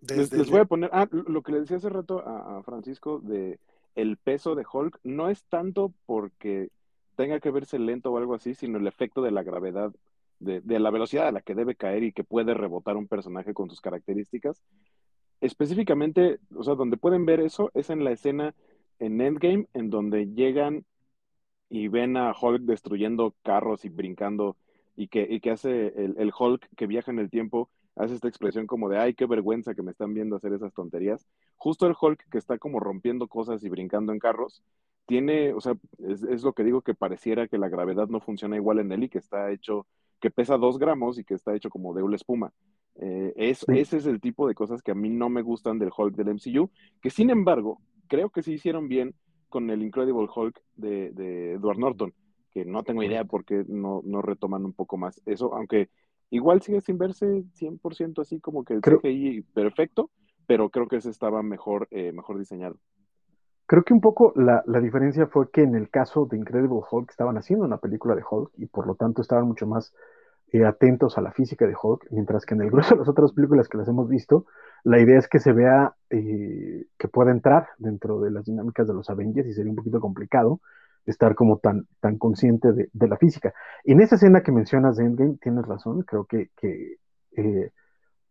Les, 0.00 0.32
les, 0.32 0.48
voy 0.48 0.60
a 0.60 0.64
poner, 0.64 0.90
ah, 0.92 1.08
lo 1.10 1.42
que 1.42 1.52
le 1.52 1.60
decía 1.60 1.76
hace 1.78 1.88
rato 1.88 2.20
a, 2.26 2.58
a, 2.58 2.62
Francisco 2.62 3.18
de 3.18 3.58
el 3.96 4.16
peso 4.16 4.54
de 4.54 4.64
Hulk 4.70 5.00
no 5.02 5.28
es 5.28 5.42
tanto 5.44 5.92
porque 6.06 6.70
tenga 7.18 7.40
que 7.40 7.50
verse 7.50 7.80
lento 7.80 8.12
o 8.12 8.16
algo 8.16 8.36
así, 8.36 8.54
sino 8.54 8.78
el 8.78 8.86
efecto 8.86 9.22
de 9.22 9.32
la 9.32 9.42
gravedad, 9.42 9.92
de, 10.38 10.62
la 10.78 10.92
velocidad 10.92 11.26
a 11.26 11.32
la 11.32 11.40
que 11.40 11.56
debe 11.56 11.74
caer 11.74 12.04
y 12.04 12.12
que 12.12 12.22
puede 12.22 12.54
rebotar 12.54 12.96
un 12.96 13.08
personaje 13.08 13.52
con 13.54 13.68
sus 13.68 13.80
características. 13.80 14.62
Específicamente, 15.40 16.38
o 16.54 16.62
sea, 16.62 16.76
donde 16.76 16.96
pueden 16.96 17.26
ver 17.26 17.40
eso 17.40 17.72
es 17.74 17.90
en 17.90 18.04
la 18.04 18.12
escena 18.12 18.54
en 19.00 19.20
Endgame, 19.20 19.66
en 19.74 19.90
donde 19.90 20.28
llegan 20.28 20.84
y 21.68 21.88
ven 21.88 22.16
a 22.16 22.32
Hulk 22.40 22.62
destruyendo 22.62 23.34
carros 23.42 23.84
y 23.84 23.88
brincando 23.88 24.56
y 24.94 25.08
que, 25.08 25.26
y 25.28 25.40
que 25.40 25.50
hace 25.50 25.88
el, 25.96 26.14
el 26.18 26.32
Hulk 26.38 26.68
que 26.76 26.86
viaja 26.86 27.10
en 27.10 27.18
el 27.18 27.30
tiempo 27.30 27.68
hace 27.96 28.14
esta 28.14 28.28
expresión 28.28 28.68
como 28.68 28.88
de, 28.88 28.98
ay, 28.98 29.14
qué 29.14 29.26
vergüenza 29.26 29.74
que 29.74 29.82
me 29.82 29.90
están 29.90 30.14
viendo 30.14 30.36
hacer 30.36 30.52
esas 30.52 30.72
tonterías. 30.72 31.26
Justo 31.56 31.88
el 31.88 31.96
Hulk 32.00 32.28
que 32.30 32.38
está 32.38 32.58
como 32.58 32.78
rompiendo 32.78 33.26
cosas 33.26 33.64
y 33.64 33.68
brincando 33.68 34.12
en 34.12 34.20
carros, 34.20 34.62
tiene, 35.08 35.54
o 35.54 35.60
sea, 35.60 35.74
es, 35.98 36.22
es, 36.22 36.42
lo 36.42 36.52
que 36.52 36.62
digo 36.62 36.82
que 36.82 36.94
pareciera 36.94 37.48
que 37.48 37.58
la 37.58 37.68
gravedad 37.68 38.08
no 38.08 38.20
funciona 38.20 38.56
igual 38.56 38.78
en 38.78 38.92
él 38.92 39.04
y 39.04 39.08
que 39.08 39.18
está 39.18 39.50
hecho, 39.50 39.86
que 40.20 40.30
pesa 40.30 40.56
dos 40.56 40.78
gramos 40.78 41.18
y 41.18 41.24
que 41.24 41.34
está 41.34 41.56
hecho 41.56 41.70
como 41.70 41.94
de 41.94 42.02
una 42.02 42.16
espuma. 42.16 42.52
Eh, 42.96 43.32
es, 43.36 43.58
sí. 43.58 43.78
Ese 43.78 43.96
es 43.96 44.06
el 44.06 44.20
tipo 44.20 44.46
de 44.46 44.54
cosas 44.54 44.82
que 44.82 44.92
a 44.92 44.94
mí 44.94 45.08
no 45.08 45.30
me 45.30 45.42
gustan 45.42 45.78
del 45.78 45.90
Hulk 45.96 46.14
del 46.14 46.34
MCU, 46.34 46.70
que 47.00 47.10
sin 47.10 47.30
embargo, 47.30 47.80
creo 48.06 48.30
que 48.30 48.42
sí 48.42 48.52
hicieron 48.52 48.88
bien 48.88 49.14
con 49.48 49.70
el 49.70 49.82
Incredible 49.82 50.28
Hulk 50.32 50.60
de, 50.76 51.10
de 51.12 51.52
Edward 51.54 51.78
Norton, 51.78 52.12
que 52.52 52.64
no 52.66 52.82
tengo 52.82 53.02
idea 53.02 53.24
por 53.24 53.44
qué 53.44 53.64
no, 53.66 54.02
no 54.04 54.20
retoman 54.20 54.64
un 54.64 54.74
poco 54.74 54.98
más 54.98 55.22
eso, 55.24 55.54
aunque 55.54 55.88
Igual 56.30 56.60
sigue 56.60 56.80
sin 56.80 56.98
verse 56.98 57.44
100% 57.54 58.20
así 58.20 58.40
como 58.40 58.64
que 58.64 58.74
el 58.74 58.80
creo, 58.80 59.00
CGI 59.00 59.42
perfecto, 59.42 60.10
pero 60.46 60.68
creo 60.68 60.86
que 60.86 60.96
ese 60.96 61.10
estaba 61.10 61.42
mejor, 61.42 61.88
eh, 61.90 62.12
mejor 62.12 62.38
diseñado. 62.38 62.78
Creo 63.68 63.84
que 63.84 63.92
un 63.92 64.00
poco 64.00 64.32
la, 64.34 64.64
la, 64.66 64.80
diferencia 64.80 65.26
fue 65.26 65.50
que 65.50 65.62
en 65.62 65.76
el 65.76 65.90
caso 65.90 66.26
de 66.26 66.38
Incredible 66.38 66.80
Hulk 66.90 67.10
estaban 67.10 67.36
haciendo 67.36 67.66
una 67.66 67.76
película 67.76 68.16
de 68.16 68.22
Hulk 68.28 68.52
y 68.56 68.66
por 68.66 68.86
lo 68.86 68.94
tanto 68.94 69.22
estaban 69.22 69.46
mucho 69.46 69.66
más 69.66 69.92
eh, 70.50 70.64
atentos 70.64 71.18
a 71.18 71.20
la 71.20 71.30
física 71.30 71.66
de 71.66 71.74
Hulk, 71.80 72.06
mientras 72.10 72.46
que 72.46 72.54
en 72.54 72.62
el 72.62 72.70
grueso 72.70 72.94
de 72.94 73.00
las 73.00 73.08
otras 73.08 73.32
películas 73.34 73.68
que 73.68 73.76
las 73.76 73.86
hemos 73.86 74.08
visto, 74.08 74.46
la 74.82 74.98
idea 74.98 75.18
es 75.18 75.28
que 75.28 75.40
se 75.40 75.52
vea 75.52 75.94
eh, 76.08 76.86
que 76.96 77.08
pueda 77.08 77.30
entrar 77.30 77.68
dentro 77.76 78.18
de 78.20 78.30
las 78.30 78.46
dinámicas 78.46 78.88
de 78.88 78.94
los 78.94 79.10
Avengers 79.10 79.46
y 79.46 79.52
sería 79.52 79.70
un 79.70 79.76
poquito 79.76 80.00
complicado 80.00 80.60
estar 81.04 81.34
como 81.34 81.58
tan, 81.58 81.86
tan 82.00 82.16
consciente 82.16 82.72
de, 82.72 83.08
la 83.08 83.18
física. 83.18 83.52
En 83.84 84.00
esa 84.00 84.14
escena 84.14 84.42
que 84.42 84.50
mencionas 84.50 84.96
de 84.96 85.04
Endgame, 85.04 85.36
tienes 85.42 85.66
razón, 85.66 86.00
creo 86.04 86.24
que, 86.24 86.48
que 86.56 86.96
eh, 87.36 87.72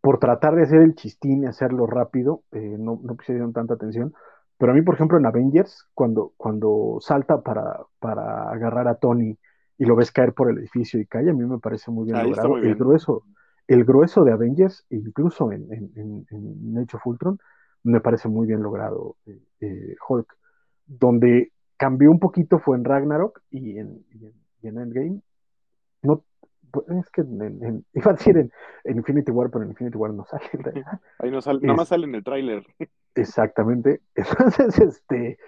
por 0.00 0.18
tratar 0.18 0.56
de 0.56 0.62
hacer 0.64 0.80
el 0.80 0.96
chistín 0.96 1.44
y 1.44 1.46
hacerlo 1.46 1.86
rápido, 1.86 2.42
no, 2.50 2.98
no 3.00 3.14
pusieron 3.14 3.52
tanta 3.52 3.74
atención, 3.74 4.12
pero 4.58 4.72
a 4.72 4.74
mí, 4.74 4.82
por 4.82 4.96
ejemplo, 4.96 5.16
en 5.16 5.26
Avengers, 5.26 5.86
cuando, 5.94 6.32
cuando 6.36 6.98
salta 7.00 7.40
para, 7.40 7.80
para 8.00 8.50
agarrar 8.50 8.88
a 8.88 8.96
Tony 8.96 9.38
y 9.78 9.84
lo 9.84 9.94
ves 9.94 10.10
caer 10.10 10.34
por 10.34 10.50
el 10.50 10.58
edificio 10.58 11.00
y 11.00 11.06
cae, 11.06 11.30
a 11.30 11.32
mí 11.32 11.44
me 11.46 11.58
parece 11.58 11.92
muy 11.92 12.06
bien 12.06 12.16
Ahí 12.16 12.28
logrado. 12.28 12.48
Muy 12.50 12.60
bien. 12.62 12.72
El, 12.72 12.78
grueso, 12.78 13.22
el 13.68 13.84
grueso 13.84 14.24
de 14.24 14.32
Avengers, 14.32 14.84
incluso 14.90 15.52
en, 15.52 15.72
en, 15.72 15.92
en, 15.94 16.26
en 16.30 16.78
Age 16.78 16.96
of 16.96 17.06
Ultron, 17.06 17.38
me 17.84 18.00
parece 18.00 18.28
muy 18.28 18.48
bien 18.48 18.60
logrado 18.60 19.16
eh, 19.26 19.40
eh 19.60 19.96
Hulk, 20.08 20.36
donde 20.86 21.52
cambió 21.76 22.10
un 22.10 22.18
poquito 22.18 22.58
fue 22.58 22.76
en 22.76 22.84
Ragnarok 22.84 23.40
y 23.50 23.78
en, 23.78 24.04
y 24.10 24.26
en, 24.26 24.32
y 24.62 24.66
en 24.66 24.78
Endgame. 24.78 25.20
No, 26.02 26.24
es 27.00 27.10
que 27.10 27.22
en, 27.22 27.42
en, 27.62 27.84
iba 27.94 28.10
a 28.10 28.14
decir 28.14 28.36
en, 28.36 28.50
Infinity 28.84 29.30
War, 29.30 29.50
pero 29.50 29.64
en 29.64 29.70
Infinity 29.70 29.96
War 29.96 30.12
no 30.12 30.24
sale. 30.24 30.44
Ahí 31.18 31.30
no 31.30 31.40
sale, 31.40 31.58
es, 31.58 31.64
nada 31.64 31.76
más 31.76 31.88
sale 31.88 32.06
en 32.06 32.14
el 32.14 32.24
tráiler. 32.24 32.66
Exactamente. 33.14 34.02
Entonces, 34.14 34.78
este, 34.78 35.38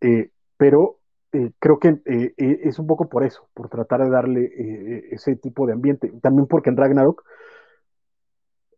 eh, 0.00 0.30
pero 0.56 0.98
eh, 1.32 1.52
creo 1.58 1.78
que 1.78 2.00
eh, 2.04 2.34
es 2.36 2.78
un 2.78 2.86
poco 2.86 3.08
por 3.08 3.24
eso, 3.24 3.48
por 3.54 3.68
tratar 3.68 4.02
de 4.04 4.10
darle 4.10 5.08
ese 5.10 5.36
tipo 5.36 5.66
de 5.66 5.72
ambiente. 5.72 6.12
También 6.20 6.46
porque 6.46 6.70
en 6.70 6.76
Ragnarok 6.76 7.24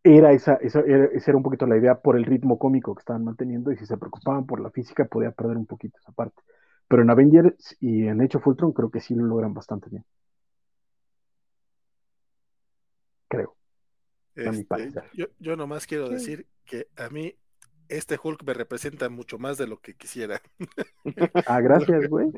era 0.03 0.33
esa, 0.33 0.55
esa, 0.55 0.81
era, 0.81 1.07
esa 1.07 1.31
era 1.33 1.37
un 1.37 1.43
poquito 1.43 1.67
la 1.67 1.77
idea 1.77 1.97
por 1.97 2.17
el 2.17 2.25
ritmo 2.25 2.59
cómico 2.59 2.95
que 2.95 3.01
estaban 3.01 3.25
manteniendo 3.25 3.73
y 3.73 3.77
si 3.77 3.87
se 3.87 3.97
preocupaban 3.97 4.47
por 4.47 4.61
la 4.61 4.71
física 4.71 5.05
podía 5.07 5.33
perder 5.33 5.57
un 5.57 5.67
poquito 5.67 5.99
esa 5.99 6.13
parte. 6.13 6.43
Pero 6.89 7.03
en 7.03 7.11
Avengers 7.11 7.77
y 7.81 8.07
en 8.07 8.21
Hecho 8.23 8.39
Fultron 8.39 8.73
creo 8.73 8.91
que 8.91 9.01
sí 9.01 9.15
lo 9.15 9.25
logran 9.25 9.53
bastante 9.53 9.91
bien. 9.91 10.05
Creo. 13.29 13.57
Este, 14.35 14.93
yo, 15.15 15.27
yo 15.39 15.57
nomás 15.57 15.87
quiero 15.87 16.09
decir 16.09 16.47
que 16.65 16.89
a 16.97 17.09
mí 17.09 17.35
este 17.89 18.19
Hulk 18.23 18.45
me 18.45 18.55
representa 18.55 19.09
mucho 19.09 19.39
más 19.39 19.59
de 19.59 19.67
lo 19.67 19.81
que 19.81 19.95
quisiera. 19.95 20.41
Ah, 21.47 21.61
gracias, 21.61 22.09
güey. 22.11 22.33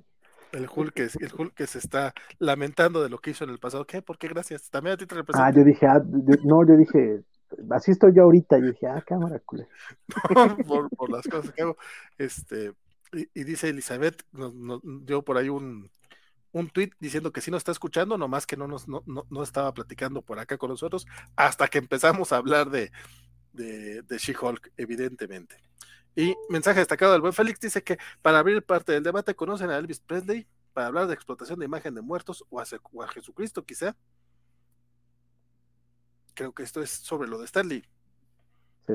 El 0.53 0.67
Hulk, 0.75 0.99
es, 1.01 1.17
el 1.17 1.31
Hulk 1.37 1.55
que 1.55 1.67
se 1.67 1.79
está 1.79 2.15
lamentando 2.39 3.03
de 3.03 3.11
lo 3.11 3.19
que 3.19 3.31
hizo 3.31 3.45
en 3.45 3.51
el 3.51 3.59
pasado. 3.59 3.87
¿Qué? 3.87 4.01
¿Por 4.01 4.17
qué? 4.17 4.29
Gracias. 4.29 4.71
También 4.71 4.95
a 4.95 4.97
ti 4.97 5.07
te 5.07 5.15
representa. 5.15 5.47
Ah, 5.47 5.53
yo 5.53 5.63
dije, 5.63 5.87
ah, 5.87 6.03
yo, 6.05 6.37
no, 6.45 6.67
yo 6.67 6.77
dije, 6.77 7.23
así 7.71 7.91
estoy 7.91 8.15
yo 8.15 8.23
ahorita. 8.23 8.59
Yo 8.59 8.67
dije, 8.67 8.87
ah, 8.87 9.03
cámara, 9.07 9.41
culé. 9.41 9.69
No, 10.35 10.57
por, 10.57 10.89
por, 10.91 11.11
las 11.11 11.27
cosas 11.27 11.53
que 11.53 11.63
hago. 11.63 11.77
Este, 12.17 12.73
y, 13.13 13.29
y 13.35 13.45
dice 13.45 13.69
Elizabeth, 13.69 14.23
nos, 14.33 14.55
nos, 14.55 14.81
dio 15.05 15.23
por 15.23 15.37
ahí 15.37 15.51
un, 15.51 15.91
un 16.53 16.71
tweet 16.71 16.91
diciendo 16.99 17.33
que 17.33 17.41
sí 17.41 17.51
nos 17.51 17.59
está 17.59 17.73
escuchando, 17.73 18.19
nomás 18.19 18.47
que 18.47 18.57
no 18.57 18.67
nos 18.67 18.89
no, 18.89 19.03
no, 19.07 19.27
no, 19.31 19.43
estaba 19.43 19.73
platicando 19.73 20.23
por 20.23 20.39
acá 20.39 20.59
con 20.59 20.71
nosotros, 20.71 21.07
hasta 21.37 21.69
que 21.69 21.79
empezamos 21.79 22.33
a 22.33 22.37
hablar 22.37 22.71
de, 22.71 22.91
de, 23.53 24.03
de 24.03 24.19
She-Hulk, 24.19 24.73
evidentemente. 24.77 25.57
Y 26.17 26.35
mensaje 26.49 26.81
destacado 26.81 27.13
del 27.13 27.21
buen 27.21 27.33
Félix 27.33 27.61
dice 27.61 27.83
que 27.83 27.99
para 28.23 28.41
abrir 28.41 28.63
parte 28.63 28.93
del 28.93 29.05
debate 29.05 29.35
conocen 29.35 29.71
a 29.71 29.79
Elvis 29.79 30.01
Presley 30.01 30.47
para 30.73 30.89
hablar 30.89 31.07
de 31.07 31.15
explotación 31.15 31.59
de 31.59 31.65
imagen 31.65 31.95
de 31.95 32.03
muertos 32.03 32.45
o 32.51 32.61
a, 32.61 32.65
o 32.93 33.03
a 33.03 33.09
Jesucristo 33.09 33.65
quizá. 33.65 33.97
Creo 36.35 36.53
que 36.53 36.63
esto 36.63 36.81
es 36.81 36.91
sobre 36.91 37.29
lo 37.29 37.39
de 37.39 37.47
Stanley. 37.47 37.85
Sí. 38.87 38.95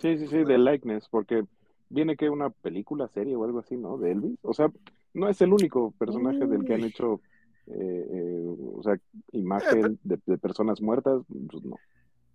Sí, 0.00 0.18
sí, 0.18 0.28
sí, 0.28 0.44
de 0.44 0.58
likeness, 0.58 1.08
porque 1.10 1.44
viene 1.90 2.16
que 2.16 2.30
una 2.30 2.50
película, 2.50 3.08
serie 3.08 3.36
o 3.36 3.44
algo 3.44 3.58
así, 3.58 3.76
¿no? 3.76 3.98
De 3.98 4.12
Elvis. 4.12 4.38
O 4.42 4.54
sea, 4.54 4.70
no 5.14 5.28
es 5.28 5.40
el 5.40 5.52
único 5.52 5.92
personaje 5.92 6.46
del 6.46 6.64
que 6.64 6.74
han 6.74 6.84
hecho, 6.84 7.20
eh, 7.66 8.06
eh, 8.10 8.44
o 8.46 8.82
sea, 8.82 8.98
imagen 9.32 9.98
de, 10.02 10.18
de, 10.24 10.38
personas 10.38 10.80
muertas, 10.80 11.22
pues 11.50 11.64
no. 11.64 11.76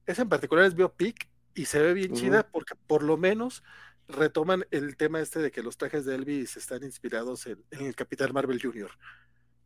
Esa 0.05 0.21
en 0.21 0.29
particular 0.29 0.65
es 0.65 0.75
biopic 0.75 1.29
y 1.53 1.65
se 1.65 1.81
ve 1.81 1.93
bien 1.93 2.11
uh 2.11 2.15
-huh. 2.15 2.19
chida 2.19 2.47
porque 2.47 2.75
por 2.87 3.03
lo 3.03 3.17
menos 3.17 3.63
retoman 4.07 4.65
el 4.71 4.97
tema 4.97 5.19
este 5.19 5.39
de 5.39 5.51
que 5.51 5.63
los 5.63 5.77
trajes 5.77 6.05
de 6.05 6.15
Elvis 6.15 6.57
están 6.57 6.83
inspirados 6.83 7.47
en, 7.47 7.63
en 7.71 7.87
el 7.87 7.95
Capitán 7.95 8.33
Marvel 8.33 8.61
Jr. 8.61 8.91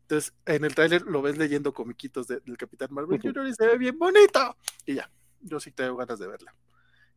Entonces, 0.09 0.33
en 0.47 0.63
el 0.63 0.73
tráiler 0.73 1.03
lo 1.03 1.21
ves 1.21 1.37
leyendo 1.37 1.71
comiquitos 1.71 2.27
de, 2.27 2.39
del 2.39 2.57
Capitán 2.57 2.87
Marvel 2.91 3.21
Jr. 3.21 3.45
y 3.45 3.53
se 3.53 3.67
ve 3.67 3.77
bien 3.77 3.97
bonito. 3.99 4.57
Y 4.83 4.95
ya, 4.95 5.11
yo 5.41 5.59
sí 5.59 5.71
tengo 5.71 5.97
ganas 5.97 6.17
de 6.17 6.27
verla. 6.27 6.55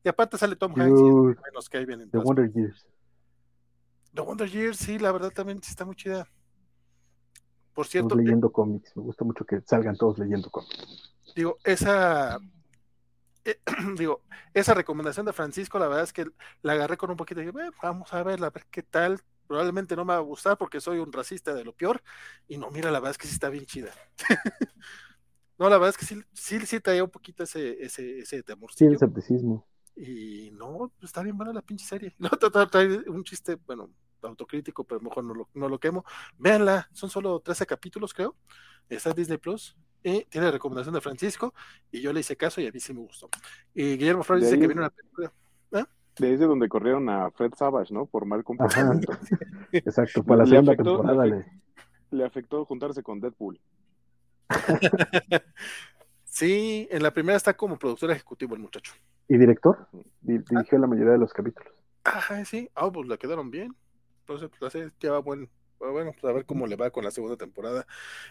Y 0.05 0.11
aparte 0.11 0.37
sale 0.37 0.57
Tom 0.57 0.79
Hanks 0.79 1.01
y 1.01 1.43
menos 1.43 1.71
que 1.71 1.79
ahí 1.79 1.87
vienen. 1.87 2.11
The 2.11 2.19
Wonder 2.19 2.53
Years. 2.53 2.87
The 4.15 4.21
Wonder 4.21 4.49
Years, 4.49 4.79
sí, 4.79 4.99
la 4.99 5.13
verdad 5.13 5.31
también 5.31 5.61
está 5.63 5.85
muy 5.85 5.97
chida. 5.97 6.29
Por 7.73 7.87
cierto. 7.87 8.09
Estamos 8.09 8.25
leyendo 8.25 8.53
cómics, 8.53 8.97
me 8.97 9.03
gusta 9.03 9.25
mucho 9.25 9.45
que 9.45 9.61
salgan 9.63 9.97
todos 9.97 10.19
leyendo 10.19 10.51
cómics. 10.51 11.15
Digo, 11.35 11.57
esa. 11.65 12.39
Eh, 13.45 13.59
digo, 13.97 14.23
esa 14.53 14.75
recomendación 14.75 15.25
de 15.25 15.33
Francisco, 15.33 15.79
la 15.79 15.89
verdad 15.89 16.05
es 16.05 16.13
que 16.13 16.27
la 16.61 16.75
agarré 16.75 16.97
con 16.97 17.11
un 17.11 17.17
poquito 17.17 17.41
de, 17.41 17.49
eh, 17.49 17.71
vamos 17.83 18.13
a 18.13 18.23
verla, 18.23 18.49
a 18.49 18.51
ver 18.51 18.67
qué 18.71 18.83
tal. 18.83 19.21
Probablemente 19.47 19.97
no 19.97 20.05
me 20.05 20.13
va 20.13 20.19
a 20.19 20.23
gustar 20.23 20.57
porque 20.57 20.81
soy 20.81 20.99
un 20.99 21.13
racista 21.13 21.55
de 21.55 21.65
lo 21.65 21.73
peor. 21.73 22.03
Y 22.49 22.59
no, 22.59 22.71
mira, 22.71 22.91
la 22.91 23.01
verdad 23.01 23.13
es 23.13 23.19
que 23.19 23.27
sí 23.27 23.35
está 23.35 23.49
bien 23.49 23.67
chida. 23.67 23.93
no, 25.59 25.69
la 25.69 25.79
verdad 25.79 25.91
es 25.91 25.97
que 25.97 26.07
sí, 26.07 26.23
sí, 26.33 26.65
sí 26.67 26.81
traía 26.81 27.05
un 27.05 27.11
poquito 27.11 27.43
ese, 27.43 27.83
ese, 27.83 28.21
ese 28.21 28.43
temor. 28.43 28.73
Sí, 28.75 28.85
el 28.85 28.95
escepticismo. 28.95 29.67
Y 29.97 30.51
no, 30.53 30.93
está 31.03 31.23
bien 31.23 31.37
buena 31.37 31.53
la 31.53 31.63
pinche 31.63 31.85
serie. 31.85 32.15
No, 32.19 32.31
trae, 32.31 33.09
un 33.09 33.25
chiste, 33.25 33.59
bueno, 33.67 33.91
autocrítico, 34.23 34.85
pero 34.85 35.01
mejor 35.01 35.25
no 35.25 35.35
lo, 35.35 35.49
no 35.55 35.69
lo 35.69 35.79
quemo. 35.79 36.05
Véanla, 36.39 36.89
son 36.93 37.11
solo 37.11 37.41
13 37.41 37.67
capítulos, 37.67 38.15
creo. 38.15 38.37
Está 38.89 39.11
en 39.11 39.17
Disney 39.17 39.39
Plus. 39.39 39.77
Y 40.03 40.25
tiene 40.25 40.51
recomendación 40.51 40.95
de 40.95 41.01
Francisco. 41.01 41.55
Y 41.91 42.01
yo 42.01 42.13
le 42.13 42.21
hice 42.21 42.37
caso 42.37 42.61
y 42.61 42.67
a 42.67 42.73
mí 42.73 42.81
sí 42.81 42.93
me 42.93 43.01
gustó. 43.01 43.29
Y 43.75 43.97
Guillermo 43.97 44.23
Flores 44.23 44.45
dice 44.45 44.59
que 44.59 44.67
viene 44.67 44.81
una 44.81 44.91
película. 44.91 45.33
¿eh? 45.73 45.85
De 46.19 46.27
ahí 46.27 46.35
es 46.35 46.41
de 46.41 46.47
donde 46.47 46.69
corrieron 46.69 47.09
a 47.09 47.31
Fred 47.31 47.53
Savage, 47.57 47.93
¿no? 47.93 48.07
Por 48.07 48.27
mal 48.27 48.43
comportamiento. 48.43 49.13
Exacto, 49.73 50.23
para 50.25 50.43
la 50.43 50.47
segunda 50.47 50.73
afectó, 50.73 50.97
temporada. 50.97 51.27
Le 51.27 51.37
afectó, 51.37 52.17
le 52.17 52.25
afectó 52.25 52.65
juntarse 52.65 53.03
con 53.03 53.21
Deadpool. 53.21 53.61
sí, 56.25 56.89
en 56.91 57.03
la 57.03 57.13
primera 57.13 57.37
está 57.37 57.57
como 57.57 57.79
productor 57.79 58.11
ejecutivo 58.11 58.55
el 58.55 58.61
muchacho. 58.61 58.93
¿Y 59.29 59.39
director? 59.39 59.89
Dirigió 60.21 60.79
ah. 60.79 60.81
la 60.81 60.87
mayoría 60.87 61.13
de 61.13 61.19
los 61.19 61.33
capítulos. 61.33 61.73
Ajá, 62.05 62.45
sí. 62.45 62.69
Ah, 62.75 62.87
oh, 62.87 62.93
pues 62.93 63.09
la 63.09 63.17
quedaron 63.17 63.51
bien. 63.51 63.75
Entonces, 64.21 64.51
pues 64.51 64.75
así 64.75 64.91
ya 65.01 65.13
va 65.13 65.19
buen. 65.19 65.49
Bueno, 65.79 66.13
pues 66.13 66.31
a 66.31 66.35
ver 66.35 66.47
cómo 66.47 66.67
le 66.69 66.77
va 66.77 66.91
con 66.91 67.03
la 67.03 67.11
segunda 67.11 67.37
temporada. 67.37 67.87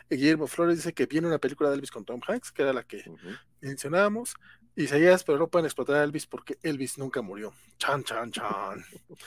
Guillermo 0.09 0.47
Flores 0.47 0.77
dice 0.77 0.93
que 0.93 1.05
viene 1.05 1.27
una 1.27 1.37
película 1.37 1.69
de 1.69 1.75
Elvis 1.75 1.91
con 1.91 2.05
Tom 2.05 2.21
Hanks, 2.25 2.51
que 2.51 2.61
era 2.61 2.71
la 2.71 2.83
que 2.83 2.97
uh 3.05 3.17
-huh. 3.17 3.39
mencionábamos. 3.59 4.35
Y 4.73 4.87
seguías, 4.87 5.25
pero 5.25 5.37
no 5.37 5.49
pueden 5.49 5.65
explotar 5.65 5.97
a 5.97 6.03
Elvis 6.03 6.25
porque 6.25 6.57
Elvis 6.63 6.97
nunca 6.97 7.21
murió. 7.21 7.53
Chan, 7.77 8.03
chan, 8.03 8.31
chan. 8.31 8.85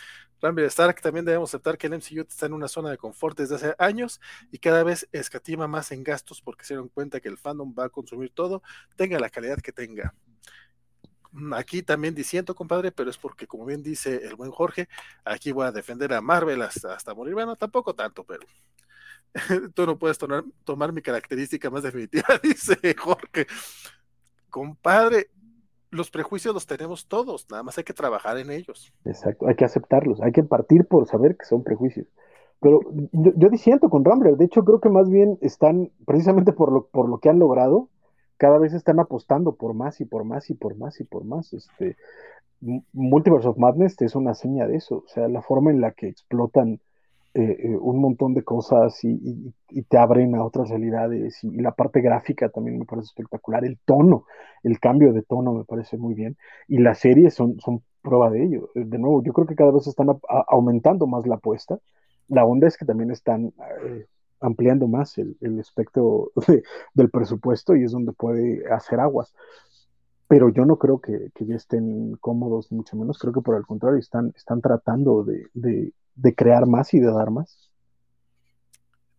Rambler 0.40 0.66
Stark 0.66 1.00
también 1.00 1.24
debemos 1.24 1.50
aceptar 1.50 1.78
que 1.78 1.86
el 1.86 1.94
MCU 1.94 2.20
está 2.20 2.46
en 2.46 2.52
una 2.52 2.68
zona 2.68 2.90
de 2.90 2.98
confort 2.98 3.38
desde 3.38 3.54
hace 3.54 3.74
años 3.78 4.20
y 4.50 4.58
cada 4.58 4.84
vez 4.84 5.08
escatima 5.12 5.66
más 5.66 5.90
en 5.92 6.02
gastos 6.02 6.42
porque 6.42 6.64
se 6.64 6.74
dieron 6.74 6.88
cuenta 6.88 7.20
que 7.20 7.28
el 7.28 7.38
fandom 7.38 7.74
va 7.78 7.86
a 7.86 7.88
consumir 7.88 8.30
todo, 8.30 8.62
tenga 8.96 9.18
la 9.18 9.30
calidad 9.30 9.58
que 9.58 9.72
tenga 9.72 10.14
aquí 11.54 11.82
también 11.82 12.14
diciendo, 12.14 12.54
compadre, 12.54 12.92
pero 12.92 13.10
es 13.10 13.18
porque, 13.18 13.46
como 13.46 13.64
bien 13.64 13.82
dice 13.82 14.20
el 14.24 14.36
buen 14.36 14.50
Jorge, 14.50 14.88
aquí 15.24 15.52
voy 15.52 15.66
a 15.66 15.72
defender 15.72 16.12
a 16.12 16.20
Marvel 16.20 16.62
hasta, 16.62 16.94
hasta 16.94 17.14
morir. 17.14 17.34
Bueno, 17.34 17.56
tampoco 17.56 17.94
tanto, 17.94 18.24
pero 18.24 18.46
tú 19.74 19.86
no 19.86 19.98
puedes 19.98 20.18
tomar, 20.18 20.44
tomar 20.64 20.92
mi 20.92 21.02
característica 21.02 21.70
más 21.70 21.82
definitiva, 21.82 22.26
dice 22.42 22.76
Jorge. 22.96 23.46
Compadre, 24.50 25.30
los 25.90 26.10
prejuicios 26.10 26.54
los 26.54 26.66
tenemos 26.66 27.06
todos, 27.06 27.46
nada 27.50 27.62
más 27.62 27.78
hay 27.78 27.84
que 27.84 27.92
trabajar 27.92 28.38
en 28.38 28.50
ellos. 28.50 28.92
Exacto, 29.04 29.46
hay 29.46 29.54
que 29.54 29.64
aceptarlos, 29.64 30.20
hay 30.20 30.32
que 30.32 30.42
partir 30.42 30.86
por 30.86 31.06
saber 31.06 31.36
que 31.36 31.44
son 31.44 31.64
prejuicios. 31.64 32.06
Pero 32.60 32.80
yo, 33.12 33.32
yo 33.36 33.48
disiento 33.50 33.90
con 33.90 34.04
Rambler, 34.04 34.36
de 34.36 34.44
hecho 34.46 34.64
creo 34.64 34.80
que 34.80 34.88
más 34.88 35.10
bien 35.10 35.38
están, 35.40 35.90
precisamente 36.06 36.52
por 36.52 36.72
lo, 36.72 36.86
por 36.86 37.08
lo 37.08 37.18
que 37.18 37.28
han 37.28 37.38
logrado, 37.38 37.90
cada 38.44 38.58
vez 38.58 38.74
están 38.74 39.00
apostando 39.00 39.54
por 39.54 39.72
más 39.72 40.02
y 40.02 40.04
por 40.04 40.26
más 40.26 40.50
y 40.50 40.54
por 40.54 40.76
más 40.76 41.00
y 41.00 41.04
por 41.04 41.24
más. 41.24 41.54
Este, 41.54 41.96
Multiverse 42.92 43.48
of 43.48 43.56
Madness 43.56 43.96
es 44.02 44.14
una 44.14 44.34
seña 44.34 44.66
de 44.66 44.76
eso, 44.76 44.96
o 44.96 45.08
sea, 45.08 45.28
la 45.28 45.40
forma 45.40 45.70
en 45.70 45.80
la 45.80 45.92
que 45.92 46.08
explotan 46.08 46.78
eh, 47.32 47.56
eh, 47.58 47.76
un 47.80 48.02
montón 48.02 48.34
de 48.34 48.44
cosas 48.44 49.02
y, 49.02 49.54
te 49.88 49.96
abren 49.96 50.34
a 50.34 50.44
otras 50.44 50.68
realidades 50.68 51.42
y, 51.42 51.52
la 51.52 51.72
parte 51.72 52.02
gráfica 52.02 52.50
también 52.50 52.78
me 52.78 52.84
parece 52.84 53.06
espectacular, 53.06 53.64
el 53.64 53.78
tono, 53.82 54.26
el 54.62 54.78
cambio 54.78 55.14
de 55.14 55.22
tono 55.22 55.54
me 55.54 55.64
parece 55.64 55.96
muy 55.96 56.12
bien 56.12 56.36
y 56.68 56.80
las 56.80 56.98
series 56.98 57.32
son, 57.32 57.58
son 57.60 57.82
prueba 58.02 58.28
de 58.28 58.44
ello. 58.44 58.68
De 58.74 58.98
nuevo, 58.98 59.22
yo 59.22 59.32
creo 59.32 59.46
que 59.46 59.56
cada 59.56 59.72
vez 59.72 59.86
están 59.86 60.08
aumentando 60.48 61.06
más 61.06 61.26
la 61.26 61.36
apuesta. 61.36 61.78
La 62.28 62.44
onda 62.44 62.68
es 62.68 62.76
que 62.76 62.84
también 62.84 63.10
están 63.10 63.54
eh, 63.86 64.04
ampliando 64.44 64.86
más 64.86 65.16
el, 65.18 65.36
el 65.40 65.58
espectro 65.58 66.32
de, 66.46 66.62
del 66.92 67.10
presupuesto 67.10 67.74
y 67.74 67.84
es 67.84 67.92
donde 67.92 68.12
puede 68.12 68.64
hacer 68.72 69.00
aguas. 69.00 69.34
Pero 70.28 70.48
yo 70.48 70.64
no 70.64 70.78
creo 70.78 71.00
que, 71.00 71.30
que, 71.34 71.46
ya 71.46 71.56
estén 71.56 72.16
cómodos, 72.16 72.72
mucho 72.72 72.96
menos. 72.96 73.18
Creo 73.18 73.32
que 73.32 73.40
por 73.40 73.56
el 73.56 73.66
contrario, 73.66 73.98
están, 73.98 74.32
están 74.36 74.60
tratando 74.60 75.22
de, 75.22 75.48
de, 75.52 75.92
de 76.14 76.34
crear 76.34 76.66
más 76.66 76.94
y 76.94 77.00
de 77.00 77.12
dar 77.12 77.30
más. 77.30 77.70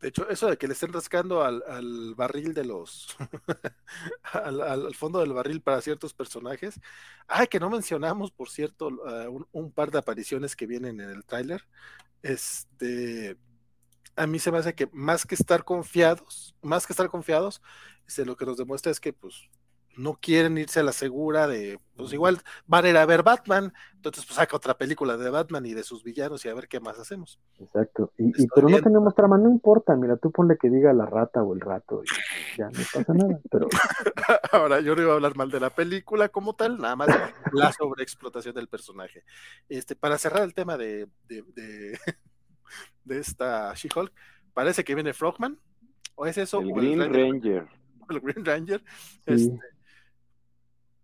De 0.01 0.09
hecho, 0.09 0.29
eso 0.29 0.47
de 0.47 0.57
que 0.57 0.67
le 0.67 0.73
estén 0.73 0.93
rascando 0.93 1.43
al, 1.43 1.63
al 1.67 2.15
barril 2.15 2.53
de 2.53 2.65
los. 2.65 3.15
al, 4.33 4.61
al, 4.61 4.95
fondo 4.95 5.19
del 5.19 5.33
barril 5.33 5.61
para 5.61 5.81
ciertos 5.81 6.13
personajes. 6.13 6.79
Ay, 7.27 7.47
que 7.47 7.59
no 7.59 7.69
mencionamos, 7.69 8.31
por 8.31 8.49
cierto, 8.49 8.87
uh, 8.87 9.29
un, 9.29 9.47
un, 9.51 9.71
par 9.71 9.91
de 9.91 9.99
apariciones 9.99 10.55
que 10.55 10.67
vienen 10.67 10.99
en 10.99 11.09
el 11.09 11.23
tráiler. 11.23 11.63
Este 12.21 13.37
a 14.15 14.27
mí 14.27 14.39
se 14.39 14.51
me 14.51 14.57
hace 14.57 14.73
que 14.73 14.87
más 14.91 15.25
que 15.25 15.35
estar 15.35 15.63
confiados, 15.63 16.55
más 16.61 16.87
que 16.87 16.93
estar 16.93 17.09
confiados, 17.09 17.61
este, 18.07 18.25
lo 18.25 18.35
que 18.35 18.45
nos 18.45 18.57
demuestra 18.57 18.91
es 18.91 18.99
que 18.99 19.13
pues 19.13 19.49
no 19.97 20.17
quieren 20.19 20.57
irse 20.57 20.79
a 20.79 20.83
la 20.83 20.91
segura 20.91 21.47
de, 21.47 21.79
pues 21.95 22.11
igual 22.13 22.39
van 22.65 22.85
a 22.85 22.89
ir 22.89 22.97
a 22.97 23.05
ver 23.05 23.23
Batman, 23.23 23.73
entonces 23.95 24.25
pues 24.25 24.35
saca 24.35 24.57
otra 24.57 24.77
película 24.77 25.17
de 25.17 25.29
Batman 25.29 25.65
y 25.65 25.73
de 25.73 25.83
sus 25.83 26.03
villanos 26.03 26.43
y 26.45 26.49
a 26.49 26.53
ver 26.53 26.67
qué 26.67 26.79
más 26.79 26.99
hacemos. 26.99 27.39
Exacto, 27.59 28.11
y, 28.17 28.27
y 28.43 28.47
pero 28.53 28.67
bien. 28.67 28.79
no 28.79 28.83
tenemos 28.83 29.15
trama, 29.15 29.37
no 29.37 29.49
importa, 29.49 29.95
mira, 29.95 30.17
tú 30.17 30.31
ponle 30.31 30.57
que 30.57 30.69
diga 30.69 30.91
la 30.93 31.05
rata 31.05 31.43
o 31.43 31.53
el 31.53 31.61
rato 31.61 32.03
y 32.03 32.57
ya 32.57 32.65
no 32.65 32.79
pasa 32.93 33.13
nada, 33.13 33.39
pero... 33.49 33.67
Ahora, 34.51 34.79
yo 34.79 34.95
no 34.95 35.01
iba 35.01 35.11
a 35.11 35.15
hablar 35.15 35.35
mal 35.35 35.51
de 35.51 35.59
la 35.59 35.69
película 35.69 36.29
como 36.29 36.55
tal, 36.55 36.77
nada 36.77 36.95
más 36.95 37.07
la 37.51 37.71
sobreexplotación 37.71 38.55
del 38.55 38.67
personaje. 38.67 39.23
Este, 39.69 39.95
para 39.95 40.17
cerrar 40.17 40.43
el 40.43 40.53
tema 40.53 40.77
de, 40.77 41.07
de, 41.27 41.43
de 41.55 41.99
de 43.03 43.19
esta 43.19 43.73
She-Hulk. 43.73 44.11
Parece 44.53 44.83
que 44.83 44.95
viene 44.95 45.13
Frogman. 45.13 45.59
¿O 46.15 46.25
es 46.25 46.37
eso? 46.37 46.61
El 46.61 46.71
Green 46.73 47.01
el 47.01 47.13
Ranger. 47.13 47.67
El 48.09 48.19
Green 48.19 48.45
Ranger. 48.45 48.83
Sí. 49.25 49.33
Este, 49.33 49.59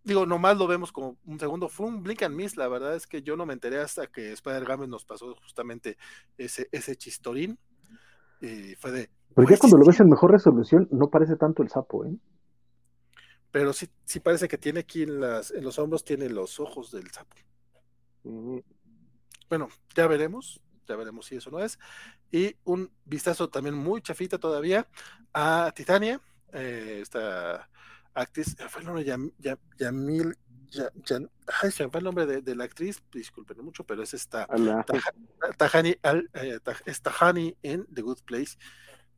digo, 0.03 0.25
nomás 0.25 0.57
lo 0.57 0.67
vemos 0.67 0.91
como 0.91 1.17
un 1.25 1.39
segundo. 1.39 1.69
Fue 1.69 1.87
un 1.87 2.01
blink 2.03 2.23
and 2.23 2.35
miss. 2.35 2.57
La 2.57 2.67
verdad 2.67 2.95
es 2.95 3.07
que 3.07 3.21
yo 3.21 3.35
no 3.35 3.45
me 3.45 3.53
enteré 3.53 3.79
hasta 3.79 4.07
que 4.07 4.31
Spider-Games 4.33 4.87
nos 4.87 5.05
pasó 5.05 5.35
justamente 5.35 5.97
ese, 6.37 6.69
ese 6.71 6.95
chistorín. 6.95 7.57
Y 8.39 8.75
fue 8.75 8.91
de. 8.91 9.09
Pero 9.35 9.49
ya 9.49 9.57
cuando 9.57 9.77
lo 9.77 9.85
ves 9.85 9.99
en 9.99 10.09
mejor 10.09 10.31
resolución, 10.31 10.87
no 10.91 11.09
parece 11.09 11.35
tanto 11.35 11.63
el 11.63 11.69
sapo, 11.69 12.05
¿eh? 12.05 12.15
Pero 13.51 13.73
sí, 13.73 13.89
sí 14.05 14.19
parece 14.19 14.47
que 14.47 14.57
tiene 14.57 14.79
aquí 14.79 15.03
en, 15.03 15.19
las, 15.19 15.51
en 15.51 15.63
los 15.63 15.77
hombros, 15.77 16.03
tiene 16.03 16.29
los 16.29 16.59
ojos 16.59 16.91
del 16.91 17.11
sapo. 17.11 17.35
Mm. 18.23 18.59
Bueno, 19.49 19.67
ya 19.93 20.07
veremos 20.07 20.61
ya 20.91 20.97
veremos 20.97 21.25
si 21.25 21.35
eso 21.35 21.49
no 21.49 21.59
es. 21.59 21.79
Y 22.31 22.55
un 22.63 22.91
vistazo 23.05 23.49
también 23.49 23.75
muy 23.75 24.01
chafita 24.01 24.37
todavía 24.37 24.87
a 25.33 25.71
Titania, 25.75 26.21
eh, 26.53 26.99
esta 27.01 27.69
actriz, 28.13 28.55
fue 28.69 28.81
el 28.81 28.87
nombre 28.87 29.03
Yam, 29.03 29.31
Yam, 29.39 29.57
Yamil, 29.77 30.37
Yam, 30.69 31.29
ay, 31.61 31.71
se 31.71 31.83
me 31.83 31.89
fue 31.89 31.99
el 31.99 32.05
nombre 32.05 32.25
de, 32.25 32.41
de, 32.41 32.55
la 32.55 32.63
actriz, 32.63 33.03
disculpen 33.11 33.63
mucho, 33.63 33.83
pero 33.83 34.03
es 34.03 34.13
esta 34.13 34.47
Tahani, 35.57 35.95
eh, 36.01 36.59
Tahani 37.01 37.57
en 37.61 37.85
The 37.93 38.01
Good 38.01 38.19
Place, 38.25 38.57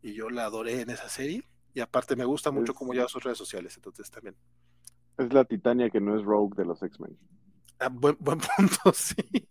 y 0.02 0.14
yo 0.14 0.30
la 0.30 0.46
adoré 0.46 0.82
en 0.82 0.90
esa 0.90 1.10
serie, 1.10 1.44
y 1.74 1.80
aparte 1.80 2.16
me 2.16 2.26
gusta 2.26 2.52
mucho 2.52 2.74
cómo 2.74 2.94
lleva 2.94 3.08
sus 3.08 3.24
redes 3.24 3.38
sociales, 3.38 3.76
entonces 3.76 4.10
también. 4.10 4.36
Es 5.18 5.32
la 5.32 5.46
Titania 5.46 5.90
que 5.90 6.02
no 6.02 6.18
es 6.18 6.24
Rogue 6.24 6.56
de 6.56 6.66
los 6.66 6.82
X-Men. 6.82 7.18
Ah, 7.80 7.90
buen, 7.90 8.18
buen 8.20 8.40
punto, 8.58 8.92
sí. 8.94 9.48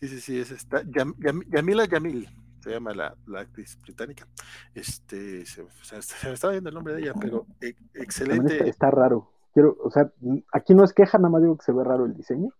Sí, 0.00 0.08
sí, 0.08 0.20
sí, 0.20 0.40
es 0.40 0.50
esta. 0.50 0.82
Yam, 0.82 1.14
Yam, 1.18 1.42
Yamila 1.50 1.84
Yamil 1.84 2.28
se 2.60 2.70
llama 2.70 2.94
la, 2.94 3.14
la, 3.26 3.40
actriz 3.40 3.78
británica. 3.82 4.26
Este, 4.74 5.44
se, 5.44 5.66
se, 5.82 6.02
se, 6.02 6.26
me 6.28 6.34
estaba 6.34 6.52
viendo 6.52 6.68
el 6.68 6.74
nombre 6.74 6.94
de 6.94 7.02
ella, 7.02 7.14
pero 7.20 7.46
e, 7.60 7.74
excelente. 7.94 8.54
Está, 8.54 8.66
está, 8.66 8.90
raro. 8.90 9.32
Quiero, 9.52 9.76
o 9.82 9.90
sea, 9.90 10.10
aquí 10.52 10.74
no 10.74 10.84
es 10.84 10.92
queja, 10.92 11.18
nada 11.18 11.30
más 11.30 11.42
digo 11.42 11.56
que 11.56 11.64
se 11.64 11.72
ve 11.72 11.84
raro 11.84 12.04
el 12.06 12.14
diseño. 12.16 12.50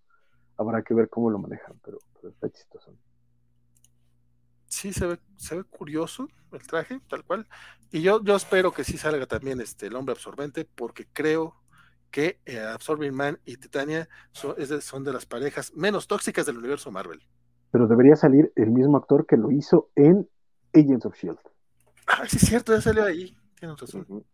Habrá 0.56 0.82
que 0.82 0.94
ver 0.94 1.08
cómo 1.08 1.30
lo 1.30 1.38
manejan, 1.38 1.78
pero, 1.84 1.98
pero 2.14 2.28
está 2.30 2.50
chistoso. 2.50 2.94
Sí, 4.66 4.92
se 4.92 5.06
ve, 5.06 5.18
se 5.36 5.56
ve 5.56 5.64
curioso 5.64 6.28
el 6.52 6.66
traje, 6.66 7.00
tal 7.08 7.24
cual. 7.24 7.46
Y 7.90 8.02
yo, 8.02 8.22
yo 8.22 8.36
espero 8.36 8.72
que 8.72 8.84
sí 8.84 8.98
salga 8.98 9.26
también 9.26 9.60
este, 9.60 9.86
el 9.86 9.96
hombre 9.96 10.12
absorbente, 10.12 10.64
porque 10.64 11.06
creo 11.12 11.59
que 12.10 12.40
eh, 12.44 12.58
Absorbing 12.58 13.14
Man 13.14 13.38
y 13.44 13.56
Titania 13.56 14.08
son, 14.32 14.54
es 14.58 14.68
de, 14.68 14.80
son 14.80 15.04
de 15.04 15.12
las 15.12 15.26
parejas 15.26 15.72
menos 15.74 16.06
tóxicas 16.06 16.46
del 16.46 16.58
universo 16.58 16.90
Marvel. 16.90 17.20
Pero 17.70 17.86
debería 17.86 18.16
salir 18.16 18.52
el 18.56 18.70
mismo 18.70 18.96
actor 18.96 19.26
que 19.26 19.36
lo 19.36 19.50
hizo 19.50 19.90
en 19.94 20.28
Agents 20.74 21.06
of 21.06 21.16
Shield. 21.16 21.38
Ah, 22.06 22.24
sí, 22.28 22.36
es 22.36 22.42
cierto, 22.46 22.74
ya 22.74 22.80
salió 22.80 23.04
ahí. 23.04 23.36
Tienes 23.58 23.78
razón. 23.78 24.04
Uh 24.08 24.18
-huh. 24.18 24.24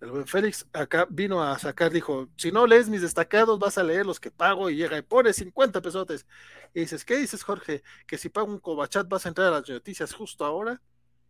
El 0.00 0.10
buen 0.10 0.26
Félix 0.26 0.68
acá 0.72 1.06
vino 1.08 1.42
a 1.42 1.58
sacar, 1.58 1.90
dijo: 1.90 2.28
Si 2.36 2.52
no 2.52 2.66
lees 2.66 2.90
mis 2.90 3.00
destacados, 3.00 3.58
vas 3.58 3.78
a 3.78 3.82
leer 3.82 4.04
los 4.04 4.20
que 4.20 4.30
pago. 4.30 4.68
Y 4.68 4.76
llega 4.76 4.98
y 4.98 5.02
pone 5.02 5.32
50 5.32 5.80
pesotes. 5.80 6.26
Y 6.74 6.80
dices: 6.80 7.04
¿Qué 7.04 7.16
dices, 7.16 7.42
Jorge? 7.42 7.82
¿Que 8.06 8.18
si 8.18 8.28
pago 8.28 8.48
un 8.52 8.58
cobachat 8.58 9.08
vas 9.08 9.24
a 9.24 9.30
entrar 9.30 9.48
a 9.48 9.60
las 9.60 9.68
noticias 9.68 10.12
justo 10.12 10.44
ahora? 10.44 10.82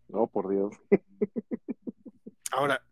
No, 0.09 0.27
por 0.27 0.49
Dios. 0.49 0.75
ahora, 2.51 2.83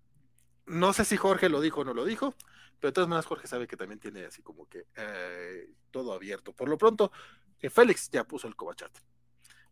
no 0.72 0.92
sé 0.92 1.04
si 1.04 1.16
Jorge 1.16 1.48
lo 1.48 1.60
dijo 1.60 1.82
o 1.82 1.84
no 1.84 1.94
lo 1.94 2.04
dijo, 2.04 2.34
pero 2.80 2.90
de 2.90 2.92
todas 2.92 3.08
maneras 3.08 3.26
Jorge 3.26 3.46
sabe 3.46 3.66
que 3.66 3.76
también 3.76 4.00
tiene 4.00 4.24
así 4.24 4.42
como 4.42 4.66
que 4.66 4.86
eh, 4.96 5.70
todo 5.90 6.12
abierto. 6.12 6.52
Por 6.52 6.68
lo 6.68 6.78
pronto, 6.78 7.12
que 7.58 7.70
Félix 7.70 8.10
ya 8.10 8.24
puso 8.24 8.48
el 8.48 8.56
cobachat. 8.56 8.90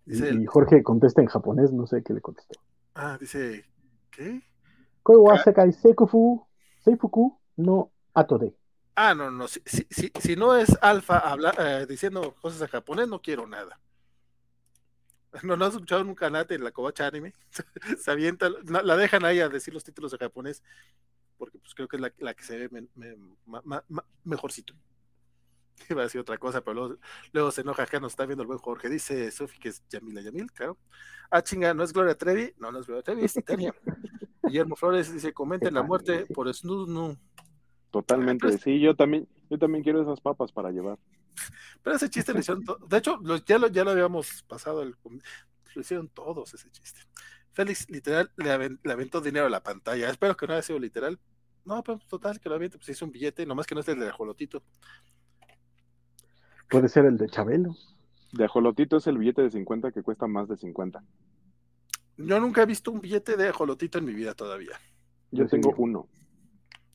Y 0.06 0.22
el... 0.22 0.47
Jorge 0.47 0.82
contesta 0.82 1.20
en 1.20 1.27
japonés, 1.27 1.72
no 1.72 1.86
sé 1.86 2.02
qué 2.02 2.12
le 2.12 2.20
contestó. 2.20 2.60
Ah, 2.94 3.16
dice, 3.18 3.64
¿qué? 4.10 4.43
Sekai 5.43 5.72
Seikufu, 5.72 6.47
Seifuku 6.85 7.39
no 7.56 7.90
Atode. 8.14 8.55
Ah, 8.94 9.14
no, 9.14 9.31
no, 9.31 9.48
si, 9.48 9.60
si, 9.64 9.86
si, 9.90 10.12
si 10.20 10.36
no 10.36 10.56
es 10.56 10.77
Alfa 10.82 11.18
habla, 11.18 11.55
eh, 11.59 11.86
diciendo 11.89 12.35
cosas 12.40 12.60
en 12.60 12.68
japonés, 12.68 13.09
no 13.09 13.20
quiero 13.22 13.47
nada. 13.47 13.81
¿No, 15.43 15.57
no 15.57 15.65
has 15.65 15.74
escuchado 15.74 16.05
nunca 16.05 16.31
Nate 16.31 16.55
en 16.55 16.65
la 16.65 16.73
Kobacha 16.73 17.07
Anime? 17.07 17.35
se 17.98 18.11
avienta, 18.11 18.48
la 18.48 18.97
dejan 18.97 19.24
ahí 19.24 19.40
a 19.40 19.48
decir 19.48 19.74
los 19.74 19.85
títulos 19.85 20.12
en 20.12 20.19
japonés, 20.19 20.62
porque 21.39 21.59
pues 21.59 21.74
creo 21.74 21.89
que 21.89 21.97
es 21.97 22.02
la, 22.02 22.12
la 22.19 22.35
que 22.35 22.44
se 22.44 22.59
ve 22.59 22.69
me, 22.70 22.86
me, 22.94 23.16
ma, 23.47 23.82
ma, 23.89 24.05
mejorcito. 24.24 24.74
Iba 25.89 26.02
a 26.02 26.05
decir 26.05 26.20
otra 26.20 26.39
cosa, 26.39 26.62
pero 26.62 26.74
luego, 26.74 27.01
luego, 27.32 27.51
se 27.51 27.62
enoja 27.62 27.85
acá, 27.85 28.01
nos 28.01 28.12
está 28.12 28.27
viendo 28.27 28.43
el 28.43 28.48
buen 28.48 28.59
Jorge. 28.59 28.89
Dice 28.89 29.31
Sofi 29.31 29.59
que 29.59 29.70
es 29.70 29.82
Yamila 29.89 30.20
Yamil, 30.20 30.51
claro. 30.52 30.77
Ah, 31.31 31.43
chinga, 31.43 31.73
¿no 31.74 31.85
es 31.85 31.93
Gloria 31.93 32.16
Trevi? 32.16 32.52
No, 32.59 32.73
no 32.73 32.81
es 32.81 32.86
Gloria 32.86 33.02
Trevi, 33.02 33.24
es 33.24 33.35
Titania. 33.35 33.74
Guillermo 34.43 34.74
Flores 34.74 35.12
dice, 35.12 35.32
comenten 35.32 35.74
la 35.74 35.82
muerte 35.82 36.27
por 36.27 36.52
Snoo 36.52 37.16
Totalmente, 37.90 38.48
pues, 38.48 38.61
sí, 38.61 38.81
yo 38.81 38.94
también, 38.94 39.28
yo 39.48 39.59
también 39.59 39.82
quiero 39.82 40.02
esas 40.02 40.20
papas 40.20 40.52
para 40.52 40.70
llevar. 40.70 40.98
Pero 41.83 41.97
ese 41.97 42.11
chiste 42.11 42.33
lo 42.33 42.41
hicieron, 42.41 42.65
de 42.89 42.97
hecho, 42.97 43.19
lo, 43.23 43.37
ya, 43.37 43.59
lo, 43.59 43.69
ya 43.69 43.85
lo 43.85 43.91
habíamos 43.91 44.43
pasado, 44.45 44.83
el, 44.83 44.97
lo 45.75 45.81
hicieron 45.81 46.09
todos 46.09 46.55
ese 46.55 46.71
chiste. 46.71 47.01
Félix, 47.53 47.91
literal, 47.91 48.31
le, 48.37 48.51
avent, 48.51 48.85
le, 48.85 48.93
aventó 48.93 49.21
dinero 49.21 49.47
a 49.47 49.51
la 49.51 49.62
pantalla. 49.62 50.11
Espero 50.11 50.37
que 50.37 50.47
no 50.47 50.53
haya 50.53 50.62
sido 50.62 50.79
literal. 50.79 51.19
No, 51.65 51.83
pero 51.83 51.99
total, 52.09 52.41
que 52.41 52.49
lo 52.49 52.55
aviente, 52.55 52.79
pues 52.79 52.89
hizo 52.89 53.05
un 53.05 53.12
billete, 53.12 53.45
nomás 53.45 53.67
que 53.67 53.75
no 53.75 53.81
es 53.81 53.89
el 53.89 53.99
de 53.99 54.09
ajolotito. 54.09 54.62
Puede 56.69 56.89
ser 56.89 57.05
el 57.05 57.19
de 57.19 57.29
Chabelo. 57.29 57.77
De 58.33 58.45
ajolotito 58.45 58.97
es 58.97 59.07
el 59.09 59.19
billete 59.19 59.43
de 59.43 59.51
50 59.51 59.91
que 59.91 60.03
cuesta 60.03 60.27
más 60.27 60.49
de 60.49 60.57
50. 60.57 61.03
Yo 62.17 62.41
nunca 62.41 62.62
he 62.62 62.67
visto 62.67 62.93
un 62.93 63.01
billete 63.01 63.37
de 63.37 63.49
ajolotito 63.49 63.99
en 63.99 64.05
mi 64.05 64.15
vida 64.15 64.35
todavía. 64.35 64.81
Yo, 65.31 65.45
Yo 65.45 65.49
tengo 65.49 65.75
uno. 65.77 66.09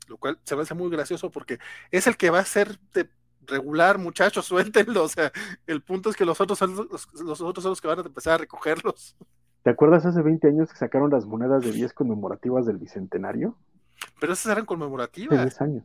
Lo 0.07 0.17
cual 0.17 0.39
se 0.43 0.55
me 0.55 0.61
hace 0.61 0.73
muy 0.75 0.89
gracioso 0.89 1.29
porque 1.31 1.59
es 1.91 2.07
el 2.07 2.15
que 2.15 2.29
va 2.29 2.39
a 2.39 2.45
ser 2.45 2.79
de 2.93 3.09
regular, 3.47 3.97
muchachos, 3.97 4.45
suéltenlo. 4.47 5.03
O 5.03 5.07
sea, 5.07 5.31
el 5.67 5.81
punto 5.81 6.09
es 6.09 6.15
que 6.15 6.25
los 6.25 6.39
otros 6.41 6.59
son 6.59 6.75
los, 6.75 7.07
los 7.21 7.41
otros 7.41 7.63
son 7.63 7.71
los 7.71 7.81
que 7.81 7.87
van 7.87 7.99
a 7.99 8.03
empezar 8.03 8.33
a 8.33 8.37
recogerlos. 8.39 9.15
¿Te 9.63 9.71
acuerdas 9.71 10.05
hace 10.05 10.21
20 10.21 10.47
años 10.47 10.71
que 10.71 10.77
sacaron 10.77 11.09
las 11.09 11.25
monedas 11.25 11.63
de 11.63 11.71
10 11.71 11.93
conmemorativas 11.93 12.67
del 12.67 12.77
Bicentenario? 12.77 13.57
Pero 14.19 14.33
esas 14.33 14.51
eran 14.51 14.65
conmemorativas. 14.65 15.41
10 15.41 15.61
años. 15.61 15.83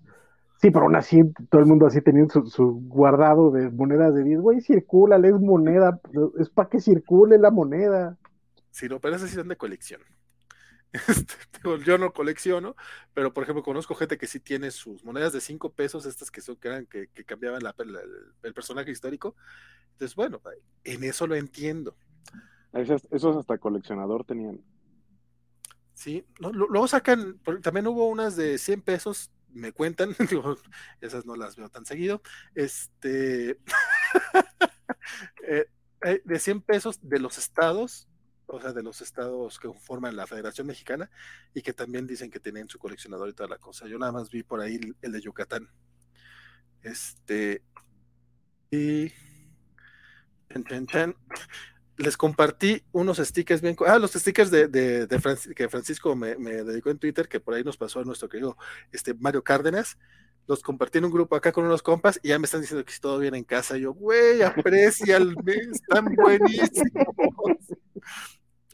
Sí, 0.61 0.71
pero 0.71 0.85
aún 0.85 0.97
así, 0.97 1.23
todo 1.49 1.63
el 1.63 1.67
mundo 1.67 1.87
así 1.87 2.03
teniendo 2.03 2.31
su, 2.31 2.47
su 2.47 2.83
guardado 2.87 3.51
de 3.51 3.71
monedas 3.71 4.15
de 4.15 4.23
10. 4.23 4.41
Güey, 4.41 4.61
circula, 4.61 5.17
es 5.17 5.41
moneda. 5.41 5.99
Es 6.39 6.51
para 6.51 6.69
que 6.69 6.81
circule 6.81 7.39
la 7.39 7.51
moneda. 7.51 8.19
Sí, 8.71 8.87
no, 8.87 9.01
pero 9.01 9.17
esas 9.17 9.31
sí 9.31 9.37
son 9.37 9.49
de 9.49 9.57
colección. 9.57 10.03
Este, 11.09 11.85
yo 11.85 11.99
no 11.99 12.13
colecciono, 12.13 12.75
pero 13.15 13.33
por 13.33 13.45
ejemplo 13.45 13.63
conozco 13.63 13.95
gente 13.95 14.19
que 14.19 14.27
sí 14.27 14.41
tiene 14.41 14.71
sus 14.71 15.05
monedas 15.05 15.33
de 15.33 15.41
5 15.41 15.73
pesos, 15.73 16.05
estas 16.05 16.31
que 16.31 16.41
son 16.41 16.57
que, 16.57 16.69
eran, 16.69 16.87
que, 16.87 17.09
que 17.09 17.25
cambiaban 17.25 17.63
la, 17.63 17.75
la, 17.79 18.01
el, 18.01 18.35
el, 18.43 18.55
personaje 18.55 18.91
histórico. 18.91 19.37
Entonces, 19.93 20.17
bueno, 20.17 20.41
en 20.85 21.05
eso 21.05 21.27
lo 21.27 21.37
entiendo. 21.37 21.97
Esos, 22.73 23.07
esos 23.11 23.37
hasta 23.37 23.59
coleccionador 23.59 24.25
tenían. 24.25 24.61
Sí, 25.95 26.25
no, 26.41 26.51
luego 26.51 26.89
sacan, 26.89 27.39
también 27.63 27.87
hubo 27.87 28.09
unas 28.09 28.35
de 28.35 28.57
100 28.57 28.83
pesos, 28.83 29.31
me 29.51 29.73
cuentan, 29.73 30.17
digo, 30.31 30.57
esas 31.01 31.27
no 31.27 31.37
las 31.37 31.57
veo 31.57 31.69
tan 31.69 31.85
seguido, 31.85 32.23
este, 32.55 33.59
eh, 35.47 35.67
de 36.25 36.39
100 36.39 36.63
pesos 36.63 36.99
de 37.03 37.19
los 37.19 37.37
estados, 37.37 38.09
o 38.53 38.61
sea, 38.61 38.73
de 38.73 38.83
los 38.83 39.01
estados 39.01 39.59
que 39.59 39.73
forman 39.73 40.17
la 40.17 40.27
Federación 40.27 40.67
Mexicana 40.67 41.11
y 41.55 41.63
que 41.63 41.73
también 41.73 42.07
dicen 42.07 42.31
que 42.31 42.41
tienen 42.41 42.69
su 42.69 42.79
coleccionador 42.79 43.29
y 43.29 43.33
toda 43.33 43.49
la 43.49 43.59
cosa. 43.59 43.87
Yo 43.87 43.99
nada 43.99 44.13
más 44.13 44.31
vi 44.31 44.43
por 44.43 44.61
ahí 44.61 44.81
el, 45.01 45.13
de 45.13 45.21
Yucatán. 45.21 45.69
Este, 46.83 47.63
y 48.71 49.13
ten, 50.49 50.87
ten, 50.87 51.17
les 51.97 52.17
compartí 52.17 52.83
unos 52.93 53.19
stickers 53.19 53.61
bien. 53.61 53.77
Ah, 53.87 53.99
los 53.99 54.13
stickers 54.13 54.51
de, 54.51 55.07
que 55.55 55.69
Francisco 55.69 56.17
me, 56.17 56.35
dedicó 56.37 56.91
en 56.91 56.99
Twitter, 56.99 57.29
que 57.29 57.41
por 57.41 57.55
ahí 57.55 57.63
nos 57.63 57.77
pasó 57.77 58.01
a 58.01 58.05
nuestro 58.05 58.29
querido 58.29 58.57
este, 58.91 59.15
Mario 59.15 59.45
Cárdenas. 59.45 59.97
Los 60.47 60.63
compartí 60.63 60.99
en 60.99 61.05
un 61.05 61.13
grupo 61.13 61.37
acá 61.37 61.53
con 61.53 61.65
unos 61.65 61.83
compas 61.83 62.19
y 62.25 62.29
ya 62.29 62.39
me 62.41 62.47
están 62.47 62.63
diciendo 62.63 62.85
que 62.85 62.93
si 62.93 63.01
todo 63.01 63.19
bien 63.21 63.37
en 63.37 63.45
casa. 63.45 63.77
Yo, 63.77 63.93
güey, 63.93 64.43
aprecia 64.43 65.19
están 65.19 66.17
buenísimos. 66.17 67.07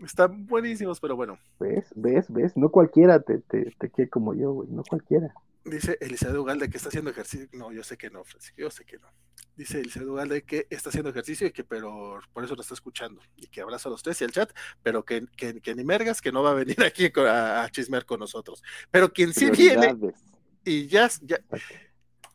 Están 0.04 0.46
buenísimos, 0.46 1.00
pero 1.00 1.16
bueno. 1.16 1.38
¿Ves? 1.58 1.86
¿Ves? 1.94 2.26
¿Ves? 2.28 2.56
No 2.56 2.70
cualquiera 2.70 3.20
te, 3.20 3.38
te, 3.38 3.70
te 3.78 3.90
quiere 3.90 4.10
como 4.10 4.34
yo, 4.34 4.52
güey. 4.52 4.68
No 4.70 4.82
cualquiera. 4.84 5.32
Dice 5.64 5.98
Elizabeth 6.00 6.36
Ugalde 6.36 6.70
que 6.70 6.76
está 6.76 6.90
haciendo 6.90 7.10
ejercicio. 7.10 7.48
No, 7.52 7.72
yo 7.72 7.82
sé 7.82 7.96
que 7.96 8.08
no, 8.10 8.22
Francisco, 8.22 8.56
yo 8.58 8.70
sé 8.70 8.84
que 8.84 8.98
no. 8.98 9.08
Dice 9.56 9.80
Elizabeth 9.80 10.08
Ugalde 10.08 10.42
que 10.44 10.66
está 10.70 10.90
haciendo 10.90 11.10
ejercicio 11.10 11.46
y 11.46 11.50
que, 11.50 11.64
pero 11.64 12.20
por 12.32 12.44
eso 12.44 12.54
lo 12.54 12.60
está 12.60 12.74
escuchando. 12.74 13.20
Y 13.36 13.48
que 13.48 13.62
abraza 13.62 13.88
a 13.88 13.92
los 13.92 14.02
tres 14.02 14.20
y 14.20 14.24
al 14.24 14.30
chat, 14.30 14.50
pero 14.82 15.04
que, 15.04 15.26
que, 15.36 15.60
que 15.60 15.74
ni 15.74 15.82
mergas, 15.82 16.20
que 16.20 16.30
no 16.30 16.42
va 16.42 16.50
a 16.50 16.54
venir 16.54 16.76
aquí 16.84 17.10
a, 17.16 17.64
a 17.64 17.70
chismear 17.70 18.04
con 18.04 18.20
nosotros. 18.20 18.62
Pero 18.90 19.12
quien 19.12 19.32
sí 19.32 19.50
viene, 19.50 19.96
y 20.64 20.86
ya, 20.88 21.08
ya 21.22 21.40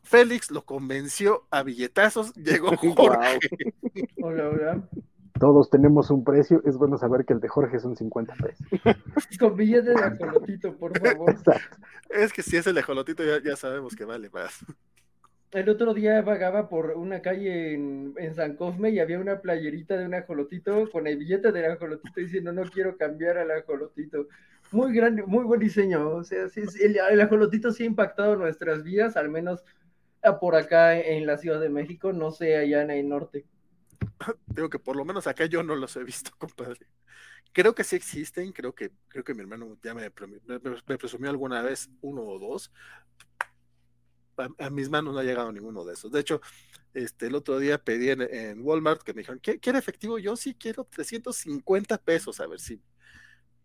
Félix 0.02 0.50
lo 0.50 0.64
convenció 0.64 1.46
a 1.50 1.62
billetazos, 1.62 2.34
llegó 2.34 2.76
Jorge. 2.76 2.94
Wow. 2.96 4.28
hola, 4.28 4.48
hola. 4.48 4.88
Todos 5.38 5.70
tenemos 5.70 6.10
un 6.10 6.24
precio, 6.24 6.62
es 6.64 6.76
bueno 6.76 6.98
saber 6.98 7.24
que 7.24 7.32
el 7.32 7.40
de 7.40 7.48
Jorge 7.48 7.78
son 7.78 7.96
50 7.96 8.34
pesos. 8.34 8.66
Con 9.40 9.56
billete 9.56 9.90
de 9.90 10.02
ajolotito, 10.02 10.76
por 10.76 10.98
favor. 10.98 11.30
Exacto. 11.30 11.78
Es 12.10 12.32
que 12.32 12.42
si 12.42 12.56
es 12.56 12.66
el 12.66 12.74
de 12.74 12.80
ajolotito 12.80 13.24
ya, 13.24 13.42
ya 13.42 13.56
sabemos 13.56 13.96
que 13.96 14.04
vale 14.04 14.30
más. 14.30 14.64
El 15.50 15.68
otro 15.68 15.92
día 15.92 16.22
vagaba 16.22 16.68
por 16.68 16.92
una 16.92 17.20
calle 17.20 17.74
en, 17.74 18.14
en, 18.16 18.34
San 18.34 18.56
Cosme 18.56 18.90
y 18.90 19.00
había 19.00 19.18
una 19.18 19.40
playerita 19.40 19.98
de 19.98 20.06
un 20.06 20.14
ajolotito 20.14 20.90
con 20.90 21.06
el 21.06 21.18
billete 21.18 21.52
del 21.52 21.72
ajolotito 21.72 22.20
diciendo 22.20 22.52
no 22.52 22.62
quiero 22.62 22.96
cambiar 22.96 23.36
al 23.36 23.50
ajolotito. 23.50 24.28
Muy 24.70 24.94
grande, 24.94 25.22
muy 25.24 25.44
buen 25.44 25.60
diseño. 25.60 26.08
O 26.08 26.24
sea, 26.24 26.48
sí, 26.48 26.62
el, 26.80 26.96
el 27.10 27.20
ajolotito 27.20 27.70
sí 27.72 27.82
ha 27.82 27.86
impactado 27.86 28.36
nuestras 28.36 28.82
vidas, 28.82 29.16
al 29.16 29.28
menos 29.28 29.62
por 30.40 30.54
acá 30.54 30.98
en 30.98 31.26
la 31.26 31.36
Ciudad 31.36 31.60
de 31.60 31.68
México, 31.68 32.12
no 32.12 32.30
sé 32.30 32.56
allá 32.56 32.82
en 32.82 32.90
el 32.90 33.08
norte. 33.08 33.44
Digo 34.46 34.68
que 34.68 34.78
por 34.78 34.96
lo 34.96 35.04
menos 35.04 35.26
acá 35.26 35.46
yo 35.46 35.62
no 35.62 35.74
los 35.74 35.96
he 35.96 36.04
visto, 36.04 36.30
compadre. 36.38 36.86
Creo 37.52 37.74
que 37.74 37.84
sí 37.84 37.96
existen, 37.96 38.52
creo 38.52 38.74
que, 38.74 38.90
creo 39.08 39.24
que 39.24 39.34
mi 39.34 39.42
hermano 39.42 39.76
ya 39.82 39.94
me, 39.94 40.10
me, 40.10 40.58
me 40.86 40.98
presumió 40.98 41.30
alguna 41.30 41.62
vez 41.62 41.90
uno 42.00 42.22
o 42.22 42.38
dos. 42.38 42.72
A, 44.38 44.48
a, 44.64 44.70
mis 44.70 44.88
manos 44.88 45.12
no 45.12 45.20
ha 45.20 45.24
llegado 45.24 45.52
ninguno 45.52 45.84
de 45.84 45.92
esos. 45.92 46.10
De 46.10 46.20
hecho, 46.20 46.40
este, 46.94 47.26
el 47.26 47.34
otro 47.34 47.58
día 47.58 47.76
pedí 47.76 48.10
en, 48.10 48.22
en 48.22 48.62
Walmart 48.62 49.02
que 49.02 49.12
me 49.12 49.20
dijeron, 49.20 49.40
¿quiere 49.40 49.78
efectivo? 49.78 50.18
Yo 50.18 50.36
sí 50.36 50.54
quiero 50.54 50.84
350 50.84 51.98
pesos, 51.98 52.40
a 52.40 52.46
ver 52.46 52.60
si. 52.60 52.80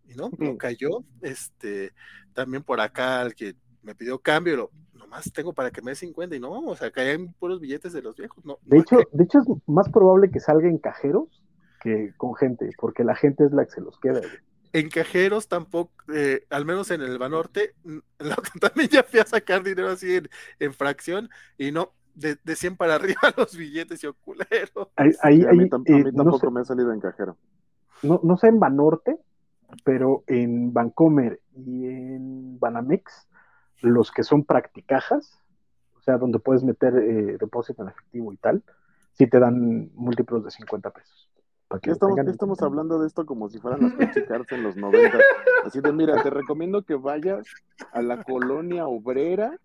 Y 0.05 0.15
no, 0.15 0.29
no 0.37 0.57
cayó. 0.57 1.05
Este, 1.21 1.93
también 2.33 2.63
por 2.63 2.81
acá, 2.81 3.21
el 3.21 3.35
que 3.35 3.55
me 3.81 3.95
pidió 3.95 4.19
cambio 4.19 4.53
y 4.53 4.57
lo, 4.57 4.71
nomás 4.97 5.31
tengo 5.33 5.53
para 5.53 5.71
que 5.71 5.81
me 5.81 5.91
dé 5.91 5.95
50 5.95 6.35
y 6.35 6.39
no, 6.39 6.51
o 6.59 6.75
sea, 6.75 6.91
caen 6.91 7.33
puros 7.33 7.59
billetes 7.61 7.93
de 7.93 8.01
los 8.01 8.15
viejos. 8.15 8.43
No, 8.45 8.59
De 8.63 8.77
no 8.77 8.81
hecho, 8.83 8.97
de 9.11 9.23
hecho 9.23 9.39
es 9.39 9.45
más 9.67 9.89
probable 9.89 10.29
que 10.31 10.39
salga 10.39 10.67
en 10.67 10.77
cajeros 10.79 11.43
que 11.81 12.13
con 12.17 12.35
gente, 12.35 12.69
porque 12.79 13.03
la 13.03 13.15
gente 13.15 13.45
es 13.45 13.51
la 13.51 13.65
que 13.65 13.71
se 13.71 13.81
los 13.81 13.99
queda. 13.99 14.19
güey. 14.19 14.31
en 14.73 14.89
cajeros 14.89 15.47
tampoco, 15.47 15.93
eh, 16.13 16.45
al 16.49 16.65
menos 16.65 16.91
en 16.91 17.01
el 17.01 17.17
Banorte, 17.17 17.73
la 18.19 18.35
también 18.59 18.89
ya 18.89 19.03
fui 19.03 19.19
a 19.19 19.25
sacar 19.25 19.63
dinero 19.63 19.89
así 19.89 20.15
en, 20.15 20.29
en 20.59 20.73
fracción 20.73 21.29
y 21.57 21.71
no, 21.71 21.93
de, 22.15 22.37
de 22.43 22.55
100 22.55 22.75
para 22.77 22.95
arriba 22.95 23.21
los 23.37 23.55
billetes 23.55 24.03
y 24.03 24.07
culero. 24.23 24.91
Ahí, 24.95 25.11
ahí- 25.21 25.41
Sí, 25.41 25.45
a 25.47 25.51
mí, 25.53 25.63
a 25.63 25.75
eh, 25.85 26.03
mí 26.03 26.11
no 26.13 26.23
tampoco 26.23 26.47
sé- 26.47 26.51
me 26.51 26.59
ha 26.61 26.65
salido 26.65 26.91
en 26.91 26.99
cajero. 26.99 27.37
no, 28.03 28.19
no 28.23 28.37
sé 28.37 28.47
en 28.47 28.59
Banorte, 28.59 29.17
pero 29.83 30.23
en 30.27 30.73
Bancomer 30.73 31.39
y 31.55 31.85
en 31.85 32.59
Banamex, 32.59 33.26
los 33.81 34.11
que 34.11 34.23
son 34.23 34.43
practicajas, 34.43 35.39
o 35.95 36.01
sea, 36.01 36.17
donde 36.17 36.39
puedes 36.39 36.63
meter 36.63 36.95
eh, 36.95 37.37
depósito 37.39 37.83
en 37.83 37.89
efectivo 37.89 38.33
y 38.33 38.37
tal, 38.37 38.63
sí 39.13 39.27
te 39.27 39.39
dan 39.39 39.91
múltiplos 39.93 40.43
de 40.43 40.51
50 40.51 40.89
pesos. 40.91 41.29
Para 41.67 41.81
que 41.81 41.85
¿Qué 41.85 41.89
lo 41.89 41.93
estamos, 41.93 42.27
estamos 42.27 42.61
hablando 42.61 42.99
de 42.99 43.07
esto 43.07 43.25
como 43.25 43.49
si 43.49 43.59
fueran 43.59 43.81
las 43.81 43.93
Pepsi 43.93 44.23
Cards 44.23 44.51
en 44.53 44.63
los 44.63 44.77
90? 44.77 45.17
Así 45.65 45.81
de, 45.81 45.91
mira, 45.91 46.21
te 46.23 46.29
recomiendo 46.29 46.83
que 46.83 46.95
vayas 46.95 47.45
a 47.91 48.01
la 48.01 48.23
colonia 48.23 48.87
obrera 48.87 49.57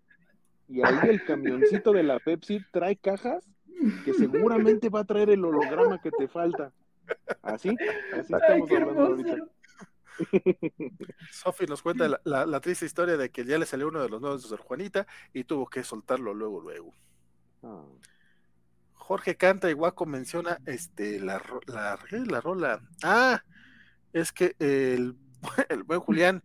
y 0.67 0.81
ahí 0.81 1.09
el 1.09 1.23
camioncito 1.23 1.93
de 1.93 2.03
la 2.03 2.19
Pepsi 2.19 2.59
trae 2.71 2.97
cajas 2.97 3.45
que 4.03 4.13
seguramente 4.13 4.89
va 4.89 5.01
a 5.01 5.05
traer 5.05 5.29
el 5.29 5.43
holograma 5.45 5.99
que 6.01 6.11
te 6.11 6.27
falta. 6.27 6.71
Así, 7.41 7.69
así 8.13 8.33
Ay, 8.33 8.61
estamos 8.61 8.71
hablando 8.71 9.03
ahorita. 9.03 9.37
Sofi 11.31 11.65
nos 11.65 11.81
cuenta 11.81 12.07
la, 12.07 12.21
la- 12.23 12.45
la 12.45 12.59
triste 12.59 12.85
historia 12.85 13.17
de 13.17 13.29
que 13.29 13.45
ya 13.45 13.57
le 13.57 13.65
salió 13.65 13.87
uno 13.87 14.01
de 14.01 14.09
los 14.09 14.21
nuevos 14.21 14.43
de 14.43 14.49
Sor 14.49 14.59
Juanita 14.59 15.07
y 15.33 15.43
tuvo 15.43 15.67
que 15.67 15.83
soltarlo 15.83 16.33
luego, 16.33 16.61
luego. 16.61 16.93
Ah. 17.63 17.83
Jorge 18.93 19.35
canta 19.35 19.69
y 19.69 19.73
Guaco 19.73 20.05
menciona 20.05 20.59
este 20.65 21.19
la, 21.19 21.41
la, 21.67 21.99
la 22.27 22.41
rola. 22.41 22.81
Ah, 23.03 23.43
es 24.13 24.31
que 24.31 24.55
el, 24.59 25.15
el 25.69 25.83
buen 25.83 25.99
Julián 25.99 26.41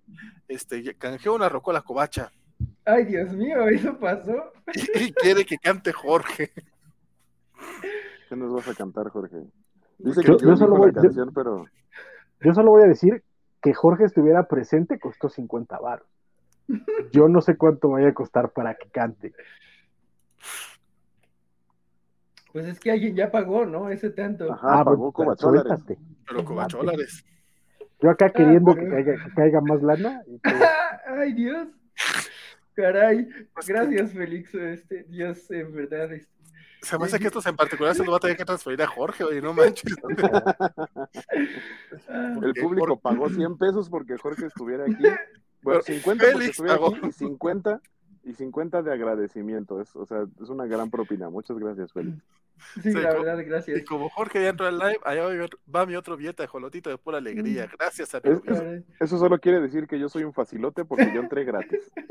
este, 0.49 0.95
canjeó 0.97 1.35
una 1.35 1.49
rocola 1.49 1.83
covacha 1.83 2.33
Ay, 2.85 3.05
Dios 3.05 3.31
mío, 3.35 3.69
eso 3.69 3.97
pasó. 3.99 4.53
y, 4.75 5.05
y 5.05 5.13
quiere 5.13 5.45
que 5.45 5.59
cante 5.59 5.93
Jorge. 5.93 6.51
¿Qué 8.29 8.37
nos 8.37 8.53
vas 8.53 8.67
a 8.69 8.75
cantar, 8.75 9.09
Jorge? 9.11 9.37
Dice 9.99 10.23
que 10.23 10.29
yo 10.29 10.39
yo 10.39 10.57
solo 10.57 10.77
voy- 10.77 10.93
yo- 10.95 11.03
canción, 11.03 11.33
pero 11.35 11.67
Yo 12.41 12.55
solo 12.55 12.71
voy 12.71 12.83
a 12.85 12.87
decir 12.87 13.23
que 13.63 13.75
Jorge 13.75 14.05
estuviera 14.05 14.45
presente 14.49 14.99
costó 14.99 15.29
50 15.29 15.79
baros. 15.79 16.07
Yo 17.13 17.29
no 17.29 17.41
sé 17.41 17.57
cuánto 17.57 17.89
vaya 17.91 18.09
a 18.09 18.15
costar 18.15 18.51
para 18.51 18.75
que 18.75 18.89
cante. 18.91 19.33
Pues 22.53 22.67
es 22.67 22.81
que 22.81 22.91
alguien 22.91 23.15
ya 23.15 23.31
pagó, 23.31 23.67
¿no? 23.67 23.91
Ese 23.91 24.11
tanto. 24.11 24.53
Ajá, 24.53 24.85
pagó 24.85 24.97
bueno, 24.97 25.13
covacholares. 25.13 25.63
suéltate. 25.67 25.99
Pero 26.27 26.45
covacholares. 26.45 27.25
Yo 28.01 28.11
acá 28.11 28.31
queriendo 28.31 28.75
pero- 28.75 28.87
que, 28.87 28.91
caiga, 28.91 29.25
que 29.25 29.35
caiga 29.35 29.61
más 29.61 29.83
lana. 29.83 30.23
y. 30.27 30.41
Ay, 31.07 31.33
Dios. 31.35 31.69
Caray. 32.75 33.29
Gracias, 33.67 34.13
Félix. 34.13 34.55
Este, 34.55 35.03
Dios, 35.05 35.51
en 35.51 35.73
verdad. 35.75 36.13
este, 36.13 36.33
Se 36.83 36.99
me 36.99 37.05
hace 37.05 37.19
que 37.19 37.27
estos 37.27 37.47
en 37.47 37.57
particular 37.57 37.95
se 37.95 38.05
lo 38.05 38.13
va 38.13 38.19
a 38.19 38.21
tener 38.21 38.37
que 38.37 38.45
transferir 38.45 38.81
a 38.83 38.87
Jorge, 38.87 39.25
oye, 39.25 39.41
no 39.41 39.53
manches. 39.53 39.97
El 42.43 42.55
público 42.55 42.99
pagó 42.99 43.29
100 43.29 43.59
pesos 43.59 43.89
porque 43.89 44.17
Jorge 44.17 44.47
estuviera 44.47 44.85
aquí. 44.85 45.03
Bueno, 45.61 45.81
Pero 45.85 45.99
50 45.99 46.25
porque 46.31 46.47
estuviera 46.47 46.77
aquí 46.77 47.01
y 47.09 47.13
50 47.13 47.81
y 48.23 48.33
50 48.33 48.83
de 48.83 48.93
agradecimiento. 48.93 49.81
Es, 49.81 49.95
o 49.97 50.07
sea, 50.07 50.25
es 50.41 50.49
una 50.49 50.67
gran 50.67 50.89
propina. 50.89 51.31
Muchas 51.31 51.59
gracias, 51.59 51.93
Félix. 51.93 52.23
Sí, 52.83 52.93
Sí, 52.93 52.93
la 52.93 53.15
co- 53.15 53.23
verdad, 53.23 53.39
Y 53.41 53.45
gracias. 53.45 53.85
como 53.85 54.09
Jorge 54.11 54.43
ya 54.43 54.51
entró 54.51 54.67
al 54.67 54.79
live, 54.79 54.99
allá 55.05 55.23
va 55.25 55.31
mi 55.31 55.39
otro- 55.41 55.59
va 55.75 55.87
mi 55.87 55.97
otro 55.97 56.17
billete 56.17 56.43
de 56.43 56.47
jolotito 56.49 56.91
de 56.91 56.99
pura 56.99 57.19
alegría. 57.19 57.69
Gracias 57.79 58.15
a 58.15 58.19
Es- 58.19 58.43
Dios. 58.43 58.63
Eso 59.01 59.19
solo 59.19 59.39
quiere 59.39 59.61
decir 59.61 59.87
que 59.87 59.99
yo 59.99 60.09
soy 60.09 60.25
un 60.25 60.33
facilote 60.33 60.85
porque 60.85 61.11
yo 61.15 61.21
entré 61.21 61.45
gratis. 61.45 61.91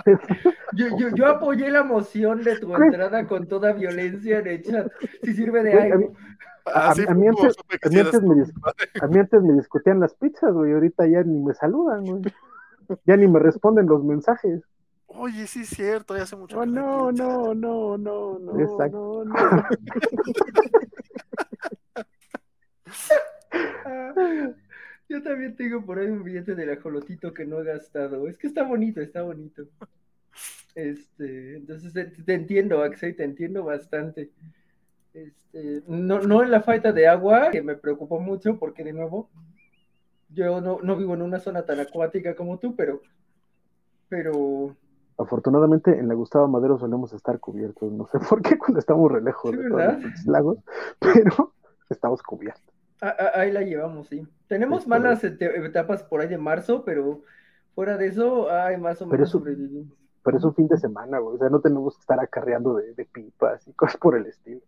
Yo, 0.72 0.86
yo, 0.96 1.08
yo 1.14 1.26
apoyé 1.26 1.68
la 1.70 1.82
moción 1.82 2.42
de 2.42 2.58
tu 2.58 2.74
entrada 2.74 3.26
con 3.26 3.46
toda 3.46 3.74
violencia 3.74 4.38
en 4.38 4.46
el 4.46 4.62
chat. 4.62 4.90
Si 5.22 5.34
sirve 5.34 5.62
de 5.62 5.72
Güey, 5.72 5.92
a 5.92 5.96
mí- 5.96 6.04
algo. 6.04 6.16
Como 6.64 6.76
a 9.02 9.06
mí 9.08 9.18
antes 9.18 9.42
me 9.42 9.52
discutían 9.54 10.00
las 10.00 10.14
pizzas, 10.14 10.52
güey. 10.54 10.72
Ahorita 10.72 11.06
ya 11.06 11.22
ni 11.22 11.38
me 11.40 11.52
saludan, 11.54 12.04
güey. 12.04 12.22
Ya 13.04 13.16
ni 13.16 13.28
me 13.28 13.38
responden 13.40 13.86
los 13.86 14.02
mensajes. 14.04 14.62
Oye, 15.12 15.46
sí 15.46 15.62
es 15.62 15.70
cierto, 15.70 16.16
ya 16.16 16.22
hace 16.22 16.36
mucho 16.36 16.58
Oh, 16.58 16.64
no, 16.64 17.10
no, 17.10 17.52
no, 17.52 17.98
no, 17.98 18.38
no. 18.38 18.60
Exacto. 18.60 19.24
no, 19.24 19.34
no. 19.34 19.64
Ah, 23.84 24.14
Yo 25.08 25.20
también 25.24 25.56
tengo 25.56 25.84
por 25.84 25.98
ahí 25.98 26.06
un 26.06 26.22
billete 26.22 26.54
del 26.54 26.70
ajolotito 26.70 27.34
que 27.34 27.44
no 27.44 27.60
he 27.60 27.64
gastado. 27.64 28.28
Es 28.28 28.38
que 28.38 28.46
está 28.46 28.62
bonito, 28.62 29.00
está 29.00 29.22
bonito. 29.22 29.66
Este, 30.76 31.56
entonces 31.56 31.92
te, 31.92 32.04
te 32.04 32.34
entiendo, 32.34 32.80
Axel, 32.84 33.16
te 33.16 33.24
entiendo 33.24 33.64
bastante. 33.64 34.30
Este, 35.12 35.82
no, 35.88 36.20
no 36.20 36.44
en 36.44 36.52
la 36.52 36.62
falta 36.62 36.92
de 36.92 37.08
agua, 37.08 37.50
que 37.50 37.60
me 37.60 37.74
preocupó 37.74 38.20
mucho, 38.20 38.56
porque 38.56 38.84
de 38.84 38.92
nuevo, 38.92 39.28
yo 40.28 40.60
no, 40.60 40.78
no 40.80 40.96
vivo 40.96 41.14
en 41.14 41.22
una 41.22 41.40
zona 41.40 41.64
tan 41.64 41.80
acuática 41.80 42.36
como 42.36 42.60
tú, 42.60 42.76
pero, 42.76 43.02
pero 44.08 44.76
Afortunadamente 45.20 45.98
en 45.98 46.08
la 46.08 46.14
Gustavo 46.14 46.48
Madero 46.48 46.78
solemos 46.78 47.12
estar 47.12 47.38
cubiertos. 47.40 47.92
No 47.92 48.06
sé 48.06 48.18
por 48.28 48.42
qué 48.42 48.58
cuando 48.58 48.78
estamos 48.78 49.10
re 49.10 49.20
lejos 49.22 49.50
Sí, 49.50 49.56
de 49.56 49.68
todos 49.68 50.02
los 50.02 50.26
lagos, 50.26 50.58
pero 50.98 51.54
estamos 51.88 52.22
cubiertos. 52.22 52.74
ah, 53.02 53.14
ah, 53.18 53.30
ahí 53.40 53.52
la 53.52 53.62
llevamos, 53.62 54.08
sí. 54.08 54.26
Tenemos 54.48 54.86
malas 54.86 55.22
etapas 55.24 56.02
por 56.04 56.20
ahí 56.20 56.28
de 56.28 56.38
marzo, 56.38 56.84
pero 56.84 57.22
fuera 57.74 57.96
de 57.96 58.06
eso, 58.08 58.50
ay, 58.50 58.76
más 58.78 59.00
o 59.02 59.08
Pero 59.08 59.12
menos 59.18 59.30
sobrevivimos. 59.30 59.96
Pero 60.22 60.36
es 60.38 60.44
un 60.44 60.54
fin 60.54 60.68
de 60.68 60.76
semana, 60.78 61.18
güey. 61.18 61.36
O 61.36 61.38
sea, 61.38 61.48
no 61.48 61.60
tenemos 61.60 61.96
que 61.96 62.00
estar 62.00 62.20
acarreando 62.20 62.74
de, 62.74 62.94
de 62.94 63.04
pipas 63.06 63.66
y 63.68 63.72
cosas 63.74 63.96
por 63.98 64.16
el 64.16 64.26
estilo. 64.26 64.60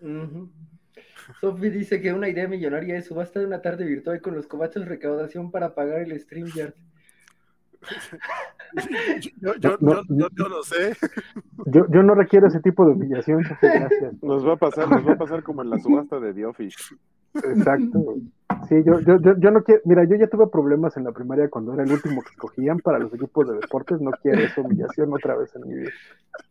Ujú. 0.00 0.50
Sophie 1.40 1.70
dice 1.70 2.00
que 2.00 2.12
una 2.12 2.28
idea 2.28 2.48
millonaria 2.48 2.96
es 2.96 3.06
subasta 3.06 3.40
de 3.40 3.46
una 3.46 3.62
tarde 3.62 3.84
virtual 3.84 4.20
con 4.20 4.34
los 4.34 4.46
cobachos 4.46 4.86
recaudación 4.86 5.50
para 5.50 5.74
pagar 5.74 6.00
el 6.00 6.18
StreamYard. 6.18 6.74
Yo, 9.40 9.54
yo, 9.56 9.76
No, 9.80 9.94
yo, 9.94 10.02
yo, 10.08 10.28
yo 10.34 10.48
no 10.48 10.62
sé. 10.62 10.96
Yo, 11.66 11.86
yo 11.90 12.02
no 12.02 12.14
requiero 12.14 12.46
ese 12.46 12.60
tipo 12.60 12.86
de 12.86 12.92
humillación, 12.92 13.42
gracias. 13.60 14.22
Nos 14.22 14.46
va 14.46 14.54
a 14.54 14.56
pasar, 14.56 14.88
nos 14.88 15.06
va 15.06 15.12
a 15.12 15.18
pasar 15.18 15.42
como 15.42 15.62
en 15.62 15.70
la 15.70 15.78
subasta 15.78 16.18
de 16.18 16.32
The 16.32 16.46
Office. 16.46 16.76
Exacto. 17.34 18.16
Sí, 18.68 18.76
yo, 18.84 19.00
yo, 19.00 19.18
yo, 19.20 19.36
yo 19.38 19.50
no 19.50 19.62
quiero, 19.64 19.80
mira, 19.84 20.04
yo 20.04 20.16
ya 20.16 20.26
tuve 20.26 20.46
problemas 20.46 20.96
en 20.96 21.04
la 21.04 21.12
primaria 21.12 21.48
cuando 21.48 21.74
era 21.74 21.82
el 21.82 21.92
último 21.92 22.22
que 22.22 22.30
escogían 22.30 22.78
para 22.78 22.98
los 22.98 23.12
equipos 23.12 23.48
de 23.48 23.54
deportes, 23.54 24.00
no 24.00 24.10
quiero 24.22 24.40
esa 24.40 24.60
humillación 24.60 25.12
otra 25.12 25.36
vez 25.36 25.54
en 25.56 25.68
mi 25.68 25.74
vida. 25.74 25.90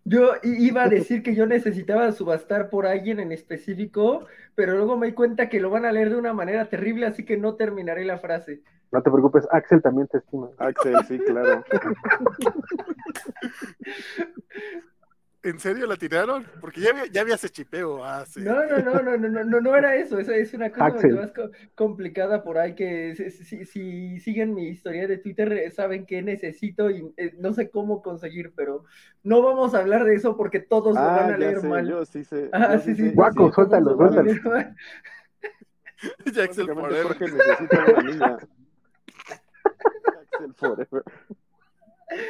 Yo 0.04 0.34
iba 0.44 0.84
a 0.84 0.90
decir 0.90 1.24
que 1.24 1.36
yo 1.36 1.46
necesitaba 1.46 2.12
subastar 2.12 2.70
por 2.70 2.86
alguien 2.86 3.20
en 3.20 3.32
específico, 3.32 4.26
pero 4.56 4.76
luego 4.76 4.98
me 4.98 5.08
di 5.08 5.14
cuenta 5.14 5.50
que 5.50 5.60
lo 5.60 5.70
van 5.70 5.86
a 5.86 5.92
leer 5.92 6.10
de 6.10 6.18
una 6.18 6.34
manera 6.34 6.68
terrible, 6.70 7.06
así 7.06 7.24
que 7.24 7.38
no 7.38 7.56
terminaré 7.56 8.04
la 8.04 8.18
frase. 8.18 8.62
No 8.92 9.02
te 9.02 9.10
preocupes, 9.10 9.48
Axel 9.52 9.82
también 9.82 10.08
te 10.08 10.18
estima. 10.18 10.50
Axel, 10.58 10.98
sí, 11.08 11.18
claro. 11.20 11.64
¿En 15.44 15.60
serio 15.60 15.88
la 15.88 15.96
tiraron? 15.96 16.46
Porque 16.60 16.82
ya 16.82 16.92
había, 16.92 17.06
ya 17.08 17.22
había 17.22 17.34
ese 17.34 17.50
chipeo 17.50 18.06
hace. 18.06 18.42
No, 18.42 18.64
no, 18.68 18.78
no, 18.80 19.02
no, 19.02 19.18
no, 19.18 19.28
no, 19.28 19.44
no, 19.44 19.60
no 19.62 19.76
era 19.76 19.96
eso, 19.96 20.20
esa 20.20 20.36
es 20.36 20.54
una 20.54 20.72
cosa 20.72 20.86
Axel. 20.86 21.16
más 21.16 21.32
co- 21.32 21.50
complicada 21.74 22.44
por 22.44 22.60
ahí 22.60 22.76
que 22.76 23.16
si, 23.16 23.32
si- 23.32 23.66
si 23.66 24.20
siguen 24.20 24.54
mi 24.54 24.68
historia 24.68 25.08
de 25.08 25.18
Twitter 25.18 25.52
eh, 25.54 25.72
saben 25.72 26.06
que 26.06 26.22
necesito 26.22 26.92
y 26.92 27.12
eh, 27.18 27.34
no 27.40 27.54
sé 27.54 27.72
cómo 27.72 28.04
conseguir, 28.04 28.54
pero 28.56 28.84
no 29.24 29.42
vamos 29.42 29.74
a 29.74 29.80
hablar 29.80 30.04
de 30.04 30.14
eso 30.14 30.38
porque 30.38 30.60
todos 30.60 30.94
lo 30.94 31.02
Ah, 31.02 31.16
van 31.16 31.32
a 31.32 31.32
ya 31.32 31.38
leer 31.38 31.60
sé, 31.62 31.68
mal. 31.68 31.88
yo 31.90 32.06
sí 32.06 32.24
sé. 32.24 32.50
Ah, 32.54 32.74
yo 32.76 32.80
sí, 32.82 32.94
sí, 32.96 33.10
sí, 33.10 33.16
Guaco, 33.16 33.48
sí, 33.48 33.56
suéltalo, 33.56 33.96
suéltalo. 33.96 34.32
Jackson 36.32 36.68
Forever. 36.76 37.04
Jorge 37.04 37.26
necesita 37.26 37.80
una 37.80 38.02
niña. 38.04 38.38
Axel 40.32 40.54
Forever. 40.56 41.04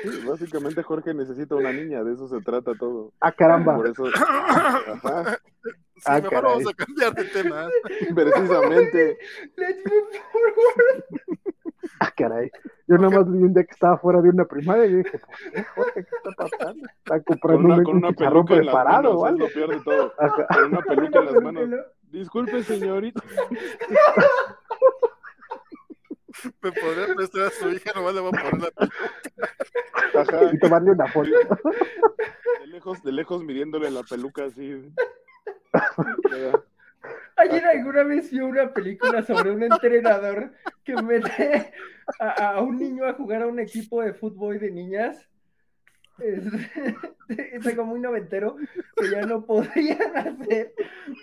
Sí, 0.04 0.26
Básicamente 0.28 0.84
Jorge 0.84 1.14
necesita 1.14 1.56
una 1.56 1.72
niña, 1.74 2.04
de 2.04 2.14
eso 2.14 2.28
se 2.28 2.40
trata 2.42 2.74
todo. 2.76 3.12
Ah, 3.20 3.32
caramba. 3.32 3.76
Por 3.76 3.88
eso, 3.88 4.06
ajá, 4.06 5.40
Sí, 5.64 6.02
Ah, 6.06 6.16
mejor 6.16 6.30
caray. 6.32 6.52
vamos 6.52 6.68
a 6.68 6.74
cambiar 6.74 7.14
de 7.16 7.24
tema. 7.26 7.68
precisamente. 8.16 9.18
Let's 9.56 9.84
move 9.86 10.20
forward. 10.32 11.04
Ah, 12.00 12.12
caray. 12.18 12.52
Yo 12.88 12.98
nada 12.98 13.10
más 13.20 13.32
vi 13.32 13.38
un 13.44 13.54
día 13.54 13.64
que 13.64 13.72
estaba 13.72 13.98
fuera 14.00 14.22
de 14.22 14.30
una 14.30 14.46
primaria 14.46 14.86
y 14.86 14.96
dije, 14.96 15.20
¿por 15.20 15.52
qué, 15.52 15.64
Jorge? 15.64 15.94
¿Qué 16.06 16.16
está 16.16 16.32
pasando? 16.36 16.88
Está 16.98 17.20
Con 17.22 17.38
comprando 17.38 17.66
una, 17.68 17.76
un, 17.78 17.84
con 17.84 17.96
un 17.96 18.04
una 18.04 18.10
chicharrón 18.10 18.46
peluca 18.46 18.54
en 18.62 18.66
las 18.66 18.76
preparado 18.76 19.04
manos, 19.04 19.22
o 19.22 19.26
es 19.26 19.32
algo. 19.32 19.46
lo 19.48 19.54
peor 19.54 19.70
de 19.70 19.80
todo. 19.84 20.14
Ajá. 20.20 20.48
Con 20.48 20.64
una 20.66 20.82
peluca 20.82 21.20
en 21.20 21.26
las 21.26 21.44
manos. 21.44 21.70
Disculpe, 22.12 22.64
señorita. 22.64 23.22
Me 26.62 26.72
podría 26.72 27.14
prestar 27.16 27.44
a 27.44 27.50
su 27.52 27.70
hija, 27.70 27.92
nomás 27.96 28.14
le 28.14 28.22
voy 28.22 28.32
a 28.34 28.42
poner 28.42 28.74
la 30.14 30.22
Ajá. 30.22 30.54
y 30.54 30.60
tomarle 30.60 30.92
una 30.92 31.08
foto. 31.08 31.30
De 32.60 32.68
lejos, 32.68 33.04
de 33.04 33.12
lejos 33.12 33.44
midiéndole 33.44 33.90
la 33.92 34.04
peluca 34.04 34.46
así. 34.46 34.94
Ayer 37.38 37.66
alguna 37.66 38.04
vez 38.04 38.30
vio 38.30 38.46
una 38.46 38.74
película 38.74 39.24
sobre 39.24 39.52
un 39.52 39.64
entrenador 39.64 40.54
que 40.84 40.96
mete 41.02 41.74
a, 42.20 42.52
a 42.52 42.62
un 42.62 42.78
niño 42.78 43.06
a 43.06 43.14
jugar 43.14 43.44
a 43.44 43.48
un 43.48 43.60
equipo 43.60 44.02
de 44.02 44.14
fútbol 44.14 44.60
de 44.60 44.72
niñas. 44.72 45.31
Es, 47.30 47.76
como 47.76 47.92
muy 47.92 48.02
noventero 48.02 48.58
que 48.98 49.10
ya 49.10 49.22
no 49.22 49.46
podían 49.46 50.18
hacer. 50.18 50.74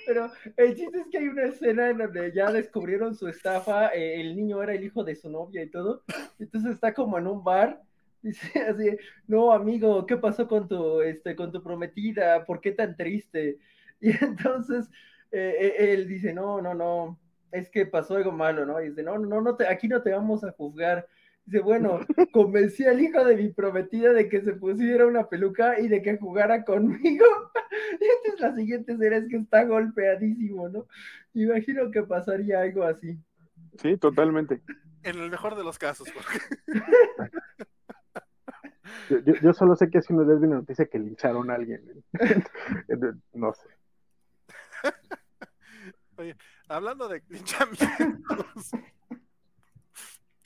Pero 0.07 0.31
el 0.57 0.75
chiste 0.75 1.01
es 1.01 1.07
que 1.10 1.18
hay 1.18 1.28
una 1.28 1.44
escena 1.44 1.91
en 1.91 1.99
donde 1.99 2.33
ya 2.33 2.51
descubrieron 2.51 3.15
su 3.15 3.28
estafa. 3.28 3.89
eh, 3.89 4.20
el 4.20 4.35
niño 4.35 4.62
era 4.62 4.73
el 4.73 4.85
hijo 4.85 5.05
de 5.05 5.15
su 5.15 5.28
novia 5.28 5.62
y 5.62 5.70
todo. 5.70 6.02
Entonces 6.39 6.73
está 6.73 6.94
como 6.94 7.18
en 7.18 7.27
un 7.27 7.44
bar. 7.44 7.83
Dice 8.23 8.60
así, 8.62 8.97
no, 9.27 9.52
amigo, 9.52 10.05
¿qué 10.07 10.17
pasó 10.17 10.49
con 10.49 10.67
tu, 10.67 11.02
este, 11.02 11.36
con 11.36 11.52
tu 11.52 11.62
prometida? 11.62 12.44
¿Por 12.44 12.60
qué 12.60 12.73
tan 12.73 12.97
triste? 12.97 13.59
Y 14.01 14.10
entonces 14.25 14.89
eh, 15.31 15.75
eh, 15.78 15.93
él 15.93 16.09
dice, 16.09 16.33
no, 16.33 16.60
no, 16.60 16.75
no, 16.75 17.18
es 17.52 17.70
que 17.70 17.86
pasó 17.86 18.17
algo 18.17 18.33
malo, 18.33 18.65
¿no? 18.65 18.81
Y 18.81 18.91
dice, 18.91 19.02
no, 19.02 19.18
no, 19.18 19.41
no, 19.41 19.57
aquí 19.68 19.89
no 19.89 20.02
te 20.02 20.12
vamos 20.12 20.44
a 20.44 20.52
juzgar. 20.52 21.07
Dice, 21.49 21.60
bueno, 21.60 22.01
convencí 22.33 22.85
al 22.85 23.01
hijo 23.01 23.25
de 23.25 23.35
mi 23.36 23.49
prometida 23.49 24.12
de 24.12 24.28
que 24.28 24.43
se 24.43 24.52
pusiera 24.52 25.07
una 25.07 25.28
peluca 25.31 25.81
y 25.81 25.89
de 25.89 26.02
que 26.02 26.18
jugara 26.18 26.65
conmigo. 26.65 27.25
Y 28.01 28.05
entonces 28.05 28.41
la 28.41 28.55
siguiente 28.55 28.93
escena 28.93 29.17
es 29.17 29.28
que 29.28 29.36
está 29.36 29.65
golpeadísimo, 29.65 30.68
¿no? 30.68 30.86
Imagino 31.33 31.91
que 31.91 32.02
pasaría 32.02 32.60
algo 32.60 32.83
así. 32.83 33.18
Sí, 33.81 33.97
totalmente. 33.97 34.60
En 35.05 35.18
el 35.18 35.31
mejor 35.31 35.55
de 35.57 35.65
los 35.65 35.78
casos, 35.78 36.10
Jorge. 36.12 36.39
Yo, 39.10 39.18
yo- 39.20 39.35
yo 39.43 39.52
solo 39.55 39.75
sé 39.77 39.89
que 39.91 39.99
hace 39.99 40.12
unos 40.12 40.27
días 40.27 40.41
vi 40.41 40.47
una 40.49 40.57
noticia 40.57 40.86
que 40.86 40.99
lincharon 40.99 41.51
a 41.51 41.55
alguien. 41.55 41.83
no 43.33 43.52
sé. 43.55 43.68
Oye, 46.17 46.36
hablando 46.68 47.09
de 47.09 47.23
linchamientos 47.28 48.70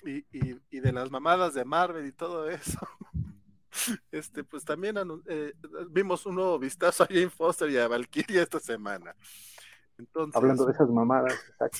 y, 0.04 0.26
y, 0.32 0.60
y 0.70 0.80
de 0.80 0.92
las 0.92 1.10
mamadas 1.10 1.54
de 1.54 1.64
Marvel 1.64 2.06
y 2.06 2.12
todo 2.12 2.48
eso, 2.48 2.78
este, 4.12 4.44
pues 4.44 4.64
también 4.64 4.96
eh, 5.26 5.52
vimos 5.90 6.26
un 6.26 6.36
nuevo 6.36 6.58
vistazo 6.58 7.04
a 7.04 7.06
Jane 7.06 7.30
Foster 7.30 7.70
y 7.70 7.78
a 7.78 7.88
Valkyria 7.88 8.42
esta 8.42 8.60
semana. 8.60 9.14
Entonces, 9.98 10.36
Hablando 10.36 10.66
de 10.66 10.72
esas 10.72 10.88
mamadas, 10.90 11.34
exacto. 11.50 11.78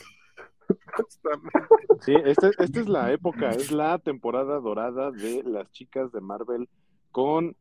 Sí, 2.01 2.15
esta, 2.25 2.49
esta 2.59 2.81
es 2.81 2.89
la 2.89 3.12
época, 3.12 3.51
es 3.51 3.70
la 3.70 3.99
temporada 3.99 4.59
dorada 4.59 5.10
de 5.10 5.42
las 5.44 5.70
chicas 5.70 6.10
de 6.12 6.20
Marvel 6.20 6.68
con 7.10 7.57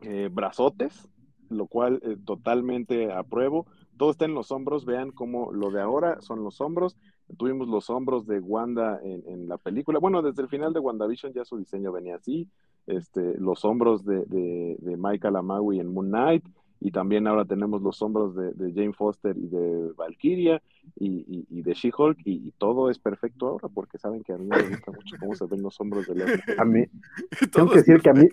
eh, 0.00 0.28
brazotes, 0.30 1.08
lo 1.48 1.66
cual 1.66 2.00
eh, 2.04 2.16
totalmente 2.24 3.12
apruebo. 3.12 3.66
Todo 3.96 4.10
está 4.10 4.24
en 4.24 4.34
los 4.34 4.50
hombros, 4.50 4.84
vean 4.84 5.12
cómo 5.12 5.52
lo 5.52 5.70
de 5.70 5.80
ahora 5.80 6.20
son 6.20 6.42
los 6.42 6.60
hombros. 6.60 6.96
Tuvimos 7.38 7.68
los 7.68 7.90
hombros 7.90 8.26
de 8.26 8.38
Wanda 8.40 9.00
en, 9.02 9.22
en 9.26 9.48
la 9.48 9.56
película. 9.58 9.98
Bueno, 9.98 10.22
desde 10.22 10.42
el 10.42 10.48
final 10.48 10.72
de 10.72 10.80
WandaVision 10.80 11.32
ya 11.32 11.44
su 11.44 11.56
diseño 11.56 11.90
venía 11.92 12.16
así. 12.16 12.48
Este, 12.86 13.38
los 13.38 13.64
hombros 13.64 14.04
de, 14.04 14.24
de, 14.26 14.76
de 14.78 14.96
Michael 14.96 15.36
Amawi 15.36 15.80
en 15.80 15.92
Moon 15.92 16.08
Knight. 16.08 16.44
Y 16.80 16.90
también 16.90 17.26
ahora 17.26 17.46
tenemos 17.46 17.80
los 17.80 18.02
hombros 18.02 18.34
de, 18.36 18.52
de 18.52 18.72
Jane 18.74 18.92
Foster 18.92 19.34
y 19.38 19.46
de 19.48 19.92
Valkyria 19.96 20.60
y, 20.96 21.06
y- 21.26 21.46
y 21.48 21.62
de 21.62 21.72
She-Hulk. 21.72 22.18
Y, 22.26 22.48
y 22.48 22.50
todo 22.58 22.90
es 22.90 22.98
perfecto 22.98 23.46
ahora 23.48 23.68
porque 23.68 23.96
saben 23.96 24.22
que 24.22 24.34
a 24.34 24.36
mí 24.36 24.44
me 24.46 24.68
gusta 24.68 24.92
mucho 24.92 25.16
cómo 25.18 25.34
se 25.34 25.46
ven 25.46 25.62
los 25.62 25.80
hombros 25.80 26.06
de. 26.06 26.40
A 26.58 26.64
mí, 26.66 26.84
tengo 27.52 27.70
que 27.70 27.78
decir 27.78 28.00
que 28.02 28.10
a 28.10 28.12
mí, 28.12 28.28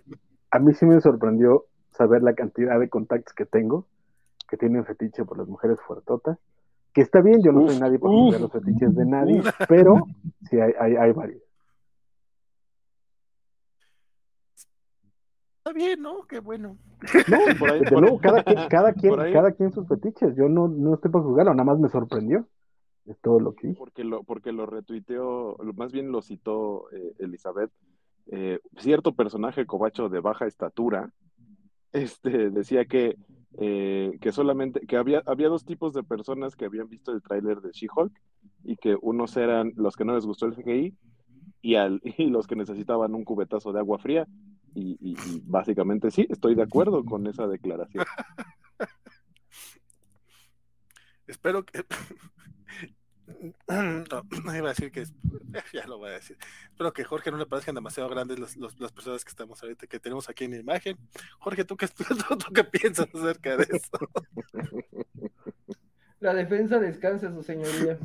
a 0.51 0.59
mí 0.59 0.73
sí 0.73 0.85
me 0.85 0.99
sorprendió 0.99 1.65
saber 1.91 2.23
la 2.23 2.33
cantidad 2.33 2.77
de 2.77 2.89
contactos 2.89 3.33
que 3.33 3.45
tengo 3.45 3.85
que 4.49 4.57
tienen 4.57 4.83
fetiche 4.83 5.23
por 5.23 5.37
las 5.37 5.47
mujeres 5.47 5.79
fuertotas. 5.87 6.37
Que 6.93 7.01
está 7.01 7.21
bien, 7.21 7.41
yo 7.41 7.51
no 7.51 7.67
soy 7.67 7.79
nadie 7.79 7.99
para 7.99 8.11
juzgar 8.13 8.41
los 8.41 8.51
fetiches 8.51 8.95
de 8.95 9.05
nadie, 9.05 9.41
pero 9.67 10.07
sí 10.49 10.59
hay, 10.59 10.73
hay, 10.79 10.95
hay 10.95 11.11
varios. 11.13 11.41
está 15.59 15.73
bien, 15.73 16.01
¿no? 16.01 16.23
Qué 16.27 16.39
bueno. 16.39 16.77
No, 17.27 17.37
por 17.59 17.69
ahí- 17.71 17.81
por- 17.83 18.01
luego, 18.01 18.19
cada 18.19 18.43
quien, 18.43 18.59
cada 18.69 18.93
quien, 18.93 19.15
cada 19.31 19.51
quien 19.53 19.71
sus 19.71 19.87
fetiches. 19.87 20.35
Yo 20.35 20.49
no, 20.49 20.67
no 20.67 20.95
estoy 20.95 21.11
para 21.11 21.23
juzgarlo, 21.23 21.53
nada 21.53 21.63
más 21.63 21.79
me 21.79 21.89
sorprendió. 21.89 22.47
Es 23.05 23.17
todo 23.19 23.39
lo 23.39 23.55
que 23.55 23.73
porque 23.73 24.03
lo, 24.03 24.23
porque 24.23 24.51
lo 24.51 24.65
retuiteó, 24.67 25.57
más 25.75 25.91
bien 25.91 26.11
lo 26.11 26.21
citó 26.21 26.91
eh, 26.91 27.13
Elizabeth, 27.19 27.71
eh, 28.27 28.59
cierto 28.77 29.13
personaje 29.15 29.65
cobacho 29.65 30.07
de 30.07 30.19
baja 30.19 30.45
estatura, 30.45 31.09
este, 31.93 32.51
decía 32.51 32.85
que, 32.85 33.17
eh, 33.57 34.17
que 34.21 34.31
solamente, 34.31 34.81
que 34.87 34.97
había, 34.97 35.21
había 35.25 35.49
dos 35.49 35.65
tipos 35.65 35.93
de 35.93 36.03
personas 36.03 36.55
que 36.55 36.65
habían 36.65 36.89
visto 36.89 37.11
el 37.11 37.21
tráiler 37.21 37.61
de 37.61 37.71
She-Hulk 37.71 38.13
y 38.63 38.77
que 38.77 38.97
unos 39.01 39.35
eran 39.37 39.73
los 39.75 39.95
que 39.95 40.05
no 40.05 40.15
les 40.15 40.25
gustó 40.25 40.45
el 40.45 40.55
CGI 40.55 40.95
y, 41.61 41.75
al, 41.75 42.01
y 42.17 42.27
los 42.27 42.47
que 42.47 42.55
necesitaban 42.55 43.15
un 43.15 43.23
cubetazo 43.23 43.73
de 43.73 43.79
agua 43.79 43.99
fría. 43.99 44.27
Y, 44.73 45.17
básicamente 45.43 46.11
sí, 46.11 46.25
estoy 46.29 46.55
de 46.55 46.63
acuerdo 46.63 47.03
con 47.03 47.27
esa 47.27 47.45
declaración. 47.45 48.05
Espero 51.27 51.65
que. 51.65 51.83
No, 53.67 54.23
no 54.45 54.55
iba 54.55 54.69
a 54.69 54.73
decir 54.73 54.91
que. 54.91 55.01
es- 55.01 55.13
Ya 55.73 55.85
lo 55.87 55.97
voy 55.97 56.09
a 56.09 56.13
decir. 56.13 56.37
Espero 56.71 56.93
que 56.93 57.03
Jorge 57.03 57.31
no 57.31 57.37
le 57.37 57.45
parezcan 57.45 57.75
demasiado 57.75 58.09
grandes 58.09 58.39
los- 58.39 58.55
los- 58.57 58.79
las 58.79 58.91
personas 58.91 59.23
que 59.23 59.29
estamos 59.29 59.61
ahorita, 59.61 59.87
que 59.87 59.99
tenemos 59.99 60.29
aquí 60.29 60.45
en 60.45 60.53
imagen. 60.55 60.97
Jorge, 61.39 61.63
¿tú 61.65 61.75
qué, 61.77 61.87
tú, 62.27 62.37
tú 62.37 62.53
qué 62.53 62.63
piensas 62.63 63.07
acerca 63.13 63.57
de 63.57 63.63
eso? 63.63 63.89
La 66.19 66.33
defensa 66.35 66.77
descansa, 66.79 67.31
su 67.31 67.41
señoría. 67.41 67.97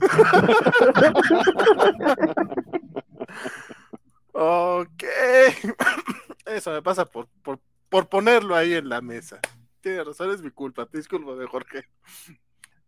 Ok. 4.32 5.04
Eso 6.46 6.72
me 6.72 6.82
pasa 6.82 7.04
por, 7.06 7.28
por, 7.42 7.58
por 7.88 8.08
ponerlo 8.08 8.54
ahí 8.54 8.74
en 8.74 8.88
la 8.88 9.00
mesa. 9.00 9.40
Tiene 9.80 10.04
razón, 10.04 10.30
es 10.30 10.42
mi 10.42 10.50
culpa. 10.50 10.88
Discúlpame, 10.92 11.46
Jorge. 11.46 11.88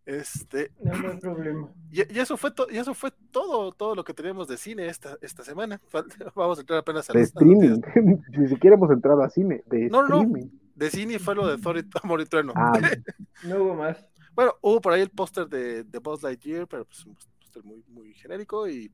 Este, 0.09 0.73
No, 0.83 0.97
no 0.97 1.11
hay 1.11 1.19
problema. 1.19 1.69
y, 1.93 2.15
y 2.15 2.19
eso 2.19 2.39
fue 2.39 2.51
y 2.71 2.79
eso 2.79 2.95
fue 2.95 3.11
todo, 3.31 3.73
todo 3.73 3.95
lo 3.95 4.03
que 4.03 4.15
teníamos 4.15 4.49
de 4.49 4.57
cine 4.57 4.87
esta, 4.87 5.19
esta 5.21 5.45
semana. 5.45 5.83
Vamos 6.35 6.57
a 6.57 6.61
entrar 6.63 6.79
apenas 6.79 7.11
a 7.11 7.13
De 7.13 7.21
streaming. 7.21 7.83
Ni 8.31 8.49
siquiera 8.49 8.77
hemos 8.77 8.91
entrado 8.91 9.23
a 9.23 9.29
cine. 9.29 9.63
De 9.67 9.91
No, 9.91 10.09
no. 10.09 10.25
De 10.75 10.91
cine 10.91 11.19
fue 11.19 11.35
lo 11.35 11.47
de 11.47 11.59
Thor 11.59 11.77
y 11.77 11.87
Amor 12.03 12.23
y 12.23 12.25
Trueno. 12.25 12.55
Ah, 12.57 12.73
No 13.45 13.63
hubo 13.63 13.75
más. 13.75 14.03
Bueno, 14.35 14.55
hubo 14.63 14.81
por 14.81 14.95
ahí 14.95 15.03
el 15.03 15.11
póster 15.11 15.47
de, 15.47 15.85
de 15.85 15.99
Buzz 15.99 16.23
Lightyear, 16.23 16.67
pero 16.67 16.87
pues 16.87 17.05
un 17.05 17.15
póster 17.39 17.63
muy, 17.63 17.85
muy 17.89 18.15
genérico 18.15 18.67
y 18.67 18.91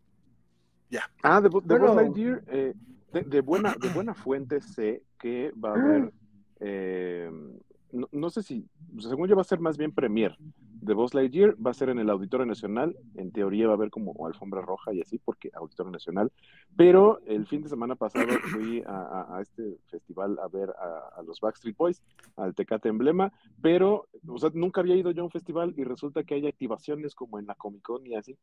ya. 0.91 1.09
Ah, 1.23 1.41
de, 1.41 1.49
de 1.49 1.61
Bueno. 1.61 1.87
Buzz 1.87 1.97
Lightyear, 1.97 2.43
eh, 2.49 2.75
de, 3.13 3.23
de 3.23 3.41
buena, 3.41 3.77
de 3.81 3.89
buena 3.91 4.15
fuente 4.15 4.61
sé 4.61 5.05
que 5.17 5.53
va 5.53 5.71
a 5.71 5.75
haber, 5.75 6.13
eh, 6.59 7.31
no, 7.95 8.09
no 8.13 8.31
sé 8.31 8.43
si, 8.43 8.69
según 8.99 9.29
yo 9.29 9.37
va 9.37 9.43
a 9.43 9.45
ser 9.45 9.61
más 9.61 9.79
bien 9.79 9.93
premier 9.93 10.37
de 10.39 10.93
Buzz 10.95 11.15
Lightyear, 11.15 11.55
va 11.65 11.71
a 11.71 11.75
ser 11.75 11.89
en 11.89 11.99
el 11.99 12.11
Auditorio 12.11 12.45
Nacional, 12.45 12.97
en 13.15 13.33
teoría 13.33 13.67
va 13.67 13.73
a 13.73 13.77
haber 13.77 13.91
como 13.91 14.27
alfombra 14.27 14.61
roja 14.61 14.93
y 14.93 15.01
así, 15.01 15.19
porque 15.19 15.51
Auditorio 15.55 15.91
Nacional, 15.93 16.31
pero 16.77 17.21
el 17.27 17.47
fin 17.47 17.63
de 17.63 17.71
semana 17.71 17.95
pasado 17.97 18.27
fui 18.53 18.83
a, 18.87 18.91
a- 18.97 19.39
a 19.39 19.41
este 19.43 19.79
festival 19.87 20.39
a 20.43 20.49
ver 20.49 20.71
a, 20.71 21.19
a 21.21 21.23
los 21.23 21.41
Backstreet 21.41 21.77
Boys, 21.77 22.03
al 22.37 22.55
Tecate 22.55 22.91
Emblema, 22.91 23.33
pero, 23.63 24.09
o 24.27 24.39
sea, 24.39 24.51
nunca 24.53 24.83
había 24.83 24.97
ido 24.97 25.11
yo 25.13 25.23
a 25.23 25.25
un 25.27 25.31
festival 25.31 25.73
y 25.77 25.85
resulta 25.85 26.25
que 26.25 26.35
hay 26.35 26.47
activaciones 26.47 27.15
como 27.15 27.39
en 27.39 27.47
la 27.47 27.55
Comic 27.55 27.83
Con 27.83 28.07
y 28.07 28.15
así. 28.17 28.37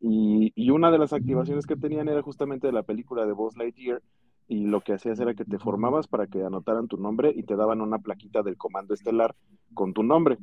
Y, 0.00 0.52
y 0.54 0.70
una 0.70 0.90
de 0.90 0.98
las 0.98 1.12
activaciones 1.12 1.66
que 1.66 1.76
tenían 1.76 2.08
era 2.08 2.20
justamente 2.22 2.66
de 2.66 2.72
la 2.72 2.82
película 2.82 3.24
de 3.26 3.32
Buzz 3.32 3.56
Lightyear 3.56 4.02
y 4.46 4.66
lo 4.66 4.82
que 4.82 4.92
hacías 4.92 5.18
era 5.20 5.34
que 5.34 5.44
te 5.44 5.58
formabas 5.58 6.06
para 6.06 6.26
que 6.26 6.42
anotaran 6.42 6.86
tu 6.86 6.96
nombre 6.96 7.32
y 7.34 7.44
te 7.44 7.56
daban 7.56 7.80
una 7.80 7.98
plaquita 7.98 8.42
del 8.42 8.56
comando 8.56 8.94
estelar 8.94 9.34
con 9.72 9.94
tu 9.94 10.02
nombre. 10.02 10.38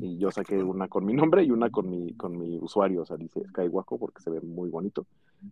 Y 0.00 0.18
yo 0.18 0.30
saqué 0.30 0.62
una 0.62 0.88
con 0.88 1.04
mi 1.04 1.12
nombre 1.12 1.44
y 1.44 1.50
una 1.50 1.70
con 1.70 1.90
mi, 1.90 2.14
con 2.14 2.38
mi 2.38 2.58
usuario, 2.58 3.02
o 3.02 3.04
sea, 3.04 3.16
dice 3.16 3.42
Skywalker 3.48 3.98
porque 3.98 4.22
se 4.22 4.30
ve 4.30 4.40
muy 4.40 4.70
bonito. 4.70 5.06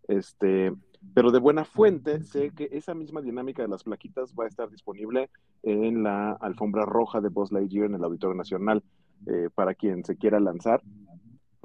Este, 0.09 0.73
pero 1.15 1.31
de 1.31 1.39
buena 1.41 1.65
fuente 1.65 2.23
sé 2.23 2.51
que 2.51 2.69
esa 2.73 2.95
misma 2.95 3.21
dinámica 3.21 3.63
de 3.63 3.69
las 3.69 3.85
plaquitas 3.85 4.35
va 4.39 4.45
a 4.45 4.49
estar 4.49 4.71
disponible 4.71 5.31
en 5.63 6.03
la 6.03 6.33
alfombra 6.33 6.85
roja 6.87 7.21
de 7.21 7.29
Buzz 7.29 7.53
Lightyear 7.53 7.87
en 7.87 7.97
el 7.97 8.05
Auditorio 8.05 8.37
Nacional 8.37 8.83
eh, 9.27 9.51
para 9.55 9.75
quien 9.75 10.05
se 10.05 10.17
quiera 10.17 10.41
lanzar 10.41 10.83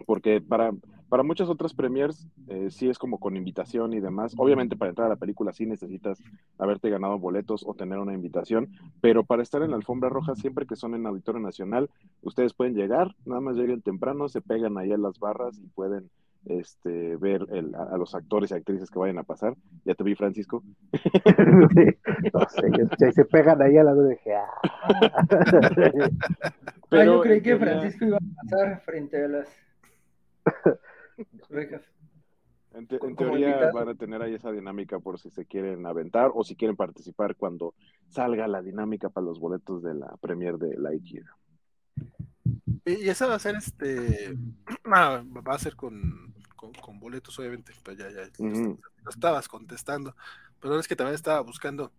porque 0.05 0.41
para, 0.41 0.72
para 1.15 1.23
muchas 1.23 1.47
otras 1.47 1.73
premiers 1.73 2.27
eh, 2.49 2.67
sí 2.69 2.89
es 2.89 2.99
como 2.99 3.21
con 3.21 3.37
invitación 3.37 3.93
y 3.93 4.01
demás. 4.01 4.33
Obviamente 4.35 4.75
para 4.75 4.89
entrar 4.89 5.05
a 5.05 5.11
la 5.11 5.15
película 5.15 5.53
sí 5.53 5.65
necesitas 5.65 6.21
haberte 6.57 6.89
ganado 6.89 7.17
boletos 7.17 7.63
o 7.65 7.73
tener 7.73 7.99
una 7.99 8.13
invitación, 8.13 8.67
pero 8.99 9.23
para 9.23 9.41
estar 9.41 9.61
en 9.61 9.69
la 9.69 9.77
alfombra 9.77 10.09
roja 10.09 10.35
siempre 10.35 10.65
que 10.65 10.75
son 10.75 10.93
en 10.93 11.07
Auditorio 11.07 11.39
Nacional, 11.39 11.89
ustedes 12.21 12.53
pueden 12.53 12.75
llegar, 12.75 13.15
nada 13.23 13.39
más 13.39 13.55
lleguen 13.55 13.81
temprano, 13.81 14.27
se 14.27 14.41
pegan 14.41 14.77
ahí 14.77 14.91
a 14.91 14.97
las 14.97 15.17
barras 15.17 15.57
y 15.57 15.67
pueden 15.67 16.09
este, 16.47 17.15
ver 17.15 17.47
el, 17.53 17.73
a, 17.75 17.83
a 17.93 17.97
los 17.97 18.13
actores 18.13 18.51
y 18.51 18.55
actrices 18.55 18.91
que 18.91 18.99
vayan 18.99 19.19
a 19.19 19.23
pasar. 19.23 19.55
Ya 19.85 19.95
te 19.95 20.03
vi, 20.03 20.15
Francisco. 20.15 20.63
no 22.33 22.89
sé, 22.99 23.11
se 23.13 23.23
pegan 23.23 23.61
ahí 23.61 23.77
al 23.77 23.85
lado 23.85 24.03
de 24.03 24.19
ah. 24.35 24.49
Ah, 24.83 25.71
yo 25.95 26.09
Pero 26.89 27.21
creí 27.21 27.37
en 27.37 27.43
que 27.43 27.55
Francisco 27.55 28.03
iba 28.03 28.17
a 28.17 28.41
pasar 28.43 28.81
frente 28.81 29.23
a 29.23 29.27
las 29.29 29.47
rejas. 31.49 31.83
En, 32.73 32.87
te- 32.87 32.95
en 32.95 32.99
como 32.99 33.15
teoría 33.15 33.49
invitado. 33.49 33.73
van 33.73 33.89
a 33.89 33.95
tener 33.95 34.21
ahí 34.21 34.33
esa 34.33 34.51
dinámica 34.51 34.99
por 34.99 35.17
si 35.19 35.29
se 35.29 35.45
quieren 35.45 35.85
aventar 35.85 36.31
o 36.33 36.43
si 36.43 36.55
quieren 36.55 36.75
participar 36.75 37.35
cuando 37.35 37.73
salga 38.09 38.47
la 38.47 38.61
dinámica 38.61 39.09
para 39.09 39.25
los 39.25 39.39
boletos 39.39 39.81
de 39.81 39.93
la 39.93 40.15
premier 40.17 40.57
de 40.57 40.77
Lightyear. 40.77 41.25
Y 42.85 43.05
y 43.05 43.09
esa 43.09 43.27
va 43.27 43.35
a 43.35 43.39
ser 43.39 43.55
este. 43.55 44.35
ah, 44.85 45.23
va 45.25 45.55
a 45.55 45.59
ser 45.59 45.75
con, 45.75 46.33
con, 46.55 46.73
con 46.73 46.99
boletos, 46.99 47.39
obviamente. 47.39 47.71
Pero 47.83 47.97
ya, 47.97 48.09
ya. 48.11 48.29
Lo 48.39 49.09
estabas 49.09 49.47
contestando. 49.47 50.15
Pero 50.59 50.77
es 50.79 50.87
que 50.87 50.95
también 50.95 51.15
estaba 51.15 51.39
buscando 51.41 51.91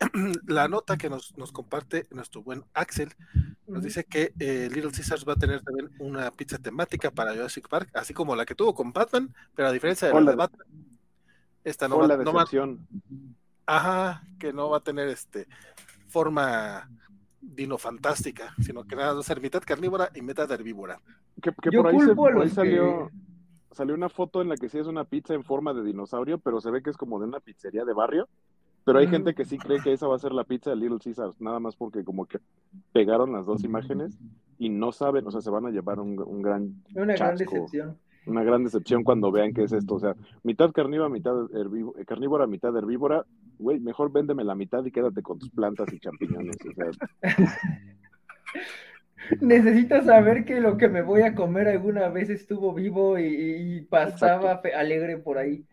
la 0.46 0.68
nota 0.68 0.96
que 0.96 1.08
nos, 1.08 1.36
nos 1.36 1.52
comparte 1.52 2.06
nuestro 2.10 2.42
buen 2.42 2.64
Axel. 2.74 3.12
Nos 3.66 3.82
dice 3.82 4.04
que 4.04 4.32
eh, 4.38 4.68
Little 4.72 4.92
Caesars 4.92 5.26
va 5.26 5.32
a 5.32 5.36
tener 5.36 5.62
también 5.62 5.90
una 5.98 6.30
pizza 6.30 6.58
temática 6.58 7.10
para 7.10 7.32
Jurassic 7.32 7.68
Park, 7.68 7.90
así 7.94 8.14
como 8.14 8.36
la 8.36 8.44
que 8.44 8.54
tuvo 8.54 8.74
con 8.74 8.92
Batman, 8.92 9.34
pero 9.54 9.68
a 9.68 9.72
diferencia 9.72 10.08
de 10.08 10.14
la 10.14 10.30
de 10.32 10.36
Batman, 10.36 10.66
esta 11.64 11.88
no 11.88 11.96
va, 12.02 12.08
no 12.24 12.32
ajá, 13.66 14.22
que 14.38 14.52
no 14.52 14.70
va 14.70 14.78
a 14.78 14.80
tener 14.80 15.08
este 15.08 15.48
forma 16.08 16.88
dino 17.40 17.78
fantástica, 17.78 18.54
sino 18.60 18.84
que 18.84 18.96
nada 18.96 19.14
va 19.14 19.20
a 19.20 19.24
ser 19.24 19.40
mitad 19.40 19.62
carnívora 19.64 20.10
y 20.14 20.22
mitad 20.22 20.50
herbívora. 20.50 21.00
Que, 21.42 21.52
que 21.52 21.70
Yo 21.70 21.82
por 21.82 21.90
ahí, 21.92 22.00
se- 22.00 22.14
por 22.14 22.32
ahí 22.32 22.38
los 22.44 22.52
salió, 22.52 23.10
salió 23.72 23.94
una 23.94 24.08
foto 24.08 24.42
en 24.42 24.48
la 24.48 24.56
que 24.56 24.68
sí 24.68 24.78
es 24.78 24.86
una 24.86 25.04
pizza 25.04 25.34
en 25.34 25.44
forma 25.44 25.74
de 25.74 25.82
dinosaurio, 25.82 26.38
pero 26.38 26.60
se 26.60 26.70
ve 26.70 26.82
que 26.82 26.90
es 26.90 26.96
como 26.96 27.18
de 27.18 27.26
una 27.26 27.40
pizzería 27.40 27.84
de 27.84 27.92
barrio. 27.92 28.28
Pero 28.86 29.00
hay 29.00 29.08
gente 29.08 29.34
que 29.34 29.44
sí 29.44 29.58
cree 29.58 29.82
que 29.82 29.92
esa 29.92 30.06
va 30.06 30.16
a 30.16 30.20
ser 30.20 30.32
la 30.32 30.44
pizza 30.44 30.70
de 30.70 30.76
Little 30.76 30.98
Caesars, 31.02 31.38
nada 31.40 31.58
más 31.60 31.76
porque 31.76 32.04
como 32.04 32.24
que 32.24 32.38
pegaron 32.92 33.32
las 33.32 33.44
dos 33.44 33.64
imágenes 33.64 34.16
y 34.58 34.68
no 34.70 34.92
saben, 34.92 35.26
o 35.26 35.30
sea, 35.30 35.40
se 35.42 35.50
van 35.50 35.66
a 35.66 35.70
llevar 35.70 35.98
un, 36.00 36.18
un 36.20 36.40
gran 36.40 36.72
Una 36.94 37.14
gran 37.14 37.36
decepción. 37.36 37.98
una 38.26 38.42
gran 38.44 38.62
decepción 38.64 39.02
cuando 39.04 39.30
vean 39.32 39.52
qué 39.52 39.64
es 39.64 39.72
esto, 39.72 39.96
o 39.96 40.00
sea, 40.00 40.14
mitad 40.44 40.70
carnívora, 40.72 41.08
mitad 41.10 41.34
herbivo- 41.50 41.94
eh, 41.98 42.04
carnívora, 42.04 42.46
mitad 42.46 42.74
herbívora, 42.76 43.26
güey, 43.58 43.80
mejor 43.80 44.10
véndeme 44.12 44.44
la 44.44 44.54
mitad 44.54 44.84
y 44.84 44.90
quédate 44.92 45.20
con 45.22 45.38
tus 45.38 45.50
plantas 45.50 45.92
y 45.92 45.98
champiñones, 46.00 46.56
o 46.64 46.72
sea, 46.74 46.90
Necesitas 49.40 50.06
saber 50.06 50.44
que 50.44 50.60
lo 50.60 50.76
que 50.76 50.88
me 50.88 51.02
voy 51.02 51.22
a 51.22 51.34
comer 51.34 51.66
alguna 51.66 52.08
vez 52.08 52.30
estuvo 52.30 52.72
vivo 52.72 53.18
y, 53.18 53.24
y 53.26 53.80
pasaba 53.82 54.60
alegre 54.76 55.18
por 55.18 55.38
ahí. 55.38 55.64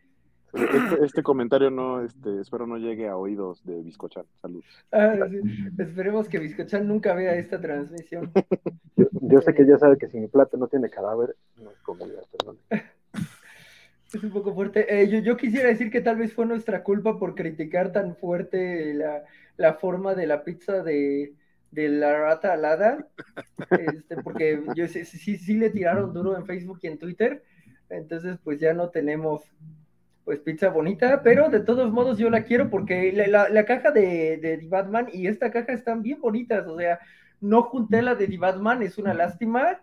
Este, 0.54 1.06
este 1.06 1.24
comentario 1.24 1.70
no, 1.72 2.04
este, 2.04 2.40
espero 2.42 2.68
no 2.68 2.78
llegue 2.78 3.08
a 3.08 3.18
oídos 3.18 3.64
de 3.66 3.82
Biscochan, 3.82 4.26
salud. 4.42 4.64
Ah, 4.92 5.16
sí. 5.30 5.40
Esperemos 5.80 6.30
que 6.30 6.40
Biscochan 6.40 6.88
nunca 6.88 7.14
vea 7.14 7.36
esta 7.36 7.60
transmisión. 7.60 8.32
Yo, 8.96 9.08
yo 9.22 9.42
sé 9.42 9.56
que 9.56 9.66
ya 9.66 9.78
sabe 9.80 9.98
que 9.98 10.08
si 10.08 10.20
mi 10.20 10.28
plato 10.28 10.56
no 10.56 10.68
tiene 10.68 10.88
cadáver, 10.90 11.36
no 11.58 11.72
es 11.72 11.82
comida, 11.82 12.22
perdón. 12.38 12.58
Es 14.14 14.24
un 14.24 14.30
poco 14.30 14.54
fuerte. 14.54 14.86
Eh, 15.02 15.10
yo, 15.10 15.18
yo 15.22 15.36
quisiera 15.38 15.70
decir 15.70 15.90
que 15.90 16.00
tal 16.00 16.18
vez 16.18 16.34
fue 16.34 16.46
nuestra 16.46 16.84
culpa 16.84 17.18
por 17.18 17.34
criticar 17.34 17.92
tan 17.92 18.16
fuerte 18.16 18.94
la, 18.94 19.24
la 19.58 19.74
forma 19.74 20.14
de 20.14 20.28
la 20.28 20.44
pizza 20.44 20.84
de, 20.84 21.34
de 21.72 21.90
la 21.90 22.20
rata 22.20 22.54
alada, 22.54 23.08
este, 23.72 24.18
porque 24.18 24.62
yo 24.76 24.88
sé- 24.88 25.06
sí, 25.06 25.18
sí, 25.18 25.38
sí 25.38 25.56
le 25.56 25.72
tiraron 25.72 26.14
duro 26.14 26.38
en 26.38 26.46
Facebook 26.46 26.78
y 26.84 26.88
en 26.90 27.00
Twitter, 27.00 27.44
entonces 27.90 28.38
pues 28.44 28.60
ya 28.60 28.76
no 28.76 28.90
tenemos 28.90 29.42
pues 30.26 30.40
pizza 30.40 30.69
bonita, 30.69 31.22
pero 31.24 31.50
de 31.50 31.60
todos 31.60 31.92
modos 31.92 32.18
yo 32.18 32.30
la 32.30 32.43
quiero 32.43 32.69
porque 32.69 33.11
la, 33.11 33.27
la- 33.27 33.50
la 33.50 33.66
caja 33.66 33.92
de, 33.92 34.38
de 34.38 34.58
The 34.58 34.68
Batman 34.68 35.08
y 35.11 35.27
esta 35.27 35.52
caja 35.52 35.74
están 35.74 36.02
bien 36.02 36.22
bonitas, 36.22 36.66
o 36.68 36.77
sea, 36.77 37.00
no 37.42 37.64
junté 37.64 38.02
la 38.02 38.16
de 38.16 38.27
The 38.27 38.38
Batman, 38.38 38.82
es 38.84 38.98
una 38.98 39.14
lástima, 39.14 39.82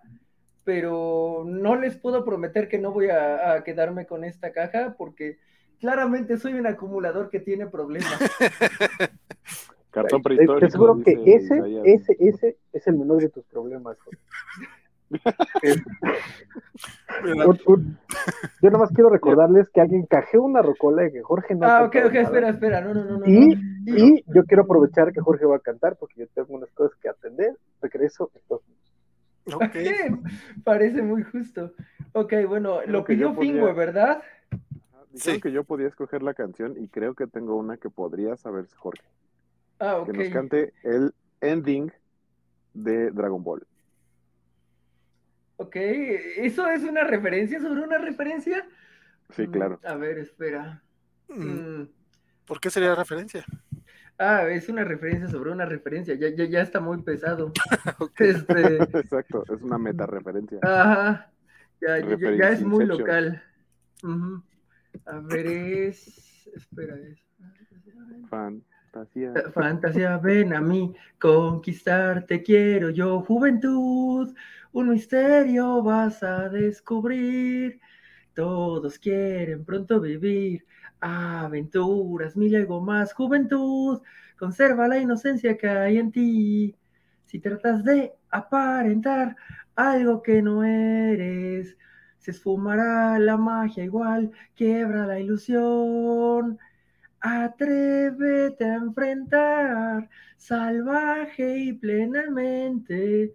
pero 0.65 1.45
no 1.47 1.77
les 1.77 1.97
puedo 1.97 2.25
prometer 2.25 2.69
que 2.69 2.79
no 2.79 2.93
voy 2.93 3.11
a, 3.11 3.53
a 3.53 3.65
quedarme 3.65 4.07
con 4.07 4.25
esta 4.25 4.53
caja 4.53 4.95
porque 4.97 5.39
claramente 5.79 6.37
soy 6.39 6.55
un 6.55 6.67
acumulador 6.67 7.29
que 7.31 7.41
tiene 7.41 7.67
problemas. 7.67 8.19
Cartón 9.91 10.23
Te- 10.23 10.29
te 10.31 10.37
prehistórico. 10.37 10.67
aseguro 10.67 11.03
que 11.03 11.19
ese, 11.35 11.83
ese, 11.85 12.17
ese 12.21 12.57
es 12.73 12.87
el 12.87 12.97
menor 12.97 13.21
de 13.21 13.29
tus 13.29 13.45
problemas. 13.47 13.97
Un- 17.25 17.59
un- 17.67 17.99
yo 18.63 18.71
nomás 18.71 18.91
quiero 18.93 19.11
recordarles 19.11 19.69
que 19.71 19.81
alguien 19.81 20.07
cajeó 20.07 20.43
una 20.43 20.63
rocola 20.63 21.07
y 21.07 21.13
que 21.13 21.23
Jorge 21.23 21.55
no 21.55 21.67
Ah, 21.67 21.83
ok, 21.85 21.97
ok, 22.07 22.13
nada. 22.13 22.21
espera, 22.23 22.49
espera, 22.51 22.81
no, 22.81 22.95
no, 22.95 23.05
no, 23.05 23.19
no. 23.19 23.27
Y, 23.27 23.55
no. 23.55 23.61
y 23.85 24.25
yo 24.35 24.45
quiero 24.45 24.63
aprovechar 24.63 25.13
que 25.13 25.21
Jorge 25.21 25.45
va 25.47 25.57
a 25.57 25.61
cantar 25.61 25.97
porque 25.97 26.21
yo 26.21 26.27
tengo 26.29 26.55
unas 26.55 26.71
cosas 26.73 26.97
que 27.01 27.09
atender. 27.09 27.57
Regreso. 27.83 28.31
entonces, 28.35 28.69
Ok. 29.53 29.77
Parece 30.65 31.03
muy 31.03 31.23
justo. 31.25 31.73
Ok, 32.13 32.35
bueno, 32.47 32.79
Creo 32.81 32.93
lo 32.93 33.05
pidió 33.05 33.35
podría- 33.35 33.73
¿verdad? 33.73 34.23
Dijeron 35.11 35.37
Sí. 35.37 35.41
que 35.41 35.51
yo 35.51 35.65
podía 35.65 35.89
escoger 35.89 36.23
la 36.23 36.35
canción 36.35 36.75
y 36.79 36.87
creo 36.89 37.15
que 37.15 37.27
tengo 37.27 37.57
una 37.57 37.77
que 37.79 37.91
podría 37.91 38.37
saberse 38.37 38.77
Jorge. 38.77 39.03
Ah, 39.81 39.97
ok. 39.97 40.11
Que 40.13 40.19
nos 40.19 40.29
cante 40.29 40.73
el 40.85 41.13
ending 41.41 41.91
de 42.75 43.11
Dragon 43.11 43.43
Ball. 43.43 43.67
Ok, 45.61 45.77
¿eso 45.77 46.67
es 46.71 46.83
una 46.85 47.05
referencia 47.05 47.61
sobre 47.61 47.83
una 47.83 47.99
referencia? 47.99 48.67
Sí, 49.37 49.47
Mm, 49.47 49.51
claro. 49.53 49.79
A 49.85 49.95
ver, 49.95 50.19
espera. 50.19 50.83
Mm, 51.29 51.51
Mm, 51.83 51.89
¿Por 52.47 52.61
qué 52.61 52.71
sería 52.71 52.95
referencia? 52.95 53.45
Ah, 54.19 54.49
es 54.49 54.71
una 54.71 54.85
referencia 54.85 55.29
sobre 55.29 55.51
una 55.53 55.67
referencia. 55.67 56.15
Ya, 56.15 56.31
ya, 56.31 56.45
ya 56.47 56.63
está 56.63 56.81
muy 56.81 57.03
pesado. 57.03 57.53
Este, 58.19 58.77
Exacto, 58.99 59.45
es 59.55 59.61
una 59.63 59.77
meta 59.77 60.07
referencia. 60.07 60.59
ajá. 60.63 61.31
Ya, 61.83 61.99
ya, 61.99 62.17
ya- 62.19 62.37
ya 62.37 62.49
es 62.51 62.63
muy 62.63 62.87
local. 62.87 63.43
A 65.07 65.19
ver, 65.21 65.47
es. 65.47 66.49
Espera, 66.55 66.97
es. 66.97 67.19
Fantasía. 68.31 69.33
Fantasía, 69.55 70.17
ven 70.19 70.55
a 70.55 70.61
mí, 70.61 70.95
conquistarte 71.21 72.43
quiero 72.43 72.91
yo, 72.91 73.21
juventud, 73.23 74.35
un 74.73 74.91
misterio 74.91 75.83
vas 75.83 76.23
a 76.23 76.49
descubrir. 76.49 77.81
Todos 78.35 78.99
quieren 78.99 79.65
pronto 79.65 80.01
vivir 80.01 80.65
aventuras, 81.01 82.37
mil 82.37 82.55
algo 82.57 82.81
más, 82.81 83.13
juventud, 83.13 84.01
conserva 84.39 84.89
la 84.89 84.99
inocencia 84.99 85.57
que 85.57 85.69
hay 85.69 85.99
en 85.99 86.13
ti. 86.13 86.77
Si 87.25 87.41
tratas 87.41 87.85
de 87.85 88.15
aparentar 88.31 89.37
algo 89.77 90.23
que 90.23 90.43
no 90.43 90.65
eres, 90.65 91.77
se 92.19 92.33
esfumará 92.33 93.19
la 93.19 93.37
magia 93.37 93.85
igual, 93.85 94.31
quiebra 94.55 95.07
la 95.07 95.21
ilusión. 95.21 96.59
Atrévete 97.21 98.65
a 98.65 98.75
enfrentar 98.77 100.09
salvaje 100.37 101.59
y 101.59 101.73
plenamente 101.75 103.35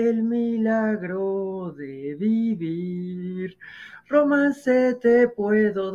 el 0.00 0.22
milagro 0.22 1.72
de 1.76 2.14
vivir. 2.18 3.58
Romance 4.08 4.94
te 4.96 5.28
puedo 5.28 5.90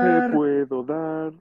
Te 0.00 0.22
dar, 0.22 0.30
puedo 0.30 0.82
dar, 0.82 1.32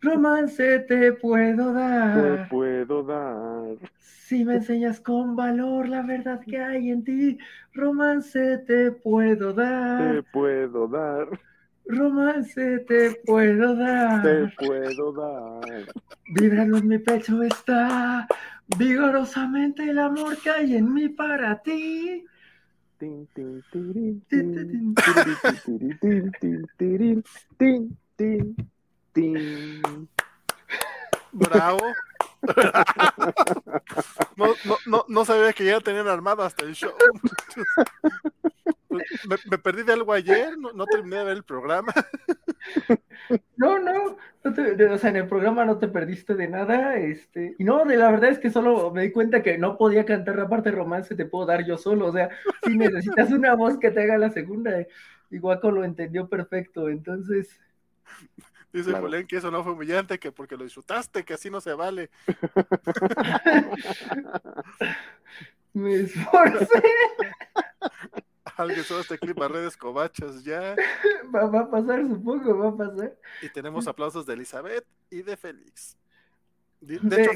romance 0.00 0.78
te 0.86 1.12
puedo 1.14 1.72
te 2.12 2.38
dar. 2.38 2.48
puedo 2.48 3.02
dar. 3.02 3.76
Si 3.98 4.44
me 4.44 4.54
enseñas 4.54 5.00
con 5.00 5.34
valor 5.34 5.88
la 5.88 6.02
verdad 6.02 6.46
que 6.46 6.58
hay 6.58 6.90
en 6.90 7.02
ti, 7.04 7.38
romance 7.72 8.58
te 8.58 8.92
puedo 8.92 9.52
Te 9.96 10.22
dar, 10.22 10.22
puedo 10.22 10.86
dar, 10.86 11.28
romance 11.86 12.78
te 12.86 13.12
puedo 13.24 13.74
te 14.20 14.46
dar. 14.46 14.52
puedo 14.58 15.12
dar. 15.12 15.86
Vibrando 16.26 16.78
en 16.78 16.88
mi 16.88 16.98
pecho 16.98 17.42
está 17.42 18.26
vigorosamente 18.66 19.88
el 19.88 19.98
amor 19.98 20.36
que 20.38 20.50
hay 20.50 20.76
en 20.76 20.92
mí 20.92 21.08
para 21.08 21.60
ti. 21.62 22.24
Tin, 22.98 23.26
tin, 23.34 23.62
tirin, 23.70 24.24
Tin, 24.28 24.54
tin, 24.54 24.96
tin, 25.04 25.60
tiririn, 25.64 25.98
tin, 26.00 26.32
tin, 26.40 26.66
tirin, 26.78 27.24
tin, 27.58 27.98
tin, 28.16 28.56
tin. 29.12 30.08
Bravo. 31.32 31.78
No, 34.36 34.46
no, 34.64 34.76
no, 34.86 35.04
no 35.08 35.24
sabía 35.24 35.52
que 35.52 35.64
ya 35.64 35.80
tenían 35.80 36.08
armado 36.08 36.42
hasta 36.42 36.64
el 36.64 36.74
show. 36.74 36.92
Me, 39.48 39.58
perdí 39.58 39.82
de 39.82 39.92
algo 39.92 40.12
ayer, 40.12 40.56
no, 40.58 40.86
terminé 40.86 41.16
de 41.16 41.24
ver 41.24 41.36
el 41.38 41.44
programa. 41.44 41.92
No, 43.56 43.78
no, 43.78 44.16
no 44.42 44.54
te- 44.54 44.84
o 44.86 44.98
sea, 44.98 45.10
en 45.10 45.16
el 45.16 45.28
programa 45.28 45.64
no 45.64 45.78
te 45.78 45.88
perdiste 45.88 46.34
de 46.34 46.48
nada, 46.48 46.96
este, 46.96 47.54
y 47.58 47.64
no, 47.64 47.84
de 47.84 47.96
la 47.96 48.10
verdad 48.10 48.30
es 48.30 48.38
que 48.38 48.50
solo 48.50 48.90
me 48.92 49.02
di 49.02 49.12
cuenta 49.12 49.42
que 49.42 49.58
no 49.58 49.76
podía 49.76 50.04
cantar 50.04 50.36
la 50.36 50.48
parte 50.48 50.70
romance, 50.70 51.14
te 51.16 51.26
puedo 51.26 51.46
dar 51.46 51.64
yo 51.64 51.76
solo, 51.76 52.06
o 52.06 52.12
sea, 52.12 52.28
si 52.64 52.76
necesitas 52.76 53.30
una 53.32 53.54
voz 53.54 53.78
que 53.78 53.90
te 53.90 54.02
haga 54.02 54.18
la 54.18 54.30
segunda, 54.30 54.70
y 55.30 55.38
lo 55.38 55.84
entendió 55.84 56.28
perfecto, 56.28 56.88
entonces... 56.88 57.60
Dice 58.74 58.90
claro. 58.90 59.04
Julián 59.04 59.26
que 59.28 59.36
eso 59.36 59.52
no 59.52 59.62
fue 59.62 59.72
humillante, 59.72 60.18
que 60.18 60.32
porque 60.32 60.56
lo 60.56 60.64
disfrutaste, 60.64 61.24
que 61.24 61.34
así 61.34 61.48
no 61.48 61.60
se 61.60 61.74
vale. 61.74 62.10
Me 65.72 66.00
esforcé. 66.00 66.82
Alguien 68.56 68.82
sube 68.82 69.02
este 69.02 69.16
clip 69.16 69.40
a 69.40 69.46
redes 69.46 69.76
cobachas 69.76 70.42
ya. 70.42 70.74
Va, 71.32 71.46
va, 71.46 71.60
a 71.60 71.70
pasar, 71.70 72.04
supongo, 72.04 72.58
va 72.58 72.70
a 72.70 72.76
pasar. 72.76 73.16
Y 73.42 73.48
tenemos 73.48 73.86
aplausos 73.86 74.26
de 74.26 74.34
Elizabeth 74.34 74.84
y 75.08 75.22
de 75.22 75.36
Félix. 75.36 75.96
De, 76.80 76.98
de 76.98 77.22
hecho, 77.22 77.32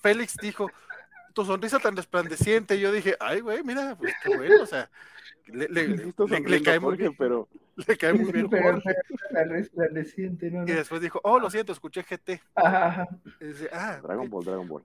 Félix 0.00 0.36
dijo, 0.36 0.70
tu 1.32 1.44
sonrisa 1.44 1.80
tan 1.80 1.96
resplandeciente. 1.96 2.76
Y 2.76 2.80
yo 2.80 2.92
dije, 2.92 3.16
ay, 3.18 3.40
güey, 3.40 3.64
mira, 3.64 3.96
pues 3.96 4.14
qué 4.22 4.36
bueno, 4.36 4.62
o 4.62 4.66
sea, 4.66 4.88
le, 5.46 5.68
le, 5.68 5.88
le, 5.88 6.40
le 6.40 6.62
cae 6.62 6.80
muy 6.80 6.96
bien, 6.96 7.14
pero 7.16 7.48
le 7.76 7.96
cae 7.96 8.12
muy 8.12 8.32
bien. 8.32 8.48
Pero, 8.50 8.80
pero 9.30 9.52
resplandeciente, 9.52 10.50
¿no? 10.50 10.62
Y 10.64 10.72
después 10.72 11.00
dijo, 11.00 11.20
oh, 11.24 11.38
lo 11.38 11.50
siento, 11.50 11.72
escuché 11.72 12.02
GT. 12.02 12.40
Ajá. 12.54 13.06
Y 13.40 13.46
dice, 13.46 13.68
ah, 13.72 14.00
Dragon 14.02 14.28
Ball, 14.30 14.44
Dragon 14.44 14.68
Ball. 14.68 14.82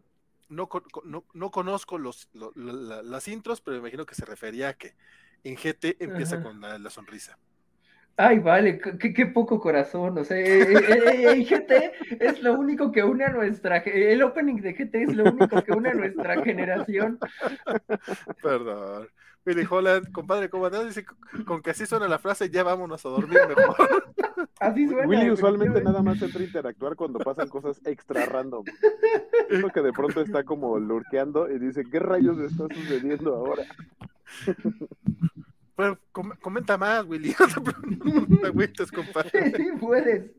No, 0.50 0.68
no, 1.06 1.24
no 1.34 1.52
conozco 1.52 1.98
los, 1.98 2.30
lo, 2.34 2.52
la, 2.56 3.02
las 3.02 3.28
intros, 3.28 3.62
pero 3.62 3.76
me 3.76 3.80
imagino 3.80 4.06
que 4.06 4.16
se 4.16 4.26
refería 4.26 4.70
a 4.70 4.74
que 4.74 4.94
en 5.44 5.56
GT 5.56 5.98
empieza 6.00 6.36
Ajá. 6.36 6.44
con 6.44 6.60
la, 6.60 6.78
la 6.78 6.90
sonrisa. 6.90 7.38
Ay, 8.18 8.40
vale, 8.40 8.78
qué, 8.78 9.14
qué, 9.14 9.26
poco 9.26 9.60
corazón. 9.60 10.18
O 10.18 10.24
sea, 10.24 10.38
eh, 10.38 10.62
eh, 10.62 11.32
eh, 11.32 11.46
GT 11.46 12.20
es 12.20 12.44
lo 12.44 12.54
único 12.54 12.92
que 12.92 13.04
une 13.04 13.24
a 13.24 13.30
nuestra. 13.30 13.78
El 13.78 14.22
opening 14.22 14.58
de 14.58 14.74
GT 14.74 14.96
es 14.96 15.16
lo 15.16 15.24
único 15.24 15.64
que 15.64 15.72
une 15.72 15.90
a 15.90 15.94
nuestra 15.94 16.44
generación. 16.44 17.18
Perdón. 18.44 19.08
Billy 19.44 19.66
Holland, 19.68 20.12
compadre, 20.12 20.50
¿cómo 20.50 20.68
andas? 20.68 20.86
Dice, 20.86 21.06
con 21.46 21.62
que 21.62 21.72
así 21.72 21.86
suena 21.86 22.08
la 22.08 22.20
frase, 22.20 22.50
ya 22.50 22.64
vámonos 22.64 23.04
a 23.06 23.10
dormir 23.10 23.40
mejor. 23.48 23.76
Así 24.60 24.88
suena. 24.88 25.08
Willy 25.08 25.32
usualmente 25.32 25.84
nada 25.84 26.04
más 26.04 26.22
entra 26.22 26.40
a 26.40 26.44
interactuar 26.44 26.96
cuando 26.96 27.18
pasan 27.18 27.50
cosas 27.50 27.82
extra 27.84 28.26
random. 28.26 28.64
Es 29.50 29.60
lo 29.60 29.70
que 29.70 29.82
de 29.82 29.92
pronto 29.92 30.22
está 30.22 30.44
como 30.44 30.78
lurqueando 30.78 31.50
y 31.50 31.58
dice, 31.58 31.84
¿qué 31.90 32.00
rayos 32.00 32.38
está 32.40 32.68
sucediendo 32.72 33.36
ahora? 33.36 33.64
Pero 35.76 35.98
com 36.12 36.32
comenta 36.40 36.78
más, 36.78 37.06
Willy. 37.06 37.34
No 38.30 38.38
te 38.40 38.48
agüites, 38.48 38.92
compadre. 38.92 39.52
Sí, 39.56 39.66
puedes. 39.80 40.32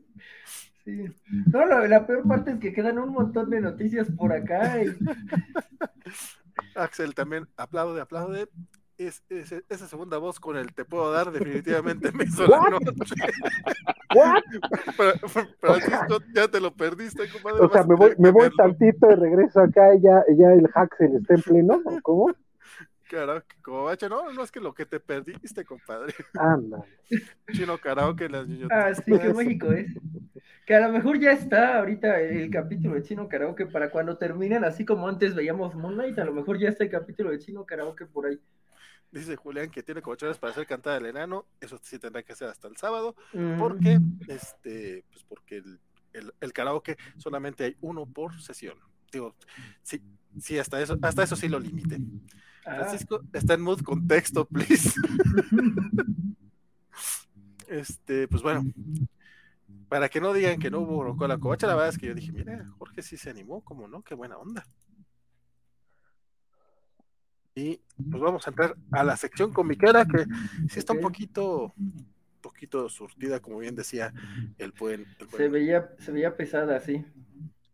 Sí. 0.85 1.05
No, 1.51 1.65
la, 1.65 1.87
la, 1.87 2.07
peor 2.07 2.25
parte 2.25 2.51
es 2.51 2.59
que 2.59 2.73
quedan 2.73 2.99
un 2.99 3.09
montón 3.09 3.49
de 3.49 3.59
noticias 3.59 4.07
por 4.11 4.31
acá. 4.31 4.83
Y... 4.83 4.95
Axel 6.75 7.13
también 7.13 7.47
aplaude, 7.57 7.99
aplaude. 7.99 8.47
Es, 9.07 9.21
es, 9.29 9.51
esa 9.69 9.87
segunda 9.87 10.17
voz 10.17 10.39
con 10.39 10.55
el 10.55 10.73
te 10.73 10.85
puedo 10.85 11.11
dar 11.11 11.31
definitivamente 11.31 12.11
me 12.13 12.23
hizo 12.23 12.47
la 12.47 12.61
noche. 12.69 12.85
¿What? 14.15 14.43
Francisco, 15.59 16.19
ya 16.33 16.47
te 16.47 16.61
lo 16.61 16.73
perdiste, 16.73 17.27
compadre. 17.29 17.65
O 17.65 17.69
sea, 17.69 17.83
me 17.83 17.95
voy, 17.95 18.13
me 18.17 18.31
voy 18.31 18.49
tantito 18.55 19.11
y 19.11 19.15
regreso 19.15 19.59
acá 19.59 19.93
y 19.95 20.01
ya, 20.01 20.23
ya 20.37 20.53
el 20.53 20.69
Haxel 20.73 21.17
está 21.17 21.33
en 21.33 21.41
pleno, 21.41 21.81
¿o 21.83 21.99
cómo? 22.01 22.33
Karaoke, 23.09 23.55
covacha, 23.61 24.09
no, 24.09 24.31
no 24.31 24.43
es 24.43 24.51
que 24.51 24.59
lo 24.59 24.73
que 24.73 24.85
te 24.85 24.99
perdiste, 24.99 25.65
compadre. 25.65 26.13
Anda. 26.33 26.83
Chino 27.51 27.77
karaoke, 27.77 28.27
las 28.29 28.47
niñas. 28.47 28.69
Ah, 28.71 28.93
sí, 28.95 29.03
qué 29.19 29.33
mágico 29.33 29.71
es. 29.71 29.93
Que 30.65 30.75
a 30.75 30.87
lo 30.87 30.93
mejor 30.93 31.19
ya 31.19 31.31
está 31.31 31.77
ahorita 31.77 32.21
el 32.21 32.49
capítulo 32.49 32.95
de 32.95 33.03
Chino 33.03 33.27
Karaoke 33.27 33.65
para 33.65 33.91
cuando 33.91 34.17
terminen, 34.17 34.63
así 34.63 34.85
como 34.85 35.07
antes 35.07 35.35
veíamos 35.35 35.75
Moonlight, 35.75 36.17
a 36.17 36.25
lo 36.25 36.33
mejor 36.33 36.57
ya 36.57 36.69
está 36.69 36.85
el 36.85 36.89
capítulo 36.89 37.31
de 37.31 37.39
Chino 37.39 37.65
Karaoke 37.65 38.05
por 38.05 38.27
ahí. 38.27 38.39
Dice 39.13 39.35
Julián 39.35 39.69
que 39.69 39.83
tiene 39.83 40.01
covachones 40.01 40.39
para 40.39 40.51
hacer 40.51 40.65
cantada 40.65 40.95
del 40.95 41.05
enano, 41.05 41.45
eso 41.61 41.79
sí 41.83 41.99
tendrá 41.99 42.23
que 42.23 42.35
ser 42.35 42.49
hasta 42.49 42.67
el 42.67 42.77
sábado, 42.77 43.15
mm. 43.33 43.59
porque, 43.59 43.99
este, 44.27 45.05
pues 45.11 45.23
porque 45.23 45.57
el, 45.57 45.79
el, 46.13 46.33
el 46.41 46.53
karaoke 46.53 46.97
solamente 47.17 47.63
hay 47.63 47.77
uno 47.81 48.07
por 48.07 48.41
sesión. 48.41 48.77
Digo, 49.11 49.35
sí, 49.83 50.01
sí, 50.39 50.57
hasta 50.57 50.81
eso, 50.81 50.97
hasta 51.01 51.23
eso 51.23 51.35
sí 51.35 51.47
lo 51.47 51.59
limite. 51.59 51.99
Francisco 52.63 53.21
ah. 53.23 53.27
está 53.33 53.53
en 53.53 53.61
mood 53.61 53.81
con 53.81 54.07
texto, 54.07 54.45
please. 54.45 54.93
este, 57.67 58.27
pues 58.27 58.41
bueno, 58.41 58.63
para 59.89 60.09
que 60.09 60.19
no 60.19 60.33
digan 60.33 60.59
que 60.59 60.71
no 60.71 60.79
hubo 60.79 61.27
la 61.27 61.37
covacha, 61.37 61.67
la 61.67 61.75
verdad 61.75 61.89
es 61.89 61.97
que 61.99 62.07
yo 62.07 62.15
dije, 62.15 62.31
mira, 62.31 62.65
Jorge 62.79 63.03
sí 63.03 63.17
se 63.17 63.29
animó, 63.29 63.61
como 63.61 63.87
no, 63.87 64.01
qué 64.01 64.15
buena 64.15 64.37
onda. 64.37 64.65
Y 67.55 67.79
pues 68.09 68.21
vamos 68.21 68.47
a 68.47 68.49
entrar 68.49 68.75
a 68.91 69.03
la 69.03 69.15
sección 69.15 69.51
comiquera 69.53 70.05
que 70.05 70.25
sí 70.69 70.79
está 70.79 70.93
un 70.93 71.01
poquito, 71.01 71.73
un 71.77 72.07
poquito 72.41 72.89
surtida, 72.89 73.39
como 73.39 73.59
bien 73.59 73.75
decía 73.75 74.11
el 74.57 74.71
buen. 74.71 75.05
El 75.19 75.27
buen... 75.27 75.37
Se 75.37 75.49
veía, 75.49 75.89
se 75.99 76.11
veía 76.11 76.35
pesada, 76.35 76.79
sí. 76.79 77.05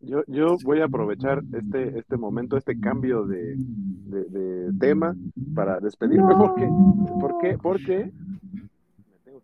Yo, 0.01 0.23
yo 0.27 0.57
voy 0.63 0.79
a 0.79 0.85
aprovechar 0.85 1.41
este, 1.53 1.99
este 1.99 2.17
momento, 2.17 2.57
este 2.57 2.79
cambio 2.79 3.25
de, 3.25 3.55
de, 3.57 4.23
de 4.25 4.73
tema 4.79 5.15
para 5.53 5.79
despedirme 5.79 6.33
no. 6.33 6.37
porque, 6.39 6.69
porque, 7.19 7.57
porque 7.57 8.11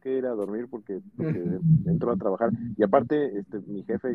que 0.06 0.20
ir 0.20 0.26
a 0.28 0.36
dormir 0.36 0.68
porque, 0.70 1.02
porque 1.18 1.44
entro 1.88 2.12
a 2.12 2.16
trabajar. 2.16 2.52
Y 2.78 2.84
aparte, 2.84 3.40
este, 3.40 3.60
mi 3.66 3.82
jefe, 3.84 4.08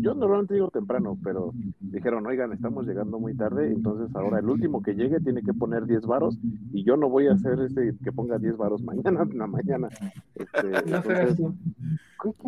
yo 0.00 0.14
normalmente 0.14 0.54
digo 0.54 0.70
temprano, 0.70 1.18
pero 1.22 1.52
dijeron, 1.78 2.26
oigan, 2.26 2.54
estamos 2.54 2.86
llegando 2.86 3.20
muy 3.20 3.36
tarde, 3.36 3.70
entonces 3.70 4.16
ahora 4.16 4.38
el 4.38 4.48
último 4.48 4.82
que 4.82 4.94
llegue 4.94 5.20
tiene 5.20 5.42
que 5.42 5.52
poner 5.52 5.84
10 5.84 6.06
varos 6.06 6.38
y 6.72 6.84
yo 6.84 6.96
no 6.96 7.10
voy 7.10 7.26
a 7.26 7.32
hacer 7.32 7.60
este 7.60 7.94
que 8.02 8.12
ponga 8.12 8.38
10 8.38 8.56
varos 8.56 8.82
mañana 8.84 9.24
en 9.30 9.38
la 9.38 9.46
mañana. 9.46 9.88
Este, 10.34 10.70
no, 10.70 10.96
entonces, 10.96 11.38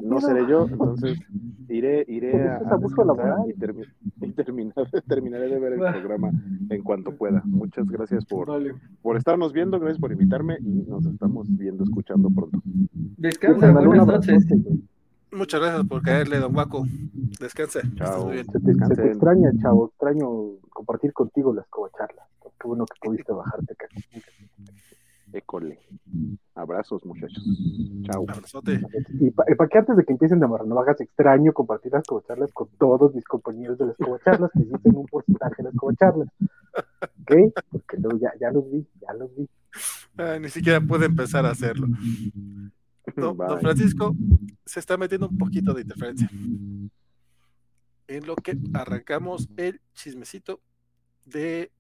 no 0.03 0.21
seré 0.21 0.47
yo, 0.49 0.67
entonces 0.67 1.19
iré, 1.69 2.05
iré 2.09 2.49
a, 2.49 2.57
a 2.57 3.45
y, 3.47 3.55
termi 3.55 3.83
y 4.21 4.33
terminar, 4.33 4.75
terminaré 5.09 5.49
de 5.49 5.59
ver 5.59 5.73
el 5.75 5.79
programa 5.79 6.31
en 6.71 6.83
cuanto 6.83 7.17
pueda. 7.17 7.43
Muchas 7.45 7.89
gracias 7.89 8.25
por, 8.25 8.49
vale. 8.49 8.75
por 9.03 9.17
estarnos 9.17 9.53
viendo, 9.53 9.79
gracias 9.79 10.01
por 10.01 10.13
invitarme 10.13 10.59
y 10.61 10.85
nos 10.89 11.05
estamos 11.07 11.47
viendo, 11.57 11.85
escuchando 11.85 12.31
pronto. 12.31 12.61
Descansa, 13.17 13.73
buenas 13.73 14.07
noches. 14.07 14.47
Muchas 15.31 15.61
gracias 15.61 15.87
por 15.87 16.03
caerle, 16.03 16.39
don 16.39 16.53
Guaco. 16.53 16.87
Descanse. 17.41 17.81
Chao. 17.97 18.33
Se 18.33 18.45
te, 18.45 18.75
se 18.75 18.95
te, 18.95 19.09
extraña, 19.09 19.53
chavo. 19.61 19.89
Extraño 19.89 20.29
compartir 20.71 21.13
contigo 21.13 21.53
las 21.53 21.67
covacharlas. 21.69 22.27
Qué 22.59 22.67
bueno 22.67 22.87
que 22.87 23.07
pudiste 23.07 23.33
bajarte 23.33 23.75
acá. 23.75 23.87
École. 25.33 25.79
Abrazos, 26.55 27.05
muchachos. 27.05 27.45
Chao. 28.05 28.25
Abrazote. 28.29 28.81
Y 29.21 29.31
para 29.31 29.55
pa 29.57 29.69
que 29.69 29.79
antes 29.79 29.97
de 29.97 30.05
que 30.05 30.13
empiecen 30.13 30.41
de 30.41 30.47
bajas 30.47 31.01
extraño 31.01 31.53
compartir 31.53 31.93
las 31.93 32.05
covacharlas 32.05 32.53
con 32.53 32.69
todos 32.79 33.15
mis 33.15 33.25
compañeros 33.25 33.79
de 33.79 33.87
las 33.87 33.97
covacharlas 33.97 34.51
que 34.53 34.63
existen 34.63 34.97
un 34.97 35.07
porcentaje 35.07 35.57
de 35.59 35.63
las 35.65 35.75
covacharlas. 35.75 36.29
¿Ok? 37.23 37.55
Porque 37.71 37.97
luego 37.99 38.19
ya, 38.19 38.33
ya 38.41 38.51
los 38.51 38.71
vi, 38.71 38.87
ya 39.01 39.13
los 39.13 39.35
vi. 39.37 39.49
Ay, 40.17 40.41
ni 40.41 40.49
siquiera 40.49 40.81
puede 40.81 41.07
empezar 41.07 41.45
a 41.45 41.51
hacerlo. 41.51 41.87
Don, 43.17 43.37
don, 43.37 43.61
Francisco 43.61 44.15
se 44.65 44.81
está 44.81 44.97
metiendo 44.97 45.29
un 45.29 45.39
poquito 45.39 45.75
de 45.75 45.83
interferencia. 45.83 46.29
En 48.09 48.27
lo 48.27 48.37
que 48.37 48.57
arrancamos 48.73 49.49
el 49.57 49.81
chismecito 49.93 50.61
de 51.27 51.71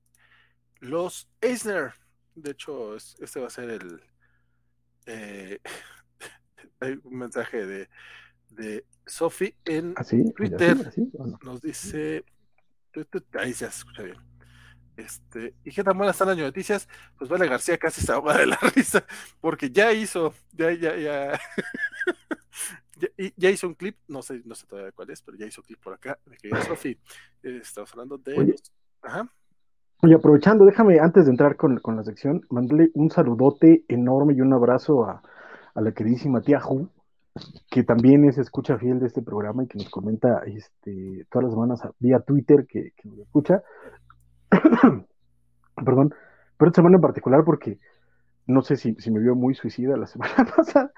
los 0.81 1.28
Eisner. 1.41 1.93
De 2.42 2.52
hecho, 2.52 2.97
este 2.97 3.41
va 3.41 3.47
a 3.47 3.50
ser 3.50 3.70
el. 3.70 4.02
Eh, 5.07 5.58
hay 6.81 6.99
un 7.02 7.18
mensaje 7.18 7.67
de, 7.67 7.89
de 8.50 8.84
Sophie 9.07 9.57
en 9.65 9.94
¿Así? 9.97 10.25
Twitter. 10.34 10.73
¿Así? 10.73 10.86
¿Así? 10.89 11.10
No? 11.18 11.39
Nos 11.42 11.60
dice. 11.60 12.25
Ahí 13.34 13.52
se 13.55 13.67
escucha 13.67 14.02
bien. 14.02 14.28
Este, 14.99 15.55
¿y 15.62 15.70
qué 15.70 15.84
tan 15.84 15.97
buenas 15.97 16.17
están 16.17 16.28
las 16.28 16.39
noticias? 16.39 16.89
Pues 17.17 17.31
Vale 17.31 17.47
García 17.47 17.78
casi 17.78 18.00
se 18.00 18.10
ahoga 18.10 18.36
de 18.36 18.47
la 18.47 18.57
risa, 18.75 19.07
porque 19.41 19.70
ya 19.70 19.92
hizo, 19.92 20.34
ya, 20.50 20.73
ya, 20.73 20.97
ya, 20.97 21.41
ya, 22.97 23.08
ya, 23.36 23.50
hizo 23.50 23.68
un 23.68 23.75
clip, 23.75 23.97
no 24.08 24.23
sé, 24.23 24.42
no 24.44 24.57
sé 24.57 24.67
todavía 24.67 24.91
cuál 24.91 25.10
es, 25.10 25.23
pero 25.23 25.39
ya 25.39 25.47
hizo 25.47 25.62
clip 25.62 25.78
por 25.78 25.94
acá, 25.94 26.18
de 26.26 26.36
que 26.36 26.50
Sofi, 26.62 26.99
eh, 27.44 27.60
estamos 27.62 27.92
hablando 27.92 28.18
de 28.18 28.34
Oye. 28.41 28.57
Ajá. 29.02 29.33
Oye, 30.01 30.15
aprovechando, 30.15 30.65
déjame, 30.65 31.01
antes 31.01 31.25
de 31.25 31.33
entrar 31.33 31.57
con, 31.57 31.78
con 31.81 31.97
la 31.97 32.05
sección, 32.05 32.43
mandarle 32.51 32.91
un 32.94 33.10
saludote 33.10 33.85
enorme 33.89 34.35
y 34.35 34.41
un 34.41 34.52
abrazo 34.52 35.05
a, 35.05 35.23
a 35.75 35.81
la 35.81 35.93
queridísima 35.93 36.41
tía 36.41 36.60
Ju, 36.60 36.89
que 37.70 37.83
también 37.83 38.25
es 38.25 38.39
escucha 38.39 38.78
fiel 38.78 39.01
de 39.01 39.07
este 39.07 39.23
programa 39.23 39.65
y 39.65 39.67
que 39.67 39.78
nos 39.78 39.91
comenta 39.91 40.43
este, 40.47 41.27
todas 41.31 41.44
las 41.44 41.52
semanas 41.52 41.81
vía 41.99 42.20
Twitter 42.20 42.67
que, 42.68 42.93
que 42.97 43.09
nos 43.09 43.18
escucha. 43.18 43.62
Perdón, 45.85 46.15
pero 46.57 46.68
esta 46.68 46.81
semana 46.81 46.97
en 46.97 47.02
particular 47.02 47.43
porque 47.44 47.78
no 48.47 48.62
sé 48.62 48.77
si, 48.77 48.94
si, 48.94 49.10
me 49.10 49.20
vio 49.20 49.35
muy 49.35 49.55
suicida 49.55 49.97
la 49.97 50.07
semana 50.09 50.47
pasada, 50.57 50.93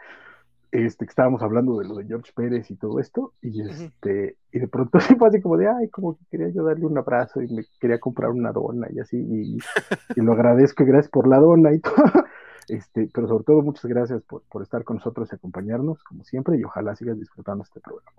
este, 0.73 1.05
que 1.05 1.11
estábamos 1.11 1.43
hablando 1.43 1.79
de 1.79 1.89
lo 1.89 1.97
de 1.97 2.07
George 2.07 2.33
Pérez 2.35 2.71
y 2.71 2.77
todo 2.77 3.01
esto, 3.01 3.35
y 3.43 3.63
este, 3.63 4.37
y 4.53 4.59
de 4.59 4.69
pronto 4.69 5.01
sí 5.01 5.15
fue 5.17 5.29
así 5.29 5.41
como 5.41 5.57
de, 5.57 5.69
ay, 5.69 5.89
como 5.89 6.17
que 6.17 6.25
quería 6.31 6.49
yo 6.51 6.65
darle 6.65 6.87
un 6.87 6.99
abrazo 6.99 7.43
y 7.43 7.49
me 7.53 7.65
quería 7.81 7.99
comprar 7.99 8.31
una 8.31 8.53
dona 8.53 8.89
y 8.91 9.01
así, 9.01 9.17
y, 9.17 9.59
y 10.17 10.21
lo 10.21 10.33
agradezco 10.33 10.83
y 10.83 10.87
gracias 10.87 11.11
por 11.11 11.29
la 11.29 11.39
dona 11.39 11.75
y 11.75 11.81
todo. 11.81 12.25
Este, 12.69 13.11
pero 13.13 13.27
sobre 13.27 13.45
todo, 13.45 13.63
muchas 13.63 13.87
gracias 13.87 14.23
por, 14.23 14.43
por 14.43 14.63
estar 14.63 14.85
con 14.85 14.99
nosotros 14.99 15.29
y 15.33 15.35
acompañarnos, 15.35 16.05
como 16.05 16.23
siempre, 16.23 16.57
y 16.57 16.63
ojalá 16.63 16.95
sigas 16.95 17.19
disfrutando 17.19 17.65
este 17.65 17.81
programa. 17.81 18.13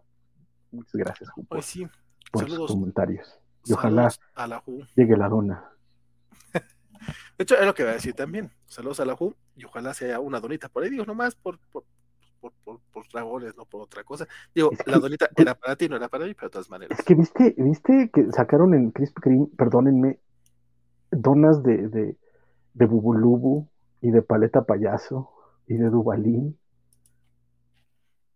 Muchas 0.71 0.95
gracias, 0.95 1.29
Ju, 1.29 1.45
por, 1.45 1.57
Pues 1.57 1.65
sí, 1.65 1.87
por 2.31 2.49
sus 2.49 2.71
comentarios. 2.71 3.39
Y 3.65 3.73
ojalá 3.73 4.09
Saludos 4.09 4.31
a 4.35 4.47
la 4.47 4.59
Ju. 4.59 4.81
llegue 4.95 5.15
la 5.15 5.29
dona. 5.29 5.71
De 7.37 7.43
hecho, 7.43 7.55
es 7.55 7.65
lo 7.65 7.73
que 7.73 7.83
voy 7.83 7.91
a 7.91 7.95
decir 7.95 8.13
también. 8.13 8.51
Saludos 8.65 8.99
a 8.99 9.05
la 9.05 9.15
Ju 9.15 9.33
y 9.55 9.63
ojalá 9.63 9.93
sea 9.93 10.19
una 10.19 10.39
donita 10.39 10.67
por 10.67 10.83
ahí, 10.83 10.89
digo, 10.89 11.05
nomás 11.05 11.35
por, 11.35 11.57
por, 11.71 11.83
por, 12.41 12.51
por, 12.65 12.79
por 12.91 13.07
dragones, 13.07 13.55
no 13.55 13.65
por 13.65 13.81
otra 13.81 14.03
cosa. 14.03 14.27
Digo, 14.53 14.71
la 14.85 14.97
donita 14.97 15.29
era 15.37 15.55
para 15.55 15.75
ti, 15.75 15.87
no 15.87 15.95
era 15.95 16.09
para 16.09 16.25
mí, 16.25 16.33
pero 16.33 16.47
de 16.47 16.51
todas 16.51 16.69
maneras. 16.69 16.99
Es 16.99 17.05
que 17.05 17.15
viste, 17.15 17.55
viste 17.57 18.09
que 18.11 18.31
sacaron 18.31 18.73
en 18.73 18.91
Krispy 18.91 19.21
Kreme, 19.21 19.47
perdónenme, 19.57 20.19
donas 21.11 21.63
de, 21.63 21.87
de, 21.87 22.17
de 22.73 22.85
Bubulubu 22.85 23.69
y 24.01 24.11
de 24.11 24.21
Paleta 24.21 24.63
Payaso 24.63 25.29
y 25.67 25.75
de 25.75 25.89
Dubalín. 25.89 26.57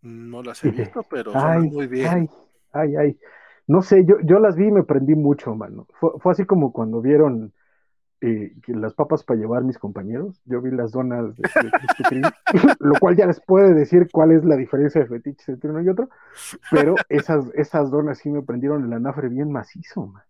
No 0.01 0.43
las 0.43 0.63
he 0.63 0.69
visto, 0.69 1.01
pero 1.09 1.31
ay, 1.33 1.41
suenan 1.41 1.65
muy 1.73 1.87
bien. 1.87 2.07
Ay, 2.07 2.29
ay, 2.71 2.95
ay. 2.95 3.19
No 3.67 3.81
sé, 3.81 4.05
yo, 4.05 4.17
yo 4.23 4.37
las 4.37 4.55
vi 4.55 4.67
y 4.67 4.71
me 4.71 4.83
prendí 4.83 5.15
mucho, 5.15 5.55
mano. 5.55 5.87
Fue, 5.99 6.11
fue 6.19 6.33
así 6.33 6.45
como 6.45 6.71
cuando 6.71 7.01
vieron 7.01 7.51
eh, 8.25 8.55
que 8.63 8.73
las 8.73 8.95
papas 8.95 9.23
para 9.23 9.39
llevar 9.39 9.63
mis 9.63 9.77
compañeros. 9.77 10.41
Yo 10.45 10.59
vi 10.59 10.71
las 10.71 10.91
donas 10.91 11.35
de, 11.35 11.43
de 11.43 11.71
Krispy 11.71 12.03
Kreme, 12.03 12.29
lo 12.79 12.95
cual 12.99 13.15
ya 13.15 13.27
les 13.27 13.39
puede 13.39 13.73
decir 13.75 14.07
cuál 14.11 14.31
es 14.31 14.43
la 14.43 14.55
diferencia 14.55 15.01
de 15.01 15.07
fetiches 15.07 15.47
entre 15.47 15.69
uno 15.69 15.81
y 15.81 15.89
otro. 15.89 16.09
Pero 16.71 16.95
esas, 17.09 17.45
esas 17.53 17.91
donas 17.91 18.17
sí 18.17 18.29
me 18.29 18.41
prendieron 18.41 18.83
el 18.83 18.93
anafre 18.93 19.29
bien 19.29 19.51
macizo, 19.51 20.07
man. 20.07 20.23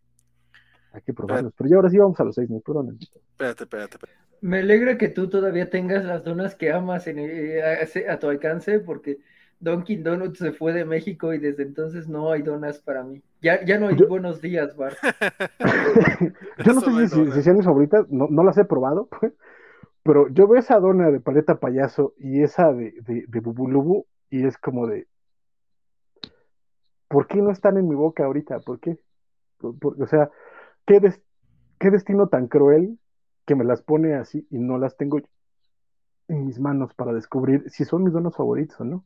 Hay 0.91 1.01
que 1.03 1.13
probarlas. 1.13 1.53
Pero 1.57 1.69
ya 1.69 1.75
ahora 1.77 1.89
sí 1.89 1.97
vamos 1.97 2.19
a 2.19 2.25
los 2.25 2.35
seis, 2.35 2.49
no 2.49 2.59
perdonen. 2.59 2.97
Espérate, 2.99 3.63
espérate, 3.63 3.95
espérate. 3.95 4.19
Me 4.41 4.59
alegra 4.59 4.97
que 4.97 5.07
tú 5.07 5.29
todavía 5.29 5.69
tengas 5.69 6.03
las 6.03 6.23
donas 6.23 6.55
que 6.55 6.71
amas 6.71 7.07
en, 7.07 7.19
eh, 7.19 7.61
a, 7.63 8.13
a 8.13 8.19
tu 8.19 8.27
alcance, 8.27 8.79
porque 8.79 9.19
Dunkin' 9.65 10.03
Donuts 10.03 10.37
se 10.37 10.51
fue 10.51 10.73
de 10.73 10.85
México 10.85 11.33
y 11.33 11.39
desde 11.39 11.63
entonces 11.63 12.07
no 12.07 12.31
hay 12.31 12.43
donas 12.43 12.77
para 12.79 13.03
mí. 13.03 13.23
Ya, 13.41 13.65
ya 13.65 13.79
no 13.79 13.87
hay 13.87 13.95
Yo- 13.97 14.07
buenos 14.07 14.39
días, 14.39 14.75
Bart. 14.77 14.95
Yo 16.63 16.73
no 16.73 16.81
sé 16.81 17.07
si, 17.09 17.41
sean 17.41 17.57
mis 17.57 17.65
favoritas, 17.65 18.07
no, 18.09 18.27
no 18.29 18.43
las 18.43 18.57
he 18.59 18.65
probado, 18.65 19.07
pues, 19.19 19.33
pero 20.03 20.27
yo 20.29 20.47
veo 20.47 20.59
esa 20.59 20.79
dona 20.79 21.09
de 21.09 21.19
paleta 21.19 21.59
payaso 21.59 22.13
y 22.19 22.43
esa 22.43 22.71
de, 22.71 22.93
de, 23.07 23.25
de 23.27 23.39
Bubulubu 23.39 24.05
y 24.29 24.45
es 24.45 24.55
como 24.59 24.85
de, 24.85 25.07
¿por 27.07 27.25
qué 27.25 27.41
no 27.41 27.49
están 27.49 27.77
en 27.77 27.87
mi 27.87 27.95
boca 27.95 28.23
ahorita? 28.25 28.59
¿Por 28.59 28.79
qué? 28.79 28.99
Por- 29.57 29.79
por- 29.79 29.99
o 30.01 30.05
sea, 30.05 30.29
¿qué, 30.85 30.99
des- 30.99 31.21
qué 31.79 31.89
destino 31.89 32.27
tan 32.27 32.47
cruel 32.47 32.99
que 33.47 33.55
me 33.55 33.63
las 33.63 33.81
pone 33.81 34.13
así 34.13 34.47
y 34.51 34.59
no 34.59 34.77
las 34.77 34.95
tengo 34.95 35.19
en 36.27 36.45
mis 36.45 36.59
manos 36.59 36.93
para 36.93 37.11
descubrir 37.13 37.67
si 37.71 37.83
son 37.83 38.03
mis 38.03 38.13
donas 38.13 38.35
favoritos 38.35 38.79
o 38.79 38.85
no? 38.85 39.05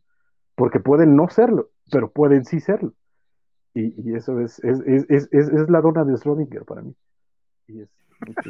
Porque 0.60 0.80
pueden 0.80 1.16
no 1.16 1.30
serlo, 1.30 1.72
pero 1.92 2.12
pueden 2.12 2.46
sí 2.46 2.60
serlo. 2.60 2.94
Y, 3.74 3.94
y 4.04 4.16
eso 4.16 4.40
es, 4.42 4.60
es, 4.64 4.82
es, 4.82 5.06
es, 5.10 5.30
es- 5.32 5.70
la 5.70 5.82
dona 5.82 6.06
de 6.06 6.14
Schrödinger 6.14 6.66
para 6.66 6.82
mí. 6.82 6.96
Y 7.68 7.82
es, 7.82 7.90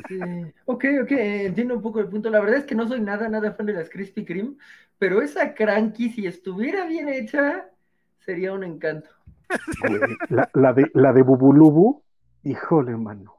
Sí. 0.07 0.19
Ok, 0.65 0.85
ok, 1.03 1.11
entiendo 1.11 1.75
un 1.75 1.81
poco 1.81 1.99
el 1.99 2.09
punto. 2.09 2.29
La 2.29 2.39
verdad 2.39 2.57
es 2.57 2.65
que 2.65 2.75
no 2.75 2.87
soy 2.87 3.01
nada, 3.01 3.29
nada 3.29 3.53
fan 3.53 3.67
de 3.67 3.73
las 3.73 3.89
Krispy 3.89 4.25
Kreme, 4.25 4.55
pero 4.97 5.21
esa 5.21 5.53
cranky, 5.53 6.09
si 6.09 6.25
estuviera 6.25 6.85
bien 6.87 7.07
hecha, 7.09 7.69
sería 8.19 8.53
un 8.53 8.63
encanto. 8.63 9.09
La, 10.29 10.49
la 10.53 10.73
de, 10.73 10.89
la 10.93 11.13
de 11.13 11.21
Bubulubu, 11.23 12.03
híjole, 12.43 12.95
mano. 12.97 13.35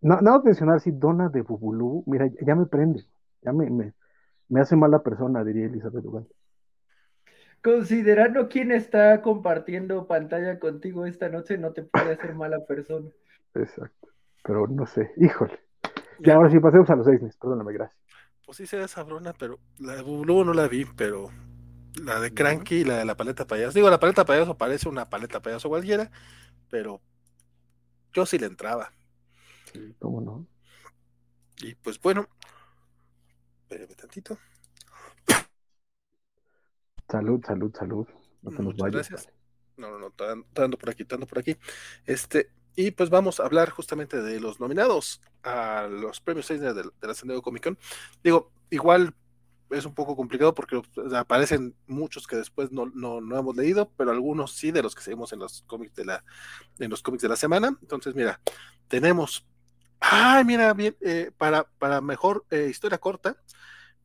No, 0.00 0.20
nada 0.20 0.40
mencionar 0.44 0.76
así, 0.76 0.90
dona 0.92 1.28
de 1.28 1.42
Bubulubu, 1.42 2.04
mira, 2.06 2.26
ya, 2.26 2.46
ya 2.46 2.54
me 2.54 2.66
prende, 2.66 3.04
ya 3.42 3.52
me, 3.52 3.68
me, 3.70 3.94
me 4.48 4.60
hace 4.60 4.76
mala 4.76 5.02
persona, 5.02 5.44
diría 5.44 5.66
Elizabeth 5.66 6.04
Duval. 6.04 6.28
Considerando 7.62 8.48
quién 8.48 8.70
está 8.70 9.20
compartiendo 9.20 10.06
pantalla 10.06 10.58
contigo 10.58 11.06
esta 11.06 11.28
noche, 11.28 11.58
no 11.58 11.72
te 11.72 11.82
puede 11.82 12.12
hacer 12.12 12.34
mala 12.34 12.64
persona. 12.66 13.10
Exacto. 13.54 14.08
Pero 14.44 14.66
no 14.68 14.86
sé, 14.86 15.12
híjole. 15.16 15.58
Ya 16.20 16.34
ahora 16.34 16.50
sí 16.50 16.58
pasemos 16.60 16.88
a 16.90 16.96
los 16.96 17.06
seis, 17.06 17.20
perdóname, 17.40 17.72
gracias. 17.72 17.98
Pues 18.44 18.56
sí 18.56 18.66
se 18.66 18.78
ve 18.78 18.88
sabrona, 18.88 19.32
pero 19.32 19.58
la 19.78 19.96
de 19.96 20.02
Bubulubu 20.02 20.44
no 20.44 20.54
la 20.54 20.68
vi, 20.68 20.84
pero 20.84 21.30
la 22.02 22.20
de 22.20 22.32
Cranky 22.32 22.76
y 22.76 22.84
la 22.84 22.98
de 22.98 23.04
la 23.04 23.16
paleta 23.16 23.46
payaso. 23.46 23.74
Digo, 23.74 23.90
la 23.90 24.00
paleta 24.00 24.24
payaso 24.24 24.56
parece 24.56 24.88
una 24.88 25.10
paleta 25.10 25.42
payaso 25.42 25.68
cualquiera, 25.68 26.10
pero 26.70 27.00
yo 28.12 28.24
sí 28.24 28.38
le 28.38 28.46
entraba. 28.46 28.92
¿Cómo 29.98 30.20
no? 30.20 30.46
Y 31.60 31.74
pues 31.74 32.00
bueno, 32.00 32.26
espérame 33.62 33.94
tantito. 33.96 34.38
Salud, 37.08 37.44
salud, 37.44 37.74
salud. 37.76 38.06
No 38.42 38.50
te 38.50 38.56
nos 38.56 38.64
Muchas 38.66 38.80
vayas. 38.80 39.08
gracias. 39.08 39.32
No, 39.76 39.98
no, 39.98 39.98
no, 39.98 40.44
dando 40.52 40.76
por 40.76 40.90
aquí, 40.90 41.04
dando 41.04 41.26
por 41.26 41.38
aquí. 41.38 41.56
Este, 42.04 42.50
y 42.76 42.90
pues 42.90 43.10
vamos 43.10 43.40
a 43.40 43.44
hablar 43.44 43.70
justamente 43.70 44.20
de 44.20 44.40
los 44.40 44.60
nominados 44.60 45.20
a 45.42 45.86
los 45.90 46.20
premios 46.20 46.50
Eisner 46.50 46.74
de, 46.74 46.82
de 46.82 47.06
la 47.06 47.14
San 47.14 47.28
Diego 47.28 47.42
Comic 47.42 47.64
Con. 47.64 47.78
Digo, 48.22 48.52
igual 48.70 49.14
es 49.70 49.84
un 49.84 49.94
poco 49.94 50.16
complicado 50.16 50.54
porque 50.54 50.80
aparecen 51.14 51.74
muchos 51.86 52.26
que 52.26 52.36
después 52.36 52.72
no, 52.72 52.86
no, 52.94 53.20
no 53.20 53.38
hemos 53.38 53.56
leído, 53.56 53.90
pero 53.96 54.10
algunos 54.10 54.52
sí 54.52 54.70
de 54.70 54.82
los 54.82 54.94
que 54.94 55.02
seguimos 55.02 55.32
en 55.32 55.40
los 55.40 55.62
cómics 55.66 55.94
de 55.94 56.04
la, 56.06 56.24
en 56.78 56.90
los 56.90 57.02
cómics 57.02 57.22
de 57.22 57.28
la 57.28 57.36
semana. 57.36 57.76
Entonces, 57.80 58.14
mira, 58.14 58.40
tenemos. 58.88 59.46
Ay, 60.00 60.44
mira, 60.44 60.72
bien, 60.74 60.96
eh, 61.00 61.32
para, 61.36 61.64
para 61.78 62.00
mejor 62.00 62.44
eh, 62.50 62.68
historia 62.70 62.98
corta, 62.98 63.36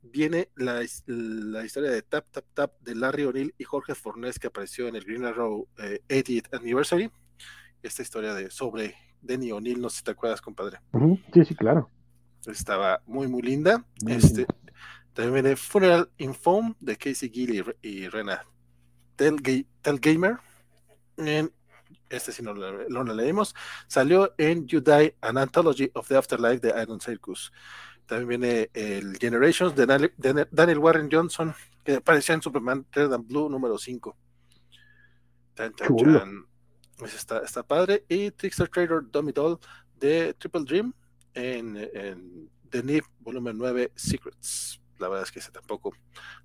viene 0.03 0.49
la, 0.55 0.81
la 1.07 1.65
historia 1.65 1.89
de 1.91 2.01
Tap 2.01 2.25
Tap 2.31 2.45
Tap 2.53 2.79
de 2.81 2.93
Larry 2.95 3.23
O'Neill 3.23 3.55
y 3.57 3.63
Jorge 3.63 3.95
Fornés 3.95 4.37
que 4.37 4.47
apareció 4.47 4.87
en 4.87 4.95
el 4.95 5.03
Green 5.05 5.25
Arrow 5.25 5.67
eh, 5.77 6.01
80th 6.09 6.55
Anniversary. 6.59 7.09
Esta 7.81 8.01
historia 8.01 8.33
de 8.33 8.49
sobre 8.51 8.95
Denny 9.21 9.51
O'Neill, 9.51 9.81
no 9.81 9.89
sé 9.89 9.97
si 9.99 10.03
te 10.03 10.11
acuerdas, 10.11 10.41
compadre. 10.41 10.79
Ujú, 10.91 11.19
Sí, 11.33 11.45
sí, 11.45 11.55
claro. 11.55 11.89
Estaba 12.45 13.01
muy, 13.05 13.27
muy 13.27 13.41
linda. 13.41 13.85
Muy 14.03 14.13
este, 14.13 14.45
también 15.13 15.33
viene 15.43 15.55
Funeral 15.55 16.09
in 16.17 16.33
Foam 16.33 16.75
de 16.79 16.97
Casey 16.97 17.29
Gill 17.29 17.53
y, 17.53 17.61
Re- 17.61 17.77
y 17.81 18.07
Rena 18.09 18.45
Telga- 19.17 19.65
Telgamer. 19.81 20.37
En, 21.17 21.51
este 22.09 22.31
sí 22.31 22.43
no 22.43 22.53
lo, 22.53 22.87
no 22.89 23.03
lo 23.03 23.13
leímos. 23.13 23.55
Salió 23.87 24.33
en 24.37 24.67
You 24.67 24.81
Die, 24.81 25.15
An 25.21 25.37
Anthology 25.37 25.89
of 25.93 26.07
the 26.07 26.17
Afterlife 26.17 26.59
de 26.67 26.81
Iron 26.81 26.99
Circus. 26.99 27.51
También 28.13 28.41
viene 28.41 28.69
el 28.75 29.17
Generations 29.17 29.75
de 29.75 29.87
Daniel, 30.51 30.77
Warren 30.77 31.09
Johnson, 31.11 31.51
que 31.83 31.95
apareció 31.95 32.35
en 32.35 32.43
Superman 32.43 32.85
Red 32.91 33.11
and 33.11 33.27
Blue 33.27 33.49
número 33.49 33.75
5. 33.75 34.15
Chan, 35.55 35.73
chan, 35.73 35.97
Chulo. 35.97 36.19
chan. 36.19 36.45
Ese 37.03 37.17
está, 37.17 37.39
está 37.39 37.63
padre. 37.63 38.05
Y 38.07 38.29
Trickster 38.29 38.69
Trader 38.69 39.01
Dummy 39.11 39.31
Doll 39.31 39.57
de 39.95 40.35
Triple 40.35 40.63
Dream 40.63 40.93
en, 41.33 41.75
en 41.75 42.51
The 42.69 42.83
Nip 42.83 43.03
volumen 43.19 43.57
9 43.57 43.91
Secrets. 43.95 44.79
La 44.99 45.09
verdad 45.09 45.23
es 45.23 45.31
que 45.31 45.39
ese 45.39 45.51
tampoco, 45.51 45.91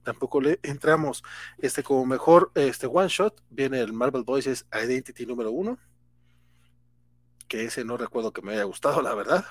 tampoco 0.03 0.41
le 0.41 0.61
entramos. 0.63 1.23
Este, 1.59 1.83
como 1.83 2.07
mejor 2.07 2.51
este 2.55 2.87
one 2.87 3.09
shot, 3.09 3.43
viene 3.51 3.79
el 3.81 3.93
Marvel 3.93 4.23
Voices 4.23 4.65
Identity 4.73 5.27
número 5.27 5.51
1. 5.51 5.79
Que 7.47 7.65
ese 7.65 7.85
no 7.85 7.99
recuerdo 7.99 8.33
que 8.33 8.41
me 8.41 8.55
haya 8.55 8.65
gustado, 8.65 9.03
la 9.03 9.15
verdad. 9.15 9.45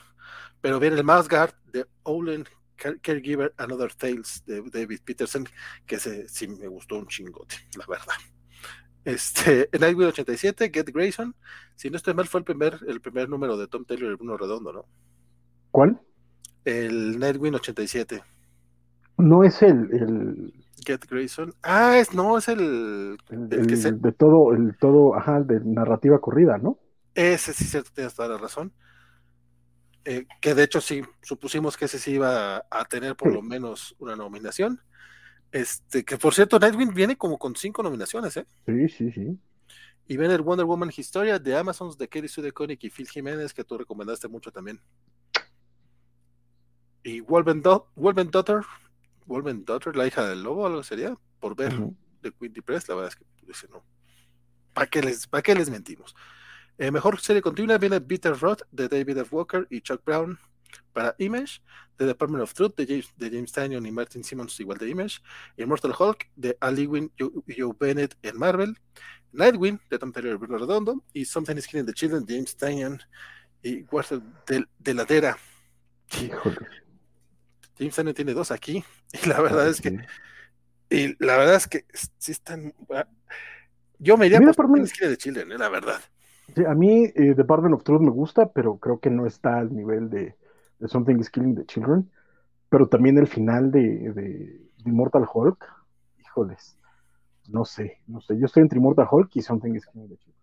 Pero 0.62 0.80
viene 0.80 0.98
el 0.98 1.04
Masgard 1.04 1.54
de 1.72 1.86
Olen 2.04 2.46
Care- 2.78 3.00
Caregiver 3.02 3.54
Another 3.58 3.94
Tales 3.94 4.44
de 4.46 4.62
David 4.72 5.02
Peterson, 5.04 5.46
que 5.86 5.96
ese 5.96 6.28
sí 6.30 6.48
me 6.48 6.68
gustó 6.68 6.98
un 6.98 7.08
chingote, 7.08 7.56
la 7.78 7.86
verdad. 7.88 8.16
Este, 9.06 9.70
en 9.72 9.82
Nightwing 9.82 10.10
87, 10.10 10.70
Get 10.74 10.90
Grayson, 10.94 11.36
si 11.76 11.90
no 11.90 11.98
estoy 11.98 12.14
mal, 12.14 12.28
fue 12.28 12.42
el 12.42 12.46
primer, 12.46 12.80
el 12.88 13.02
primer 13.02 13.30
número 13.30 13.58
de 13.58 13.68
Tom 13.68 13.86
Taylor 13.86 14.12
y 14.12 14.16
Bruno 14.16 14.38
Redondo, 14.38 14.74
¿no? 14.74 14.86
¿Cuál? 15.72 16.00
El 16.66 17.18
Nightwing 17.18 17.56
87. 17.56 18.24
No 19.18 19.44
es 19.44 19.62
el, 19.62 19.92
el, 19.94 20.54
Get 20.86 21.06
Grayson. 21.10 21.54
Ah, 21.64 21.98
es, 21.98 22.14
no, 22.14 22.38
es 22.38 22.48
el, 22.48 23.18
el, 23.30 23.48
el 23.52 23.68
que 23.68 23.76
se, 23.78 23.92
de 23.92 24.12
todo, 24.12 24.54
el 24.54 24.78
todo, 24.78 25.16
ajá, 25.16 25.42
de 25.42 25.60
narrativa 25.64 26.20
corrida, 26.20 26.58
¿no? 26.58 26.80
ese 27.16 27.54
sí, 27.54 27.66
cierto, 27.66 27.92
tienes 27.94 28.14
toda 28.16 28.30
la 28.30 28.38
razón. 28.38 28.74
Eh, 30.10 30.26
que 30.40 30.56
de 30.56 30.64
hecho 30.64 30.80
sí, 30.80 31.02
supusimos 31.22 31.76
que 31.76 31.84
ese 31.84 32.00
sí 32.00 32.12
iba 32.12 32.56
a, 32.58 32.66
a 32.72 32.86
tener 32.86 33.18
por 33.18 33.34
lo 33.34 33.42
menos 33.42 33.94
una 34.00 34.16
nominación. 34.16 34.82
Este, 35.52 36.06
que 36.06 36.18
por 36.18 36.34
cierto, 36.34 36.58
Nightwing 36.60 36.94
viene 36.94 37.18
como 37.18 37.38
con 37.38 37.58
cinco 37.58 37.84
nominaciones, 37.84 38.38
¿eh? 38.38 38.48
Sí, 38.66 38.88
sí, 38.88 39.12
sí. 39.12 39.38
Y 40.08 40.16
viene 40.16 40.34
el 40.36 40.44
Wonder 40.44 40.66
Woman 40.66 40.94
Historia 40.96 41.40
de 41.40 41.58
Amazons 41.58 41.98
de 41.98 42.08
Kelly 42.08 42.30
Sue 42.30 42.42
DeConnick 42.42 42.82
y 42.86 42.90
Phil 42.90 43.10
Jiménez, 43.10 43.54
que 43.54 43.66
tú 43.66 43.78
recomendaste 43.78 44.30
mucho 44.30 44.50
también. 44.50 44.80
Y 47.04 47.20
Wolven, 47.20 47.62
Do- 47.62 47.90
Wolven 47.96 48.32
Daughter, 48.32 48.62
Wolven 49.26 49.66
Daughter, 49.66 49.94
la 49.98 50.08
hija 50.08 50.26
del 50.26 50.42
lobo, 50.42 50.66
algo 50.66 50.84
sería, 50.84 51.14
por 51.42 51.54
ver 51.54 51.74
de 52.22 52.32
Quinty 52.32 52.62
Press, 52.62 52.88
la 52.88 52.96
verdad 52.96 53.12
es 53.12 53.18
que 53.18 53.26
dice 53.46 53.68
no. 53.70 53.84
¿Para 54.74 54.88
qué 54.88 55.02
les, 55.02 55.28
para 55.28 55.42
qué 55.42 55.54
les 55.54 55.70
mentimos? 55.70 56.16
Eh, 56.78 56.92
mejor 56.92 57.20
serie 57.20 57.42
continua 57.42 57.78
viene 57.78 58.00
Bitter 58.00 58.38
Rot 58.38 58.62
de 58.72 58.88
David 58.88 59.18
F. 59.20 59.36
Walker 59.36 59.68
y 59.70 59.82
Chuck 59.82 60.04
Brown. 60.06 60.38
para 60.94 61.16
Image, 61.20 61.62
The 61.98 62.06
Department 62.06 62.44
of 62.44 62.54
Truth 62.54 62.76
de 62.76 62.86
James, 62.86 63.14
de 63.18 63.30
James 63.30 63.52
Tynion 63.52 63.86
y 63.86 63.92
Martin 63.92 64.24
Simmons, 64.24 64.60
igual 64.60 64.78
de 64.78 64.90
Image, 64.90 65.20
Immortal 65.58 65.94
Hulk 65.98 66.30
de 66.36 66.58
Ali 66.60 66.88
Wynn 66.88 67.12
y 67.18 67.62
Joe, 67.62 67.74
Bennett 67.80 68.16
en 68.22 68.38
Marvel, 68.38 68.78
Nightwing 69.32 69.80
de 69.90 70.00
Tom 70.00 70.12
Taylor 70.12 70.34
y 70.34 70.38
Bruno 70.38 70.58
Redondo, 70.58 71.04
y 71.14 71.26
Something 71.26 71.56
is 71.58 71.68
Killing 71.68 71.86
the 71.86 71.94
Children 71.94 72.26
James 72.28 72.56
Tynion 72.56 73.00
y 73.64 73.84
Walter 73.92 74.22
de, 74.48 74.66
de 74.80 74.94
Ladera. 74.94 75.38
Híjole. 76.22 76.58
James 77.78 77.96
Tynion 77.96 78.16
tiene 78.16 78.34
dos 78.34 78.52
aquí, 78.52 78.84
y 79.14 79.28
la 79.28 79.40
verdad 79.42 79.68
es 79.68 79.82
que 79.82 80.00
y 80.90 81.24
la 81.24 81.38
verdad 81.38 81.56
es 81.56 81.68
que 81.68 81.86
sí 82.18 82.32
están. 82.32 82.74
Yo 84.00 84.16
me 84.16 84.28
iría 84.28 84.40
Mira, 84.40 84.54
por 84.54 84.66
Something 84.66 84.84
is 84.84 84.94
Killing 84.94 85.14
the 85.14 85.18
Children, 85.18 85.52
eh, 85.52 85.58
la 85.58 85.70
verdad. 85.70 86.02
Sí, 86.56 86.64
a 86.66 86.74
mí 86.74 87.06
eh, 87.06 87.14
The 87.14 87.36
Department 87.36 87.76
of 87.76 87.84
Truth 87.84 88.02
me 88.02 88.12
gusta, 88.12 88.52
pero 88.52 88.78
creo 88.78 89.00
que 89.00 89.10
no 89.10 89.26
está 89.26 89.58
al 89.60 89.76
nivel 89.76 90.10
de, 90.10 90.36
de 90.80 90.88
Something 90.88 91.18
is 91.20 91.30
Killing 91.30 91.56
the 91.56 91.66
Children. 91.66 92.10
Pero 92.70 92.88
también 92.88 93.18
el 93.18 93.28
final 93.28 93.72
de, 93.72 94.12
de, 94.12 94.22
de 94.22 94.62
Immortal 94.86 95.26
Hulk, 95.32 95.66
híjoles, 96.20 96.78
no 97.48 97.64
sé, 97.64 98.02
no 98.08 98.20
sé. 98.22 98.38
Yo 98.38 98.46
estoy 98.46 98.64
entre 98.64 98.80
Immortal 98.80 99.08
Hulk 99.10 99.32
y 99.36 99.42
Something 99.42 99.74
is 99.76 99.86
Killing 99.86 100.10
the 100.10 100.18
Children. 100.18 100.38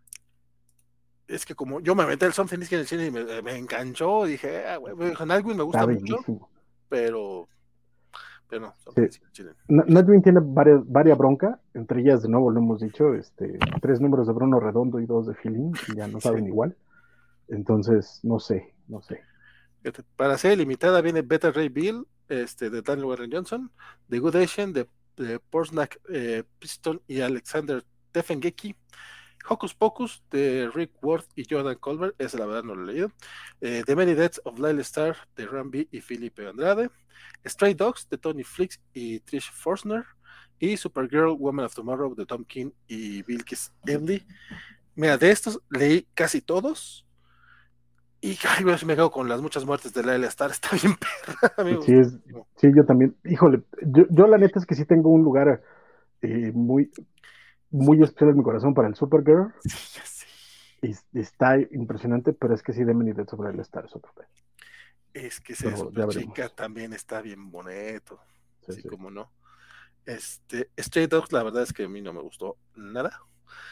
Es 1.26 1.46
que 1.46 1.54
como 1.54 1.80
yo 1.80 1.94
me 1.94 2.06
metí 2.06 2.24
el 2.24 2.32
Something 2.32 2.60
is 2.60 2.68
Killing 2.68 2.84
the 2.84 2.88
Children 2.88 3.08
y 3.08 3.10
me, 3.10 3.42
me 3.42 3.56
enganchó, 3.56 4.24
dije, 4.24 4.64
ah, 4.66 4.78
Nightwing 5.24 5.56
me 5.56 5.62
gusta 5.64 5.86
mucho, 5.86 6.48
pero. 6.88 7.48
Pero 8.54 8.66
no, 8.88 9.10
Sí. 9.10 10.22
tiene 10.22 10.40
varias, 10.40 10.80
varias 10.86 11.18
bronca, 11.18 11.60
entre 11.74 12.00
ellas, 12.00 12.22
de 12.22 12.28
nuevo 12.28 12.50
lo 12.50 12.60
hemos 12.60 12.80
dicho, 12.80 13.14
este, 13.14 13.58
tres 13.82 14.00
números 14.00 14.26
de 14.28 14.32
Bruno 14.32 14.60
Redondo 14.60 15.00
y 15.00 15.06
dos 15.06 15.26
de 15.26 15.34
Feeling, 15.34 15.72
y 15.92 15.96
ya 15.96 16.06
no 16.06 16.20
saben 16.20 16.46
igual. 16.46 16.76
Entonces, 17.48 18.20
no 18.22 18.38
sé, 18.38 18.74
no 18.86 19.02
sé. 19.02 19.20
Para 20.16 20.38
ser 20.38 20.56
limitada 20.56 21.00
viene 21.00 21.22
Beta 21.22 21.50
Ray 21.50 21.68
Bill, 21.68 22.06
este, 22.28 22.70
de 22.70 22.80
Daniel 22.82 23.06
Warren 23.06 23.30
Johnson, 23.32 23.70
The 24.08 24.18
Good 24.20 24.36
Asian, 24.36 24.72
de, 24.72 24.86
de 25.16 25.40
Porsnack 25.40 26.00
eh, 26.08 26.44
Piston 26.58 27.02
y 27.08 27.20
Alexander 27.20 27.82
Tefengeki, 28.12 28.76
Hocus 29.48 29.74
Pocus, 29.74 30.22
de 30.30 30.70
Rick 30.72 30.92
Worth 31.02 31.28
y 31.36 31.44
Jordan 31.48 31.76
Colbert, 31.76 32.14
esa 32.18 32.38
la 32.38 32.46
verdad 32.46 32.64
no 32.64 32.74
lo 32.74 32.88
he 32.88 32.94
leído, 32.94 33.12
eh, 33.60 33.82
The 33.84 33.94
Many 33.94 34.14
Deaths 34.14 34.40
of 34.44 34.58
Lyle 34.58 34.80
Star, 34.80 35.16
de 35.36 35.46
Rambi 35.46 35.88
y 35.90 36.00
Felipe 36.00 36.46
Andrade, 36.46 36.90
Stray 37.46 37.74
Dogs, 37.74 38.08
de 38.08 38.18
Tony 38.18 38.44
Flix 38.44 38.80
y 38.92 39.20
Trish 39.20 39.50
Forsner, 39.52 40.04
y 40.58 40.76
Supergirl, 40.76 41.36
Woman 41.38 41.66
of 41.66 41.74
Tomorrow, 41.74 42.14
de 42.14 42.26
Tom 42.26 42.44
King 42.44 42.70
y 42.86 43.22
Bilkis 43.22 43.72
Emily. 43.86 44.24
Mira, 44.94 45.18
de 45.18 45.30
estos 45.30 45.60
leí 45.70 46.06
casi 46.14 46.40
todos. 46.40 47.06
Y 48.20 48.38
ay, 48.48 48.64
me 48.86 48.94
quedo 48.94 49.10
con 49.10 49.28
las 49.28 49.42
muchas 49.42 49.64
muertes 49.64 49.92
de 49.92 50.02
Lyle 50.02 50.26
Star. 50.28 50.50
Está 50.52 50.70
bien 50.70 50.94
perra. 50.96 51.54
a 51.58 51.64
mí 51.64 51.76
me 51.76 51.82
Sí, 51.82 51.92
es, 51.92 52.16
sí, 52.56 52.68
yo 52.74 52.84
también. 52.84 53.16
Híjole, 53.24 53.62
yo, 53.82 54.04
yo 54.08 54.26
la 54.26 54.38
neta 54.38 54.58
es 54.58 54.66
que 54.66 54.74
sí 54.74 54.84
tengo 54.84 55.10
un 55.10 55.22
lugar 55.22 55.62
eh, 56.22 56.52
muy, 56.54 56.90
muy 57.74 58.02
especial 58.02 58.30
en 58.30 58.36
mi 58.38 58.42
corazón 58.44 58.72
para 58.74 58.88
el 58.88 58.94
Supergirl. 58.94 59.52
Y 60.82 61.18
está 61.18 61.58
impresionante, 61.58 62.34
pero 62.34 62.54
es 62.54 62.62
que 62.62 62.74
sí, 62.74 62.84
Demon 62.84 63.08
y 63.08 63.12
Dead 63.12 63.26
sobre 63.26 63.50
el 63.50 63.60
Star 63.60 63.86
es 63.86 63.96
otro. 63.96 64.12
Es 65.14 65.40
que 65.40 65.54
veremos. 65.64 66.14
chica 66.14 66.50
también 66.50 66.92
está 66.92 67.22
bien 67.22 67.50
bonito. 67.50 68.20
Sí, 68.60 68.72
así 68.72 68.82
sí. 68.82 68.88
como 68.88 69.10
no. 69.10 69.32
Este, 70.04 70.68
Stray 70.78 71.06
Dogs, 71.06 71.32
la 71.32 71.42
verdad 71.42 71.62
es 71.62 71.72
que 71.72 71.84
a 71.84 71.88
mí 71.88 72.02
no 72.02 72.12
me 72.12 72.20
gustó 72.20 72.58
nada. 72.76 73.18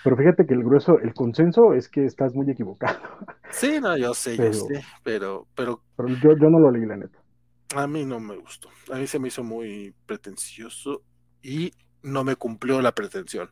Pero 0.02 0.16
fíjate 0.16 0.46
que 0.46 0.54
el 0.54 0.64
grueso, 0.64 0.98
el 1.00 1.12
consenso 1.12 1.74
es 1.74 1.90
que 1.90 2.06
estás 2.06 2.34
muy 2.34 2.50
equivocado. 2.50 2.98
Sí, 3.50 3.78
no, 3.82 3.94
yo 3.98 4.14
sé, 4.14 4.34
Pero- 4.38 4.52
yo 4.52 4.60
sé, 4.64 4.82
pero, 5.02 5.46
pero 5.54 5.82
Pero 5.94 6.08
yo, 6.08 6.30
yo 6.40 6.48
no 6.48 6.58
lo 6.58 6.70
leí, 6.70 6.86
la 6.86 6.96
neta. 6.96 7.18
a 7.76 7.86
mí 7.86 8.06
no 8.06 8.18
me 8.20 8.36
gustó. 8.38 8.70
A 8.90 8.96
mí 8.96 9.06
se 9.06 9.18
me 9.18 9.28
hizo 9.28 9.44
muy 9.44 9.94
pretencioso 10.06 11.02
y 11.42 11.70
no 12.02 12.24
me 12.24 12.36
cumplió 12.36 12.80
la 12.80 12.92
pretensión. 12.92 13.50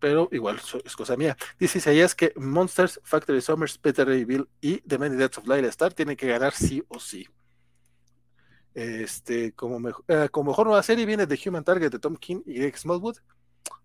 Pero 0.00 0.28
igual 0.32 0.60
es 0.84 0.94
cosa 0.96 1.16
mía. 1.16 1.36
Dice 1.58 1.78
Isaías 1.78 2.14
que 2.14 2.32
Monsters, 2.36 3.00
Factory 3.02 3.40
Summers, 3.40 3.78
Peter 3.78 4.06
Bill 4.24 4.48
y 4.60 4.78
The 4.82 4.98
Many 4.98 5.16
Deaths 5.16 5.38
of 5.38 5.48
Lyle 5.48 5.66
Star 5.68 5.92
tienen 5.92 6.16
que 6.16 6.28
ganar 6.28 6.52
sí 6.52 6.84
o 6.88 7.00
sí. 7.00 7.26
Este, 8.74 9.52
como, 9.52 9.80
mejo- 9.80 10.04
eh, 10.06 10.28
como 10.30 10.50
mejor 10.50 10.66
nueva 10.66 10.82
serie 10.82 11.04
viene 11.04 11.26
The 11.26 11.38
Human 11.48 11.64
Target 11.64 11.90
de 11.90 11.98
Tom 11.98 12.16
King 12.16 12.42
y 12.46 12.54
Greg 12.54 12.76
Smallwood. 12.78 13.16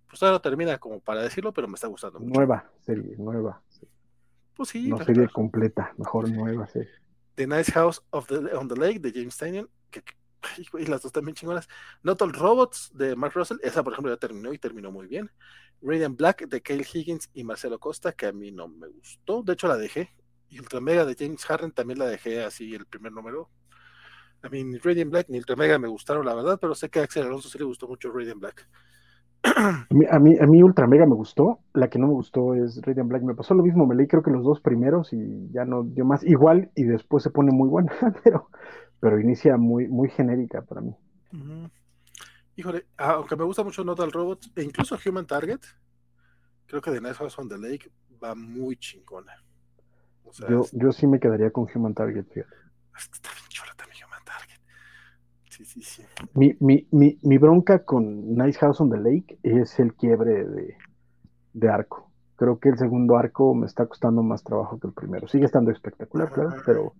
Pues 0.08 0.22
no 0.22 0.40
termina 0.40 0.78
como 0.78 1.00
para 1.00 1.24
decirlo, 1.24 1.52
pero 1.52 1.68
me 1.68 1.74
está 1.76 1.88
gustando 1.88 2.20
mucho. 2.20 2.32
Nueva 2.40 2.70
serie, 2.86 3.16
nueva. 3.18 3.64
Pues 4.56 4.70
sí, 4.70 4.88
No 4.88 5.04
serie 5.04 5.28
completa, 5.30 5.94
mejor 5.98 6.30
nueva 6.30 6.68
serie. 6.68 6.92
The 7.34 7.48
Nice 7.48 7.72
House 7.72 8.04
of 8.12 8.28
the, 8.28 8.36
on 8.56 8.68
the 8.68 8.76
Lake 8.76 9.00
de 9.00 9.12
James 9.12 9.36
Tynion, 9.36 9.68
que, 9.90 10.04
güey, 10.72 10.86
las 10.86 11.02
dos 11.02 11.12
también 11.12 11.34
chingonas. 11.34 11.68
Not 12.04 12.22
All 12.22 12.32
Robots 12.32 12.92
de 12.94 13.16
Mark 13.16 13.34
Russell, 13.34 13.58
esa 13.64 13.82
por 13.82 13.94
ejemplo 13.94 14.14
ya 14.14 14.18
terminó 14.20 14.54
y 14.54 14.60
terminó 14.60 14.92
muy 14.92 15.08
bien. 15.08 15.32
Radiant 15.84 16.18
Black 16.18 16.48
de 16.48 16.62
Cale 16.62 16.86
Higgins 16.92 17.30
y 17.34 17.44
Marcelo 17.44 17.80
Costa, 17.80 18.14
que 18.14 18.28
a 18.28 18.32
mí 18.32 18.52
no 18.52 18.68
me 18.68 18.88
gustó, 18.88 19.44
de 19.44 19.54
hecho 19.54 19.68
la 19.68 19.78
dejé. 19.78 20.10
Y 20.50 20.60
Ultra 20.60 20.80
Mega 20.80 21.06
de 21.06 21.16
James 21.16 21.50
Harren 21.50 21.72
también 21.72 22.00
la 22.00 22.06
dejé 22.06 22.44
así 22.44 22.74
el 22.74 22.86
primer 22.86 23.12
número. 23.12 23.50
A 24.42 24.50
mí 24.50 24.64
ni 24.64 24.78
Radiant 24.78 25.12
Black 25.12 25.30
ni 25.30 25.38
Ultra 25.38 25.56
Mega 25.56 25.80
me 25.80 25.88
gustaron, 25.88 26.26
la 26.26 26.36
verdad, 26.36 26.58
pero 26.62 26.76
sé 26.76 26.90
que 26.90 27.00
a 27.00 27.04
Axel 27.04 27.24
Alonso 27.24 27.50
sí 27.50 27.58
le 27.58 27.66
gustó 27.66 27.88
mucho 27.88 28.12
Radiant 28.12 28.40
Black. 28.40 28.68
A 29.44 29.88
mí, 29.90 30.06
a 30.10 30.20
mí, 30.20 30.38
a 30.40 30.48
mí 30.48 30.64
Ultra 30.64 30.88
Mega 30.88 31.06
me 31.06 31.16
gustó. 31.16 31.60
La 31.74 31.90
que 31.90 32.00
no 32.00 32.08
me 32.08 32.14
gustó 32.14 32.54
es 32.56 32.82
Radiant 32.82 33.10
Black. 33.10 33.24
Me 33.24 33.36
pasó 33.36 33.54
lo 33.54 33.64
mismo, 33.64 33.86
me 33.86 33.96
leí 33.96 34.08
creo 34.08 34.24
que 34.24 34.32
los 34.32 34.44
dos 34.44 34.62
primeros 34.62 35.12
y 35.12 35.50
ya 35.52 35.66
no 35.66 35.84
dio 35.84 36.06
más. 36.06 36.24
Igual 36.24 36.72
y 36.76 36.84
después 36.84 37.24
se 37.24 37.30
pone 37.30 37.52
muy 37.52 37.68
buena, 37.68 37.92
pero, 38.24 38.50
pero 39.00 39.20
inicia 39.20 39.58
muy, 39.58 39.88
muy 39.88 40.10
genérica 40.10 40.62
para 40.62 40.82
mí. 40.82 40.96
Ujú. 41.34 41.70
Híjole, 42.56 42.86
ah, 42.98 43.14
aunque 43.14 43.36
me 43.36 43.44
gusta 43.44 43.64
mucho 43.64 43.84
Not 43.84 44.00
All 44.00 44.12
Robots 44.12 44.52
e 44.56 44.64
incluso 44.64 44.98
Human 45.06 45.26
Target, 45.26 45.60
creo 46.68 46.82
que 46.82 46.92
The 46.92 47.02
Nice 47.02 47.16
House 47.16 47.38
on 47.40 47.50
the 47.50 47.58
Lake 47.58 47.92
va 48.24 48.36
muy 48.36 48.76
chingona. 48.78 49.34
O 50.24 50.34
sea, 50.34 50.48
Yo, 50.50 50.66
yo 50.72 50.92
sí 50.92 51.08
me 51.08 51.20
quedaría 51.20 51.52
con 51.52 51.68
Human 51.74 51.94
Target, 51.94 52.26
fíjate. 52.32 52.56
está 52.98 53.30
bien 53.32 53.46
chula 53.50 53.74
también 53.76 54.06
Human 54.06 54.24
Target. 54.24 54.60
Sí, 55.50 55.66
sí, 55.66 55.82
sí. 55.82 56.04
Mi, 56.34 56.56
mi, 56.60 56.88
mi, 56.92 57.20
mi 57.24 57.38
bronca 57.38 57.84
con 57.86 58.36
Nice 58.36 58.60
House 58.60 58.82
on 58.82 58.90
the 58.90 58.98
Lake 58.98 59.40
es 59.44 59.80
el 59.80 59.94
quiebre 59.96 60.46
de, 60.46 60.78
de 61.54 61.70
arco. 61.70 62.12
Creo 62.36 62.60
que 62.60 62.70
el 62.70 62.78
segundo 62.78 63.18
arco 63.18 63.54
me 63.54 63.66
está 63.68 63.86
costando 63.86 64.22
más 64.24 64.44
trabajo 64.44 64.80
que 64.80 64.88
el 64.88 64.94
primero. 64.94 65.28
Sigue 65.28 65.46
estando 65.46 65.72
espectacular, 65.72 66.32
claro, 66.32 66.56
pero, 66.66 66.94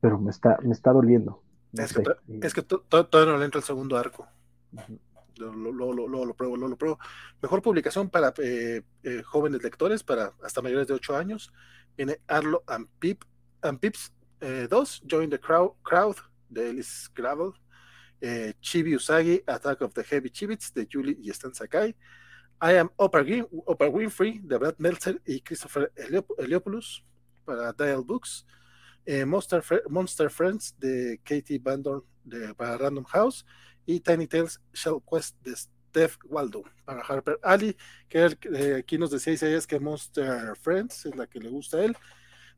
pero 0.00 0.18
me 0.20 0.30
está, 0.30 0.58
me 0.62 0.72
está 0.72 0.92
doliendo. 0.92 1.42
No 1.72 1.82
Es 1.82 1.92
que, 1.92 2.02
to- 2.02 2.16
es 2.28 2.54
que 2.54 2.62
to- 2.62 2.80
to- 2.88 3.06
todavía 3.06 3.32
no 3.32 3.38
le 3.38 3.44
entra 3.46 3.58
el 3.58 3.64
segundo 3.64 3.96
arco. 3.96 4.26
Lo, 5.36 5.52
lo, 5.54 5.72
lo, 5.72 5.92
lo, 6.08 6.24
lo- 6.26 6.34
pruebo, 6.34 6.56
lo, 6.56 6.76
pruebo. 6.76 6.98
Mejor 7.40 7.62
publicación 7.62 8.10
para 8.10 8.34
eh, 8.42 8.82
eh, 9.02 9.22
jóvenes 9.22 9.62
lectores, 9.62 10.02
para 10.04 10.32
hasta 10.42 10.60
mayores 10.60 10.86
de 10.86 10.94
8 10.94 11.16
años. 11.16 11.52
Viene 11.96 12.20
Arlo 12.26 12.62
and, 12.66 12.86
Pip, 12.98 13.24
and 13.62 13.78
Pips 13.80 14.12
2, 14.40 15.02
Join 15.10 15.30
the 15.30 15.38
Crowd, 15.38 15.72
crowd 15.82 16.16
de 16.48 16.70
Ellis 16.70 17.10
Gravel. 17.14 17.52
Eh, 18.20 18.52
Chibi 18.60 18.94
Usagi, 18.94 19.42
Attack 19.46 19.80
of 19.82 19.92
the 19.94 20.04
Heavy 20.04 20.30
Chibits 20.30 20.72
de 20.74 20.86
Julie 20.90 21.16
y 21.20 21.30
Stan 21.30 21.52
Sakai. 21.54 21.96
I 22.60 22.76
Am 22.76 22.90
Oprah, 22.96 23.22
Win- 23.24 23.48
Oprah 23.66 23.88
Winfrey 23.88 24.38
de 24.40 24.56
Brad 24.58 24.76
Meltzer 24.78 25.20
y 25.26 25.40
Christopher 25.40 25.92
Heliop- 25.96 26.34
Heliopoulos 26.38 27.04
para 27.44 27.72
Dial 27.72 28.02
Books. 28.04 28.46
Eh, 29.04 29.24
Monster, 29.24 29.62
Monster 29.88 30.30
Friends 30.30 30.76
de 30.78 31.20
Katie 31.24 31.58
Bandon 31.58 32.04
de, 32.22 32.54
para 32.54 32.78
Random 32.78 33.04
House 33.06 33.44
y 33.86 34.00
Tiny 34.00 34.26
Tales 34.26 34.60
Shell 34.72 35.02
Quest 35.10 35.36
de 35.42 35.56
Steph 35.56 36.16
Waldo 36.28 36.62
para 36.84 37.02
Harper 37.02 37.38
Ali, 37.42 37.76
que 38.08 38.22
él, 38.22 38.38
eh, 38.54 38.76
aquí 38.78 38.98
nos 38.98 39.10
decía 39.10 39.32
Isaías 39.32 39.66
que 39.66 39.78
Monster 39.80 40.56
Friends 40.56 41.06
es 41.06 41.16
la 41.16 41.26
que 41.26 41.40
le 41.40 41.48
gusta 41.50 41.78
a 41.78 41.84
él. 41.84 41.96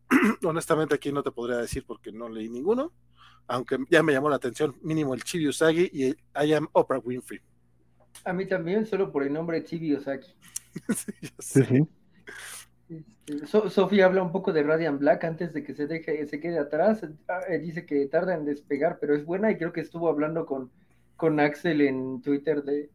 Honestamente 0.45 0.95
aquí 0.95 1.13
no 1.13 1.23
te 1.23 1.31
podría 1.33 1.57
decir 1.59 1.85
porque 1.87 2.13
no 2.13 2.29
leí 2.29 2.49
ninguno, 2.49 2.93
aunque 3.47 3.79
ya 3.91 4.03
me 4.03 4.13
llamó 4.13 4.29
la 4.31 4.37
atención 4.37 4.77
mínimo 4.83 5.15
el 5.15 5.25
Chibi 5.25 5.49
Usagi 5.49 5.91
y 5.93 6.05
el 6.05 6.19
I 6.49 6.53
Am 6.55 6.69
Oprah 6.73 6.99
Winfrey. 6.99 7.41
A 8.25 8.33
mí 8.33 8.47
también, 8.47 8.87
solo 8.87 9.11
por 9.13 9.23
el 9.23 9.33
nombre 9.33 9.65
Chibi 9.65 9.95
Osaki. 9.95 10.35
Sí, 10.95 11.13
sí. 11.39 11.89
Este, 12.89 13.47
So- 13.47 13.71
Sofía 13.71 14.07
habla 14.07 14.23
un 14.23 14.33
poco 14.33 14.53
de 14.53 14.63
Radiant 14.63 14.99
Black 15.01 15.25
antes 15.25 15.53
de 15.55 15.63
que 15.65 15.75
se 15.75 15.87
deje, 15.87 16.27
se 16.27 16.41
quede 16.41 16.59
atrás. 16.59 17.01
Ah, 17.29 17.41
eh, 17.49 17.59
Dice 17.59 17.87
que 17.87 18.07
tarda 18.07 18.35
en 18.35 18.45
despegar, 18.45 18.99
pero 19.01 19.15
es 19.15 19.25
buena 19.25 19.51
y 19.51 19.57
creo 19.57 19.73
que 19.73 19.81
estuvo 19.81 20.09
hablando 20.09 20.45
con, 20.47 20.71
con 21.17 21.41
Axel 21.41 21.81
en 21.81 22.23
Twitter 22.23 22.63
de, 22.63 22.91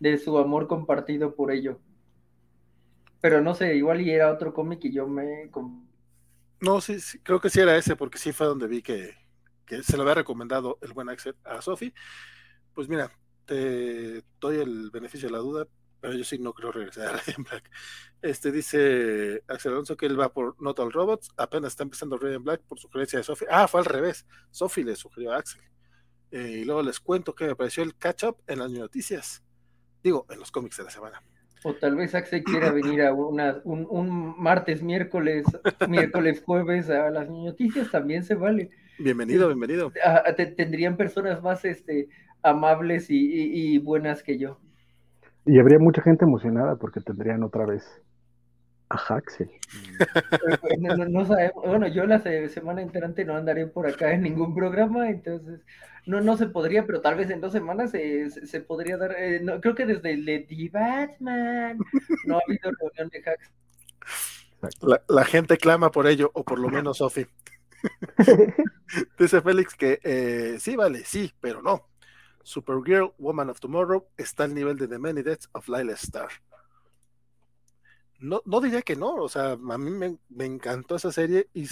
de 0.00 0.18
su 0.18 0.36
amor 0.38 0.66
compartido 0.66 1.34
por 1.34 1.50
ello. 1.50 1.80
Pero 3.20 3.40
no 3.40 3.54
sé, 3.54 3.74
igual 3.74 4.00
y 4.02 4.10
era 4.10 4.32
otro 4.32 4.52
cómic 4.52 4.84
y 4.84 4.92
yo 4.92 5.08
me... 5.08 5.50
No, 6.60 6.80
sí, 6.80 7.00
sí, 7.00 7.18
creo 7.20 7.40
que 7.40 7.50
sí 7.50 7.60
era 7.60 7.76
ese, 7.76 7.96
porque 7.96 8.18
sí 8.18 8.32
fue 8.32 8.46
donde 8.46 8.66
vi 8.66 8.82
que, 8.82 9.14
que 9.66 9.82
se 9.82 9.96
lo 9.96 10.02
había 10.02 10.14
recomendado 10.14 10.78
el 10.82 10.92
buen 10.92 11.08
Axel 11.08 11.34
a 11.44 11.60
Sofi. 11.62 11.92
Pues 12.74 12.88
mira, 12.88 13.10
te 13.46 14.22
doy 14.40 14.58
el 14.58 14.90
beneficio 14.90 15.28
de 15.28 15.32
la 15.32 15.38
duda, 15.38 15.66
pero 16.00 16.14
yo 16.14 16.24
sí 16.24 16.38
no 16.38 16.52
creo 16.52 16.70
regresar 16.70 17.08
a 17.08 17.12
Radiant 17.12 17.48
Black. 17.48 17.70
Este 18.20 18.52
dice 18.52 19.42
Axel 19.48 19.72
Alonso 19.72 19.96
que 19.96 20.06
él 20.06 20.20
va 20.20 20.32
por 20.32 20.60
Not 20.60 20.78
All 20.78 20.92
Robots, 20.92 21.30
apenas 21.36 21.72
está 21.72 21.82
empezando 21.82 22.18
Radiant 22.18 22.44
Black 22.44 22.62
por 22.62 22.78
sugerencia 22.78 23.18
de 23.18 23.22
Sophie. 23.22 23.48
Ah, 23.50 23.68
fue 23.68 23.80
al 23.80 23.86
revés. 23.86 24.26
Sophie 24.50 24.84
le 24.84 24.96
sugirió 24.96 25.32
a 25.32 25.38
Axel. 25.38 25.62
Eh, 26.34 26.62
y 26.62 26.64
luego 26.64 26.82
les 26.82 26.98
cuento 26.98 27.32
que 27.32 27.44
me 27.44 27.52
apareció 27.52 27.84
el 27.84 27.94
catch-up 27.94 28.38
en 28.48 28.58
las 28.58 28.68
noticias. 28.68 29.40
Digo, 30.02 30.26
en 30.28 30.40
los 30.40 30.50
cómics 30.50 30.76
de 30.76 30.82
la 30.82 30.90
semana. 30.90 31.22
O 31.62 31.74
tal 31.74 31.94
vez 31.94 32.12
Axel 32.16 32.42
quiera 32.42 32.72
venir 32.72 33.02
a 33.02 33.14
una, 33.14 33.60
un, 33.62 33.86
un, 33.88 34.34
martes, 34.36 34.82
miércoles, 34.82 35.46
miércoles, 35.88 36.42
jueves 36.44 36.90
a 36.90 37.08
las 37.10 37.30
noticias, 37.30 37.88
también 37.88 38.24
se 38.24 38.34
vale. 38.34 38.70
Bienvenido, 38.98 39.46
bienvenido. 39.46 39.92
A, 40.04 40.34
te, 40.34 40.46
tendrían 40.46 40.96
personas 40.96 41.40
más 41.40 41.64
este, 41.64 42.08
amables 42.42 43.10
y, 43.10 43.14
y, 43.16 43.74
y, 43.74 43.78
buenas 43.78 44.24
que 44.24 44.36
yo. 44.36 44.58
Y 45.46 45.60
habría 45.60 45.78
mucha 45.78 46.02
gente 46.02 46.24
emocionada 46.24 46.74
porque 46.74 47.00
tendrían 47.00 47.44
otra 47.44 47.64
vez 47.64 48.02
a 48.94 49.14
Axel. 49.14 49.50
no, 50.78 50.96
no, 50.96 51.04
no 51.06 51.26
sabemos. 51.26 51.64
Bueno, 51.66 51.88
yo 51.88 52.06
la 52.06 52.20
semana 52.48 52.82
entrante 52.82 53.24
no 53.24 53.36
andaré 53.36 53.66
por 53.66 53.86
acá 53.86 54.12
en 54.12 54.22
ningún 54.22 54.54
programa, 54.54 55.08
entonces 55.10 55.60
no, 56.06 56.20
no 56.20 56.36
se 56.36 56.46
podría, 56.46 56.86
pero 56.86 57.00
tal 57.00 57.16
vez 57.16 57.30
en 57.30 57.40
dos 57.40 57.52
semanas 57.52 57.90
se, 57.90 58.30
se 58.30 58.60
podría 58.60 58.96
dar. 58.96 59.14
Eh, 59.18 59.40
no, 59.42 59.60
creo 59.60 59.74
que 59.74 59.86
desde 59.86 60.12
el 60.12 60.24
de 60.24 60.70
Batman 60.72 61.78
no 62.26 62.36
ha 62.36 62.40
habido 62.46 62.70
reunión 62.80 63.08
de 63.08 63.18
hacks. 63.18 63.50
La, 64.80 65.02
la, 65.08 65.24
gente 65.24 65.58
clama 65.58 65.90
por 65.90 66.06
ello, 66.06 66.30
o 66.34 66.44
por 66.44 66.58
lo 66.58 66.68
menos 66.68 66.98
Sofi. 66.98 67.26
Dice 69.18 69.42
Félix 69.42 69.74
que 69.74 70.00
eh, 70.02 70.56
sí, 70.58 70.76
vale, 70.76 71.04
sí, 71.04 71.32
pero 71.40 71.62
no. 71.62 71.88
Supergirl, 72.42 73.14
Woman 73.18 73.50
of 73.50 73.60
Tomorrow 73.60 74.06
está 74.16 74.44
al 74.44 74.54
nivel 74.54 74.76
de 74.76 74.88
The 74.88 74.98
Many 74.98 75.22
Deaths 75.22 75.48
of 75.52 75.68
Lila 75.68 75.94
Star. 75.94 76.28
No, 78.24 78.40
no 78.46 78.60
diría 78.60 78.82
que 78.82 78.96
no, 78.96 79.14
o 79.14 79.28
sea, 79.28 79.52
a 79.52 79.78
mí 79.78 79.90
me, 79.90 80.16
me 80.30 80.46
encantó 80.46 80.96
esa 80.96 81.12
serie 81.12 81.48
y 81.52 81.68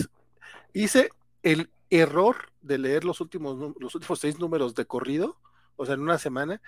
hice 0.75 1.11
el 1.43 1.71
error 1.89 2.37
de 2.61 2.79
leer 2.79 3.05
los 3.05 3.21
últimos, 3.21 3.75
los 3.79 3.95
últimos 3.95 4.19
seis 4.19 4.39
números 4.39 4.75
de 4.75 4.87
corrido, 4.87 5.37
o 5.77 5.87
sea, 5.87 5.95
en 5.95 6.03
una 6.03 6.19
semana, 6.19 6.61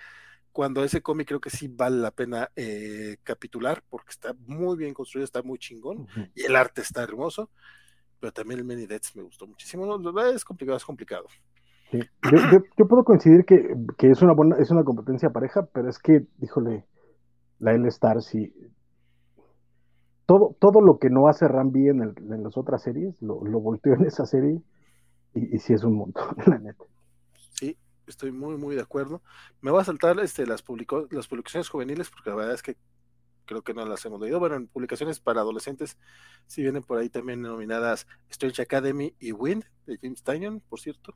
cuando 0.51 0.83
ese 0.83 1.01
cómic 1.01 1.27
creo 1.27 1.39
que 1.39 1.49
sí 1.49 1.67
vale 1.67 1.97
la 1.97 2.11
pena 2.11 2.49
eh, 2.55 3.17
capitular, 3.23 3.83
porque 3.89 4.09
está 4.09 4.33
muy 4.47 4.77
bien 4.77 4.93
construido, 4.93 5.25
está 5.25 5.41
muy 5.41 5.59
chingón, 5.59 5.99
uh 5.99 6.05
-huh. 6.07 6.31
y 6.33 6.43
el 6.45 6.55
arte 6.55 6.81
está 6.81 7.03
hermoso, 7.03 7.49
pero 8.19 8.33
también 8.33 8.59
el 8.59 8.65
Many 8.65 8.87
Deaths 8.87 9.15
me 9.15 9.23
gustó 9.23 9.45
muchísimo, 9.47 9.85
no, 9.85 10.21
es 10.27 10.43
complicado, 10.45 10.77
es 10.77 10.85
complicado. 10.85 11.27
Sí. 11.91 11.99
Yo, 12.31 12.37
yo, 12.51 12.63
yo, 12.77 12.87
puedo 12.87 13.03
coincidir 13.03 13.45
que, 13.45 13.75
que, 13.97 14.09
es 14.09 14.21
una 14.21 14.33
buena, 14.33 14.57
es 14.57 14.71
una 14.71 14.83
competencia 14.83 15.29
pareja, 15.29 15.67
pero 15.71 15.89
es 15.89 15.99
que, 15.99 16.25
híjole, 16.41 16.85
la 17.59 17.73
L-Star 17.73 18.21
sí. 18.21 18.53
Todo, 20.25 20.55
todo 20.59 20.81
lo 20.81 20.97
que 20.97 21.09
no 21.09 21.27
hace 21.27 21.47
Rambi 21.47 21.89
en, 21.89 22.01
el, 22.01 22.13
en 22.17 22.43
las 22.43 22.57
otras 22.57 22.81
series, 22.81 23.21
lo, 23.21 23.43
lo 23.43 23.59
volteó 23.59 23.93
en 23.93 24.05
esa 24.05 24.25
serie 24.25 24.61
y, 25.33 25.55
y 25.55 25.59
sí 25.59 25.73
es 25.73 25.83
un 25.83 25.95
montón, 25.95 26.35
la 26.47 26.57
neta. 26.57 26.83
Sí, 27.51 27.77
estoy 28.07 28.31
muy, 28.31 28.57
muy 28.57 28.75
de 28.75 28.81
acuerdo. 28.81 29.21
Me 29.61 29.71
voy 29.71 29.81
a 29.81 29.85
saltar 29.85 30.19
este, 30.19 30.45
las, 30.45 30.61
publicó, 30.61 31.07
las 31.11 31.27
publicaciones 31.27 31.69
juveniles 31.69 32.09
porque 32.09 32.29
la 32.29 32.35
verdad 32.35 32.55
es 32.55 32.63
que 32.63 32.77
creo 33.45 33.61
que 33.63 33.73
no 33.73 33.85
las 33.85 34.03
hemos 34.05 34.19
leído. 34.19 34.39
Bueno, 34.39 34.55
en 34.55 34.67
publicaciones 34.67 35.19
para 35.19 35.41
adolescentes 35.41 35.97
sí 36.47 36.61
vienen 36.61 36.83
por 36.83 36.97
ahí 36.97 37.09
también 37.09 37.43
denominadas 37.43 38.07
Strange 38.29 38.61
Academy 38.61 39.15
y 39.19 39.31
Wind 39.31 39.63
de 39.85 39.97
James 40.01 40.23
Tynion, 40.23 40.61
por 40.61 40.79
cierto, 40.79 41.15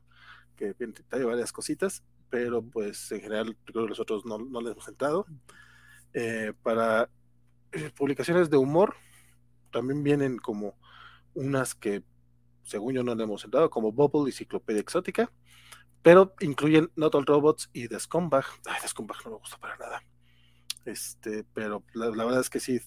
que 0.56 0.74
trae 1.08 1.24
varias 1.24 1.52
cositas, 1.52 2.04
pero 2.28 2.62
pues 2.62 3.10
en 3.12 3.20
general 3.20 3.56
creo 3.64 3.84
que 3.84 3.88
los 3.90 4.00
otros 4.00 4.24
no, 4.24 4.38
no 4.38 4.60
les 4.60 4.72
hemos 4.72 4.88
entrado. 4.88 5.26
Eh, 6.12 6.52
para 6.62 7.08
eh, 7.72 7.90
publicaciones 7.96 8.50
de 8.50 8.56
humor 8.56 8.94
también 9.70 10.02
vienen 10.02 10.38
como 10.38 10.76
unas 11.34 11.74
que 11.74 12.02
según 12.64 12.94
yo 12.94 13.02
no 13.02 13.14
le 13.14 13.24
hemos 13.24 13.44
entrado, 13.44 13.68
como 13.70 13.92
Bubble 13.92 14.28
y 14.28 14.32
Ciclopedia 14.32 14.80
Exótica, 14.80 15.32
pero 16.02 16.34
incluyen 16.40 16.90
Not 16.94 17.14
All 17.14 17.26
Robots 17.26 17.68
y 17.72 17.88
The 17.88 17.98
Scumbag. 17.98 18.44
Ay, 18.66 18.80
no 19.24 19.30
me 19.32 19.36
gusta 19.36 19.58
para 19.58 19.76
nada. 19.76 20.02
Este, 20.84 21.44
pero 21.52 21.82
la, 21.94 22.10
la 22.10 22.24
verdad 22.24 22.40
es 22.40 22.48
que 22.48 22.60
sí, 22.60 22.80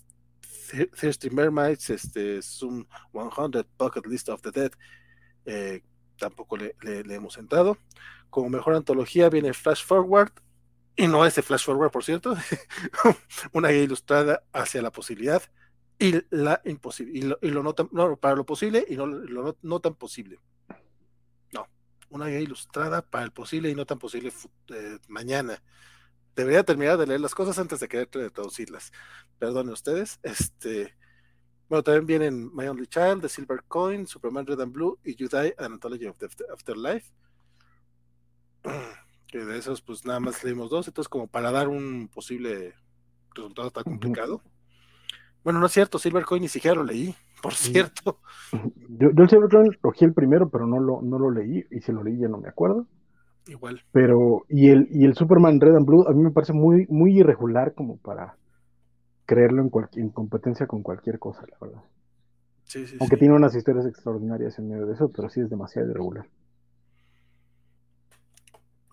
Thirsty 1.00 1.30
Mermaids, 1.30 1.90
este, 1.90 2.42
Zoom 2.42 2.86
100, 3.12 3.68
Bucket 3.78 4.08
List 4.08 4.30
of 4.30 4.42
the 4.42 4.52
Dead, 4.52 4.72
eh, 5.45 5.84
tampoco 6.18 6.58
le, 6.58 6.76
le, 6.82 7.03
le, 7.03 7.16
hemos 7.16 7.38
entrado. 7.38 7.78
Como 8.30 8.50
mejor 8.50 8.76
antología 8.76 9.30
viene 9.30 9.53
Flash 9.53 9.84
Forward, 9.84 10.32
y 10.96 11.08
no 11.08 11.26
ese 11.26 11.42
Flash 11.42 11.66
Forward, 11.66 11.92
por 11.92 12.04
cierto, 12.04 12.36
una 13.52 13.70
guía 13.70 13.84
ilustrada 13.84 14.44
hacia 14.54 14.82
la 14.82 14.92
posibilidad 14.92 15.42
y 16.00 16.22
la 16.30 16.62
imposible, 16.66 17.18
y 17.18 17.22
lo, 17.22 17.40
y 17.42 17.52
no, 17.52 18.18
para 18.18 18.36
lo 18.36 18.46
posible 18.46 18.86
y 18.88 18.96
no, 18.96 19.06
lo 19.08 19.58
no, 19.62 19.80
tan 19.80 19.96
posible. 19.96 20.40
No, 21.52 21.68
una 22.10 22.28
guía 22.28 22.40
ilustrada 22.40 23.02
para 23.02 23.26
el 23.26 23.32
posible 23.32 23.70
y 23.70 23.76
no 23.76 23.86
tan 23.86 24.00
posible 24.00 24.32
eh, 24.70 25.00
mañana. 25.08 25.62
Debería 26.36 26.64
terminar 26.64 26.98
de 26.98 27.08
leer 27.08 27.22
las 27.22 27.36
cosas 27.36 27.58
antes 27.60 27.80
de 27.80 27.88
querer 27.88 28.08
traducirlas. 28.08 28.92
Perdonen 29.38 29.72
ustedes. 29.72 30.20
Este, 30.24 30.96
bueno, 31.70 31.84
también 31.84 32.08
vienen 32.08 32.56
My 32.56 32.68
Only 32.68 32.88
Child, 32.88 33.22
The 33.22 33.30
Silver 33.30 33.64
Coin, 33.68 34.08
Superman 34.08 34.46
Red 34.48 34.62
and 34.62 34.74
Blue 34.74 35.00
y 35.04 35.16
You 35.16 35.28
Die, 35.28 35.54
An 35.58 35.74
Anthology 35.74 36.08
of 36.08 36.18
the 36.18 36.28
Afterlife. 36.52 37.12
Que 39.34 39.44
de 39.44 39.58
esos, 39.58 39.82
pues 39.82 40.06
nada 40.06 40.20
más 40.20 40.44
leímos 40.44 40.70
dos. 40.70 40.88
Entonces, 40.88 41.10
como 41.10 41.26
para 41.26 41.50
dar 41.50 41.68
un 41.68 42.08
posible 42.14 42.76
resultado 43.34 43.72
tan 43.72 43.84
complicado. 43.84 44.36
Uh 44.36 44.38
-huh. 44.38 44.52
Bueno, 45.44 45.60
no 45.60 45.66
es 45.66 45.72
cierto, 45.72 45.98
Silvercoin 45.98 46.44
ni 46.44 46.48
siquiera 46.50 46.76
lo 46.76 46.84
leí, 46.84 47.16
por 47.42 47.56
cierto. 47.56 48.20
Yo, 49.00 49.10
yo 49.12 49.24
el 49.24 49.30
Silvercoin 49.30 49.72
cogí 49.82 50.06
el 50.06 50.14
primero, 50.14 50.50
pero 50.50 50.68
no 50.68 50.80
lo, 50.80 51.02
no 51.02 51.18
lo 51.18 51.32
leí, 51.32 51.66
y 51.72 51.80
si 51.82 51.92
lo 51.92 52.03
leí 52.03 52.20
ya 52.20 52.28
no 52.28 52.38
me 52.38 52.48
acuerdo. 52.48 52.86
Igual. 53.48 53.82
Pero, 53.92 54.45
y 54.50 54.70
el, 54.70 54.88
y 54.92 55.03
el 55.03 55.16
Superman 55.16 55.60
Red 55.60 55.78
and 55.78 55.88
Blue 55.88 56.08
a 56.08 56.14
mí 56.14 56.22
me 56.22 56.30
parece 56.30 56.53
muy, 56.53 56.86
muy 56.90 57.18
irregular 57.18 57.74
como 57.74 57.98
para 57.98 58.38
creerlo 59.26 59.64
en, 59.64 59.72
en 60.00 60.10
competencia 60.12 60.68
con 60.68 60.84
cualquier 60.84 61.18
cosa, 61.18 61.42
la 61.50 61.58
verdad. 61.60 61.84
Sí, 62.66 62.86
sí, 62.86 62.98
Aunque 63.00 63.16
sí. 63.16 63.22
tiene 63.22 63.34
unas 63.34 63.56
historias 63.56 63.88
extraordinarias 63.88 64.60
en 64.60 64.70
medio 64.70 64.86
de 64.86 64.94
eso, 64.94 65.12
pero 65.12 65.28
sí 65.28 65.42
es 65.42 65.50
demasiado 65.50 65.90
irregular. 65.90 66.28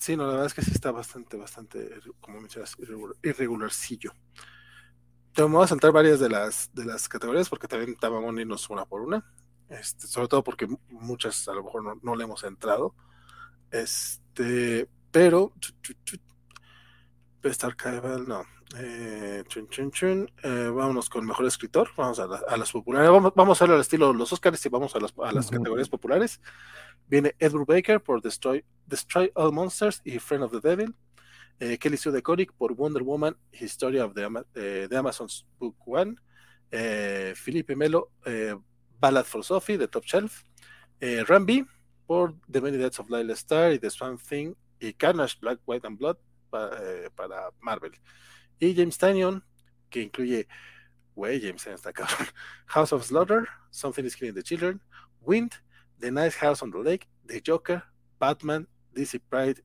Sí, 0.01 0.17
no, 0.17 0.25
la 0.25 0.31
verdad 0.31 0.47
es 0.47 0.55
que 0.55 0.62
sí 0.62 0.70
está 0.73 0.93
bastante, 0.93 1.37
bastante, 1.37 2.01
como 2.23 2.41
mencionas, 2.41 2.75
irregular, 2.79 3.17
irregularcillo. 3.23 4.15
Te 5.35 5.43
voy 5.43 5.62
a 5.62 5.67
saltar 5.67 5.93
varias 5.93 6.19
de 6.19 6.31
las, 6.31 6.70
de 6.73 6.87
las 6.87 7.07
categorías 7.07 7.51
porque 7.51 7.69
también 7.69 7.95
vamos 8.01 8.35
a 8.35 8.41
irnos 8.41 8.70
una 8.70 8.87
por 8.87 9.03
una. 9.03 9.23
Este, 9.69 10.07
sobre 10.07 10.29
todo 10.29 10.43
porque 10.43 10.67
muchas 10.89 11.47
a 11.49 11.53
lo 11.53 11.65
mejor 11.65 11.85
no, 11.85 12.01
no 12.03 12.17
le 12.17 12.25
hemos 12.25 12.43
entrado. 12.45 12.95
Este, 13.70 14.89
pero 15.11 15.53
Best 17.43 17.65
Archival, 17.65 18.27
no. 18.27 18.43
Eh, 18.79 19.45
chun, 19.49 19.69
chun, 19.69 19.91
chun. 19.91 20.33
Eh, 20.43 20.73
vámonos 20.75 21.11
con 21.11 21.27
mejor 21.27 21.45
escritor. 21.45 21.91
Vamos 21.95 22.19
a, 22.20 22.27
la, 22.27 22.41
a 22.49 22.57
las 22.57 22.73
populares. 22.73 23.11
Vamos, 23.11 23.33
vamos, 23.37 23.51
a 23.51 23.59
hacerlo 23.59 23.75
al 23.75 23.83
estilo 23.83 24.15
los 24.15 24.33
Oscars 24.33 24.65
y 24.65 24.69
vamos 24.70 24.97
a 24.97 25.01
las, 25.01 25.12
a 25.23 25.31
las 25.31 25.47
uh 25.47 25.51
-huh. 25.51 25.59
categorías 25.59 25.91
populares. 25.91 26.41
Viene 27.10 27.34
Edward 27.40 27.66
Baker 27.66 28.00
por 28.00 28.22
Destroy, 28.22 28.64
Destroy 28.86 29.32
All 29.34 29.52
Monsters 29.52 30.00
y 30.05 30.20
Friend 30.20 30.44
of 30.44 30.52
the 30.52 30.60
Devil. 30.60 30.94
Eh, 31.58 31.76
Kelly 31.76 31.97
Sue 31.97 32.12
DeConnick 32.12 32.52
por 32.52 32.72
Wonder 32.72 33.02
Woman, 33.02 33.36
History 33.52 33.98
of 33.98 34.14
the, 34.14 34.28
eh, 34.55 34.89
Amazon's 34.97 35.44
Book 35.58 35.76
One, 35.84 36.14
eh, 36.70 37.34
Felipe 37.36 37.74
Melo, 37.74 38.12
Ballad 39.00 39.24
for 39.24 39.44
Sophie, 39.44 39.76
The 39.76 39.89
Top 39.89 40.05
Shelf, 40.05 40.44
Rambi 41.00 41.66
por 42.06 42.34
The 42.48 42.60
Many 42.60 42.78
Deaths 42.78 43.00
of 43.00 43.10
Lila 43.10 43.34
Star 43.34 43.72
y 43.72 43.78
The 43.78 43.90
Swan 43.90 44.16
Thing 44.16 44.55
y 44.80 44.92
Carnage, 44.92 45.36
Black, 45.40 45.58
White 45.66 45.86
and 45.86 45.98
Blood 45.98 46.16
pa, 46.48 46.70
para 47.16 47.50
Marvel. 47.60 47.92
Y 48.60 48.74
James 48.74 48.97
Tannion, 48.97 49.44
que 49.90 50.02
incluye, 50.02 50.47
güey, 51.14 51.40
James 51.40 51.62
Tannion 51.62 51.76
está 51.76 51.92
House 52.66 52.92
of 52.92 53.05
Slaughter, 53.05 53.48
Something 53.70 54.05
is 54.05 54.14
Killing 54.14 54.34
the 54.34 54.42
Children, 54.42 54.80
Wind, 55.20 55.52
The 56.01 56.11
Nice 56.11 56.37
House 56.37 56.62
on 56.62 56.70
the 56.70 56.79
Lake, 56.79 57.07
The 57.27 57.41
Joker, 57.41 57.83
Batman, 58.19 58.67
DC 58.95 59.20
Pride, 59.29 59.62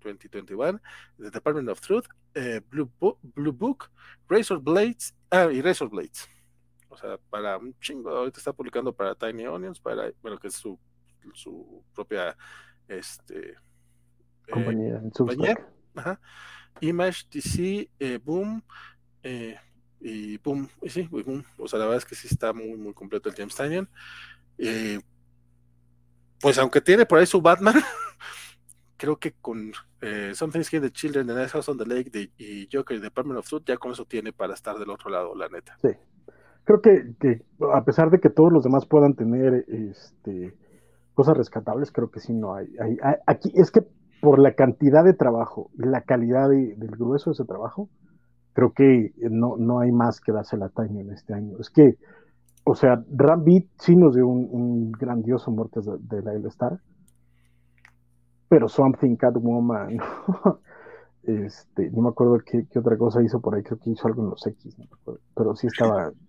2021, 0.00 0.80
The 1.18 1.30
Department 1.30 1.68
of 1.68 1.80
Truth, 1.80 2.06
eh, 2.34 2.60
Blue, 2.70 2.90
Bo 2.98 3.18
Blue, 3.22 3.52
Book, 3.52 3.90
Razor 4.28 4.58
Blades, 4.60 5.14
ah, 5.30 5.48
y 5.50 5.62
Razor 5.62 5.88
Blades. 5.88 6.28
O 6.88 6.96
sea, 6.96 7.18
para 7.30 7.56
un 7.56 7.74
chingo, 7.80 8.10
ahorita 8.10 8.38
está 8.38 8.52
publicando 8.52 8.92
para 8.92 9.14
Tiny 9.14 9.46
Onions, 9.46 9.80
para, 9.80 10.12
bueno, 10.22 10.38
que 10.38 10.48
es 10.48 10.54
su, 10.54 10.78
su 11.32 11.82
propia 11.94 12.36
este, 12.88 13.54
compañía, 14.50 14.96
eh, 14.96 15.10
compañía. 15.12 15.68
Ajá. 15.94 16.20
Image, 16.80 17.24
DC, 17.30 17.90
eh, 17.98 18.18
Boom, 18.22 18.62
eh, 19.22 19.56
y 20.00 20.36
Boom, 20.38 20.68
y 20.82 20.88
sí, 20.90 21.08
Boom. 21.10 21.44
O 21.58 21.66
sea, 21.66 21.78
la 21.78 21.86
verdad 21.86 21.98
es 21.98 22.04
que 22.04 22.14
sí 22.14 22.28
está 22.30 22.52
muy, 22.52 22.76
muy 22.76 22.92
completo 22.92 23.28
el 23.28 23.34
James 23.34 23.54
Tynion. 23.54 23.88
Pues 26.40 26.58
aunque 26.58 26.80
tiene 26.80 27.06
por 27.06 27.18
ahí 27.18 27.26
su 27.26 27.40
Batman, 27.40 27.74
creo 28.96 29.16
que 29.18 29.32
con 29.40 29.72
eh, 30.00 30.32
Something's 30.34 30.66
Skin 30.66 30.82
the 30.82 30.90
Children, 30.90 31.26
The 31.26 31.34
Nice 31.34 31.48
House 31.50 31.68
on 31.68 31.78
the 31.78 31.86
Lake 31.86 32.10
de, 32.10 32.30
y 32.38 32.68
Joker 32.72 32.96
y 32.96 33.00
Department 33.00 33.38
of 33.38 33.48
Truth, 33.48 33.64
ya 33.66 33.76
con 33.76 33.92
eso 33.92 34.04
tiene 34.04 34.32
para 34.32 34.54
estar 34.54 34.78
del 34.78 34.90
otro 34.90 35.10
lado, 35.10 35.34
la 35.34 35.48
neta. 35.48 35.76
Sí. 35.82 35.88
Creo 36.64 36.80
que, 36.80 37.42
a 37.74 37.84
pesar 37.84 38.10
de 38.10 38.20
que 38.20 38.30
todos 38.30 38.50
los 38.52 38.64
demás 38.64 38.86
puedan 38.86 39.14
tener 39.14 39.66
este, 39.68 40.54
cosas 41.12 41.36
rescatables, 41.36 41.92
creo 41.92 42.10
que 42.10 42.20
sí 42.20 42.32
no 42.32 42.54
hay, 42.54 42.74
Aquí 43.26 43.52
es 43.54 43.70
que 43.70 43.82
por 44.20 44.38
la 44.38 44.54
cantidad 44.54 45.04
de 45.04 45.12
trabajo 45.12 45.70
y 45.78 45.82
la 45.84 46.00
calidad 46.02 46.48
de- 46.48 46.74
del 46.76 46.90
grueso 46.92 47.28
de 47.30 47.34
ese 47.34 47.44
trabajo, 47.44 47.90
creo 48.54 48.72
que 48.72 49.12
no, 49.30 49.56
no 49.58 49.80
hay 49.80 49.92
más 49.92 50.20
que 50.20 50.32
darse 50.32 50.56
la 50.56 50.70
talla 50.70 50.98
en 51.00 51.10
este 51.12 51.34
año. 51.34 51.58
Es 51.60 51.68
que, 51.68 51.98
o 52.64 52.74
sea, 52.74 53.02
Rambit 53.10 53.70
sí 53.78 53.96
nos 53.96 54.14
dio 54.14 54.26
un, 54.26 54.48
un 54.50 54.92
grandioso 54.92 55.50
muertes 55.50 55.84
de, 55.86 55.98
de 55.98 56.22
la 56.22 56.34
L-Star, 56.34 56.80
pero 58.48 58.68
Something 58.68 59.16
Catwoman, 59.16 59.98
este, 61.22 61.90
no 61.90 62.02
me 62.02 62.08
acuerdo 62.10 62.38
qué, 62.44 62.66
qué 62.70 62.78
otra 62.78 62.96
cosa 62.96 63.22
hizo 63.22 63.40
por 63.40 63.54
ahí, 63.54 63.62
creo 63.62 63.78
que 63.78 63.90
hizo 63.90 64.06
algo 64.08 64.22
en 64.24 64.30
los 64.30 64.46
X, 64.46 64.78
no 64.78 64.84
me 64.84 64.90
acuerdo, 65.00 65.20
pero 65.34 65.54
sí 65.56 65.66
estaba, 65.66 66.12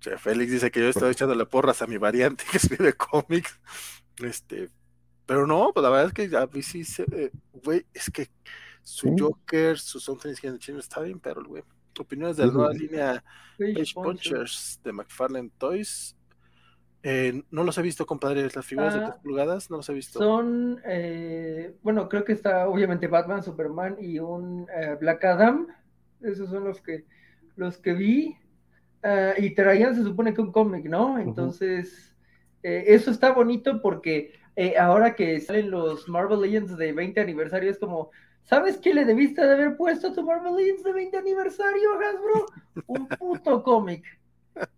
Che, 0.00 0.16
Félix 0.16 0.52
dice 0.52 0.70
que 0.70 0.80
yo 0.80 0.88
estoy 0.88 1.10
echándole 1.10 1.44
porras 1.46 1.82
a 1.82 1.86
mi 1.86 1.98
variante 1.98 2.44
que 2.50 2.56
escribe 2.56 2.94
cómics. 2.94 3.60
Este, 4.22 4.70
pero 5.26 5.46
no, 5.46 5.72
pues 5.74 5.82
la 5.82 5.90
verdad 5.90 6.06
es 6.06 6.12
que 6.14 6.36
a 6.36 6.46
mí 6.46 6.62
sí 6.62 6.84
se, 6.84 7.02
eh, 7.12 7.30
güey, 7.52 7.86
es 7.92 8.10
que 8.10 8.28
su 8.82 9.08
Sí. 9.08 9.14
Joker, 9.18 9.78
su 9.78 10.00
Something 10.00 10.34
Children 10.34 10.78
está 10.78 11.02
bien, 11.02 11.20
pero 11.20 11.44
güey. 11.44 11.62
Opiniones 11.98 12.36
de 12.36 12.46
la 12.46 12.52
nueva 12.52 12.72
línea 12.72 13.24
Page 13.58 13.94
Punchers. 13.94 14.80
De 14.82 14.92
McFarlane 14.92 15.50
Toys. 15.58 16.16
Eh, 17.02 17.42
no 17.50 17.64
los 17.64 17.78
he 17.78 17.82
visto, 17.82 18.04
compadre, 18.04 18.48
las 18.54 18.66
figuras 18.66 18.94
de 18.94 19.00
Ah, 19.00 19.06
3 19.12 19.22
pulgadas, 19.22 19.70
no 19.70 19.78
los 19.78 19.88
he 19.88 19.94
visto. 19.94 20.18
Son, 20.18 20.80
eh, 20.84 21.74
bueno, 21.82 22.08
creo 22.08 22.24
que 22.24 22.32
está 22.32 22.68
obviamente 22.68 23.06
Batman, 23.06 23.42
Superman 23.42 23.96
y 24.00 24.18
un 24.18 24.66
eh, 24.74 24.96
Black 25.00 25.24
Adam. 25.24 25.66
Esos 26.20 26.50
son 26.50 26.64
los 26.64 26.82
que, 26.82 27.06
los 27.56 27.78
que 27.78 27.94
vi. 27.94 28.36
Ah, 29.02 29.32
y 29.38 29.54
traían, 29.54 29.94
se 29.94 30.02
supone 30.02 30.34
que 30.34 30.42
un 30.42 30.52
cómic, 30.52 30.84
¿no? 30.84 31.18
Entonces, 31.18 32.14
eh, 32.62 32.84
eso 32.88 33.10
está 33.10 33.32
bonito 33.32 33.80
porque 33.80 34.32
eh, 34.56 34.76
ahora 34.76 35.14
que 35.14 35.40
salen 35.40 35.70
los 35.70 36.08
Marvel 36.08 36.42
Legends 36.42 36.76
de 36.76 36.92
20 36.92 37.20
aniversario, 37.20 37.70
es 37.70 37.78
como, 37.78 38.10
¿sabes 38.44 38.78
qué 38.78 38.94
le 38.94 39.04
debiste 39.04 39.44
de 39.44 39.52
haber 39.52 39.76
puesto 39.76 40.08
a 40.08 40.12
tu 40.12 40.22
Marvel 40.22 40.56
Legends 40.56 40.84
de 40.84 40.92
20 40.92 41.16
aniversario, 41.16 41.90
Hasbro? 41.94 42.46
Un 42.86 43.08
puto 43.08 43.62
cómic. 43.62 44.04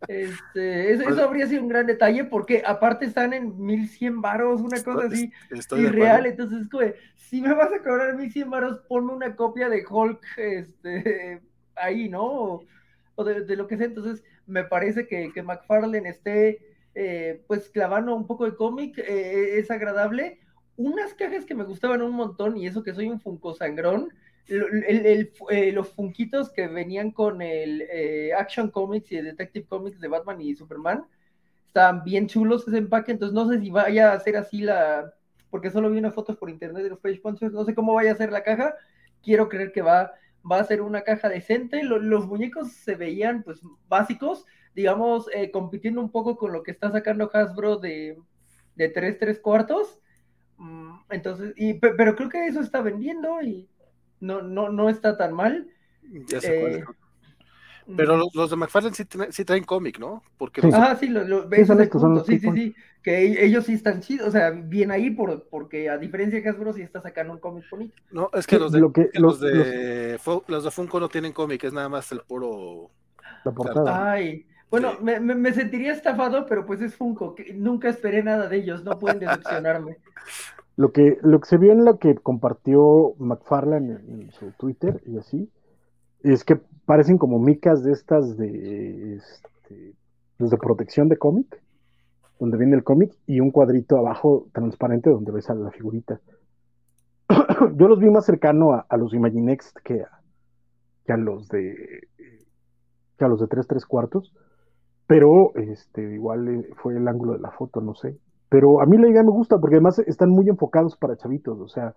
Este, 0.07 0.93
eso, 0.93 1.09
eso 1.09 1.25
habría 1.25 1.47
sido 1.47 1.63
un 1.63 1.69
gran 1.69 1.87
detalle 1.87 2.25
porque 2.25 2.63
aparte 2.65 3.07
están 3.07 3.33
en 3.33 3.59
1100 3.59 4.21
varos, 4.21 4.61
una 4.61 4.83
cosa 4.83 5.07
así 5.07 5.33
irreal. 5.77 6.27
Entonces, 6.27 6.69
de, 6.69 6.97
si 7.17 7.41
me 7.41 7.55
vas 7.55 7.73
a 7.73 7.83
cobrar 7.83 8.15
1100 8.15 8.51
varos, 8.51 8.81
ponme 8.89 9.13
una 9.13 9.35
copia 9.35 9.69
de 9.69 9.85
Hulk 9.89 10.21
este, 10.37 11.41
ahí, 11.75 12.09
¿no? 12.09 12.25
O, 12.25 12.65
o 13.15 13.25
de, 13.25 13.45
de 13.45 13.57
lo 13.57 13.67
que 13.67 13.77
sea. 13.77 13.87
Entonces, 13.87 14.23
me 14.47 14.65
parece 14.65 15.07
que, 15.07 15.33
que 15.33 15.43
McFarlane 15.43 16.09
esté 16.09 16.61
eh, 16.95 17.43
pues 17.47 17.71
clavando 17.71 18.15
un 18.15 18.27
poco 18.27 18.45
de 18.45 18.55
cómic, 18.55 18.99
eh, 18.99 19.59
es 19.59 19.71
agradable. 19.71 20.41
Unas 20.77 21.15
cajas 21.15 21.45
que 21.45 21.55
me 21.55 21.65
gustaban 21.65 22.03
un 22.03 22.13
montón, 22.13 22.57
y 22.57 22.67
eso 22.67 22.83
que 22.83 22.95
soy 22.95 23.09
un 23.09 23.21
Funko 23.21 23.55
sangrón, 23.55 24.09
el- 24.49 25.33
eh, 25.51 25.73
los 25.73 25.89
funquitos 25.91 26.51
que 26.51 26.67
venían 26.67 27.11
con 27.13 27.43
el 27.43 27.83
eh, 27.91 28.33
Action 28.35 28.71
Comics 28.71 29.13
y 29.13 29.17
el 29.17 29.27
Detective 29.27 29.67
Comics 29.67 30.01
de 30.01 30.09
Batman 30.09 30.41
y 30.41 30.55
Superman, 30.55 31.05
estaban 31.69 32.05
bien 32.05 32.27
chulos 32.29 32.67
ese 32.69 32.79
empaque, 32.79 33.13
entonces 33.13 33.35
no 33.35 33.49
sé 33.49 33.61
si 33.61 33.71
vaya 33.71 34.13
a 34.13 34.21
ser 34.21 34.37
así 34.37 34.63
la, 34.63 35.15
porque 35.51 35.71
solo 35.71 35.91
vi 35.91 35.99
unas 35.99 36.15
fotos 36.15 36.37
por 36.37 36.51
internet 36.51 36.83
de 36.85 36.91
los 36.91 37.01
Page 37.01 37.21
Punchers, 37.21 37.53
no 37.53 37.65
sé 37.65 37.75
cómo 37.75 37.95
vaya 37.95 38.13
a 38.13 38.17
ser 38.17 38.33
la 38.33 38.43
caja, 38.45 38.75
quiero 39.23 39.49
creer 39.49 39.73
que 39.73 39.83
va, 39.83 40.13
va 40.51 40.61
a 40.61 40.65
ser 40.65 40.83
una 40.83 41.03
caja 41.03 41.29
decente, 41.29 41.83
Lo- 41.85 41.99
los 41.99 42.27
muñecos 42.27 42.73
se 42.73 42.95
veían 42.97 43.43
pues 43.43 43.61
básicos, 43.89 44.47
digamos, 44.75 45.27
eh, 45.35 45.51
compitiendo 45.51 46.01
un 46.01 46.11
poco 46.11 46.37
con 46.37 46.53
lo 46.53 46.63
que 46.63 46.71
está 46.73 46.91
sacando 46.93 47.31
Hasbro 47.33 47.77
de, 47.79 48.19
de 48.77 48.89
3, 48.89 49.19
3 49.19 49.41
cuartos, 49.41 50.01
entonces, 51.11 51.53
y, 51.57 51.75
pe- 51.75 51.95
pero 51.97 52.15
creo 52.17 52.29
que 52.29 52.47
eso 52.47 52.61
está 52.61 52.81
vendiendo 52.83 53.41
y 53.43 53.69
no, 54.21 54.43
no, 54.43 54.69
no 54.71 54.89
está 54.89 55.17
tan 55.17 55.33
mal. 55.35 55.69
Ya 56.29 56.39
es. 56.39 56.45
Eh, 56.45 56.85
Pero 57.97 58.17
los, 58.17 58.33
los 58.35 58.49
de 58.51 58.57
McFarlane 58.57 58.95
sí, 58.95 59.05
traen- 59.05 59.33
sí 59.33 59.45
traen 59.45 59.65
cómic, 59.65 59.99
¿no? 59.99 60.23
Porque 60.39 60.61
Sí. 60.61 60.69
los- 60.69 60.75
Ajá, 60.77 60.97
sí, 60.97 61.09
lo, 61.09 61.25
lo- 61.25 61.51
Sí, 61.51 61.65
son 61.65 61.81
estos, 61.81 62.01
son 62.01 62.15
los 62.15 62.27
sí, 62.27 62.39
sí, 62.39 62.75
que 63.03 63.19
e- 63.27 63.45
ellos 63.45 63.67
sí 63.67 63.73
están 63.75 64.01
chidos, 64.01 64.29
o 64.29 64.31
sea, 64.31 64.51
bien 64.51 64.93
ahí 64.93 65.11
por, 65.11 65.49
porque 65.49 65.91
a 65.91 65.99
diferencia 65.99 66.41
de 66.41 66.49
Hasbro 66.49 66.73
sí 66.73 66.83
está 66.83 67.01
sacando 67.01 67.33
un 67.33 67.41
cómic 67.41 67.65
bonito. 67.69 67.95
no, 68.13 68.31
es 68.35 68.47
que 68.47 68.55
Sí, 68.57 68.63
los 68.63 68.71
de, 68.71 68.79
lo 68.81 68.93
que- 68.93 69.11
que 69.11 69.19
los, 69.19 69.41
los- 69.41 69.41
de 69.41 70.19
los 70.47 70.65
de 70.65 70.71
Funko 70.71 71.01
no 71.01 71.09
tienen 71.09 71.33
cómic, 71.33 71.65
es 71.65 71.73
nada 71.73 71.89
más 71.89 72.13
el 72.13 72.21
puro. 72.21 72.91
la 73.45 73.51
portada. 73.53 74.13
Ay, 74.13 74.47
bueno, 74.73 74.91
Sí. 74.93 75.05
me, 75.05 75.21
me- 75.21 75.35
me 75.37 75.53
sentiría 75.53 75.93
estafado, 75.93 76.47
pero 76.47 76.67
pues 76.67 76.81
es 76.81 76.97
Funko, 76.97 77.37
que 77.37 77.55
nunca 77.55 77.89
esperé 77.89 78.25
nada 78.25 78.49
de 78.49 78.57
ellos, 78.57 78.83
no 78.83 78.99
pueden 78.99 79.21
decepcionarme. 79.21 79.99
Lo 80.75 80.91
que, 80.91 81.19
lo 81.21 81.39
que 81.39 81.49
se 81.49 81.59
vio 81.59 81.71
en 81.73 81.85
lo 81.85 81.99
que 81.99 82.15
compartió 82.15 83.13
McFarlane 83.19 83.93
en, 83.93 84.23
en 84.23 84.31
su 84.33 84.53
Twitter 84.53 85.03
y 85.05 85.19
así, 85.19 85.51
es 86.23 86.45
que 86.45 86.57
parecen 86.87 87.19
como 87.19 87.39
micas 87.39 87.85
de 87.85 87.93
estas 87.93 88.39
de, 88.39 89.17
este, 89.17 89.95
pues, 90.39 90.51
de 90.51 90.57
protección 90.57 91.11
de 91.11 91.19
cómic, 91.19 91.63
donde 92.41 92.57
viene 92.57 92.75
el 92.75 92.85
cómic 92.85 93.13
y 93.27 93.41
un 93.41 93.51
cuadrito 93.51 93.99
abajo 93.99 94.49
transparente 94.55 95.11
donde 95.11 95.31
ves 95.31 95.51
a 95.51 95.55
la 95.55 95.71
figurita. 95.73 96.21
Yo 97.77 97.87
los 97.89 98.01
vi 98.01 98.09
más 98.09 98.25
cercano 98.25 98.73
a, 98.73 98.87
a 98.89 98.97
los 98.97 99.13
Imaginext 99.13 99.77
que 99.85 100.01
a, 100.03 100.21
que 101.05 101.13
a 101.13 101.19
los 101.19 101.49
de 101.49 102.09
que 103.19 103.25
a 103.27 103.29
los 103.29 103.41
de 103.41 103.47
3 103.47 103.67
3 103.67 103.85
cuartos, 103.85 104.35
pero 105.13 105.53
este, 105.57 106.03
igual 106.15 106.49
eh, 106.49 106.71
fue 106.77 106.97
el 106.97 107.07
ángulo 107.07 107.33
de 107.35 107.41
la 107.41 107.51
foto, 107.51 107.81
no 107.81 107.95
sé. 107.95 108.17
Pero 108.49 108.81
a 108.81 108.87
mí 108.87 108.97
la 108.99 109.09
idea 109.09 109.23
me 109.23 109.31
gusta 109.31 109.59
porque 109.59 109.77
además 109.77 109.99
están 110.01 110.31
muy 110.31 110.49
enfocados 110.49 110.97
para 110.97 111.17
chavitos, 111.17 111.59
o 111.61 111.69
sea, 111.69 111.95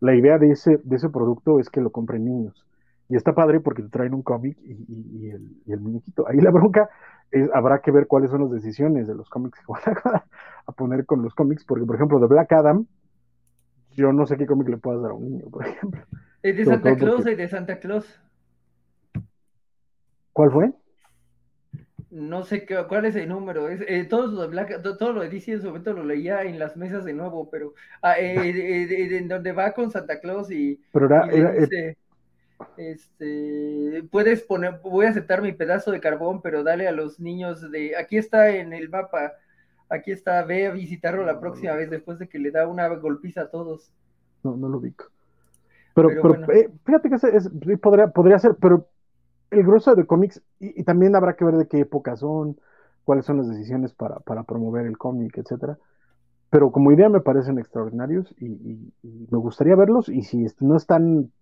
la 0.00 0.14
idea 0.14 0.38
de 0.38 0.50
ese, 0.50 0.78
de 0.84 0.96
ese 0.96 1.08
producto 1.08 1.58
es 1.60 1.70
que 1.70 1.80
lo 1.80 1.90
compren 1.90 2.24
niños. 2.24 2.64
Y 3.08 3.16
está 3.16 3.34
padre 3.34 3.60
porque 3.60 3.82
te 3.82 3.88
traen 3.88 4.14
un 4.14 4.22
cómic 4.22 4.58
y, 4.64 4.72
y- 4.72 5.06
y 5.26 5.30
el, 5.30 5.42
y 5.64 5.72
el 5.72 5.80
muñequito. 5.80 6.26
Ahí 6.28 6.38
la 6.38 6.50
bronca 6.50 6.88
es, 7.30 7.48
habrá 7.54 7.80
que 7.80 7.92
ver 7.92 8.06
cuáles 8.08 8.30
son 8.30 8.42
las 8.42 8.50
decisiones 8.50 9.06
de 9.06 9.14
los 9.14 9.28
cómics 9.30 9.58
que 9.60 9.64
van 9.72 9.96
a, 10.14 10.24
a 10.66 10.72
poner 10.72 11.06
con 11.06 11.22
los 11.22 11.34
cómics, 11.34 11.64
porque 11.64 11.84
por 11.86 11.94
ejemplo 11.96 12.18
de 12.18 12.26
Black 12.26 12.52
Adam, 12.52 12.86
yo 13.92 14.12
no 14.12 14.26
sé 14.26 14.36
qué 14.36 14.46
cómic 14.46 14.68
le 14.68 14.78
puedas 14.78 15.02
dar 15.02 15.12
a 15.12 15.14
un 15.14 15.24
niño, 15.24 15.46
por 15.50 15.64
ejemplo. 15.66 16.02
Eh, 16.42 16.52
de 16.52 16.64
Santa 16.64 16.96
Claus 16.96 17.16
porque- 17.16 17.32
y 17.32 17.36
de 17.36 17.48
Santa 17.48 17.78
Claus. 17.78 18.20
¿Cuál 20.32 20.50
fue? 20.52 20.72
No 22.16 22.44
sé 22.44 22.64
qué, 22.64 22.82
cuál 22.88 23.04
es 23.04 23.14
el 23.16 23.28
número. 23.28 23.68
Es, 23.68 23.82
eh, 23.86 24.04
todos 24.08 24.32
los 24.32 24.40
de 24.42 24.48
Black, 24.48 24.82
to- 24.82 24.96
todo 24.96 25.12
lo 25.12 25.20
de 25.20 25.28
DC 25.28 25.52
en 25.52 25.60
su 25.60 25.66
momento 25.66 25.92
lo 25.92 26.02
leía 26.04 26.42
en 26.44 26.58
las 26.58 26.74
mesas 26.76 27.04
de 27.04 27.12
nuevo, 27.12 27.50
pero 27.50 27.74
ah, 28.00 28.18
eh, 28.18 28.34
eh, 28.48 28.86
de- 28.86 29.18
en 29.18 29.28
donde 29.28 29.52
va 29.52 29.72
con 29.72 29.90
Santa 29.90 30.18
Claus 30.20 30.50
y, 30.50 30.80
Pero 30.92 31.06
era- 31.06 31.26
y 31.26 31.30
le 31.30 31.38
era- 31.40 31.54
eh, 31.54 31.60
dice, 31.60 31.96
este, 32.78 34.02
puedes 34.10 34.42
poner, 34.42 34.80
voy 34.82 35.06
a 35.06 35.10
aceptar 35.10 35.42
mi 35.42 35.52
pedazo 35.52 35.90
de 35.90 36.00
carbón, 36.00 36.40
pero 36.42 36.62
dale 36.62 36.88
a 36.88 36.92
los 36.92 37.20
niños 37.20 37.70
de, 37.70 37.96
aquí 37.96 38.16
está 38.16 38.50
en 38.50 38.72
el 38.72 38.88
mapa, 38.88 39.32
aquí 39.90 40.10
está, 40.12 40.42
ve 40.44 40.66
a 40.66 40.72
visitarlo 40.72 41.24
la 41.24 41.38
próxima 41.38 41.74
vez 41.74 41.90
después 41.90 42.18
de 42.18 42.28
que 42.28 42.38
le 42.38 42.50
da 42.50 42.66
una 42.66 42.88
golpiza 42.88 43.42
a 43.42 43.50
todos. 43.50 43.92
No, 44.42 44.56
no 44.56 44.68
lo 44.68 44.78
ubico. 44.78 45.06
Pero, 45.94 46.08
Pero 46.08 46.22
pero, 46.22 46.34
bueno. 46.46 46.52
eh, 46.52 46.70
fíjate 46.84 47.08
que 47.08 47.14
ese 47.16 47.36
es- 47.36 47.50
podría, 47.80 48.08
podría 48.08 48.38
ser, 48.38 48.54
pero 48.60 48.88
el 49.50 49.62
grueso 49.64 49.94
de 49.94 50.06
cómics, 50.06 50.42
y, 50.58 50.82
también 50.84 51.16
habrá 51.16 51.36
que 51.36 51.44
ver 51.44 51.56
de 51.56 51.68
qué 51.68 51.80
época 51.80 52.16
son, 52.16 52.58
cuáles 53.04 53.24
son 53.26 53.38
las 53.38 53.48
decisiones 53.48 53.92
para, 53.94 54.20
para 54.20 54.44
promover 54.44 54.86
el 54.86 54.98
cómic, 54.98 55.38
etcétera. 55.38 55.78
Pero 56.50 56.72
como 56.72 56.92
idea 56.92 57.08
me 57.08 57.20
parecen 57.20 57.58
extraordinarios 57.58 58.34
y, 58.38 58.48
me 59.02 59.38
gustaría 59.38 59.76
verlos, 59.76 60.08
y 60.08 60.22
si 60.22 60.46
no 60.60 60.76
están 60.76 61.32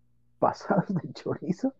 pasados 0.38 0.88
de 0.88 1.12
chorizo, 1.12 1.74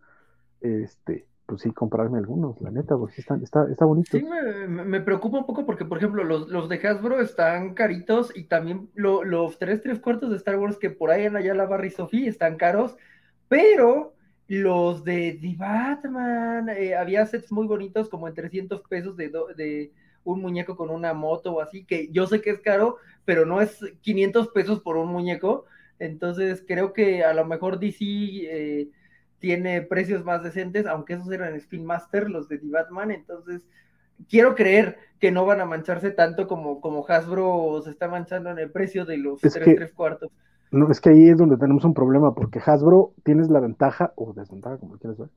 este, 0.61 1.27
pues 1.47 1.63
sí, 1.63 1.73
comprarme 1.73 2.19
algunos, 2.19 2.61
la 2.61 2.71
neta, 2.71 2.97
porque 2.97 3.21
están, 3.21 3.43
está, 3.43 3.67
está 3.71 3.85
bonito. 3.85 4.17
Sí, 4.17 4.23
me, 4.23 4.85
me- 4.85 5.01
preocupa 5.01 5.39
un 5.39 5.47
poco 5.47 5.67
porque, 5.67 5.85
por 5.85 5.99
ejemplo, 5.99 6.25
los, 6.25 6.49
los 6.49 6.69
de 6.69 6.77
Hasbro 6.87 7.21
están 7.21 7.75
caritos 7.75 8.33
y 8.37 8.45
también 8.45 8.91
lo- 8.95 9.25
los 9.25 9.59
tres, 9.59 9.83
tres 9.83 10.01
cuartos 10.01 10.31
de 10.31 10.37
Star 10.37 10.59
Wars 10.59 10.79
que 10.79 10.91
por 10.91 11.11
ahí 11.11 11.25
en 11.25 11.37
allá 11.37 11.55
la 11.55 11.67
Barry 11.67 11.91
Sophie 11.91 12.29
están 12.29 12.57
caros, 12.57 12.97
pero 13.49 14.15
los 14.61 15.03
de 15.05 15.39
The 15.41 15.55
Batman, 15.57 16.69
eh, 16.69 16.95
había 16.95 17.25
sets 17.25 17.51
muy 17.53 17.67
bonitos 17.67 18.09
como 18.11 18.29
en 18.29 18.35
300 18.35 18.83
pesos 18.83 19.17
de, 19.17 19.29
do- 19.31 19.49
de 19.57 19.93
un 20.25 20.41
muñeco 20.43 20.77
con 20.77 20.91
una 20.91 21.15
moto 21.15 21.55
o 21.55 21.61
así, 21.63 21.85
que 21.85 22.09
yo 22.13 22.27
sé 22.27 22.41
que 22.43 22.51
es 22.51 22.61
caro, 22.61 22.99
pero 23.25 23.47
no 23.47 23.61
es 23.63 23.81
500 24.03 24.49
pesos 24.49 24.81
por 24.81 24.97
un 24.99 25.09
muñeco, 25.09 25.65
entonces 25.99 26.63
creo 26.67 26.93
que 26.93 27.25
a 27.25 27.33
lo 27.35 27.45
mejor 27.47 27.79
DC... 27.79 27.97
eh, 28.05 28.89
tiene 29.39 29.83
precios 29.83 30.25
más 30.25 30.45
decentes, 30.45 30.87
aunque 30.87 31.15
esos 31.15 31.33
eran 31.33 31.57
Spin 31.57 31.85
Master, 31.85 32.31
los 32.31 32.49
de 32.49 32.59
The 32.59 32.69
Batman, 32.69 33.11
entonces 33.11 33.63
quiero 34.29 34.55
creer 34.55 34.99
que 35.19 35.33
no 35.33 35.45
van 35.47 35.61
a 35.61 35.65
mancharse 35.67 36.11
tanto 36.13 36.47
como, 36.47 36.81
como 36.81 37.05
Hasbro 37.09 37.81
se 37.83 37.91
está 37.91 38.07
manchando 38.07 38.51
en 38.51 38.59
el 38.61 38.71
precio 38.71 39.05
de 39.05 39.17
los 39.17 39.43
Es 39.43 39.55
tres, 39.55 39.65
que- 39.65 39.75
tres 39.75 39.93
cuartos. 39.93 40.31
No, 40.73 40.91
es 40.91 41.03
que 41.03 41.11
ahí 41.11 41.29
es 41.29 41.37
donde 41.37 41.59
tenemos 41.59 41.85
un 41.85 41.93
problema, 41.93 42.35
porque 42.35 42.59
Hasbro 42.65 43.13
tienes 43.25 43.51
la 43.51 43.61
ventaja, 43.61 44.13
o 44.17 44.33
desventaja, 44.33 44.79
como 44.79 44.97
quieras 44.97 45.19
ver, 45.19 45.29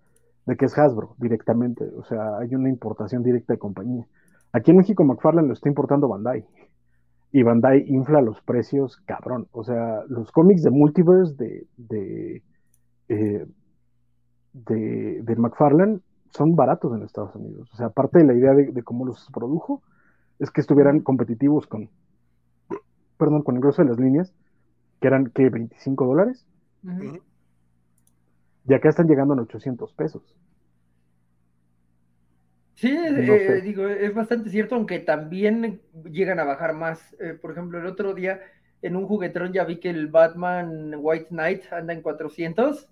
de 0.46 0.56
que 0.56 0.66
es 0.66 0.78
Hasbro 0.78 1.16
directamente. 1.18 1.84
O 1.98 2.04
sea, 2.06 2.38
hay 2.38 2.56
una 2.56 2.70
importación 2.70 3.22
directa 3.22 3.52
de 3.54 3.60
compañía. 3.60 4.08
Aquí 4.54 4.72
en 4.72 4.78
México 4.78 5.04
McFarlane 5.04 5.50
lo 5.50 5.54
está 5.54 5.68
importando 5.68 6.08
Bandai. 6.08 6.46
Y 7.34 7.44
Bandai 7.44 7.84
infla 7.88 8.22
los 8.22 8.42
precios 8.44 8.96
cabrón. 9.06 9.48
O 9.52 9.66
sea, 9.66 10.04
los 10.08 10.32
cómics 10.32 10.64
de 10.64 10.72
Multiverse 10.72 11.36
de, 11.36 11.68
de, 11.76 12.44
eh, 13.10 13.46
de, 14.54 15.22
de 15.22 15.36
McFarlane 15.36 16.00
son 16.30 16.56
baratos 16.56 16.96
en 16.96 17.04
Estados 17.04 17.36
Unidos. 17.36 17.70
O 17.74 17.76
sea, 17.76 17.88
aparte 17.88 18.20
de 18.20 18.26
la 18.26 18.34
idea 18.36 18.54
de, 18.54 18.72
de 18.72 18.84
cómo 18.84 19.06
los 19.06 19.30
produjo, 19.34 19.82
es 20.40 20.50
que 20.50 20.62
estuvieran 20.62 21.02
competitivos 21.02 21.68
con, 21.68 21.90
perdón, 23.18 23.44
con 23.44 23.56
el 23.56 23.62
grueso 23.62 23.82
de 23.82 23.90
las 23.90 24.00
líneas, 24.00 24.34
que 25.06 25.08
eran, 25.08 25.28
¿qué? 25.28 25.50
25 25.50 26.06
dólares. 26.08 26.44
Ujú. 26.84 27.22
Y 28.68 28.74
acá 28.74 28.90
están 28.90 29.08
llegando 29.08 29.36
a 29.36 29.42
800 29.42 29.94
pesos. 29.94 30.24
Sí, 32.74 32.92
No 32.92 33.34
eh, 33.34 33.62
digo, 33.62 33.88
es 33.88 34.14
bastante 34.16 34.50
cierto, 34.50 34.74
aunque 34.74 35.00
también 35.00 35.80
llegan 36.12 36.40
a 36.40 36.44
bajar 36.44 36.74
más. 36.74 37.16
Eh, 37.20 37.34
por 37.40 37.52
ejemplo, 37.52 37.80
el 37.80 37.86
otro 37.86 38.16
día 38.16 38.42
en 38.82 38.96
un 38.96 39.08
juguetrón 39.08 39.54
ya 39.54 39.64
vi 39.64 39.80
que 39.80 39.92
el 39.92 40.08
Batman 40.08 40.96
White 40.98 41.28
Knight 41.30 41.72
anda 41.72 41.94
en 41.94 42.02
400. 42.02 42.90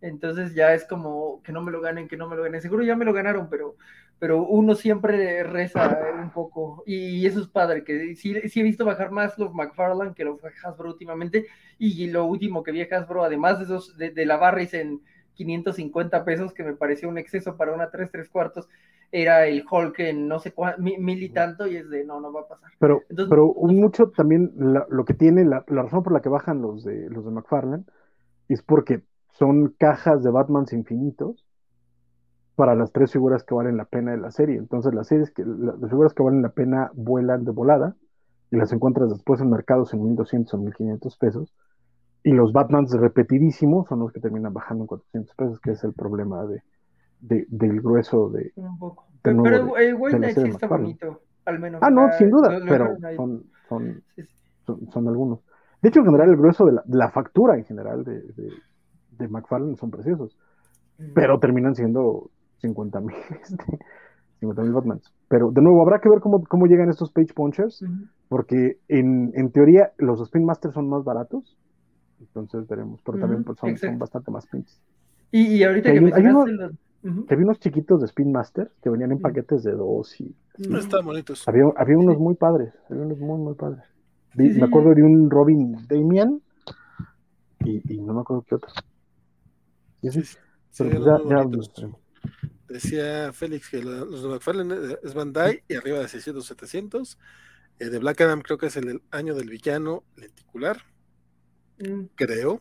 Entonces 0.00 0.54
ya 0.54 0.72
es 0.72 0.84
como 0.86 1.42
que 1.42 1.52
no 1.52 1.62
me 1.62 1.72
lo 1.72 1.82
ganen, 1.82 2.08
que 2.08 2.16
no 2.16 2.26
me 2.26 2.36
lo 2.36 2.42
ganen. 2.42 2.62
Seguro 2.62 2.82
ya 2.84 2.96
me 2.96 3.04
lo 3.04 3.12
ganaron, 3.12 3.48
pero, 3.50 3.76
pero 4.18 4.44
uno 4.46 4.74
siempre 4.74 5.42
reza 5.44 5.98
un 6.20 6.30
poco. 6.32 6.82
Y 6.86 7.26
eso 7.26 7.40
es 7.40 7.48
padre, 7.48 7.84
que 7.84 8.14
sí, 8.16 8.34
sí 8.48 8.60
he 8.60 8.62
visto 8.62 8.84
bajar 8.84 9.10
más 9.10 9.38
los 9.38 9.52
McFarlane 9.54 10.14
que 10.14 10.24
los 10.24 10.40
Hasbro 10.64 10.90
últimamente. 10.90 11.46
Y 11.78 12.06
lo 12.08 12.24
último 12.24 12.62
que 12.62 12.72
vi 12.72 12.82
a 12.82 12.86
Hasbro, 12.90 13.24
además 13.24 13.58
de, 13.58 13.64
esos, 13.64 13.96
de, 13.98 14.10
de 14.10 14.26
la 14.26 14.36
Barris 14.36 14.74
en 14.74 15.02
550 15.34 16.24
pesos, 16.24 16.52
que 16.54 16.62
me 16.64 16.74
pareció 16.74 17.08
un 17.08 17.18
exceso 17.18 17.56
para 17.56 17.72
una 17.74 17.90
3 17.90 18.10
3 18.10 18.28
cuartos, 18.28 18.68
era 19.12 19.46
el 19.46 19.64
Hulk 19.68 19.98
en 20.00 20.28
no 20.28 20.38
sé 20.38 20.52
cuánto, 20.52 20.80
mil 20.82 21.22
y 21.22 21.28
tanto, 21.30 21.66
y 21.66 21.76
es 21.76 21.88
de 21.90 22.04
no, 22.04 22.20
no 22.20 22.32
va 22.32 22.42
a 22.42 22.48
pasar. 22.48 22.70
Pero, 22.78 23.06
Entonces, 23.08 23.30
pero 23.30 23.46
un 23.52 23.76
mucho 23.80 24.10
también 24.10 24.52
la- 24.56 24.86
lo 24.90 25.04
que 25.04 25.14
tiene, 25.14 25.44
la, 25.44 25.64
la 25.68 25.82
razón 25.82 26.02
por 26.02 26.12
la 26.12 26.20
que 26.20 26.28
bajan 26.28 26.60
los 26.62 26.84
de 26.84 27.08
los 27.10 27.24
de 27.24 27.30
McFarlane 27.30 27.84
es 28.48 28.62
porque 28.62 29.02
son 29.32 29.70
cajas 29.78 30.22
de 30.24 30.30
Batmans 30.30 30.72
infinitos 30.72 31.44
para 32.56 32.74
las 32.74 32.92
tres 32.92 33.12
figuras 33.12 33.44
que 33.44 33.54
valen 33.54 33.76
la 33.76 33.84
pena 33.86 34.12
de 34.12 34.18
la 34.18 34.30
serie. 34.30 34.56
Entonces 34.58 34.94
las 34.94 35.08
series 35.08 35.30
que 35.32 35.44
la- 35.44 35.74
las 35.80 35.90
figuras 35.90 36.14
que 36.14 36.22
valen 36.22 36.42
la 36.42 36.50
pena 36.50 36.90
vuelan 36.94 37.44
de 37.44 37.50
volada 37.52 37.96
y 38.50 38.56
las 38.56 38.72
encuentras 38.72 39.10
después 39.10 39.40
en 39.40 39.50
mercados 39.50 39.92
en 39.94 40.02
1200 40.04 40.54
o 40.54 40.58
1500 40.58 41.16
pesos. 41.18 41.52
Y 42.22 42.32
los 42.32 42.52
Batmans 42.52 42.92
repetidísimos 42.92 43.88
son 43.88 44.00
los 44.00 44.12
que 44.12 44.20
terminan 44.20 44.52
bajando 44.54 44.84
en 44.84 44.88
400 44.88 45.34
pesos, 45.36 45.60
que 45.60 45.72
es 45.72 45.84
el 45.84 45.92
problema 45.92 46.44
de, 46.46 46.62
de- 47.20 47.46
del 47.48 47.80
grueso 47.80 48.30
de, 48.30 48.52
un 48.56 48.78
poco. 48.78 49.06
de 49.24 49.32
Pero, 49.32 49.34
nuevo 49.34 49.76
de- 49.76 49.86
el 49.88 49.94
White 49.94 50.18
Knight 50.18 50.38
sí 50.38 50.48
está 50.48 50.66
bonito, 50.66 51.22
al 51.44 51.58
menos. 51.58 51.82
Ah, 51.82 51.90
no, 51.90 52.10
sin 52.12 52.30
duda, 52.30 52.58
pero 52.68 52.96
son, 53.16 53.44
son, 53.68 54.02
son, 54.66 54.90
son 54.92 55.08
algunos. 55.08 55.40
De 55.82 55.88
hecho, 55.90 56.00
en 56.00 56.06
general, 56.06 56.30
el 56.30 56.36
grueso 56.36 56.64
de 56.66 56.72
la, 56.72 56.82
la 56.86 57.10
factura 57.10 57.56
en 57.56 57.64
general 57.64 58.04
de, 58.04 58.20
de, 58.22 58.52
de 59.10 59.28
McFarlane 59.28 59.76
son 59.76 59.90
preciosos, 59.90 60.36
pero 61.14 61.38
terminan 61.40 61.74
siendo 61.74 62.30
50 62.58 63.00
mil 63.00 63.14
mil 64.40 64.72
Batmans. 64.72 65.12
Pero 65.28 65.50
de 65.50 65.62
nuevo, 65.62 65.82
habrá 65.82 66.00
que 66.00 66.08
ver 66.08 66.20
cómo, 66.20 66.44
cómo 66.44 66.66
llegan 66.66 66.90
estos 66.90 67.10
page 67.10 67.32
punchers, 67.34 67.82
porque 68.28 68.78
en, 68.88 69.32
en 69.34 69.50
teoría 69.50 69.92
los 69.98 70.20
Spin 70.20 70.44
Masters 70.44 70.74
son 70.74 70.88
más 70.88 71.02
baratos, 71.04 71.56
entonces 72.20 72.66
veremos, 72.68 73.00
pero 73.04 73.18
también 73.18 73.44
pues, 73.44 73.58
son, 73.58 73.76
son 73.78 73.98
bastante 73.98 74.30
más 74.30 74.46
pinches. 74.46 74.80
Y, 75.30 75.46
y 75.56 75.64
ahorita 75.64 75.90
Que 75.90 75.94
que 75.94 75.98
hay 75.98 76.04
un- 76.04 76.14
hay 76.14 76.22
mencionaste 76.22 76.52
uno- 76.52 76.62
los- 76.68 76.74
Ujú. 77.04 77.26
Que 77.26 77.34
había 77.34 77.44
unos 77.44 77.58
chiquitos 77.60 78.00
de 78.00 78.06
Spin 78.06 78.32
Master 78.32 78.70
que 78.82 78.88
venían 78.88 79.12
en 79.12 79.20
paquetes 79.20 79.62
de 79.62 79.72
dos 79.72 80.18
y 80.22 80.34
No 80.56 80.78
están 80.78 81.04
bonitos. 81.04 81.46
había, 81.46 81.64
había 81.76 81.98
unos 81.98 82.18
muy 82.18 82.34
padres, 82.34 82.72
había 82.88 83.02
unos 83.04 83.18
muy, 83.18 83.38
muy 83.38 83.54
padres. 83.54 83.84
Sí, 84.34 84.54
sí. 84.54 84.58
Me 84.58 84.64
acuerdo 84.64 84.94
de 84.94 85.02
un 85.02 85.28
Robin 85.28 85.76
Damian 85.86 86.40
y, 87.62 87.92
y 87.94 88.00
no 88.00 88.14
me 88.14 88.20
acuerdo 88.22 88.42
qué 88.48 88.54
otro. 88.54 88.70
Y 90.00 90.08
así. 90.08 90.22
Sí, 90.22 90.38
Pero 90.78 91.02
pues 91.04 91.70
ya. 91.76 91.86
Decía 92.74 93.32
Félix 93.32 93.68
que 93.70 93.80
los 93.80 94.20
de 94.24 94.28
McFarlane 94.28 94.74
eh, 94.74 94.98
es 95.04 95.14
Bandai 95.14 95.62
y 95.68 95.76
arriba 95.76 96.00
de 96.00 96.08
600, 96.08 96.44
700. 96.44 97.18
Eh, 97.78 97.84
de 97.88 97.98
Black 98.00 98.20
Adam 98.20 98.42
creo 98.42 98.58
que 98.58 98.66
es 98.66 98.76
el, 98.76 99.00
año 99.12 99.36
del 99.36 99.48
villano 99.48 100.02
lenticular, 100.16 100.82
Mm, 101.78 102.06
creo. 102.16 102.60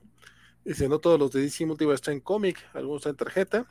Dice, 0.64 0.88
no 0.88 1.00
todos 1.00 1.20
los 1.20 1.32
de 1.32 1.42
DC 1.42 1.66
Multiverse 1.66 2.04
traen 2.04 2.20
cómic, 2.20 2.58
algunos 2.74 3.02
traen 3.02 3.16
tarjeta. 3.18 3.66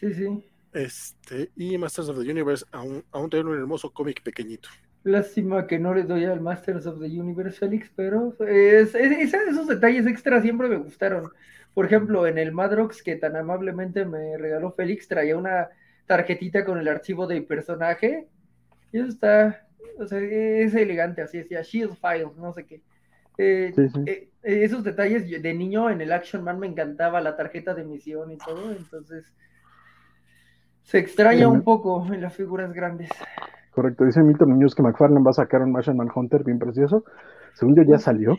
Sí, 0.00 0.14
sí. 0.14 0.44
Este, 0.72 1.50
y 1.56 1.76
Masters 1.78 2.08
of 2.10 2.18
the 2.22 2.30
Universe 2.30 2.64
aún, 2.70 3.04
aún 3.10 3.28
traen 3.28 3.48
un 3.48 3.58
hermoso 3.58 3.92
cómic 3.92 4.22
pequeñito. 4.22 4.68
Lástima 5.02 5.66
que 5.66 5.78
no 5.80 5.94
le 5.94 6.04
doy 6.04 6.24
al 6.26 6.40
Masters 6.40 6.86
of 6.86 7.00
the 7.00 7.06
Universe 7.06 7.58
Félix, 7.58 7.90
pero 7.96 8.36
es- 8.46 8.94
es- 8.94 9.34
es- 9.34 9.34
esos 9.34 9.66
detalles 9.66 10.06
extras 10.06 10.42
siempre 10.42 10.68
me 10.68 10.76
gustaron. 10.76 11.30
Por 11.74 11.86
ejemplo, 11.86 12.26
en 12.26 12.38
el 12.38 12.52
Madrox 12.52 13.02
que 13.02 13.16
tan 13.16 13.36
amablemente 13.36 14.04
me 14.04 14.36
regaló 14.36 14.72
Félix, 14.72 15.08
traía 15.08 15.36
una 15.36 15.68
tarjetita 16.08 16.64
con 16.64 16.78
el 16.80 16.88
archivo 16.88 17.28
del 17.28 17.46
personaje. 17.46 18.28
Y 18.92 18.98
eso 18.98 19.08
está, 19.08 19.68
o 20.00 20.06
sea, 20.06 20.18
es 20.20 20.74
elegante, 20.74 21.22
así 21.22 21.38
decía, 21.38 21.62
Shield 21.62 21.96
File, 21.96 22.32
no 22.36 22.52
sé 22.52 22.66
qué. 22.66 22.82
Eh, 23.38 23.76
Sí, 23.76 23.88
sí. 23.90 24.00
eh, 24.06 24.30
eh, 24.42 24.64
esos 24.64 24.82
detalles 24.84 25.30
de 25.30 25.54
niño 25.54 25.90
en 25.90 26.00
el 26.00 26.12
Action 26.12 26.42
Man 26.42 26.58
me 26.58 26.66
encantaba 26.66 27.20
la 27.20 27.36
tarjeta 27.36 27.74
de 27.74 27.84
misión 27.84 28.32
y 28.32 28.38
todo, 28.38 28.72
entonces 28.72 29.32
se 30.82 30.98
extraña 30.98 31.46
Sí, 31.46 31.52
un 31.52 31.62
poco 31.62 32.06
en 32.12 32.20
las 32.22 32.34
figuras 32.34 32.72
grandes. 32.72 33.10
Correcto, 33.70 34.04
dice 34.04 34.22
Milton 34.22 34.50
Muñoz 34.50 34.74
que 34.74 34.82
McFarlane 34.82 35.24
va 35.24 35.30
a 35.30 35.34
sacar 35.34 35.62
un 35.62 35.72
Martian 35.72 35.96
Manhunter 35.96 36.42
bien 36.44 36.58
precioso. 36.58 37.04
Según 37.54 37.76
yo 37.76 37.82
ya 37.84 37.98
salió. 37.98 38.36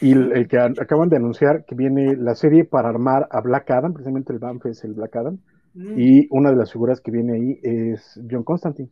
Y 0.00 0.12
el, 0.12 0.32
el 0.32 0.48
que 0.48 0.58
acaban 0.58 1.08
de 1.08 1.16
anunciar 1.16 1.64
que 1.64 1.74
viene 1.74 2.16
la 2.16 2.34
serie 2.34 2.64
para 2.64 2.88
armar 2.88 3.28
a 3.30 3.40
Black 3.40 3.70
Adam, 3.70 3.92
precisamente 3.92 4.32
el 4.32 4.38
Banff 4.40 4.66
es 4.66 4.84
el 4.84 4.92
Black 4.94 5.16
Adam. 5.16 5.38
Mm. 5.74 5.98
Y 5.98 6.28
una 6.30 6.50
de 6.50 6.56
las 6.56 6.72
figuras 6.72 7.00
que 7.00 7.10
viene 7.10 7.34
ahí 7.34 7.60
es 7.62 8.20
John 8.30 8.44
Constantine. 8.44 8.88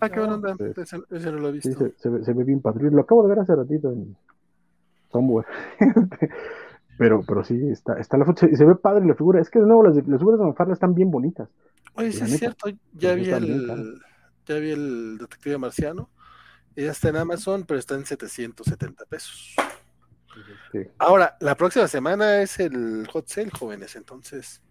Ah, 0.00 0.08
qué 0.08 0.18
buena 0.18 0.34
onda. 0.34 0.56
Sí. 0.56 0.64
Ese, 0.80 0.98
ese 1.10 1.32
no 1.32 1.38
lo 1.38 1.48
he 1.50 1.60
Sí, 1.60 1.68
visto. 1.68 1.84
se, 1.86 1.92
se 1.98 2.08
ve, 2.08 2.24
se 2.24 2.32
ve 2.32 2.44
bien 2.44 2.60
padre. 2.62 2.90
Lo 2.90 3.02
acabo 3.02 3.22
de 3.22 3.28
ver 3.28 3.40
hace 3.40 3.54
ratito 3.54 3.92
en 3.92 4.16
Somewhere. 5.12 5.46
pero, 6.98 7.22
pero 7.26 7.44
sí, 7.44 7.58
está, 7.68 7.98
está 7.98 8.16
la 8.16 8.24
foto. 8.24 8.46
Y 8.46 8.56
se 8.56 8.64
ve 8.64 8.74
padre 8.76 9.04
la 9.06 9.14
figura. 9.14 9.40
Es 9.40 9.50
que 9.50 9.58
de 9.58 9.66
nuevo 9.66 9.84
las, 9.84 9.96
las 9.96 10.18
figuras 10.18 10.40
de 10.40 10.46
McFarlane 10.46 10.74
están 10.74 10.94
bien 10.94 11.10
bonitas. 11.10 11.48
Oye, 11.94 12.12
sí 12.12 12.24
es 12.24 12.38
cierto, 12.38 12.70
ya 12.92 13.14
vi 13.14 13.28
el, 13.30 14.00
ya 14.46 14.54
vi 14.56 14.70
el 14.70 15.18
detective 15.18 15.58
marciano. 15.58 16.08
Ya 16.76 16.92
está 16.92 17.08
en 17.10 17.16
Amazon, 17.16 17.64
pero 17.66 17.78
está 17.78 17.94
en 17.96 18.06
770 18.06 19.04
pesos. 19.06 19.56
Sí. 20.72 20.78
Ahora, 20.98 21.36
la 21.40 21.56
próxima 21.56 21.88
semana 21.88 22.40
es 22.40 22.58
el 22.60 23.06
hot 23.12 23.26
sale, 23.28 23.50
jóvenes, 23.50 23.96
entonces, 23.96 24.62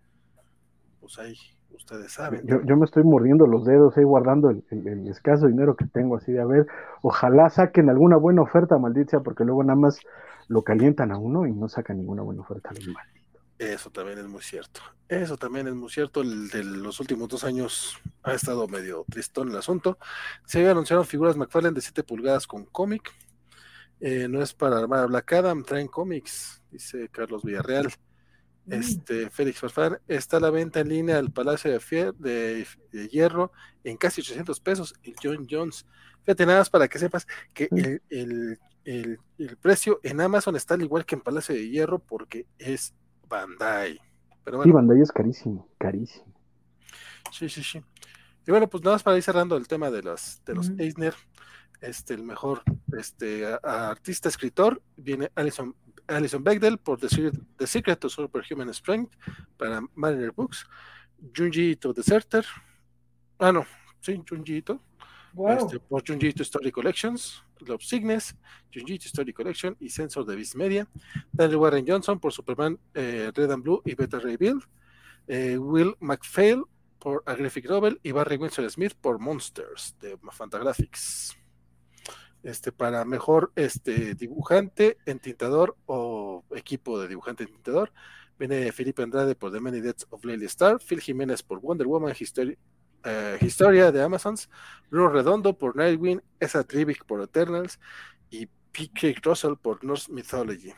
pues 0.99 1.17
ahí, 1.19 1.35
ustedes 1.71 2.11
saben. 2.11 2.45
Yo, 2.45 2.61
yo 2.63 2.77
me 2.77 2.85
estoy 2.85 3.03
mordiendo 3.03 3.47
los 3.47 3.65
dedos 3.65 3.95
ahí 3.97 4.03
guardando 4.03 4.49
el, 4.49 4.63
el- 4.71 4.87
el 4.87 5.07
escaso 5.07 5.47
dinero 5.47 5.75
que 5.75 5.85
tengo 5.85 6.17
así 6.17 6.31
de 6.31 6.41
a 6.41 6.45
ver, 6.45 6.67
ojalá 7.01 7.49
saquen 7.49 7.89
alguna 7.89 8.17
buena 8.17 8.41
oferta, 8.41 8.77
maldita, 8.77 9.21
porque 9.21 9.43
luego 9.45 9.63
nada 9.63 9.79
más 9.79 9.99
lo 10.47 10.63
calientan 10.63 11.11
a 11.11 11.17
uno 11.17 11.45
y 11.45 11.53
no 11.53 11.69
sacan 11.69 11.97
ninguna 11.97 12.21
buena 12.23 12.41
oferta. 12.41 12.71
los 12.73 12.87
malditos. 12.87 13.19
Eso 13.59 13.89
también 13.89 14.17
es 14.19 14.27
muy 14.27 14.41
cierto. 14.41 14.79
Eso 15.09 15.35
también 15.35 15.67
es 15.67 15.75
muy 15.75 15.89
cierto. 15.89 16.21
El 16.21 16.47
de 16.49 16.63
los 16.63 16.99
últimos 17.01 17.27
dos 17.27 17.43
años 17.43 17.97
ha 18.23 18.33
estado 18.33 18.67
medio 18.69 19.03
tristón 19.09 19.49
el 19.49 19.57
asunto. 19.57 19.97
Se 20.45 20.59
había 20.59 20.71
anunciado 20.71 21.03
figuras 21.03 21.35
McFarlane 21.35 21.75
de 21.75 21.81
7 21.81 22.03
pulgadas 22.03 22.47
con 22.47 22.63
cómic. 22.65 23.11
Eh, 23.99 24.27
no 24.29 24.41
es 24.41 24.53
para 24.53 24.77
armar 24.79 24.99
a 24.99 25.05
Black 25.07 25.33
Adam, 25.33 25.63
traen 25.63 25.87
cómics, 25.89 26.63
dice 26.71 27.09
Carlos 27.09 27.43
Villarreal. 27.43 27.89
Este, 28.71 29.29
Félix 29.29 29.59
Farfán 29.59 29.99
está 30.07 30.37
a 30.37 30.39
la 30.39 30.49
venta 30.49 30.79
en 30.79 30.89
línea 30.89 31.17
al 31.17 31.31
Palacio 31.31 31.71
de, 31.71 31.79
Fier- 31.79 32.13
de- 32.15 32.67
de 32.91 33.07
Hierro 33.07 33.51
en 33.83 33.97
casi 33.97 34.21
800 34.21 34.59
pesos. 34.59 34.93
El 35.03 35.15
John 35.21 35.47
Jones. 35.49 35.85
Fíjate 36.23 36.45
nada 36.45 36.59
más 36.59 36.69
para 36.69 36.87
que 36.87 36.99
sepas 36.99 37.25
que 37.53 37.67
el, 37.71 38.01
el- 38.09 38.59
el- 38.85 39.19
el 39.37 39.57
precio 39.57 39.99
en 40.03 40.21
Amazon 40.21 40.55
está 40.55 40.73
al 40.75 40.81
igual 40.83 41.05
que 41.05 41.15
en 41.15 41.21
Palacio 41.21 41.55
de 41.55 41.69
Hierro 41.69 41.99
porque 41.99 42.45
es 42.57 42.93
Bandai. 43.27 43.99
Pero 44.43 44.63
Sí, 44.63 44.69
bueno, 44.71 44.87
Bandai 44.87 45.01
es 45.01 45.11
carísimo, 45.11 45.67
carísimo. 45.77 46.25
sí, 47.31 47.49
sí, 47.49 47.63
sí. 47.63 47.81
Y 48.47 48.51
bueno, 48.51 48.67
pues 48.67 48.83
nada 48.83 48.95
más 48.95 49.03
para 49.03 49.17
ir 49.17 49.23
cerrando 49.23 49.57
el 49.57 49.67
tema 49.67 49.91
de 49.91 50.01
los, 50.01 50.41
de 50.45 50.55
los. 50.55 50.69
Eisner, 50.79 51.13
este, 51.81 52.13
el 52.15 52.23
mejor 52.23 52.63
este, 52.97 53.45
a- 53.45 53.59
a 53.63 53.89
artista 53.91 54.27
escritor, 54.29 54.81
viene 54.97 55.31
Alison, 55.35 55.75
Alison 56.09 56.43
Bechdel 56.43 56.77
por 56.77 56.99
The 56.99 57.09
Secret, 57.09 57.35
The 57.57 57.67
Secret 57.67 58.05
of 58.05 58.11
Superhuman 58.11 58.73
Strength 58.73 59.15
para 59.57 59.81
Mariner 59.95 60.31
Books, 60.31 60.65
Junji 61.35 61.75
to 61.75 61.93
Deserter, 61.93 62.45
ah 63.39 63.51
no, 63.51 63.65
sí, 64.01 64.21
Junjito. 64.27 64.81
Wow. 65.33 65.49
Este, 65.51 65.79
por 65.79 66.03
Junjito 66.05 66.41
Story 66.41 66.71
Collections, 66.71 67.43
Love 67.59 67.83
Signes, 67.83 68.35
Junjito 68.73 69.05
Story 69.05 69.33
Collection 69.33 69.75
y 69.79 69.89
Sensor 69.89 70.25
de 70.25 70.35
Beast 70.35 70.55
Media. 70.55 70.87
Daniel 71.31 71.57
Warren 71.57 71.85
Johnson 71.87 72.19
por 72.19 72.33
Superman 72.33 72.79
eh, 72.93 73.31
Red 73.33 73.51
and 73.51 73.63
Blue 73.63 73.81
y 73.85 73.93
Beta 73.93 74.19
Ray 74.19 74.37
Bill. 74.37 74.59
Eh, 75.27 75.57
Will 75.57 75.95
McPhail 75.99 76.63
por 76.97 77.23
A 77.25 77.35
Graphic 77.35 77.69
Novel 77.69 77.99
y 78.03 78.11
Barry 78.11 78.37
Winsor 78.37 78.69
Smith 78.69 78.93
por 78.99 79.19
Monsters 79.19 79.95
de 79.99 80.17
Fantagraphics. 80.31 81.37
Este, 82.49 82.71
para 82.71 83.05
mejor 83.05 83.51
este, 83.55 84.15
dibujante, 84.15 84.97
entintador 85.05 85.77
o 85.85 86.43
equipo 86.55 86.99
de 86.99 87.07
dibujante 87.07 87.43
entintador, 87.43 87.91
viene 88.39 88.71
Felipe 88.71 89.03
Andrade 89.03 89.35
por 89.35 89.51
The 89.51 89.59
Many 89.59 89.81
Deaths 89.81 90.07
of 90.09 90.25
Lily 90.25 90.45
Star, 90.45 90.79
Phil 90.79 90.99
Jiménez 90.99 91.43
por 91.43 91.59
Wonder 91.59 91.85
Woman, 91.85 92.15
History, 92.19 92.57
uh, 93.05 93.45
Historia 93.45 93.91
de 93.91 94.01
Amazons, 94.01 94.49
Bruno 94.89 95.09
Redondo 95.09 95.55
por 95.55 95.75
Nightwing, 95.75 96.21
Esa 96.39 96.63
Trivic 96.63 97.05
por 97.05 97.21
Eternals 97.21 97.79
y 98.31 98.47
P.K. 98.71 99.19
Russell 99.21 99.53
por 99.61 99.83
Norse 99.83 100.11
Mythology. 100.11 100.73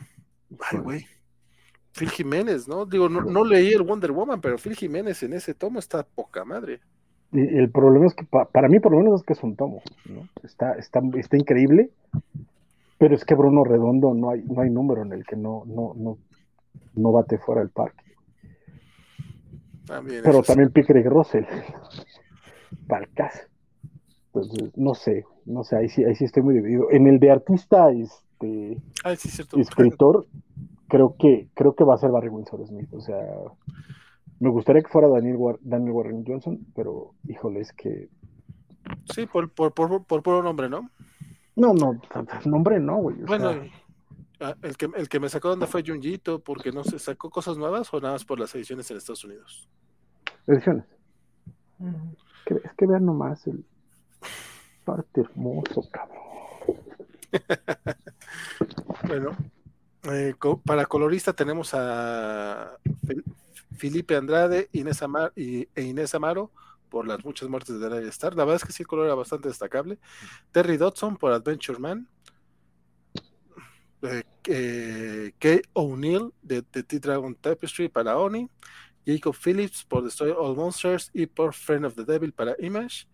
Ay, 0.60 0.78
güey. 0.78 1.06
Phil 1.92 2.10
Jiménez, 2.10 2.68
¿no? 2.68 2.84
Digo, 2.84 3.08
no, 3.08 3.22
no, 3.22 3.44
leí 3.44 3.72
el 3.72 3.82
Wonder 3.82 4.12
Woman, 4.12 4.42
pero 4.42 4.58
Phil 4.58 4.76
Jiménez 4.76 5.22
en 5.22 5.32
ese 5.32 5.54
tomo 5.54 5.78
está 5.78 6.02
poca 6.02 6.44
madre. 6.44 6.80
El 7.32 7.70
problema 7.70 8.06
es 8.06 8.14
que 8.14 8.24
pa, 8.24 8.44
para 8.44 8.68
mí 8.68 8.78
por 8.78 8.92
lo 8.92 8.98
menos 8.98 9.20
es 9.20 9.26
que 9.26 9.32
es 9.32 9.42
un 9.42 9.56
tomo, 9.56 9.82
¿no? 10.06 10.28
Está, 10.42 10.74
está, 10.74 11.00
está 11.14 11.36
increíble, 11.36 11.90
pero 12.98 13.14
es 13.14 13.24
que 13.24 13.34
Bruno 13.34 13.64
Redondo 13.64 14.12
no 14.14 14.30
hay, 14.30 14.42
no 14.42 14.60
hay 14.60 14.70
número 14.70 15.02
en 15.02 15.12
el 15.12 15.24
que 15.24 15.36
no, 15.36 15.64
no, 15.66 15.94
no, 15.96 16.18
no 16.94 17.12
bate 17.12 17.38
fuera 17.38 17.62
del 17.62 17.70
parque. 17.70 18.04
También 19.86 20.22
pero 20.22 20.42
también 20.42 20.70
Pickering 20.70 21.08
Russell. 21.08 21.44
Palcas. 22.86 23.48
Entonces, 24.26 24.70
no 24.76 24.94
sé, 24.94 25.24
no 25.44 25.62
sé, 25.62 25.76
ahí 25.76 25.88
sí, 25.88 26.04
ahí 26.04 26.14
sí 26.14 26.24
estoy 26.24 26.42
muy 26.42 26.54
dividido. 26.54 26.90
En 26.90 27.06
el 27.06 27.18
de 27.18 27.30
artista, 27.30 27.90
este, 27.90 28.80
sí, 29.16 29.28
cierto. 29.28 29.58
escritor, 29.58 30.26
creo 30.88 31.16
que, 31.18 31.48
creo 31.54 31.74
que 31.74 31.84
va 31.84 31.94
a 31.94 31.98
ser 31.98 32.10
Barry 32.10 32.28
Windsor 32.28 32.66
Smith. 32.66 32.88
O 32.92 33.00
sea, 33.00 33.18
me 34.42 34.50
gustaría 34.50 34.82
que 34.82 34.88
fuera 34.88 35.08
Daniel, 35.08 35.36
War 35.36 35.58
Daniel 35.60 35.92
Warren 35.92 36.24
Johnson, 36.26 36.66
pero 36.74 37.14
híjole, 37.28 37.60
es 37.60 37.72
que. 37.72 38.08
Sí, 39.14 39.26
por, 39.26 39.50
por, 39.52 39.72
por, 39.72 40.04
por 40.04 40.22
puro 40.22 40.42
nombre, 40.42 40.68
¿no? 40.68 40.90
No, 41.54 41.72
no, 41.74 42.00
nombre 42.44 42.80
no, 42.80 42.96
güey. 42.96 43.16
Bueno, 43.22 43.50
sea, 43.50 43.62
ah, 44.40 44.56
el 44.62 44.76
que, 44.76 44.90
el 44.96 45.08
que 45.08 45.20
me 45.20 45.28
sacó 45.28 45.48
de 45.48 45.54
onda 45.54 45.66
fue 45.66 45.84
Junjito, 45.86 46.40
porque 46.40 46.72
no 46.72 46.82
se 46.82 46.98
sacó 46.98 47.30
cosas 47.30 47.56
nuevas 47.56 47.92
o 47.94 48.00
nada 48.00 48.14
más 48.14 48.24
por 48.24 48.40
las 48.40 48.52
ediciones 48.54 48.90
en 48.90 48.96
Estados 48.96 49.24
Unidos. 49.24 49.68
ediciones. 50.46 50.84
Que- 52.44 52.54
es 52.64 52.72
que 52.76 52.86
vean 52.86 53.04
nomás 53.06 53.46
el 53.46 53.64
parte 54.84 55.20
hermoso, 55.20 55.88
cabrón. 55.90 56.18
Bueno, 59.06 59.30
eh, 60.04 60.34
co- 60.38 60.60
para 60.60 60.86
colorista 60.86 61.32
tenemos 61.32 61.72
a 61.74 62.76
Fel- 63.04 63.24
Felipe 63.76 64.16
Andrade 64.16 64.68
Inés 64.72 65.02
y, 65.36 65.68
e 65.74 65.82
Inés 65.82 66.14
Amaro 66.14 66.50
por 66.88 67.06
las 67.06 67.24
muchas 67.24 67.48
muertes 67.48 67.80
de 67.80 68.08
Star. 68.08 68.34
La 68.34 68.44
verdad 68.44 68.60
es 68.62 68.66
que 68.66 68.72
sí, 68.72 68.82
el 68.82 68.86
color 68.86 69.06
era 69.06 69.14
bastante 69.14 69.48
destacable. 69.48 69.98
Terry 70.50 70.76
Dodson 70.76 71.16
por 71.16 71.32
Adventure 71.32 71.78
Man. 71.78 72.06
Eh, 74.02 74.22
eh, 74.44 75.32
Kay 75.38 75.62
O'Neill 75.72 76.34
de, 76.42 76.62
de 76.72 76.82
T-Dragon 76.82 77.34
Tapestry 77.34 77.88
para 77.88 78.18
Oni. 78.18 78.48
Jacob 79.06 79.34
Phillips 79.34 79.84
por 79.84 80.04
Destroy 80.04 80.32
All 80.36 80.54
Monsters 80.54 81.10
y 81.12 81.26
por 81.26 81.54
Friend 81.54 81.86
of 81.86 81.94
the 81.94 82.04
Devil 82.04 82.32
para 82.32 82.54
Image. 82.58 83.08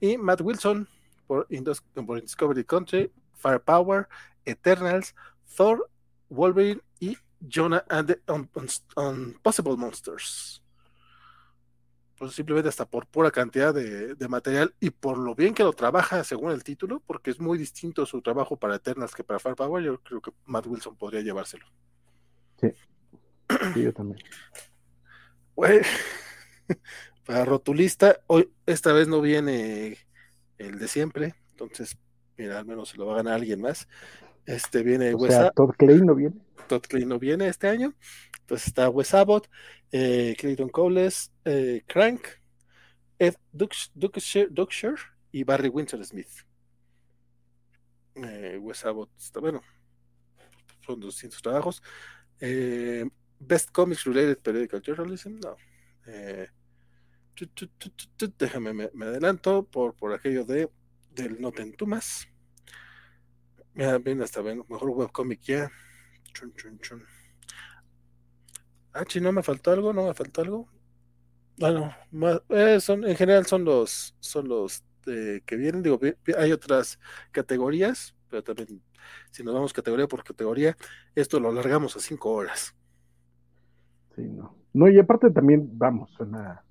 Y 0.00 0.16
Matt 0.16 0.40
Wilson 0.40 0.88
por, 1.26 1.46
por 2.06 2.20
Discovery 2.22 2.64
Country, 2.64 3.12
Firepower, 3.34 4.08
Eternals, 4.44 5.14
Thor, 5.54 5.88
Wolverine 6.30 6.80
Jonah 7.40 7.84
and 7.88 8.08
the 8.08 8.32
Un- 8.32 8.48
Un- 8.96 9.28
Impossible 9.34 9.76
Monsters. 9.76 10.62
Pues 12.16 12.32
simplemente 12.32 12.68
hasta 12.68 12.84
por 12.84 13.06
pura 13.06 13.30
cantidad 13.30 13.72
de, 13.72 14.16
de 14.16 14.28
material 14.28 14.74
y 14.80 14.90
por 14.90 15.18
lo 15.18 15.36
bien 15.36 15.54
que 15.54 15.62
lo 15.62 15.72
trabaja 15.72 16.24
según 16.24 16.50
el 16.50 16.64
título, 16.64 17.00
porque 17.06 17.30
es 17.30 17.38
muy 17.38 17.56
distinto 17.58 18.04
su 18.06 18.20
trabajo 18.20 18.56
para 18.56 18.74
Eternals 18.74 19.14
que 19.14 19.22
para 19.22 19.38
Firepower, 19.38 19.84
yo 19.84 20.00
creo 20.02 20.20
que 20.20 20.32
Matt 20.44 20.66
Wilson 20.66 20.96
podría 20.96 21.20
llevárselo. 21.20 21.64
Sí, 22.60 22.72
sí, 23.74 23.82
yo 23.84 23.92
también. 23.92 24.18
Güey, 25.54 25.80
para 27.24 27.44
rotulista, 27.44 28.20
hoy 28.28 28.52
esta 28.66 28.92
vez 28.92 29.08
no 29.08 29.20
viene 29.20 29.98
el 30.56 30.78
de 30.78 30.86
siempre, 30.86 31.34
entonces, 31.50 31.98
mira, 32.36 32.58
al 32.58 32.64
menos 32.64 32.90
se 32.90 32.96
lo 32.96 33.06
va 33.06 33.14
a 33.14 33.16
ganar 33.16 33.34
alguien 33.34 33.60
más. 33.60 33.88
Este 34.48 34.82
viene 34.82 35.12
O 35.12 35.18
Wes 35.18 35.34
sea, 35.34 35.50
Todd 35.50 35.72
Clay 35.76 36.00
no 36.00 36.14
viene. 36.14 36.36
Todd 36.68 36.82
Clay 36.88 37.04
no 37.04 37.18
viene 37.18 37.48
este 37.48 37.68
año. 37.68 37.94
Entonces 38.40 38.68
está 38.68 38.88
Wes 38.88 39.12
Abbott, 39.12 39.46
eh, 39.92 40.34
Clayton 40.38 40.70
Coles, 40.70 41.30
eh, 41.44 41.82
Crank, 41.86 42.26
Ed 43.18 43.34
Dux- 43.52 43.90
Duxshire 43.94 44.48
Duxshire 44.50 44.96
y 45.32 45.44
Barry 45.44 45.68
Windsor 45.68 46.02
Smith. 46.04 46.30
Eh, 48.14 48.58
Wes 48.60 48.84
Abbott 48.86 49.10
está 49.18 49.38
bueno. 49.40 49.60
Son 50.86 50.98
200 50.98 51.42
trabajos. 51.42 51.82
Eh, 52.40 53.04
Best 53.38 53.70
Comics 53.70 54.04
Related 54.04 54.38
Periodical 54.38 54.80
Journalism, 54.80 55.38
no. 55.40 55.56
Déjame, 58.38 58.72
me, 58.72 58.90
me 58.94 59.04
adelanto 59.06 59.64
por, 59.64 59.94
por 59.94 60.12
aquello 60.14 60.44
de 60.44 60.70
del 61.10 61.38
No 61.40 61.52
Te 61.52 61.62
Entumas. 61.62 62.28
Mira, 63.74 63.96
bien, 63.98 64.20
hasta 64.22 64.42
bien, 64.42 64.62
mejor 64.68 64.90
webcomic 64.90 65.40
ya. 65.42 65.70
Chun, 66.34 66.52
chun, 66.56 66.78
chun. 66.80 67.06
Ah, 68.92 69.04
chi, 69.04 69.20
no 69.20 69.32
me 69.32 69.42
faltó 69.42 69.70
algo, 69.70 69.92
no 69.92 70.06
me 70.06 70.14
faltó 70.14 70.40
algo. 70.42 70.68
Bueno, 71.58 71.94
ma- 72.12 72.42
eh, 72.50 72.80
son, 72.80 73.04
en 73.06 73.16
general 73.16 73.46
son 73.46 73.64
los, 73.64 74.16
son 74.20 74.48
los 74.48 74.84
que 75.46 75.56
vienen. 75.56 75.82
Digo, 75.82 76.00
hay 76.38 76.52
otras 76.52 76.98
categorías, 77.32 78.16
pero 78.28 78.44
también, 78.44 78.82
si 79.32 79.44
nos 79.44 79.54
vamos 79.54 79.72
categoría 79.72 80.08
por 80.08 80.24
categoría, 80.24 80.76
esto 81.14 81.40
lo 81.40 81.50
alargamos 81.50 81.96
a 81.96 82.00
cinco 82.00 82.32
horas. 82.32 82.74
Sí, 84.16 84.22
no. 84.22 84.56
No, 84.72 84.88
y 84.88 84.98
aparte 84.98 85.30
también, 85.30 85.68
vamos, 85.78 86.10
suena 86.12 86.62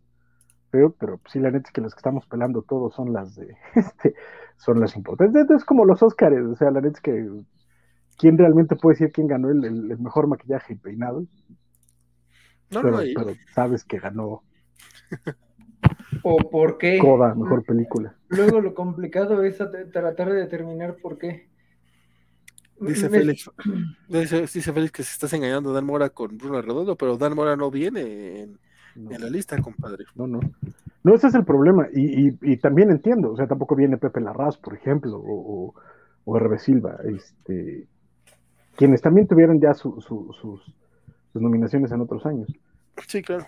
feo, 0.72 0.96
pero 1.00 1.22
sí, 1.32 1.40
la 1.40 1.52
neta 1.52 1.70
es 1.70 1.74
que 1.74 1.82
los 1.82 1.94
que 1.96 2.00
estamos 2.00 2.26
pelando 2.28 2.64
todos 2.64 2.96
son 2.96 3.14
las 3.14 3.36
de, 3.36 3.58
este, 3.76 4.16
son 4.58 4.80
las 4.80 4.96
importantes. 4.96 5.50
Es 5.50 5.64
como 5.66 5.86
los 5.86 6.02
Óscares, 6.04 6.44
o 6.46 6.56
sea, 6.56 6.72
la 6.72 6.82
neta 6.82 6.98
es 6.98 7.02
que, 7.02 7.30
¿quién 8.18 8.38
realmente 8.38 8.76
puede 8.76 8.96
decir 8.96 9.12
quién 9.14 9.28
ganó 9.28 9.50
el, 9.50 9.64
el- 9.64 9.92
el 9.92 10.00
mejor 10.00 10.28
maquillaje 10.28 10.74
y 10.74 10.78
peinado? 10.78 11.26
No, 12.70 12.82
pero, 12.82 12.92
no, 12.98 13.04
y- 13.04 13.14
pero 13.14 13.34
sabes 13.54 13.84
que 13.84 14.00
ganó 14.00 14.44
¿O 16.24 16.38
por 16.50 16.78
qué? 16.78 16.98
Coda, 17.00 17.34
mejor 17.36 17.64
película. 17.64 18.16
Luego 18.28 18.60
lo 18.60 18.74
complicado 18.74 19.44
es 19.44 19.62
a- 19.62 19.72
tratar 19.92 20.30
de 20.30 20.36
determinar 20.40 20.98
por 21.02 21.18
qué. 21.18 21.50
Dice 22.80 23.10
Me- 23.10 23.20
Félix, 23.20 23.50
dice, 24.08 24.42
dice 24.42 24.74
Félix 24.74 24.92
que 24.92 25.04
se 25.04 25.14
estás 25.14 25.34
engañando 25.34 25.72
a 25.72 25.74
Dan 25.74 25.86
Mora 25.86 26.10
con 26.10 26.38
Bruno 26.38 26.62
Redondo, 26.62 26.96
pero 26.96 27.18
Dan 27.18 27.36
Mora 27.36 27.56
no 27.56 27.72
viene 27.72 28.42
en, 28.42 28.60
en 28.98 29.22
la 29.22 29.30
lista, 29.30 29.62
compadre. 29.62 30.06
No, 30.16 30.28
no. 30.28 30.40
No, 31.04 31.14
ese 31.16 31.28
es 31.28 31.36
el 31.36 31.46
problema. 31.46 31.88
Y, 31.94 32.28
y, 32.30 32.38
y 32.42 32.58
también 32.58 32.92
entiendo, 32.92 33.32
o 33.32 33.38
sea, 33.38 33.48
tampoco 33.48 33.76
viene 33.76 33.98
Pepe 33.98 34.20
Larraz, 34.20 34.58
por 34.58 34.74
ejemplo, 34.74 35.18
o, 35.18 35.68
o, 35.68 35.74
o 36.26 36.38
Hervé 36.38 36.60
Silva, 36.60 36.98
este, 37.06 37.88
quienes 38.76 39.02
también 39.02 39.28
tuvieron 39.28 39.60
ya 39.62 39.74
su- 39.74 40.02
su- 40.02 40.34
sus, 40.34 40.62
sus 41.32 41.42
nominaciones 41.42 41.92
en 41.92 42.02
otros 42.02 42.26
años. 42.26 42.48
Sí, 43.08 43.22
claro. 43.22 43.46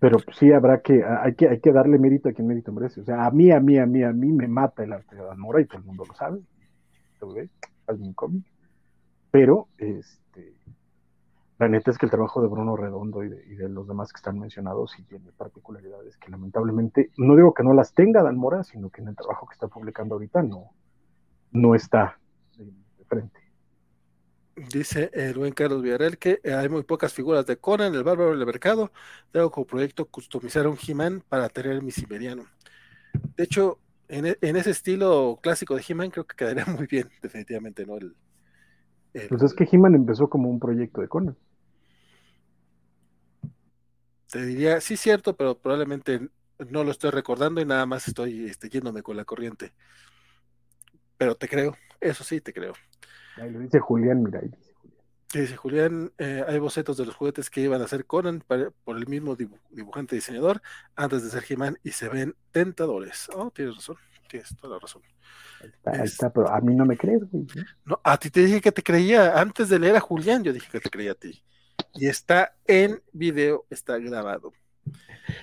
Pero 0.00 0.18
pues, 0.18 0.36
sí 0.38 0.50
habrá 0.50 0.80
que, 0.80 1.04
hay 1.04 1.34
que, 1.34 1.48
hay 1.48 1.60
que 1.60 1.72
darle 1.72 1.98
mérito 1.98 2.28
a 2.30 2.32
quien 2.32 2.48
mérito 2.48 2.72
merece. 2.72 3.02
O 3.02 3.04
sea, 3.04 3.26
a 3.26 3.30
mí, 3.30 3.50
a 3.52 3.60
mí, 3.60 3.78
a 3.78 3.84
mí, 3.86 4.02
a 4.02 4.12
mí 4.12 4.32
me 4.32 4.48
mata 4.48 4.82
el 4.82 4.92
arte 4.94 5.14
de 5.14 5.22
Dan 5.22 5.38
Mora 5.38 5.60
y 5.60 5.66
todo 5.66 5.78
el 5.78 5.84
mundo 5.84 6.04
lo 6.08 6.14
sabe. 6.14 6.40
¿Lo 7.20 7.34
ve? 7.34 7.50
Alguien 7.86 8.14
cómic. 8.14 8.44
Pero, 9.30 9.68
este, 9.78 10.19
la 11.60 11.68
neta 11.68 11.92
es 11.92 11.98
que 11.98 12.06
el 12.06 12.10
trabajo 12.10 12.42
de 12.42 12.48
Bruno 12.48 12.76
Redondo 12.76 13.22
y 13.24 13.28
de, 13.28 13.44
y 13.46 13.54
de 13.54 13.68
los 13.68 13.86
demás 13.86 14.12
que 14.12 14.18
están 14.18 14.38
mencionados 14.40 14.92
sí 14.92 15.04
tiene 15.04 15.30
particularidades 15.32 16.16
que 16.18 16.30
lamentablemente, 16.30 17.12
no 17.18 17.36
digo 17.36 17.54
que 17.54 17.62
no 17.62 17.74
las 17.74 17.94
tenga 17.94 18.22
Dan 18.24 18.36
Mora, 18.36 18.64
sino 18.64 18.90
que 18.90 19.02
en 19.02 19.08
el 19.08 19.16
trabajo 19.16 19.46
que 19.46 19.54
está 19.54 19.68
publicando 19.68 20.16
ahorita 20.16 20.42
no, 20.42 20.72
no 21.52 21.74
está 21.74 22.20
de, 22.56 22.66
de 22.66 23.04
frente. 23.06 23.40
Dice 24.56 25.10
el 25.14 25.34
buen 25.38 25.52
Carlos 25.54 25.80
Villarreal 25.82 26.18
que 26.18 26.40
eh, 26.44 26.52
hay 26.52 26.68
muy 26.68 26.82
pocas 26.82 27.12
figuras 27.14 27.46
de 27.46 27.56
Conan, 27.58 27.94
el 27.94 28.02
bárbaro 28.04 28.36
del 28.36 28.44
mercado. 28.46 28.92
Tengo 29.30 29.50
como 29.50 29.66
proyecto 29.66 30.06
customizar 30.10 30.66
un 30.66 30.76
He-Man 30.86 31.24
para 31.28 31.48
tener 31.48 31.82
mi 31.82 31.90
siberiano. 31.92 32.44
De 33.36 33.44
hecho, 33.44 33.80
en, 34.08 34.26
e- 34.26 34.38
en 34.42 34.56
ese 34.56 34.70
estilo 34.72 35.40
clásico 35.42 35.76
de 35.76 35.84
He-Man 35.88 36.10
creo 36.10 36.26
que 36.26 36.36
quedaría 36.36 36.66
muy 36.66 36.86
bien, 36.86 37.10
definitivamente, 37.22 37.86
¿no? 37.86 37.96
El, 37.98 38.16
el- 39.14 39.30
Pues 39.30 39.42
es 39.42 39.54
que 39.54 39.66
He-Man 39.70 39.94
empezó 39.94 40.28
como 40.28 40.50
un 40.50 40.60
proyecto 40.60 41.00
de 41.00 41.08
Conan. 41.08 41.36
Te 44.30 44.44
diría, 44.44 44.80
sí, 44.80 44.96
cierto, 44.96 45.36
pero 45.36 45.58
probablemente 45.58 46.28
no 46.68 46.84
lo 46.84 46.90
estoy 46.90 47.10
recordando 47.10 47.60
y 47.60 47.64
nada 47.64 47.86
más 47.86 48.06
estoy 48.08 48.46
este, 48.46 48.68
yéndome 48.68 49.02
con 49.02 49.16
la 49.16 49.24
corriente. 49.24 49.72
Pero 51.16 51.34
te 51.34 51.48
creo, 51.48 51.76
eso 52.00 52.24
sí, 52.24 52.40
te 52.40 52.52
creo. 52.52 52.74
Ahí 53.36 53.50
lo 53.50 53.58
dice 53.58 53.80
Julián, 53.80 54.22
mira, 54.22 54.40
ahí 54.40 54.48
dice 54.48 54.72
Julián. 54.72 55.04
Dice 55.32 55.56
Julián, 55.56 56.12
eh, 56.18 56.44
hay 56.46 56.58
bocetos 56.58 56.96
de 56.96 57.06
los 57.06 57.14
juguetes 57.14 57.50
que 57.50 57.60
iban 57.60 57.82
a 57.82 57.88
ser 57.88 58.06
Conan 58.06 58.42
para, 58.46 58.70
por 58.70 58.96
el 58.96 59.06
mismo 59.06 59.36
dibujante 59.36 60.14
diseñador 60.14 60.62
antes 60.94 61.22
de 61.22 61.30
ser 61.30 61.44
He-Man 61.48 61.78
y 61.82 61.90
se 61.90 62.08
ven 62.08 62.36
tentadores. 62.52 63.28
Oh, 63.34 63.50
tienes 63.50 63.76
razón, 63.76 63.96
tienes 64.28 64.54
toda 64.56 64.74
la 64.74 64.80
razón. 64.80 65.02
Ahí 65.62 65.68
está, 65.68 65.90
ahí 65.90 66.04
está, 66.04 66.32
pero 66.32 66.50
a 66.50 66.60
mí 66.60 66.74
no 66.74 66.84
me 66.84 66.96
crees, 66.96 67.22
güey. 67.30 67.46
No, 67.84 68.00
a 68.02 68.16
ti 68.16 68.30
te 68.30 68.40
dije 68.40 68.60
que 68.60 68.72
te 68.72 68.82
creía 68.82 69.38
antes 69.40 69.68
de 69.68 69.78
leer 69.78 69.96
a 69.96 70.00
Julián, 70.00 70.42
yo 70.42 70.52
dije 70.52 70.68
que 70.70 70.80
te 70.80 70.90
creía 70.90 71.12
a 71.12 71.16
ti. 71.16 71.42
Y 71.94 72.06
está 72.06 72.54
en 72.66 73.02
video, 73.12 73.66
está 73.70 73.98
grabado. 73.98 74.52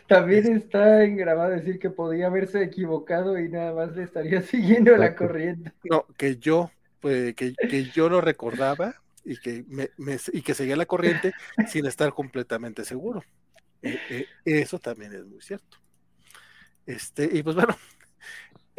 También 0.07 0.47
está 0.55 1.03
en 1.03 1.17
grabado 1.17 1.51
decir 1.51 1.79
que 1.79 1.89
podía 1.89 2.27
haberse 2.27 2.63
equivocado 2.63 3.39
y 3.39 3.49
nada 3.49 3.73
más 3.73 3.95
le 3.95 4.03
estaría 4.03 4.41
siguiendo 4.43 4.95
la 4.95 5.15
corriente. 5.15 5.71
No, 5.83 6.05
que 6.17 6.37
yo, 6.37 6.71
pues, 6.99 7.35
que, 7.35 7.53
que 7.53 7.85
yo 7.85 8.09
lo 8.09 8.21
recordaba 8.21 8.95
y 9.23 9.37
que, 9.37 9.65
me, 9.67 9.89
me, 9.97 10.17
y 10.33 10.41
que 10.41 10.53
seguía 10.53 10.75
la 10.75 10.85
corriente 10.85 11.33
sin 11.67 11.85
estar 11.85 12.13
completamente 12.13 12.85
seguro. 12.85 13.23
Eh, 13.81 13.99
eh, 14.09 14.27
eso 14.45 14.79
también 14.79 15.13
es 15.13 15.25
muy 15.25 15.41
cierto. 15.41 15.77
Este, 16.85 17.29
y 17.31 17.43
pues 17.43 17.55
bueno, 17.55 17.75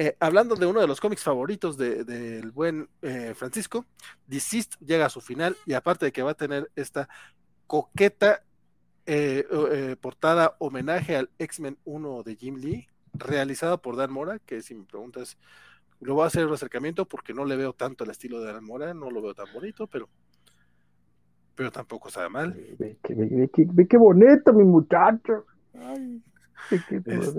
eh, 0.01 0.17
hablando 0.21 0.55
de 0.55 0.65
uno 0.65 0.81
de 0.81 0.87
los 0.87 1.01
cómics 1.01 1.25
favoritos 1.25 1.77
del 1.77 2.07
de, 2.07 2.41
de 2.41 2.51
buen 2.51 2.89
eh, 3.03 3.35
Francisco, 3.37 3.85
Deceased 4.27 4.79
llega 4.79 5.07
a 5.07 5.11
su 5.11 5.21
final 5.21 5.57
y 5.67 5.75
aparte 5.75 6.07
de 6.07 6.13
que 6.13 6.23
va 6.23 6.31
a 6.31 6.37
tener 6.37 6.71
esta 6.77 7.09
coqueta 7.69 8.43
eh, 9.07 9.47
eh, 9.51 9.97
portada 10.01 10.57
homenaje 10.59 11.17
al 11.17 11.31
X-Men 11.39 11.79
1 11.85 12.23
de 12.25 12.35
Jim 12.35 12.57
Lee, 12.57 12.89
realizada 13.15 13.77
por 13.77 13.95
Dan 13.95 14.11
Mora, 14.11 14.41
que 14.41 14.63
si 14.63 14.75
me 14.75 14.85
preguntas, 14.85 15.39
lo 16.01 16.15
voy 16.15 16.25
a 16.25 16.27
hacer 16.27 16.47
un 16.47 16.55
acercamiento 16.55 17.07
porque 17.07 17.35
no 17.35 17.45
le 17.45 17.57
veo 17.57 17.73
tanto 17.73 18.05
el 18.05 18.11
estilo 18.11 18.41
de 18.41 18.53
Dan 18.53 18.65
Mora, 18.65 18.93
no 18.95 19.11
lo 19.11 19.23
veo 19.23 19.35
tan 19.35 19.47
bonito, 19.55 19.87
pero 19.87 20.09
pero 21.55 21.73
tampoco 21.73 22.09
está 22.09 22.29
mal. 22.29 22.53
Ve, 22.53 22.99
ve, 23.09 23.15
ve, 23.15 23.51
ve 23.73 23.89
qué 23.89 23.97
bonito, 23.97 24.53
mi 24.53 24.63
muchacho. 24.63 25.45
Ay, 25.75 26.23
qué 26.69 27.03
es, 27.05 27.35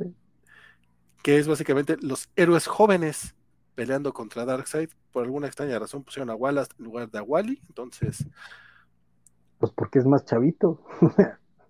que 1.23 1.37
es 1.37 1.47
básicamente 1.47 1.95
los 2.01 2.29
héroes 2.35 2.67
jóvenes 2.67 3.33
peleando 3.75 4.11
contra 4.11 4.43
Darkseid. 4.43 4.89
Por 5.11 5.23
alguna 5.23 5.47
extraña 5.47 5.79
razón 5.79 6.03
pusieron 6.03 6.29
a 6.29 6.35
Wallace 6.35 6.71
en 6.77 6.83
lugar 6.83 7.09
de 7.09 7.17
a 7.17 7.23
Wally, 7.23 7.61
entonces. 7.69 8.27
Pues 9.59 9.71
porque 9.73 9.99
es 9.99 10.05
más 10.05 10.25
chavito. 10.25 10.81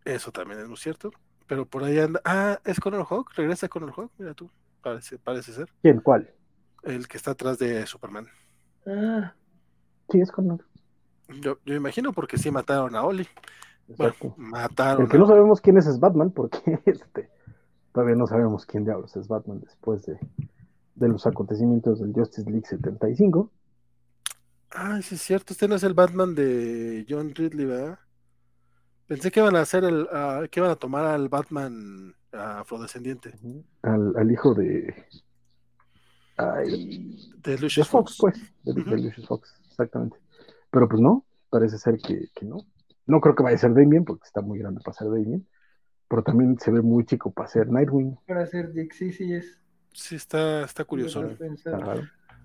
Eso 0.05 0.31
también 0.31 0.61
es 0.61 0.67
muy 0.67 0.77
cierto. 0.77 1.11
Pero 1.47 1.65
por 1.65 1.83
ahí 1.83 1.99
anda. 1.99 2.21
Ah, 2.23 2.59
es 2.63 2.79
Conor 2.79 3.05
Hawk. 3.09 3.31
Regresa 3.35 3.67
Conor 3.67 3.91
Hawk. 3.95 4.11
Mira 4.17 4.33
tú. 4.33 4.49
Parece, 4.81 5.17
parece 5.17 5.51
ser. 5.51 5.69
¿Quién? 5.81 5.99
¿Cuál? 5.99 6.29
El 6.83 7.07
que 7.07 7.17
está 7.17 7.31
atrás 7.31 7.57
de 7.57 7.85
Superman. 7.85 8.27
Ah. 8.85 9.33
¿Quién 10.07 10.23
es 10.23 10.31
Conor? 10.31 10.65
Yo, 11.41 11.57
yo 11.65 11.75
imagino 11.75 12.13
porque 12.13 12.37
sí 12.37 12.49
mataron 12.51 12.95
a 12.95 13.03
Oli. 13.03 13.27
Bueno, 13.97 14.13
mataron. 14.37 15.03
El 15.03 15.09
que 15.09 15.17
no 15.17 15.27
sabemos 15.27 15.61
quién 15.61 15.77
es 15.77 15.87
es 15.87 15.99
Batman, 15.99 16.31
porque 16.31 16.59
este 16.85 17.29
todavía 17.91 18.15
no 18.15 18.27
sabemos 18.27 18.65
quién 18.65 18.85
diablos 18.85 19.15
es 19.15 19.27
Batman 19.27 19.59
después 19.61 20.05
de, 20.05 20.19
de 20.95 21.07
los 21.07 21.25
acontecimientos 21.25 21.99
del 21.99 22.13
Justice 22.13 22.49
League 22.49 22.65
75. 22.67 23.51
Ah, 24.71 25.01
sí 25.01 25.15
es 25.15 25.21
cierto, 25.21 25.53
este 25.53 25.67
no 25.67 25.75
es 25.75 25.83
el 25.83 25.93
Batman 25.93 26.35
de 26.35 27.05
John 27.09 27.33
Ridley, 27.33 27.65
¿verdad? 27.65 27.99
Pensé 29.07 29.31
que 29.31 29.39
iban 29.39 29.55
a 29.55 29.61
hacer 29.61 29.83
el, 29.83 30.03
uh, 30.03 30.47
que 30.51 30.59
iban 30.59 30.71
a 30.71 30.75
tomar 30.75 31.05
al 31.05 31.29
Batman 31.29 32.13
uh, 32.31 32.37
afrodescendiente. 32.37 33.33
Al, 33.81 34.13
al, 34.15 34.31
hijo 34.31 34.53
de. 34.53 34.93
Ay, 36.37 37.17
de 37.37 37.57
Lucius 37.57 37.87
de 37.87 37.91
Fox, 37.91 38.17
Fox, 38.17 38.37
pues. 38.37 38.53
De, 38.63 38.79
uh 38.79 38.85
-huh. 38.85 38.89
de, 38.91 39.01
Lucius 39.01 39.27
Fox, 39.27 39.59
exactamente. 39.67 40.17
Pero 40.69 40.87
pues 40.87 41.01
no, 41.01 41.25
parece 41.49 41.79
ser 41.79 41.97
que, 41.97 42.29
que, 42.35 42.45
no. 42.45 42.57
No 43.07 43.19
creo 43.19 43.33
que 43.33 43.41
vaya 43.41 43.55
a 43.55 43.59
ser 43.59 43.73
Damien, 43.73 44.05
porque 44.05 44.27
está 44.27 44.41
muy 44.41 44.59
grande 44.59 44.81
para 44.85 44.95
ser 44.95 45.07
Damien. 45.07 45.47
Pero 46.07 46.23
también 46.23 46.59
se 46.59 46.69
ve 46.69 46.83
muy 46.83 47.03
chico 47.05 47.31
para 47.31 47.49
ser 47.49 47.67
Nightwing. 47.69 48.15
Para 48.27 48.45
ser 48.45 48.71
Dick, 48.73 48.93
sí, 48.93 49.11
sí 49.11 49.33
es. 49.33 49.59
Sí, 49.93 50.15
está, 50.15 50.63
está 50.63 50.83
curioso. 50.85 51.27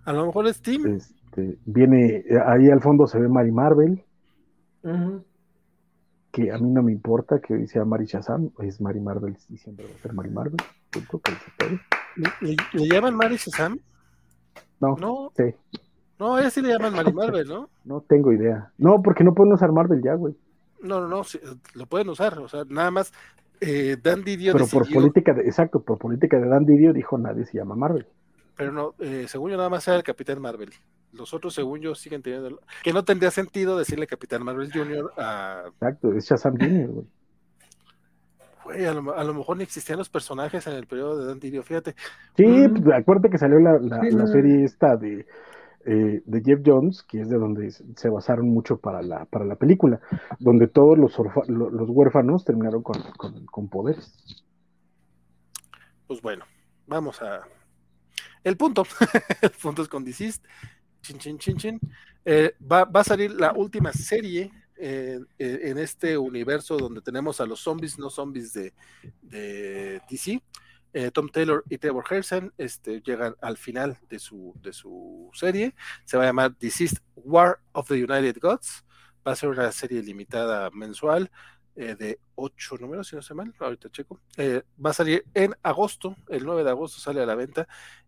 A 0.04 0.12
lo 0.12 0.26
mejor 0.26 0.46
es 0.46 0.60
Tim. 0.60 0.86
Este, 0.86 1.58
viene, 1.64 2.24
ahí 2.46 2.70
al 2.70 2.80
fondo 2.80 3.06
se 3.06 3.18
ve 3.18 3.28
Mary 3.28 3.52
Marvel. 3.52 4.02
Uh 4.82 4.90
-huh. 4.90 5.24
Que 6.30 6.52
a 6.52 6.58
mí 6.58 6.70
no 6.70 6.82
me 6.82 6.92
importa 6.92 7.40
que 7.40 7.54
hoy 7.54 7.66
sea 7.66 7.84
Mary 7.84 8.06
Shazam, 8.06 8.50
es 8.58 8.80
Mary 8.80 9.00
Marvel 9.00 9.36
y 9.48 9.56
siempre 9.56 9.86
va 9.86 9.94
a 9.94 9.98
ser 9.98 10.12
Mary 10.12 10.30
Marvel. 10.30 10.56
Punto, 10.90 11.20
que 11.20 11.32
¿Le, 12.16 12.28
le, 12.40 12.56
le 12.72 12.88
llaman 12.88 13.14
Mary 13.16 13.36
Shazam? 13.36 13.78
No, 14.80 14.96
no. 14.96 15.32
Sí. 15.36 15.54
No, 16.18 16.38
ella 16.38 16.50
sí 16.50 16.60
le 16.60 16.70
llaman 16.70 16.94
Mary 16.94 17.12
Marvel, 17.12 17.48
¿no? 17.48 17.68
No 17.84 18.00
tengo 18.00 18.32
idea. 18.32 18.72
No, 18.78 19.00
porque 19.02 19.24
no 19.24 19.32
pueden 19.34 19.52
usar 19.52 19.72
Marvel 19.72 20.02
ya, 20.02 20.14
güey. 20.14 20.34
No, 20.82 21.00
no, 21.00 21.08
no, 21.08 21.24
sí, 21.24 21.38
lo 21.74 21.86
pueden 21.86 22.08
usar, 22.10 22.38
o 22.38 22.48
sea, 22.48 22.64
nada 22.68 22.90
más 22.90 23.12
eh, 23.60 23.96
Dan 24.02 24.22
Didio 24.22 24.52
Pero 24.52 24.64
decidió, 24.64 24.84
por 24.84 24.92
política, 24.92 25.32
de, 25.32 25.42
exacto, 25.42 25.80
por 25.80 25.98
política 25.98 26.38
de 26.38 26.46
Dan 26.46 26.66
Didio 26.66 26.92
dijo 26.92 27.16
nadie 27.16 27.46
se 27.46 27.56
llama 27.58 27.74
Marvel. 27.74 28.06
Pero 28.56 28.72
no, 28.72 28.94
eh, 29.00 29.26
según 29.28 29.50
yo 29.50 29.56
nada 29.56 29.68
más 29.68 29.86
era 29.88 29.96
el 29.96 30.02
Capitán 30.02 30.40
Marvel. 30.40 30.70
Los 31.12 31.32
otros, 31.32 31.54
según 31.54 31.80
yo, 31.80 31.94
siguen 31.94 32.22
teniendo... 32.22 32.60
Que 32.82 32.92
no 32.92 33.04
tendría 33.04 33.30
sentido 33.30 33.78
decirle 33.78 34.06
Capitán 34.06 34.44
Marvel 34.44 34.72
Jr. 34.72 35.12
a... 35.16 35.62
Exacto, 35.66 36.12
es 36.12 36.24
Shazam 36.24 36.54
Jr., 36.58 36.90
güey. 36.90 37.06
Güey, 38.64 38.86
a 38.86 38.94
lo, 38.94 39.14
a 39.14 39.22
lo, 39.22 39.34
mejor 39.34 39.58
ni 39.58 39.62
existían 39.62 39.98
los 39.98 40.08
personajes 40.08 40.66
en 40.66 40.72
el 40.72 40.86
periodo 40.86 41.18
de 41.18 41.26
Dan 41.26 41.38
Didio, 41.38 41.62
fíjate. 41.62 41.94
Sí, 42.34 42.46
mm. 42.46 42.82
pues, 42.82 42.96
acuérdate 42.98 43.28
que 43.28 43.38
salió 43.38 43.58
la, 43.58 43.78
la, 43.78 44.00
sí, 44.00 44.10
la 44.10 44.26
serie 44.26 44.64
esta 44.64 44.96
de 44.96 45.26
eh, 45.86 46.22
de 46.24 46.42
Jeff 46.42 46.60
Jones, 46.64 47.02
que 47.02 47.20
es 47.20 47.28
de 47.28 47.36
donde 47.36 47.70
se 47.70 48.08
basaron 48.08 48.48
mucho 48.48 48.78
para 48.78 49.02
la, 49.02 49.26
para 49.26 49.44
la 49.44 49.56
película, 49.56 50.00
donde 50.38 50.66
todos 50.66 50.96
los, 50.96 51.14
los 51.46 51.90
huérfanos 51.90 52.42
terminaron 52.42 52.82
con, 52.82 53.02
con, 53.18 53.44
con, 53.44 53.68
poderes. 53.68 54.10
Pues 56.06 56.22
bueno, 56.22 56.46
vamos 56.86 57.20
a... 57.20 57.42
El 58.44 58.56
punto, 58.56 58.86
el 59.42 59.52
es 59.78 59.88
con 59.88 60.04
Deceased, 60.04 60.42
chin, 61.02 61.18
chin, 61.18 61.38
chin, 61.38 61.56
chin. 61.56 61.80
Eh, 62.24 62.54
va, 62.60 62.88
a 62.92 63.04
salir 63.04 63.32
la 63.32 63.52
última 63.52 63.92
serie 63.92 64.52
eh, 64.76 65.18
en 65.38 65.78
este 65.78 66.16
universo 66.16 66.76
donde 66.76 67.00
tenemos 67.00 67.40
a 67.40 67.46
los 67.46 67.60
zombies, 67.60 67.98
no 67.98 68.10
zombies 68.10 68.52
de, 68.52 68.72
de 69.22 70.00
DC, 70.08 70.40
eh, 70.96 71.10
Tom 71.10 71.28
Taylor 71.28 71.64
y 71.68 71.78
Trevor 71.78 72.04
Hersen 72.08 72.52
este, 72.56 73.00
llegan 73.00 73.34
al 73.40 73.56
final 73.56 73.98
de 74.08 74.20
su, 74.20 74.54
de 74.62 74.72
su 74.72 75.28
serie. 75.34 75.74
Se 76.04 76.16
va 76.16 76.22
a 76.22 76.26
llamar 76.26 76.56
Deceased 76.56 76.98
War 77.16 77.58
of 77.72 77.88
the 77.88 77.94
United 77.94 78.36
Gods. 78.40 78.84
Va 79.26 79.32
a 79.32 79.36
ser 79.36 79.48
una 79.48 79.72
serie 79.72 80.00
limitada 80.02 80.70
mensual 80.70 81.32
eh, 81.74 81.96
de 81.96 82.20
ocho 82.36 82.76
números, 82.76 83.08
si 83.08 83.16
no 83.16 83.22
sé 83.22 83.34
mal. 83.34 83.52
Ahorita 83.58 83.90
checo. 83.90 84.20
Eh, 84.36 84.62
va 84.84 84.90
a 84.90 84.94
salir 84.94 85.24
en 85.34 85.56
agosto. 85.64 86.14
El 86.28 86.44
9 86.44 86.62
de 86.62 86.70
agosto 86.70 87.00
sale 87.00 87.20
a 87.20 87.26
la 87.26 87.34
venta 87.34 87.66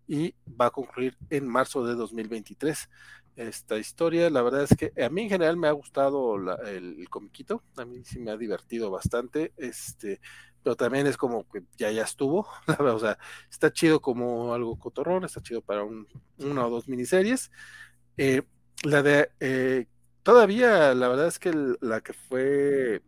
y 0.08 0.34
va 0.60 0.66
a 0.66 0.70
concluir 0.70 1.16
en 1.30 1.48
marzo 1.48 1.84
de 1.84 1.94
2023. 1.94 2.88
Esta 3.36 3.76
historia, 3.76 4.30
la 4.30 4.42
verdad 4.42 4.62
es 4.62 4.76
que 4.76 4.92
a 5.02 5.10
mí 5.10 5.22
en 5.22 5.28
general 5.28 5.56
me 5.56 5.68
ha 5.68 5.72
gustado 5.72 6.36
el, 6.36 6.98
el 6.98 7.08
comiquito. 7.10 7.62
A 7.76 7.84
mí 7.84 8.02
sí 8.04 8.18
me 8.18 8.30
ha 8.30 8.36
divertido 8.36 8.90
bastante. 8.90 9.52
Este, 9.58 10.20
pero 10.66 10.74
también 10.74 11.06
es 11.06 11.16
como 11.16 11.48
que 11.48 11.62
ya 11.76 11.92
ya 11.92 12.02
estuvo, 12.02 12.48
o 12.80 12.98
sea, 12.98 13.18
está 13.48 13.72
chido 13.72 14.00
como 14.00 14.52
algo 14.52 14.76
cotorrón, 14.76 15.24
está 15.24 15.40
chido 15.40 15.62
para 15.62 15.84
un, 15.84 16.08
una 16.38 16.66
o 16.66 16.70
dos 16.70 16.88
miniseries. 16.88 17.52
Eh, 18.16 18.42
la 18.82 19.00
de 19.04 19.30
eh, 19.38 19.86
todavía, 20.24 20.92
la 20.92 21.06
verdad 21.06 21.28
es 21.28 21.38
que 21.38 21.52
la 21.80 22.00
que 22.00 22.14
fue 22.14 23.00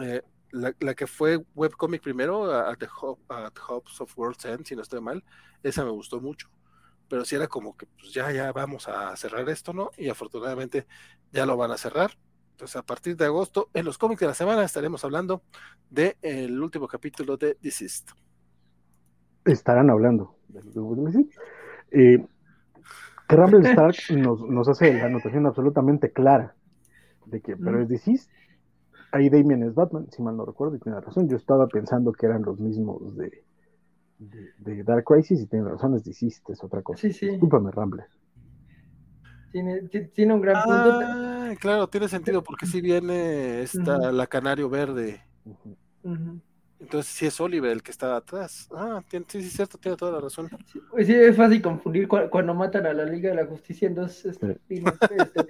eh, 0.00 0.22
la, 0.52 0.74
la, 0.80 0.94
que 0.94 1.06
fue 1.06 1.44
webcomic 1.54 2.02
primero, 2.02 2.52
at, 2.52 2.78
the 2.78 2.88
at 3.28 3.52
Hubs 3.68 4.00
of 4.00 4.16
World's 4.16 4.44
End, 4.44 4.64
si 4.64 4.76
no 4.76 4.82
estoy 4.82 5.00
mal, 5.00 5.24
esa 5.62 5.84
me 5.84 5.90
gustó 5.90 6.20
mucho. 6.20 6.48
Pero 7.08 7.24
sí 7.24 7.34
era 7.34 7.48
como 7.48 7.76
que 7.76 7.86
pues 7.86 8.12
ya, 8.12 8.30
ya 8.30 8.52
vamos 8.52 8.88
a 8.88 9.16
cerrar 9.16 9.48
esto, 9.48 9.72
¿no? 9.72 9.90
Y 9.96 10.08
afortunadamente 10.08 10.86
ya 11.32 11.46
lo 11.46 11.56
van 11.56 11.72
a 11.72 11.76
cerrar. 11.76 12.12
Entonces, 12.52 12.76
a 12.76 12.82
partir 12.82 13.16
de 13.16 13.24
agosto, 13.24 13.70
en 13.72 13.84
los 13.84 13.96
cómics 13.96 14.20
de 14.20 14.26
la 14.26 14.34
semana 14.34 14.62
estaremos 14.62 15.02
hablando 15.04 15.42
del 15.88 16.14
de 16.20 16.60
último 16.60 16.86
capítulo 16.86 17.36
de 17.36 17.56
Deceased. 17.60 18.06
Estarán 19.44 19.88
hablando 19.90 20.36
de 20.48 20.60
eh, 21.92 22.26
que 23.28 23.36
Rumble 23.36 23.68
Stark 23.68 23.96
nos, 24.16 24.42
nos, 24.42 24.68
hace 24.68 24.92
la 24.92 25.06
anotación 25.06 25.46
absolutamente 25.46 26.12
clara 26.12 26.54
de 27.26 27.40
que, 27.40 27.56
pero 27.56 27.80
es 27.80 27.88
Deceased. 27.88 28.28
Ahí 29.12 29.28
Damien 29.28 29.62
es 29.62 29.74
Batman, 29.74 30.06
si 30.10 30.22
mal 30.22 30.36
no 30.36 30.44
recuerdo, 30.44 30.76
y 30.76 30.80
tiene 30.80 31.00
razón. 31.00 31.28
Yo 31.28 31.36
estaba 31.36 31.66
pensando 31.66 32.12
que 32.12 32.26
eran 32.26 32.42
los 32.42 32.58
mismos 32.60 33.16
de, 33.16 33.44
de, 34.18 34.52
de 34.58 34.84
Dark 34.84 35.04
Crisis 35.04 35.40
y 35.40 35.46
tiene 35.46 35.68
razón, 35.68 35.96
es 35.96 36.22
es 36.22 36.64
otra 36.64 36.82
cosa. 36.82 37.00
Sí, 37.00 37.12
sí. 37.12 37.28
Discúlpame, 37.28 37.70
Rumble. 37.70 38.04
Tiene, 39.52 39.82
tiene, 40.14 40.34
un 40.34 40.40
gran 40.40 40.62
punto. 40.62 41.00
Ah, 41.02 41.52
claro, 41.58 41.88
tiene 41.88 42.08
sentido 42.08 42.42
porque 42.42 42.66
si 42.66 42.80
viene 42.80 43.62
esta, 43.62 43.98
uh 43.98 44.00
-huh. 44.00 44.12
la 44.12 44.26
canario 44.28 44.68
verde. 44.68 45.20
Uh 45.44 45.56
-huh. 46.04 46.40
Entonces 46.80 47.12
sí 47.12 47.26
es 47.26 47.38
Oliver 47.40 47.70
el 47.70 47.82
que 47.82 47.90
estaba 47.90 48.16
atrás. 48.16 48.68
Ah, 48.72 49.02
tiene, 49.08 49.26
sí, 49.28 49.42
sí, 49.42 49.48
es 49.48 49.52
cierto, 49.52 49.76
tiene 49.76 49.98
toda 49.98 50.12
la 50.12 50.20
razón. 50.20 50.48
Pues 50.90 51.06
sí, 51.06 51.14
es 51.14 51.36
fácil 51.36 51.60
confundir 51.60 52.08
cu 52.08 52.16
cuando 52.30 52.54
matan 52.54 52.86
a 52.86 52.94
la 52.94 53.04
Liga 53.04 53.30
de 53.30 53.36
la 53.36 53.46
Justicia 53.46 53.86
en 53.86 53.94
dos 53.94 54.24
este, 54.24 54.58
este, 54.68 55.46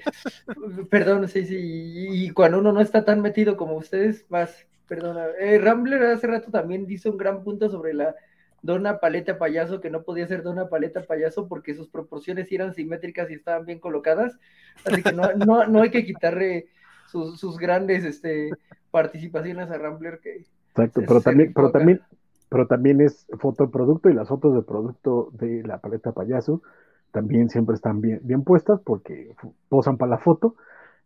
perdón, 0.90 1.28
sí, 1.28 1.44
sí, 1.46 1.56
y 1.56 2.30
cuando 2.30 2.58
uno 2.58 2.72
no 2.72 2.80
está 2.80 3.04
tan 3.04 3.22
metido 3.22 3.56
como 3.56 3.76
ustedes, 3.76 4.26
más, 4.28 4.66
perdona. 4.88 5.26
Eh, 5.38 5.58
Rambler 5.58 6.02
hace 6.02 6.26
rato 6.26 6.50
también 6.50 6.84
hizo 6.90 7.10
un 7.10 7.16
gran 7.16 7.44
punto 7.44 7.70
sobre 7.70 7.94
la 7.94 8.16
Dona 8.62 8.98
Paleta 8.98 9.38
Payaso, 9.38 9.80
que 9.80 9.90
no 9.90 10.02
podía 10.02 10.26
ser 10.26 10.42
Dona 10.42 10.68
Paleta 10.68 11.02
Payaso 11.02 11.46
porque 11.46 11.74
sus 11.74 11.88
proporciones 11.88 12.50
eran 12.50 12.74
simétricas 12.74 13.30
y 13.30 13.34
estaban 13.34 13.64
bien 13.66 13.78
colocadas. 13.78 14.36
Así 14.84 15.02
que 15.02 15.12
no, 15.12 15.22
no, 15.46 15.66
no 15.66 15.82
hay 15.82 15.90
que 15.90 16.04
quitarle 16.04 16.66
sus, 17.06 17.38
sus 17.38 17.56
grandes 17.56 18.04
este, 18.04 18.50
participaciones 18.90 19.70
a 19.70 19.78
Rambler. 19.78 20.20
Que 20.20 20.44
Exacto, 20.70 21.02
pero 21.06 21.20
también, 21.20 21.52
pero 21.54 21.70
también, 21.70 22.00
pero 22.48 22.66
también 22.66 23.00
es 23.00 23.26
foto 23.38 23.66
de 23.66 23.70
producto 23.70 24.08
y 24.08 24.14
las 24.14 24.28
fotos 24.28 24.54
de 24.54 24.62
producto 24.62 25.30
de 25.32 25.62
la 25.62 25.78
paleta 25.78 26.12
payaso 26.12 26.62
también 27.10 27.48
siempre 27.48 27.74
están 27.74 28.00
bien, 28.00 28.20
bien 28.22 28.44
puestas 28.44 28.80
porque 28.80 29.34
posan 29.68 29.96
para 29.96 30.10
la 30.10 30.18
foto. 30.18 30.54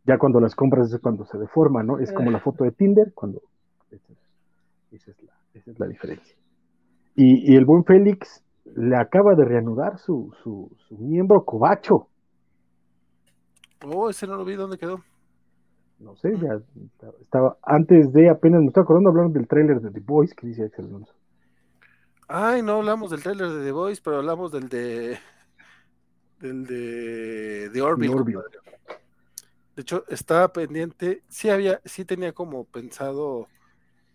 Ya 0.04 0.18
cuando 0.18 0.38
las 0.38 0.54
compras 0.54 0.92
es 0.92 1.00
cuando 1.00 1.24
se 1.24 1.38
deforma, 1.38 1.82
¿no? 1.82 1.98
Es 1.98 2.12
como 2.12 2.30
la 2.30 2.40
foto 2.40 2.64
de 2.64 2.72
Tinder, 2.72 3.12
cuando 3.14 3.40
esa 3.90 5.10
es 5.10 5.22
la, 5.22 5.32
esa 5.54 5.70
es 5.70 5.78
la 5.78 5.86
diferencia. 5.86 6.36
Y, 7.16 7.52
y, 7.52 7.56
el 7.56 7.64
buen 7.64 7.84
Félix 7.84 8.44
le 8.76 8.96
acaba 8.96 9.34
de 9.34 9.44
reanudar 9.44 9.98
su, 9.98 10.34
su, 10.42 10.70
su, 10.88 10.98
miembro 10.98 11.44
cobacho. 11.44 12.08
Oh, 13.86 14.10
ese 14.10 14.26
no 14.26 14.36
lo 14.36 14.44
vi, 14.44 14.54
¿dónde 14.54 14.78
quedó? 14.78 15.00
No 16.04 16.16
sé, 16.16 16.38
ya 16.38 16.60
estaba, 17.20 17.56
antes 17.62 18.12
de 18.12 18.28
apenas 18.28 18.60
me 18.60 18.66
estoy 18.66 18.82
acordando, 18.82 19.08
hablaron 19.08 19.32
del 19.32 19.48
tráiler 19.48 19.80
de 19.80 19.90
The 19.90 20.00
Voice 20.00 20.34
que 20.34 20.46
dice 20.46 20.64
Axel 20.64 20.84
Alonso. 20.84 21.14
Ay, 22.28 22.62
no 22.62 22.74
hablamos 22.74 23.10
del 23.10 23.22
tráiler 23.22 23.48
de 23.48 23.64
The 23.64 23.72
Voice, 23.72 24.02
pero 24.04 24.18
hablamos 24.18 24.52
del 24.52 24.68
de 24.68 25.18
del 26.40 26.66
de 26.66 27.70
The 27.72 27.80
Orbit. 27.80 28.12
De 29.74 29.82
hecho, 29.82 30.04
estaba 30.08 30.52
pendiente, 30.52 31.22
sí 31.28 31.48
había, 31.48 31.80
sí 31.84 32.04
tenía 32.04 32.32
como 32.32 32.64
pensado 32.64 33.48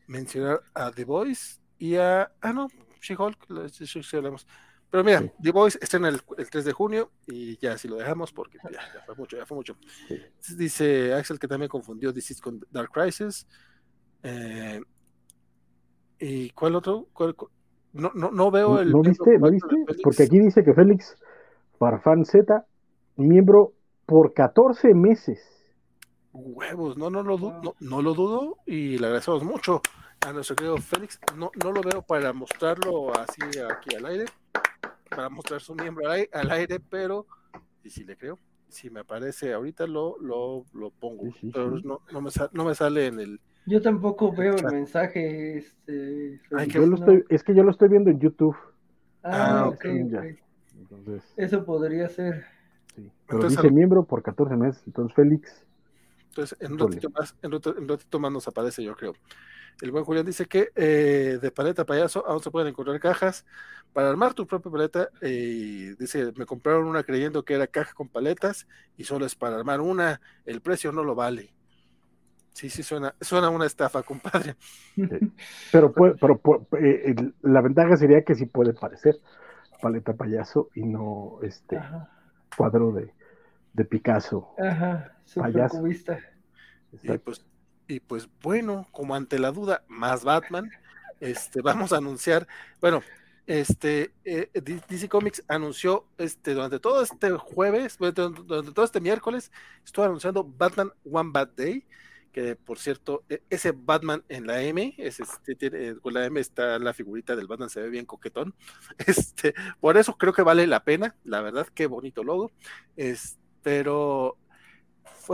mencionar 0.08 0.62
a 0.74 0.92
The 0.92 1.06
Voice 1.06 1.60
y 1.80 1.96
a, 1.96 2.32
ah 2.40 2.54
no, 2.54 2.68
She-Hulk, 3.02 3.70
sí 3.72 4.16
hablamos. 4.16 4.48
Pero 4.92 5.04
mira, 5.04 5.20
sí. 5.20 5.32
The 5.42 5.52
Voice 5.52 5.80
está 5.82 5.98
en 5.98 6.06
el, 6.06 6.22
el, 6.38 6.50
3 6.50 6.66
de 6.66 6.74
junio 6.74 7.12
y 7.28 7.58
ya 7.58 7.78
si 7.78 7.88
lo 7.88 7.96
dejamos 7.96 8.32
porque 8.32 8.58
ya, 8.64 8.72
ya 8.72 9.02
fue 9.06 9.16
mucho, 9.16 9.38
ya 9.38 9.46
fue 9.46 9.56
mucho. 9.56 9.76
Sí. 10.08 10.56
Dice 10.58 11.14
Axel 11.14 11.40
que 11.40 11.48
también 11.48 11.70
confundió 11.70 12.12
DC 12.12 12.36
con 12.42 12.60
Dark 12.72 12.90
Crisis. 12.92 13.48
Eh, 14.24 14.82
¿Y 16.20 16.50
cuál 16.52 16.76
otro? 16.76 17.08
¿Cuál, 17.14 17.36
no, 17.94 18.12
no, 18.14 18.32
no, 18.32 18.52
veo 18.52 18.80
el. 18.80 18.92
¿No 18.92 19.02
viste? 19.02 19.38
¿No 19.40 19.50
viste? 19.50 19.76
Porque 20.04 20.24
aquí 20.24 20.40
dice 20.40 20.64
que 20.64 20.74
Félix 20.74 21.16
Farfán 21.78 22.26
Z, 22.26 22.66
miembro 23.16 23.74
por 24.06 24.34
14 24.34 24.94
meses. 24.94 25.40
Huevos, 26.34 26.98
no, 26.98 27.10
no 27.10 27.24
lo 27.24 27.38
dudo, 27.38 27.62
no, 27.64 27.76
no 27.80 28.02
lo 28.02 28.14
dudo 28.14 28.58
y 28.66 28.98
le 28.98 29.08
agradecemos 29.08 29.44
mucho 29.44 29.82
a 30.26 30.32
nuestro 30.32 30.56
querido 30.56 30.78
Félix. 30.78 31.20
No, 31.36 31.52
no 31.64 31.72
lo 31.72 31.82
veo 31.82 32.02
para 32.02 32.34
mostrarlo 32.34 33.12
así 33.18 33.42
aquí 33.42 33.96
al 33.96 34.06
aire, 34.06 34.26
para 35.10 35.30
mostrar 35.30 35.62
su 35.62 35.76
miembro 35.76 36.06
al 36.06 36.12
aire, 36.14 36.30
al 36.34 36.52
aire 36.52 36.80
pero 36.80 37.26
y 37.84 37.90
si 37.90 38.04
le 38.04 38.18
creo, 38.18 38.38
si 38.68 38.90
me 38.90 39.02
aparece 39.02 39.54
ahorita 39.54 39.88
lo, 39.88 40.18
lo, 40.20 40.66
lo 40.74 40.92
pongo, 40.92 41.26
sí, 41.26 41.34
sí, 41.42 41.52
pero 41.54 41.78
sí. 41.78 41.84
No, 41.86 42.02
no, 42.12 42.22
me 42.22 42.30
no, 42.52 42.66
me 42.66 42.76
sale 42.76 43.08
en 43.08 43.20
el. 43.20 43.42
Yo 43.66 43.82
tampoco 43.82 44.32
veo 44.32 44.56
el 44.56 44.66
mensaje. 44.66 45.58
Este, 45.58 46.40
Ay, 46.56 46.68
yo 46.68 46.86
lo 46.86 46.96
estoy, 46.96 47.24
es 47.30 47.44
que 47.44 47.54
yo 47.54 47.64
lo 47.64 47.72
estoy 47.72 47.90
viendo 47.90 48.10
en 48.10 48.20
YouTube. 48.20 48.56
Ah, 49.24 49.62
ah 49.62 49.68
ok. 49.70 49.76
okay. 49.76 50.40
Entonces, 50.78 51.34
Eso 51.36 51.66
podría 51.66 52.08
ser. 52.10 52.46
Sí. 52.96 53.12
Pero 53.28 53.40
entonces, 53.40 53.62
dice 53.62 53.74
miembro 53.74 54.04
por 54.04 54.24
14 54.24 54.56
meses, 54.56 54.82
entonces 54.86 55.16
Félix. 55.16 55.66
Entonces, 56.30 56.58
en 56.62 56.74
un, 56.74 56.80
ratito 56.80 57.10
más, 57.10 57.36
en, 57.42 57.54
un 57.54 57.88
ratito 57.88 58.20
más 58.20 58.32
nos 58.32 58.48
aparece, 58.48 58.84
yo 58.84 58.96
creo. 58.96 59.14
El 59.82 59.92
buen 59.92 60.04
Julián 60.04 60.26
dice 60.26 60.46
que 60.46 60.72
eh, 60.76 61.40
de 61.42 61.52
paleta 61.52 61.86
payaso 61.86 62.26
aún 62.28 62.42
se 62.42 62.52
pueden 62.52 62.68
encontrar 62.68 63.00
cajas 63.00 63.46
para 63.94 64.10
armar 64.10 64.34
tu 64.34 64.46
propia 64.46 64.72
paleta. 64.72 65.10
Eh, 65.22 65.96
dice, 65.98 66.34
me 66.36 66.46
compraron 66.46 66.86
una 66.86 67.04
creyendo 67.04 67.44
que 67.44 67.54
era 67.54 67.68
caja 67.68 67.94
con 67.94 68.10
paletas 68.10 68.68
y 68.98 69.06
solo 69.06 69.26
es 69.26 69.36
para 69.36 69.56
armar 69.56 69.80
una. 69.80 70.20
El 70.46 70.62
precio 70.62 70.92
no 70.92 71.04
lo 71.04 71.16
vale. 71.16 71.54
Sí, 72.52 72.70
sí, 72.70 72.84
suena, 72.84 73.16
suena 73.22 73.50
una 73.50 73.66
estafa, 73.66 74.04
compadre. 74.04 74.56
Pero, 75.72 75.94
puede, 75.94 76.16
pero, 76.16 76.42
eh, 76.78 77.16
la 77.42 77.62
ventaja 77.62 77.96
sería 77.96 78.24
que 78.24 78.36
sí 78.36 78.48
puede 78.48 78.74
parecer 78.74 79.16
paleta 79.82 80.14
payaso 80.14 80.70
y 80.76 80.82
no 80.82 81.40
este 81.42 81.78
Ajá. 81.78 82.10
cuadro 82.58 82.92
de, 82.92 83.14
de 83.74 83.86
Picasso. 83.86 84.50
Ajá, 84.58 85.16
payaso. 85.36 85.88
Y 85.88 87.18
pues, 87.20 87.46
y 87.90 88.00
pues 88.00 88.30
bueno, 88.42 88.88
como 88.92 89.16
ante 89.16 89.40
la 89.40 89.52
duda, 89.52 89.84
más 89.88 90.24
Batman, 90.24 90.72
este, 91.20 91.62
vamos 91.62 91.92
a 91.92 91.98
anunciar, 91.98 92.48
bueno, 92.80 93.02
este, 93.48 94.14
eh, 94.24 94.52
DC 94.54 95.10
Comics 95.10 95.44
anunció 95.48 96.06
este, 96.20 96.54
durante 96.54 96.80
todo 96.80 97.02
este 97.02 97.32
jueves, 97.32 97.98
durante, 97.98 98.72
todo 98.72 98.86
este 98.86 99.02
miércoles, 99.02 99.52
estuvo 99.84 100.06
anunciando 100.06 100.44
Batman 100.44 100.94
One 101.12 101.32
Bad 101.34 101.50
Day, 101.58 101.84
que 102.32 102.56
por 102.56 102.78
cierto, 102.78 103.24
ese 103.50 103.72
Batman 103.72 104.24
en 104.30 104.46
la 104.46 104.62
M, 104.62 104.94
es 105.00 105.20
tiene, 105.58 105.96
con 105.96 106.14
la 106.14 106.26
M 106.28 106.40
está 106.40 106.78
la 106.78 106.94
figurita 106.94 107.36
del 107.36 107.48
Batman, 107.48 107.72
se 107.72 107.82
ve 107.82 107.90
bien 107.90 108.06
coquetón. 108.06 108.54
Este, 109.08 109.56
por 109.80 109.98
eso 109.98 110.16
creo 110.16 110.32
que 110.32 110.44
vale 110.44 110.68
la 110.68 110.84
pena, 110.84 111.16
la 111.24 111.42
verdad, 111.42 111.68
qué 111.74 111.88
bonito 111.88 112.24
logo. 112.24 112.52
Es, 112.96 113.40
pero 113.64 114.38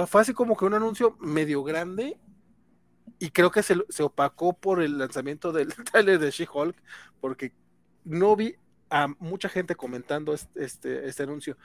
fue 0.06 0.22
así 0.22 0.34
como 0.34 0.56
que 0.56 0.64
un 0.64 0.74
anuncio 0.74 1.18
medio 1.20 1.62
grande 1.62 2.18
y 3.20 3.30
creo 3.30 3.52
que 3.52 3.64
se, 3.64 3.76
se 3.90 4.04
opacó 4.04 4.54
por 4.54 4.82
el 4.82 4.98
lanzamiento 4.98 5.52
del 5.52 5.74
trailer 5.92 6.20
de 6.20 6.32
She-Hulk, 6.32 6.76
porque 7.22 7.54
no 8.04 8.36
vi 8.36 8.56
a 8.90 9.08
mucha 9.20 9.50
gente 9.50 9.76
comentando 9.76 10.34
este, 10.34 11.08
este, 11.08 11.24
anuncio. 11.24 11.58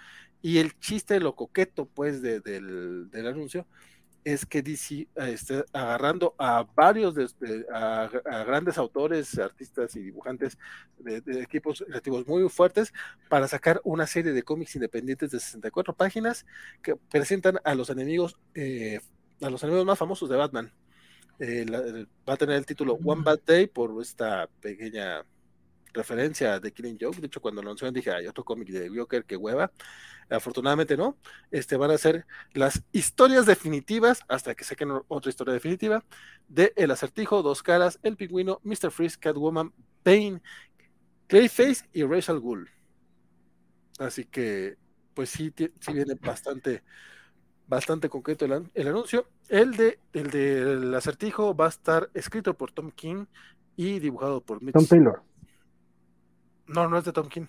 Y 0.43 0.59
el 0.59 0.79
chiste 0.79 1.21
lo 1.21 1.35
coqueto, 1.35 1.87
pues, 1.87 2.23
de, 2.23 2.41
del, 2.41 3.11
del 3.11 3.27
anuncio, 3.27 3.67
es 4.25 4.45
que 4.45 4.63
DC 4.63 5.09
está 5.17 5.65
agarrando 5.73 6.35
a 6.39 6.67
varios, 6.75 7.15
de, 7.15 7.65
a, 7.73 8.09
grandes 8.47 8.77
autores, 8.79 9.39
artistas 9.39 9.97
y 9.97 10.01
dibujantes 10.01 10.59
de, 10.99 11.21
de, 11.21 11.43
equipos 11.43 11.83
creativos 11.87 12.27
muy 12.27 12.47
fuertes 12.49 12.93
para 13.29 13.49
sacar 13.49 13.81
una 13.85 14.07
serie 14.07 14.33
de 14.33 14.43
cómics 14.43 14.75
independientes 14.75 15.31
de 15.31 15.41
64 15.41 15.95
páginas 15.95 16.45
que 16.83 16.97
presentan 16.97 17.59
a 17.65 17.75
los 17.75 17.89
enemigos, 17.89 18.37
eh, 18.55 19.01
a 19.41 19.49
los 19.49 19.63
enemigos 19.63 19.87
más 19.87 19.99
famosos 19.99 20.29
de 20.29 20.37
Batman. 20.37 20.73
Eh, 21.41 21.65
la, 21.67 21.81
va 22.29 22.35
a 22.35 22.37
tener 22.37 22.57
el 22.57 22.67
título 22.67 22.99
One 23.03 23.23
Bad 23.25 23.41
Day 23.47 23.67
por 23.67 24.01
esta 24.03 24.47
pequeña 24.61 25.25
referencia 25.93 26.61
de 26.61 26.73
Killing 26.73 26.99
Joke. 27.01 27.19
De 27.19 27.27
hecho, 27.27 27.41
cuando 27.41 27.63
lo 27.63 27.69
anunciaron 27.69 27.95
dije, 27.95 28.13
hay 28.13 28.27
otro 28.27 28.45
cómic 28.45 28.69
de 28.69 28.89
Joker 28.89 29.25
que 29.25 29.37
hueva. 29.37 29.73
Afortunadamente 30.29 30.97
no. 30.97 31.17
Este 31.51 31.77
van 31.77 31.91
a 31.91 31.99
ser 31.99 32.27
las 32.53 32.83
historias 32.93 33.47
definitivas, 33.47 34.21
hasta 34.29 34.55
que 34.55 34.65
saquen 34.65 34.93
otra 35.09 35.31
historia 35.31 35.55
definitiva, 35.55 36.05
de 36.47 36.73
El 36.77 36.91
Acertijo, 36.91 37.43
Dos 37.43 37.63
Caras, 37.63 37.99
El 38.03 38.17
Pingüino, 38.17 38.61
Mr. 38.63 38.91
Freeze, 38.91 39.19
Catwoman, 39.19 39.73
Bane, 40.05 40.41
Clayface 41.27 41.89
y 41.93 42.05
Rachel 42.05 42.39
Ghoul. 42.39 42.69
Así 43.99 44.25
que, 44.25 44.77
pues 45.15 45.31
sí, 45.31 45.53
sí 45.57 45.93
viene 45.93 46.15
bastante, 46.21 46.83
bastante 47.71 48.11
concreto 48.11 48.45
el, 48.45 48.69
el 48.75 48.89
anuncio. 48.89 49.25
El 49.49 49.77
de 49.77 49.99
el 50.13 50.31
del 50.31 50.95
acertijo 50.95 51.55
va 51.55 51.67
a 51.67 51.69
estar 51.69 52.11
escrito 52.13 52.53
por 52.55 52.73
Tom 52.73 52.91
King 52.91 53.25
y 53.77 54.01
dibujado 54.01 54.43
por 54.43 54.61
Mitch. 54.61 54.75
Tom 54.75 54.87
Taylor. 54.87 55.23
No, 56.67 56.89
no 56.89 56.99
es 56.99 57.05
de 57.05 57.13
Tom 57.13 57.29
King. 57.29 57.47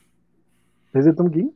¿Es 0.94 1.06
de 1.06 1.14
Tom 1.14 1.30
King? 1.30 1.50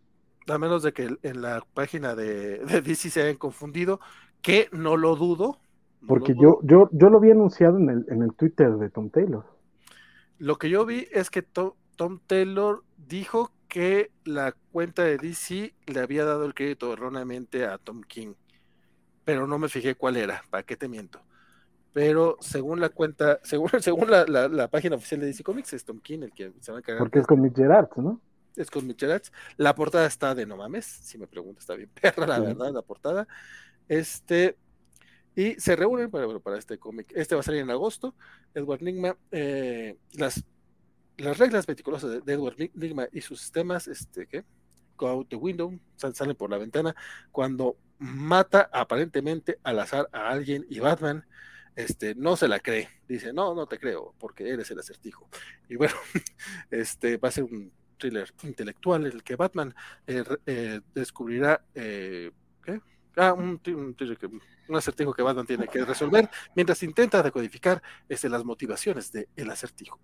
A 0.48 0.58
menos 0.58 0.84
de 0.84 0.92
que 0.92 1.18
en 1.22 1.42
la 1.42 1.64
página 1.74 2.16
de, 2.16 2.60
de 2.66 2.82
DC 2.82 3.10
se 3.10 3.22
hayan 3.22 3.38
confundido, 3.38 4.00
que 4.42 4.68
no 4.72 4.98
lo 4.98 5.16
dudo. 5.16 5.60
No 6.02 6.08
Porque 6.08 6.34
lo 6.34 6.42
dudo. 6.42 6.62
Yo, 6.64 6.90
yo, 6.90 6.90
yo 6.92 7.10
lo 7.10 7.20
vi 7.20 7.32
anunciado 7.32 7.78
en 7.78 7.90
el, 7.90 8.06
en 8.10 8.22
el 8.22 8.34
Twitter 8.36 8.72
de 8.78 8.90
Tom 8.90 9.10
Taylor. 9.10 9.46
Lo 10.38 10.58
que 10.58 10.70
yo 10.70 10.86
vi 10.86 11.08
es 11.12 11.30
que 11.30 11.42
Tom, 11.42 11.72
Tom 11.96 12.20
Taylor 12.28 12.84
dijo 12.98 13.52
que 13.68 14.12
la 14.24 14.54
cuenta 14.72 15.04
de 15.04 15.18
DC 15.18 15.74
le 15.88 16.00
había 16.00 16.26
dado 16.26 16.46
el 16.46 16.54
crédito 16.54 16.94
erróneamente 16.94 17.66
a 17.66 17.78
Tom 17.78 18.02
King. 18.02 18.34
Pero 19.26 19.48
no 19.48 19.60
me 19.60 19.68
fijé 19.68 19.96
cuál 19.96 20.16
era, 20.16 20.44
¿para 20.50 20.64
qué 20.64 20.78
te 20.78 20.88
miento? 20.88 21.22
pero 21.96 22.36
según 22.42 22.82
la 22.82 22.90
cuenta, 22.90 23.40
según, 23.44 23.70
según 23.80 24.12
la, 24.12 24.26
la, 24.26 24.50
la, 24.50 24.68
página 24.68 24.98
oficial 24.98 25.22
de 25.22 25.28
DC 25.28 25.46
Comics, 25.46 25.72
es 25.72 25.86
Tom 25.86 26.02
King 26.02 26.24
el 26.24 26.34
que 26.34 26.52
se 26.60 26.74
va 26.74 26.80
a 26.80 26.82
encargar. 26.82 27.00
Porque 27.00 27.20
es 27.20 27.26
con 27.26 27.40
Mitch 27.40 27.56
Gerards, 27.56 27.96
¿no? 27.96 28.20
Es 28.58 28.70
con 28.70 28.86
Mitch 28.86 29.00
Gerards. 29.00 29.32
La 29.56 29.74
portada 29.76 30.06
está 30.06 30.36
de 30.36 30.46
no 30.46 30.58
mames, 30.58 30.86
si 30.86 31.18
me 31.18 31.26
preguntas, 31.26 31.64
está 31.64 31.76
bien 31.76 31.90
perra, 32.02 32.28
la 32.28 32.36
sí. 32.36 32.42
verdad, 32.42 32.74
la 32.74 32.82
portada. 32.82 33.30
Este, 33.88 34.58
Y 35.36 35.54
se 35.54 35.78
reúnen 35.78 36.12
para, 36.12 36.28
para 36.40 36.58
este 36.58 36.78
cómic. 36.78 37.14
Este 37.16 37.34
va 37.34 37.40
a 37.40 37.44
salir 37.46 37.62
en 37.62 37.72
agosto. 37.72 38.14
Edward 38.54 38.82
Nigma, 38.82 39.16
eh, 39.32 39.96
las, 40.18 40.44
las 41.16 41.38
reglas 41.38 41.66
meticulosas 41.66 42.12
de, 42.12 42.20
de, 42.20 42.34
Edward 42.34 42.58
Nigma 42.74 43.08
y 43.14 43.22
sus 43.22 43.40
sistemas, 43.40 43.88
este, 43.88 44.28
¿qué? 44.28 44.44
Go 44.98 45.08
out 45.08 45.30
the 45.30 45.38
window, 45.38 45.80
salen 45.96 46.36
por 46.36 46.50
la 46.50 46.58
ventana, 46.58 46.94
cuando 47.32 47.78
mata 47.98 48.70
aparentemente 48.72 49.60
al 49.64 49.80
azar 49.80 50.10
a 50.12 50.30
alguien 50.30 50.66
y 50.70 50.80
Batman 50.80 51.26
este, 51.76 52.16
no 52.16 52.38
se 52.38 52.48
la 52.48 52.60
cree. 52.60 52.90
Dice, 53.08 53.34
no, 53.34 53.54
no 53.54 53.68
te 53.68 53.78
creo, 53.78 54.14
porque 54.20 54.50
eres 54.50 54.72
el 54.72 54.80
acertijo. 54.80 55.30
Y 55.70 55.76
bueno, 55.76 55.96
este 56.72 57.18
va 57.18 57.30
a 57.30 57.32
ser 57.32 57.44
un 57.44 57.72
thriller 57.98 58.34
intelectual 58.44 59.06
en 59.06 59.12
el 59.14 59.24
que 59.24 59.36
Batman 59.36 59.74
eh, 60.08 60.24
eh, 60.46 60.82
descubrirá 60.94 61.64
eh. 61.74 62.32
Ah, 63.18 63.32
un, 63.32 63.62
un, 63.68 64.76
acertijo 64.76 65.14
que 65.14 65.22
Batman 65.22 65.46
tiene 65.46 65.70
que 65.70 65.86
resolver 65.86 66.30
mientras 66.54 66.84
intenta 66.84 67.24
decodificar 67.24 67.82
este, 68.10 68.28
las 68.28 68.44
motivaciones 68.44 69.10
del 69.14 69.30
el 69.38 69.50
acertijo. 69.50 70.02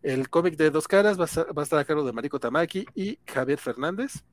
El 0.00 0.30
cómic 0.30 0.56
de 0.56 0.70
dos 0.70 0.86
caras 0.86 1.18
va 1.18 1.24
a, 1.24 1.52
va 1.52 1.62
a, 1.62 1.64
estar 1.64 1.78
a 1.80 1.84
cargo 1.84 2.04
de 2.04 2.12
Mariko 2.12 2.38
Tamaki 2.38 2.86
y 2.94 3.18
Javier 3.26 3.58
Fernández, 3.58 4.24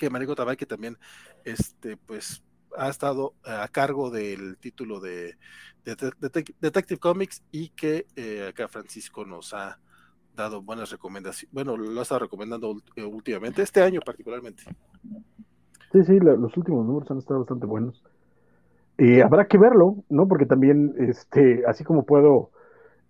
que 0.00 0.08
Mariko 0.08 0.34
Tamaki 0.34 0.64
también 0.64 0.96
este, 1.44 1.98
pues, 1.98 2.42
ha 2.74 2.88
estado 2.88 3.34
a 3.44 3.68
cargo 3.68 4.10
del 4.10 4.56
título 4.56 4.98
de, 4.98 5.36
de, 5.84 5.94
de 5.94 6.44
Detective 6.58 6.98
Comics 6.98 7.42
y 7.52 7.68
que 7.68 8.06
eh, 8.16 8.46
acá 8.48 8.66
Francisco 8.66 9.26
nos 9.26 9.52
ha 9.52 9.78
dado 10.34 10.62
buenas 10.62 10.90
recomendaciones. 10.90 11.52
Bueno, 11.52 11.76
lo 11.76 12.00
ha 12.00 12.02
estado 12.02 12.20
recomendando 12.20 12.74
últimamente, 12.96 13.60
este 13.60 13.82
año 13.82 14.00
particularmente. 14.00 14.62
Sí, 15.92 16.02
sí, 16.04 16.18
los 16.18 16.56
últimos 16.56 16.86
números 16.86 17.10
han 17.10 17.18
estado 17.18 17.40
bastante 17.40 17.66
buenos. 17.66 18.02
Eh, 18.96 19.22
habrá 19.22 19.46
que 19.46 19.58
verlo, 19.58 20.02
¿no? 20.08 20.26
Porque 20.26 20.46
también, 20.46 20.94
este, 20.98 21.62
así 21.66 21.84
como 21.84 22.06
puedo 22.06 22.52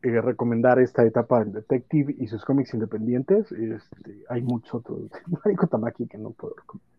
eh, 0.03 0.20
recomendar 0.20 0.79
esta 0.79 1.05
etapa 1.05 1.43
en 1.43 1.53
Detective 1.53 2.15
y 2.19 2.27
sus 2.27 2.45
cómics 2.45 2.73
independientes, 2.73 3.53
este, 3.53 4.25
hay 4.29 4.43
muchos 4.43 4.75
otros. 4.75 5.11
Mariko 5.45 5.67
Tamaki 5.67 6.07
que 6.07 6.19
no 6.19 6.31
puedo 6.31 6.55
recomendar. 6.57 6.91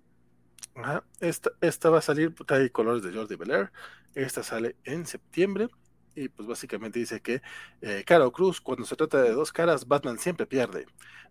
Ajá. 0.76 1.04
Esta, 1.20 1.90
va 1.90 1.98
a 1.98 2.02
salir, 2.02 2.34
trae 2.46 2.72
colores 2.72 3.04
de 3.04 3.14
Jordi 3.14 3.36
Belair. 3.36 3.72
Esta 4.16 4.44
sale 4.44 4.76
en 4.84 5.06
septiembre. 5.06 5.70
Y 6.14 6.28
pues 6.28 6.48
básicamente 6.48 7.00
dice 7.00 7.22
que 7.22 7.42
eh, 7.82 8.04
Caro 8.06 8.32
Cruz, 8.32 8.60
cuando 8.60 8.86
se 8.86 8.98
trata 8.98 9.22
de 9.22 9.32
dos 9.32 9.52
caras, 9.52 9.88
Batman 9.88 10.20
siempre 10.20 10.46
pierde. 10.46 10.86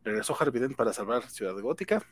Regresó 0.05 0.35
Harvey 0.39 0.75
para 0.75 0.93
salvar 0.93 1.29
Ciudad 1.29 1.59
Gótica. 1.61 2.03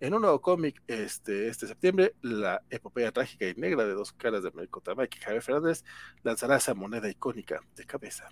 En 0.00 0.14
un 0.14 0.22
nuevo 0.22 0.40
cómic 0.40 0.82
este, 0.86 1.48
este 1.48 1.66
septiembre, 1.66 2.14
la 2.22 2.62
epopeya 2.70 3.12
trágica 3.12 3.46
y 3.46 3.54
negra 3.54 3.84
de 3.84 3.94
dos 3.94 4.12
caras 4.12 4.42
de 4.42 4.50
Mariko 4.50 4.80
Tamaki 4.80 5.18
y 5.18 5.22
Javier 5.22 5.42
Fernández 5.42 5.84
lanzará 6.22 6.56
esa 6.56 6.74
moneda 6.74 7.08
icónica 7.08 7.60
de 7.76 7.84
cabeza. 7.84 8.28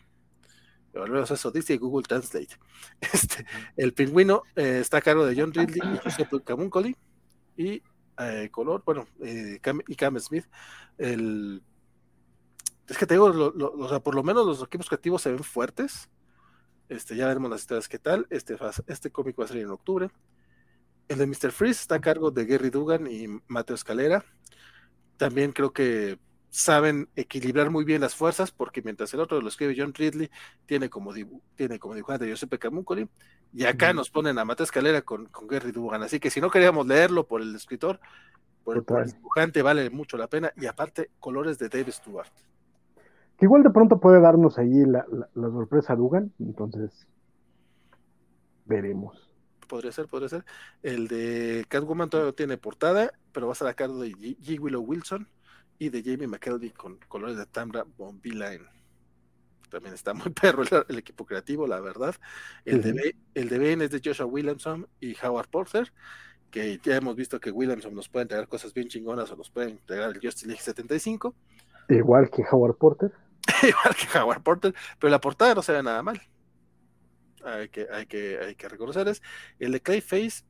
Al 0.95 1.11
menos 1.11 1.31
eso 1.31 1.51
dice 1.51 1.77
Google 1.77 2.07
Translate. 2.07 2.57
Este, 3.13 3.47
el 3.77 3.93
pingüino 3.93 4.43
eh, 4.57 4.79
está 4.81 4.99
a 4.99 5.03
cargo 5.03 5.27
de 5.27 5.41
John 5.41 5.53
Ridley 5.53 5.81
y 5.95 5.99
José 5.99 6.29
Camuncoli. 6.45 6.97
Y 7.57 7.83
eh, 8.19 8.49
color, 8.51 8.83
bueno, 8.85 9.07
eh, 9.23 9.59
Cam, 9.61 9.81
y 9.87 9.95
Cam 9.95 10.19
Smith. 10.19 10.47
El, 10.97 11.63
es 12.89 12.97
que 12.97 13.07
te 13.07 13.15
digo, 13.15 13.29
lo, 13.29 13.53
lo, 13.53 13.73
o 13.73 13.89
sea, 13.89 14.01
por 14.01 14.15
lo 14.15 14.23
menos 14.23 14.47
los 14.47 14.63
equipos 14.63 14.89
creativos 14.89 15.23
se 15.23 15.31
ven 15.31 15.45
fuertes. 15.45 16.09
Este, 16.89 17.17
ya 17.17 17.27
veremos 17.27 17.51
las 17.51 17.61
historias 17.61 17.89
qué 17.89 17.99
tal. 17.99 18.27
Este, 18.31 18.57
este 18.87 19.11
cómic 19.11 19.39
va 19.39 19.45
a 19.45 19.49
salir 19.49 19.65
en 19.65 19.71
octubre. 19.71 20.09
El 21.07 21.19
de 21.19 21.27
Mr. 21.27 21.53
Freeze 21.53 21.83
está 21.83 21.97
a 21.97 22.01
cargo 22.01 22.31
de 22.31 22.47
Gary 22.47 22.71
Dugan 22.71 23.07
y 23.07 23.27
Mateo 23.47 23.75
Escalera. 23.75 24.25
También 25.17 25.53
creo 25.53 25.73
que 25.73 26.19
saben 26.51 27.09
equilibrar 27.15 27.71
muy 27.71 27.85
bien 27.85 28.01
las 28.01 28.15
fuerzas, 28.15 28.51
porque 28.51 28.83
mientras 28.83 29.13
el 29.15 29.21
otro 29.21 29.41
lo 29.41 29.49
escribe 29.49 29.75
John 29.77 29.95
Ridley, 29.95 30.31
tiene 30.67 30.89
como, 30.89 31.13
dibu 31.13 31.43
tiene 31.55 31.79
como 31.79 31.95
dibujante 31.95 32.27
Giuseppe 32.27 32.59
Camuncoli, 32.59 33.09
y 33.53 33.65
acá 33.65 33.93
mm. 33.93 33.97
nos 33.97 34.11
ponen 34.11 34.39
a 34.39 34.45
Mateo 34.45 34.65
Escalera 34.65 35.03
con, 35.03 35.27
con, 35.27 35.47
Gary 35.47 35.73
Dugan. 35.73 36.03
Así 36.03 36.21
que 36.21 36.31
si 36.31 36.41
no 36.41 36.51
queríamos 36.51 36.87
leerlo 36.87 37.27
por 37.27 37.43
el 37.43 37.55
escritor, 37.55 38.01
por, 38.65 38.85
por, 38.85 39.03
el 39.03 39.13
dibujante 39.13 39.63
vale 39.63 39.91
mucho 39.91 40.17
la 40.17 40.29
pena, 40.29 40.53
y 40.57 40.67
aparte, 40.67 41.11
colores 41.21 41.59
de 41.59 41.69
Dave 41.69 41.93
Stewart. 41.93 42.33
Que 43.37 43.45
igual 43.45 43.63
de 43.63 43.71
pronto 43.71 44.01
puede 44.01 44.21
darnos 44.21 44.59
ahí 44.59 44.85
la, 44.85 45.07
la, 45.11 45.29
la 45.35 45.49
sorpresa 45.51 45.95
Dugan, 45.95 46.33
entonces 46.39 47.07
veremos 48.65 49.29
podría 49.69 49.93
ser, 49.93 50.09
podría 50.09 50.31
ser. 50.31 50.45
El 50.83 51.07
de 51.07 51.65
Catwoman 51.69 52.09
todavía 52.11 52.31
no 52.31 52.35
tiene 52.35 52.57
portada, 52.57 53.13
pero 53.33 53.47
va 53.47 53.53
a 53.53 53.55
estar 53.55 53.69
a 53.69 53.75
cargo 53.75 54.01
de 54.01 54.11
G. 54.13 54.59
Willow 54.59 54.81
Wilson 54.83 55.29
y 55.79 55.89
de 55.91 56.03
Jamie 56.03 56.27
McKelvey 56.27 56.71
con 56.71 56.99
colores 57.09 57.37
de 57.37 57.47
Tamra 57.47 57.85
Bombi-Line. 57.85 58.67
También 59.71 59.95
está 59.95 60.15
muy 60.15 60.31
perro 60.43 60.63
el, 60.63 60.69
el, 60.89 60.99
equipo 60.99 61.25
creativo, 61.25 61.67
la 61.67 61.81
verdad. 61.81 62.15
El, 62.65 62.79
uh 62.79 62.83
-huh. 62.83 62.95
de, 62.95 63.17
el 63.35 63.49
de 63.49 63.59
Ben 63.59 63.83
es 63.83 63.91
de 63.91 64.01
Joshua 64.05 64.27
Williamson 64.27 64.89
y 65.01 65.17
Howard 65.23 65.49
Porter, 65.49 65.93
que 66.51 66.81
ya 66.83 66.97
hemos 66.97 67.15
visto 67.17 67.39
que 67.39 67.51
Williamson 67.51 67.95
nos 67.95 68.09
puede 68.09 68.23
entregar 68.23 68.49
cosas 68.49 68.73
bien 68.73 68.89
chingonas 68.89 69.31
o 69.31 69.37
nos 69.37 69.51
puede 69.51 69.71
entregar 69.71 70.11
el 70.11 70.21
Justice 70.21 70.47
League 70.47 70.63
75. 70.63 71.35
Igual 71.91 72.31
que 72.31 72.43
Howard 72.51 72.77
Porter. 72.77 73.13
Igual 73.63 73.95
que 73.95 74.19
Howard 74.19 74.43
Porter, 74.43 74.75
pero 74.99 75.11
la 75.11 75.21
portada 75.21 75.55
no 75.55 75.63
se 75.63 75.73
ve 75.73 75.83
nada 75.83 76.03
mal 76.03 76.21
hay 77.45 77.69
que, 77.69 77.87
hay 77.91 78.07
que, 78.07 78.39
hay 78.39 78.55
que 78.55 78.69
reconocerles. 78.69 79.23
El 79.59 79.73
de 79.73 79.81
Clayface 79.81 80.45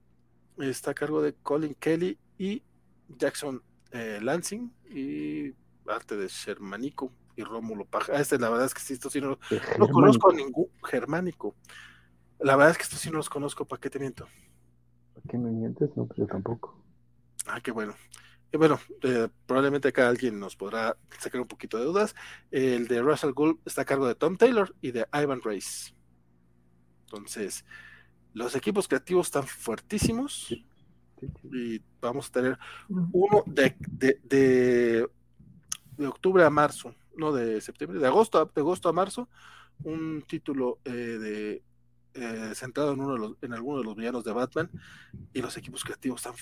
está 0.59 0.93
a 0.93 0.95
cargo 0.95 1.23
de 1.23 1.35
Colin 1.35 1.75
Kelly 1.75 2.19
y 2.39 2.63
Jackson 3.09 3.63
eh, 3.93 4.19
Lansing 4.23 4.73
y 4.91 5.55
arte 5.87 6.17
de 6.17 6.29
Germanico 6.29 7.13
y 7.37 7.45
Rómulo 7.45 7.85
Paja. 7.85 8.13
Ah, 8.15 8.21
este 8.21 8.39
la 8.39 8.51
verdad 8.51 8.67
es 8.67 8.75
que 8.75 8.81
sí, 8.81 8.95
esto 8.95 9.11
sí 9.11 9.21
no, 9.21 9.39
no 9.79 9.89
conozco 9.89 10.31
a 10.31 10.35
ningún 10.35 10.69
germánico. 10.85 11.55
La 12.41 12.57
verdad 12.57 12.73
es 12.73 12.79
que 12.79 12.85
esto 12.85 12.97
sí 12.97 13.11
no 13.11 13.17
los 13.17 13.31
conozco, 13.31 13.65
¿para 13.65 13.81
qué 13.81 13.91
te 13.91 13.99
miento? 13.99 14.29
¿Para 15.15 15.27
qué 15.29 15.39
me 15.39 15.51
mientes? 15.51 15.91
No, 15.97 16.07
pues 16.07 16.19
yo 16.19 16.27
tampoco. 16.27 16.77
Ah, 17.47 17.61
qué 17.61 17.71
bueno. 17.71 17.95
Y 18.53 18.57
bueno, 18.57 18.79
eh, 19.03 19.29
probablemente 19.47 19.89
acá 19.89 20.09
alguien 20.09 20.39
nos 20.39 20.57
podrá 20.57 20.97
sacar 21.19 21.41
un 21.41 21.49
poquito 21.49 21.79
de 21.79 21.85
dudas. 21.85 22.15
El 22.51 22.89
de 22.89 23.03
Russell 23.03 23.33
Gould 23.33 23.59
está 23.65 23.83
a 23.83 23.85
cargo 23.85 24.07
de 24.07 24.15
Tom 24.15 24.37
Taylor 24.37 24.75
y 24.81 24.93
de 24.93 25.07
Ivan 25.13 25.41
Race. 25.43 25.95
Entonces, 27.03 27.65
los 28.33 28.55
equipos 28.55 28.89
creativos 28.89 29.27
están 29.27 29.47
fuertísimos 29.47 30.47
sí. 30.49 30.67
Y 31.53 31.81
vamos 32.01 32.29
a 32.29 32.33
tener 32.33 32.59
uno 32.89 33.43
de, 33.47 33.77
de, 33.79 35.09
de, 35.97 36.07
octubre 36.07 36.45
a 36.45 36.51
marzo, 36.51 36.95
no 37.17 37.33
de 37.33 37.61
septiembre, 37.61 37.99
de 37.99 38.07
agosto 38.07 38.39
a, 38.39 38.45
de 38.45 38.61
agosto 38.61 38.89
a 38.89 38.93
marzo, 38.93 39.29
un 39.85 40.25
título 40.27 40.79
eh, 40.85 40.91
de 40.91 41.63
eh, 42.15 42.55
centrado 42.55 42.93
en, 42.93 43.01
uno 43.01 43.13
de 43.15 43.19
los, 43.19 43.33
en 43.43 43.53
alguno 43.53 43.79
de 43.79 43.85
los 43.85 43.97
villanos 43.97 44.25
de 44.25 44.33
Batman 44.33 44.71
y 45.33 45.41
los 45.41 45.57
equipos 45.57 45.85
creativos 45.85 46.21
están 46.21 46.35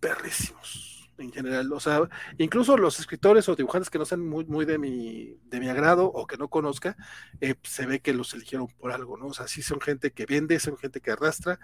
perrísimos 0.00 0.94
en 1.18 1.32
general, 1.32 1.72
o 1.72 1.80
sea, 1.80 2.08
incluso 2.38 2.76
los 2.76 2.98
escritores 2.98 3.48
o 3.48 3.54
dibujantes 3.54 3.90
que 3.90 3.98
no 3.98 4.04
sean 4.04 4.26
muy, 4.26 4.44
muy 4.46 4.64
de 4.64 4.78
mi, 4.78 5.38
de 5.44 5.60
mi 5.60 5.68
agrado 5.68 6.06
o 6.06 6.26
que 6.26 6.36
no 6.36 6.48
conozca, 6.48 6.96
eh, 7.40 7.54
se 7.62 7.86
ve 7.86 8.00
que 8.00 8.12
los 8.12 8.34
eligieron 8.34 8.66
por 8.66 8.92
algo, 8.92 9.16
¿no? 9.16 9.26
O 9.26 9.34
sea, 9.34 9.46
sí 9.46 9.62
son 9.62 9.80
gente 9.80 10.10
que 10.12 10.26
vende, 10.26 10.58
son 10.58 10.76
gente 10.76 11.00
que 11.00 11.12
arrastra 11.12 11.60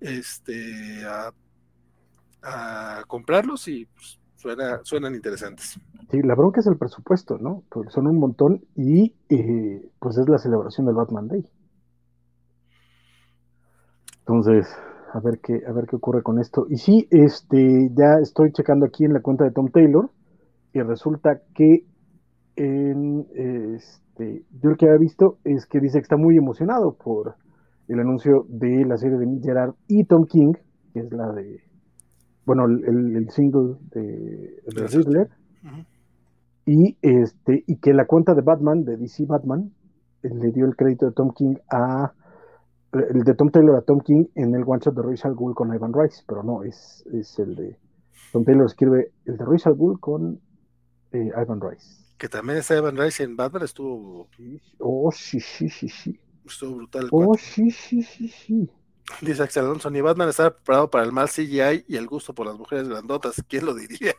este 0.00 1.04
a, 1.04 1.32
a 2.42 3.02
comprarlos 3.06 3.68
y 3.68 3.86
pues, 3.86 4.20
suena, 4.36 4.80
suenan 4.82 5.14
interesantes. 5.14 5.78
Sí, 6.10 6.22
la 6.22 6.34
bronca 6.34 6.60
es 6.60 6.66
el 6.66 6.76
presupuesto, 6.76 7.38
¿no? 7.38 7.62
Porque 7.70 7.90
son 7.90 8.06
un 8.06 8.18
montón 8.18 8.64
y 8.74 9.14
eh, 9.28 9.90
pues 9.98 10.18
es 10.18 10.28
la 10.28 10.38
celebración 10.38 10.86
del 10.86 10.96
Batman 10.96 11.28
Day. 11.28 11.44
Entonces, 14.20 14.66
a 15.12 15.20
ver 15.20 15.40
qué, 15.40 15.62
a 15.66 15.72
ver 15.72 15.86
qué 15.86 15.96
ocurre 15.96 16.22
con 16.22 16.38
esto. 16.38 16.66
Y 16.68 16.76
sí, 16.76 17.06
este, 17.10 17.90
ya 17.94 18.14
estoy 18.22 18.52
checando 18.52 18.86
aquí 18.86 19.04
en 19.04 19.12
la 19.12 19.20
cuenta 19.20 19.44
de 19.44 19.50
Tom 19.50 19.70
Taylor 19.70 20.10
y 20.72 20.80
resulta 20.80 21.40
que 21.54 21.84
en, 22.56 23.26
este, 23.34 24.44
yo 24.60 24.70
lo 24.70 24.76
que 24.76 24.86
había 24.86 24.98
visto 24.98 25.38
es 25.44 25.66
que 25.66 25.80
dice 25.80 25.98
que 25.98 26.02
está 26.02 26.16
muy 26.16 26.36
emocionado 26.36 26.94
por 26.94 27.36
el 27.88 28.00
anuncio 28.00 28.46
de 28.48 28.84
la 28.84 28.96
serie 28.96 29.18
de 29.18 29.40
Gerard 29.42 29.74
y 29.88 30.04
Tom 30.04 30.26
King, 30.26 30.52
que 30.92 31.00
es 31.00 31.12
la 31.12 31.32
de, 31.32 31.60
bueno, 32.50 32.64
el, 32.64 33.14
el 33.14 33.30
single 33.30 33.76
de, 33.92 34.60
de 34.66 34.86
Riddler, 34.88 35.28
uh 35.62 35.68
-huh. 35.68 35.86
y 36.66 36.96
este, 37.00 37.62
y 37.64 37.76
que 37.76 37.94
la 37.94 38.06
cuenta 38.06 38.34
de 38.34 38.42
Batman, 38.42 38.82
de 38.84 38.96
DC 38.96 39.24
Batman, 39.24 39.70
le 40.22 40.50
dio 40.50 40.66
el 40.66 40.74
crédito 40.74 41.06
de 41.06 41.12
Tom 41.12 41.30
King 41.32 41.54
a 41.70 42.12
el 42.92 43.22
de 43.22 43.34
Tom 43.34 43.50
Taylor 43.50 43.76
a 43.76 43.82
Tom 43.82 44.00
King 44.00 44.24
en 44.34 44.52
el 44.56 44.64
one 44.66 44.80
shot 44.80 44.96
de 44.96 45.02
Royce 45.02 45.28
al 45.28 45.36
Ghul 45.36 45.54
con 45.54 45.72
Ivan 45.72 45.92
Rice, 45.94 46.24
pero 46.26 46.42
no, 46.42 46.64
es, 46.64 47.06
es 47.12 47.38
el 47.38 47.54
de 47.54 47.78
Tom 48.32 48.44
Taylor 48.44 48.66
escribe 48.66 49.12
el 49.26 49.36
de 49.36 49.44
Royce 49.44 49.68
al 49.68 49.76
Ghul 49.76 50.00
con 50.00 50.40
eh, 51.12 51.30
Ivan 51.40 51.60
Rice. 51.60 51.86
Que 52.18 52.28
también 52.28 52.58
está 52.58 52.76
Ivan 52.76 52.96
Rice 52.96 53.22
en 53.22 53.36
Batman, 53.36 53.62
estuvo. 53.62 54.26
Oh, 54.80 55.12
sí, 55.12 55.38
sí, 55.38 55.68
sí, 55.68 55.88
sí. 55.88 56.18
Estuvo 56.44 56.78
brutal. 56.78 57.08
Oh, 57.12 57.32
sí, 57.38 57.70
sí, 57.70 58.02
sí, 58.02 58.26
sí. 58.26 58.68
Dice 59.20 59.42
Axel 59.42 59.64
Alonso, 59.64 59.90
ni 59.90 60.00
Batman 60.00 60.28
estaba 60.28 60.50
preparado 60.50 60.90
para 60.90 61.04
el 61.04 61.12
mal 61.12 61.28
CGI 61.28 61.84
y 61.88 61.96
el 61.96 62.06
gusto 62.06 62.34
por 62.34 62.46
las 62.46 62.56
mujeres 62.56 62.88
grandotas. 62.88 63.42
¿Quién 63.48 63.66
lo 63.66 63.74
diría? 63.74 64.14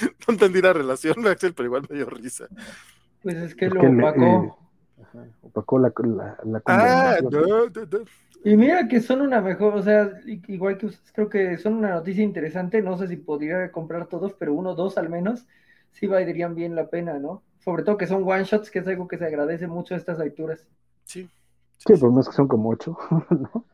no 0.26 0.34
entendí 0.34 0.60
la 0.60 0.72
relación, 0.72 1.26
Axel, 1.26 1.54
pero 1.54 1.66
igual 1.66 1.86
me 1.88 1.96
dio 1.96 2.06
risa. 2.10 2.46
Pues 3.22 3.36
es 3.36 3.54
que 3.54 3.68
lo 3.68 3.80
opacó. 3.80 4.58
Eh, 4.98 5.30
opacó 5.42 5.78
la, 5.78 5.92
la, 5.96 6.38
la 6.44 6.62
ah, 6.66 7.16
no, 7.22 7.40
no, 7.40 7.66
no. 7.66 8.04
Y 8.44 8.56
mira 8.56 8.86
que 8.86 9.00
son 9.00 9.22
una 9.22 9.40
mejor, 9.40 9.74
o 9.74 9.82
sea, 9.82 10.10
igual 10.26 10.78
que 10.78 10.86
ustedes, 10.86 11.12
creo 11.12 11.28
que 11.28 11.58
son 11.58 11.74
una 11.74 11.90
noticia 11.90 12.22
interesante. 12.22 12.82
No 12.82 12.96
sé 12.96 13.08
si 13.08 13.16
podría 13.16 13.72
comprar 13.72 14.06
todos, 14.06 14.34
pero 14.34 14.54
uno, 14.54 14.74
dos 14.74 14.98
al 14.98 15.08
menos, 15.08 15.46
sí 15.92 16.06
valdrían 16.06 16.54
bien 16.54 16.76
la 16.76 16.88
pena, 16.88 17.18
¿no? 17.18 17.42
Sobre 17.58 17.82
todo 17.82 17.96
que 17.96 18.06
son 18.06 18.22
one 18.22 18.44
shots, 18.44 18.70
que 18.70 18.78
es 18.78 18.86
algo 18.86 19.08
que 19.08 19.18
se 19.18 19.26
agradece 19.26 19.66
mucho 19.66 19.94
a 19.94 19.96
estas 19.96 20.20
alturas. 20.20 20.64
Sí. 21.04 21.28
Sí, 21.78 21.94
por 22.00 22.10
menos 22.10 22.28
que 22.28 22.34
son 22.34 22.48
como 22.48 22.70
ocho, 22.70 22.96
¿no? 23.30 23.64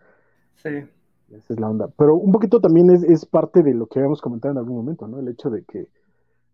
Sí. 0.57 0.85
Esa 1.31 1.55
es 1.55 1.61
la 1.61 1.71
onda. 1.71 1.89
Pero 1.97 2.17
un 2.17 2.33
poquito 2.33 2.61
también 2.61 2.91
es, 2.91 3.03
es 3.03 3.25
parte 3.25 3.63
de 3.63 3.75
lo 3.75 3.87
que 3.87 3.99
habíamos 3.99 4.21
comentado 4.21 4.53
en 4.53 4.59
algún 4.59 4.77
momento, 4.77 5.09
¿no? 5.09 5.19
El 5.19 5.29
hecho 5.29 5.51
de 5.51 5.65
que 5.65 5.89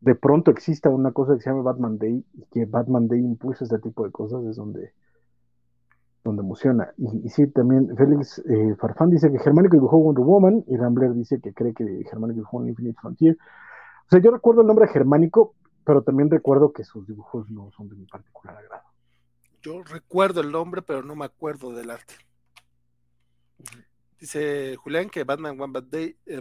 de 0.00 0.14
pronto 0.14 0.50
exista 0.50 0.88
una 0.88 1.12
cosa 1.12 1.34
que 1.34 1.40
se 1.40 1.50
llama 1.50 1.62
Batman 1.62 1.98
Day 1.98 2.24
y 2.34 2.42
que 2.50 2.64
Batman 2.64 3.08
Day 3.08 3.18
impulsa 3.18 3.64
este 3.64 3.78
tipo 3.78 4.04
de 4.04 4.12
cosas 4.12 4.44
es 4.44 4.56
donde, 4.56 4.92
donde 6.22 6.42
emociona. 6.42 6.92
Y, 6.96 7.26
y 7.26 7.28
sí, 7.28 7.48
también 7.48 7.96
Félix 7.96 8.38
eh, 8.46 8.76
Farfán 8.78 9.10
dice 9.10 9.32
que 9.32 9.40
Germánico 9.40 9.74
dibujó 9.74 9.98
Wonder 9.98 10.24
Woman 10.24 10.64
y 10.68 10.76
Rambler 10.76 11.12
dice 11.14 11.40
que 11.40 11.52
cree 11.52 11.74
que 11.74 11.84
Germánico 12.08 12.36
dibujó 12.36 12.64
Infinite 12.66 12.98
Frontier. 13.00 13.36
O 14.06 14.10
sea, 14.10 14.20
yo 14.20 14.30
recuerdo 14.30 14.60
el 14.60 14.68
nombre 14.68 14.86
Germánico, 14.88 15.54
pero 15.84 16.02
también 16.02 16.30
recuerdo 16.30 16.72
que 16.72 16.84
sus 16.84 17.06
dibujos 17.06 17.50
no 17.50 17.70
son 17.72 17.88
de 17.88 17.96
mi 17.96 18.06
particular 18.06 18.56
agrado. 18.56 18.87
Yo 19.68 19.82
recuerdo 19.82 20.40
el 20.40 20.50
nombre, 20.50 20.80
pero 20.80 21.02
no 21.02 21.14
me 21.14 21.26
acuerdo 21.26 21.72
del 21.74 21.90
arte. 21.90 22.14
Dice 24.18 24.76
Julián 24.76 25.10
que 25.10 25.24
Batman 25.24 25.60
One 25.60 25.74
Bad 25.74 25.82
Day, 25.84 26.16
eh, 26.24 26.40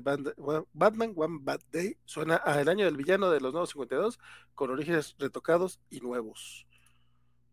Batman 0.71 1.13
One 1.13 1.39
Bad 1.41 1.59
Day 1.69 1.97
suena 2.05 2.41
a 2.45 2.61
el 2.61 2.69
año 2.69 2.85
del 2.85 2.95
villano 2.95 3.29
de 3.29 3.41
los 3.41 3.51
nuevos 3.51 3.71
52 3.71 4.17
con 4.55 4.71
orígenes 4.71 5.13
retocados 5.19 5.81
y 5.89 5.99
nuevos. 5.99 6.65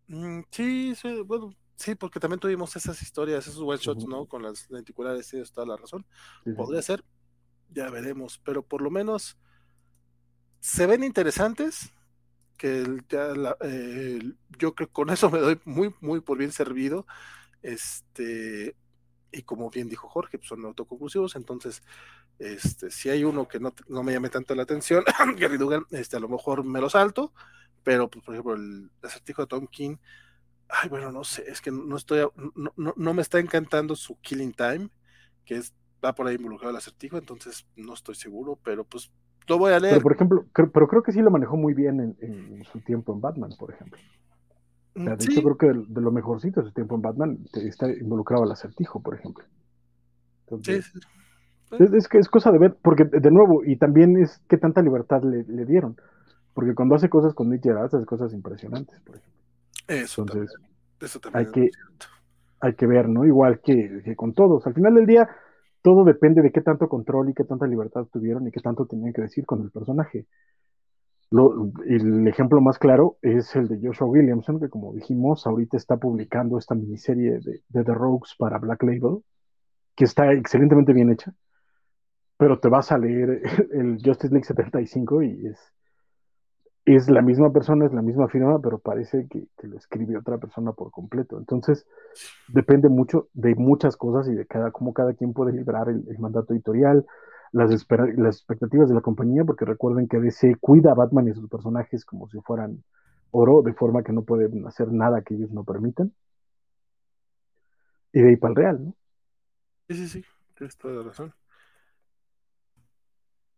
Mm, 0.07 0.43
sí, 0.49 0.95
sí, 0.95 1.23
bueno, 1.23 1.51
sí, 1.75 1.97
porque 1.97 2.21
también 2.21 2.39
tuvimos 2.39 2.77
esas 2.77 3.03
historias, 3.03 3.45
esos 3.49 3.61
one 3.61 3.79
shots, 3.79 4.07
¿no? 4.07 4.27
Con 4.27 4.45
las 4.45 4.71
lenticulares, 4.71 5.29
tienes 5.29 5.51
toda 5.51 5.67
la 5.67 5.77
razón. 5.77 6.07
Podría 6.57 6.83
ser, 6.83 7.05
ya 7.71 7.91
veremos, 7.91 8.41
pero 8.45 8.63
por 8.63 8.81
lo 8.81 8.93
menos 8.93 9.37
se 10.61 10.87
ven 10.87 11.03
interesantes. 11.03 11.91
Que 12.57 12.81
el, 12.81 13.05
la, 13.11 13.57
eh, 13.61 14.21
yo 14.59 14.75
creo 14.75 14.89
que 14.89 14.93
con 14.93 15.11
eso 15.11 15.31
me 15.31 15.41
doy 15.41 15.61
muy, 15.65 15.95
muy 16.01 16.21
por 16.21 16.39
bien 16.39 16.53
servido. 16.53 17.07
Este, 17.63 18.77
y 19.33 19.43
como 19.43 19.71
bien 19.71 19.89
dijo 19.89 20.09
Jorge, 20.09 20.39
pues 20.39 20.49
son 20.49 20.65
autoconclusivos, 20.65 21.37
entonces, 21.37 21.83
este, 22.39 22.91
si 22.91 23.11
hay 23.11 23.25
uno 23.25 23.49
que 23.49 23.61
no, 23.61 23.75
no 23.89 24.03
me 24.03 24.13
llame 24.13 24.31
tanto 24.31 24.55
la 24.55 24.63
atención, 24.63 25.05
Gary 25.39 25.57
Dugan, 25.57 25.85
este, 25.91 26.17
a 26.17 26.21
lo 26.21 26.29
mejor 26.29 26.65
me 26.65 26.81
lo 26.81 26.89
salto, 26.89 27.33
pero, 27.83 28.09
pues, 28.09 28.25
por 28.25 28.35
ejemplo, 28.35 28.55
el 28.55 28.91
acertijo 29.03 29.43
de 29.43 29.49
Tom 29.49 29.67
King, 29.67 29.97
ay, 30.69 30.89
bueno, 30.89 31.13
no 31.13 31.25
sé, 31.25 31.45
es 31.49 31.61
que 31.61 31.71
no 31.71 31.97
estoy, 31.97 32.27
no, 32.55 32.73
no, 32.77 32.95
no 32.97 33.15
me 33.15 33.23
está 33.23 33.39
encantando 33.39 33.97
su 33.97 34.19
Killing 34.21 34.53
Time, 34.55 34.91
que 35.45 35.57
es, 35.57 35.75
va 36.05 36.15
por 36.15 36.27
ahí 36.27 36.37
involucrado 36.37 36.71
el 36.71 36.77
acertijo, 36.77 37.19
entonces 37.19 37.67
no 37.77 37.95
estoy 37.95 38.15
seguro, 38.15 38.59
pero 38.63 38.85
pues 38.85 39.11
lo 39.49 39.59
voy 39.59 39.73
a 39.73 39.81
leer. 39.81 39.95
Pero, 39.95 40.03
por 40.03 40.13
ejemplo, 40.15 40.47
creo, 40.53 40.71
pero 40.73 40.89
creo 40.89 41.03
que 41.03 41.13
sí 41.13 41.21
lo 41.21 41.31
manejó 41.31 41.57
muy 41.57 41.75
bien 41.75 42.01
en, 42.01 42.17
en 42.21 42.65
su 42.65 42.81
tiempo 42.83 43.13
en 43.13 43.21
Batman, 43.21 43.55
por 43.59 43.73
ejemplo. 43.73 44.01
O 45.01 45.03
sea, 45.05 45.17
de 45.17 45.25
Sí. 45.25 45.27
hecho, 45.27 45.43
creo 45.43 45.59
que 45.59 45.67
de, 45.69 45.85
de 45.89 46.01
lo 46.01 46.13
mejorcito 46.13 46.61
de 46.61 46.69
su 46.69 46.73
tiempo 46.75 46.97
en 46.97 47.03
Batman 47.03 47.39
está 47.55 47.91
involucrado 47.93 48.45
el 48.45 48.53
acertijo, 48.53 49.03
por 49.03 49.15
ejemplo. 49.15 49.45
Sí, 50.63 50.73
Entonces, 50.73 50.93
sí. 50.93 51.01
es, 51.79 51.93
es 51.93 52.09
que 52.09 52.19
es 52.19 52.29
cosa 52.29 52.53
de 52.53 52.59
ver, 52.59 52.77
porque 52.83 53.05
de 53.05 53.31
nuevo, 53.31 53.65
y 53.65 53.77
también 53.79 54.17
es 54.19 54.43
qué 54.49 54.59
tanta 54.59 54.83
libertad 54.83 55.23
le, 55.25 55.45
le 55.45 55.67
dieron. 55.67 55.97
Porque 56.55 56.75
cuando 56.75 56.95
hace 56.97 57.11
cosas 57.11 57.35
con 57.35 57.51
Nick 57.51 57.65
Gerard, 57.65 57.95
hace 57.95 58.07
cosas 58.07 58.33
impresionantes, 58.35 59.01
por 59.03 59.17
ejemplo. 59.17 59.43
Eso 59.89 60.23
Entonces, 60.23 60.51
también, 60.51 60.69
eso 61.01 61.21
también 61.21 61.47
hay 61.47 61.47
que, 61.51 61.71
hay 62.61 62.75
que 62.75 62.87
ver, 62.87 63.09
¿no? 63.09 63.25
Igual 63.25 63.61
que, 63.61 64.03
que 64.05 64.17
con 64.17 64.35
todos. 64.35 64.67
Al 64.67 64.75
final 64.75 64.95
del 64.95 65.07
día, 65.07 65.29
todo 65.85 66.03
depende 66.05 66.41
de 66.41 66.51
qué 66.51 66.63
tanto 66.63 66.89
control 66.89 67.29
y 67.29 67.35
qué 67.35 67.45
tanta 67.45 67.67
libertad 67.67 68.07
tuvieron 68.11 68.49
y 68.49 68.51
qué 68.51 68.61
tanto 68.61 68.87
tenían 68.87 69.13
que 69.13 69.21
decir 69.21 69.45
con 69.45 69.61
el 69.61 69.71
personaje. 69.71 70.27
El 71.31 72.27
ejemplo 72.27 72.63
más 72.63 72.79
claro 72.79 73.19
es 73.21 73.55
el 73.55 73.69
de 73.69 73.87
Joshua 73.87 74.07
Williamson, 74.07 74.61
que 74.61 74.71
como 74.71 74.95
dijimos, 74.95 75.47
ahorita 75.47 75.77
está 75.77 75.99
publicando 75.99 76.57
esta 76.57 76.75
miniserie 76.75 77.39
de, 77.41 77.61
de 77.69 77.85
The 77.85 77.93
Rogues 77.93 78.35
para 78.39 78.57
Black 78.57 78.83
Label, 78.83 79.19
que 79.95 80.05
está 80.05 80.33
excelentemente 80.33 80.95
bien 80.95 81.11
hecha, 81.11 81.35
pero 82.39 82.59
te 82.61 82.69
vas 82.69 82.91
a 82.91 82.97
leer 82.97 83.43
el 83.75 83.99
Justice 84.03 84.33
League 84.33 84.47
75 84.47 85.23
y 85.23 85.49
es, 85.49 85.74
es 86.85 87.09
la 87.09 87.23
misma 87.23 87.51
persona, 87.53 87.87
es 87.87 87.93
la 87.93 88.03
misma 88.03 88.29
firma, 88.29 88.61
pero 88.61 88.79
parece 88.79 89.27
que, 89.29 89.47
que 89.57 89.67
lo 89.67 89.77
escribe 89.77 90.19
otra 90.19 90.39
persona 90.39 90.73
por 90.73 90.91
completo. 90.91 91.39
Entonces, 91.39 91.87
depende 92.49 92.89
mucho 92.89 93.29
de 93.33 93.55
muchas 93.55 93.97
cosas 93.97 94.29
y 94.29 94.35
de 94.35 94.47
cada, 94.47 94.71
cómo 94.71 94.93
cada 94.93 95.15
quien 95.15 95.33
puede 95.33 95.53
librar 95.53 95.89
el, 95.89 96.05
mandato 96.19 96.53
editorial, 96.53 97.07
las, 97.53 97.71
las 98.17 98.37
expectativas 98.37 98.89
de 98.89 98.95
la 98.95 99.01
compañía, 99.01 99.45
porque 99.45 99.65
recuerden 99.65 100.09
que 100.09 100.21
DC 100.21 100.57
cuida 100.61 100.91
a 100.91 100.95
Batman 100.95 101.29
y 101.29 101.31
a 101.31 101.35
sus 101.35 101.49
personajes 101.49 102.05
como 102.05 102.29
si 102.29 102.39
fueran 102.41 102.85
oro, 103.31 103.63
de 103.63 103.73
forma 103.73 104.03
que 104.03 104.13
no 104.13 104.23
pueden 104.23 104.67
hacer 104.67 104.93
nada 104.93 105.23
que 105.23 105.35
ellos 105.35 105.51
no 105.51 105.65
permitan. 105.65 106.13
Y 108.13 108.21
de 108.21 108.29
ahí 108.29 108.37
para 108.37 108.51
el 108.51 108.57
real, 108.57 108.85
¿no? 108.85 108.97
Sí, 109.89 109.97
sí, 109.97 110.09
sí, 110.09 110.25
tienes 110.55 110.77
toda 110.77 110.95
la 110.95 111.03
razón. 111.03 111.35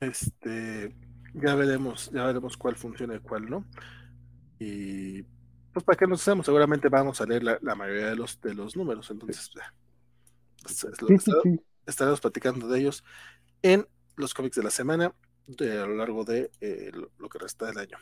Este, 0.00 0.94
ya 1.36 1.54
veremos, 1.54 2.10
ya 2.12 2.24
veremos 2.26 2.56
cuál 2.56 2.76
funciona 2.76 3.14
y 3.16 3.20
cuál 3.20 3.48
no. 3.48 3.64
Y 4.58 5.22
pues 5.72 5.84
para 5.84 5.96
que 5.98 6.06
nos 6.06 6.22
hacemos, 6.22 6.46
seguramente 6.46 6.88
vamos 6.88 7.20
a 7.20 7.26
leer 7.26 7.42
la, 7.44 7.58
la 7.62 7.74
mayoría 7.74 8.08
de 8.08 8.16
los 8.16 8.40
de 8.40 8.54
los 8.54 8.76
números, 8.76 9.10
entonces 9.10 9.50
ya. 9.54 9.74
Es- 10.66 10.84
es 10.84 11.02
lo- 11.02 11.08
estaremos 11.86 12.20
platicando 12.20 12.68
de 12.68 12.80
ellos 12.80 13.04
en 13.62 13.86
los 14.16 14.34
cómics 14.34 14.56
de 14.56 14.62
la 14.64 14.70
semana 14.70 15.14
de, 15.46 15.80
a 15.80 15.86
lo 15.86 15.96
largo 15.96 16.24
de 16.24 16.50
eh, 16.60 16.90
lo, 16.94 17.10
lo 17.18 17.28
que 17.28 17.38
resta 17.38 17.66
del 17.66 17.78
año. 17.78 17.98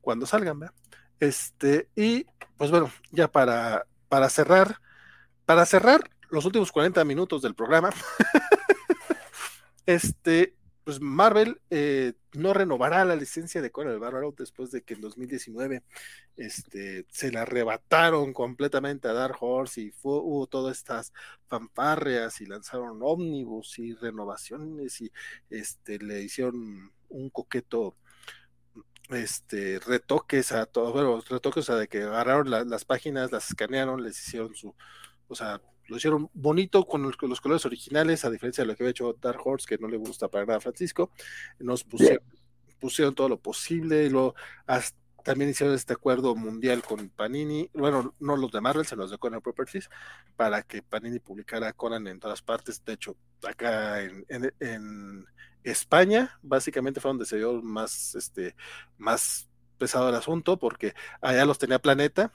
Cuando 0.00 0.26
salgan, 0.26 0.60
¿verdad? 0.60 0.74
Este, 1.20 1.88
y 1.96 2.26
pues 2.58 2.70
bueno, 2.70 2.90
ya 3.12 3.30
para, 3.30 3.86
para 4.08 4.28
cerrar, 4.30 4.78
para 5.46 5.66
cerrar 5.66 6.10
los 6.30 6.44
últimos 6.46 6.72
40 6.72 7.04
minutos 7.04 7.42
del 7.42 7.54
programa, 7.54 7.90
este, 9.86 10.54
pues 10.84 11.00
Marvel 11.00 11.60
eh, 11.70 12.12
no 12.34 12.52
renovará 12.54 13.04
la 13.04 13.16
licencia 13.16 13.62
de 13.62 13.70
Conan 13.70 13.94
el 13.94 13.98
Bárbaro 14.00 14.34
después 14.36 14.70
de 14.70 14.82
que 14.82 14.94
en 14.94 15.00
2019 15.00 15.82
este, 16.36 17.06
se 17.10 17.32
la 17.32 17.42
arrebataron 17.42 18.32
completamente 18.32 19.08
a 19.08 19.12
Dark 19.14 19.36
Horse 19.40 19.80
y 19.80 19.90
fue, 19.90 20.12
hubo 20.18 20.46
todas 20.46 20.76
estas 20.78 21.12
fanfarrias 21.48 22.40
y 22.40 22.46
lanzaron 22.46 22.98
ómnibus 23.02 23.78
y 23.78 23.94
renovaciones 23.94 25.00
y 25.00 25.10
este, 25.50 25.98
le 25.98 26.22
hicieron 26.22 26.92
un 27.08 27.30
coqueto 27.30 27.96
este, 29.10 29.78
retoques 29.80 30.52
a 30.52 30.66
todo, 30.66 30.92
bueno, 30.92 31.22
retoques 31.28 31.68
a 31.70 31.76
de 31.76 31.88
que 31.88 32.02
agarraron 32.02 32.50
la- 32.50 32.64
las 32.64 32.84
páginas, 32.84 33.32
las 33.32 33.48
escanearon, 33.50 34.02
les 34.02 34.18
hicieron 34.18 34.54
su, 34.54 34.74
o 35.28 35.34
sea, 35.34 35.60
lo 35.88 35.96
hicieron 35.96 36.30
bonito 36.34 36.84
con, 36.84 37.02
los 37.02 37.40
colores 37.40 37.64
originales, 37.66 38.24
a 38.24 38.30
diferencia 38.30 38.62
de 38.64 38.68
lo 38.68 38.76
que 38.76 38.82
había 38.84 38.90
hecho 38.90 39.16
Dark 39.20 39.40
Horse, 39.44 39.66
que 39.66 39.78
no 39.78 39.88
le 39.88 39.96
gusta 39.96 40.28
para 40.28 40.46
nada 40.46 40.58
a 40.58 40.60
Francisco, 40.60 41.10
nos 41.58 41.84
pusieron, 41.84 42.22
pusieron 42.80 43.14
todo 43.14 43.28
lo 43.28 43.38
posible, 43.38 44.10
hasta- 44.66 44.98
también 45.24 45.50
hicieron 45.50 45.74
este 45.74 45.94
acuerdo 45.94 46.36
mundial 46.36 46.82
con 46.82 47.08
Panini, 47.08 47.70
bueno, 47.72 48.14
no 48.20 48.36
los 48.36 48.52
de 48.52 48.60
Marvel, 48.60 48.84
sino 48.84 49.02
los 49.02 49.10
de 49.10 49.16
Conan 49.18 49.40
Properties, 49.40 49.88
para 50.36 50.62
que 50.62 50.82
Panini 50.82 51.18
publicara 51.18 51.72
Conan 51.72 52.06
en 52.06 52.20
todas 52.20 52.42
partes. 52.42 52.84
De 52.84 52.92
hecho, 52.92 53.16
acá 53.42 54.02
en, 54.02 54.26
en- 54.28 54.54
en 54.60 55.24
España, 55.62 56.38
básicamente 56.42 57.00
fue 57.00 57.08
donde 57.08 57.24
se 57.24 57.38
dio 57.38 57.62
más, 57.62 58.14
este, 58.14 58.54
más 58.98 59.48
pesado 59.78 60.10
el 60.10 60.14
asunto, 60.14 60.58
porque 60.58 60.94
allá 61.22 61.46
los 61.46 61.58
tenía 61.58 61.78
Planeta 61.78 62.30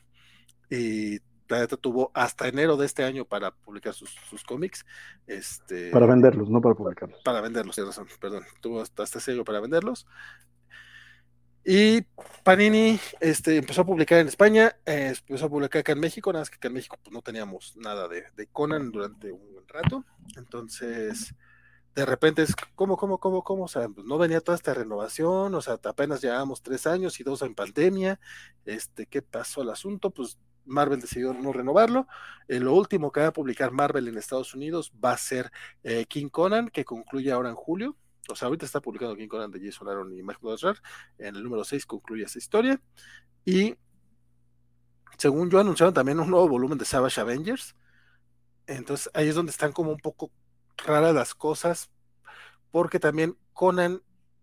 y 0.70 1.20
Planeta 1.50 1.78
tuvo 1.78 2.12
hasta 2.14 2.48
enero 2.48 2.78
de 2.78 2.86
este 2.86 3.04
año 3.04 3.26
para 3.26 3.50
publicar 3.50 3.94
sus, 3.94 4.12
sus 4.30 4.44
cómics. 4.44 4.86
Este, 5.26 5.90
Para 5.90 6.06
venderlos, 6.06 6.48
no 6.48 6.62
para 6.62 6.76
publicarlos. 6.76 7.20
para 7.24 7.42
venderlos, 7.42 7.76
tienes 7.76 7.98
razón, 7.98 8.08
perdón, 8.22 8.44
tuvo 8.62 8.82
hasta 8.82 9.04
este 9.04 9.20
sello 9.20 9.44
para 9.44 9.60
venderlos. 9.60 10.06
Y 11.66 12.02
Panini 12.44 13.00
este, 13.20 13.58
empezó 13.58 13.82
a 13.82 13.86
publicar 13.86 14.20
en 14.20 14.28
España, 14.28 14.76
eh, 14.86 15.14
empezó 15.28 15.48
a 15.48 15.50
publicar 15.50 15.80
acá 15.80 15.92
en 15.92 16.00
México, 16.00 16.32
nada 16.32 16.42
más 16.42 16.50
que 16.52 16.58
acá 16.58 16.68
en 16.68 16.76
México 16.76 16.98
pues, 17.04 17.12
no 17.12 17.22
teníamos 17.24 17.76
nada 17.78 18.08
de, 18.08 18.26
de 18.36 18.48
Conan 18.48 18.92
durante 18.92 19.32
un 19.32 19.52
buen 19.52 19.68
rato. 19.68 20.06
Entonces, 20.38 21.34
de 21.96 22.06
repente 22.06 22.44
es, 22.44 22.56
¿cómo, 22.76 22.96
cómo, 22.96 23.18
cómo, 23.18 23.44
cómo? 23.44 23.64
O 23.64 23.68
sea, 23.68 23.90
pues, 23.90 24.06
no 24.06 24.20
venía 24.20 24.40
toda 24.40 24.56
esta 24.56 24.76
renovación, 24.76 25.54
o 25.56 25.62
sea, 25.62 25.80
apenas 25.84 26.22
llevábamos 26.22 26.62
tres 26.62 26.86
años 26.86 27.20
y 27.20 27.24
dos 27.24 27.42
en 27.42 27.56
pandemia. 27.56 28.20
Este, 28.66 29.08
¿qué 29.08 29.24
pasó 29.24 29.64
el 29.64 29.70
asunto? 29.70 30.12
Pues 30.12 30.38
Marvel 30.70 31.02
decidió 31.02 31.34
no 31.34 31.52
renovarlo. 31.52 32.08
Eh, 32.48 32.60
lo 32.60 32.74
último 32.74 33.12
que 33.12 33.22
va 33.22 33.28
a 33.28 33.34
publicar 33.34 33.72
Marvel 33.72 34.08
en 34.08 34.18
Estados 34.18 34.54
Unidos 34.56 34.92
va 35.04 35.12
a 35.12 35.18
ser 35.18 35.52
eh, 35.84 36.06
King 36.06 36.30
Conan, 36.30 36.70
que 36.70 36.86
concluye 36.86 37.32
ahora 37.32 37.50
en 37.50 37.56
julio. 37.56 37.96
O 38.30 38.36
sea, 38.36 38.48
ahorita 38.48 38.66
está 38.66 38.80
publicando 38.80 39.16
King 39.16 39.28
Conan 39.28 39.52
de 39.52 39.60
Jason 39.60 39.88
Aaron 39.90 40.14
y 40.14 40.22
Mike 40.22 40.40
Bosrar. 40.42 40.78
En 41.18 41.36
el 41.36 41.44
número 41.44 41.64
6 41.64 41.86
concluye 41.86 42.24
esta 42.24 42.38
historia. 42.38 42.82
Y 43.44 43.76
según 45.18 45.50
yo, 45.50 45.60
anunciaron 45.60 45.94
también 45.94 46.20
un 46.20 46.30
nuevo 46.30 46.48
volumen 46.48 46.78
de 46.78 46.86
Savage 46.86 47.20
Avengers. 47.20 47.76
Entonces 48.68 49.10
ahí 49.14 49.28
es 49.28 49.36
donde 49.36 49.52
están 49.52 49.72
como 49.72 49.92
un 49.92 49.98
poco 49.98 50.32
raras 50.78 51.14
las 51.14 51.34
cosas, 51.34 51.90
porque 52.72 53.00
también 53.00 53.38
Conan 53.54 54.02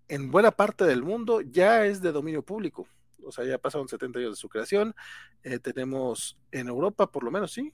en 0.08 0.30
buena 0.30 0.50
parte 0.50 0.84
del 0.84 1.02
mundo 1.02 1.40
ya 1.40 1.84
es 1.86 2.02
de 2.02 2.12
dominio 2.12 2.42
público. 2.42 2.88
O 3.26 3.32
sea, 3.32 3.44
ya 3.44 3.58
pasaron 3.58 3.88
70 3.88 4.18
años 4.18 4.32
de 4.32 4.36
su 4.36 4.48
creación. 4.48 4.94
Eh, 5.42 5.58
tenemos 5.58 6.38
en 6.52 6.68
Europa, 6.68 7.08
por 7.08 7.24
lo 7.24 7.30
menos, 7.30 7.52
sí. 7.52 7.72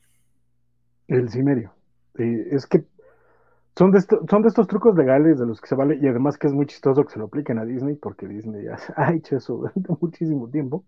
El 1.09 1.31
Cimerio. 1.31 1.75
Eh, 2.19 2.49
es 2.51 2.67
que 2.67 2.85
son 3.77 3.91
de, 3.91 4.01
son 4.01 4.43
de 4.43 4.49
estos 4.49 4.67
trucos 4.67 4.97
legales 4.97 5.39
de 5.39 5.47
los 5.47 5.61
que 5.61 5.69
se 5.69 5.75
vale, 5.75 5.99
y 6.01 6.07
además 6.07 6.37
que 6.37 6.47
es 6.47 6.53
muy 6.53 6.67
chistoso 6.67 7.05
que 7.05 7.13
se 7.13 7.19
lo 7.19 7.27
apliquen 7.27 7.59
a 7.59 7.65
Disney, 7.65 7.97
porque 7.97 8.27
Disney 8.27 8.65
ya 8.65 8.77
ha 8.97 9.13
hecho 9.15 9.37
eso 9.37 9.57
durante 9.57 9.93
muchísimo 10.01 10.49
tiempo. 10.49 10.85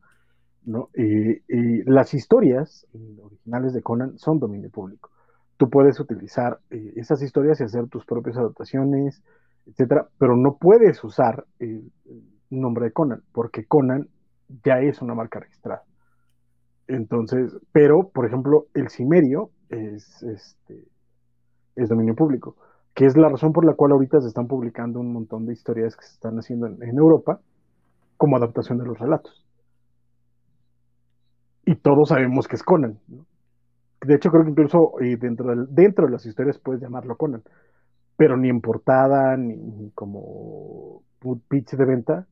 ¿no? 0.64 0.90
Y, 0.94 1.82
las 1.84 2.14
historias 2.14 2.86
originales 3.22 3.74
de 3.74 3.82
Conan 3.82 4.18
son 4.18 4.38
dominio 4.38 4.70
público. 4.70 5.10
Tú 5.56 5.68
puedes 5.68 6.00
utilizar 6.00 6.58
eh, 6.70 6.94
esas 6.96 7.22
historias 7.22 7.60
y 7.60 7.64
hacer 7.64 7.88
tus 7.88 8.04
propias 8.04 8.36
adaptaciones, 8.36 9.22
etcétera, 9.66 10.08
pero 10.18 10.36
no 10.36 10.56
puedes 10.56 11.02
usar 11.04 11.44
el, 11.58 11.90
nombre 12.50 12.86
de 12.86 12.92
Conan, 12.92 13.22
porque 13.32 13.66
Conan 13.66 14.08
ya 14.64 14.80
es 14.80 15.02
una 15.02 15.14
marca 15.14 15.40
registrada. 15.40 15.82
Entonces, 16.86 17.56
pero, 17.72 18.08
por 18.08 18.26
ejemplo, 18.26 18.66
el 18.74 18.90
Cimerio 18.90 19.50
es, 19.68 20.22
este, 20.22 20.84
es 21.76 21.88
dominio 21.88 22.14
público, 22.14 22.56
que 22.94 23.06
es 23.06 23.16
la 23.16 23.28
razón 23.28 23.52
por 23.52 23.64
la 23.64 23.74
cual 23.74 23.92
ahorita 23.92 24.20
se 24.20 24.28
están 24.28 24.46
publicando 24.46 25.00
un 25.00 25.12
montón 25.12 25.46
de 25.46 25.54
historias 25.54 25.96
que 25.96 26.04
se 26.04 26.12
están 26.12 26.36
haciendo 26.36 26.66
en 26.66 26.98
Europa 26.98 27.40
como 28.16 28.36
adaptación 28.36 28.78
de 28.78 28.86
los 28.86 28.98
relatos 28.98 29.44
y 31.66 31.76
todos 31.76 32.10
sabemos 32.10 32.48
que 32.48 32.56
es 32.56 32.62
Conan. 32.62 32.98
De 34.02 34.14
hecho, 34.14 34.30
creo 34.30 34.44
que 34.44 34.50
incluso 34.50 35.00
eh, 35.00 35.16
dentro, 35.16 35.54
dentro 35.66 36.06
de 36.06 36.12
las 36.12 36.26
historias 36.26 36.58
puedes 36.58 36.82
llamarlo 36.82 37.16
Conan, 37.16 37.42
pero 38.16 38.36
ni 38.36 38.48
en 38.48 38.60
portada 38.60 39.36
ni, 39.36 39.90
como 39.94 41.02
pitch 41.48 41.72
de 41.72 41.84
venta 41.84 42.26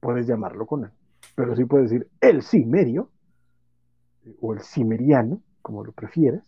puedes 0.00 0.26
llamarlo 0.26 0.66
Conan. 0.66 0.92
Pero 1.34 1.56
sí 1.56 1.64
puedes 1.64 1.90
decir 1.90 2.08
el 2.20 2.42
cimerio 2.42 3.10
o 4.40 4.54
el 4.54 4.60
cimeriano, 4.60 5.42
como 5.62 5.84
lo 5.84 5.92
prefieras. 5.92 6.44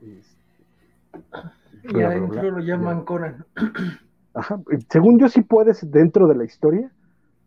y 0.00 2.00
adentro 2.00 2.50
lo 2.50 2.60
llaman 2.60 3.04
Conan. 3.04 3.46
Ajá. 4.34 4.60
Según 4.90 5.18
yo 5.18 5.28
sí 5.28 5.42
puedes 5.42 5.90
dentro 5.90 6.26
de 6.26 6.34
la 6.34 6.44
historia, 6.44 6.90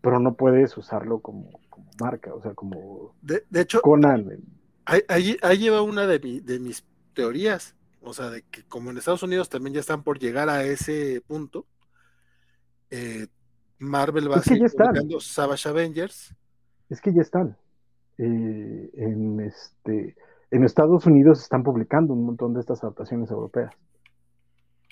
pero 0.02 0.20
no 0.20 0.36
puedes 0.36 0.78
usarlo 0.78 1.20
como, 1.20 1.60
marca, 2.00 2.34
o 2.34 2.42
sea, 2.42 2.54
como 2.54 3.16
de, 3.22 3.44
hecho, 3.54 3.82
Conan. 3.82 4.28
Ahí, 4.86 5.38
ahí, 5.42 5.58
lleva 5.58 5.82
una 5.82 6.06
de, 6.06 6.20
de 6.20 6.60
mis 6.60 6.86
teorías, 7.14 7.76
o 8.02 8.14
sea, 8.14 8.30
de 8.30 8.44
que 8.44 8.64
como 8.64 8.92
en 8.92 8.98
Estados 8.98 9.24
Unidos 9.24 9.50
también 9.50 9.74
ya 9.74 9.80
están 9.80 10.04
por 10.04 10.20
llegar 10.20 10.48
a 10.50 10.64
ese 10.64 11.22
punto, 11.26 11.66
eh, 12.92 13.28
Marvel 13.80 14.32
va 14.32 14.38
a 14.38 14.42
seguir 14.42 14.72
publicando 14.72 15.20
Savage 15.20 15.68
Avengers. 15.68 16.36
Es 16.90 17.02
que 17.02 17.14
ya 17.14 17.22
están. 17.22 17.58
Eh, 18.18 18.90
en 18.94 19.40
este 19.42 20.16
en 20.52 20.64
Estados 20.64 21.06
Unidos 21.06 21.42
están 21.42 21.64
publicando 21.64 22.14
un 22.14 22.26
montón 22.26 22.54
de 22.54 22.62
estas 22.62 22.84
adaptaciones 22.84 23.30
europeas. 23.30 23.74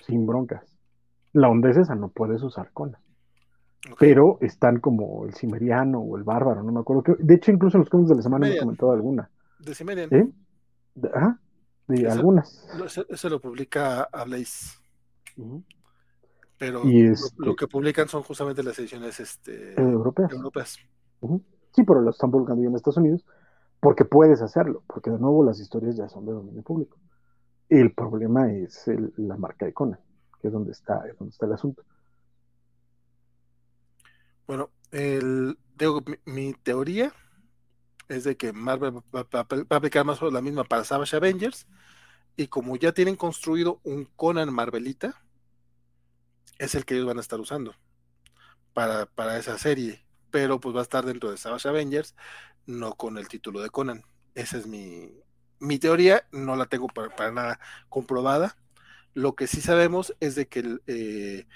Sin 0.06 0.26
broncas. 0.26 0.62
La 1.32 1.48
onda 1.48 1.70
es 1.70 1.78
esa, 1.78 1.94
no 1.94 2.08
puedes 2.08 2.42
usar 2.42 2.70
Conan. 2.72 3.00
Pero 3.98 4.38
están 4.40 4.80
como 4.80 5.26
el 5.26 5.34
Cimeriano 5.34 6.00
o 6.00 6.16
el 6.16 6.24
Bárbaro, 6.24 6.62
no 6.62 6.72
me 6.72 6.80
acuerdo. 6.80 7.02
Que, 7.02 7.12
de 7.18 7.34
hecho, 7.34 7.50
incluso 7.50 7.76
en 7.76 7.80
los 7.80 7.90
cómics 7.90 8.10
de 8.10 8.16
la 8.16 8.22
semana 8.22 8.46
hemos 8.46 8.60
comentado 8.60 8.92
alguna. 8.92 9.30
De 9.58 9.74
Cimerian. 9.74 10.14
¿Eh? 10.14 10.28
De, 10.94 11.08
ajá, 11.08 11.40
de 11.88 12.08
algunas. 12.08 12.66
Eso, 13.08 13.28
lo 13.28 13.40
publica 13.40 14.04
a 14.04 14.24
Blaze. 14.24 14.78
Pero 16.58 16.82
este 16.84 17.34
lo, 17.38 17.54
que 17.56 17.66
publican 17.66 18.08
son 18.08 18.22
justamente 18.22 18.62
las 18.62 18.78
ediciones 18.78 19.20
este, 19.20 19.78
europeas. 19.80 20.32
europeas. 20.32 20.78
Sí, 21.74 21.82
pero 21.82 22.00
lo 22.00 22.10
están 22.10 22.30
publicando 22.30 22.62
ya 22.62 22.68
en 22.68 22.76
Estados 22.76 22.98
Unidos 22.98 23.24
porque 23.80 24.06
puedes 24.06 24.40
hacerlo, 24.40 24.82
porque 24.86 25.10
de 25.10 25.18
nuevo 25.18 25.44
las 25.44 25.60
historias 25.60 25.96
ya 25.96 26.08
son 26.08 26.24
de 26.24 26.32
dominio 26.32 26.62
público. 26.62 26.98
El 27.68 27.92
problema 27.92 28.50
es 28.50 28.84
la 29.16 29.36
marca 29.36 29.66
de 29.66 29.74
Conan, 29.74 30.00
que 30.40 30.48
es 30.48 30.52
donde 30.52 30.72
está, 30.72 31.06
es 31.06 31.18
donde 31.18 31.32
está 31.32 31.46
el 31.46 31.52
asunto. 31.52 31.84
Bueno, 34.46 34.70
el, 34.90 35.58
mi, 36.24 36.54
teoría 36.54 37.12
es 38.08 38.24
de 38.24 38.36
que 38.36 38.52
Marvel 38.52 39.02
va, 39.14 39.26
a 39.32 39.76
aplicar 39.76 40.04
más 40.04 40.20
o 40.22 40.26
menos 40.26 40.34
la 40.34 40.42
misma 40.42 40.64
para 40.64 40.84
Savage 40.84 41.16
Avengers. 41.16 41.66
Y 42.36 42.48
como 42.48 42.76
ya 42.76 42.92
tienen 42.92 43.16
construido 43.16 43.80
un 43.84 44.06
Conan 44.16 44.52
Marvelita, 44.52 45.22
es 46.58 46.74
el 46.74 46.84
que 46.84 46.94
ellos 46.94 47.06
van 47.06 47.18
a 47.18 47.22
estar 47.22 47.40
usando 47.40 47.74
para, 48.72 49.06
para 49.06 49.36
esa 49.38 49.58
serie. 49.58 50.03
Pero 50.34 50.58
pues 50.58 50.74
va 50.74 50.80
a 50.80 50.82
estar 50.82 51.06
dentro 51.06 51.30
de 51.30 51.36
Savage 51.36 51.68
Avengers, 51.68 52.16
no 52.66 52.94
con 52.94 53.18
el 53.18 53.28
título 53.28 53.62
de 53.62 53.70
Conan. 53.70 54.02
Esa 54.34 54.58
es 54.58 54.66
mi, 54.66 55.12
mi 55.60 55.78
teoría, 55.78 56.26
no 56.32 56.56
la 56.56 56.66
tengo 56.66 56.88
para, 56.88 57.30
nada 57.30 57.60
comprobada. 57.88 58.56
Lo 59.12 59.36
que 59.36 59.46
sí 59.46 59.60
sabemos 59.60 60.12
es 60.18 60.34
de 60.34 60.48
que 60.48 60.58
el, 60.58 60.82
eh, 60.88 61.46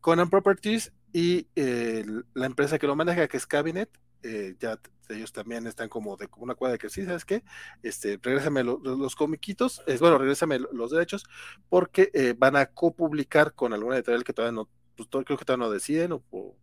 Conan 0.00 0.28
Properties 0.28 0.92
y 1.12 1.46
la 1.54 2.46
empresa 2.46 2.80
que 2.80 2.88
lo 2.88 2.96
maneja, 2.96 3.28
que 3.28 3.36
es 3.36 3.46
Cabinet, 3.46 3.96
eh, 4.24 4.56
ya 4.58 4.80
ellos 5.08 5.32
también 5.32 5.68
están 5.68 5.88
como 5.88 6.16
de 6.16 6.28
una 6.36 6.56
cuadra 6.56 6.72
de 6.72 6.78
que 6.78 6.88
sí, 6.88 7.04
¿sabes 7.04 7.24
qué? 7.24 7.44
Este, 7.84 8.18
regrésame 8.20 8.64
los 8.64 9.14
comiquitos, 9.14 9.84
es 9.86 10.00
bueno, 10.00 10.18
regrésame 10.18 10.58
los 10.58 10.90
derechos, 10.90 11.26
porque 11.68 12.10
eh, 12.12 12.34
van 12.36 12.56
a 12.56 12.66
copublicar 12.66 13.54
con 13.54 13.72
alguna 13.72 13.94
editorial 13.94 14.24
que 14.24 14.32
todavía 14.32 14.56
no, 14.56 14.68
pues, 14.96 15.08
creo 15.08 15.38
que 15.38 15.44
todavía 15.44 15.64
no 15.64 15.70
deciden, 15.70 16.10
o, 16.10 16.56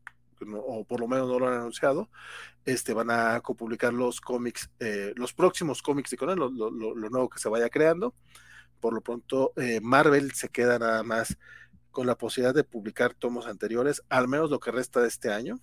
por 0.88 1.00
lo 1.00 1.08
menos 1.08 1.28
no 1.28 1.40
lo 1.40 1.48
han 1.48 1.56
anunciado, 1.56 2.10
este, 2.66 2.94
van 2.94 3.12
a 3.12 3.40
copublicar 3.42 3.94
los 3.94 4.22
cómics, 4.22 4.70
eh, 4.80 5.14
los 5.16 5.34
próximos 5.34 5.82
cómics 5.82 6.12
de 6.12 6.18
Conan, 6.18 6.40
lo, 6.40 6.50
lo, 6.50 6.70
nuevo 7.10 7.30
que 7.30 7.40
se 7.40 7.50
vaya 7.50 7.70
creando. 7.70 8.16
Por 8.80 8.94
lo 8.94 9.02
pronto, 9.02 9.54
Marvel 9.82 10.34
se 10.34 10.50
queda 10.50 10.78
nada 10.78 11.04
más 11.04 11.38
con 11.94 12.08
la 12.08 12.18
posibilidad 12.18 12.54
de 12.54 12.66
publicar 12.66 13.14
tomos 13.14 13.48
anteriores, 13.48 14.04
al 14.10 14.28
menos 14.28 14.50
lo 14.50 14.60
que 14.60 14.72
resta 14.72 15.00
de 15.00 15.08
este 15.08 15.32
año. 15.32 15.62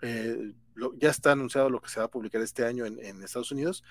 Eh, 0.00 0.54
ya 0.96 1.10
está 1.10 1.32
anunciado 1.32 1.70
lo 1.70 1.80
que 1.80 1.90
se 1.90 2.00
va 2.00 2.06
a 2.06 2.10
publicar 2.10 2.40
este 2.40 2.64
año 2.64 2.86
en, 2.86 3.22
Estados 3.22 3.52
Unidos. 3.52 3.84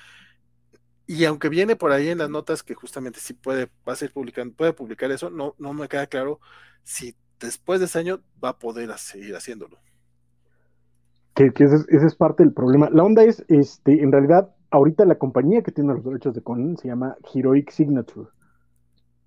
Y 1.05 1.23
aunque 1.25 1.49
viene 1.49 1.75
por 1.75 1.91
ahí 1.91 2.09
en 2.09 2.17
las 2.17 2.29
notas 2.29 2.63
que 2.63 2.73
justamente 2.73 3.19
sí 3.19 3.33
puede, 3.33 3.69
va 3.87 3.93
a 3.93 3.95
ser 3.95 4.11
publicando, 4.11 4.55
puede 4.55 4.73
publicar 4.73 5.11
eso, 5.11 5.29
no, 5.29 5.55
no 5.59 5.73
me 5.73 5.87
queda 5.87 6.07
claro 6.07 6.39
si 6.83 7.15
después 7.39 7.79
de 7.79 7.85
ese 7.85 7.99
año 7.99 8.23
va 8.43 8.49
a 8.49 8.59
poder 8.59 8.97
seguir 8.97 9.35
haciéndolo. 9.35 9.79
Que, 11.33 11.51
ese, 11.55 11.85
es 11.89 12.15
parte 12.15 12.43
del 12.43 12.53
problema. 12.53 12.89
La 12.89 13.03
onda 13.03 13.23
es, 13.23 13.45
este, 13.47 14.03
en 14.03 14.11
realidad, 14.11 14.53
ahorita 14.69 15.05
la 15.05 15.15
compañía 15.15 15.61
que 15.61 15.71
tiene 15.71 15.93
los 15.93 16.03
derechos 16.03 16.33
de 16.33 16.41
Conan 16.41 16.77
se 16.77 16.89
llama 16.89 17.15
Heroic 17.33 17.71
Signature. 17.71 18.29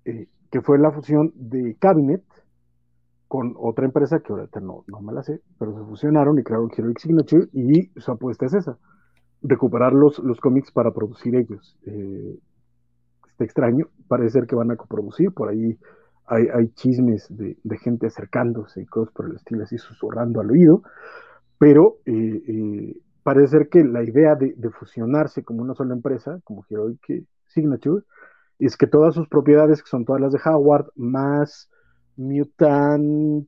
Eh, 0.05 0.27
que 0.51 0.61
fue 0.61 0.79
la 0.79 0.91
fusión 0.91 1.33
de 1.35 1.75
Cabinet 1.79 2.23
con 3.27 3.55
otra 3.57 3.85
empresa 3.85 4.19
que 4.19 4.31
ahorita 4.31 4.59
no, 4.61 4.85
no 4.87 5.01
me 5.01 5.11
la 5.11 5.23
sé, 5.23 5.41
pero 5.59 5.73
se 5.73 5.83
fusionaron 5.83 6.39
y 6.39 6.43
crearon 6.43 6.71
Heroic 6.75 6.99
Signature 6.99 7.49
y 7.51 7.91
su 7.99 8.11
apuesta 8.11 8.45
es 8.45 8.53
esa, 8.53 8.77
recuperar 9.41 9.93
los, 9.93 10.19
los 10.19 10.39
cómics 10.39 10.71
para 10.71 10.91
producir 10.91 11.35
ellos. 11.35 11.77
Eh, 11.85 12.39
está 13.27 13.43
extraño, 13.43 13.89
parece 14.07 14.39
ser 14.39 14.47
que 14.47 14.55
van 14.55 14.71
a 14.71 14.77
coproducir, 14.77 15.33
por 15.33 15.49
ahí 15.49 15.77
hay, 16.27 16.47
hay 16.47 16.69
chismes 16.69 17.27
de, 17.29 17.57
de, 17.61 17.77
gente 17.77 18.07
acercándose 18.07 18.81
y 18.81 18.85
cosas 18.85 19.13
por 19.13 19.25
el 19.25 19.35
estilo, 19.35 19.63
así 19.63 19.77
susurrando 19.77 20.39
al 20.39 20.51
oído, 20.51 20.83
pero 21.57 21.99
eh, 22.05 22.43
eh, 22.47 22.97
parece 23.23 23.47
ser 23.47 23.69
que 23.69 23.83
la 23.83 24.03
idea 24.03 24.35
de, 24.35 24.55
fusionarse 24.71 25.43
como 25.43 25.61
una 25.61 25.73
sola 25.73 25.93
empresa, 25.93 26.39
como 26.43 26.65
Heroic 26.69 27.25
Signature, 27.47 28.03
es 28.59 28.77
que 28.77 28.87
todas 28.87 29.15
sus 29.15 29.27
propiedades, 29.27 29.81
que 29.81 29.89
son 29.89 30.05
todas 30.05 30.21
las 30.21 30.33
de 30.33 30.39
Howard, 30.45 30.87
más 30.95 31.69
Mutant. 32.17 33.47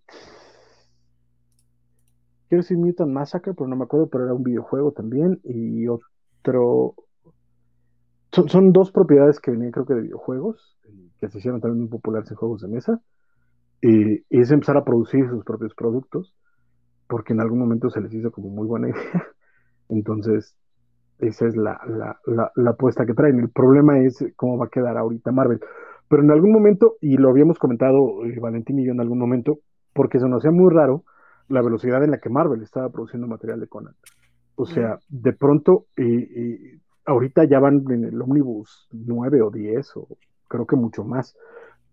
Quiero 2.50 2.62
decir 2.62 2.78
Mutant 2.78 3.12
Massacre, 3.12 3.54
pero 3.54 3.68
no 3.68 3.76
me 3.76 3.84
acuerdo, 3.84 4.10
pero 4.10 4.26
era 4.26 4.34
un 4.34 4.44
videojuego 4.44 4.92
también. 4.92 5.40
Y 5.44 5.88
otro. 5.88 6.96
Son, 8.32 8.72
dos 8.72 8.92
propiedades 8.92 9.40
que 9.40 9.52
venían, 9.52 9.72
creo 9.72 9.86
que 9.86 9.96
de 9.96 10.02
videojuegos, 10.02 10.78
que 11.18 11.28
se 11.30 11.40
hicieron 11.40 11.60
también 11.60 11.82
muy 11.82 11.90
populares 11.90 12.30
en 12.30 12.38
juegos 12.38 12.62
de 12.62 12.68
mesa. 12.68 13.02
y 13.82 14.22
es 14.30 14.52
empezar 14.52 14.78
a 14.78 14.84
producir 14.84 15.28
sus 15.30 15.44
propios 15.44 15.74
productos, 15.74 16.36
porque 17.08 17.34
en 17.34 17.42
algún 17.42 17.60
momento 17.60 17.90
se 17.90 18.02
les 18.02 18.14
hizo 18.14 18.32
como 18.32 18.50
muy 18.50 18.68
buena 18.68 18.90
idea. 18.90 19.28
Entonces, 19.90 20.56
esa 21.20 21.48
es 21.48 21.56
la, 21.56 21.80
la, 22.26 22.70
apuesta 22.70 23.06
que 23.06 23.14
traen. 23.14 23.40
El 23.40 23.50
problema 23.50 24.00
es 24.00 24.24
cómo 24.36 24.58
va 24.58 24.66
a 24.66 24.70
quedar 24.70 24.98
ahorita 24.98 25.32
Marvel. 25.32 25.60
Pero 26.08 26.24
en 26.24 26.32
algún 26.32 26.52
momento, 26.52 26.96
y 27.02 27.18
lo 27.18 27.30
habíamos 27.30 27.58
comentado 27.58 28.26
eh, 28.26 28.40
Valentín 28.40 28.80
y 28.80 28.86
yo 28.86 28.92
en 28.92 29.02
algún 29.02 29.20
momento, 29.20 29.60
porque 29.94 30.20
se 30.20 30.28
nos 30.28 30.40
hacía 30.40 30.52
muy 30.52 30.72
raro 30.74 31.04
la 31.50 31.62
velocidad 31.62 32.04
en 32.04 32.12
la 32.12 32.20
que 32.20 32.30
Marvel 32.30 32.62
estaba 32.62 32.90
produciendo 32.90 33.28
material 33.28 33.60
de 33.60 33.68
Conan. 33.68 33.96
O 34.56 34.66
sea, 34.66 35.00
de 35.08 35.34
pronto, 35.34 35.86
y, 35.96 36.80
ahorita 37.06 37.46
ya 37.46 37.60
van 37.60 37.84
en 37.90 38.06
el 38.06 38.22
Omnibus 38.22 38.88
9 38.92 39.42
o 39.42 39.52
10, 39.52 39.98
o 39.98 40.08
creo 40.48 40.66
que 40.66 40.76
mucho 40.76 41.04
más, 41.04 41.36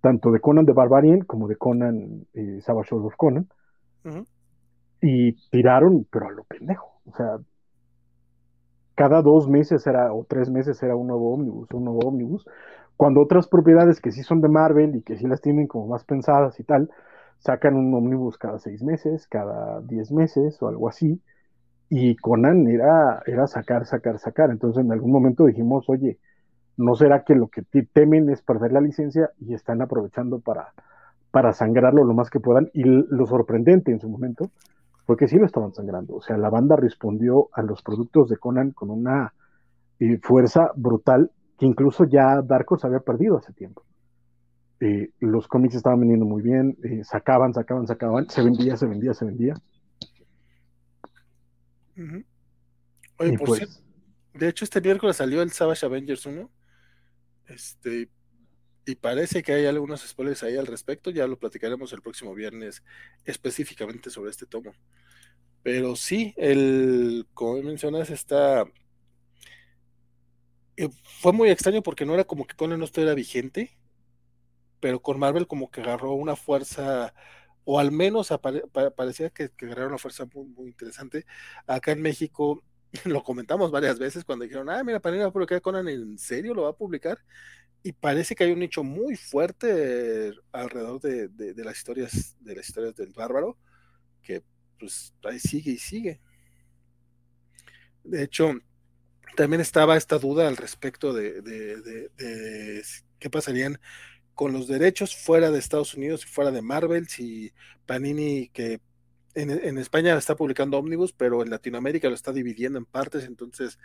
tanto 0.01 0.31
de 0.31 0.41
Conan 0.41 0.65
de 0.65 0.73
Barbarian 0.73 1.21
como 1.21 1.47
de 1.47 1.57
Conan 1.57 2.27
eh, 2.35 2.61
Savage 2.61 2.95
of 2.95 3.15
Conan. 3.17 3.49
Y 5.07 5.33
tiraron, 5.51 6.07
pero 6.11 6.29
a 6.29 6.31
lo 6.31 6.45
pendejo. 6.45 6.99
O 7.05 7.15
sea, 7.15 7.39
cada 8.95 9.21
dos 9.21 9.51
meses 9.51 9.87
era, 9.87 10.15
o 10.15 10.25
tres 10.25 10.49
meses 10.49 10.83
era 10.83 10.97
un 10.97 11.09
nuevo 11.09 11.35
ómnibus, 11.35 11.71
un 11.73 11.85
nuevo 11.85 12.01
ómnibus, 12.09 12.47
cuando 12.97 13.21
otras 13.21 13.47
propiedades 13.47 14.01
que 14.01 14.13
sí 14.13 14.23
son 14.23 14.41
de 14.41 14.49
Marvel 14.49 14.97
y 14.97 15.03
que 15.03 15.19
sí 15.19 15.27
las 15.27 15.43
tienen 15.43 15.67
como 15.67 15.89
más 15.89 16.05
pensadas 16.05 16.59
y 16.59 16.65
tal, 16.65 16.89
sacan 17.37 17.75
un 17.75 17.93
ómnibus 17.93 18.39
cada 18.39 18.59
seis 18.59 18.83
meses, 18.83 19.27
cada 19.29 19.83
diez 19.83 20.11
meses 20.11 20.63
o 20.63 20.69
algo 20.69 20.89
así, 20.89 21.21
y 21.91 22.17
Conan 22.17 22.67
era, 22.67 23.23
era 23.27 23.47
sacar, 23.47 23.85
sacar, 23.85 24.19
sacar. 24.19 24.51
Entonces 24.51 24.83
en 24.83 24.91
algún 24.91 25.13
momento 25.13 25.45
dijimos, 25.45 25.85
oye, 25.91 26.19
¿no 26.79 26.95
será 26.95 27.25
que 27.25 27.35
lo 27.35 27.49
que 27.49 27.63
temen 27.93 28.31
es 28.31 28.41
perder 28.41 28.73
la 28.73 28.81
licencia 28.81 29.33
y 29.39 29.53
están 29.53 29.83
aprovechando 29.83 30.41
para, 30.41 30.73
para 31.31 31.53
sangrarlo 31.53 32.05
lo 32.05 32.15
más 32.15 32.31
que 32.31 32.41
puedan? 32.41 32.71
Y 32.73 32.85
lo 32.85 33.27
sorprendente 33.27 33.93
en 33.93 34.01
su 34.01 34.09
momento 34.09 34.51
porque 35.07 35.29
sí 35.29 35.37
lo 35.37 35.47
estaban 35.47 35.75
sangrando. 35.75 36.17
O 36.17 36.23
sea, 36.23 36.37
la 36.37 36.51
banda 36.51 36.77
respondió 36.77 37.49
a 37.53 37.63
los 37.63 37.83
productos 37.83 38.29
de 38.29 38.37
Conan 38.37 38.73
con 38.73 38.91
una 38.91 39.35
eh, 39.99 40.19
fuerza 40.23 40.71
brutal 40.77 41.31
que 41.59 41.67
incluso 41.67 42.05
ya 42.05 42.43
Dark 42.43 42.67
Horse 42.69 42.87
había 42.87 43.01
perdido 43.01 43.39
hace 43.39 43.53
tiempo. 43.53 43.85
Eh, 44.81 45.11
los 45.21 45.47
cómics 45.47 45.77
estaban 45.77 46.01
vendiendo 46.01 46.27
muy 46.27 46.43
bien, 46.43 46.77
eh, 46.83 47.05
sacaban, 47.05 47.55
sacaban, 47.55 47.87
sacaban, 47.87 48.29
se 48.29 48.43
vendía, 48.43 48.77
se 48.77 48.87
vendía, 48.87 49.15
se 49.15 49.25
vendía. 49.25 49.55
Oye, 53.19 53.39
pues, 53.39 53.83
de 54.33 54.49
hecho 54.49 54.65
este 54.65 54.81
miércoles 54.81 55.17
salió 55.17 55.43
el 55.43 55.51
Savage 55.53 55.87
Avengers 55.87 56.27
1. 56.27 56.51
Este, 57.47 58.11
y 58.87 58.97
parece 58.97 59.43
que 59.43 59.53
hay 59.53 59.67
algunos 59.67 60.03
spoilers 60.03 60.43
ahí 60.43 60.57
al 60.57 60.67
respecto, 60.67 61.11
ya 61.11 61.27
lo 61.27 61.39
platicaremos 61.39 61.93
el 61.93 62.03
próximo 62.03 62.35
viernes 62.35 62.83
específicamente 63.25 64.11
sobre 64.11 64.31
este 64.31 64.47
tomo. 64.47 64.73
Pero 65.63 65.97
sí, 65.97 66.35
el, 66.37 67.27
como 67.35 67.63
mencionas, 67.63 68.11
está... 68.11 68.67
Eh, 70.77 70.89
fue 71.21 71.33
muy 71.33 71.51
extraño 71.51 71.83
porque 71.83 72.05
no 72.05 72.15
era 72.15 72.25
como 72.25 72.47
que 72.47 72.57
Conan 72.57 72.79
no 72.81 72.85
estuviera 72.85 73.15
vigente, 73.15 73.79
pero 74.81 75.01
con 75.01 75.19
Marvel 75.19 75.47
como 75.47 75.71
que 75.71 75.81
agarró 75.81 76.13
una 76.13 76.37
fuerza, 76.37 77.15
o 77.65 77.79
al 77.79 77.93
menos 77.93 78.29
parecía 78.97 79.31
que, 79.31 79.51
que 79.51 79.67
agarraron 79.67 79.93
una 79.93 79.99
fuerza 79.99 80.27
muy, 80.35 80.47
muy 80.49 80.69
interesante. 80.69 81.25
Acá 81.67 81.93
en 81.93 82.03
México 82.03 82.63
lo 83.05 83.23
comentamos 83.23 83.71
varias 83.71 83.99
veces 83.99 84.25
cuando 84.25 84.45
dijeron, 84.45 84.69
ah, 84.71 84.83
mira, 84.85 85.01
Panini 85.01 85.23
va 85.23 85.29
a 85.29 85.33
publicar 85.33 85.63
Conan, 85.63 85.89
¿en 85.89 86.19
serio 86.19 86.55
lo 86.55 86.63
va 86.63 86.71
a 86.71 86.77
publicar? 86.77 87.19
Y 87.87 87.93
parece 87.93 88.35
que 88.35 88.45
hay 88.45 88.51
un 88.51 88.61
nicho 88.61 88.83
muy 88.83 89.15
fuerte 89.15 90.33
alrededor 90.53 91.01
de, 91.03 91.55
las 91.63 91.77
historias 91.77 92.35
de 92.41 92.57
las 92.57 92.67
historias 92.67 92.97
del 92.97 93.13
bárbaro 93.13 93.59
que 94.23 94.43
pues 94.79 95.13
ahí 95.23 95.39
sigue 95.39 95.73
y 95.73 95.79
sigue. 95.79 96.21
De 98.03 98.23
hecho 98.23 98.55
también 99.37 99.61
estaba 99.61 99.99
esta 99.99 100.19
duda 100.19 100.49
al 100.49 100.57
respecto 100.57 101.13
de, 101.13 102.11
qué 103.19 103.29
pasarían 103.29 103.79
con 104.33 104.55
los 104.55 104.67
derechos 104.67 105.15
fuera 105.15 105.51
de 105.51 105.59
Estados 105.59 105.93
Unidos 105.93 106.25
y 106.25 106.29
fuera 106.29 106.51
de 106.51 106.63
Marvel 106.63 107.07
si 107.09 107.53
Panini 107.85 108.49
que 108.49 108.81
en, 109.35 109.51
en, 109.51 109.77
España 109.77 110.17
está 110.17 110.37
publicando 110.37 110.79
Omnibus, 110.79 111.13
pero 111.13 111.43
en 111.43 111.51
Latinoamérica 111.51 112.09
lo 112.09 112.15
está 112.15 112.33
dividiendo 112.33 112.79
en 112.79 112.87
partes, 112.87 113.25
entonces 113.25 113.79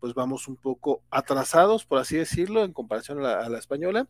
pues 0.00 0.14
vamos 0.14 0.48
un 0.48 0.56
poco 0.56 1.02
atrasados, 1.10 1.84
por 1.84 1.98
así 1.98 2.16
decirlo, 2.16 2.64
en 2.64 2.72
comparación 2.72 3.24
a 3.24 3.48
la, 3.48 3.58
española. 3.58 4.06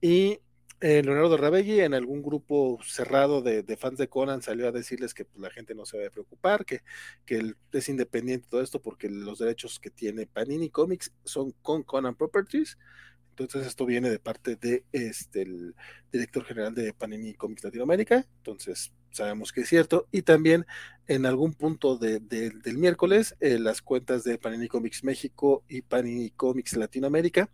Y 0.00 0.40
eh, 0.80 1.02
Leonardo 1.02 1.36
Rabegui 1.36 1.80
en 1.80 1.94
algún 1.94 2.22
grupo 2.22 2.78
cerrado 2.84 3.40
de, 3.42 3.76
fans 3.76 3.98
de 3.98 4.08
Conan 4.08 4.42
salió 4.42 4.68
a 4.68 4.72
decirles 4.72 5.14
que 5.14 5.24
pues, 5.24 5.40
la 5.40 5.50
gente 5.50 5.74
no 5.74 5.86
se 5.86 5.96
debe 5.96 6.10
preocupar, 6.10 6.64
que, 6.64 6.82
que 7.24 7.54
es 7.72 7.88
independiente 7.88 8.48
todo 8.50 8.62
esto 8.62 8.80
porque 8.80 9.08
los 9.08 9.38
derechos 9.38 9.78
que 9.80 9.90
tiene 9.90 10.26
Panini 10.26 10.70
Comics 10.70 11.12
son 11.24 11.52
con 11.62 11.82
Conan 11.82 12.14
Properties. 12.14 12.78
Entonces 13.30 13.66
esto 13.66 13.84
viene 13.84 14.08
de 14.08 14.18
parte 14.18 14.56
de 14.56 14.84
este 14.92 15.46
director 16.10 16.44
general 16.44 16.74
de 16.74 16.94
Panini 16.94 17.34
Comics 17.34 17.64
Latinoamérica. 17.64 18.26
Entonces 18.38 18.92
sabemos 19.16 19.52
que 19.52 19.62
es 19.62 19.68
cierto. 19.68 20.06
Y 20.12 20.22
también 20.22 20.66
en 21.08 21.26
algún 21.26 21.54
punto 21.54 21.96
del 21.96 22.78
miércoles, 22.78 23.36
eh, 23.40 23.58
las 23.58 23.82
cuentas 23.82 24.24
de 24.24 24.38
Panini 24.38 24.68
Comics 24.68 25.04
México 25.04 25.64
y 25.68 25.82
Panini 25.82 26.30
Comics 26.30 26.76
Latinoamérica 26.76 27.48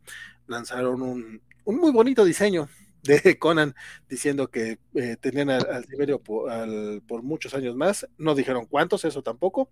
lanzaron 0.47 1.03
un, 1.03 1.43
muy 1.67 1.93
bonito 1.93 2.25
diseño 2.25 2.69
de 3.03 3.39
Conan 3.39 3.75
diciendo 4.09 4.49
que 4.49 4.79
eh, 4.95 5.17
tenían 5.21 5.51
al, 5.51 5.67
al 5.67 7.03
por, 7.07 7.23
muchos 7.23 7.55
años 7.55 7.77
más. 7.77 8.07
No 8.19 8.35
dijeron 8.35 8.67
cuántos, 8.67 9.05
eso 9.05 9.23
tampoco, 9.23 9.71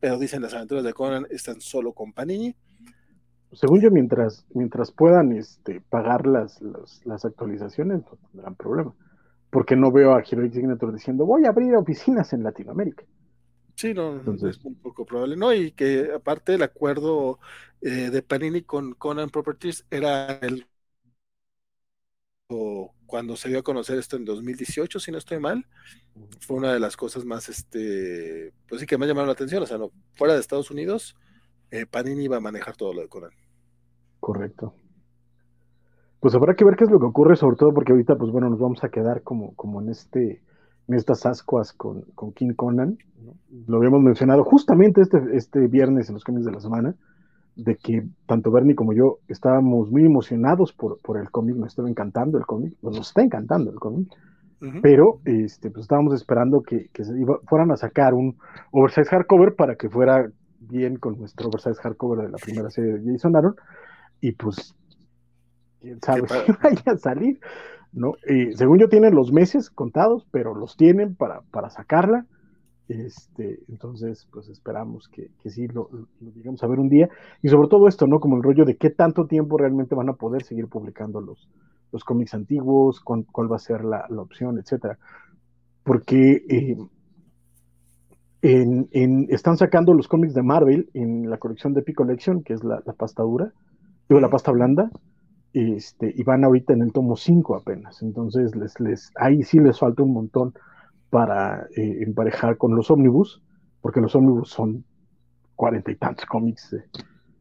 pero 0.00 0.18
dicen 0.18 0.42
las 0.42 0.54
aventuras 0.54 0.84
de 0.84 0.92
Conan 0.92 1.26
están 1.30 1.60
solo 1.60 1.92
con 1.92 2.12
Panini. 2.12 2.56
Según 3.52 3.80
yo, 3.80 3.90
mientras, 3.90 4.44
mientras 4.52 4.92
puedan 4.92 5.32
este, 5.32 5.80
pagar 5.80 6.26
las, 6.26 6.60
las 7.04 7.24
actualizaciones, 7.24 8.02
no 8.02 8.18
tendrán 8.30 8.54
problema 8.56 8.94
porque 9.50 9.76
no 9.76 9.90
veo 9.90 10.14
a 10.14 10.22
Heroic 10.22 10.52
Signature 10.52 10.92
diciendo 10.92 11.24
voy 11.24 11.44
a 11.44 11.50
abrir 11.50 11.74
oficinas 11.74 12.32
en 12.32 12.42
Latinoamérica. 12.42 13.04
Sí, 13.74 13.94
no, 13.94 14.16
Entonces, 14.16 14.56
es 14.58 14.64
un 14.64 14.74
poco 14.74 15.06
probable, 15.06 15.36
¿no? 15.36 15.54
Y 15.54 15.70
que 15.70 16.10
aparte 16.14 16.54
el 16.54 16.62
acuerdo 16.62 17.38
eh, 17.80 18.10
de 18.10 18.22
Panini 18.22 18.62
con 18.62 18.94
Conan 18.94 19.30
Properties 19.30 19.86
era 19.90 20.32
el 20.38 20.66
o 22.50 22.94
cuando 23.06 23.36
se 23.36 23.50
dio 23.50 23.58
a 23.58 23.62
conocer 23.62 23.98
esto 23.98 24.16
en 24.16 24.24
2018, 24.24 24.98
si 24.98 25.12
no 25.12 25.18
estoy 25.18 25.38
mal, 25.38 25.66
fue 26.40 26.56
una 26.56 26.72
de 26.72 26.80
las 26.80 26.96
cosas 26.96 27.24
más, 27.24 27.48
este, 27.50 28.52
pues 28.66 28.80
sí 28.80 28.86
que 28.86 28.96
me 28.96 29.04
ha 29.04 29.08
llamado 29.08 29.26
la 29.26 29.34
atención, 29.34 29.62
o 29.62 29.66
sea, 29.66 29.76
no, 29.76 29.92
fuera 30.14 30.34
de 30.34 30.40
Estados 30.40 30.70
Unidos, 30.70 31.14
eh, 31.70 31.84
Panini 31.84 32.24
iba 32.24 32.38
a 32.38 32.40
manejar 32.40 32.74
todo 32.74 32.94
lo 32.94 33.02
de 33.02 33.08
Conan. 33.08 33.32
Correcto 34.18 34.74
pues 36.20 36.34
habrá 36.34 36.54
que 36.54 36.64
ver 36.64 36.76
qué 36.76 36.84
es 36.84 36.90
lo 36.90 36.98
que 36.98 37.06
ocurre, 37.06 37.36
sobre 37.36 37.56
todo 37.56 37.72
porque 37.72 37.92
ahorita, 37.92 38.16
pues 38.16 38.32
bueno, 38.32 38.50
nos 38.50 38.58
vamos 38.58 38.82
a 38.82 38.88
quedar 38.88 39.22
como, 39.22 39.54
como 39.54 39.80
en 39.80 39.90
este, 39.90 40.42
en 40.88 40.94
estas 40.94 41.24
ascuas 41.26 41.72
con, 41.72 42.02
con 42.14 42.32
King 42.32 42.54
Conan. 42.54 42.98
Lo 43.66 43.76
habíamos 43.78 44.02
mencionado 44.02 44.42
justamente 44.42 45.02
este, 45.02 45.18
este 45.32 45.66
viernes 45.68 46.08
en 46.08 46.14
los 46.14 46.24
cómics 46.24 46.46
de 46.46 46.52
la 46.52 46.60
semana, 46.60 46.94
de 47.54 47.76
que 47.76 48.06
tanto 48.26 48.50
Bernie 48.50 48.74
como 48.74 48.92
yo 48.92 49.18
estábamos 49.28 49.90
muy 49.90 50.04
emocionados 50.04 50.72
por, 50.72 50.98
por 51.00 51.18
el 51.18 51.30
cómic, 51.30 51.56
nos 51.56 51.68
estaba 51.68 51.88
encantando 51.88 52.38
el 52.38 52.46
cómic, 52.46 52.74
pues 52.80 52.96
nos 52.96 53.08
está 53.08 53.22
encantando 53.22 53.70
el 53.70 53.78
cómic. 53.78 54.08
Pero 54.82 55.20
este, 55.24 55.70
pues 55.70 55.84
estábamos 55.84 56.14
esperando 56.14 56.62
que, 56.62 56.88
que 56.92 57.04
se 57.04 57.12
fueran 57.46 57.70
a 57.70 57.76
sacar 57.76 58.12
un 58.12 58.38
oversize 58.72 59.08
hardcover 59.08 59.54
para 59.54 59.76
que 59.76 59.88
fuera 59.88 60.28
bien 60.58 60.96
con 60.96 61.16
nuestro 61.16 61.46
oversize 61.46 61.80
hardcover 61.80 62.26
de 62.26 62.32
la 62.32 62.38
primera 62.38 62.68
serie 62.68 62.94
de 62.94 63.12
Jason 63.12 63.36
Aaron. 63.36 63.54
Y 64.20 64.32
pues 64.32 64.74
quién 65.80 66.00
sabe 66.00 66.22
si 66.28 66.52
vaya 66.62 66.92
a 66.92 66.96
salir, 66.96 67.40
¿no? 67.92 68.14
Y 68.28 68.54
según 68.54 68.78
yo 68.78 68.88
tienen 68.88 69.14
los 69.14 69.32
meses 69.32 69.70
contados, 69.70 70.26
pero 70.30 70.54
los 70.54 70.76
tienen 70.76 71.14
para, 71.14 71.42
para 71.50 71.70
sacarla. 71.70 72.26
Este, 72.88 73.58
entonces, 73.68 74.26
pues 74.32 74.48
esperamos 74.48 75.08
que, 75.08 75.30
que 75.42 75.50
sí 75.50 75.68
lo, 75.68 75.90
lo, 75.92 76.06
a 76.60 76.66
ver 76.66 76.80
un 76.80 76.88
día. 76.88 77.08
Y 77.42 77.48
sobre 77.48 77.68
todo 77.68 77.86
esto, 77.86 78.06
¿no? 78.06 78.18
Como 78.18 78.36
el 78.36 78.42
rollo 78.42 78.64
de 78.64 78.76
qué 78.76 78.90
tanto 78.90 79.26
tiempo 79.26 79.58
realmente 79.58 79.94
van 79.94 80.08
a 80.08 80.14
poder 80.14 80.42
seguir 80.42 80.68
publicando 80.68 81.20
los, 81.20 81.48
los 81.92 82.04
cómics 82.04 82.34
antiguos, 82.34 83.00
cuál, 83.00 83.26
va 83.52 83.56
a 83.56 83.60
ser 83.60 83.84
la, 83.84 84.06
la 84.08 84.22
opción, 84.22 84.58
etcétera. 84.58 84.98
Porque 85.84 86.44
eh, 86.48 86.76
en, 88.42 88.88
en, 88.92 89.26
están 89.30 89.56
sacando 89.56 89.92
los 89.92 90.08
cómics 90.08 90.34
de 90.34 90.42
Marvel 90.42 90.88
en 90.94 91.28
la 91.28 91.38
colección 91.38 91.74
de 91.74 91.80
Epic 91.80 91.96
Collection, 91.96 92.42
que 92.42 92.54
es 92.54 92.64
la, 92.64 92.82
la 92.86 92.92
pasta 92.94 93.22
dura, 93.22 93.52
digo, 94.08 94.20
la 94.20 94.30
pasta 94.30 94.52
blanda, 94.52 94.90
este, 95.52 96.12
y 96.14 96.22
van 96.22 96.44
ahorita 96.44 96.72
en 96.72 96.82
el 96.82 96.92
tomo 96.92 97.16
5 97.16 97.56
apenas. 97.56 98.02
Entonces, 98.02 98.54
les, 98.54 98.78
les, 98.80 99.10
ahí 99.16 99.42
sí 99.42 99.58
les 99.58 99.78
falta 99.78 100.02
un 100.02 100.12
montón 100.12 100.54
para 101.10 101.66
eh, 101.76 102.02
emparejar 102.02 102.58
con 102.58 102.74
los 102.76 102.90
ómnibus, 102.90 103.42
porque 103.80 104.00
los 104.00 104.14
ómnibus 104.14 104.50
son 104.50 104.84
cuarenta 105.54 105.90
y 105.90 105.96
tantos 105.96 106.26
cómics 106.26 106.72
eh, 106.72 106.84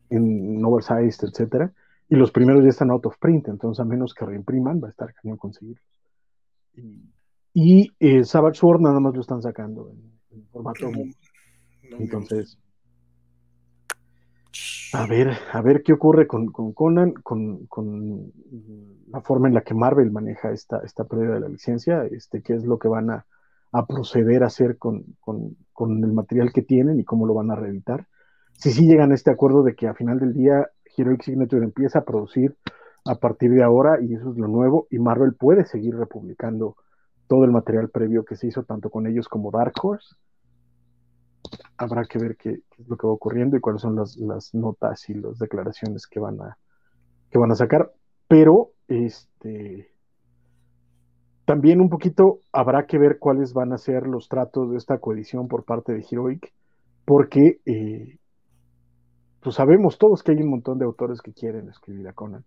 en 0.09 0.63
oversized, 0.63 1.27
etcétera, 1.27 1.71
y 2.09 2.15
los 2.15 2.31
primeros 2.31 2.63
ya 2.63 2.69
están 2.69 2.91
out 2.91 3.05
of 3.05 3.17
print, 3.19 3.49
entonces 3.49 3.81
a 3.81 3.85
menos 3.85 4.13
que 4.13 4.25
reimpriman, 4.25 4.81
va 4.81 4.87
a 4.87 4.91
estar 4.91 5.13
cañón 5.13 5.37
conseguirlos. 5.37 5.83
Y, 6.73 7.03
y 7.53 7.91
eh, 7.99 8.23
Savage 8.23 8.59
Sword 8.59 8.81
nada 8.81 8.99
más 8.99 9.13
lo 9.13 9.21
están 9.21 9.41
sacando 9.41 9.91
en, 9.91 10.47
formato. 10.51 10.89
entonces, 11.81 12.57
a 14.93 15.05
ver, 15.05 15.37
a 15.51 15.61
ver 15.61 15.83
qué 15.83 15.93
ocurre 15.93 16.27
con, 16.27 16.47
Conan, 16.51 17.13
con, 17.13 18.31
la 19.09 19.21
forma 19.21 19.47
en 19.47 19.53
la 19.53 19.61
que 19.61 19.73
Marvel 19.73 20.11
maneja 20.11 20.51
esta, 20.51 20.79
esta 20.83 21.03
pérdida 21.03 21.35
de 21.35 21.39
la 21.41 21.49
licencia, 21.49 22.05
este, 22.05 22.41
qué 22.41 22.53
es 22.53 22.65
lo 22.65 22.79
que 22.79 22.87
van 22.87 23.09
a, 23.09 23.25
a 23.71 23.85
proceder 23.85 24.43
a 24.43 24.47
hacer 24.47 24.77
con, 24.77 25.03
con, 25.19 25.55
con, 25.73 26.03
el 26.03 26.13
material 26.13 26.51
que 26.53 26.61
tienen 26.61 26.99
y 26.99 27.03
cómo 27.03 27.25
lo 27.25 27.33
van 27.33 27.51
a 27.51 27.55
reeditar. 27.55 28.07
Si 28.53 28.71
sí 28.71 28.87
llegan 28.87 29.11
a 29.11 29.15
este 29.15 29.31
acuerdo 29.31 29.63
de 29.63 29.75
que 29.75 29.87
a 29.87 29.93
final 29.93 30.19
del 30.19 30.33
día 30.33 30.67
Heroic 30.97 31.23
Signature 31.23 31.63
empieza 31.63 31.99
a 31.99 32.05
producir 32.05 32.55
a 33.05 33.15
partir 33.15 33.51
de 33.51 33.63
ahora 33.63 34.01
y 34.01 34.15
eso 34.15 34.31
es 34.31 34.37
lo 34.37 34.47
nuevo 34.47 34.87
y 34.89 34.99
Marvel 34.99 35.35
puede 35.35 35.65
seguir 35.65 35.95
republicando 35.95 36.75
todo 37.27 37.43
el 37.43 37.51
material 37.51 37.89
previo 37.89 38.25
que 38.25 38.35
se 38.35 38.47
hizo 38.47 38.63
tanto 38.63 38.89
con 38.89 39.05
ellos 39.07 39.27
como 39.27 39.51
Dark 39.51 39.73
Horse. 39.81 40.15
Habrá 41.77 42.05
que 42.05 42.19
ver 42.19 42.37
qué, 42.37 42.61
es 42.77 42.87
lo 42.87 42.97
que 42.97 43.07
va 43.07 43.13
ocurriendo 43.13 43.57
y 43.57 43.59
cuáles 43.59 43.81
son 43.81 43.95
las, 43.95 44.17
las, 44.17 44.53
notas 44.53 45.09
y 45.09 45.13
las 45.13 45.37
declaraciones 45.39 46.07
que 46.07 46.19
van 46.19 46.41
a 46.41 46.57
que 47.29 47.37
van 47.37 47.51
a 47.51 47.55
sacar, 47.55 47.91
pero 48.27 48.71
este 48.87 49.91
también 51.45 51.79
un 51.81 51.89
poquito 51.89 52.41
habrá 52.51 52.85
que 52.87 52.97
ver 52.97 53.19
cuáles 53.19 53.53
van 53.53 53.71
a 53.71 53.77
ser 53.77 54.07
los 54.07 54.27
tratos 54.27 54.71
de 54.71 54.77
esta 54.77 54.99
coedición 54.99 55.47
por 55.47 55.63
parte 55.63 55.93
de 55.93 56.05
Heroic, 56.09 56.53
porque 57.05 57.61
eh, 57.65 58.17
pues 59.41 59.55
sabemos 59.55 59.97
todos 59.97 60.23
que 60.23 60.33
hay 60.33 60.41
un 60.41 60.49
montón 60.49 60.77
de 60.77 60.85
autores 60.85 61.21
que 61.21 61.31
quieren 61.31 61.69
escribir 61.69 62.07
a 62.07 62.13
Conan, 62.13 62.43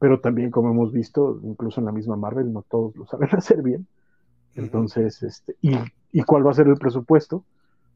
pero 0.00 0.20
también 0.20 0.50
como 0.50 0.70
hemos 0.70 0.92
visto, 0.92 1.40
incluso 1.44 1.80
en 1.80 1.86
la 1.86 1.92
misma 1.92 2.16
Marvel, 2.16 2.52
no 2.52 2.62
todos 2.62 2.96
lo 2.96 3.06
saben 3.06 3.28
hacer 3.32 3.62
bien. 3.62 3.86
Entonces, 4.56 5.22
este, 5.22 5.56
y, 5.60 5.76
y, 6.12 6.22
cuál 6.22 6.46
va 6.46 6.50
a 6.50 6.54
ser 6.54 6.68
el 6.68 6.76
presupuesto? 6.76 7.44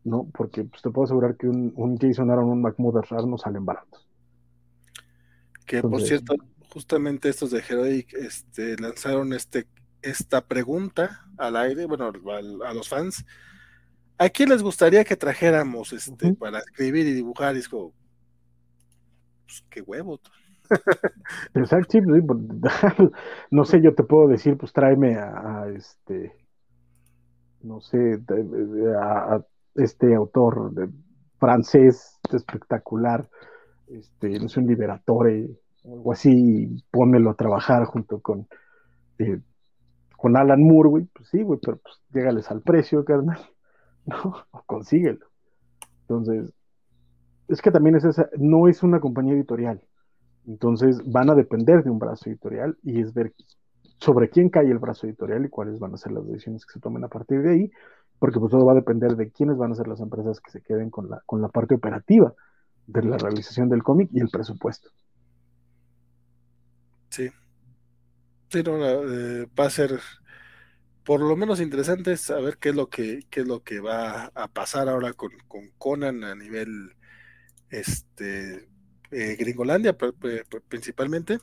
¿No? 0.04 0.26
Porque 0.32 0.64
pues, 0.64 0.82
te 0.82 0.90
puedo 0.90 1.04
asegurar 1.04 1.36
que 1.36 1.48
un, 1.48 1.72
un 1.76 1.98
Jason 1.98 2.30
Aaron, 2.30 2.48
un 2.48 2.62
Mahmoud 2.62 2.98
Asrar 2.98 3.26
no 3.26 3.36
salen 3.36 3.64
baratos. 3.64 4.08
Que 5.66 5.82
por 5.82 6.00
cierto, 6.00 6.34
justamente 6.72 7.28
estos 7.28 7.50
de 7.50 7.62
Heroic 7.68 8.14
este, 8.14 8.76
lanzaron 8.78 9.32
este 9.34 9.66
esta 10.02 10.40
pregunta 10.40 11.26
al 11.36 11.56
aire, 11.56 11.86
bueno, 11.86 12.12
a, 12.64 12.74
los 12.74 12.88
fans. 12.88 13.24
¿A 14.16 14.28
quién 14.28 14.48
les 14.48 14.62
gustaría 14.62 15.04
que 15.04 15.16
trajéramos 15.16 15.92
este, 15.92 16.34
para 16.34 16.58
escribir 16.58 17.06
y 17.06 17.12
dibujar? 17.12 17.54
Y 17.56 17.60
es 17.60 17.68
como, 17.68 17.92
pues 19.44 19.64
qué 19.70 19.80
huevo. 19.80 20.20
Exacto, 21.54 21.98
pues, 22.26 22.40
no 23.50 23.64
sé, 23.64 23.80
yo 23.80 23.94
te 23.94 24.02
puedo 24.02 24.28
decir, 24.28 24.56
pues 24.56 24.72
tráeme 24.72 25.16
a, 25.16 25.66
este, 25.74 26.32
no 27.62 27.80
sé, 27.80 28.20
a, 29.00 29.40
este 29.78 30.14
autor 30.14 30.72
de, 30.72 30.90
francés 31.38 32.18
espectacular, 32.32 33.28
este, 33.88 34.38
no 34.38 34.48
sé, 34.48 34.60
un 34.60 34.66
liberatore, 34.66 35.48
o 35.84 35.94
algo 35.94 36.12
así, 36.12 36.84
pónmelo 36.90 37.30
a 37.30 37.34
trabajar 37.34 37.84
junto 37.84 38.20
con 38.20 38.46
eh, 39.18 39.40
con 40.16 40.36
Alan 40.36 40.62
Moore, 40.62 40.88
güey, 40.88 41.04
pues 41.04 41.28
sí, 41.28 41.42
güey, 41.42 41.60
pero 41.62 41.78
pues 41.78 41.94
llégales 42.12 42.50
al 42.50 42.60
precio, 42.60 43.04
carnal, 43.04 43.38
¿no? 44.06 44.34
O 44.50 44.62
consíguelo. 44.64 45.26
Entonces, 46.02 46.52
es 47.46 47.62
que 47.62 47.70
también 47.70 47.94
es 47.96 48.04
esa, 48.04 48.28
no 48.36 48.66
es 48.66 48.82
una 48.82 49.00
compañía 49.00 49.34
editorial. 49.34 49.80
Entonces, 50.46 51.00
van 51.04 51.30
a 51.30 51.34
depender 51.34 51.84
de 51.84 51.90
un 51.90 52.00
brazo 52.00 52.28
editorial 52.28 52.76
y 52.82 53.00
es 53.00 53.14
ver 53.14 53.32
sobre 53.98 54.28
quién 54.28 54.48
cae 54.48 54.70
el 54.70 54.78
brazo 54.78 55.06
editorial 55.06 55.44
y 55.44 55.50
cuáles 55.50 55.78
van 55.78 55.94
a 55.94 55.98
ser 55.98 56.12
las 56.12 56.26
decisiones 56.26 56.66
que 56.66 56.72
se 56.72 56.80
tomen 56.80 57.04
a 57.04 57.08
partir 57.08 57.42
de 57.42 57.52
ahí, 57.52 57.70
porque 58.18 58.38
pues 58.38 58.50
todo 58.50 58.64
va 58.64 58.72
a 58.72 58.76
depender 58.76 59.16
de 59.16 59.30
quiénes 59.30 59.56
van 59.56 59.72
a 59.72 59.74
ser 59.74 59.88
las 59.88 60.00
empresas 60.00 60.40
que 60.40 60.50
se 60.50 60.62
queden 60.62 60.90
con 60.90 61.08
la, 61.08 61.22
con 61.26 61.40
la 61.40 61.48
parte 61.48 61.74
operativa 61.74 62.34
de 62.86 63.02
la 63.02 63.18
realización 63.18 63.68
del 63.68 63.82
cómic 63.82 64.10
y 64.12 64.20
el 64.20 64.28
presupuesto. 64.28 64.90
Sí, 67.10 67.30
Sí, 68.50 68.62
eh, 68.64 69.46
va 69.58 69.66
a 69.66 69.70
ser 69.70 70.00
por 71.04 71.20
lo 71.20 71.36
menos 71.36 71.60
interesante 71.60 72.16
saber 72.16 72.56
qué 72.58 72.70
es 72.70 72.74
lo 72.74 72.88
que, 72.88 73.26
qué 73.28 73.40
es 73.40 73.46
lo 73.46 73.62
que 73.62 73.80
va 73.80 74.26
a 74.34 74.48
pasar 74.48 74.88
ahora 74.88 75.12
con, 75.12 75.32
con 75.48 75.70
Conan 75.76 76.24
a 76.24 76.34
nivel 76.34 76.94
este 77.68 78.68
eh, 79.10 79.36
Gringolandia 79.38 79.96
principalmente. 80.68 81.38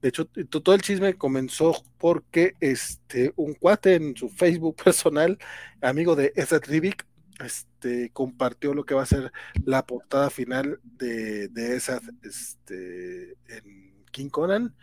De 0.00 0.08
hecho, 0.08 0.24
todo 0.26 0.74
el 0.74 0.82
chisme 0.82 1.14
comenzó 1.14 1.74
porque 1.98 2.54
este, 2.60 3.32
un 3.36 3.54
cuate 3.54 3.94
en 3.96 4.16
su 4.16 4.28
Facebook 4.28 4.76
personal, 4.84 5.38
amigo 5.82 6.16
de 6.16 6.32
Ezra 6.36 6.58
Rivik, 6.58 7.06
este, 7.44 8.10
compartió 8.10 8.74
lo 8.74 8.84
que 8.84 8.94
va 8.94 9.02
a 9.02 9.06
ser 9.06 9.32
la 9.64 9.86
portada 9.86 10.30
final 10.30 10.80
de, 10.82 11.48
de 11.48 11.76
este, 11.76 13.30
en 13.48 14.04
King 14.10 14.28
Conan 14.28 14.74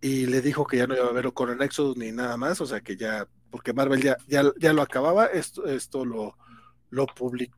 y 0.00 0.26
le 0.26 0.40
dijo 0.40 0.66
que 0.66 0.76
ya 0.76 0.86
no 0.86 0.94
iba 0.94 1.06
a 1.06 1.10
haber 1.10 1.32
con 1.32 1.56
Nexus 1.56 1.96
ni 1.96 2.12
nada 2.12 2.36
más, 2.36 2.60
o 2.60 2.66
sea 2.66 2.80
que 2.80 2.96
ya, 2.96 3.26
porque 3.50 3.72
Marvel 3.72 4.02
ya, 4.02 4.16
ya, 4.28 4.44
ya 4.58 4.72
lo 4.72 4.82
acababa, 4.82 5.26
esto, 5.26 5.66
esto 5.66 6.04
lo, 6.04 6.36
lo 6.90 7.06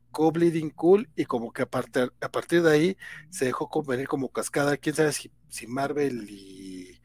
publicó 0.09 0.31
Bleeding 0.31 0.71
Cool 0.71 1.09
y 1.15 1.25
como 1.25 1.51
que 1.51 1.63
a 1.63 1.65
partir, 1.65 2.11
a 2.21 2.29
partir 2.29 2.61
de 2.63 2.71
ahí 2.71 2.97
se 3.29 3.45
dejó 3.45 3.69
convenir 3.69 4.07
como 4.07 4.29
cascada, 4.29 4.77
quién 4.77 4.95
sabe 4.95 5.11
si, 5.11 5.31
si 5.49 5.67
Marvel 5.67 6.29
y, 6.29 6.99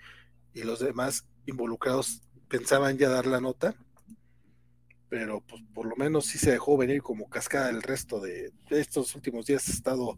y, 0.55 0.63
los 0.63 0.81
demás 0.81 1.27
involucrados 1.47 2.23
pensaban 2.49 2.97
ya 2.97 3.09
dar 3.09 3.27
la 3.27 3.41
nota, 3.41 3.75
pero 5.09 5.43
pues 5.47 5.63
por 5.75 5.87
lo 5.87 5.97
menos 5.97 6.27
sí 6.27 6.39
se 6.39 6.53
dejó 6.53 6.77
venir 6.77 7.03
como 7.03 7.29
cascada 7.29 7.71
el 7.71 7.83
resto 7.83 8.21
de, 8.21 8.53
estos 8.71 9.15
últimos 9.15 9.47
días 9.47 9.69
ha 9.69 9.73
estado 9.73 10.17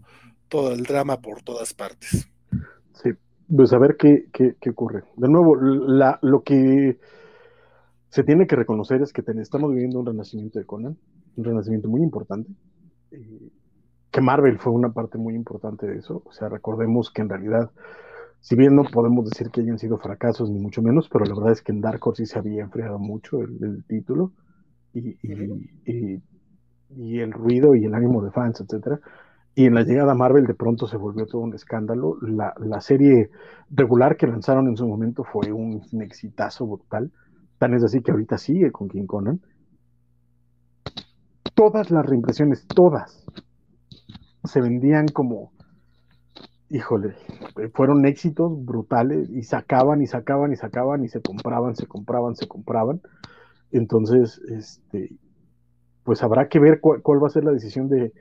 todo 0.48 0.72
el 0.72 0.84
drama 0.84 1.20
por 1.20 1.42
todas 1.42 1.74
partes. 1.74 2.28
Sí, 2.94 3.10
pues 3.54 3.72
a 3.72 3.78
ver 3.78 3.96
qué, 3.96 4.28
qué, 4.32 4.70
ocurre. 4.70 5.04
De 5.16 5.28
nuevo, 5.28 5.56
la, 5.56 6.18
lo 6.22 6.42
que 6.42 6.98
se 8.10 8.22
tiene 8.22 8.46
que 8.46 8.56
reconocer 8.56 9.02
es 9.02 9.12
que 9.12 9.22
estamos 9.40 9.72
viviendo 9.72 10.00
un 10.00 10.06
renacimiento 10.06 10.58
de 10.58 10.64
Conan, 10.64 10.96
un 11.36 11.44
renacimiento 11.44 11.88
muy 11.88 12.02
importante, 12.02 12.50
eh, 13.10 13.50
que 14.10 14.20
Marvel 14.20 14.58
fue 14.58 14.72
una 14.72 14.92
parte 14.92 15.18
muy 15.18 15.34
importante 15.34 15.86
de 15.86 15.98
eso. 15.98 16.22
O 16.24 16.32
sea, 16.32 16.48
recordemos 16.48 17.10
que 17.10 17.22
en 17.22 17.28
realidad, 17.28 17.70
si 18.40 18.56
bien 18.56 18.74
no 18.74 18.84
podemos 18.84 19.28
decir 19.28 19.50
que 19.50 19.60
hayan 19.60 19.78
sido 19.78 19.98
fracasos, 19.98 20.50
ni 20.50 20.58
mucho 20.58 20.82
menos, 20.82 21.08
pero 21.08 21.24
la 21.24 21.34
verdad 21.34 21.52
es 21.52 21.62
que 21.62 21.72
en 21.72 21.80
Dark 21.80 22.00
Horse 22.06 22.24
sí 22.24 22.32
se 22.32 22.38
había 22.38 22.62
enfriado 22.62 22.98
mucho 22.98 23.40
el, 23.42 23.84
título 23.86 24.32
y, 24.92 25.10
y, 25.22 26.22
y, 26.90 27.18
el 27.18 27.32
ruido 27.32 27.74
y 27.74 27.84
el 27.84 27.94
ánimo 27.94 28.22
de 28.22 28.30
fans, 28.30 28.60
etcétera. 28.60 29.00
Y 29.58 29.64
en 29.64 29.74
la 29.74 29.84
llegada 29.84 30.12
a 30.12 30.14
Marvel 30.14 30.46
de 30.46 30.52
pronto 30.52 30.86
se 30.86 30.98
volvió 30.98 31.24
todo 31.24 31.40
un 31.40 31.54
escándalo. 31.54 32.18
La, 32.20 32.80
serie 32.82 33.30
regular 33.70 34.18
que 34.18 34.26
lanzaron 34.26 34.68
en 34.68 34.76
su 34.76 34.86
momento 34.86 35.24
fue 35.24 35.50
un, 35.50 35.82
exitazo 36.02 36.66
brutal. 36.66 37.10
Tan 37.56 37.72
es 37.72 37.82
así 37.82 38.02
que 38.02 38.10
ahorita 38.10 38.36
sigue 38.36 38.70
con 38.70 38.90
King 38.90 39.06
Conan. 39.06 39.40
Todas 41.54 41.90
las 41.90 42.04
reimpresiones, 42.06 42.66
todas, 42.66 43.24
se 44.44 44.60
vendían 44.60 45.08
como, 45.08 45.52
híjole, 46.68 47.14
fueron 47.74 48.06
éxitos 48.06 48.64
brutales 48.64 49.28
y 49.30 49.42
sacaban 49.42 50.02
y 50.02 50.06
sacaban 50.06 50.52
y 50.52 50.56
sacaban 50.56 51.04
y 51.04 51.08
se 51.08 51.20
compraban, 51.20 51.76
se 51.76 51.86
compraban, 51.86 52.36
se 52.36 52.46
compraban. 52.46 53.00
Entonces, 53.72 54.40
este, 54.48 55.16
pues 56.04 56.22
habrá 56.22 56.48
que 56.48 56.60
ver 56.60 56.80
cuál 56.80 57.22
va 57.22 57.26
a 57.26 57.30
ser 57.30 57.44
la 57.44 57.52
decisión 57.52 57.88
de, 57.88 58.12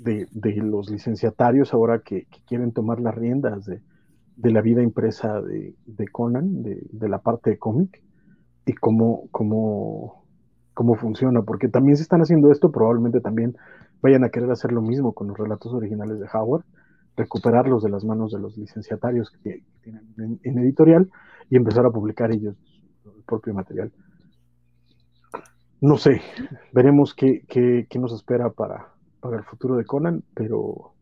de, 0.00 0.54
los 0.56 0.90
licenciatarios 0.90 1.72
ahora 1.74 2.00
que, 2.00 2.26
quieren 2.46 2.72
tomar 2.72 3.00
las 3.00 3.14
riendas 3.14 3.66
de, 3.66 3.80
la 4.50 4.62
vida 4.62 4.82
impresa 4.82 5.40
de, 5.40 6.08
Conan, 6.08 6.62
de, 6.62 7.08
la 7.08 7.18
parte 7.18 7.50
de 7.50 7.58
cómic, 7.58 8.02
y 8.66 8.72
cómo, 8.72 9.28
cómo, 9.30 10.19
cómo 10.74 10.94
funciona, 10.94 11.42
porque 11.42 11.68
también 11.68 11.96
se 11.96 12.02
están 12.02 12.20
haciendo 12.20 12.50
esto, 12.50 12.70
probablemente 12.70 13.20
también 13.20 13.56
vayan 14.02 14.24
a 14.24 14.30
querer 14.30 14.50
hacer 14.50 14.72
lo 14.72 14.82
mismo 14.82 15.12
con 15.12 15.28
los 15.28 15.38
relatos 15.38 15.72
originales 15.72 16.18
de 16.18 16.26
Howard, 16.32 16.64
recuperarlos 17.16 17.82
de 17.82 17.90
las 17.90 18.04
manos 18.04 18.32
de 18.32 18.38
los 18.38 18.56
licenciatarios 18.56 19.30
que, 19.42 19.62
tienen 19.82 20.38
en, 20.42 20.58
editorial 20.58 21.10
y 21.48 21.56
empezar 21.56 21.86
a 21.86 21.90
publicar 21.90 22.32
ellos 22.32 22.56
el 23.04 23.22
propio 23.24 23.54
material. 23.54 23.92
No 25.80 25.96
sé, 25.96 26.20
veremos 26.72 27.14
qué, 27.14 27.42
qué 27.48 27.98
nos 27.98 28.12
espera 28.12 28.50
para, 28.50 28.88
para 29.20 29.38
el 29.38 29.44
futuro 29.44 29.76
de 29.76 29.84
Conan, 29.84 30.22
pero 30.34 30.94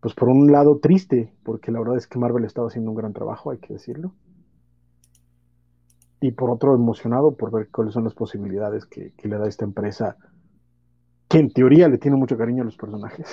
pues 0.00 0.14
por 0.14 0.28
un 0.28 0.52
lado 0.52 0.80
triste, 0.80 1.32
porque 1.42 1.72
la 1.72 1.78
verdad 1.78 1.96
es 1.96 2.06
que 2.06 2.18
Marvel 2.18 2.44
estaba 2.44 2.68
haciendo 2.68 2.90
un 2.90 2.96
gran 2.96 3.14
trabajo, 3.14 3.50
hay 3.50 3.58
que 3.58 3.72
decirlo. 3.72 4.12
Y 6.24 6.32
por 6.32 6.48
otro 6.48 6.74
emocionado 6.74 7.36
por 7.36 7.50
ver 7.50 7.68
cuáles 7.70 7.92
son 7.92 8.04
las 8.04 8.14
posibilidades 8.14 8.86
que, 8.86 9.12
le 9.22 9.36
da 9.36 9.46
esta 9.46 9.66
empresa, 9.66 10.16
que 11.28 11.38
en 11.38 11.52
teoría 11.52 11.86
le 11.86 11.98
tiene 11.98 12.16
mucho 12.16 12.38
cariño 12.38 12.62
a 12.62 12.64
los 12.64 12.78
personajes, 12.78 13.26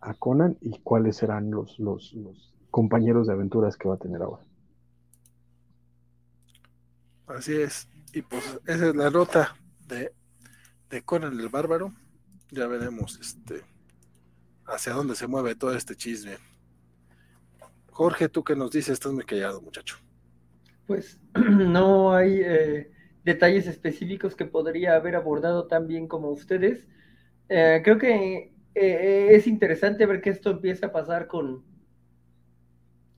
a 0.00 0.12
Conan, 0.14 0.58
y 0.60 0.80
cuáles 0.80 1.18
serán 1.18 1.52
los, 1.52 1.78
los, 1.78 2.16
compañeros 2.72 3.28
de 3.28 3.34
aventuras 3.34 3.76
que 3.76 3.88
va 3.88 3.94
a 3.94 3.98
tener 3.98 4.20
ahora. 4.22 4.42
Así 7.28 7.54
es. 7.54 7.88
Y 8.12 8.22
pues 8.22 8.42
esa 8.66 8.88
es 8.88 8.96
la 8.96 9.10
nota 9.10 9.54
de, 9.86 10.12
de 10.90 11.02
Conan 11.02 11.38
el 11.38 11.48
Bárbaro 11.48 11.92
ya 12.50 12.66
veremos 12.66 13.20
este 13.20 13.62
hacia 14.66 14.94
dónde 14.94 15.14
se 15.14 15.28
mueve 15.28 15.54
todo 15.54 15.76
este 15.76 15.94
chisme. 15.94 16.38
Jorge, 17.92 18.28
tú 18.28 18.42
que 18.42 18.56
nos 18.56 18.72
dices, 18.72 18.94
estás 18.94 19.12
muy 19.12 19.24
callado, 19.24 19.62
muchacho. 19.62 20.03
Pues 20.86 21.20
no 21.34 22.14
hay, 22.14 22.40
eh, 22.42 22.90
detalles 23.24 23.66
específicos 23.66 24.36
que 24.36 24.44
podría 24.44 24.96
haber 24.96 25.16
abordado 25.16 25.66
tan 25.66 25.86
bien 25.86 26.08
como 26.08 26.30
ustedes. 26.30 26.86
Eh, 27.48 27.80
creo 27.84 27.98
que 27.98 28.52
eh, 28.74 29.28
es 29.32 29.46
interesante 29.46 30.06
ver 30.06 30.20
que 30.20 30.30
esto 30.30 30.50
empieza 30.50 30.86
a 30.86 30.92
pasar 30.92 31.26
con, 31.26 31.64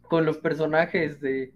con 0.03 0.25
los 0.25 0.39
personajes 0.39 1.21
de, 1.21 1.53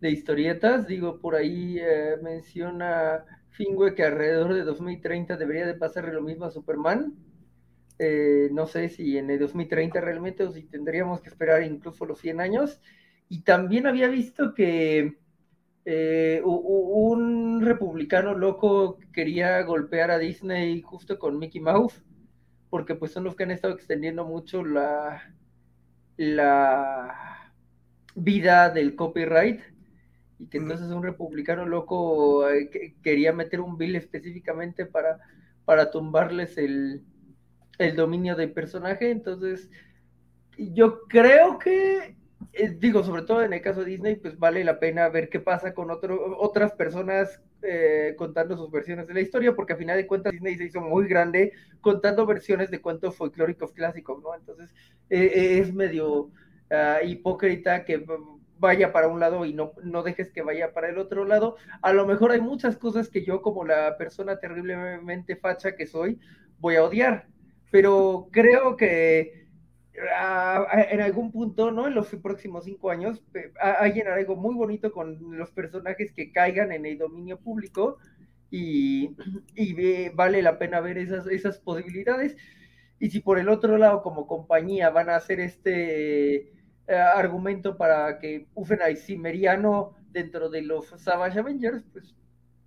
de 0.00 0.10
historietas. 0.10 0.86
Digo, 0.86 1.20
por 1.20 1.36
ahí 1.36 1.80
menciona 2.22 3.24
Fingüe 3.50 3.94
que 3.94 4.04
alrededor 4.04 4.54
de 4.54 4.64
2030 4.64 5.36
debería 5.36 5.66
de 5.66 5.74
pasarle 5.74 6.12
lo 6.12 6.22
mismo 6.22 6.44
a 6.44 6.50
Superman. 6.50 7.14
No 8.50 8.66
sé 8.66 8.88
si 8.88 9.16
en 9.16 9.30
el 9.30 9.38
2030 9.38 10.00
realmente 10.00 10.42
o 10.42 10.50
si 10.52 10.64
tendríamos 10.64 11.20
que 11.20 11.28
esperar 11.28 11.62
incluso 11.62 12.04
los 12.04 12.18
100 12.18 12.40
años. 12.40 12.80
Y 13.28 13.42
también 13.42 13.86
había 13.86 14.08
visto 14.08 14.54
que 14.54 15.21
eh, 15.84 16.40
un 16.44 17.60
republicano 17.62 18.34
loco 18.34 18.98
quería 19.12 19.62
golpear 19.62 20.10
a 20.10 20.18
Disney 20.18 20.80
justo 20.82 21.18
con 21.18 21.38
Mickey 21.38 21.60
Mouse, 21.60 22.02
porque 22.70 22.94
pues 22.94 23.12
son 23.12 23.24
los 23.24 23.36
que 23.36 23.44
han 23.44 23.50
estado 23.50 23.74
extendiendo 23.74 24.24
mucho 24.24 24.64
la, 24.64 25.34
la 26.16 27.52
vida 28.14 28.70
del 28.70 28.94
copyright 28.94 29.60
y 30.38 30.46
que 30.46 30.58
entonces 30.58 30.88
un 30.88 31.02
republicano 31.02 31.66
loco 31.66 32.48
eh, 32.48 32.94
quería 33.02 33.32
meter 33.32 33.60
un 33.60 33.78
bill 33.78 33.96
específicamente 33.96 34.86
para, 34.86 35.18
para 35.64 35.90
tumbarles 35.90 36.58
el, 36.58 37.02
el 37.78 37.96
dominio 37.96 38.34
del 38.34 38.52
personaje. 38.52 39.10
Entonces, 39.10 39.70
yo 40.56 41.02
creo 41.08 41.58
que, 41.58 42.16
eh, 42.52 42.76
digo, 42.78 43.02
sobre 43.02 43.22
todo 43.22 43.42
en 43.42 43.52
el 43.52 43.60
caso 43.60 43.80
de 43.80 43.90
Disney, 43.90 44.16
pues 44.16 44.38
vale 44.38 44.64
la 44.64 44.78
pena 44.78 45.08
ver 45.08 45.28
qué 45.28 45.40
pasa 45.40 45.74
con 45.74 45.90
otro, 45.90 46.38
otras 46.38 46.72
personas 46.72 47.40
eh, 47.62 48.14
contando 48.16 48.56
sus 48.56 48.70
versiones 48.70 49.06
de 49.06 49.14
la 49.14 49.20
historia, 49.20 49.54
porque 49.54 49.74
a 49.74 49.76
final 49.76 49.96
de 49.96 50.06
cuentas 50.06 50.32
Disney 50.32 50.56
se 50.56 50.64
hizo 50.64 50.80
muy 50.80 51.06
grande 51.08 51.52
contando 51.80 52.26
versiones 52.26 52.70
de 52.70 52.80
cuentos 52.80 53.16
folclóricos 53.16 53.72
clásicos, 53.72 54.22
¿no? 54.22 54.34
Entonces, 54.34 54.74
es 55.08 55.72
medio 55.74 56.30
ah, 56.70 56.98
hipócrita 57.02 57.84
que 57.84 58.04
vaya 58.62 58.92
para 58.92 59.08
un 59.08 59.18
lado 59.18 59.44
y 59.44 59.52
no, 59.52 59.72
no 59.82 60.04
dejes 60.04 60.30
que 60.30 60.42
vaya 60.42 60.72
para 60.72 60.88
el 60.88 60.96
otro 60.96 61.24
lado. 61.24 61.56
A 61.82 61.92
lo 61.92 62.06
mejor 62.06 62.30
hay 62.30 62.40
muchas 62.40 62.78
cosas 62.78 63.08
que 63.08 63.24
yo, 63.24 63.42
como 63.42 63.64
la 63.64 63.96
persona 63.98 64.38
terriblemente 64.38 65.34
facha 65.34 65.74
que 65.74 65.86
soy, 65.88 66.20
voy 66.60 66.76
a 66.76 66.84
odiar, 66.84 67.26
pero 67.72 68.28
creo 68.30 68.76
que 68.76 69.41
en 69.94 71.00
algún 71.00 71.30
punto, 71.32 71.70
¿no? 71.70 71.86
En 71.86 71.94
los 71.94 72.08
próximos 72.22 72.64
cinco 72.64 72.90
años, 72.90 73.22
hay 73.60 74.00
algo 74.00 74.36
muy 74.36 74.54
bonito 74.54 74.92
con 74.92 75.36
los 75.36 75.50
personajes 75.50 76.12
que 76.12 76.32
caigan 76.32 76.72
en 76.72 76.86
el 76.86 76.98
dominio 76.98 77.38
público 77.38 77.98
y, 78.50 79.16
y 79.54 80.08
vale 80.10 80.42
la 80.42 80.58
pena 80.58 80.80
ver 80.80 80.98
esas, 80.98 81.26
esas 81.26 81.58
posibilidades. 81.58 82.36
Y 82.98 83.10
si 83.10 83.20
por 83.20 83.38
el 83.38 83.48
otro 83.48 83.78
lado, 83.78 84.02
como 84.02 84.26
compañía, 84.26 84.90
van 84.90 85.10
a 85.10 85.16
hacer 85.16 85.40
este 85.40 86.52
eh, 86.86 86.94
argumento 86.94 87.76
para 87.76 88.18
que 88.18 88.46
usen 88.54 88.80
a 88.82 88.94
Cimeriano 88.94 89.94
dentro 90.10 90.48
de 90.48 90.62
los 90.62 90.88
Savage 90.98 91.38
Avengers, 91.38 91.84
pues 91.92 92.14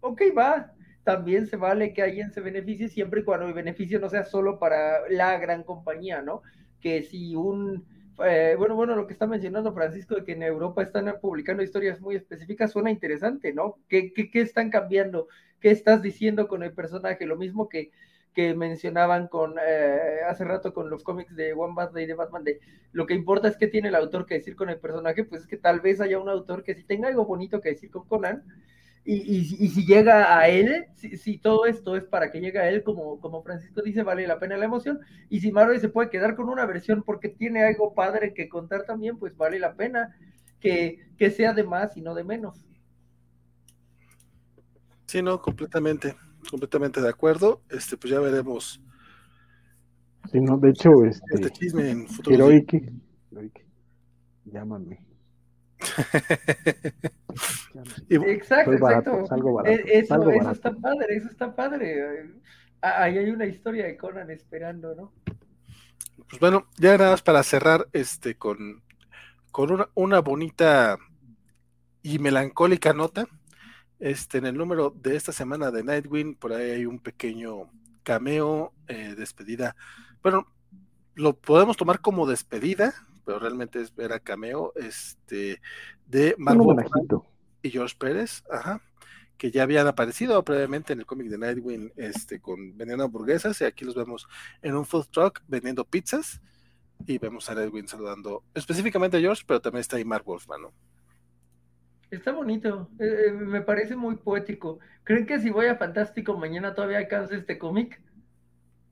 ok, 0.02 0.22
va. 0.38 0.74
También 1.04 1.48
se 1.48 1.58
vale 1.58 1.94
que 1.94 2.02
alguien 2.02 2.32
se 2.32 2.42
beneficie 2.42 2.90
siempre 2.90 3.22
y 3.22 3.24
cuando 3.24 3.48
el 3.48 3.54
beneficio 3.54 4.00
no 4.00 4.10
sea 4.10 4.26
solo 4.26 4.60
para 4.60 5.08
la 5.10 5.38
gran 5.38 5.64
compañía, 5.64 6.22
¿no? 6.22 6.42
Que 6.86 7.02
si 7.02 7.36
un 7.36 7.84
eh, 8.24 8.56
bueno, 8.60 8.76
bueno, 8.76 8.96
lo 8.96 9.08
que 9.08 9.14
está 9.14 9.26
mencionando 9.26 9.74
Francisco 9.74 10.14
de 10.14 10.24
que 10.24 10.34
en 10.34 10.44
Europa 10.44 10.84
están 10.84 11.12
publicando 11.20 11.64
historias 11.64 12.00
muy 12.00 12.16
específicas 12.16 12.72
suena 12.72 12.92
interesante, 12.92 13.54
¿no? 13.54 13.80
¿Qué, 13.90 14.14
qué, 14.14 14.30
qué 14.30 14.42
están 14.42 14.70
cambiando? 14.70 15.28
¿Qué 15.60 15.72
estás 15.72 16.04
diciendo 16.04 16.48
con 16.48 16.62
el 16.62 16.74
personaje? 16.74 17.26
Lo 17.26 17.38
mismo 17.38 17.68
que 17.70 17.92
que 18.36 18.54
mencionaban 18.54 19.30
con 19.30 19.56
eh, 19.66 20.20
hace 20.28 20.44
rato 20.44 20.74
con 20.74 20.90
los 20.90 21.04
cómics 21.04 21.36
de 21.36 21.54
One 21.54 21.74
Bad 21.74 21.94
Day 21.94 22.06
de 22.06 22.14
Batman, 22.16 22.44
de 22.44 22.60
lo 22.92 23.08
que 23.08 23.14
importa 23.14 23.48
es 23.48 23.56
que 23.56 23.68
tiene 23.68 23.88
el 23.88 23.96
autor 23.96 24.26
que 24.26 24.36
decir 24.36 24.58
con 24.58 24.70
el 24.70 24.78
personaje, 24.78 25.24
pues 25.24 25.44
es 25.44 25.48
que 25.48 25.58
tal 25.58 25.80
vez 25.80 26.02
haya 26.02 26.20
un 26.20 26.30
autor 26.30 26.64
que 26.64 26.76
si 26.76 26.84
tenga 26.84 27.08
algo 27.08 27.26
bonito 27.26 27.62
que 27.62 27.70
decir 27.70 27.90
con 27.90 28.06
Conan, 28.08 28.44
y, 29.06 29.38
y, 29.38 29.70
si 29.70 29.86
llega 29.86 30.38
a 30.38 30.50
él, 30.50 30.86
si, 30.96 31.38
todo 31.38 31.68
esto 31.68 31.96
es 31.96 32.06
para 32.06 32.32
que 32.32 32.40
llegue 32.40 32.60
a 32.60 32.68
él, 32.70 32.84
como, 32.84 33.20
como 33.20 33.44
Francisco 33.44 33.82
dice, 33.82 34.02
vale 34.04 34.26
la 34.26 34.40
pena 34.40 34.58
la 34.58 34.66
emoción, 34.66 35.00
y 35.30 35.42
si 35.42 35.52
Marvel 35.52 35.80
se 35.80 35.90
puede 35.90 36.10
quedar 36.10 36.36
con 36.36 36.50
una 36.50 36.66
versión 36.66 37.04
porque 37.04 37.30
tiene 37.30 37.64
algo 37.64 37.94
padre 37.94 38.34
que 38.34 38.50
contar 38.50 38.84
también, 38.84 39.18
pues 39.20 39.38
vale 39.38 39.60
la 39.60 39.76
pena 39.76 40.16
que, 40.60 41.00
que 41.18 41.30
sea 41.30 41.54
de 41.54 41.64
más 41.64 41.96
y 41.96 42.02
no 42.02 42.16
de 42.16 42.24
menos. 42.24 42.66
Sí, 45.06 45.22
no, 45.22 45.40
completamente 45.40 46.16
completamente 46.46 47.02
de 47.02 47.10
acuerdo. 47.10 47.62
Este, 47.70 47.98
pues 47.98 48.12
ya 48.12 48.20
veremos. 48.20 48.82
Sí, 50.32 50.40
no, 50.40 50.58
de 50.58 50.70
hecho, 50.70 50.90
este, 51.06 51.36
este 51.36 51.50
chisme 51.52 51.90
en 51.90 52.08
futuro. 52.08 52.36
Heroic, 52.36 52.94
llámame. 54.46 55.06
exacto, 58.10 58.74
exacto. 58.74 59.26
E, 59.66 60.00
eso, 60.00 60.32
eso 60.32 60.52
está 60.52 60.72
padre, 60.72 61.16
eso 61.16 61.28
está 61.28 61.56
padre. 61.56 62.32
Ahí 62.82 63.18
hay 63.18 63.30
una 63.30 63.46
historia 63.46 63.86
de 63.86 63.98
Conan 63.98 64.30
esperando, 64.32 64.96
¿no? 64.96 65.14
Pues 66.30 66.40
bueno, 66.40 66.68
ya 66.78 66.98
nada 66.98 67.12
más 67.12 67.22
para 67.22 67.44
cerrar 67.44 67.88
este 67.94 68.36
con, 68.36 68.82
con 69.52 69.72
una, 69.72 69.90
una 69.96 70.22
bonita 70.22 70.98
y 72.02 72.20
melancólica 72.20 72.94
nota. 72.94 73.28
Este, 74.00 74.40
en 74.40 74.46
el 74.46 74.56
número 74.56 74.94
de 74.96 75.16
esta 75.16 75.32
semana 75.32 75.72
de 75.72 75.84
Nightwing, 75.84 76.36
por 76.36 76.54
ahí 76.54 76.72
hay 76.72 76.86
un 76.86 77.00
pequeño 77.00 77.70
cameo, 78.04 78.74
eh, 78.88 79.16
despedida. 79.18 79.76
Bueno, 80.22 80.48
lo 81.16 81.34
podemos 81.34 81.78
tomar 81.78 82.02
como 82.02 82.28
despedida, 82.28 82.94
pero 83.26 83.40
realmente 83.40 83.82
es 83.82 83.94
ver 83.96 84.14
a 84.14 84.20
cameo, 84.20 84.72
este, 84.76 85.62
de 86.06 86.36
Margot 86.38 86.78
y 87.62 87.70
George 87.72 87.96
Pérez, 87.98 88.44
ajá, 88.52 88.82
que 89.38 89.52
ya 89.52 89.64
habían 89.64 89.88
aparecido 89.88 90.44
previamente 90.44 90.94
en 90.94 91.00
el 91.00 91.06
cómic 91.06 91.28
de 91.28 91.38
Nightwing, 91.38 91.92
este, 91.96 92.40
con 92.40 92.78
vendiendo 92.78 93.04
hamburguesas, 93.04 93.60
y 93.62 93.66
aquí 93.66 93.84
los 93.84 93.96
vemos 93.96 94.28
en 94.62 94.76
un 94.76 94.86
food 94.86 95.08
truck 95.12 95.42
vendiendo 95.48 95.84
pizzas, 95.84 96.42
y 97.06 97.18
vemos 97.18 97.50
a 97.50 97.56
Nightwing 97.56 97.88
saludando 97.88 98.44
específicamente 98.54 99.18
a 99.18 99.20
George, 99.20 99.44
pero 99.46 99.60
también 99.60 99.82
está 99.82 99.98
ahí 99.98 100.06
Mark 100.06 100.24
Wolfman, 100.26 100.62
¿no? 100.62 100.74
Está 102.12 102.32
bonito, 102.32 102.90
eh, 103.00 103.26
eh, 103.28 103.32
me 103.32 103.62
parece 103.62 103.96
muy 103.96 104.16
poético. 104.16 104.80
¿Creen 105.04 105.26
que 105.26 105.40
si 105.40 105.50
voy 105.50 105.66
a 105.66 105.76
Fantástico 105.76 106.38
mañana 106.38 106.74
todavía 106.74 107.00
alcance 107.00 107.36
este 107.36 107.58
cómic? 107.58 108.02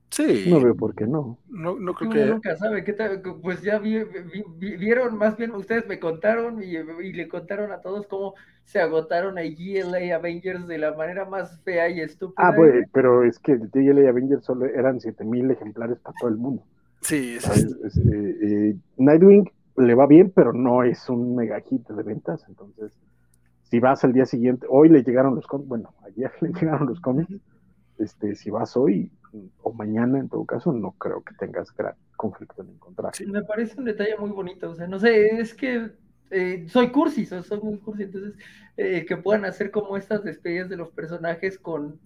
Sí. 0.09 0.45
No 0.47 0.61
veo 0.61 0.75
por 0.75 0.93
qué 0.93 1.07
no. 1.07 1.39
No, 1.49 1.79
no 1.79 1.93
creo 1.93 2.11
que. 2.11 2.25
Nunca 2.25 2.55
sabe. 2.55 2.83
¿Qué 2.83 2.93
tal? 2.93 3.21
Pues 3.41 3.61
ya 3.61 3.79
vieron, 3.79 5.17
más 5.17 5.37
bien 5.37 5.51
ustedes 5.51 5.87
me 5.87 5.99
contaron 5.99 6.61
y, 6.61 6.77
le 7.13 7.27
contaron 7.27 7.71
a 7.71 7.81
todos 7.81 8.05
cómo 8.07 8.35
se 8.63 8.79
agotaron 8.79 9.37
a 9.37 9.41
GLA 9.41 10.15
Avengers 10.15 10.67
de 10.67 10.77
la 10.77 10.93
manera 10.93 11.25
más 11.25 11.59
fea 11.63 11.89
y 11.89 11.99
estúpida. 11.99 12.47
Ah, 12.47 12.53
pues, 12.55 12.87
pero 12.93 13.23
es 13.23 13.39
que 13.39 13.57
GLA 13.57 14.09
Avengers 14.09 14.45
solo 14.45 14.65
eran 14.65 14.99
7000 14.99 15.51
ejemplares 15.51 15.97
para 15.99 16.15
todo 16.19 16.29
el 16.29 16.37
mundo. 16.37 16.63
Sí, 17.01 17.35
es, 17.35 17.97
eh, 17.97 18.75
Nightwing 18.97 19.51
le 19.77 19.95
va 19.95 20.07
bien, 20.07 20.31
pero 20.33 20.53
no 20.53 20.83
es 20.83 21.09
un 21.09 21.35
mega 21.35 21.59
hit 21.61 21.87
de 21.87 22.03
ventas, 22.03 22.45
entonces 22.47 22.91
si 23.73 23.79
vas 23.79 24.03
al 24.03 24.13
día 24.13 24.27
siguiente, 24.27 24.67
hoy 24.69 24.87
le 24.87 25.01
llegaron 25.01 25.33
los 25.33 25.47
cómics, 25.47 25.67
bueno, 25.67 25.95
ayer 26.05 26.31
le 26.41 26.49
llegaron 26.49 26.87
los 26.87 26.99
cómics, 26.99 27.41
este, 28.03 28.35
si 28.35 28.49
vas 28.49 28.77
hoy 28.77 29.11
o 29.61 29.73
mañana 29.73 30.19
en 30.19 30.29
todo 30.29 30.45
caso, 30.45 30.71
no 30.71 30.91
creo 30.91 31.21
que 31.23 31.33
tengas 31.35 31.75
gran 31.75 31.95
conflicto 32.15 32.61
en 32.61 32.69
encontrar. 32.69 33.11
Me 33.25 33.43
parece 33.43 33.79
un 33.79 33.85
detalle 33.85 34.15
muy 34.17 34.29
bonito, 34.29 34.69
o 34.71 34.75
sea, 34.75 34.87
no 34.87 34.99
sé, 34.99 35.39
es 35.39 35.53
que 35.53 35.91
eh, 36.29 36.65
soy 36.67 36.91
cursi, 36.91 37.25
soy, 37.25 37.43
muy 37.61 37.77
cursi, 37.79 38.03
entonces 38.03 38.35
eh, 38.77 39.05
que 39.05 39.17
puedan 39.17 39.45
hacer 39.45 39.71
como 39.71 39.97
estas 39.97 40.23
despedidas 40.23 40.69
de 40.69 40.77
los 40.77 40.91
personajes 40.91 41.59
con, 41.59 41.99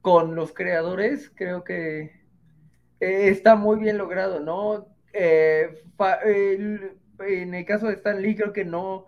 con 0.00 0.34
los 0.34 0.52
creadores, 0.52 1.30
creo 1.34 1.64
que 1.64 2.12
eh, 3.00 3.28
está 3.28 3.56
muy 3.56 3.78
bien 3.78 3.98
logrado, 3.98 4.40
¿no? 4.40 4.88
en 5.12 6.94
el 7.54 7.64
caso 7.64 7.88
de 7.88 7.94
Stan 7.94 8.22
Lee, 8.22 8.36
creo 8.36 8.52
que 8.52 8.64
no, 8.64 9.06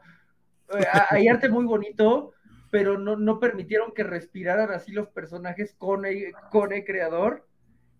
hay 1.11 1.29
arte 1.29 1.49
muy 1.49 1.65
bonito, 1.65 2.33
pero 2.71 2.99
no, 2.99 3.17
no, 3.17 3.41
permitieron 3.41 3.93
que 3.93 4.05
respiraran 4.05 4.71
así 4.71 4.93
los 4.93 5.09
personajes 5.09 5.75
con 5.75 6.07
el, 6.07 6.33
con 6.51 6.73
el 6.73 6.85
creador. 6.85 7.47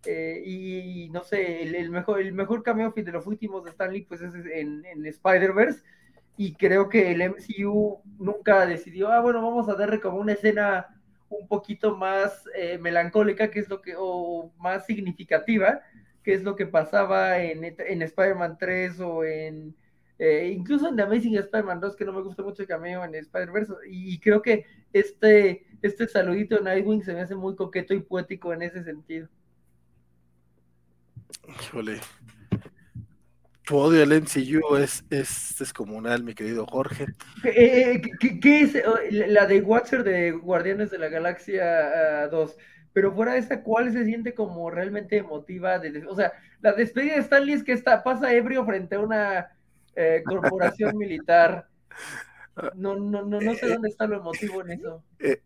Eh, 0.07 0.43
y 0.47 1.11
no 1.11 1.23
sé, 1.25 1.63
el, 1.63 1.91
mejor, 1.91 2.21
el 2.21 2.33
mejor 2.33 2.63
cameo 2.63 2.93
de 2.97 3.13
los 3.13 3.27
últimos 3.27 3.65
de 3.65 3.71
Stanley 3.71 4.03
pues 4.03 4.23
es 4.23 4.35
en, 4.35 4.85
en 4.87 5.05
Spider-Verse. 5.05 5.83
Y 6.37 6.55
creo 6.55 6.89
que 6.89 7.11
el 7.13 7.21
MCU 7.23 8.01
nunca 8.19 8.65
decidió, 8.65 9.13
ah, 9.13 9.21
bueno, 9.21 9.43
vamos 9.43 9.69
a 9.69 9.75
darle 9.75 10.01
como 10.01 10.19
una 10.19 10.33
escena 10.33 10.87
un 11.29 11.47
poquito 11.49 11.97
más 11.97 12.45
eh, 12.57 12.79
melancólica, 12.79 13.51
que 13.51 13.61
es 13.61 13.69
lo 13.69 13.83
que, 13.83 13.95
o 13.97 14.53
más 14.59 14.87
significativa, 14.87 15.83
que 16.23 16.35
es 16.35 16.43
lo 16.43 16.57
que 16.57 16.67
pasaba 16.67 17.39
en, 17.43 17.65
en 17.65 18.03
Spider-Man 18.03 18.57
3 18.59 19.01
o 19.01 19.25
en 19.25 19.75
Eh, 20.23 20.53
incluso 20.55 20.87
en 20.87 20.97
The 20.97 21.03
Amazing 21.03 21.37
Spider-Man 21.37 21.81
2, 21.81 21.97
que 21.97 22.05
no 22.05 22.13
me 22.13 22.21
gusta 22.21 22.43
mucho 22.43 22.61
el 22.61 22.69
cameo 22.69 23.03
en 23.03 23.15
Spider-Verse, 23.15 23.73
y, 23.91 24.13
y 24.13 24.19
creo 24.21 24.43
que 24.43 24.67
este, 24.93 25.65
este 25.81 26.07
saludito 26.07 26.57
de 26.57 26.63
Nightwing 26.63 27.03
se 27.03 27.15
me 27.15 27.23
hace 27.23 27.35
muy 27.35 27.57
coqueto 27.57 27.95
y 27.95 28.01
poético 28.01 28.53
en 28.53 28.61
ese 28.61 28.85
sentido. 28.85 29.29
Híjole. 31.49 32.01
Tu 33.65 33.77
odio 33.79 34.03
al 34.03 34.13
MCU 34.13 34.77
es, 34.77 35.03
es 35.09 35.57
descomunal, 35.59 36.23
mi 36.23 36.35
querido 36.35 36.67
Jorge. 36.67 37.07
Eh, 37.45 38.03
¿qué, 38.21 38.39
qué 38.41 38.61
es 38.61 38.75
oh, 38.87 38.99
la 39.11 39.47
de 39.47 39.63
Watcher 39.63 40.05
de 40.05 40.33
Guardianes 40.33 40.91
de 40.91 40.99
la 40.99 41.09
Galaxia 41.09 42.29
2? 42.29 42.57
pero 42.93 43.13
fuera 43.15 43.35
de 43.35 43.39
esa, 43.39 43.63
¿cuál 43.63 43.93
se 43.93 44.05
siente 44.05 44.35
como 44.35 44.71
realmente 44.71 45.17
emotiva? 45.17 45.79
De, 45.79 46.05
o 46.07 46.17
sea, 46.17 46.33
la 46.61 46.73
despedida 46.73 47.15
de 47.15 47.21
Stanley 47.21 47.55
es 47.55 47.63
que 47.63 47.73
está, 47.73 48.03
pasa 48.03 48.35
ebrio 48.35 48.65
frente 48.67 48.97
a 48.97 49.01
una 49.01 49.51
eh, 49.95 50.23
corporación 50.25 50.97
militar. 50.97 51.69
No, 52.75 52.95
no, 52.97 53.23
no, 53.23 53.41
no 53.41 53.55
sé 53.55 53.69
dónde 53.69 53.89
está 53.89 54.07
lo 54.07 54.17
emotivo 54.17 54.61
en 54.61 54.73
eso. 54.73 55.03
Eh, 55.19 55.41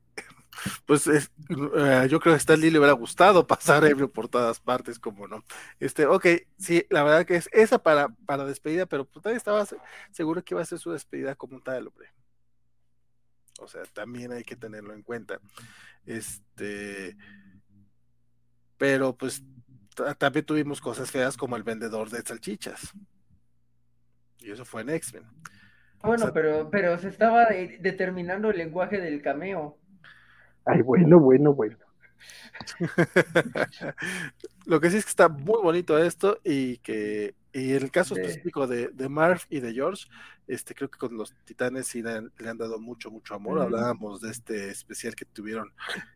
pues 0.87 1.07
es, 1.07 1.31
uh, 1.51 2.07
yo 2.07 2.21
creo 2.21 2.33
que 2.33 2.35
a 2.35 2.37
Stanley 2.37 2.71
le 2.71 2.79
hubiera 2.79 2.95
gustado 2.95 3.47
pasar 3.47 3.85
ebrio 3.85 4.11
por 4.11 4.29
todas 4.29 4.61
partes, 4.61 4.99
como 4.99 5.29
no. 5.29 5.45
Este, 5.81 6.07
ok, 6.07 6.27
sí, 6.59 6.87
la 6.91 7.05
verdad 7.05 7.27
que 7.27 7.37
es 7.37 7.49
esa 7.53 7.79
para, 7.79 8.09
para 8.27 8.45
despedida, 8.45 8.87
pero 8.87 9.05
pues 9.05 9.23
todavía 9.23 9.39
estaba 9.39 9.67
seguro 10.11 10.43
que 10.43 10.55
iba 10.55 10.63
a 10.63 10.67
ser 10.67 10.79
su 10.79 10.93
despedida 10.93 11.35
como 11.35 11.61
tal, 11.61 11.89
hombre. 11.89 12.09
O 13.61 13.69
sea, 13.69 13.83
también 13.93 14.33
hay 14.33 14.43
que 14.43 14.57
tenerlo 14.57 14.95
en 14.95 15.03
cuenta. 15.03 15.39
Este, 16.05 17.17
pero 18.77 19.17
pues 19.17 19.43
también 20.19 20.45
tuvimos 20.45 20.81
cosas 20.81 21.11
feas 21.11 21.37
como 21.37 21.57
el 21.57 21.63
vendedor 21.63 22.11
de 22.11 22.23
salchichas. 22.23 22.93
Y 24.45 24.51
eso 24.51 24.65
fue 24.65 24.83
en 24.83 24.91
X-Men. 24.91 25.25
Bueno, 26.03 26.17
o 26.17 26.27
sea, 26.27 26.33
pero, 26.33 26.69
pero 26.71 26.99
se 26.99 27.09
estaba 27.09 27.47
de, 27.47 27.79
determinando 27.81 28.51
el 28.51 28.59
lenguaje 28.59 29.01
del 29.01 29.23
cameo. 29.23 29.79
Ay, 30.67 30.83
bueno, 30.83 31.19
bueno, 31.19 31.55
bueno. 31.55 31.79
Lo 34.67 34.81
que 34.81 34.91
sí 34.91 34.99
es 34.99 35.05
que 35.05 35.11
está 35.11 35.29
muy 35.29 35.61
bonito 35.63 35.99
esto 35.99 36.39
y 36.45 36.79
que 36.79 37.35
y 37.55 37.73
en 37.73 37.85
el 37.85 37.91
caso 37.93 38.17
específico 38.17 38.67
de, 38.67 38.89
de, 38.89 39.09
Marv 39.09 39.43
y 39.49 39.61
de 39.61 39.73
George, 39.73 40.07
este 40.49 40.75
creo 40.75 40.91
que 40.91 40.99
con 40.99 41.17
los 41.17 41.33
Titanes 41.45 41.87
sí 41.87 42.03
le 42.03 42.11
han, 42.11 42.33
le 42.37 42.49
han 42.49 42.59
dado 42.59 42.81
mucho, 42.81 43.13
mucho 43.13 43.35
amor. 43.35 43.59
Uh 43.59 43.61
-huh. 43.61 43.65
Hablábamos 43.65 44.21
de 44.21 44.31
este 44.33 44.71
especial 44.71 45.15
que 45.15 45.25
tuvieron 45.25 45.73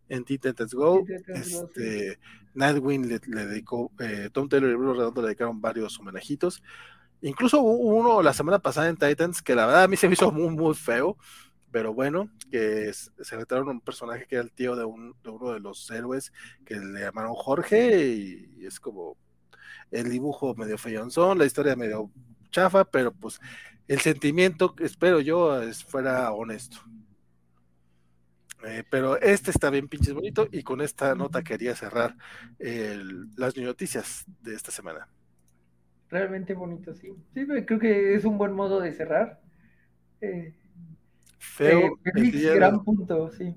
en 0.08 0.24
Titans 0.24 0.74
Go. 0.74 1.04
Este. 1.28 2.18
Nightwing 2.54 3.08
le, 3.08 3.20
le 3.28 3.46
dedicó, 3.46 3.92
eh, 4.00 4.30
Tom 4.32 4.48
Taylor 4.48 4.68
y 4.68 4.74
Bruno 4.74 4.94
Redondo 4.94 5.22
le 5.22 5.28
dedicaron 5.28 5.60
varios 5.60 5.96
homenajitos. 6.00 6.60
Incluso 7.22 7.60
hubo 7.60 7.96
uno 7.96 8.22
la 8.22 8.32
semana 8.32 8.58
pasada 8.58 8.88
en 8.88 8.96
Titans 8.96 9.42
que 9.42 9.54
la 9.54 9.66
verdad 9.66 9.84
a 9.84 9.88
mí 9.88 9.96
se 9.96 10.06
me 10.06 10.14
hizo 10.14 10.30
muy, 10.30 10.50
muy 10.50 10.74
feo 10.74 11.16
pero 11.70 11.92
bueno, 11.92 12.30
que 12.50 12.88
es, 12.88 13.12
se 13.20 13.36
retaron 13.36 13.68
un 13.68 13.80
personaje 13.80 14.26
que 14.26 14.36
era 14.36 14.44
el 14.44 14.52
tío 14.52 14.74
de, 14.76 14.84
un, 14.84 15.14
de, 15.22 15.30
uno 15.30 15.52
de 15.52 15.60
los 15.60 15.90
héroes 15.90 16.32
que 16.64 16.76
le 16.76 17.00
llamaron 17.00 17.34
Jorge 17.34 18.08
y, 18.08 18.66
es 18.66 18.80
como 18.80 19.16
el 19.90 20.10
dibujo 20.10 20.54
medio 20.54 20.78
feyonzón, 20.78 21.38
la 21.38 21.46
historia 21.46 21.76
medio 21.76 22.10
chafa, 22.50 22.84
pero 22.84 23.12
pues 23.12 23.40
el 23.86 24.00
sentimiento, 24.00 24.74
espero 24.80 25.20
yo, 25.20 25.60
fuera 25.86 26.32
honesto. 26.32 26.78
Eh, 28.64 28.82
pero 28.90 29.20
este 29.20 29.50
está 29.52 29.70
bien 29.70 29.88
pinches 29.88 30.14
bonito 30.14 30.48
y 30.50 30.62
con 30.62 30.80
esta 30.80 31.14
nota 31.14 31.42
quería 31.42 31.76
cerrar 31.76 32.16
el, 32.58 33.28
las 33.36 33.56
noticias 33.56 34.24
de 34.42 34.54
esta 34.54 34.72
semana. 34.72 35.08
Realmente 36.10 36.54
bonito, 36.54 36.94
sí. 36.94 37.12
Sí, 37.34 37.46
creo 37.46 37.78
que 37.78 38.14
es 38.14 38.24
un 38.24 38.38
buen 38.38 38.52
modo 38.52 38.80
de 38.80 38.92
cerrar. 38.92 39.40
Eh, 40.20 40.54
Feo. 41.38 41.98
Eh, 42.16 42.54
gran 42.54 42.82
punto, 42.82 43.30
sí. 43.32 43.54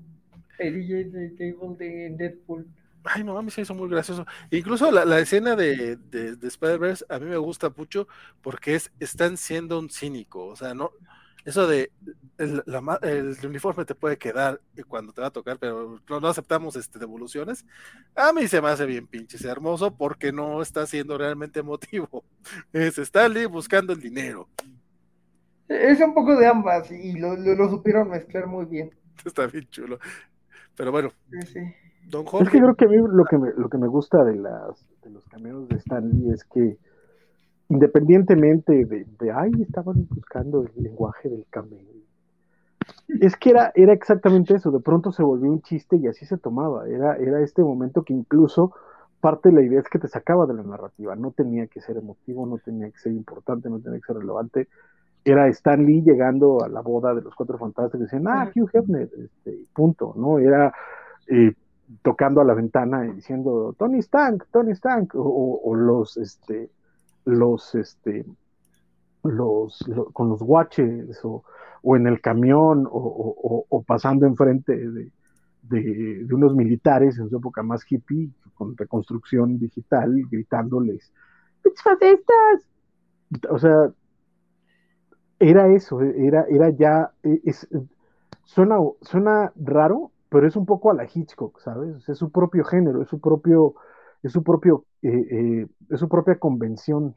El 0.58 0.74
DJ 0.74 1.04
de 1.04 1.28
de 1.30 2.14
Deadpool. 2.16 2.66
Ay, 3.04 3.24
no, 3.24 3.50
se 3.50 3.62
hizo 3.62 3.74
muy 3.74 3.88
gracioso. 3.88 4.26
Incluso 4.50 4.90
la, 4.92 5.04
la 5.04 5.18
escena 5.18 5.56
de, 5.56 5.96
de, 5.96 6.36
de 6.36 6.48
Spider-Verse 6.48 7.04
a 7.08 7.18
mí 7.18 7.26
me 7.26 7.36
gusta 7.36 7.72
mucho 7.76 8.06
porque 8.42 8.76
es, 8.76 8.92
están 9.00 9.36
siendo 9.36 9.78
un 9.78 9.90
cínico. 9.90 10.46
O 10.46 10.56
sea, 10.56 10.74
no, 10.74 10.92
eso 11.44 11.66
de 11.66 11.90
el, 12.38 12.62
la, 12.66 12.98
el, 13.02 13.36
uniforme 13.44 13.84
te 13.84 13.94
puede 13.94 14.16
quedar 14.16 14.60
cuando 14.88 15.12
te 15.12 15.20
va 15.20 15.28
a 15.28 15.32
tocar, 15.32 15.58
pero 15.58 15.98
no, 16.08 16.20
no, 16.20 16.28
aceptamos 16.28 16.76
este, 16.76 16.98
devoluciones. 16.98 17.64
A 18.14 18.32
mí 18.32 18.46
se 18.48 18.60
me 18.60 18.68
hace 18.68 18.86
bien 18.86 19.06
pinches 19.06 19.44
hermoso 19.44 19.94
porque 19.96 20.32
no 20.32 20.62
está 20.62 20.86
siendo 20.86 21.18
realmente 21.18 21.60
emotivo. 21.60 22.24
Es 22.72 22.98
Stanley 22.98 23.46
buscando 23.46 23.92
el 23.92 24.00
dinero. 24.00 24.48
Es 25.68 26.00
un 26.00 26.14
poco 26.14 26.36
de 26.36 26.46
ambas 26.46 26.90
y 26.90 27.18
lo, 27.18 27.36
lo, 27.36 27.54
lo 27.54 27.70
supieron 27.70 28.10
mezclar 28.10 28.46
muy 28.46 28.66
bien. 28.66 28.90
Está 29.24 29.46
bien 29.46 29.66
chulo. 29.68 29.98
Pero 30.76 30.92
bueno. 30.92 31.10
Sí, 31.30 31.42
sí. 31.52 31.60
Don 32.08 32.24
Jorge. 32.24 32.46
Es 32.46 32.50
que 32.50 32.58
creo 32.58 32.74
que 32.74 32.84
a 32.84 32.88
mí 32.88 32.96
lo 32.96 33.24
que 33.24 33.38
me, 33.38 33.50
lo 33.56 33.68
que 33.68 33.78
me 33.78 33.86
gusta 33.86 34.24
de, 34.24 34.36
las, 34.36 34.86
de 35.02 35.10
los 35.10 35.24
cameos 35.26 35.68
de 35.68 35.76
Stanley 35.76 36.30
es 36.32 36.44
que 36.44 36.76
independientemente 37.72 38.84
de, 38.84 39.06
de 39.18 39.32
ay, 39.32 39.50
estaban 39.62 40.06
buscando 40.10 40.62
el 40.62 40.82
lenguaje 40.82 41.30
del 41.30 41.46
cameo. 41.48 41.80
Es 43.20 43.36
que 43.36 43.50
era, 43.50 43.72
era 43.74 43.94
exactamente 43.94 44.54
eso, 44.54 44.70
de 44.70 44.80
pronto 44.80 45.10
se 45.10 45.22
volvió 45.22 45.50
un 45.50 45.62
chiste 45.62 45.96
y 45.96 46.06
así 46.06 46.26
se 46.26 46.36
tomaba. 46.36 46.86
Era, 46.86 47.16
era 47.16 47.40
este 47.40 47.62
momento 47.62 48.02
que 48.02 48.12
incluso 48.12 48.74
parte 49.20 49.48
de 49.48 49.54
la 49.54 49.62
idea 49.62 49.80
es 49.80 49.88
que 49.88 49.98
te 49.98 50.08
sacaba 50.08 50.46
de 50.46 50.54
la 50.54 50.62
narrativa. 50.62 51.16
No 51.16 51.30
tenía 51.30 51.66
que 51.66 51.80
ser 51.80 51.96
emotivo, 51.96 52.46
no 52.46 52.58
tenía 52.58 52.90
que 52.90 52.98
ser 52.98 53.12
importante, 53.12 53.70
no 53.70 53.80
tenía 53.80 54.00
que 54.00 54.06
ser 54.06 54.16
relevante. 54.16 54.68
Era 55.24 55.48
Stan 55.48 55.82
Lee 55.86 56.02
llegando 56.02 56.62
a 56.62 56.68
la 56.68 56.82
boda 56.82 57.14
de 57.14 57.22
los 57.22 57.34
cuatro 57.34 57.56
fantásticos 57.56 58.00
y 58.00 58.04
decían, 58.04 58.28
ah, 58.28 58.50
Hugh 58.54 58.68
Hefner, 58.70 59.08
este, 59.16 59.64
punto, 59.72 60.12
¿no? 60.16 60.38
Era 60.38 60.74
eh, 61.28 61.54
tocando 62.02 62.42
a 62.42 62.44
la 62.44 62.54
ventana 62.54 63.06
y 63.06 63.12
diciendo 63.12 63.74
Tony 63.78 64.00
Stank, 64.00 64.44
Tony 64.50 64.72
Stank, 64.72 65.14
o, 65.14 65.60
o 65.64 65.74
los, 65.74 66.18
este, 66.18 66.68
los, 67.24 67.74
este, 67.74 68.24
los, 69.22 69.78
con 70.12 70.28
los 70.28 70.40
guaches, 70.40 71.24
o, 71.24 71.44
o, 71.82 71.96
en 71.96 72.06
el 72.06 72.20
camión, 72.20 72.86
o, 72.90 73.66
o 73.68 73.82
pasando 73.82 74.26
enfrente 74.26 74.76
de, 74.76 75.10
de, 75.62 76.26
unos 76.32 76.54
militares 76.54 77.18
en 77.18 77.28
su 77.28 77.36
época 77.36 77.62
más 77.62 77.84
hippie, 77.90 78.30
con 78.54 78.76
reconstrucción 78.76 79.58
digital, 79.58 80.14
gritándoles, 80.30 81.12
¡Fascistas! 81.82 82.68
O 83.48 83.58
sea, 83.58 83.92
era 85.38 85.68
eso, 85.72 86.00
era, 86.00 86.44
era 86.48 86.70
ya, 86.70 87.12
es, 87.22 87.68
suena, 88.44 88.76
suena 89.00 89.52
raro, 89.56 90.12
pero 90.28 90.46
es 90.46 90.56
un 90.56 90.66
poco 90.66 90.90
a 90.90 90.94
la 90.94 91.04
Hitchcock, 91.04 91.60
¿sabes? 91.60 92.08
Es 92.08 92.18
su 92.18 92.30
propio 92.30 92.64
género, 92.64 93.02
es 93.02 93.08
su 93.08 93.20
propio, 93.20 93.74
es 94.22 94.32
su 94.32 94.42
propio, 94.42 94.86
eh, 95.02 95.08
eh, 95.10 95.66
es 95.90 96.00
su 96.00 96.08
propia 96.08 96.38
convención 96.38 97.14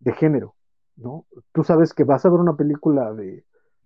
de 0.00 0.12
género, 0.12 0.54
¿no? 0.96 1.26
Tú 1.52 1.64
sabes 1.64 1.92
que 1.92 2.04
vas 2.04 2.24
a 2.24 2.30
ver 2.30 2.40
una 2.40 2.56
película 2.56 3.12
de, 3.12 3.44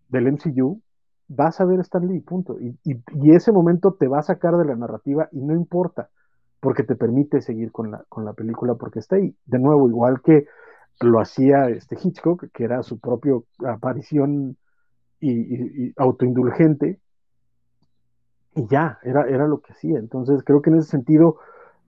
del 0.09 0.33
MCU, 0.33 0.81
vas 1.29 1.61
a 1.61 1.65
ver 1.65 1.81
Stan 1.81 2.07
Lee, 2.07 2.21
punto. 2.21 2.59
Y, 2.61 2.79
y, 2.85 3.31
ese 3.33 3.51
momento 3.51 3.95
te 3.95 4.09
va 4.09 4.21
a 4.21 4.23
sacar 4.23 4.57
de 4.57 4.65
la 4.65 4.77
narrativa 4.77 5.29
y 5.33 5.41
no 5.41 5.55
importa, 5.55 6.11
porque 6.61 6.85
te 6.85 6.95
permite 6.97 7.41
seguir 7.41 7.73
con 7.73 7.91
la, 7.91 8.05
con 8.09 8.25
la 8.25 8.33
película, 8.33 8.75
porque 8.75 9.01
está 9.01 9.17
ahí. 9.17 9.37
De 9.47 9.59
nuevo, 9.59 9.89
igual 9.89 10.23
que 10.23 10.47
lo 11.01 11.21
hacía 11.21 11.69
este 11.69 11.99
Hitchcock, 12.01 12.47
que 12.53 12.65
era 12.65 12.83
su 12.83 13.01
propia 13.01 13.33
aparición 13.67 14.57
y, 15.19 15.87
y 15.87 15.93
autoindulgente, 15.97 17.01
y 18.55 18.67
ya, 18.69 18.99
era, 19.03 19.29
era 19.29 19.47
lo 19.47 19.61
que 19.61 19.73
hacía. 19.73 19.99
Entonces, 19.99 20.43
creo 20.45 20.63
que 20.63 20.71
en 20.71 20.79
ese 20.79 20.91
sentido, 20.91 21.39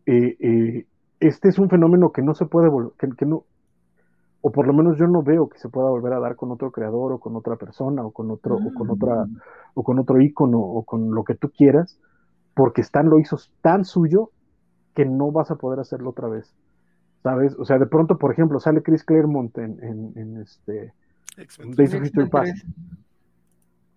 eh, 0.07 0.37
eh, 0.41 0.87
este 1.21 1.49
es 1.49 1.59
un 1.59 1.69
fenómeno 1.69 2.13
que 2.13 2.23
no 2.23 2.35
se 2.35 2.47
puede 2.47 2.69
volver, 2.69 2.93
que, 2.99 3.09
que, 3.17 3.27
no, 3.27 3.45
o 4.41 4.53
por 4.53 4.67
lo 4.67 4.73
menos 4.73 4.97
yo 4.97 5.07
no 5.09 5.23
veo 5.23 5.49
que 5.49 5.59
se 5.59 5.69
pueda 5.69 5.89
volver 5.89 6.13
a 6.13 6.21
dar 6.21 6.37
con 6.37 6.53
otro 6.53 6.71
creador 6.71 7.13
o 7.13 7.19
con 7.19 7.35
otra 7.37 7.57
persona 7.57 8.05
o 8.05 8.13
con 8.13 8.31
otro, 8.31 8.59
mm. 8.61 8.67
o 8.67 8.75
con 8.75 8.91
otra, 8.91 9.27
o 9.75 9.83
con 9.83 9.99
otro 9.99 10.21
ícono 10.21 10.61
o 10.61 10.85
con 10.85 11.15
lo 11.15 11.25
que 11.25 11.35
tú 11.35 11.51
quieras, 11.51 11.99
porque 12.55 12.83
Stan 12.83 13.09
lo 13.09 13.19
hizo 13.19 13.37
tan 13.61 13.85
suyo 13.85 14.31
que 14.95 15.05
no 15.05 15.33
vas 15.33 15.51
a 15.51 15.57
poder 15.57 15.81
hacerlo 15.81 16.11
otra 16.11 16.29
vez. 16.29 16.55
¿Sabes? 17.23 17.57
O 17.59 17.65
sea, 17.65 17.79
de 17.79 17.87
pronto, 17.87 18.19
por 18.19 18.31
ejemplo, 18.31 18.61
sale 18.61 18.83
Chris 18.83 19.03
Claremont 19.03 19.59
en, 19.59 19.83
en, 19.83 20.13
en 20.15 20.37
este 20.37 20.93
Days 21.77 21.95
of 21.95 22.03
Future 22.03 22.29
Past. 22.29 22.65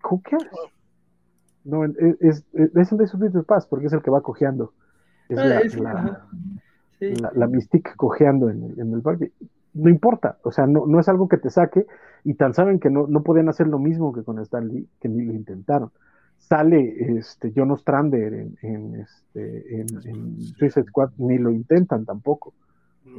¿Who 0.02 0.20
cares? 0.20 0.48
No, 1.62 1.84
es, 1.84 1.94
es, 2.20 2.44
es 2.52 2.92
el 2.92 2.98
de 2.98 3.06
Future 3.06 3.44
Past 3.44 3.70
porque 3.70 3.86
es 3.86 3.92
el 3.92 4.02
que 4.02 4.10
va 4.10 4.20
cojeando. 4.20 4.72
Es 5.30 5.38
ah, 5.38 5.44
la, 5.44 5.60
es, 5.60 5.78
la, 5.78 6.26
sí. 6.98 7.14
la, 7.14 7.32
la, 7.34 7.46
Mystique 7.46 7.92
cojeando 7.96 8.50
en, 8.50 8.74
en, 8.78 8.92
el 8.92 9.00
parque. 9.00 9.32
No 9.74 9.88
importa, 9.88 10.38
o 10.42 10.50
sea, 10.50 10.66
no, 10.66 10.86
no 10.86 10.98
es 10.98 11.08
algo 11.08 11.28
que 11.28 11.38
te 11.38 11.50
saque 11.50 11.86
y 12.24 12.34
tan 12.34 12.52
saben 12.52 12.80
que 12.80 12.90
no, 12.90 13.06
no 13.06 13.22
podían 13.22 13.48
hacer 13.48 13.68
lo 13.68 13.78
mismo 13.78 14.12
que 14.12 14.24
con 14.24 14.38
Stan 14.40 14.66
Lee, 14.66 14.88
que 15.00 15.08
ni 15.08 15.24
lo 15.24 15.32
intentaron. 15.32 15.90
Sale 16.38 17.18
este, 17.18 17.52
John 17.54 17.70
Ostrander 17.70 18.34
en, 18.34 18.58
en, 18.62 18.94
este, 18.96 19.80
en, 19.80 19.86
en 20.04 20.40
Suicide 20.40 20.86
Squad, 20.86 21.10
ni 21.18 21.38
lo 21.38 21.50
intentan 21.50 22.04
tampoco. 22.04 22.52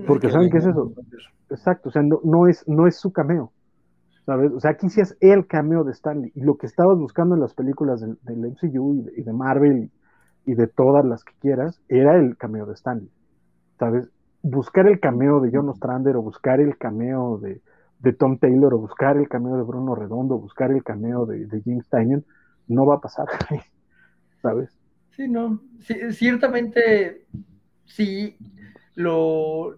Porque 0.05 0.29
saben 0.29 0.49
qué 0.49 0.57
es 0.57 0.65
eso. 0.65 0.91
Exacto, 1.49 1.89
o 1.89 1.91
sea, 1.91 2.01
no, 2.01 2.19
no, 2.23 2.47
es, 2.47 2.67
no 2.67 2.87
es 2.87 2.97
su 2.97 3.11
cameo. 3.11 3.51
¿sabes? 4.25 4.51
O 4.51 4.59
sea, 4.59 4.71
aquí 4.71 4.89
sí 4.89 5.01
es 5.01 5.15
el 5.19 5.47
cameo 5.47 5.83
de 5.83 5.91
Stanley. 5.91 6.31
Y 6.35 6.41
lo 6.41 6.57
que 6.57 6.67
estabas 6.67 6.97
buscando 6.97 7.35
en 7.35 7.41
las 7.41 7.53
películas 7.53 8.01
del, 8.01 8.17
del 8.23 8.51
MCU 8.51 8.95
y 8.95 9.01
de, 9.01 9.13
y 9.17 9.23
de 9.23 9.33
Marvel 9.33 9.91
y, 10.45 10.55
de 10.55 10.67
todas 10.67 11.05
las 11.05 11.23
que 11.23 11.33
quieras, 11.39 11.81
era 11.87 12.15
el 12.15 12.37
cameo 12.37 12.65
de 12.65 12.73
Stanley. 12.73 13.09
¿Sabes? 13.79 14.09
Buscar 14.41 14.87
el 14.87 14.99
cameo 14.99 15.39
de 15.39 15.51
John 15.53 15.69
Ostrander 15.69 16.15
o 16.15 16.21
buscar 16.21 16.59
el 16.59 16.77
cameo 16.77 17.37
de, 17.37 17.61
de 17.99 18.13
Tom 18.13 18.37
Taylor 18.37 18.73
o 18.73 18.79
buscar 18.79 19.17
el 19.17 19.29
cameo 19.29 19.57
de 19.57 19.63
Bruno 19.63 19.95
Redondo, 19.95 20.37
buscar 20.37 20.71
el 20.71 20.83
cameo 20.83 21.25
de, 21.25 21.45
de 21.45 21.61
James 21.63 21.87
Tynion, 21.89 22.25
no 22.67 22.85
va 22.85 22.95
a 22.95 23.01
pasar, 23.01 23.27
¿sabes? 24.41 24.77
Sí, 25.11 25.27
no. 25.27 25.61
Sí, 25.81 25.95
ciertamente 26.13 27.25
sí 27.85 28.37
lo 28.95 29.77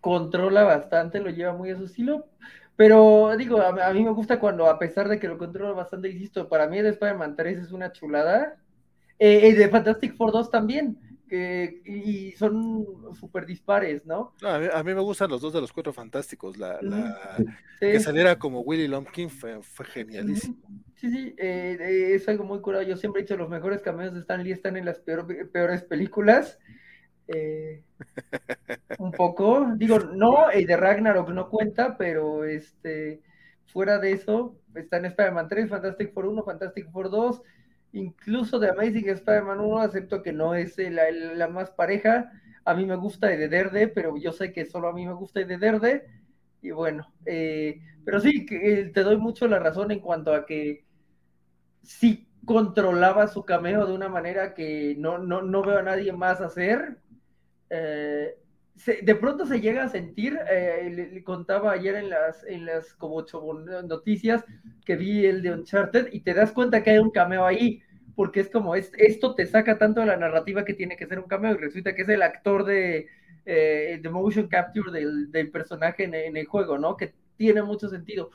controla 0.00 0.64
bastante, 0.64 1.20
lo 1.20 1.30
lleva 1.30 1.52
muy 1.52 1.70
a 1.70 1.76
su 1.76 1.84
estilo, 1.84 2.26
pero 2.74 3.36
digo, 3.36 3.60
a, 3.60 3.68
a 3.68 3.92
mí 3.92 4.02
me 4.02 4.10
gusta 4.10 4.40
cuando, 4.40 4.66
a 4.66 4.78
pesar 4.78 5.08
de 5.08 5.18
que 5.18 5.28
lo 5.28 5.38
controla 5.38 5.72
bastante, 5.72 6.10
insisto, 6.10 6.48
para 6.48 6.66
mí 6.66 6.78
el 6.78 6.86
Spider-Man 6.86 7.36
3 7.36 7.58
es 7.58 7.72
una 7.72 7.92
chulada, 7.92 8.56
eh, 9.24 9.48
y 9.48 9.52
de 9.52 9.68
Fantastic 9.68 10.16
Four 10.16 10.32
2 10.32 10.50
también, 10.50 10.98
y 11.32 12.32
son 12.32 12.86
súper 13.18 13.46
dispares, 13.46 14.04
¿no? 14.04 14.34
No, 14.42 14.48
a, 14.48 14.58
mí, 14.58 14.66
a, 14.70 14.82
mí, 14.82 14.94
me 14.94 15.00
gustan 15.00 15.30
los 15.30 15.40
dos 15.40 15.52
de 15.52 15.62
los 15.62 15.72
cuatro 15.72 15.92
fantásticos. 15.92 16.58
La, 16.58 16.78
la 16.82 17.36
sí. 17.78 17.86
que 17.86 18.00
saliera 18.00 18.38
como 18.38 18.60
Willy 18.60 18.86
Lumpkin 18.86 19.30
fue, 19.30 19.62
fue 19.62 19.86
genialísimo. 19.86 20.56
Sí, 20.96 21.10
sí, 21.10 21.34
eh, 21.38 21.78
eh, 21.80 22.14
es 22.14 22.28
algo 22.28 22.44
muy 22.44 22.60
curado. 22.60 22.84
Yo 22.84 22.96
siempre 22.96 23.20
he 23.20 23.24
dicho 23.24 23.36
los 23.36 23.48
mejores 23.48 23.80
cameos 23.80 24.12
de 24.12 24.20
Stan 24.20 24.42
Lee 24.42 24.52
están 24.52 24.76
en 24.76 24.84
las 24.84 25.00
peor, 25.00 25.26
peores 25.50 25.82
películas. 25.82 26.58
Eh, 27.28 27.82
un 28.98 29.12
poco, 29.12 29.66
digo, 29.76 29.98
no, 29.98 30.50
el 30.50 30.66
de 30.66 30.76
Ragnarok 30.76 31.30
no 31.30 31.48
cuenta, 31.48 31.96
pero 31.96 32.44
este, 32.44 33.22
fuera 33.66 33.98
de 33.98 34.12
eso, 34.12 34.56
están 34.74 35.04
Spider-Man 35.06 35.48
3, 35.48 35.70
Fantastic 35.70 36.12
Four 36.12 36.26
1, 36.26 36.44
Fantastic 36.44 36.90
Four 36.90 37.10
2, 37.10 37.42
incluso 37.92 38.58
de 38.58 38.70
Amazing 38.70 39.08
Spider-Man 39.08 39.60
1, 39.60 39.78
acepto 39.78 40.22
que 40.22 40.32
no 40.32 40.54
es 40.54 40.76
la, 40.78 41.48
más 41.48 41.70
pareja, 41.70 42.32
a 42.64 42.74
mí 42.74 42.86
me 42.86 42.96
gusta 42.96 43.28
de 43.28 43.48
Derde, 43.48 43.88
pero 43.88 44.16
yo 44.16 44.32
sé 44.32 44.52
que 44.52 44.66
solo 44.66 44.88
a 44.88 44.92
mí 44.92 45.06
me 45.06 45.12
gusta 45.12 45.40
de 45.40 45.58
Derde, 45.58 46.06
y 46.60 46.70
bueno, 46.70 47.12
eh, 47.26 47.80
pero 48.04 48.20
sí, 48.20 48.46
que, 48.46 48.90
te 48.94 49.02
doy 49.02 49.16
mucho 49.16 49.48
la 49.48 49.58
razón 49.58 49.90
en 49.90 50.00
cuanto 50.00 50.32
a 50.32 50.46
que 50.46 50.84
sí 51.82 52.28
controlaba 52.44 53.28
su 53.28 53.44
cameo 53.44 53.86
de 53.86 53.92
una 53.92 54.08
manera 54.08 54.54
que 54.54 54.94
no, 54.98 55.18
no, 55.18 55.42
no 55.42 55.62
veo 55.62 55.78
a 55.78 55.82
nadie 55.82 56.12
más 56.12 56.40
hacer. 56.40 56.98
Eh, 57.70 58.36
se, 58.76 59.02
de 59.02 59.14
pronto 59.14 59.46
se 59.46 59.60
llega 59.60 59.84
a 59.84 59.88
sentir, 59.88 60.38
eh, 60.50 60.90
le, 60.90 61.08
le, 61.08 61.24
contaba 61.24 61.72
ayer 61.72 61.94
en 61.96 62.10
las, 62.10 62.44
en 62.44 62.64
las 62.66 62.94
como 62.94 63.24
noticias 63.84 64.44
que 64.84 64.96
vi 64.96 65.26
el 65.26 65.42
de 65.42 65.52
Uncharted 65.52 66.08
y 66.12 66.20
te 66.20 66.34
das 66.34 66.52
cuenta 66.52 66.82
que 66.82 66.90
hay 66.90 66.98
un 66.98 67.10
cameo 67.10 67.44
ahí, 67.44 67.82
porque 68.14 68.40
es 68.40 68.50
como, 68.50 68.74
es, 68.74 68.90
esto 68.96 69.34
te 69.34 69.46
saca 69.46 69.78
tanto 69.78 70.00
de 70.00 70.06
la 70.06 70.16
narrativa 70.16 70.64
que 70.64 70.74
tiene 70.74 70.96
que 70.96 71.06
ser 71.06 71.18
un 71.18 71.28
cameo 71.28 71.52
y 71.52 71.58
resulta 71.58 71.94
que 71.94 72.02
es 72.02 72.08
el 72.08 72.22
actor 72.22 72.64
de, 72.64 73.08
eh, 73.44 74.00
de 74.02 74.10
motion 74.10 74.48
capture 74.48 74.90
del, 74.90 75.30
del 75.30 75.50
personaje 75.50 76.04
en, 76.04 76.14
en, 76.14 76.36
el 76.36 76.46
juego, 76.46 76.78
¿no? 76.78 76.96
Que 76.96 77.12
tiene 77.36 77.62
mucho 77.62 77.88
sentido. 77.88 78.30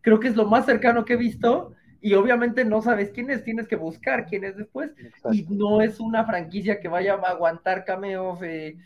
Creo 0.00 0.20
que 0.20 0.28
es 0.28 0.36
lo 0.36 0.46
más 0.46 0.66
cercano 0.66 1.04
que 1.04 1.14
he 1.14 1.16
visto 1.16 1.74
y 2.00 2.14
obviamente 2.14 2.64
no 2.64 2.82
sabes 2.82 3.10
quién 3.10 3.30
es, 3.30 3.42
tienes 3.42 3.66
que 3.66 3.76
buscar 3.76 4.26
quién 4.26 4.44
es 4.44 4.56
después 4.56 4.92
Exacto. 4.98 5.32
y 5.32 5.42
no 5.50 5.82
es 5.82 5.98
una 5.98 6.24
franquicia 6.24 6.80
que 6.80 6.88
vaya 6.88 7.14
a 7.14 7.30
aguantar 7.30 7.84
cameos 7.84 8.38
eh, 8.42 8.76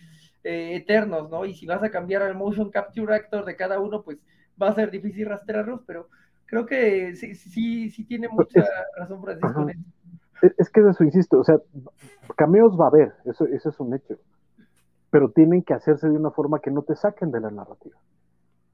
eh, 0.44 0.76
eternos, 0.76 1.30
¿no? 1.30 1.44
Y 1.44 1.54
si 1.54 1.66
vas 1.66 1.82
a 1.82 1.90
cambiar 1.90 2.22
al 2.22 2.34
motion 2.34 2.70
capture 2.70 3.14
actor 3.14 3.44
de 3.44 3.56
cada 3.56 3.80
uno, 3.80 4.02
pues 4.02 4.18
va 4.60 4.68
a 4.68 4.74
ser 4.74 4.90
difícil 4.90 5.28
rastrearlos, 5.28 5.82
pero 5.86 6.08
creo 6.46 6.66
que 6.66 7.14
sí, 7.16 7.34
sí, 7.34 7.90
sí 7.90 8.04
tiene 8.04 8.28
mucha 8.28 8.60
es, 8.60 8.68
razón 8.96 9.22
Francisco. 9.22 9.66
Es, 10.42 10.54
es 10.58 10.70
que 10.70 10.80
es 10.80 10.86
eso, 10.86 11.04
insisto, 11.04 11.38
o 11.38 11.44
sea, 11.44 11.56
cameos 12.36 12.78
va 12.78 12.86
a 12.86 12.88
haber, 12.88 13.14
eso, 13.24 13.46
eso 13.46 13.68
es 13.68 13.80
un 13.80 13.94
hecho, 13.94 14.16
pero 15.10 15.30
tienen 15.30 15.62
que 15.62 15.74
hacerse 15.74 16.08
de 16.08 16.16
una 16.16 16.30
forma 16.30 16.58
que 16.60 16.70
no 16.70 16.82
te 16.82 16.96
saquen 16.96 17.30
de 17.30 17.40
la 17.40 17.50
narrativa. 17.50 17.96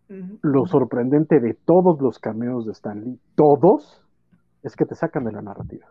Uh 0.08 0.14
-huh. 0.14 0.38
Lo 0.40 0.66
sorprendente 0.66 1.38
de 1.38 1.52
todos 1.52 2.00
los 2.00 2.18
cameos 2.18 2.64
de 2.64 2.72
Stan 2.72 3.04
Lee, 3.04 3.20
todos, 3.34 4.02
es 4.62 4.74
que 4.74 4.86
te 4.86 4.94
sacan 4.94 5.24
de 5.24 5.32
la 5.32 5.42
narrativa. 5.42 5.86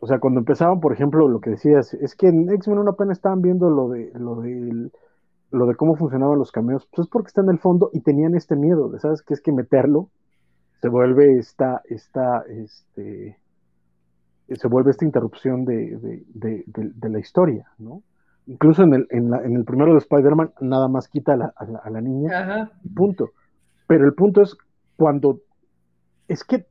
O 0.00 0.06
sea, 0.06 0.18
cuando 0.18 0.40
empezaban, 0.40 0.80
por 0.80 0.92
ejemplo, 0.92 1.28
lo 1.28 1.40
que 1.40 1.50
decías, 1.50 1.94
es 1.94 2.16
que 2.16 2.28
en 2.28 2.50
X-Men 2.50 2.78
una 2.78 2.92
pena 2.92 3.12
estaban 3.12 3.42
viendo 3.42 3.68
lo 3.68 3.88
de, 3.90 4.10
lo 4.14 4.40
de, 4.40 4.90
lo 5.50 5.66
de 5.66 5.74
cómo 5.76 5.94
funcionaban 5.94 6.38
los 6.38 6.52
cameos, 6.52 6.88
pues 6.90 7.06
es 7.06 7.10
porque 7.10 7.28
está 7.28 7.42
en 7.42 7.50
el 7.50 7.58
fondo 7.58 7.90
y 7.92 8.00
tenían 8.00 8.34
este 8.34 8.56
miedo, 8.56 8.88
de, 8.88 8.98
¿sabes? 8.98 9.22
Que 9.22 9.34
es 9.34 9.42
que 9.42 9.52
meterlo 9.52 10.08
se 10.80 10.88
vuelve 10.88 11.38
esta, 11.38 11.82
esta, 11.84 12.42
este, 12.48 13.38
se 14.48 14.68
vuelve 14.68 14.90
esta 14.90 15.04
interrupción 15.04 15.66
de, 15.66 15.98
de, 15.98 16.24
de, 16.34 16.64
de 16.94 17.08
la 17.10 17.18
historia, 17.18 17.66
¿no? 17.78 18.02
Incluso 18.46 18.82
en 18.82 18.94
el, 18.94 19.06
en, 19.10 19.30
la, 19.30 19.44
en 19.44 19.54
el 19.54 19.64
primero 19.64 19.92
de 19.92 19.98
Spider-Man 19.98 20.52
nada 20.62 20.88
más 20.88 21.08
quita 21.08 21.34
a 21.34 21.36
la, 21.36 21.52
a 21.54 21.64
la, 21.66 21.78
a 21.80 21.90
la 21.90 22.00
niña, 22.00 22.40
Ajá. 22.40 22.72
punto. 22.96 23.32
Pero 23.86 24.06
el 24.06 24.14
punto 24.14 24.40
es 24.40 24.56
cuando, 24.96 25.40
es 26.26 26.42
que 26.42 26.64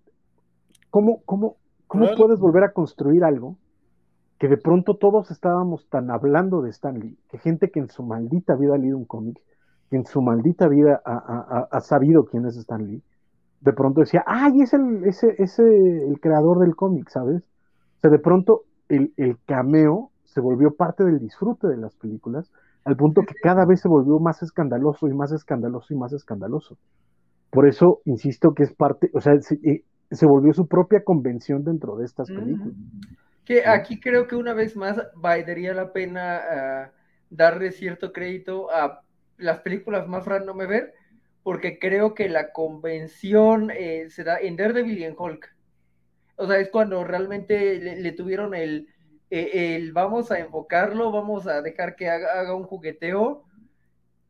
¿cómo, 0.90 1.22
cómo, 1.26 1.58
cómo 1.90 2.06
puedes 2.16 2.40
volver 2.40 2.64
a 2.64 2.72
construir 2.72 3.24
algo 3.24 3.58
que 4.38 4.48
de 4.48 4.58
pronto 4.58 4.96
todos 4.96 5.32
estábamos 5.32 5.90
tan 5.90 6.12
hablando 6.12 6.62
de 6.62 6.70
Stan 6.70 6.98
Lee, 6.98 7.18
que 7.30 7.40
gente 7.40 7.72
que 7.72 7.80
en 7.80 7.90
su 7.90 8.04
maldita 8.04 8.56
vida 8.56 8.76
ha 8.76 8.78
leído 8.78 8.98
un 8.98 9.06
cómic, 9.06 9.38
que 9.90 9.98
en 9.98 10.06
su 10.06 10.22
maldita 10.22 10.70
vida 10.70 11.02
ha, 11.04 11.18
ha, 11.18 11.68
ha, 11.70 11.80
sabido 11.82 12.24
quién 12.24 12.46
es 12.46 12.56
Stan 12.56 12.86
Lee, 12.86 13.04
de 13.60 13.74
pronto 13.74 14.02
decía, 14.02 14.24
ay, 14.26 14.62
es 14.62 14.74
el, 14.74 15.04
ese, 15.04 15.36
ese, 15.40 15.64
el 15.64 16.22
creador 16.22 16.60
del 16.60 16.76
cómic, 16.76 17.10
¿sabes? 17.10 17.42
O 17.98 18.00
sea, 18.02 18.12
de 18.12 18.20
pronto 18.20 18.62
el, 18.88 19.12
el 19.18 19.38
cameo 19.46 20.12
se 20.24 20.40
volvió 20.40 20.72
parte 20.72 21.04
del 21.04 21.20
disfrute 21.20 21.68
de 21.68 21.78
las 21.78 21.96
películas, 21.96 22.52
al 22.86 22.96
punto 22.96 23.24
que 23.24 23.34
cada 23.42 23.66
vez 23.66 23.82
se 23.82 23.90
volvió 23.90 24.20
más 24.20 24.42
escandaloso 24.44 25.08
y 25.08 25.14
más 25.14 25.32
escandaloso 25.32 25.94
y 25.94 25.98
más 25.98 26.14
escandaloso. 26.14 26.78
Por 27.50 27.68
eso, 27.68 28.00
insisto 28.06 28.54
que 28.54 28.64
es 28.64 28.74
parte, 28.74 29.10
o 29.14 29.22
sea, 29.22 29.34
se, 30.12 30.26
volvió 30.26 30.54
su 30.54 30.68
propia 30.68 31.04
convención 31.04 31.64
dentro 31.64 31.96
de 31.96 32.06
estas 32.06 32.28
películas. 32.28 32.74
Que 33.46 33.66
aquí 33.66 34.00
creo 34.00 34.28
que 34.28 34.36
una 34.36 34.54
vez 34.54 34.76
más 34.76 34.98
valdría 35.16 35.74
la 35.74 35.92
pena 35.92 36.42
uh, 36.42 36.92
darle 37.30 37.72
cierto 37.72 38.12
crédito 38.12 38.70
a 38.72 39.02
las 39.38 39.60
películas 39.60 40.08
más 40.08 40.26
random 40.26 40.58
ver, 40.58 40.94
porque 41.44 41.80
creo 41.80 42.14
que 42.14 42.30
la 42.30 42.52
convención 42.52 43.72
eh, 43.72 44.10
se 44.10 44.24
da 44.24 44.38
en 44.40 44.56
Daredevil 44.56 44.98
y 44.98 45.04
en 45.04 45.16
Hulk. 45.18 45.56
O 46.36 46.48
sea, 46.48 46.58
es 46.58 46.70
cuando 46.70 47.04
realmente 47.04 47.80
le, 47.80 48.02
le 48.02 48.12
tuvieron 48.12 48.54
el, 48.54 48.88
eh, 49.30 49.76
el, 49.76 49.94
vamos 49.94 50.32
a 50.32 50.40
enfocarlo, 50.40 51.12
vamos 51.12 51.48
a 51.48 51.62
dejar 51.62 51.96
que 51.96 52.10
haga, 52.10 52.40
haga 52.40 52.56
un 52.56 52.64
jugueteo 52.64 53.44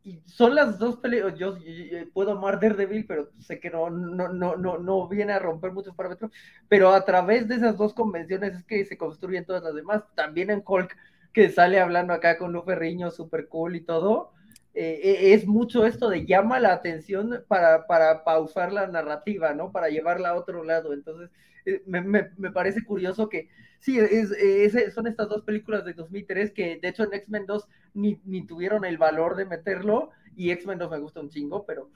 y 0.03 0.21
son 0.25 0.55
las 0.55 0.79
dos 0.79 0.97
peleas, 0.97 1.37
yo, 1.37 1.57
yo, 1.57 1.71
yo, 1.71 2.11
puedo 2.13 2.31
amar 2.31 2.59
Daredevil, 2.59 3.05
pero 3.05 3.29
sé 3.39 3.59
que 3.59 3.69
no, 3.69 3.89
no, 3.89 4.29
no, 4.29 4.55
no, 4.55 4.77
no 4.77 5.07
viene 5.07 5.33
a 5.33 5.39
romper 5.39 5.71
muchos 5.71 5.95
parámetros, 5.95 6.31
pero 6.67 6.93
a 6.93 7.03
través 7.03 7.47
de 7.47 7.55
esas 7.55 7.77
dos 7.77 7.93
convenciones 7.93 8.55
es 8.55 8.63
que 8.63 8.85
se 8.85 8.97
construyen 8.97 9.45
todas 9.45 9.63
las 9.63 9.75
demás, 9.75 10.03
también 10.15 10.49
en 10.51 10.63
Hulk, 10.65 10.95
que 11.33 11.49
sale 11.49 11.79
hablando 11.79 12.13
acá 12.13 12.37
con 12.37 12.53
Lu 12.53 12.63
Ferriño, 12.63 13.11
super 13.11 13.47
cool 13.49 13.75
y 13.75 13.81
todo, 13.81 14.31
eh, 14.73 15.33
es 15.33 15.45
mucho 15.45 15.85
esto 15.85 16.09
de 16.09 16.25
llama 16.25 16.59
la 16.59 16.73
atención 16.73 17.43
para, 17.47 17.85
para 17.85 18.23
pausar 18.23 18.71
la 18.71 18.87
narrativa, 18.87 19.53
¿no? 19.53 19.71
Para 19.71 19.89
llevarla 19.89 20.29
a 20.29 20.35
otro 20.35 20.63
lado, 20.63 20.93
entonces 20.93 21.29
eh, 21.65 21.83
me, 21.85 22.01
me, 22.01 22.29
me 22.37 22.51
parece 22.51 22.83
curioso 22.85 23.27
que 23.27 23.49
sí, 23.79 23.99
es, 23.99 24.31
es, 24.31 24.93
son 24.93 25.07
estas 25.07 25.29
dos 25.29 25.43
películas 25.43 25.85
de 25.85 25.93
2003 25.93 26.51
que 26.51 26.79
de 26.81 26.87
hecho 26.87 27.03
en 27.03 27.13
X-Men 27.13 27.45
2 27.45 27.67
ni, 27.95 28.21
ni, 28.25 28.45
tuvieron 28.45 28.85
el 28.85 28.97
valor 28.97 29.35
de 29.35 29.45
meterlo 29.45 30.11
y 30.35 30.51
X-Men 30.51 30.79
2 30.79 30.91
me 30.91 30.99
gusta 30.99 31.19
un 31.19 31.29
chingo, 31.29 31.65
pero 31.65 31.89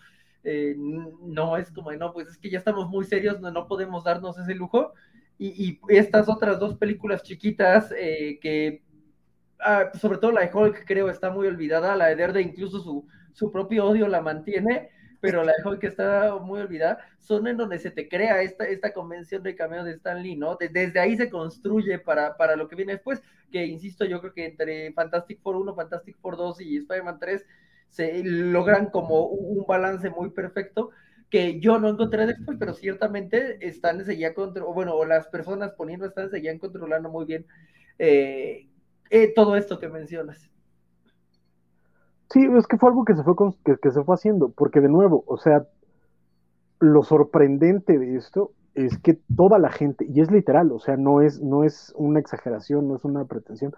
eh, 0.43 0.75
no 0.77 1.55
es 1.57 1.71
como, 1.71 1.91
no, 1.93 2.11
pues 2.11 2.27
es 2.27 2.37
que 2.37 2.49
ya 2.49 2.57
estamos 2.57 2.89
muy 2.89 3.05
serios, 3.05 3.39
no, 3.39 3.51
no 3.51 3.67
podemos 3.67 4.03
darnos 4.03 4.37
ese 4.37 4.55
lujo. 4.55 4.93
Y, 5.37 5.79
estas 5.89 6.29
otras 6.29 6.59
dos 6.59 6.75
películas 6.75 7.23
chiquitas 7.23 7.93
eh, 7.97 8.39
que, 8.41 8.83
ah, 9.59 9.91
sobre 9.99 10.19
todo 10.19 10.31
la 10.31 10.41
de 10.41 10.51
Hulk 10.53 10.85
creo 10.85 11.09
está 11.09 11.31
muy 11.31 11.47
olvidada, 11.47 11.95
la 11.95 12.07
de 12.07 12.15
Derde 12.15 12.41
incluso 12.41 12.79
su, 12.79 13.07
su 13.33 13.51
propio 13.51 13.85
odio 13.85 14.07
la 14.07 14.21
mantiene, 14.21 14.89
pero 15.23 15.41
la 15.41 15.53
de 15.53 15.79
que 15.79 15.87
está 15.87 16.35
muy 16.35 16.59
olvidada, 16.59 16.97
son 17.17 17.47
en 17.47 17.55
donde 17.55 17.79
se 17.79 17.91
te 17.91 18.09
crea 18.09 18.41
esta, 18.41 18.65
esta 18.65 18.91
convención 18.91 19.41
de 19.41 19.55
cameo 19.55 19.85
de 19.85 19.93
Stan 19.93 20.21
Lee, 20.21 20.35
¿no? 20.35 20.57
Desde 20.57 20.99
ahí 20.99 21.15
se 21.15 21.29
construye 21.29 21.97
para, 21.97 22.35
para 22.35 22.57
lo 22.57 22.67
que 22.67 22.75
viene 22.75 22.91
después, 22.91 23.23
que 23.49 23.65
insisto, 23.65 24.03
yo 24.03 24.19
creo 24.19 24.33
que 24.33 24.47
entre 24.47 24.91
Fantastic 24.91 25.39
Four 25.39 25.55
1, 25.55 25.75
Fantastic 25.75 26.17
Four 26.19 26.35
2 26.35 26.59
y 26.59 26.75
Spider-Man 26.75 27.19
3 27.21 27.45
se 27.87 28.21
logran 28.21 28.87
como 28.87 29.27
un 29.27 29.65
balance 29.65 30.09
muy 30.09 30.29
perfecto 30.31 30.89
que 31.29 31.57
yo 31.61 31.79
no 31.79 31.87
encontré 31.87 32.25
después, 32.25 32.57
pero 32.59 32.73
ciertamente 32.73 33.65
están 33.65 34.03
seguían 34.03 34.33
controlando, 34.33 34.73
bueno, 34.73 34.93
o 34.93 35.05
las 35.05 35.27
personas 35.27 35.71
poniendo 35.71 36.05
están 36.05 36.31
seguían 36.31 36.59
controlando 36.59 37.07
muy 37.07 37.23
bien 37.23 37.45
eh, 37.97 38.67
eh, 39.09 39.33
todo 39.33 39.55
esto 39.55 39.79
que 39.79 39.87
mencionas. 39.87 40.52
Sí, 42.29 42.45
es 42.57 42.67
que 42.67 42.77
fue 42.77 42.89
algo 42.89 43.05
que 43.05 43.15
se 43.15 43.23
fue, 43.23 43.35
que, 43.63 43.91
se 43.91 44.03
fue 44.03 44.15
haciendo, 44.15 44.49
porque 44.49 44.81
de 44.81 44.89
nuevo, 44.89 45.23
o 45.27 45.37
sea, 45.37 45.65
lo 46.79 47.03
sorprendente 47.03 47.97
de 47.97 48.15
esto 48.15 48.51
es 48.73 48.97
que 48.97 49.19
toda 49.35 49.59
la 49.59 49.71
gente, 49.71 50.05
y 50.09 50.21
es 50.21 50.31
literal, 50.31 50.71
o 50.71 50.79
sea, 50.79 50.97
no 50.97 51.21
es, 51.21 51.41
no 51.41 51.63
es 51.63 51.93
una 51.95 52.19
exageración, 52.19 52.87
no 52.87 52.95
es 52.95 53.03
una 53.03 53.25
pretensión, 53.25 53.73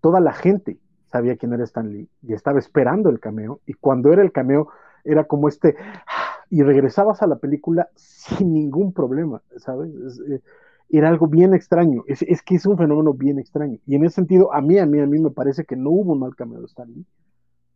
toda 0.00 0.20
la 0.20 0.32
gente 0.32 0.78
sabía 1.06 1.36
quién 1.36 1.52
era 1.52 1.64
Stan 1.64 1.88
Lee 1.88 2.08
y 2.22 2.32
estaba 2.32 2.58
esperando 2.58 3.10
el 3.10 3.20
cameo, 3.20 3.60
y 3.66 3.74
cuando 3.74 4.12
era 4.12 4.22
el 4.22 4.32
cameo 4.32 4.68
era 5.04 5.24
como 5.24 5.48
este, 5.48 5.76
y 6.50 6.62
regresabas 6.62 7.22
a 7.22 7.26
la 7.26 7.36
película 7.36 7.88
sin 7.94 8.52
ningún 8.52 8.92
problema, 8.92 9.40
¿sabes? 9.56 9.90
Eh, 10.28 10.40
era 10.88 11.08
algo 11.08 11.28
bien 11.28 11.54
extraño, 11.54 12.02
es, 12.08 12.42
que 12.42 12.56
es 12.56 12.66
un 12.66 12.76
fenómeno 12.76 13.14
bien 13.14 13.38
extraño, 13.38 13.78
y 13.86 13.94
en 13.94 14.04
ese 14.04 14.16
sentido, 14.16 14.52
a 14.52 14.60
mí, 14.60 14.78
a 14.78 14.86
mí, 14.86 14.98
a 14.98 15.06
mí 15.06 15.20
me 15.20 15.30
parece 15.30 15.64
que 15.64 15.76
no 15.76 15.90
hubo 15.90 16.12
un 16.12 16.18
mal 16.18 16.34
cameo 16.34 16.58
de 16.58 16.66
Stan 16.66 16.92
Lee, 16.92 17.06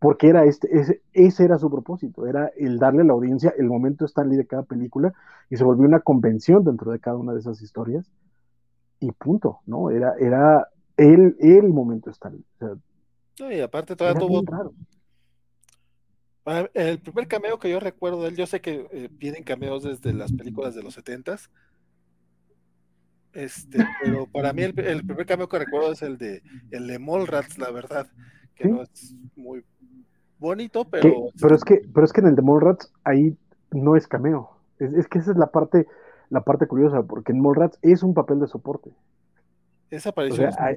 porque 0.04 0.28
era 0.28 0.44
este, 0.44 0.68
ese, 0.70 1.00
ese, 1.14 1.44
era 1.46 1.56
su 1.56 1.70
propósito, 1.70 2.26
era 2.26 2.52
el 2.58 2.78
darle 2.78 3.00
a 3.00 3.04
la 3.06 3.14
audiencia 3.14 3.54
el 3.56 3.64
momento 3.64 4.04
Stanley 4.04 4.36
de 4.36 4.46
cada 4.46 4.62
película 4.62 5.14
y 5.48 5.56
se 5.56 5.64
volvió 5.64 5.86
una 5.86 6.00
convención 6.00 6.62
dentro 6.62 6.92
de 6.92 7.00
cada 7.00 7.16
una 7.16 7.32
de 7.32 7.38
esas 7.38 7.62
historias 7.62 8.12
y 9.00 9.12
punto, 9.12 9.60
¿no? 9.64 9.88
Era, 9.88 10.12
era 10.20 10.68
el, 10.98 11.36
el 11.40 11.70
momento 11.70 12.10
Stanley. 12.10 12.44
O 12.56 12.58
sea, 12.58 12.76
no, 13.40 13.50
y 13.50 13.60
aparte 13.60 13.96
todavía 13.96 14.20
tuvo... 14.20 14.44
El 16.74 16.98
primer 17.00 17.26
cameo 17.26 17.58
que 17.58 17.70
yo 17.70 17.80
recuerdo 17.80 18.24
de 18.24 18.28
él, 18.28 18.36
yo 18.36 18.44
sé 18.44 18.60
que 18.60 18.86
eh, 18.92 19.08
vienen 19.10 19.42
cameos 19.42 19.84
desde 19.84 20.12
las 20.12 20.34
películas 20.34 20.74
de 20.74 20.82
los 20.82 20.92
setentas, 20.92 21.50
este, 23.32 23.78
pero 24.02 24.26
para 24.26 24.52
mí 24.52 24.64
el, 24.64 24.78
el, 24.80 25.06
primer 25.06 25.24
cameo 25.24 25.48
que 25.48 25.60
recuerdo 25.60 25.92
es 25.92 26.02
el 26.02 26.18
de 26.18 26.42
el 26.72 26.88
de 26.88 26.98
Mallrats, 26.98 27.56
la 27.56 27.70
verdad, 27.70 28.06
que 28.54 28.64
¿Sí? 28.64 28.70
no 28.70 28.82
es 28.82 29.16
muy 29.34 29.64
bonito, 30.38 30.84
pero. 30.84 31.02
¿Qué? 31.02 31.14
Pero 31.40 31.54
es 31.54 31.64
que, 31.64 31.82
pero 31.92 32.04
es 32.04 32.12
que 32.12 32.20
en 32.20 32.28
el 32.28 32.36
de 32.36 32.42
Mallrats 32.42 32.92
ahí 33.04 33.36
no 33.72 33.96
es 33.96 34.06
cameo. 34.06 34.50
Es, 34.78 34.92
es, 34.92 35.08
que 35.08 35.18
esa 35.18 35.32
es 35.32 35.36
la 35.36 35.48
parte, 35.48 35.86
la 36.30 36.42
parte 36.42 36.66
curiosa, 36.66 37.02
porque 37.02 37.32
en 37.32 37.40
Mallrats 37.40 37.78
es 37.82 38.02
un 38.02 38.14
papel 38.14 38.40
de 38.40 38.46
soporte. 38.46 38.90
Esa 39.90 40.10
aparición. 40.10 40.48
O 40.48 40.52
sea, 40.52 40.64
hay, 40.64 40.76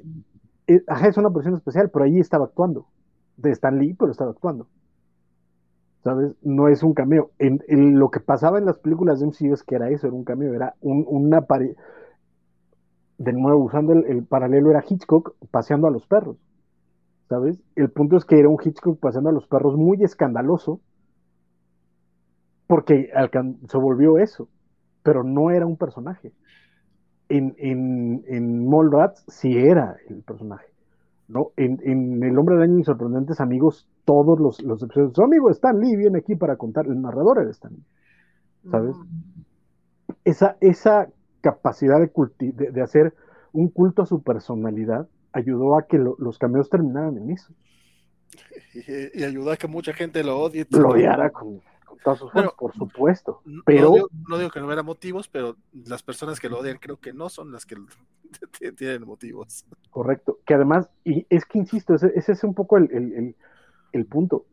es, 0.66 0.84
ajá, 0.86 1.08
es 1.08 1.16
una 1.16 1.28
aparición 1.28 1.56
especial, 1.56 1.90
pero 1.90 2.04
ahí 2.04 2.18
estaba 2.18 2.44
actuando. 2.44 2.86
De 3.36 3.50
Stan 3.50 3.78
Lee, 3.78 3.94
pero 3.94 4.12
estaba 4.12 4.30
actuando. 4.30 4.68
¿Sabes? 6.04 6.36
No 6.42 6.68
es 6.68 6.82
un 6.82 6.94
cameo. 6.94 7.30
En, 7.38 7.62
en, 7.68 7.98
lo 7.98 8.10
que 8.10 8.20
pasaba 8.20 8.58
en 8.58 8.66
las 8.66 8.78
películas 8.78 9.20
de 9.20 9.26
MCU 9.26 9.52
es 9.52 9.62
que 9.62 9.74
era 9.74 9.90
eso, 9.90 10.06
era 10.06 10.14
un 10.14 10.24
cameo, 10.24 10.54
era 10.54 10.74
un, 10.80 11.04
una 11.08 11.42
pare... 11.42 11.74
De 13.16 13.32
nuevo, 13.32 13.64
usando 13.64 13.94
el, 13.94 14.04
el 14.04 14.24
paralelo, 14.24 14.70
era 14.70 14.84
Hitchcock 14.88 15.34
paseando 15.50 15.88
a 15.88 15.90
los 15.90 16.06
perros. 16.06 16.36
¿Sabes? 17.28 17.58
El 17.76 17.90
punto 17.90 18.16
es 18.16 18.24
que 18.24 18.38
era 18.38 18.48
un 18.48 18.58
Hitchcock 18.62 18.98
pasando 18.98 19.30
a 19.30 19.32
los 19.32 19.46
perros 19.46 19.76
muy 19.76 20.02
escandaloso, 20.02 20.80
porque 22.66 23.10
se 23.68 23.78
volvió 23.78 24.18
eso, 24.18 24.48
pero 25.02 25.24
no 25.24 25.50
era 25.50 25.66
un 25.66 25.76
personaje. 25.76 26.32
En, 27.28 27.54
en, 27.58 28.24
en 28.26 28.68
Mallrats 28.68 29.24
sí 29.28 29.56
era 29.56 29.96
el 30.08 30.22
personaje. 30.22 30.66
¿no? 31.28 31.52
En, 31.56 31.78
en, 31.82 32.22
El 32.22 32.38
Hombre 32.38 32.56
de 32.56 32.64
Año 32.64 32.78
y 32.78 32.84
Sorprendentes 32.84 33.40
Amigos, 33.40 33.86
todos 34.06 34.40
los, 34.40 34.62
los 34.62 34.82
episodios, 34.82 35.12
su 35.14 35.22
amigo 35.22 35.50
Stan 35.50 35.78
Lee 35.78 35.96
viene 35.96 36.18
aquí 36.18 36.34
para 36.36 36.56
contar, 36.56 36.86
el 36.86 37.00
narrador 37.02 37.38
era 37.40 37.50
Stan 37.50 37.72
Lee, 37.72 37.84
¿sabes? 38.70 38.96
Mm. 38.96 39.42
Esa, 40.24 40.56
esa 40.60 41.08
capacidad 41.42 41.98
de, 42.00 42.10
de, 42.52 42.70
de 42.70 42.82
hacer 42.82 43.12
un 43.52 43.68
culto 43.68 44.02
a 44.02 44.06
su 44.06 44.22
personalidad 44.22 45.06
ayudó 45.38 45.76
a 45.76 45.86
que 45.86 45.98
lo, 45.98 46.16
los 46.18 46.38
cameos 46.38 46.68
terminaran 46.68 47.16
en 47.16 47.30
eso. 47.30 47.52
Y, 48.74 49.20
y, 49.20 49.24
ayudó 49.24 49.50
a 49.52 49.56
que 49.56 49.66
mucha 49.66 49.92
gente 49.92 50.22
lo 50.22 50.38
odie. 50.38 50.66
Lo 50.70 50.90
odiara 50.90 51.30
con, 51.30 51.60
con 51.84 51.98
todos 52.04 52.18
sus 52.18 52.32
bueno, 52.32 52.52
por 52.58 52.74
supuesto. 52.74 53.40
Pero... 53.64 53.88
No 53.88 53.94
digo, 53.94 54.08
no 54.28 54.38
digo, 54.38 54.50
que 54.50 54.60
no 54.60 54.66
hubiera 54.66 54.82
motivos, 54.82 55.28
pero 55.28 55.56
las 55.72 56.02
personas 56.02 56.38
que 56.40 56.48
lo 56.48 56.58
odian 56.58 56.78
creo 56.78 56.98
que 56.98 57.12
no 57.12 57.28
son 57.28 57.52
las 57.52 57.64
que 57.64 57.76
tienen 58.76 59.06
motivos. 59.06 59.64
Correcto. 59.90 60.38
Que 60.44 60.54
además, 60.54 60.88
y 61.04 61.26
es 61.30 61.44
que 61.44 61.58
insisto, 61.58 61.94
ese, 61.94 62.12
ese 62.14 62.32
es 62.32 62.44
un 62.44 62.54
poco 62.54 62.76
el, 62.76 62.90
el, 62.92 63.12
el, 63.14 63.36
el, 63.92 64.06
punto. 64.06 64.44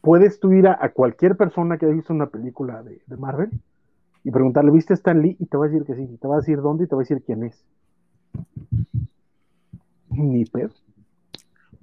Puedes 0.00 0.40
tú 0.40 0.52
ir 0.52 0.66
a, 0.66 0.78
a, 0.80 0.90
cualquier 0.90 1.36
persona 1.36 1.78
que 1.78 1.86
haya 1.86 1.94
visto 1.94 2.12
una 2.12 2.26
película 2.26 2.82
de, 2.82 3.02
de 3.06 3.16
Marvel 3.16 3.50
y 4.22 4.30
preguntarle, 4.30 4.70
¿viste 4.70 4.92
a 4.92 4.96
Stan 4.96 5.20
Lee? 5.20 5.36
Y 5.38 5.46
te 5.46 5.56
va 5.56 5.66
a 5.66 5.68
decir 5.68 5.86
que 5.86 5.94
sí, 5.94 6.18
te 6.20 6.26
va 6.26 6.34
a 6.36 6.40
decir 6.40 6.60
dónde 6.60 6.84
y 6.84 6.86
te 6.88 6.94
va 6.94 7.02
a 7.02 7.04
decir 7.04 7.22
quién 7.24 7.44
es. 7.44 7.64
Ni 10.16 10.44
per. 10.44 10.72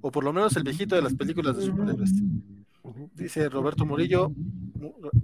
O 0.00 0.10
por 0.10 0.24
lo 0.24 0.32
menos 0.32 0.56
el 0.56 0.64
viejito 0.64 0.96
de 0.96 1.02
las 1.02 1.14
películas 1.14 1.56
de 1.56 1.62
superhéroes. 1.64 2.12
Dice 3.14 3.48
Roberto 3.48 3.86
Murillo. 3.86 4.32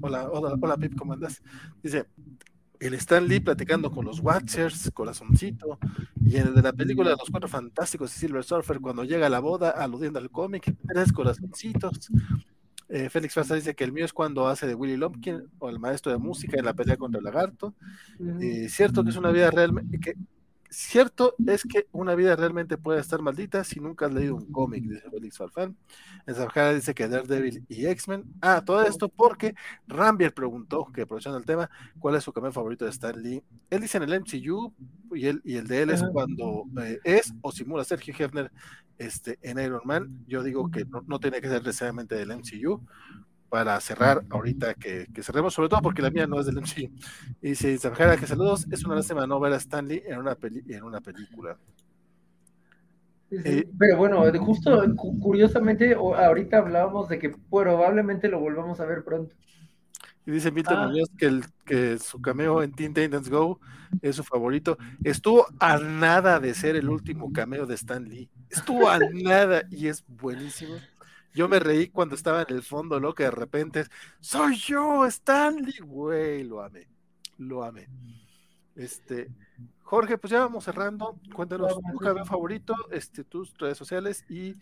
Hola, 0.01 0.29
hola, 0.31 0.57
hola 0.61 0.77
Pip, 0.77 0.97
¿cómo 0.97 1.15
andas? 1.15 1.43
Dice, 1.83 2.07
el 2.79 2.95
Stan 2.95 3.27
Lee 3.27 3.41
platicando 3.41 3.91
con 3.91 4.05
los 4.05 4.21
Watchers, 4.21 4.91
corazoncito, 4.93 5.79
y 6.25 6.37
en 6.37 6.49
el 6.49 6.55
de 6.55 6.63
la 6.63 6.73
película 6.73 7.11
de 7.11 7.17
los 7.17 7.31
Cuatro 7.31 7.49
Fantásticos 7.49 8.15
y 8.17 8.21
Silver 8.21 8.45
Surfer, 8.45 8.81
cuando 8.81 9.03
llega 9.05 9.27
a 9.27 9.31
la 9.31 9.41
boda, 9.41 9.71
aludiendo 9.71 10.19
al 10.19 10.31
cómic, 10.31 10.77
tres 10.87 11.13
corazoncitos. 11.13 12.11
Eh, 12.89 13.11
Félix 13.11 13.35
Farsa 13.35 13.55
dice 13.55 13.75
que 13.75 13.85
el 13.85 13.93
mío 13.93 14.05
es 14.05 14.13
cuando 14.13 14.47
hace 14.47 14.67
de 14.67 14.75
Willy 14.75 14.97
Lumpkin 14.97 15.43
o 15.59 15.69
el 15.69 15.79
maestro 15.79 16.11
de 16.11 16.19
música 16.19 16.59
en 16.59 16.65
la 16.65 16.73
pelea 16.73 16.97
contra 16.97 17.19
el 17.19 17.25
lagarto. 17.25 17.75
Eh, 18.41 18.69
cierto 18.69 19.05
que 19.05 19.11
es 19.11 19.17
una 19.17 19.31
vida 19.31 19.51
real, 19.51 19.73
que 20.01 20.15
Cierto 20.71 21.35
es 21.47 21.63
que 21.63 21.87
una 21.93 22.15
vida 22.15 22.37
realmente 22.37 22.77
puede 22.77 23.01
estar 23.01 23.23
maldita 23.23 23.65
si 23.65 23.81
nunca 23.81 24.07
has 24.07 24.13
leído 24.13 24.37
un 24.37 24.53
cómic, 24.53 24.85
dice 24.85 25.11
Félix 25.11 25.39
Farfán. 25.39 25.77
En 26.27 26.35
Sabjara 26.35 26.75
dice 26.75 26.95
que 26.95 27.09
Daredevil 27.09 27.65
y 27.69 27.87
X-Men. 27.87 28.25
Ah, 28.43 28.63
todo 28.65 28.83
esto 28.83 29.09
porque 29.09 29.55
Rambier 29.87 30.35
preguntó, 30.35 30.87
que 30.93 31.03
aprovechando 31.03 31.39
el 31.39 31.47
tema, 31.47 31.71
cuál 31.99 32.17
es 32.17 32.25
su 32.25 32.33
cameo 32.33 32.53
favorito 32.53 32.85
de 32.85 32.91
Stan 32.91 33.21
Lee. 33.21 33.43
Él 33.71 33.81
dice 33.81 33.97
en 33.97 34.05
el 34.05 34.21
MCU 34.21 34.75
y, 35.13 35.27
él, 35.27 35.41
y 35.45 35.57
el 35.57 35.67
de 35.67 35.83
él 35.83 35.91
es 35.91 36.03
cuando 36.13 36.65
eh, 36.83 36.99
es 37.03 37.33
o 37.41 37.51
simula 37.51 37.85
Sergio 37.85 38.15
Hefner 38.19 38.53
este, 38.99 39.39
en 39.43 39.59
Iron 39.59 39.83
Man. 39.85 40.25
Yo 40.27 40.43
digo 40.43 40.71
que 40.71 40.85
no, 40.85 41.03
no 41.07 41.19
tiene 41.19 41.41
que 41.41 41.49
ser 41.49 41.63
necesariamente 41.63 42.15
del 42.15 42.31
MCU, 42.31 42.83
para 43.49 43.81
cerrar 43.81 44.25
ahorita 44.31 44.75
que, 44.75 45.07
que, 45.13 45.23
cerremos, 45.23 45.55
sobre 45.55 45.69
todo 45.69 45.81
porque 45.81 46.03
la 46.03 46.11
mía 46.11 46.27
no 46.27 46.41
es 46.41 46.47
del 46.47 46.57
MCU. 46.61 46.91
Y 47.41 47.49
dice 47.51 47.79
Zanjara 47.79 48.17
que 48.17 48.27
saludos, 48.27 48.67
es 48.71 48.85
una 48.85 48.97
lástima 48.97 49.27
no 49.27 49.41
ver 49.41 49.53
a 49.53 49.57
Stanley 49.57 50.03
en 50.07 50.19
una, 50.19 50.35
peli, 50.35 50.63
en 50.69 50.83
una 50.83 51.01
película. 51.01 51.57
Eh, 53.31 53.69
pero 53.79 53.99
bueno, 53.99 54.23
justo 54.39 54.83
curiosamente, 54.97 55.95
ahorita 55.95 56.59
hablábamos 56.59 57.09
de 57.09 57.19
que 57.19 57.31
probablemente 57.51 58.29
lo 58.29 58.41
volvamos 58.41 58.81
a 58.81 58.87
ver 58.87 59.05
pronto. 59.05 59.35
Y 60.25 60.31
dice 60.31 60.51
Milton 60.51 60.77
ah. 60.79 60.87
Muñoz 60.87 61.09
que, 61.17 61.27
el, 61.27 61.45
que 61.65 61.99
su 61.99 62.21
cameo 62.21 62.63
en 62.63 62.73
Teen 62.73 62.93
Titans 62.93 63.31
Go 63.31 63.61
es 64.03 64.17
su 64.17 64.25
favorito. 64.25 64.77
Estuvo 65.03 65.47
a 65.59 65.79
nada 65.79 66.39
de 66.39 66.55
ser 66.55 66.77
el 66.77 66.89
último 66.89 67.33
cameo 67.33 67.67
de 67.67 67.75
Stan 67.75 68.07
Lee. 68.07 68.29
Estuvo 68.51 68.89
a 68.91 68.99
nada 68.99 69.63
y 69.71 69.89
es 69.89 70.05
buenísimo. 70.07 70.75
Yo 71.39 71.49
me 71.49 71.61
reí 71.61 71.87
cuando 71.87 72.17
estaba 72.17 72.43
en 72.43 72.53
el 72.53 72.65
fondo, 72.65 72.99
¿no? 72.99 73.15
Que 73.15 73.23
de 73.23 73.31
repente 73.31 73.85
soy 74.19 74.57
yo, 74.57 75.07
Stanley, 75.07 75.79
güey, 75.83 76.43
lo 76.43 76.61
amé, 76.61 76.89
lo 77.37 77.63
amé. 77.63 77.87
Este, 78.75 79.29
Jorge, 79.85 80.19
pues 80.19 80.33
ya 80.33 80.41
vamos 80.41 80.65
cerrando. 80.65 81.17
Cuéntanos 81.33 81.79
tu 81.93 81.99
cabello 81.99 82.25
favorito, 82.25 82.75
este, 82.91 83.23
tus 83.23 83.57
redes 83.57 83.79
sociales 83.79 84.25
y 84.29 84.57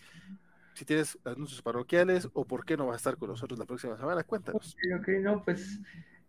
si 0.75 0.85
tienes 0.85 1.19
anuncios 1.25 1.63
parroquiales 1.63 2.29
o 2.35 2.45
por 2.45 2.67
qué 2.67 2.77
no 2.77 2.85
vas 2.85 2.97
a 2.97 2.97
estar 2.97 3.17
con 3.17 3.31
nosotros 3.31 3.59
la 3.59 3.65
próxima 3.65 3.97
semana, 3.97 4.23
cuéntanos. 4.25 4.75
Ok, 4.75 5.01
ok, 5.01 5.09
no, 5.23 5.43
pues 5.43 5.81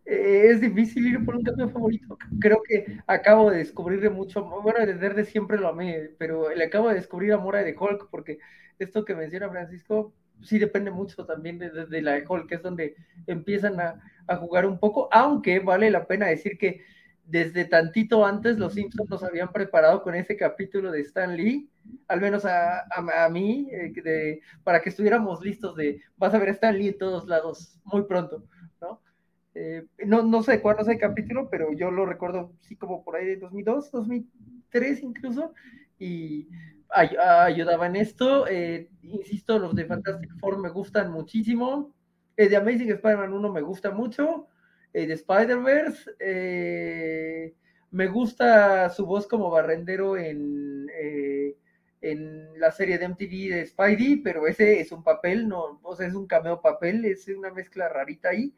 eh, 0.05 0.43
es 0.45 0.61
difícil 0.61 1.07
ir 1.07 1.25
por 1.25 1.35
un 1.35 1.43
cambio 1.43 1.67
favorito. 1.67 2.17
Creo 2.39 2.63
que 2.65 3.01
acabo 3.05 3.51
de 3.51 3.57
descubrirle 3.57 4.09
mucho, 4.09 4.45
bueno, 4.45 4.79
desde 4.85 5.25
siempre 5.25 5.57
lo 5.57 5.67
amé, 5.67 6.11
pero 6.17 6.55
le 6.55 6.63
acabo 6.63 6.87
de 6.87 6.95
descubrir 6.95 7.33
amor 7.33 7.57
a 7.57 7.63
de 7.63 7.75
Hulk 7.77 8.07
porque 8.09 8.39
esto 8.79 9.03
que 9.03 9.13
menciona 9.13 9.49
Francisco, 9.49 10.13
sí 10.43 10.59
depende 10.59 10.91
mucho 10.91 11.25
también 11.25 11.59
de, 11.59 11.69
de, 11.69 12.01
la 12.01 12.17
Hall, 12.27 12.47
que 12.47 12.55
es 12.55 12.61
donde 12.61 12.95
empiezan 13.25 13.79
a, 13.79 14.01
a, 14.27 14.35
jugar 14.37 14.65
un 14.65 14.79
poco, 14.79 15.09
aunque 15.11 15.59
vale 15.59 15.89
la 15.91 16.05
pena 16.05 16.27
decir 16.27 16.57
que 16.57 16.81
desde 17.27 17.65
tantito 17.65 18.25
antes 18.25 18.57
los 18.57 18.73
Simpsons 18.73 19.09
nos 19.09 19.23
habían 19.23 19.51
preparado 19.51 20.01
con 20.01 20.15
ese 20.15 20.37
capítulo 20.37 20.91
de 20.91 21.01
Stan 21.01 21.35
Lee, 21.35 21.69
al 22.07 22.21
menos 22.21 22.45
a, 22.45 22.79
a, 22.79 23.25
a 23.25 23.29
mí, 23.29 23.67
eh, 23.71 23.91
de, 24.01 24.41
para 24.63 24.81
que 24.81 24.89
estuviéramos 24.89 25.41
listos 25.41 25.75
de, 25.75 26.01
vas 26.15 26.33
a 26.33 26.39
ver 26.39 26.49
a 26.49 26.51
Stan 26.53 26.77
Lee 26.77 26.89
en 26.89 26.97
todos 26.97 27.27
lados 27.27 27.79
muy 27.83 28.03
pronto, 28.03 28.45
¿no? 28.81 29.01
Eh, 29.55 29.85
no, 30.05 30.23
no 30.23 30.41
sé 30.41 30.61
cuándo 30.61 30.83
es 30.83 30.87
el 30.87 30.99
capítulo, 30.99 31.49
pero 31.49 31.73
yo 31.73 31.91
lo 31.91 32.05
recuerdo, 32.05 32.53
sí, 32.61 32.75
como 32.75 33.03
por 33.03 33.15
ahí 33.17 33.25
de 33.25 33.37
2002, 33.37 33.91
2003 33.91 35.03
incluso, 35.03 35.53
y 35.99 36.47
ay, 36.89 37.09
ayudaba 37.19 37.87
en 37.87 37.95
esto. 37.95 38.47
Eh, 38.47 38.89
insisto, 39.03 39.59
los 39.59 39.75
de 39.75 39.85
Fantastic 39.85 40.31
Four 40.39 40.59
me 40.59 40.69
gustan 40.69 41.11
muchísimo. 41.11 41.93
El 42.35 42.49
de 42.49 42.55
Amazing 42.57 42.91
Spider-Man 42.91 43.33
1 43.33 43.51
me 43.53 43.61
gusta 43.61 43.91
mucho. 43.91 44.47
El 44.93 45.07
de 45.07 45.13
Spider-Verse. 45.13 46.11
Eh, 46.19 47.53
me 47.91 48.07
gusta 48.07 48.89
su 48.89 49.05
voz 49.05 49.27
como 49.27 49.49
barrendero 49.49 50.17
en, 50.17 50.87
eh, 50.93 51.55
en 52.01 52.59
la 52.59 52.71
serie 52.71 52.97
de 52.97 53.05
MTV 53.05 53.49
de 53.55 53.65
Spidey, 53.65 54.17
pero 54.17 54.47
ese 54.47 54.79
es 54.79 54.91
un 54.91 55.03
papel, 55.03 55.47
no, 55.47 55.79
o 55.83 55.95
sea, 55.95 56.07
es 56.07 56.13
un 56.13 56.27
cameo 56.27 56.61
papel, 56.61 57.05
es 57.05 57.27
una 57.29 57.51
mezcla 57.51 57.89
rarita 57.89 58.29
ahí. 58.29 58.53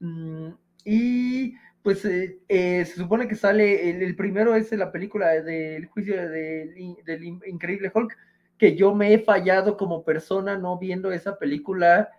Mm, 0.00 0.50
y 0.84 1.54
pues 1.82 2.04
eh, 2.04 2.38
eh, 2.48 2.84
se 2.84 2.96
supone 2.96 3.28
que 3.28 3.34
sale, 3.34 3.90
el, 3.90 4.16
primero 4.16 4.54
es 4.54 4.70
la 4.72 4.92
película 4.92 5.28
del 5.40 5.86
juicio 5.86 6.16
del, 6.28 6.96
del 7.04 7.24
increíble 7.24 7.90
Hulk, 7.94 8.16
que 8.58 8.76
yo 8.76 8.94
me 8.94 9.14
he 9.14 9.18
fallado 9.20 9.76
como 9.76 10.04
persona 10.04 10.58
no 10.58 10.78
viendo 10.78 11.12
esa 11.12 11.38
película 11.38 12.10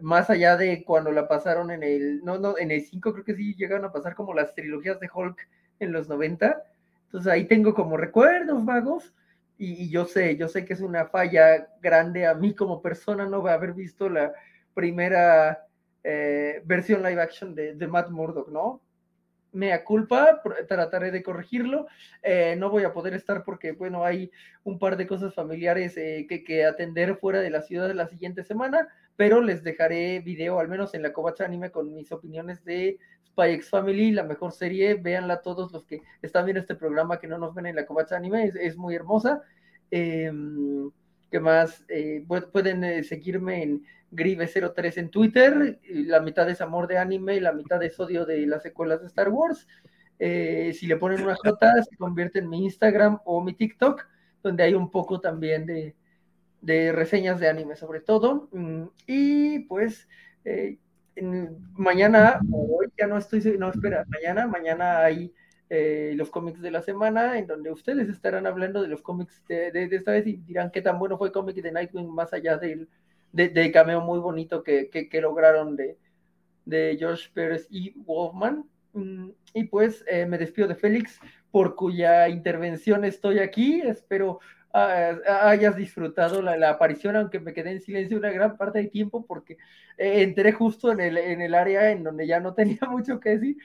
más 0.00 0.30
allá 0.30 0.56
de 0.56 0.84
cuando 0.84 1.12
la 1.12 1.28
pasaron 1.28 1.70
en 1.70 1.82
el, 1.82 2.24
no, 2.24 2.38
no, 2.38 2.58
en 2.58 2.70
el 2.70 2.82
5 2.82 3.12
creo 3.12 3.24
que 3.24 3.34
sí 3.34 3.54
llegaron 3.54 3.84
a 3.84 3.92
pasar 3.92 4.14
como 4.14 4.34
las 4.34 4.54
trilogías 4.54 5.00
de 5.00 5.08
Hulk 5.12 5.48
en 5.80 5.92
los 5.92 6.08
90. 6.08 6.62
Entonces 7.04 7.32
ahí 7.32 7.46
tengo 7.46 7.74
como 7.74 7.96
recuerdos 7.96 8.64
vagos 8.64 9.14
y, 9.58 9.88
yo 9.88 10.04
sé, 10.04 10.36
yo 10.36 10.48
sé 10.48 10.64
que 10.64 10.74
es 10.74 10.80
una 10.80 11.06
falla 11.06 11.68
grande 11.80 12.26
a 12.26 12.34
mí 12.34 12.54
como 12.54 12.82
persona 12.82 13.26
no 13.26 13.46
haber 13.46 13.72
visto 13.72 14.08
la 14.08 14.32
primera 14.74 15.66
eh, 16.04 16.62
versión 16.64 17.02
live 17.02 17.22
action 17.22 17.54
de, 17.54 17.74
de 17.74 17.86
Matt 17.86 18.10
Murdock, 18.10 18.48
¿no? 18.48 18.82
Mea 19.56 19.84
culpa, 19.84 20.42
trataré 20.68 21.10
de 21.10 21.22
corregirlo. 21.22 21.86
Eh, 22.22 22.54
no 22.58 22.70
voy 22.70 22.84
a 22.84 22.92
poder 22.92 23.14
estar 23.14 23.42
porque, 23.42 23.72
bueno, 23.72 24.04
hay 24.04 24.30
un 24.62 24.78
par 24.78 24.96
de 24.96 25.06
cosas 25.06 25.34
familiares 25.34 25.96
eh, 25.96 26.26
que, 26.28 26.64
atender 26.64 27.16
fuera 27.16 27.40
de 27.40 27.50
la 27.50 27.62
ciudad 27.62 27.90
la 27.92 28.06
siguiente 28.06 28.44
semana, 28.44 28.88
pero 29.16 29.40
les 29.40 29.64
dejaré 29.64 30.20
video, 30.20 30.60
al 30.60 30.68
menos 30.68 30.94
en 30.94 31.02
la 31.02 31.12
Covacha 31.12 31.44
Anime, 31.44 31.70
con 31.70 31.92
mis 31.94 32.12
opiniones 32.12 32.64
de 32.64 32.98
Spy 33.24 33.52
X 33.52 33.70
Family, 33.70 34.12
la 34.12 34.22
mejor 34.22 34.52
serie. 34.52 34.94
Véanla 34.94 35.40
todos 35.42 35.72
los 35.72 35.86
que 35.86 36.02
están 36.22 36.44
viendo 36.44 36.60
este 36.60 36.74
programa 36.74 37.18
que 37.18 37.26
no 37.26 37.38
nos 37.38 37.54
ven 37.54 37.66
en 37.66 37.76
la 37.76 37.86
Covacha 37.86 38.16
Anime, 38.16 38.52
es, 38.60 38.76
muy 38.76 38.94
hermosa. 38.94 39.42
Em, 39.90 40.90
¿Qué 41.30 41.40
más? 41.40 41.84
Eh, 41.88 42.24
pueden 42.52 43.04
seguirme 43.04 43.62
en 43.62 43.86
Grieve03 44.12 44.98
en 44.98 45.10
Twitter, 45.10 45.80
la 45.90 46.20
mitad 46.20 46.48
es 46.48 46.60
amor 46.60 46.86
de 46.86 46.98
anime 46.98 47.36
y 47.36 47.40
la 47.40 47.52
mitad 47.52 47.82
es 47.82 47.98
odio 47.98 48.24
de 48.24 48.46
las 48.46 48.62
secuelas 48.62 49.00
de 49.00 49.08
Star 49.08 49.28
Wars. 49.28 49.66
Eh, 50.18 50.72
si 50.74 50.86
le 50.86 50.96
ponen 50.96 51.22
una 51.22 51.34
J, 51.34 51.82
se 51.82 51.96
convierte 51.96 52.38
en 52.38 52.48
mi 52.48 52.64
Instagram 52.64 53.18
o 53.24 53.42
mi 53.42 53.54
TikTok, 53.54 54.06
donde 54.42 54.62
hay 54.62 54.74
un 54.74 54.90
poco 54.90 55.20
también 55.20 55.66
de, 55.66 55.94
reseñas 56.92 57.40
de 57.40 57.48
anime, 57.48 57.76
sobre 57.76 58.00
todo. 58.00 58.48
Mm, 58.52 58.84
y 59.06 59.58
pues 59.60 60.08
eh, 60.44 60.78
mañana, 61.74 62.40
hoy 62.52 62.86
ya 62.98 63.06
no 63.06 63.18
estoy, 63.18 63.40
no, 63.58 63.70
espera, 63.70 64.04
mañana, 64.08 64.46
mañana 64.46 65.04
hay 65.04 65.34
eh, 65.68 66.12
los 66.16 66.30
cómics 66.30 66.60
de 66.60 66.70
la 66.70 66.82
semana, 66.82 67.38
en 67.38 67.46
donde 67.46 67.72
ustedes 67.72 68.08
estarán 68.08 68.46
hablando 68.46 68.82
de 68.82 68.88
los 68.88 69.02
cómics 69.02 69.42
de, 69.48 69.72
de, 69.72 69.88
esta 69.90 70.12
vez 70.12 70.26
y 70.26 70.36
dirán 70.36 70.70
qué 70.70 70.82
tan 70.82 70.98
bueno 70.98 71.18
fue 71.18 71.28
el 71.28 71.32
cómic 71.32 71.56
de 71.56 71.72
Nightwing 71.72 72.08
más 72.08 72.32
allá 72.32 72.56
del 72.56 72.88
de, 73.32 73.72
cameo 73.72 74.00
muy 74.00 74.18
bonito 74.18 74.62
que, 74.62 75.08
lograron 75.20 75.76
de, 75.76 75.98
de 76.64 76.96
George 76.98 77.28
Pérez 77.32 77.66
y 77.70 77.92
Wolfman. 77.96 78.64
Mm, 78.92 79.30
y 79.54 79.64
pues 79.64 80.04
eh, 80.08 80.24
me 80.26 80.38
despido 80.38 80.68
de 80.68 80.74
Félix, 80.74 81.20
por 81.50 81.74
cuya 81.76 82.28
intervención 82.28 83.04
estoy 83.04 83.40
aquí. 83.40 83.80
Espero 83.82 84.40
ah, 84.72 85.18
hayas 85.42 85.76
disfrutado 85.76 86.40
la, 86.42 86.70
aparición, 86.70 87.16
aunque 87.16 87.40
me 87.40 87.52
quedé 87.52 87.72
en 87.72 87.80
silencio 87.80 88.18
una 88.18 88.30
gran 88.30 88.56
parte 88.56 88.78
del 88.78 88.90
tiempo, 88.90 89.26
porque 89.26 89.58
eh, 89.98 90.22
entré 90.22 90.52
justo 90.52 90.92
en 90.92 91.00
el, 91.00 91.18
en 91.18 91.40
el 91.40 91.54
área 91.54 91.90
en 91.90 92.04
donde 92.04 92.26
ya 92.26 92.40
no 92.40 92.54
tenía 92.54 92.80
mucho 92.88 93.20
que 93.20 93.30
decir. 93.30 93.56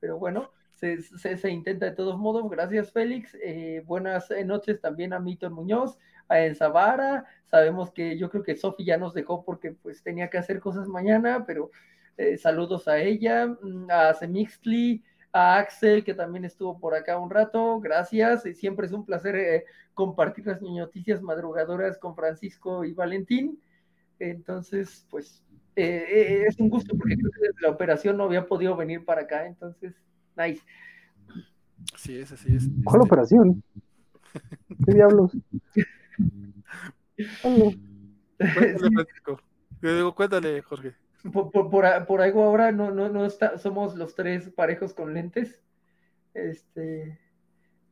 Pero 0.00 0.18
bueno, 0.18 0.52
se, 0.80 1.50
intenta 1.50 1.86
de 1.86 1.92
todos 1.92 2.18
modos. 2.18 2.48
Gracias, 2.50 2.92
Félix. 2.92 3.36
Eh, 3.42 3.82
buenas 3.86 4.28
noches 4.44 4.80
también 4.80 5.12
a 5.12 5.20
Mito 5.20 5.50
Muñoz, 5.50 5.98
a 6.28 6.54
Zavara. 6.54 7.26
Sabemos 7.44 7.90
que 7.92 8.16
yo 8.16 8.30
creo 8.30 8.42
que 8.42 8.56
Sofi 8.56 8.84
ya 8.84 8.96
nos 8.96 9.14
dejó 9.14 9.44
porque 9.44 9.72
pues 9.72 10.02
tenía 10.02 10.30
que 10.30 10.38
hacer 10.38 10.60
cosas 10.60 10.88
mañana, 10.88 11.44
pero 11.46 11.70
eh, 12.16 12.36
saludos 12.36 12.86
a 12.88 12.98
ella, 12.98 13.46
mm, 13.46 13.90
a 13.90 14.14
Semixly, 14.14 15.02
a 15.32 15.58
Axel, 15.58 16.04
que 16.04 16.14
también 16.14 16.44
estuvo 16.44 16.78
por 16.78 16.94
acá 16.94 17.18
un 17.18 17.30
rato. 17.30 17.80
Gracias. 17.80 18.46
Y 18.46 18.54
siempre 18.54 18.86
es 18.86 18.92
un 18.92 19.04
placer 19.04 19.36
eh, 19.36 19.64
compartir 19.94 20.46
las 20.46 20.60
noticias 20.62 21.22
madrugadoras 21.22 21.98
con 21.98 22.14
Francisco 22.14 22.84
y 22.84 22.92
Valentín. 22.92 23.60
Entonces, 24.18 25.06
pues 25.10 25.42
eh, 25.76 26.44
es 26.46 26.58
un 26.58 26.68
gusto 26.68 26.96
porque 26.96 27.16
creo 27.16 27.30
que 27.30 27.40
desde 27.40 27.62
la 27.62 27.70
operación 27.70 28.16
no 28.16 28.24
había 28.24 28.46
podido 28.46 28.76
venir 28.76 29.04
para 29.04 29.22
acá. 29.22 29.46
Entonces, 29.46 29.94
nice. 30.46 30.62
Así 31.94 32.18
es, 32.18 32.32
así 32.32 32.54
es. 32.54 32.68
¿Cuál 32.84 33.02
este, 33.02 33.08
operación? 33.08 33.62
¿Qué 34.86 34.94
diablos? 34.94 35.32
Cuéntale, 40.14 40.62
Jorge. 40.62 40.94
Por, 41.32 41.84
algo 41.86 42.44
ahora 42.44 42.72
no, 42.72 42.90
no, 42.90 43.08
no 43.10 43.26
está, 43.26 43.58
somos 43.58 43.94
los 43.94 44.14
tres 44.14 44.50
parejos 44.50 44.94
con 44.94 45.12
lentes. 45.12 45.60
Este, 46.32 47.18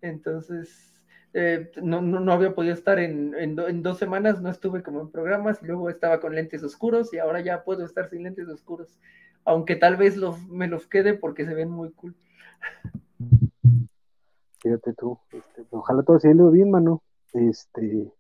entonces, 0.01 1.05
eh, 1.35 1.71
no, 1.83 2.01
no, 2.01 2.33
había 2.33 2.55
podido 2.55 2.73
estar 2.73 2.99
en, 2.99 3.35
en, 3.35 3.83
dos 3.83 3.99
semanas, 3.99 4.41
no 4.41 4.49
estuve 4.49 4.83
como 4.83 5.03
en 5.03 5.11
programas, 5.11 5.63
y 5.63 5.67
luego 5.67 5.91
estaba 5.91 6.21
con 6.21 6.35
lentes 6.35 6.63
oscuros 6.63 7.13
y 7.13 7.19
ahora 7.19 7.41
ya 7.41 7.65
puedo 7.65 7.85
estar 7.85 8.09
sin 8.09 8.23
lentes 8.23 8.49
oscuros, 8.49 8.99
aunque 9.45 9.77
tal 9.77 9.97
vez 9.97 10.17
los, 10.17 10.47
me 10.49 10.69
los 10.69 10.87
quede 10.87 11.15
porque 11.15 11.45
se 11.45 11.55
ven 11.55 11.71
muy 11.71 11.91
cool. 11.93 12.15
Fíjate 14.61 14.93
tú, 14.95 15.19
este, 15.31 15.67
ojalá 15.71 16.03
todo 16.03 16.19
se 16.19 16.31
ido 16.31 16.51
bien, 16.51 16.71
mano. 16.71 17.03
Este, 17.33 18.13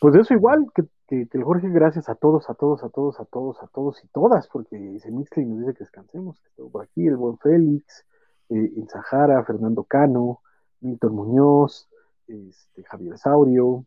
pues 0.00 0.14
eso 0.16 0.34
igual, 0.34 0.66
que, 0.74 0.84
el 1.08 1.44
Jorge, 1.44 1.68
gracias 1.68 2.08
a 2.08 2.14
todos, 2.14 2.48
a 2.48 2.54
todos, 2.54 2.82
a 2.82 2.88
todos, 2.88 3.20
a 3.20 3.24
todos, 3.26 3.62
a 3.62 3.66
todos 3.66 4.02
y 4.02 4.08
todas, 4.08 4.48
porque 4.48 4.98
se 5.00 5.10
nos 5.10 5.28
dice 5.28 5.74
que 5.74 5.84
descansemos, 5.84 6.40
que 6.40 6.48
estuvo 6.48 6.70
por 6.70 6.84
aquí, 6.84 7.06
el 7.06 7.16
buen 7.16 7.38
Félix, 7.38 8.04
eh, 8.48 8.72
Sahara, 8.88 9.44
Fernando 9.44 9.84
Cano, 9.84 10.40
Milton 10.80 11.14
Muñoz, 11.14 11.88
este, 12.26 12.82
Javier 12.84 13.18
Saurio, 13.18 13.84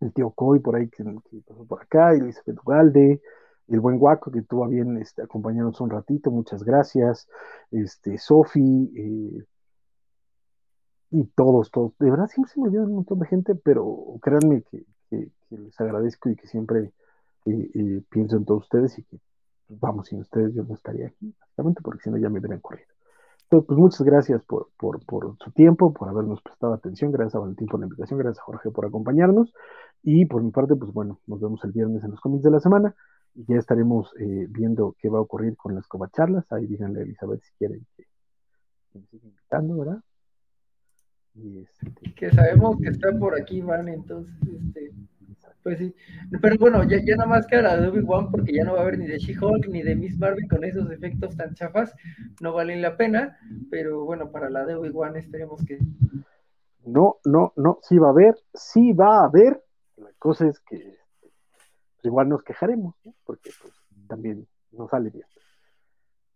el 0.00 0.12
tío 0.12 0.30
Coy 0.30 0.60
por 0.60 0.76
ahí 0.76 0.88
que, 0.88 1.04
pasó 1.46 1.64
por 1.66 1.82
acá, 1.82 2.12
Elizabeth 2.12 2.58
Ugalde, 2.64 3.20
el 3.68 3.80
buen 3.80 3.98
Guaco 3.98 4.30
que 4.30 4.42
tuvo 4.42 4.66
bien 4.66 4.96
este, 4.98 5.22
acompañarnos 5.22 5.80
un 5.80 5.90
ratito, 5.90 6.30
muchas 6.30 6.62
gracias, 6.62 7.28
este, 7.70 8.18
Sofi, 8.18 8.90
eh, 8.96 9.44
y 11.10 11.24
todos, 11.28 11.70
todos, 11.70 11.92
de 11.98 12.10
verdad 12.10 12.28
siempre 12.28 12.52
se 12.52 12.60
me 12.60 12.68
olvida 12.68 12.82
un 12.82 12.94
montón 12.94 13.18
de 13.18 13.26
gente, 13.26 13.54
pero 13.54 14.18
créanme 14.22 14.62
que, 14.62 14.84
les 15.50 15.80
agradezco 15.80 16.28
y 16.28 16.36
que 16.36 16.46
siempre 16.46 16.92
eh, 17.46 17.70
eh, 17.74 18.02
pienso 18.10 18.36
en 18.36 18.44
todos 18.44 18.64
ustedes 18.64 18.98
y 18.98 19.02
que, 19.04 19.18
pues, 19.66 19.80
vamos, 19.80 20.08
sin 20.08 20.20
ustedes 20.20 20.54
yo 20.54 20.62
no 20.64 20.74
estaría 20.74 21.06
aquí, 21.06 21.34
básicamente 21.40 21.80
porque 21.82 22.02
si 22.02 22.10
no 22.10 22.18
ya 22.18 22.28
me 22.28 22.38
hubieran 22.38 22.60
corrido. 22.60 22.88
Entonces, 23.44 23.66
pues 23.66 23.78
muchas 23.78 24.02
gracias 24.02 24.42
por, 24.42 24.68
por, 24.76 25.00
su 25.42 25.50
tiempo, 25.52 25.94
por 25.94 26.10
habernos 26.10 26.42
prestado 26.42 26.74
atención, 26.74 27.10
gracias 27.10 27.36
a 27.36 27.38
Valentín 27.38 27.66
por 27.66 27.80
la 27.80 27.86
invitación, 27.86 28.18
gracias 28.18 28.40
a 28.40 28.44
Jorge 28.44 28.70
por 28.70 28.84
acompañarnos. 28.84 29.54
Y 30.02 30.26
por 30.26 30.42
mi 30.42 30.50
parte, 30.50 30.76
pues 30.76 30.92
bueno, 30.92 31.18
nos 31.26 31.40
vemos 31.40 31.64
el 31.64 31.72
viernes 31.72 32.04
en 32.04 32.10
los 32.10 32.20
cómics 32.20 32.44
de 32.44 32.50
la 32.50 32.60
semana 32.60 32.94
y 33.34 33.44
ya 33.46 33.58
estaremos 33.58 34.12
eh, 34.18 34.46
viendo 34.48 34.96
qué 34.98 35.08
va 35.08 35.18
a 35.18 35.22
ocurrir 35.22 35.56
con 35.56 35.74
las 35.74 35.86
covacharlas, 35.86 36.50
ahí 36.52 36.66
díganle 36.66 37.00
a 37.00 37.02
Elizabeth 37.02 37.42
si 37.42 37.52
quieren 37.58 37.86
que, 37.96 38.04
me 38.94 39.06
siga 39.06 39.28
invitando, 39.28 39.78
¿verdad? 39.78 40.00
Este, 41.34 42.14
que 42.14 42.30
sabemos 42.30 42.76
que 42.82 42.88
está 42.88 43.16
por 43.16 43.40
aquí, 43.40 43.60
van, 43.60 43.88
entonces, 43.88 44.34
este, 44.42 44.92
pues 45.62 45.78
sí. 45.78 45.94
Pero 46.40 46.56
bueno, 46.58 46.82
ya, 46.84 46.98
ya 47.04 47.16
nada 47.16 47.28
más 47.28 47.46
que 47.46 47.62
la 47.62 47.76
de 47.76 47.88
Obi-Wan, 47.88 48.30
porque 48.30 48.52
ya 48.52 48.64
no 48.64 48.72
va 48.72 48.80
a 48.80 48.82
haber 48.82 48.98
ni 48.98 49.06
de 49.06 49.18
She-Hulk 49.18 49.68
ni 49.68 49.82
de 49.82 49.94
Miss 49.94 50.18
Marvel 50.18 50.48
con 50.48 50.64
esos 50.64 50.90
efectos 50.90 51.36
tan 51.36 51.54
chafas, 51.54 51.94
no 52.40 52.52
valen 52.52 52.82
la 52.82 52.96
pena, 52.96 53.38
pero 53.70 54.04
bueno, 54.04 54.30
para 54.30 54.50
la 54.50 54.64
de 54.64 54.74
Obi-Wan 54.74 55.16
esperemos 55.16 55.64
que. 55.64 55.78
No, 56.84 57.18
no, 57.24 57.52
no, 57.56 57.78
sí 57.82 57.98
va 57.98 58.08
a 58.08 58.10
haber, 58.10 58.34
sí 58.54 58.92
va 58.92 59.20
a 59.20 59.24
haber. 59.26 59.62
La 59.96 60.10
cosa 60.18 60.48
es 60.48 60.58
que 60.60 60.97
pues, 61.98 62.10
igual 62.10 62.28
nos 62.28 62.42
quejaremos, 62.42 62.94
porque 63.24 63.50
pues, 63.60 63.74
también 64.06 64.46
no 64.72 64.88
sale 64.88 65.10
bien. 65.10 65.26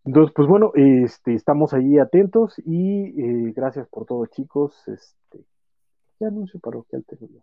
Entonces, 0.05 0.35
pues 0.35 0.49
bueno, 0.49 0.73
este, 0.75 1.35
estamos 1.35 1.73
ahí 1.73 1.99
atentos 1.99 2.59
y 2.65 3.21
eh, 3.21 3.53
gracias 3.55 3.87
por 3.89 4.05
todo, 4.05 4.27
chicos. 4.27 4.77
Este, 4.89 5.45
¿Qué 6.19 6.25
anuncio 6.25 6.59
parroquial 6.59 7.05
tengo 7.05 7.29
yo? 7.33 7.41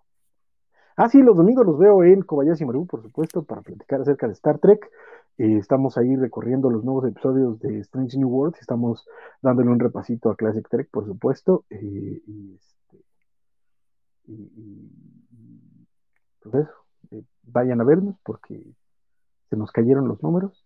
Ah, 0.98 1.08
sí, 1.08 1.22
los 1.22 1.38
domingos 1.38 1.66
los 1.66 1.78
veo 1.78 2.04
en 2.04 2.22
Kobayashi 2.24 2.66
Maru, 2.66 2.86
por 2.86 3.02
supuesto, 3.02 3.44
para 3.44 3.62
platicar 3.62 4.02
acerca 4.02 4.28
de 4.28 4.34
Star 4.34 4.60
Trek. 4.60 4.92
Eh, 5.38 5.58
estamos 5.58 5.98
ahí 5.98 6.18
recorriendo 6.18 6.70
los 6.70 6.84
nuevos 6.84 7.06
episodios 7.06 7.58
de 7.62 7.80
Strange 7.80 8.18
New 8.18 8.28
World. 8.28 8.58
Estamos 8.60 9.08
dándole 9.42 9.70
un 9.70 9.80
repasito 9.80 10.30
a 10.30 10.36
Classic 10.36 10.68
Trek, 10.68 10.90
por 10.92 11.06
supuesto. 11.06 11.64
Eh, 11.70 12.22
y, 12.28 12.54
este, 12.54 12.98
y, 14.28 14.92
pues 16.42 16.56
eso, 16.56 16.79
vayan 17.52 17.82
a 17.82 17.84
vernos 17.84 18.16
porque 18.24 18.64
se 19.50 19.56
nos 19.56 19.72
cayeron 19.72 20.08
los 20.08 20.22
números 20.22 20.66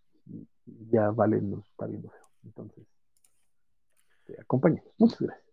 ya 0.66 1.12
Valen 1.12 1.52
nos 1.52 1.68
está 1.68 1.86
viendo 1.86 2.10
feo. 2.10 2.28
Entonces, 2.44 2.86
te 4.26 4.40
acompañamos. 4.40 4.92
Muchas 4.98 5.22
gracias. 5.22 5.44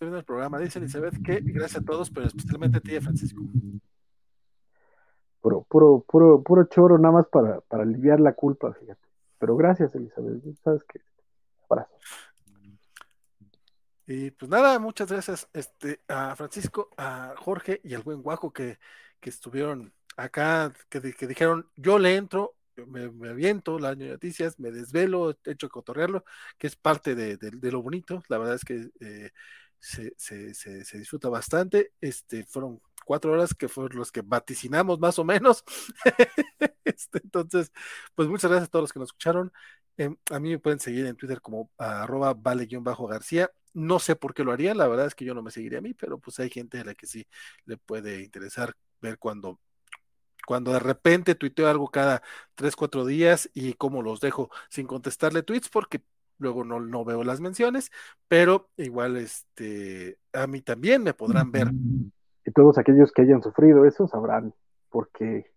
En 0.00 0.14
el 0.14 0.24
programa 0.24 0.58
dice 0.58 0.78
Elizabeth 0.78 1.22
que 1.22 1.40
gracias 1.40 1.82
a 1.82 1.84
todos, 1.84 2.10
pero 2.10 2.26
especialmente 2.26 2.78
a 2.78 2.80
ti, 2.80 2.98
Francisco. 3.00 3.42
Puro, 5.42 5.66
puro, 5.68 6.04
puro, 6.06 6.42
puro 6.42 6.64
choro, 6.64 6.98
nada 6.98 7.12
más 7.12 7.26
para, 7.26 7.60
para 7.62 7.82
aliviar 7.82 8.18
la 8.18 8.32
culpa, 8.32 8.72
fíjate. 8.72 9.06
Pero 9.38 9.56
gracias, 9.56 9.94
Elizabeth. 9.94 10.42
Sabes 10.62 10.82
que 10.84 11.00
abrazo. 11.68 11.94
Y 14.06 14.30
pues 14.32 14.50
nada, 14.50 14.78
muchas 14.78 15.10
gracias 15.10 15.48
este, 15.52 16.00
a 16.08 16.34
Francisco, 16.34 16.88
a 16.96 17.34
Jorge 17.38 17.80
y 17.84 17.94
al 17.94 18.02
buen 18.02 18.22
Guaco 18.22 18.52
que, 18.52 18.78
que 19.20 19.30
estuvieron 19.30 19.92
acá, 20.20 20.72
que, 20.88 21.00
dijeron, 21.00 21.68
yo 21.76 21.98
le 21.98 22.16
entro, 22.16 22.56
me, 22.86 23.10
me 23.10 23.30
aviento 23.30 23.78
las 23.78 23.96
noticias, 23.96 24.58
me 24.58 24.70
desvelo, 24.70 25.36
hecho 25.44 25.68
cotorrearlo, 25.68 26.24
que 26.58 26.66
es 26.66 26.76
parte 26.76 27.14
de, 27.14 27.36
de, 27.36 27.72
lo 27.72 27.82
bonito. 27.82 28.22
La 28.28 28.38
verdad 28.38 28.54
es 28.56 28.64
que 28.64 28.90
eh, 29.00 29.30
se, 29.78 30.12
se, 30.16 30.54
se, 30.54 30.98
disfruta 30.98 31.28
bastante. 31.28 31.92
Este, 32.00 32.44
fueron 32.44 32.80
cuatro 33.04 33.32
horas 33.32 33.54
que 33.54 33.68
fueron 33.68 33.98
los 33.98 34.12
que 34.12 34.22
vaticinamos 34.22 34.98
más 35.00 35.18
o 35.18 35.24
menos. 35.24 35.64
este, 36.84 37.20
entonces, 37.22 37.72
pues 38.14 38.28
muchas 38.28 38.50
gracias 38.50 38.68
a 38.68 38.70
todos 38.70 38.84
los 38.84 38.92
que 38.92 38.98
nos 39.00 39.08
escucharon. 39.08 39.52
Eh, 39.96 40.14
a 40.30 40.40
mí 40.40 40.50
me 40.50 40.58
pueden 40.58 40.80
seguir 40.80 41.06
en 41.06 41.16
Twitter 41.16 41.40
como 41.40 41.70
arroba 41.78 42.34
vale-garcía. 42.34 43.50
No 43.72 43.98
sé 43.98 44.16
por 44.16 44.34
qué 44.34 44.44
lo 44.44 44.52
haría, 44.52 44.74
la 44.74 44.88
verdad 44.88 45.06
es 45.06 45.14
que 45.14 45.24
yo 45.24 45.34
no 45.34 45.42
me 45.42 45.50
seguiría 45.50 45.78
a 45.78 45.82
mí, 45.82 45.94
pero 45.94 46.18
pues 46.18 46.40
hay 46.40 46.50
gente 46.50 46.80
a 46.80 46.84
la 46.84 46.94
que 46.94 47.06
sí 47.06 47.26
le 47.66 47.76
puede 47.76 48.22
interesar 48.22 48.74
ver 49.00 49.18
cuando, 49.18 49.60
cuando 50.50 50.72
de 50.72 50.80
repente 50.80 51.36
tuiteo 51.36 51.68
algo 51.68 51.92
cada 51.92 52.22
tres, 52.56 52.74
cuatro 52.74 53.06
días 53.06 53.48
y 53.54 53.74
cómo 53.74 54.02
los 54.02 54.20
dejo 54.20 54.50
sin 54.68 54.88
contestarle 54.88 55.44
tweets 55.44 55.68
porque 55.68 56.02
luego 56.38 56.64
no, 56.64 56.80
no 56.80 57.04
veo 57.04 57.22
las 57.22 57.40
menciones, 57.40 57.92
pero 58.26 58.68
igual 58.76 59.16
este, 59.16 60.18
a 60.32 60.48
mí 60.48 60.60
también 60.60 61.04
me 61.04 61.14
podrán 61.14 61.52
ver. 61.52 61.68
Y 62.44 62.50
todos 62.50 62.78
aquellos 62.78 63.12
que 63.12 63.22
hayan 63.22 63.40
sufrido 63.44 63.84
eso 63.84 64.08
sabrán 64.08 64.52
por 64.88 65.12
qué 65.12 65.52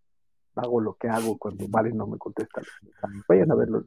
hago 0.53 0.79
lo 0.79 0.93
que 0.93 1.07
hago 1.07 1.39
cuando 1.39 1.67
Vale 1.67 1.91
no 1.91 2.05
me 2.05 2.19
contesta. 2.19 2.61
Vayan 3.27 3.51
a 3.51 3.55
verlos. 3.55 3.85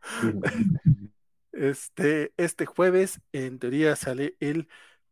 Este, 1.52 2.32
este 2.36 2.64
jueves, 2.64 3.20
en 3.32 3.58
teoría, 3.58 3.96
sale 3.96 4.36
el 4.38 4.68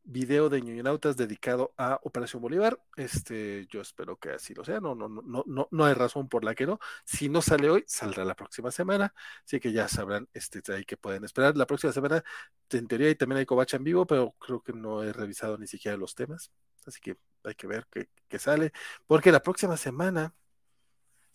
video 0.09 0.49
de 0.49 0.63
ñoñonautas 0.63 1.17
dedicado 1.17 1.75
a 1.77 2.01
Operación 2.03 2.41
Bolívar. 2.41 2.81
Este, 2.97 3.67
yo 3.67 3.83
espero 3.83 4.17
que 4.17 4.31
así 4.31 4.55
lo 4.55 4.65
sea. 4.65 4.81
No, 4.81 4.95
no, 4.95 5.09
no, 5.09 5.45
no, 5.47 5.69
no 5.71 5.85
hay 5.85 5.95
razón 5.95 6.29
por 6.29 6.45
la 6.45 6.55
que 6.55 6.67
no. 6.67 6.81
Si 7.05 7.29
no 7.29 7.43
sale 7.43 7.69
hoy, 7.69 7.85
saldrá 7.87 8.25
la 8.25 8.35
próxima 8.35 8.71
semana. 8.71 9.15
Así 9.45 9.61
que 9.61 9.71
ya 9.71 9.87
sabrán 9.87 10.27
este, 10.33 10.63
ahí 10.73 10.85
que 10.85 10.97
pueden 10.97 11.25
esperar. 11.25 11.57
La 11.57 11.67
próxima 11.67 11.93
semana, 11.93 12.25
en 12.71 12.89
teoría, 12.89 13.11
y 13.11 13.15
también 13.17 13.41
hay 13.41 13.47
covacha 13.47 13.77
en 13.77 13.85
vivo, 13.85 14.07
pero 14.07 14.35
creo 14.39 14.63
que 14.63 14.73
no 14.73 15.03
he 15.03 15.13
revisado 15.13 15.59
ni 15.59 15.67
siquiera 15.67 15.97
los 15.99 16.15
temas. 16.15 16.51
Así 16.87 17.01
que 17.01 17.19
hay 17.45 17.55
que 17.55 17.67
ver 17.67 17.87
qué, 17.91 18.09
qué 18.29 18.39
sale. 18.39 18.73
Porque 19.07 19.31
la 19.31 19.43
próxima 19.43 19.77
semana, 19.77 20.35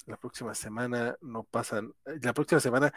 la 0.08 0.18
próxima 0.18 0.56
semana 0.56 1.16
no 1.22 1.44
pasan, 1.44 1.94
la 2.06 2.34
próxima 2.34 2.60
semana 2.60 2.92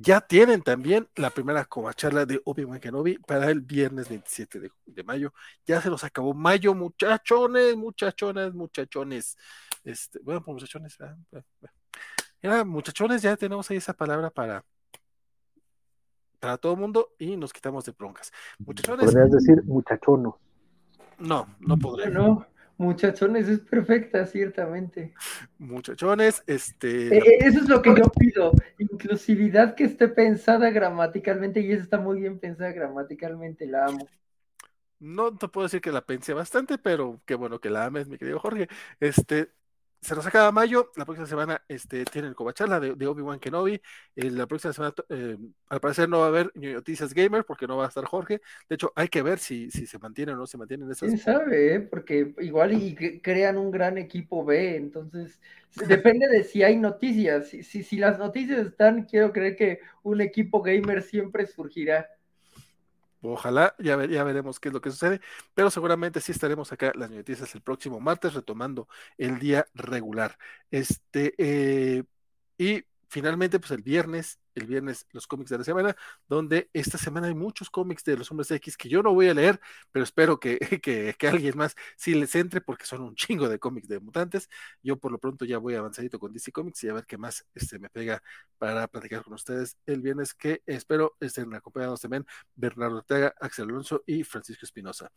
ya 0.00 0.20
tienen 0.20 0.62
también 0.62 1.08
la 1.16 1.30
primera 1.30 1.64
covacharla 1.64 2.24
de 2.24 2.40
Obi-Wan 2.44 2.80
Kenobi 2.80 3.18
para 3.18 3.50
el 3.50 3.60
viernes 3.60 4.08
27 4.08 4.60
de, 4.60 4.70
de, 4.86 5.04
mayo. 5.04 5.32
Ya 5.66 5.80
se 5.80 5.90
los 5.90 6.04
acabó 6.04 6.34
mayo, 6.34 6.74
muchachones, 6.74 7.76
muchachones, 7.76 8.54
muchachones. 8.54 9.36
Este, 9.84 10.20
bueno, 10.22 10.42
pues 10.42 10.54
muchachones, 10.54 10.98
ya, 12.42 12.64
muchachones, 12.64 13.22
ya 13.22 13.36
tenemos 13.36 13.70
ahí 13.70 13.78
esa 13.78 13.92
palabra 13.92 14.30
para 14.30 14.64
para 16.38 16.56
todo 16.56 16.74
el 16.74 16.78
mundo 16.78 17.14
y 17.18 17.36
nos 17.36 17.52
quitamos 17.52 17.84
de 17.84 17.92
broncas. 17.92 18.30
Muchachones. 18.58 19.06
Podrías 19.06 19.30
decir 19.32 19.62
muchachonos. 19.64 20.34
No, 21.18 21.56
no 21.58 21.76
podría. 21.76 22.10
No, 22.10 22.46
muchachones 22.78 23.48
es 23.48 23.60
perfecta, 23.60 24.24
ciertamente. 24.26 25.12
Muchachones, 25.58 26.42
este. 26.46 27.18
Eh, 27.18 27.38
eso 27.40 27.58
es 27.58 27.68
lo 27.68 27.82
que 27.82 27.94
yo 27.94 28.04
pido. 28.18 28.52
Inclusividad 28.78 29.74
que 29.74 29.84
esté 29.84 30.08
pensada 30.08 30.70
gramaticalmente, 30.70 31.60
y 31.60 31.72
esa 31.72 31.82
está 31.82 31.98
muy 31.98 32.20
bien 32.20 32.38
pensada 32.38 32.72
gramaticalmente, 32.72 33.66
la 33.66 33.86
amo. 33.86 34.08
No 35.00 35.36
te 35.36 35.46
puedo 35.48 35.66
decir 35.66 35.80
que 35.80 35.92
la 35.92 36.06
pensé 36.06 36.32
bastante, 36.32 36.78
pero 36.78 37.20
qué 37.24 37.34
bueno 37.34 37.60
que 37.60 37.70
la 37.70 37.84
ames, 37.84 38.08
mi 38.08 38.18
querido 38.18 38.40
Jorge. 38.40 38.68
Este, 38.98 39.50
se 40.00 40.14
nos 40.14 40.26
acaba 40.26 40.52
mayo, 40.52 40.92
la 40.96 41.04
próxima 41.04 41.26
semana 41.26 41.62
este, 41.68 42.04
tienen 42.04 42.34
covacharla 42.34 42.78
de, 42.78 43.06
Obi-Wan 43.06 43.40
Kenobi, 43.40 43.80
eh, 44.14 44.30
la 44.30 44.46
próxima 44.46 44.72
semana 44.72 44.94
eh, 45.08 45.36
al 45.68 45.80
parecer 45.80 46.08
no 46.08 46.20
va 46.20 46.26
a 46.26 46.28
haber 46.28 46.52
noticias 46.54 47.12
gamer 47.12 47.44
porque 47.44 47.66
no 47.66 47.76
va 47.76 47.86
a 47.86 47.88
estar 47.88 48.04
Jorge, 48.04 48.40
de 48.68 48.74
hecho 48.74 48.92
hay 48.94 49.08
que 49.08 49.22
ver 49.22 49.38
si, 49.38 49.70
si 49.70 49.86
se 49.86 49.98
mantienen 49.98 50.36
o 50.36 50.38
no 50.38 50.46
se 50.46 50.56
mantienen 50.56 50.90
esas. 50.90 51.08
¿Quién 51.08 51.18
sabe? 51.18 51.74
Eh? 51.74 51.80
Porque 51.80 52.34
igual 52.38 52.96
crean 53.22 53.58
un 53.58 53.70
gran 53.70 53.98
equipo 53.98 54.44
B, 54.44 54.76
entonces 54.76 55.40
depende 55.86 56.28
de 56.28 56.44
si 56.44 56.62
hay 56.62 56.76
noticias, 56.76 57.48
si, 57.48 57.62
si 57.62 57.96
las 57.96 58.18
noticias 58.18 58.66
están, 58.66 59.04
quiero 59.04 59.32
creer 59.32 59.56
que 59.56 59.80
un 60.02 60.20
equipo 60.20 60.62
gamer 60.62 61.02
siempre 61.02 61.46
surgirá. 61.46 62.08
Ojalá, 63.20 63.74
ya, 63.78 64.04
ya, 64.06 64.22
veremos 64.22 64.60
qué 64.60 64.68
es 64.68 64.72
lo 64.74 64.80
que 64.80 64.90
sucede, 64.90 65.20
pero 65.54 65.70
seguramente 65.70 66.20
sí 66.20 66.30
estaremos 66.32 66.70
acá 66.72 66.92
las 66.94 67.10
noticias 67.10 67.52
el 67.54 67.62
próximo 67.62 67.98
martes 68.00 68.34
retomando 68.34 68.88
el 69.16 69.38
día 69.40 69.66
regular. 69.74 70.38
Este, 70.70 71.34
eh, 71.38 72.04
y 72.58 72.84
finalmente, 73.08 73.58
pues 73.58 73.70
el 73.72 73.82
viernes, 73.82 74.38
el 74.54 74.66
viernes, 74.66 75.06
los 75.12 75.26
cómics 75.26 75.50
de 75.50 75.58
la 75.58 75.64
semana, 75.64 75.96
donde 76.28 76.70
esta 76.72 76.98
semana 76.98 77.28
hay 77.28 77.34
muchos 77.34 77.70
cómics 77.70 78.04
de 78.04 78.16
los 78.16 78.30
hombres 78.30 78.50
X 78.50 78.76
que 78.76 78.88
yo 78.88 79.02
no 79.02 79.14
voy 79.14 79.28
a 79.28 79.34
leer, 79.34 79.60
pero 79.90 80.04
espero 80.04 80.38
que, 80.38 80.58
que, 80.82 81.14
que 81.18 81.28
alguien 81.28 81.56
más 81.56 81.74
sí 81.96 82.14
les 82.14 82.34
entre 82.34 82.60
porque 82.60 82.84
son 82.86 83.02
un 83.02 83.14
chingo 83.14 83.48
de 83.48 83.58
cómics 83.58 83.88
de 83.88 84.00
mutantes. 84.00 84.48
Yo 84.82 84.98
por 84.98 85.12
lo 85.12 85.18
pronto 85.18 85.44
ya 85.44 85.58
voy 85.58 85.74
avanzadito 85.74 86.18
con 86.18 86.32
DC 86.32 86.52
Comics 86.52 86.84
y 86.84 86.88
a 86.88 86.94
ver 86.94 87.06
qué 87.06 87.18
más 87.18 87.46
este, 87.54 87.78
me 87.78 87.88
pega 87.90 88.22
para 88.58 88.86
platicar 88.88 89.22
con 89.22 89.34
ustedes 89.34 89.76
el 89.86 90.02
viernes, 90.02 90.34
que 90.34 90.62
espero 90.66 91.16
estén 91.20 91.54
acompañados 91.54 92.00
también 92.00 92.26
Bernardo 92.54 92.98
Ortega, 92.98 93.34
Axel 93.40 93.64
Alonso 93.68 94.02
y 94.06 94.24
Francisco 94.24 94.64
Espinosa. 94.66 95.10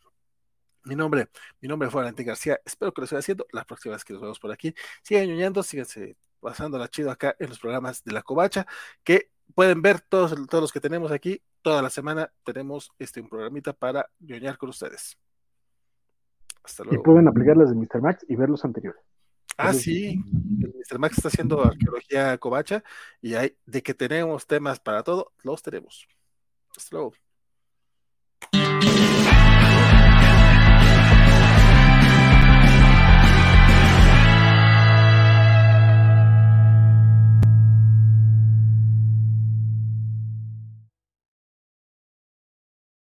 Mi 0.84 0.96
nombre, 0.96 1.28
mi 1.60 1.68
nombre 1.68 1.88
fue 1.90 2.00
Valentín 2.02 2.26
García. 2.26 2.60
Espero 2.64 2.92
que 2.92 3.02
lo 3.02 3.06
siga 3.06 3.20
haciendo. 3.20 3.46
La 3.52 3.64
próxima 3.64 3.94
vez 3.94 4.04
que 4.04 4.14
nos 4.14 4.22
vemos 4.22 4.40
por 4.40 4.50
aquí, 4.50 4.74
sigan 5.02 5.28
ñoñando, 5.28 5.62
síganse 5.62 6.16
pasándola 6.42 6.88
chido 6.88 7.10
acá 7.10 7.34
en 7.38 7.48
los 7.48 7.58
programas 7.58 8.04
de 8.04 8.12
la 8.12 8.22
Covacha, 8.22 8.66
que 9.04 9.30
pueden 9.54 9.80
ver 9.80 10.00
todos, 10.00 10.34
todos 10.48 10.62
los 10.62 10.72
que 10.72 10.80
tenemos 10.80 11.10
aquí. 11.12 11.40
Toda 11.62 11.80
la 11.80 11.90
semana 11.90 12.32
tenemos 12.44 12.90
este 12.98 13.20
un 13.20 13.28
programita 13.28 13.72
para 13.72 14.10
ñoñar 14.18 14.58
con 14.58 14.68
ustedes. 14.68 15.16
Hasta 16.64 16.82
luego. 16.84 17.00
Y 17.00 17.04
pueden 17.04 17.28
aplicar 17.28 17.56
las 17.56 17.70
de 17.70 17.76
Mr. 17.76 18.02
Max 18.02 18.26
y 18.28 18.34
ver 18.34 18.48
los 18.48 18.64
anteriores. 18.64 19.02
Ah, 19.56 19.72
sí, 19.72 20.18
el 20.60 20.74
Mr. 20.74 20.98
Max 20.98 21.18
está 21.18 21.28
haciendo 21.28 21.62
arqueología 21.62 22.36
covacha 22.38 22.82
y 23.20 23.34
hay 23.34 23.56
de 23.66 23.82
que 23.82 23.94
tenemos 23.94 24.46
temas 24.46 24.80
para 24.80 25.02
todo, 25.02 25.32
los 25.42 25.62
tenemos. 25.62 26.08
Hasta 26.76 26.96
luego. 26.96 27.12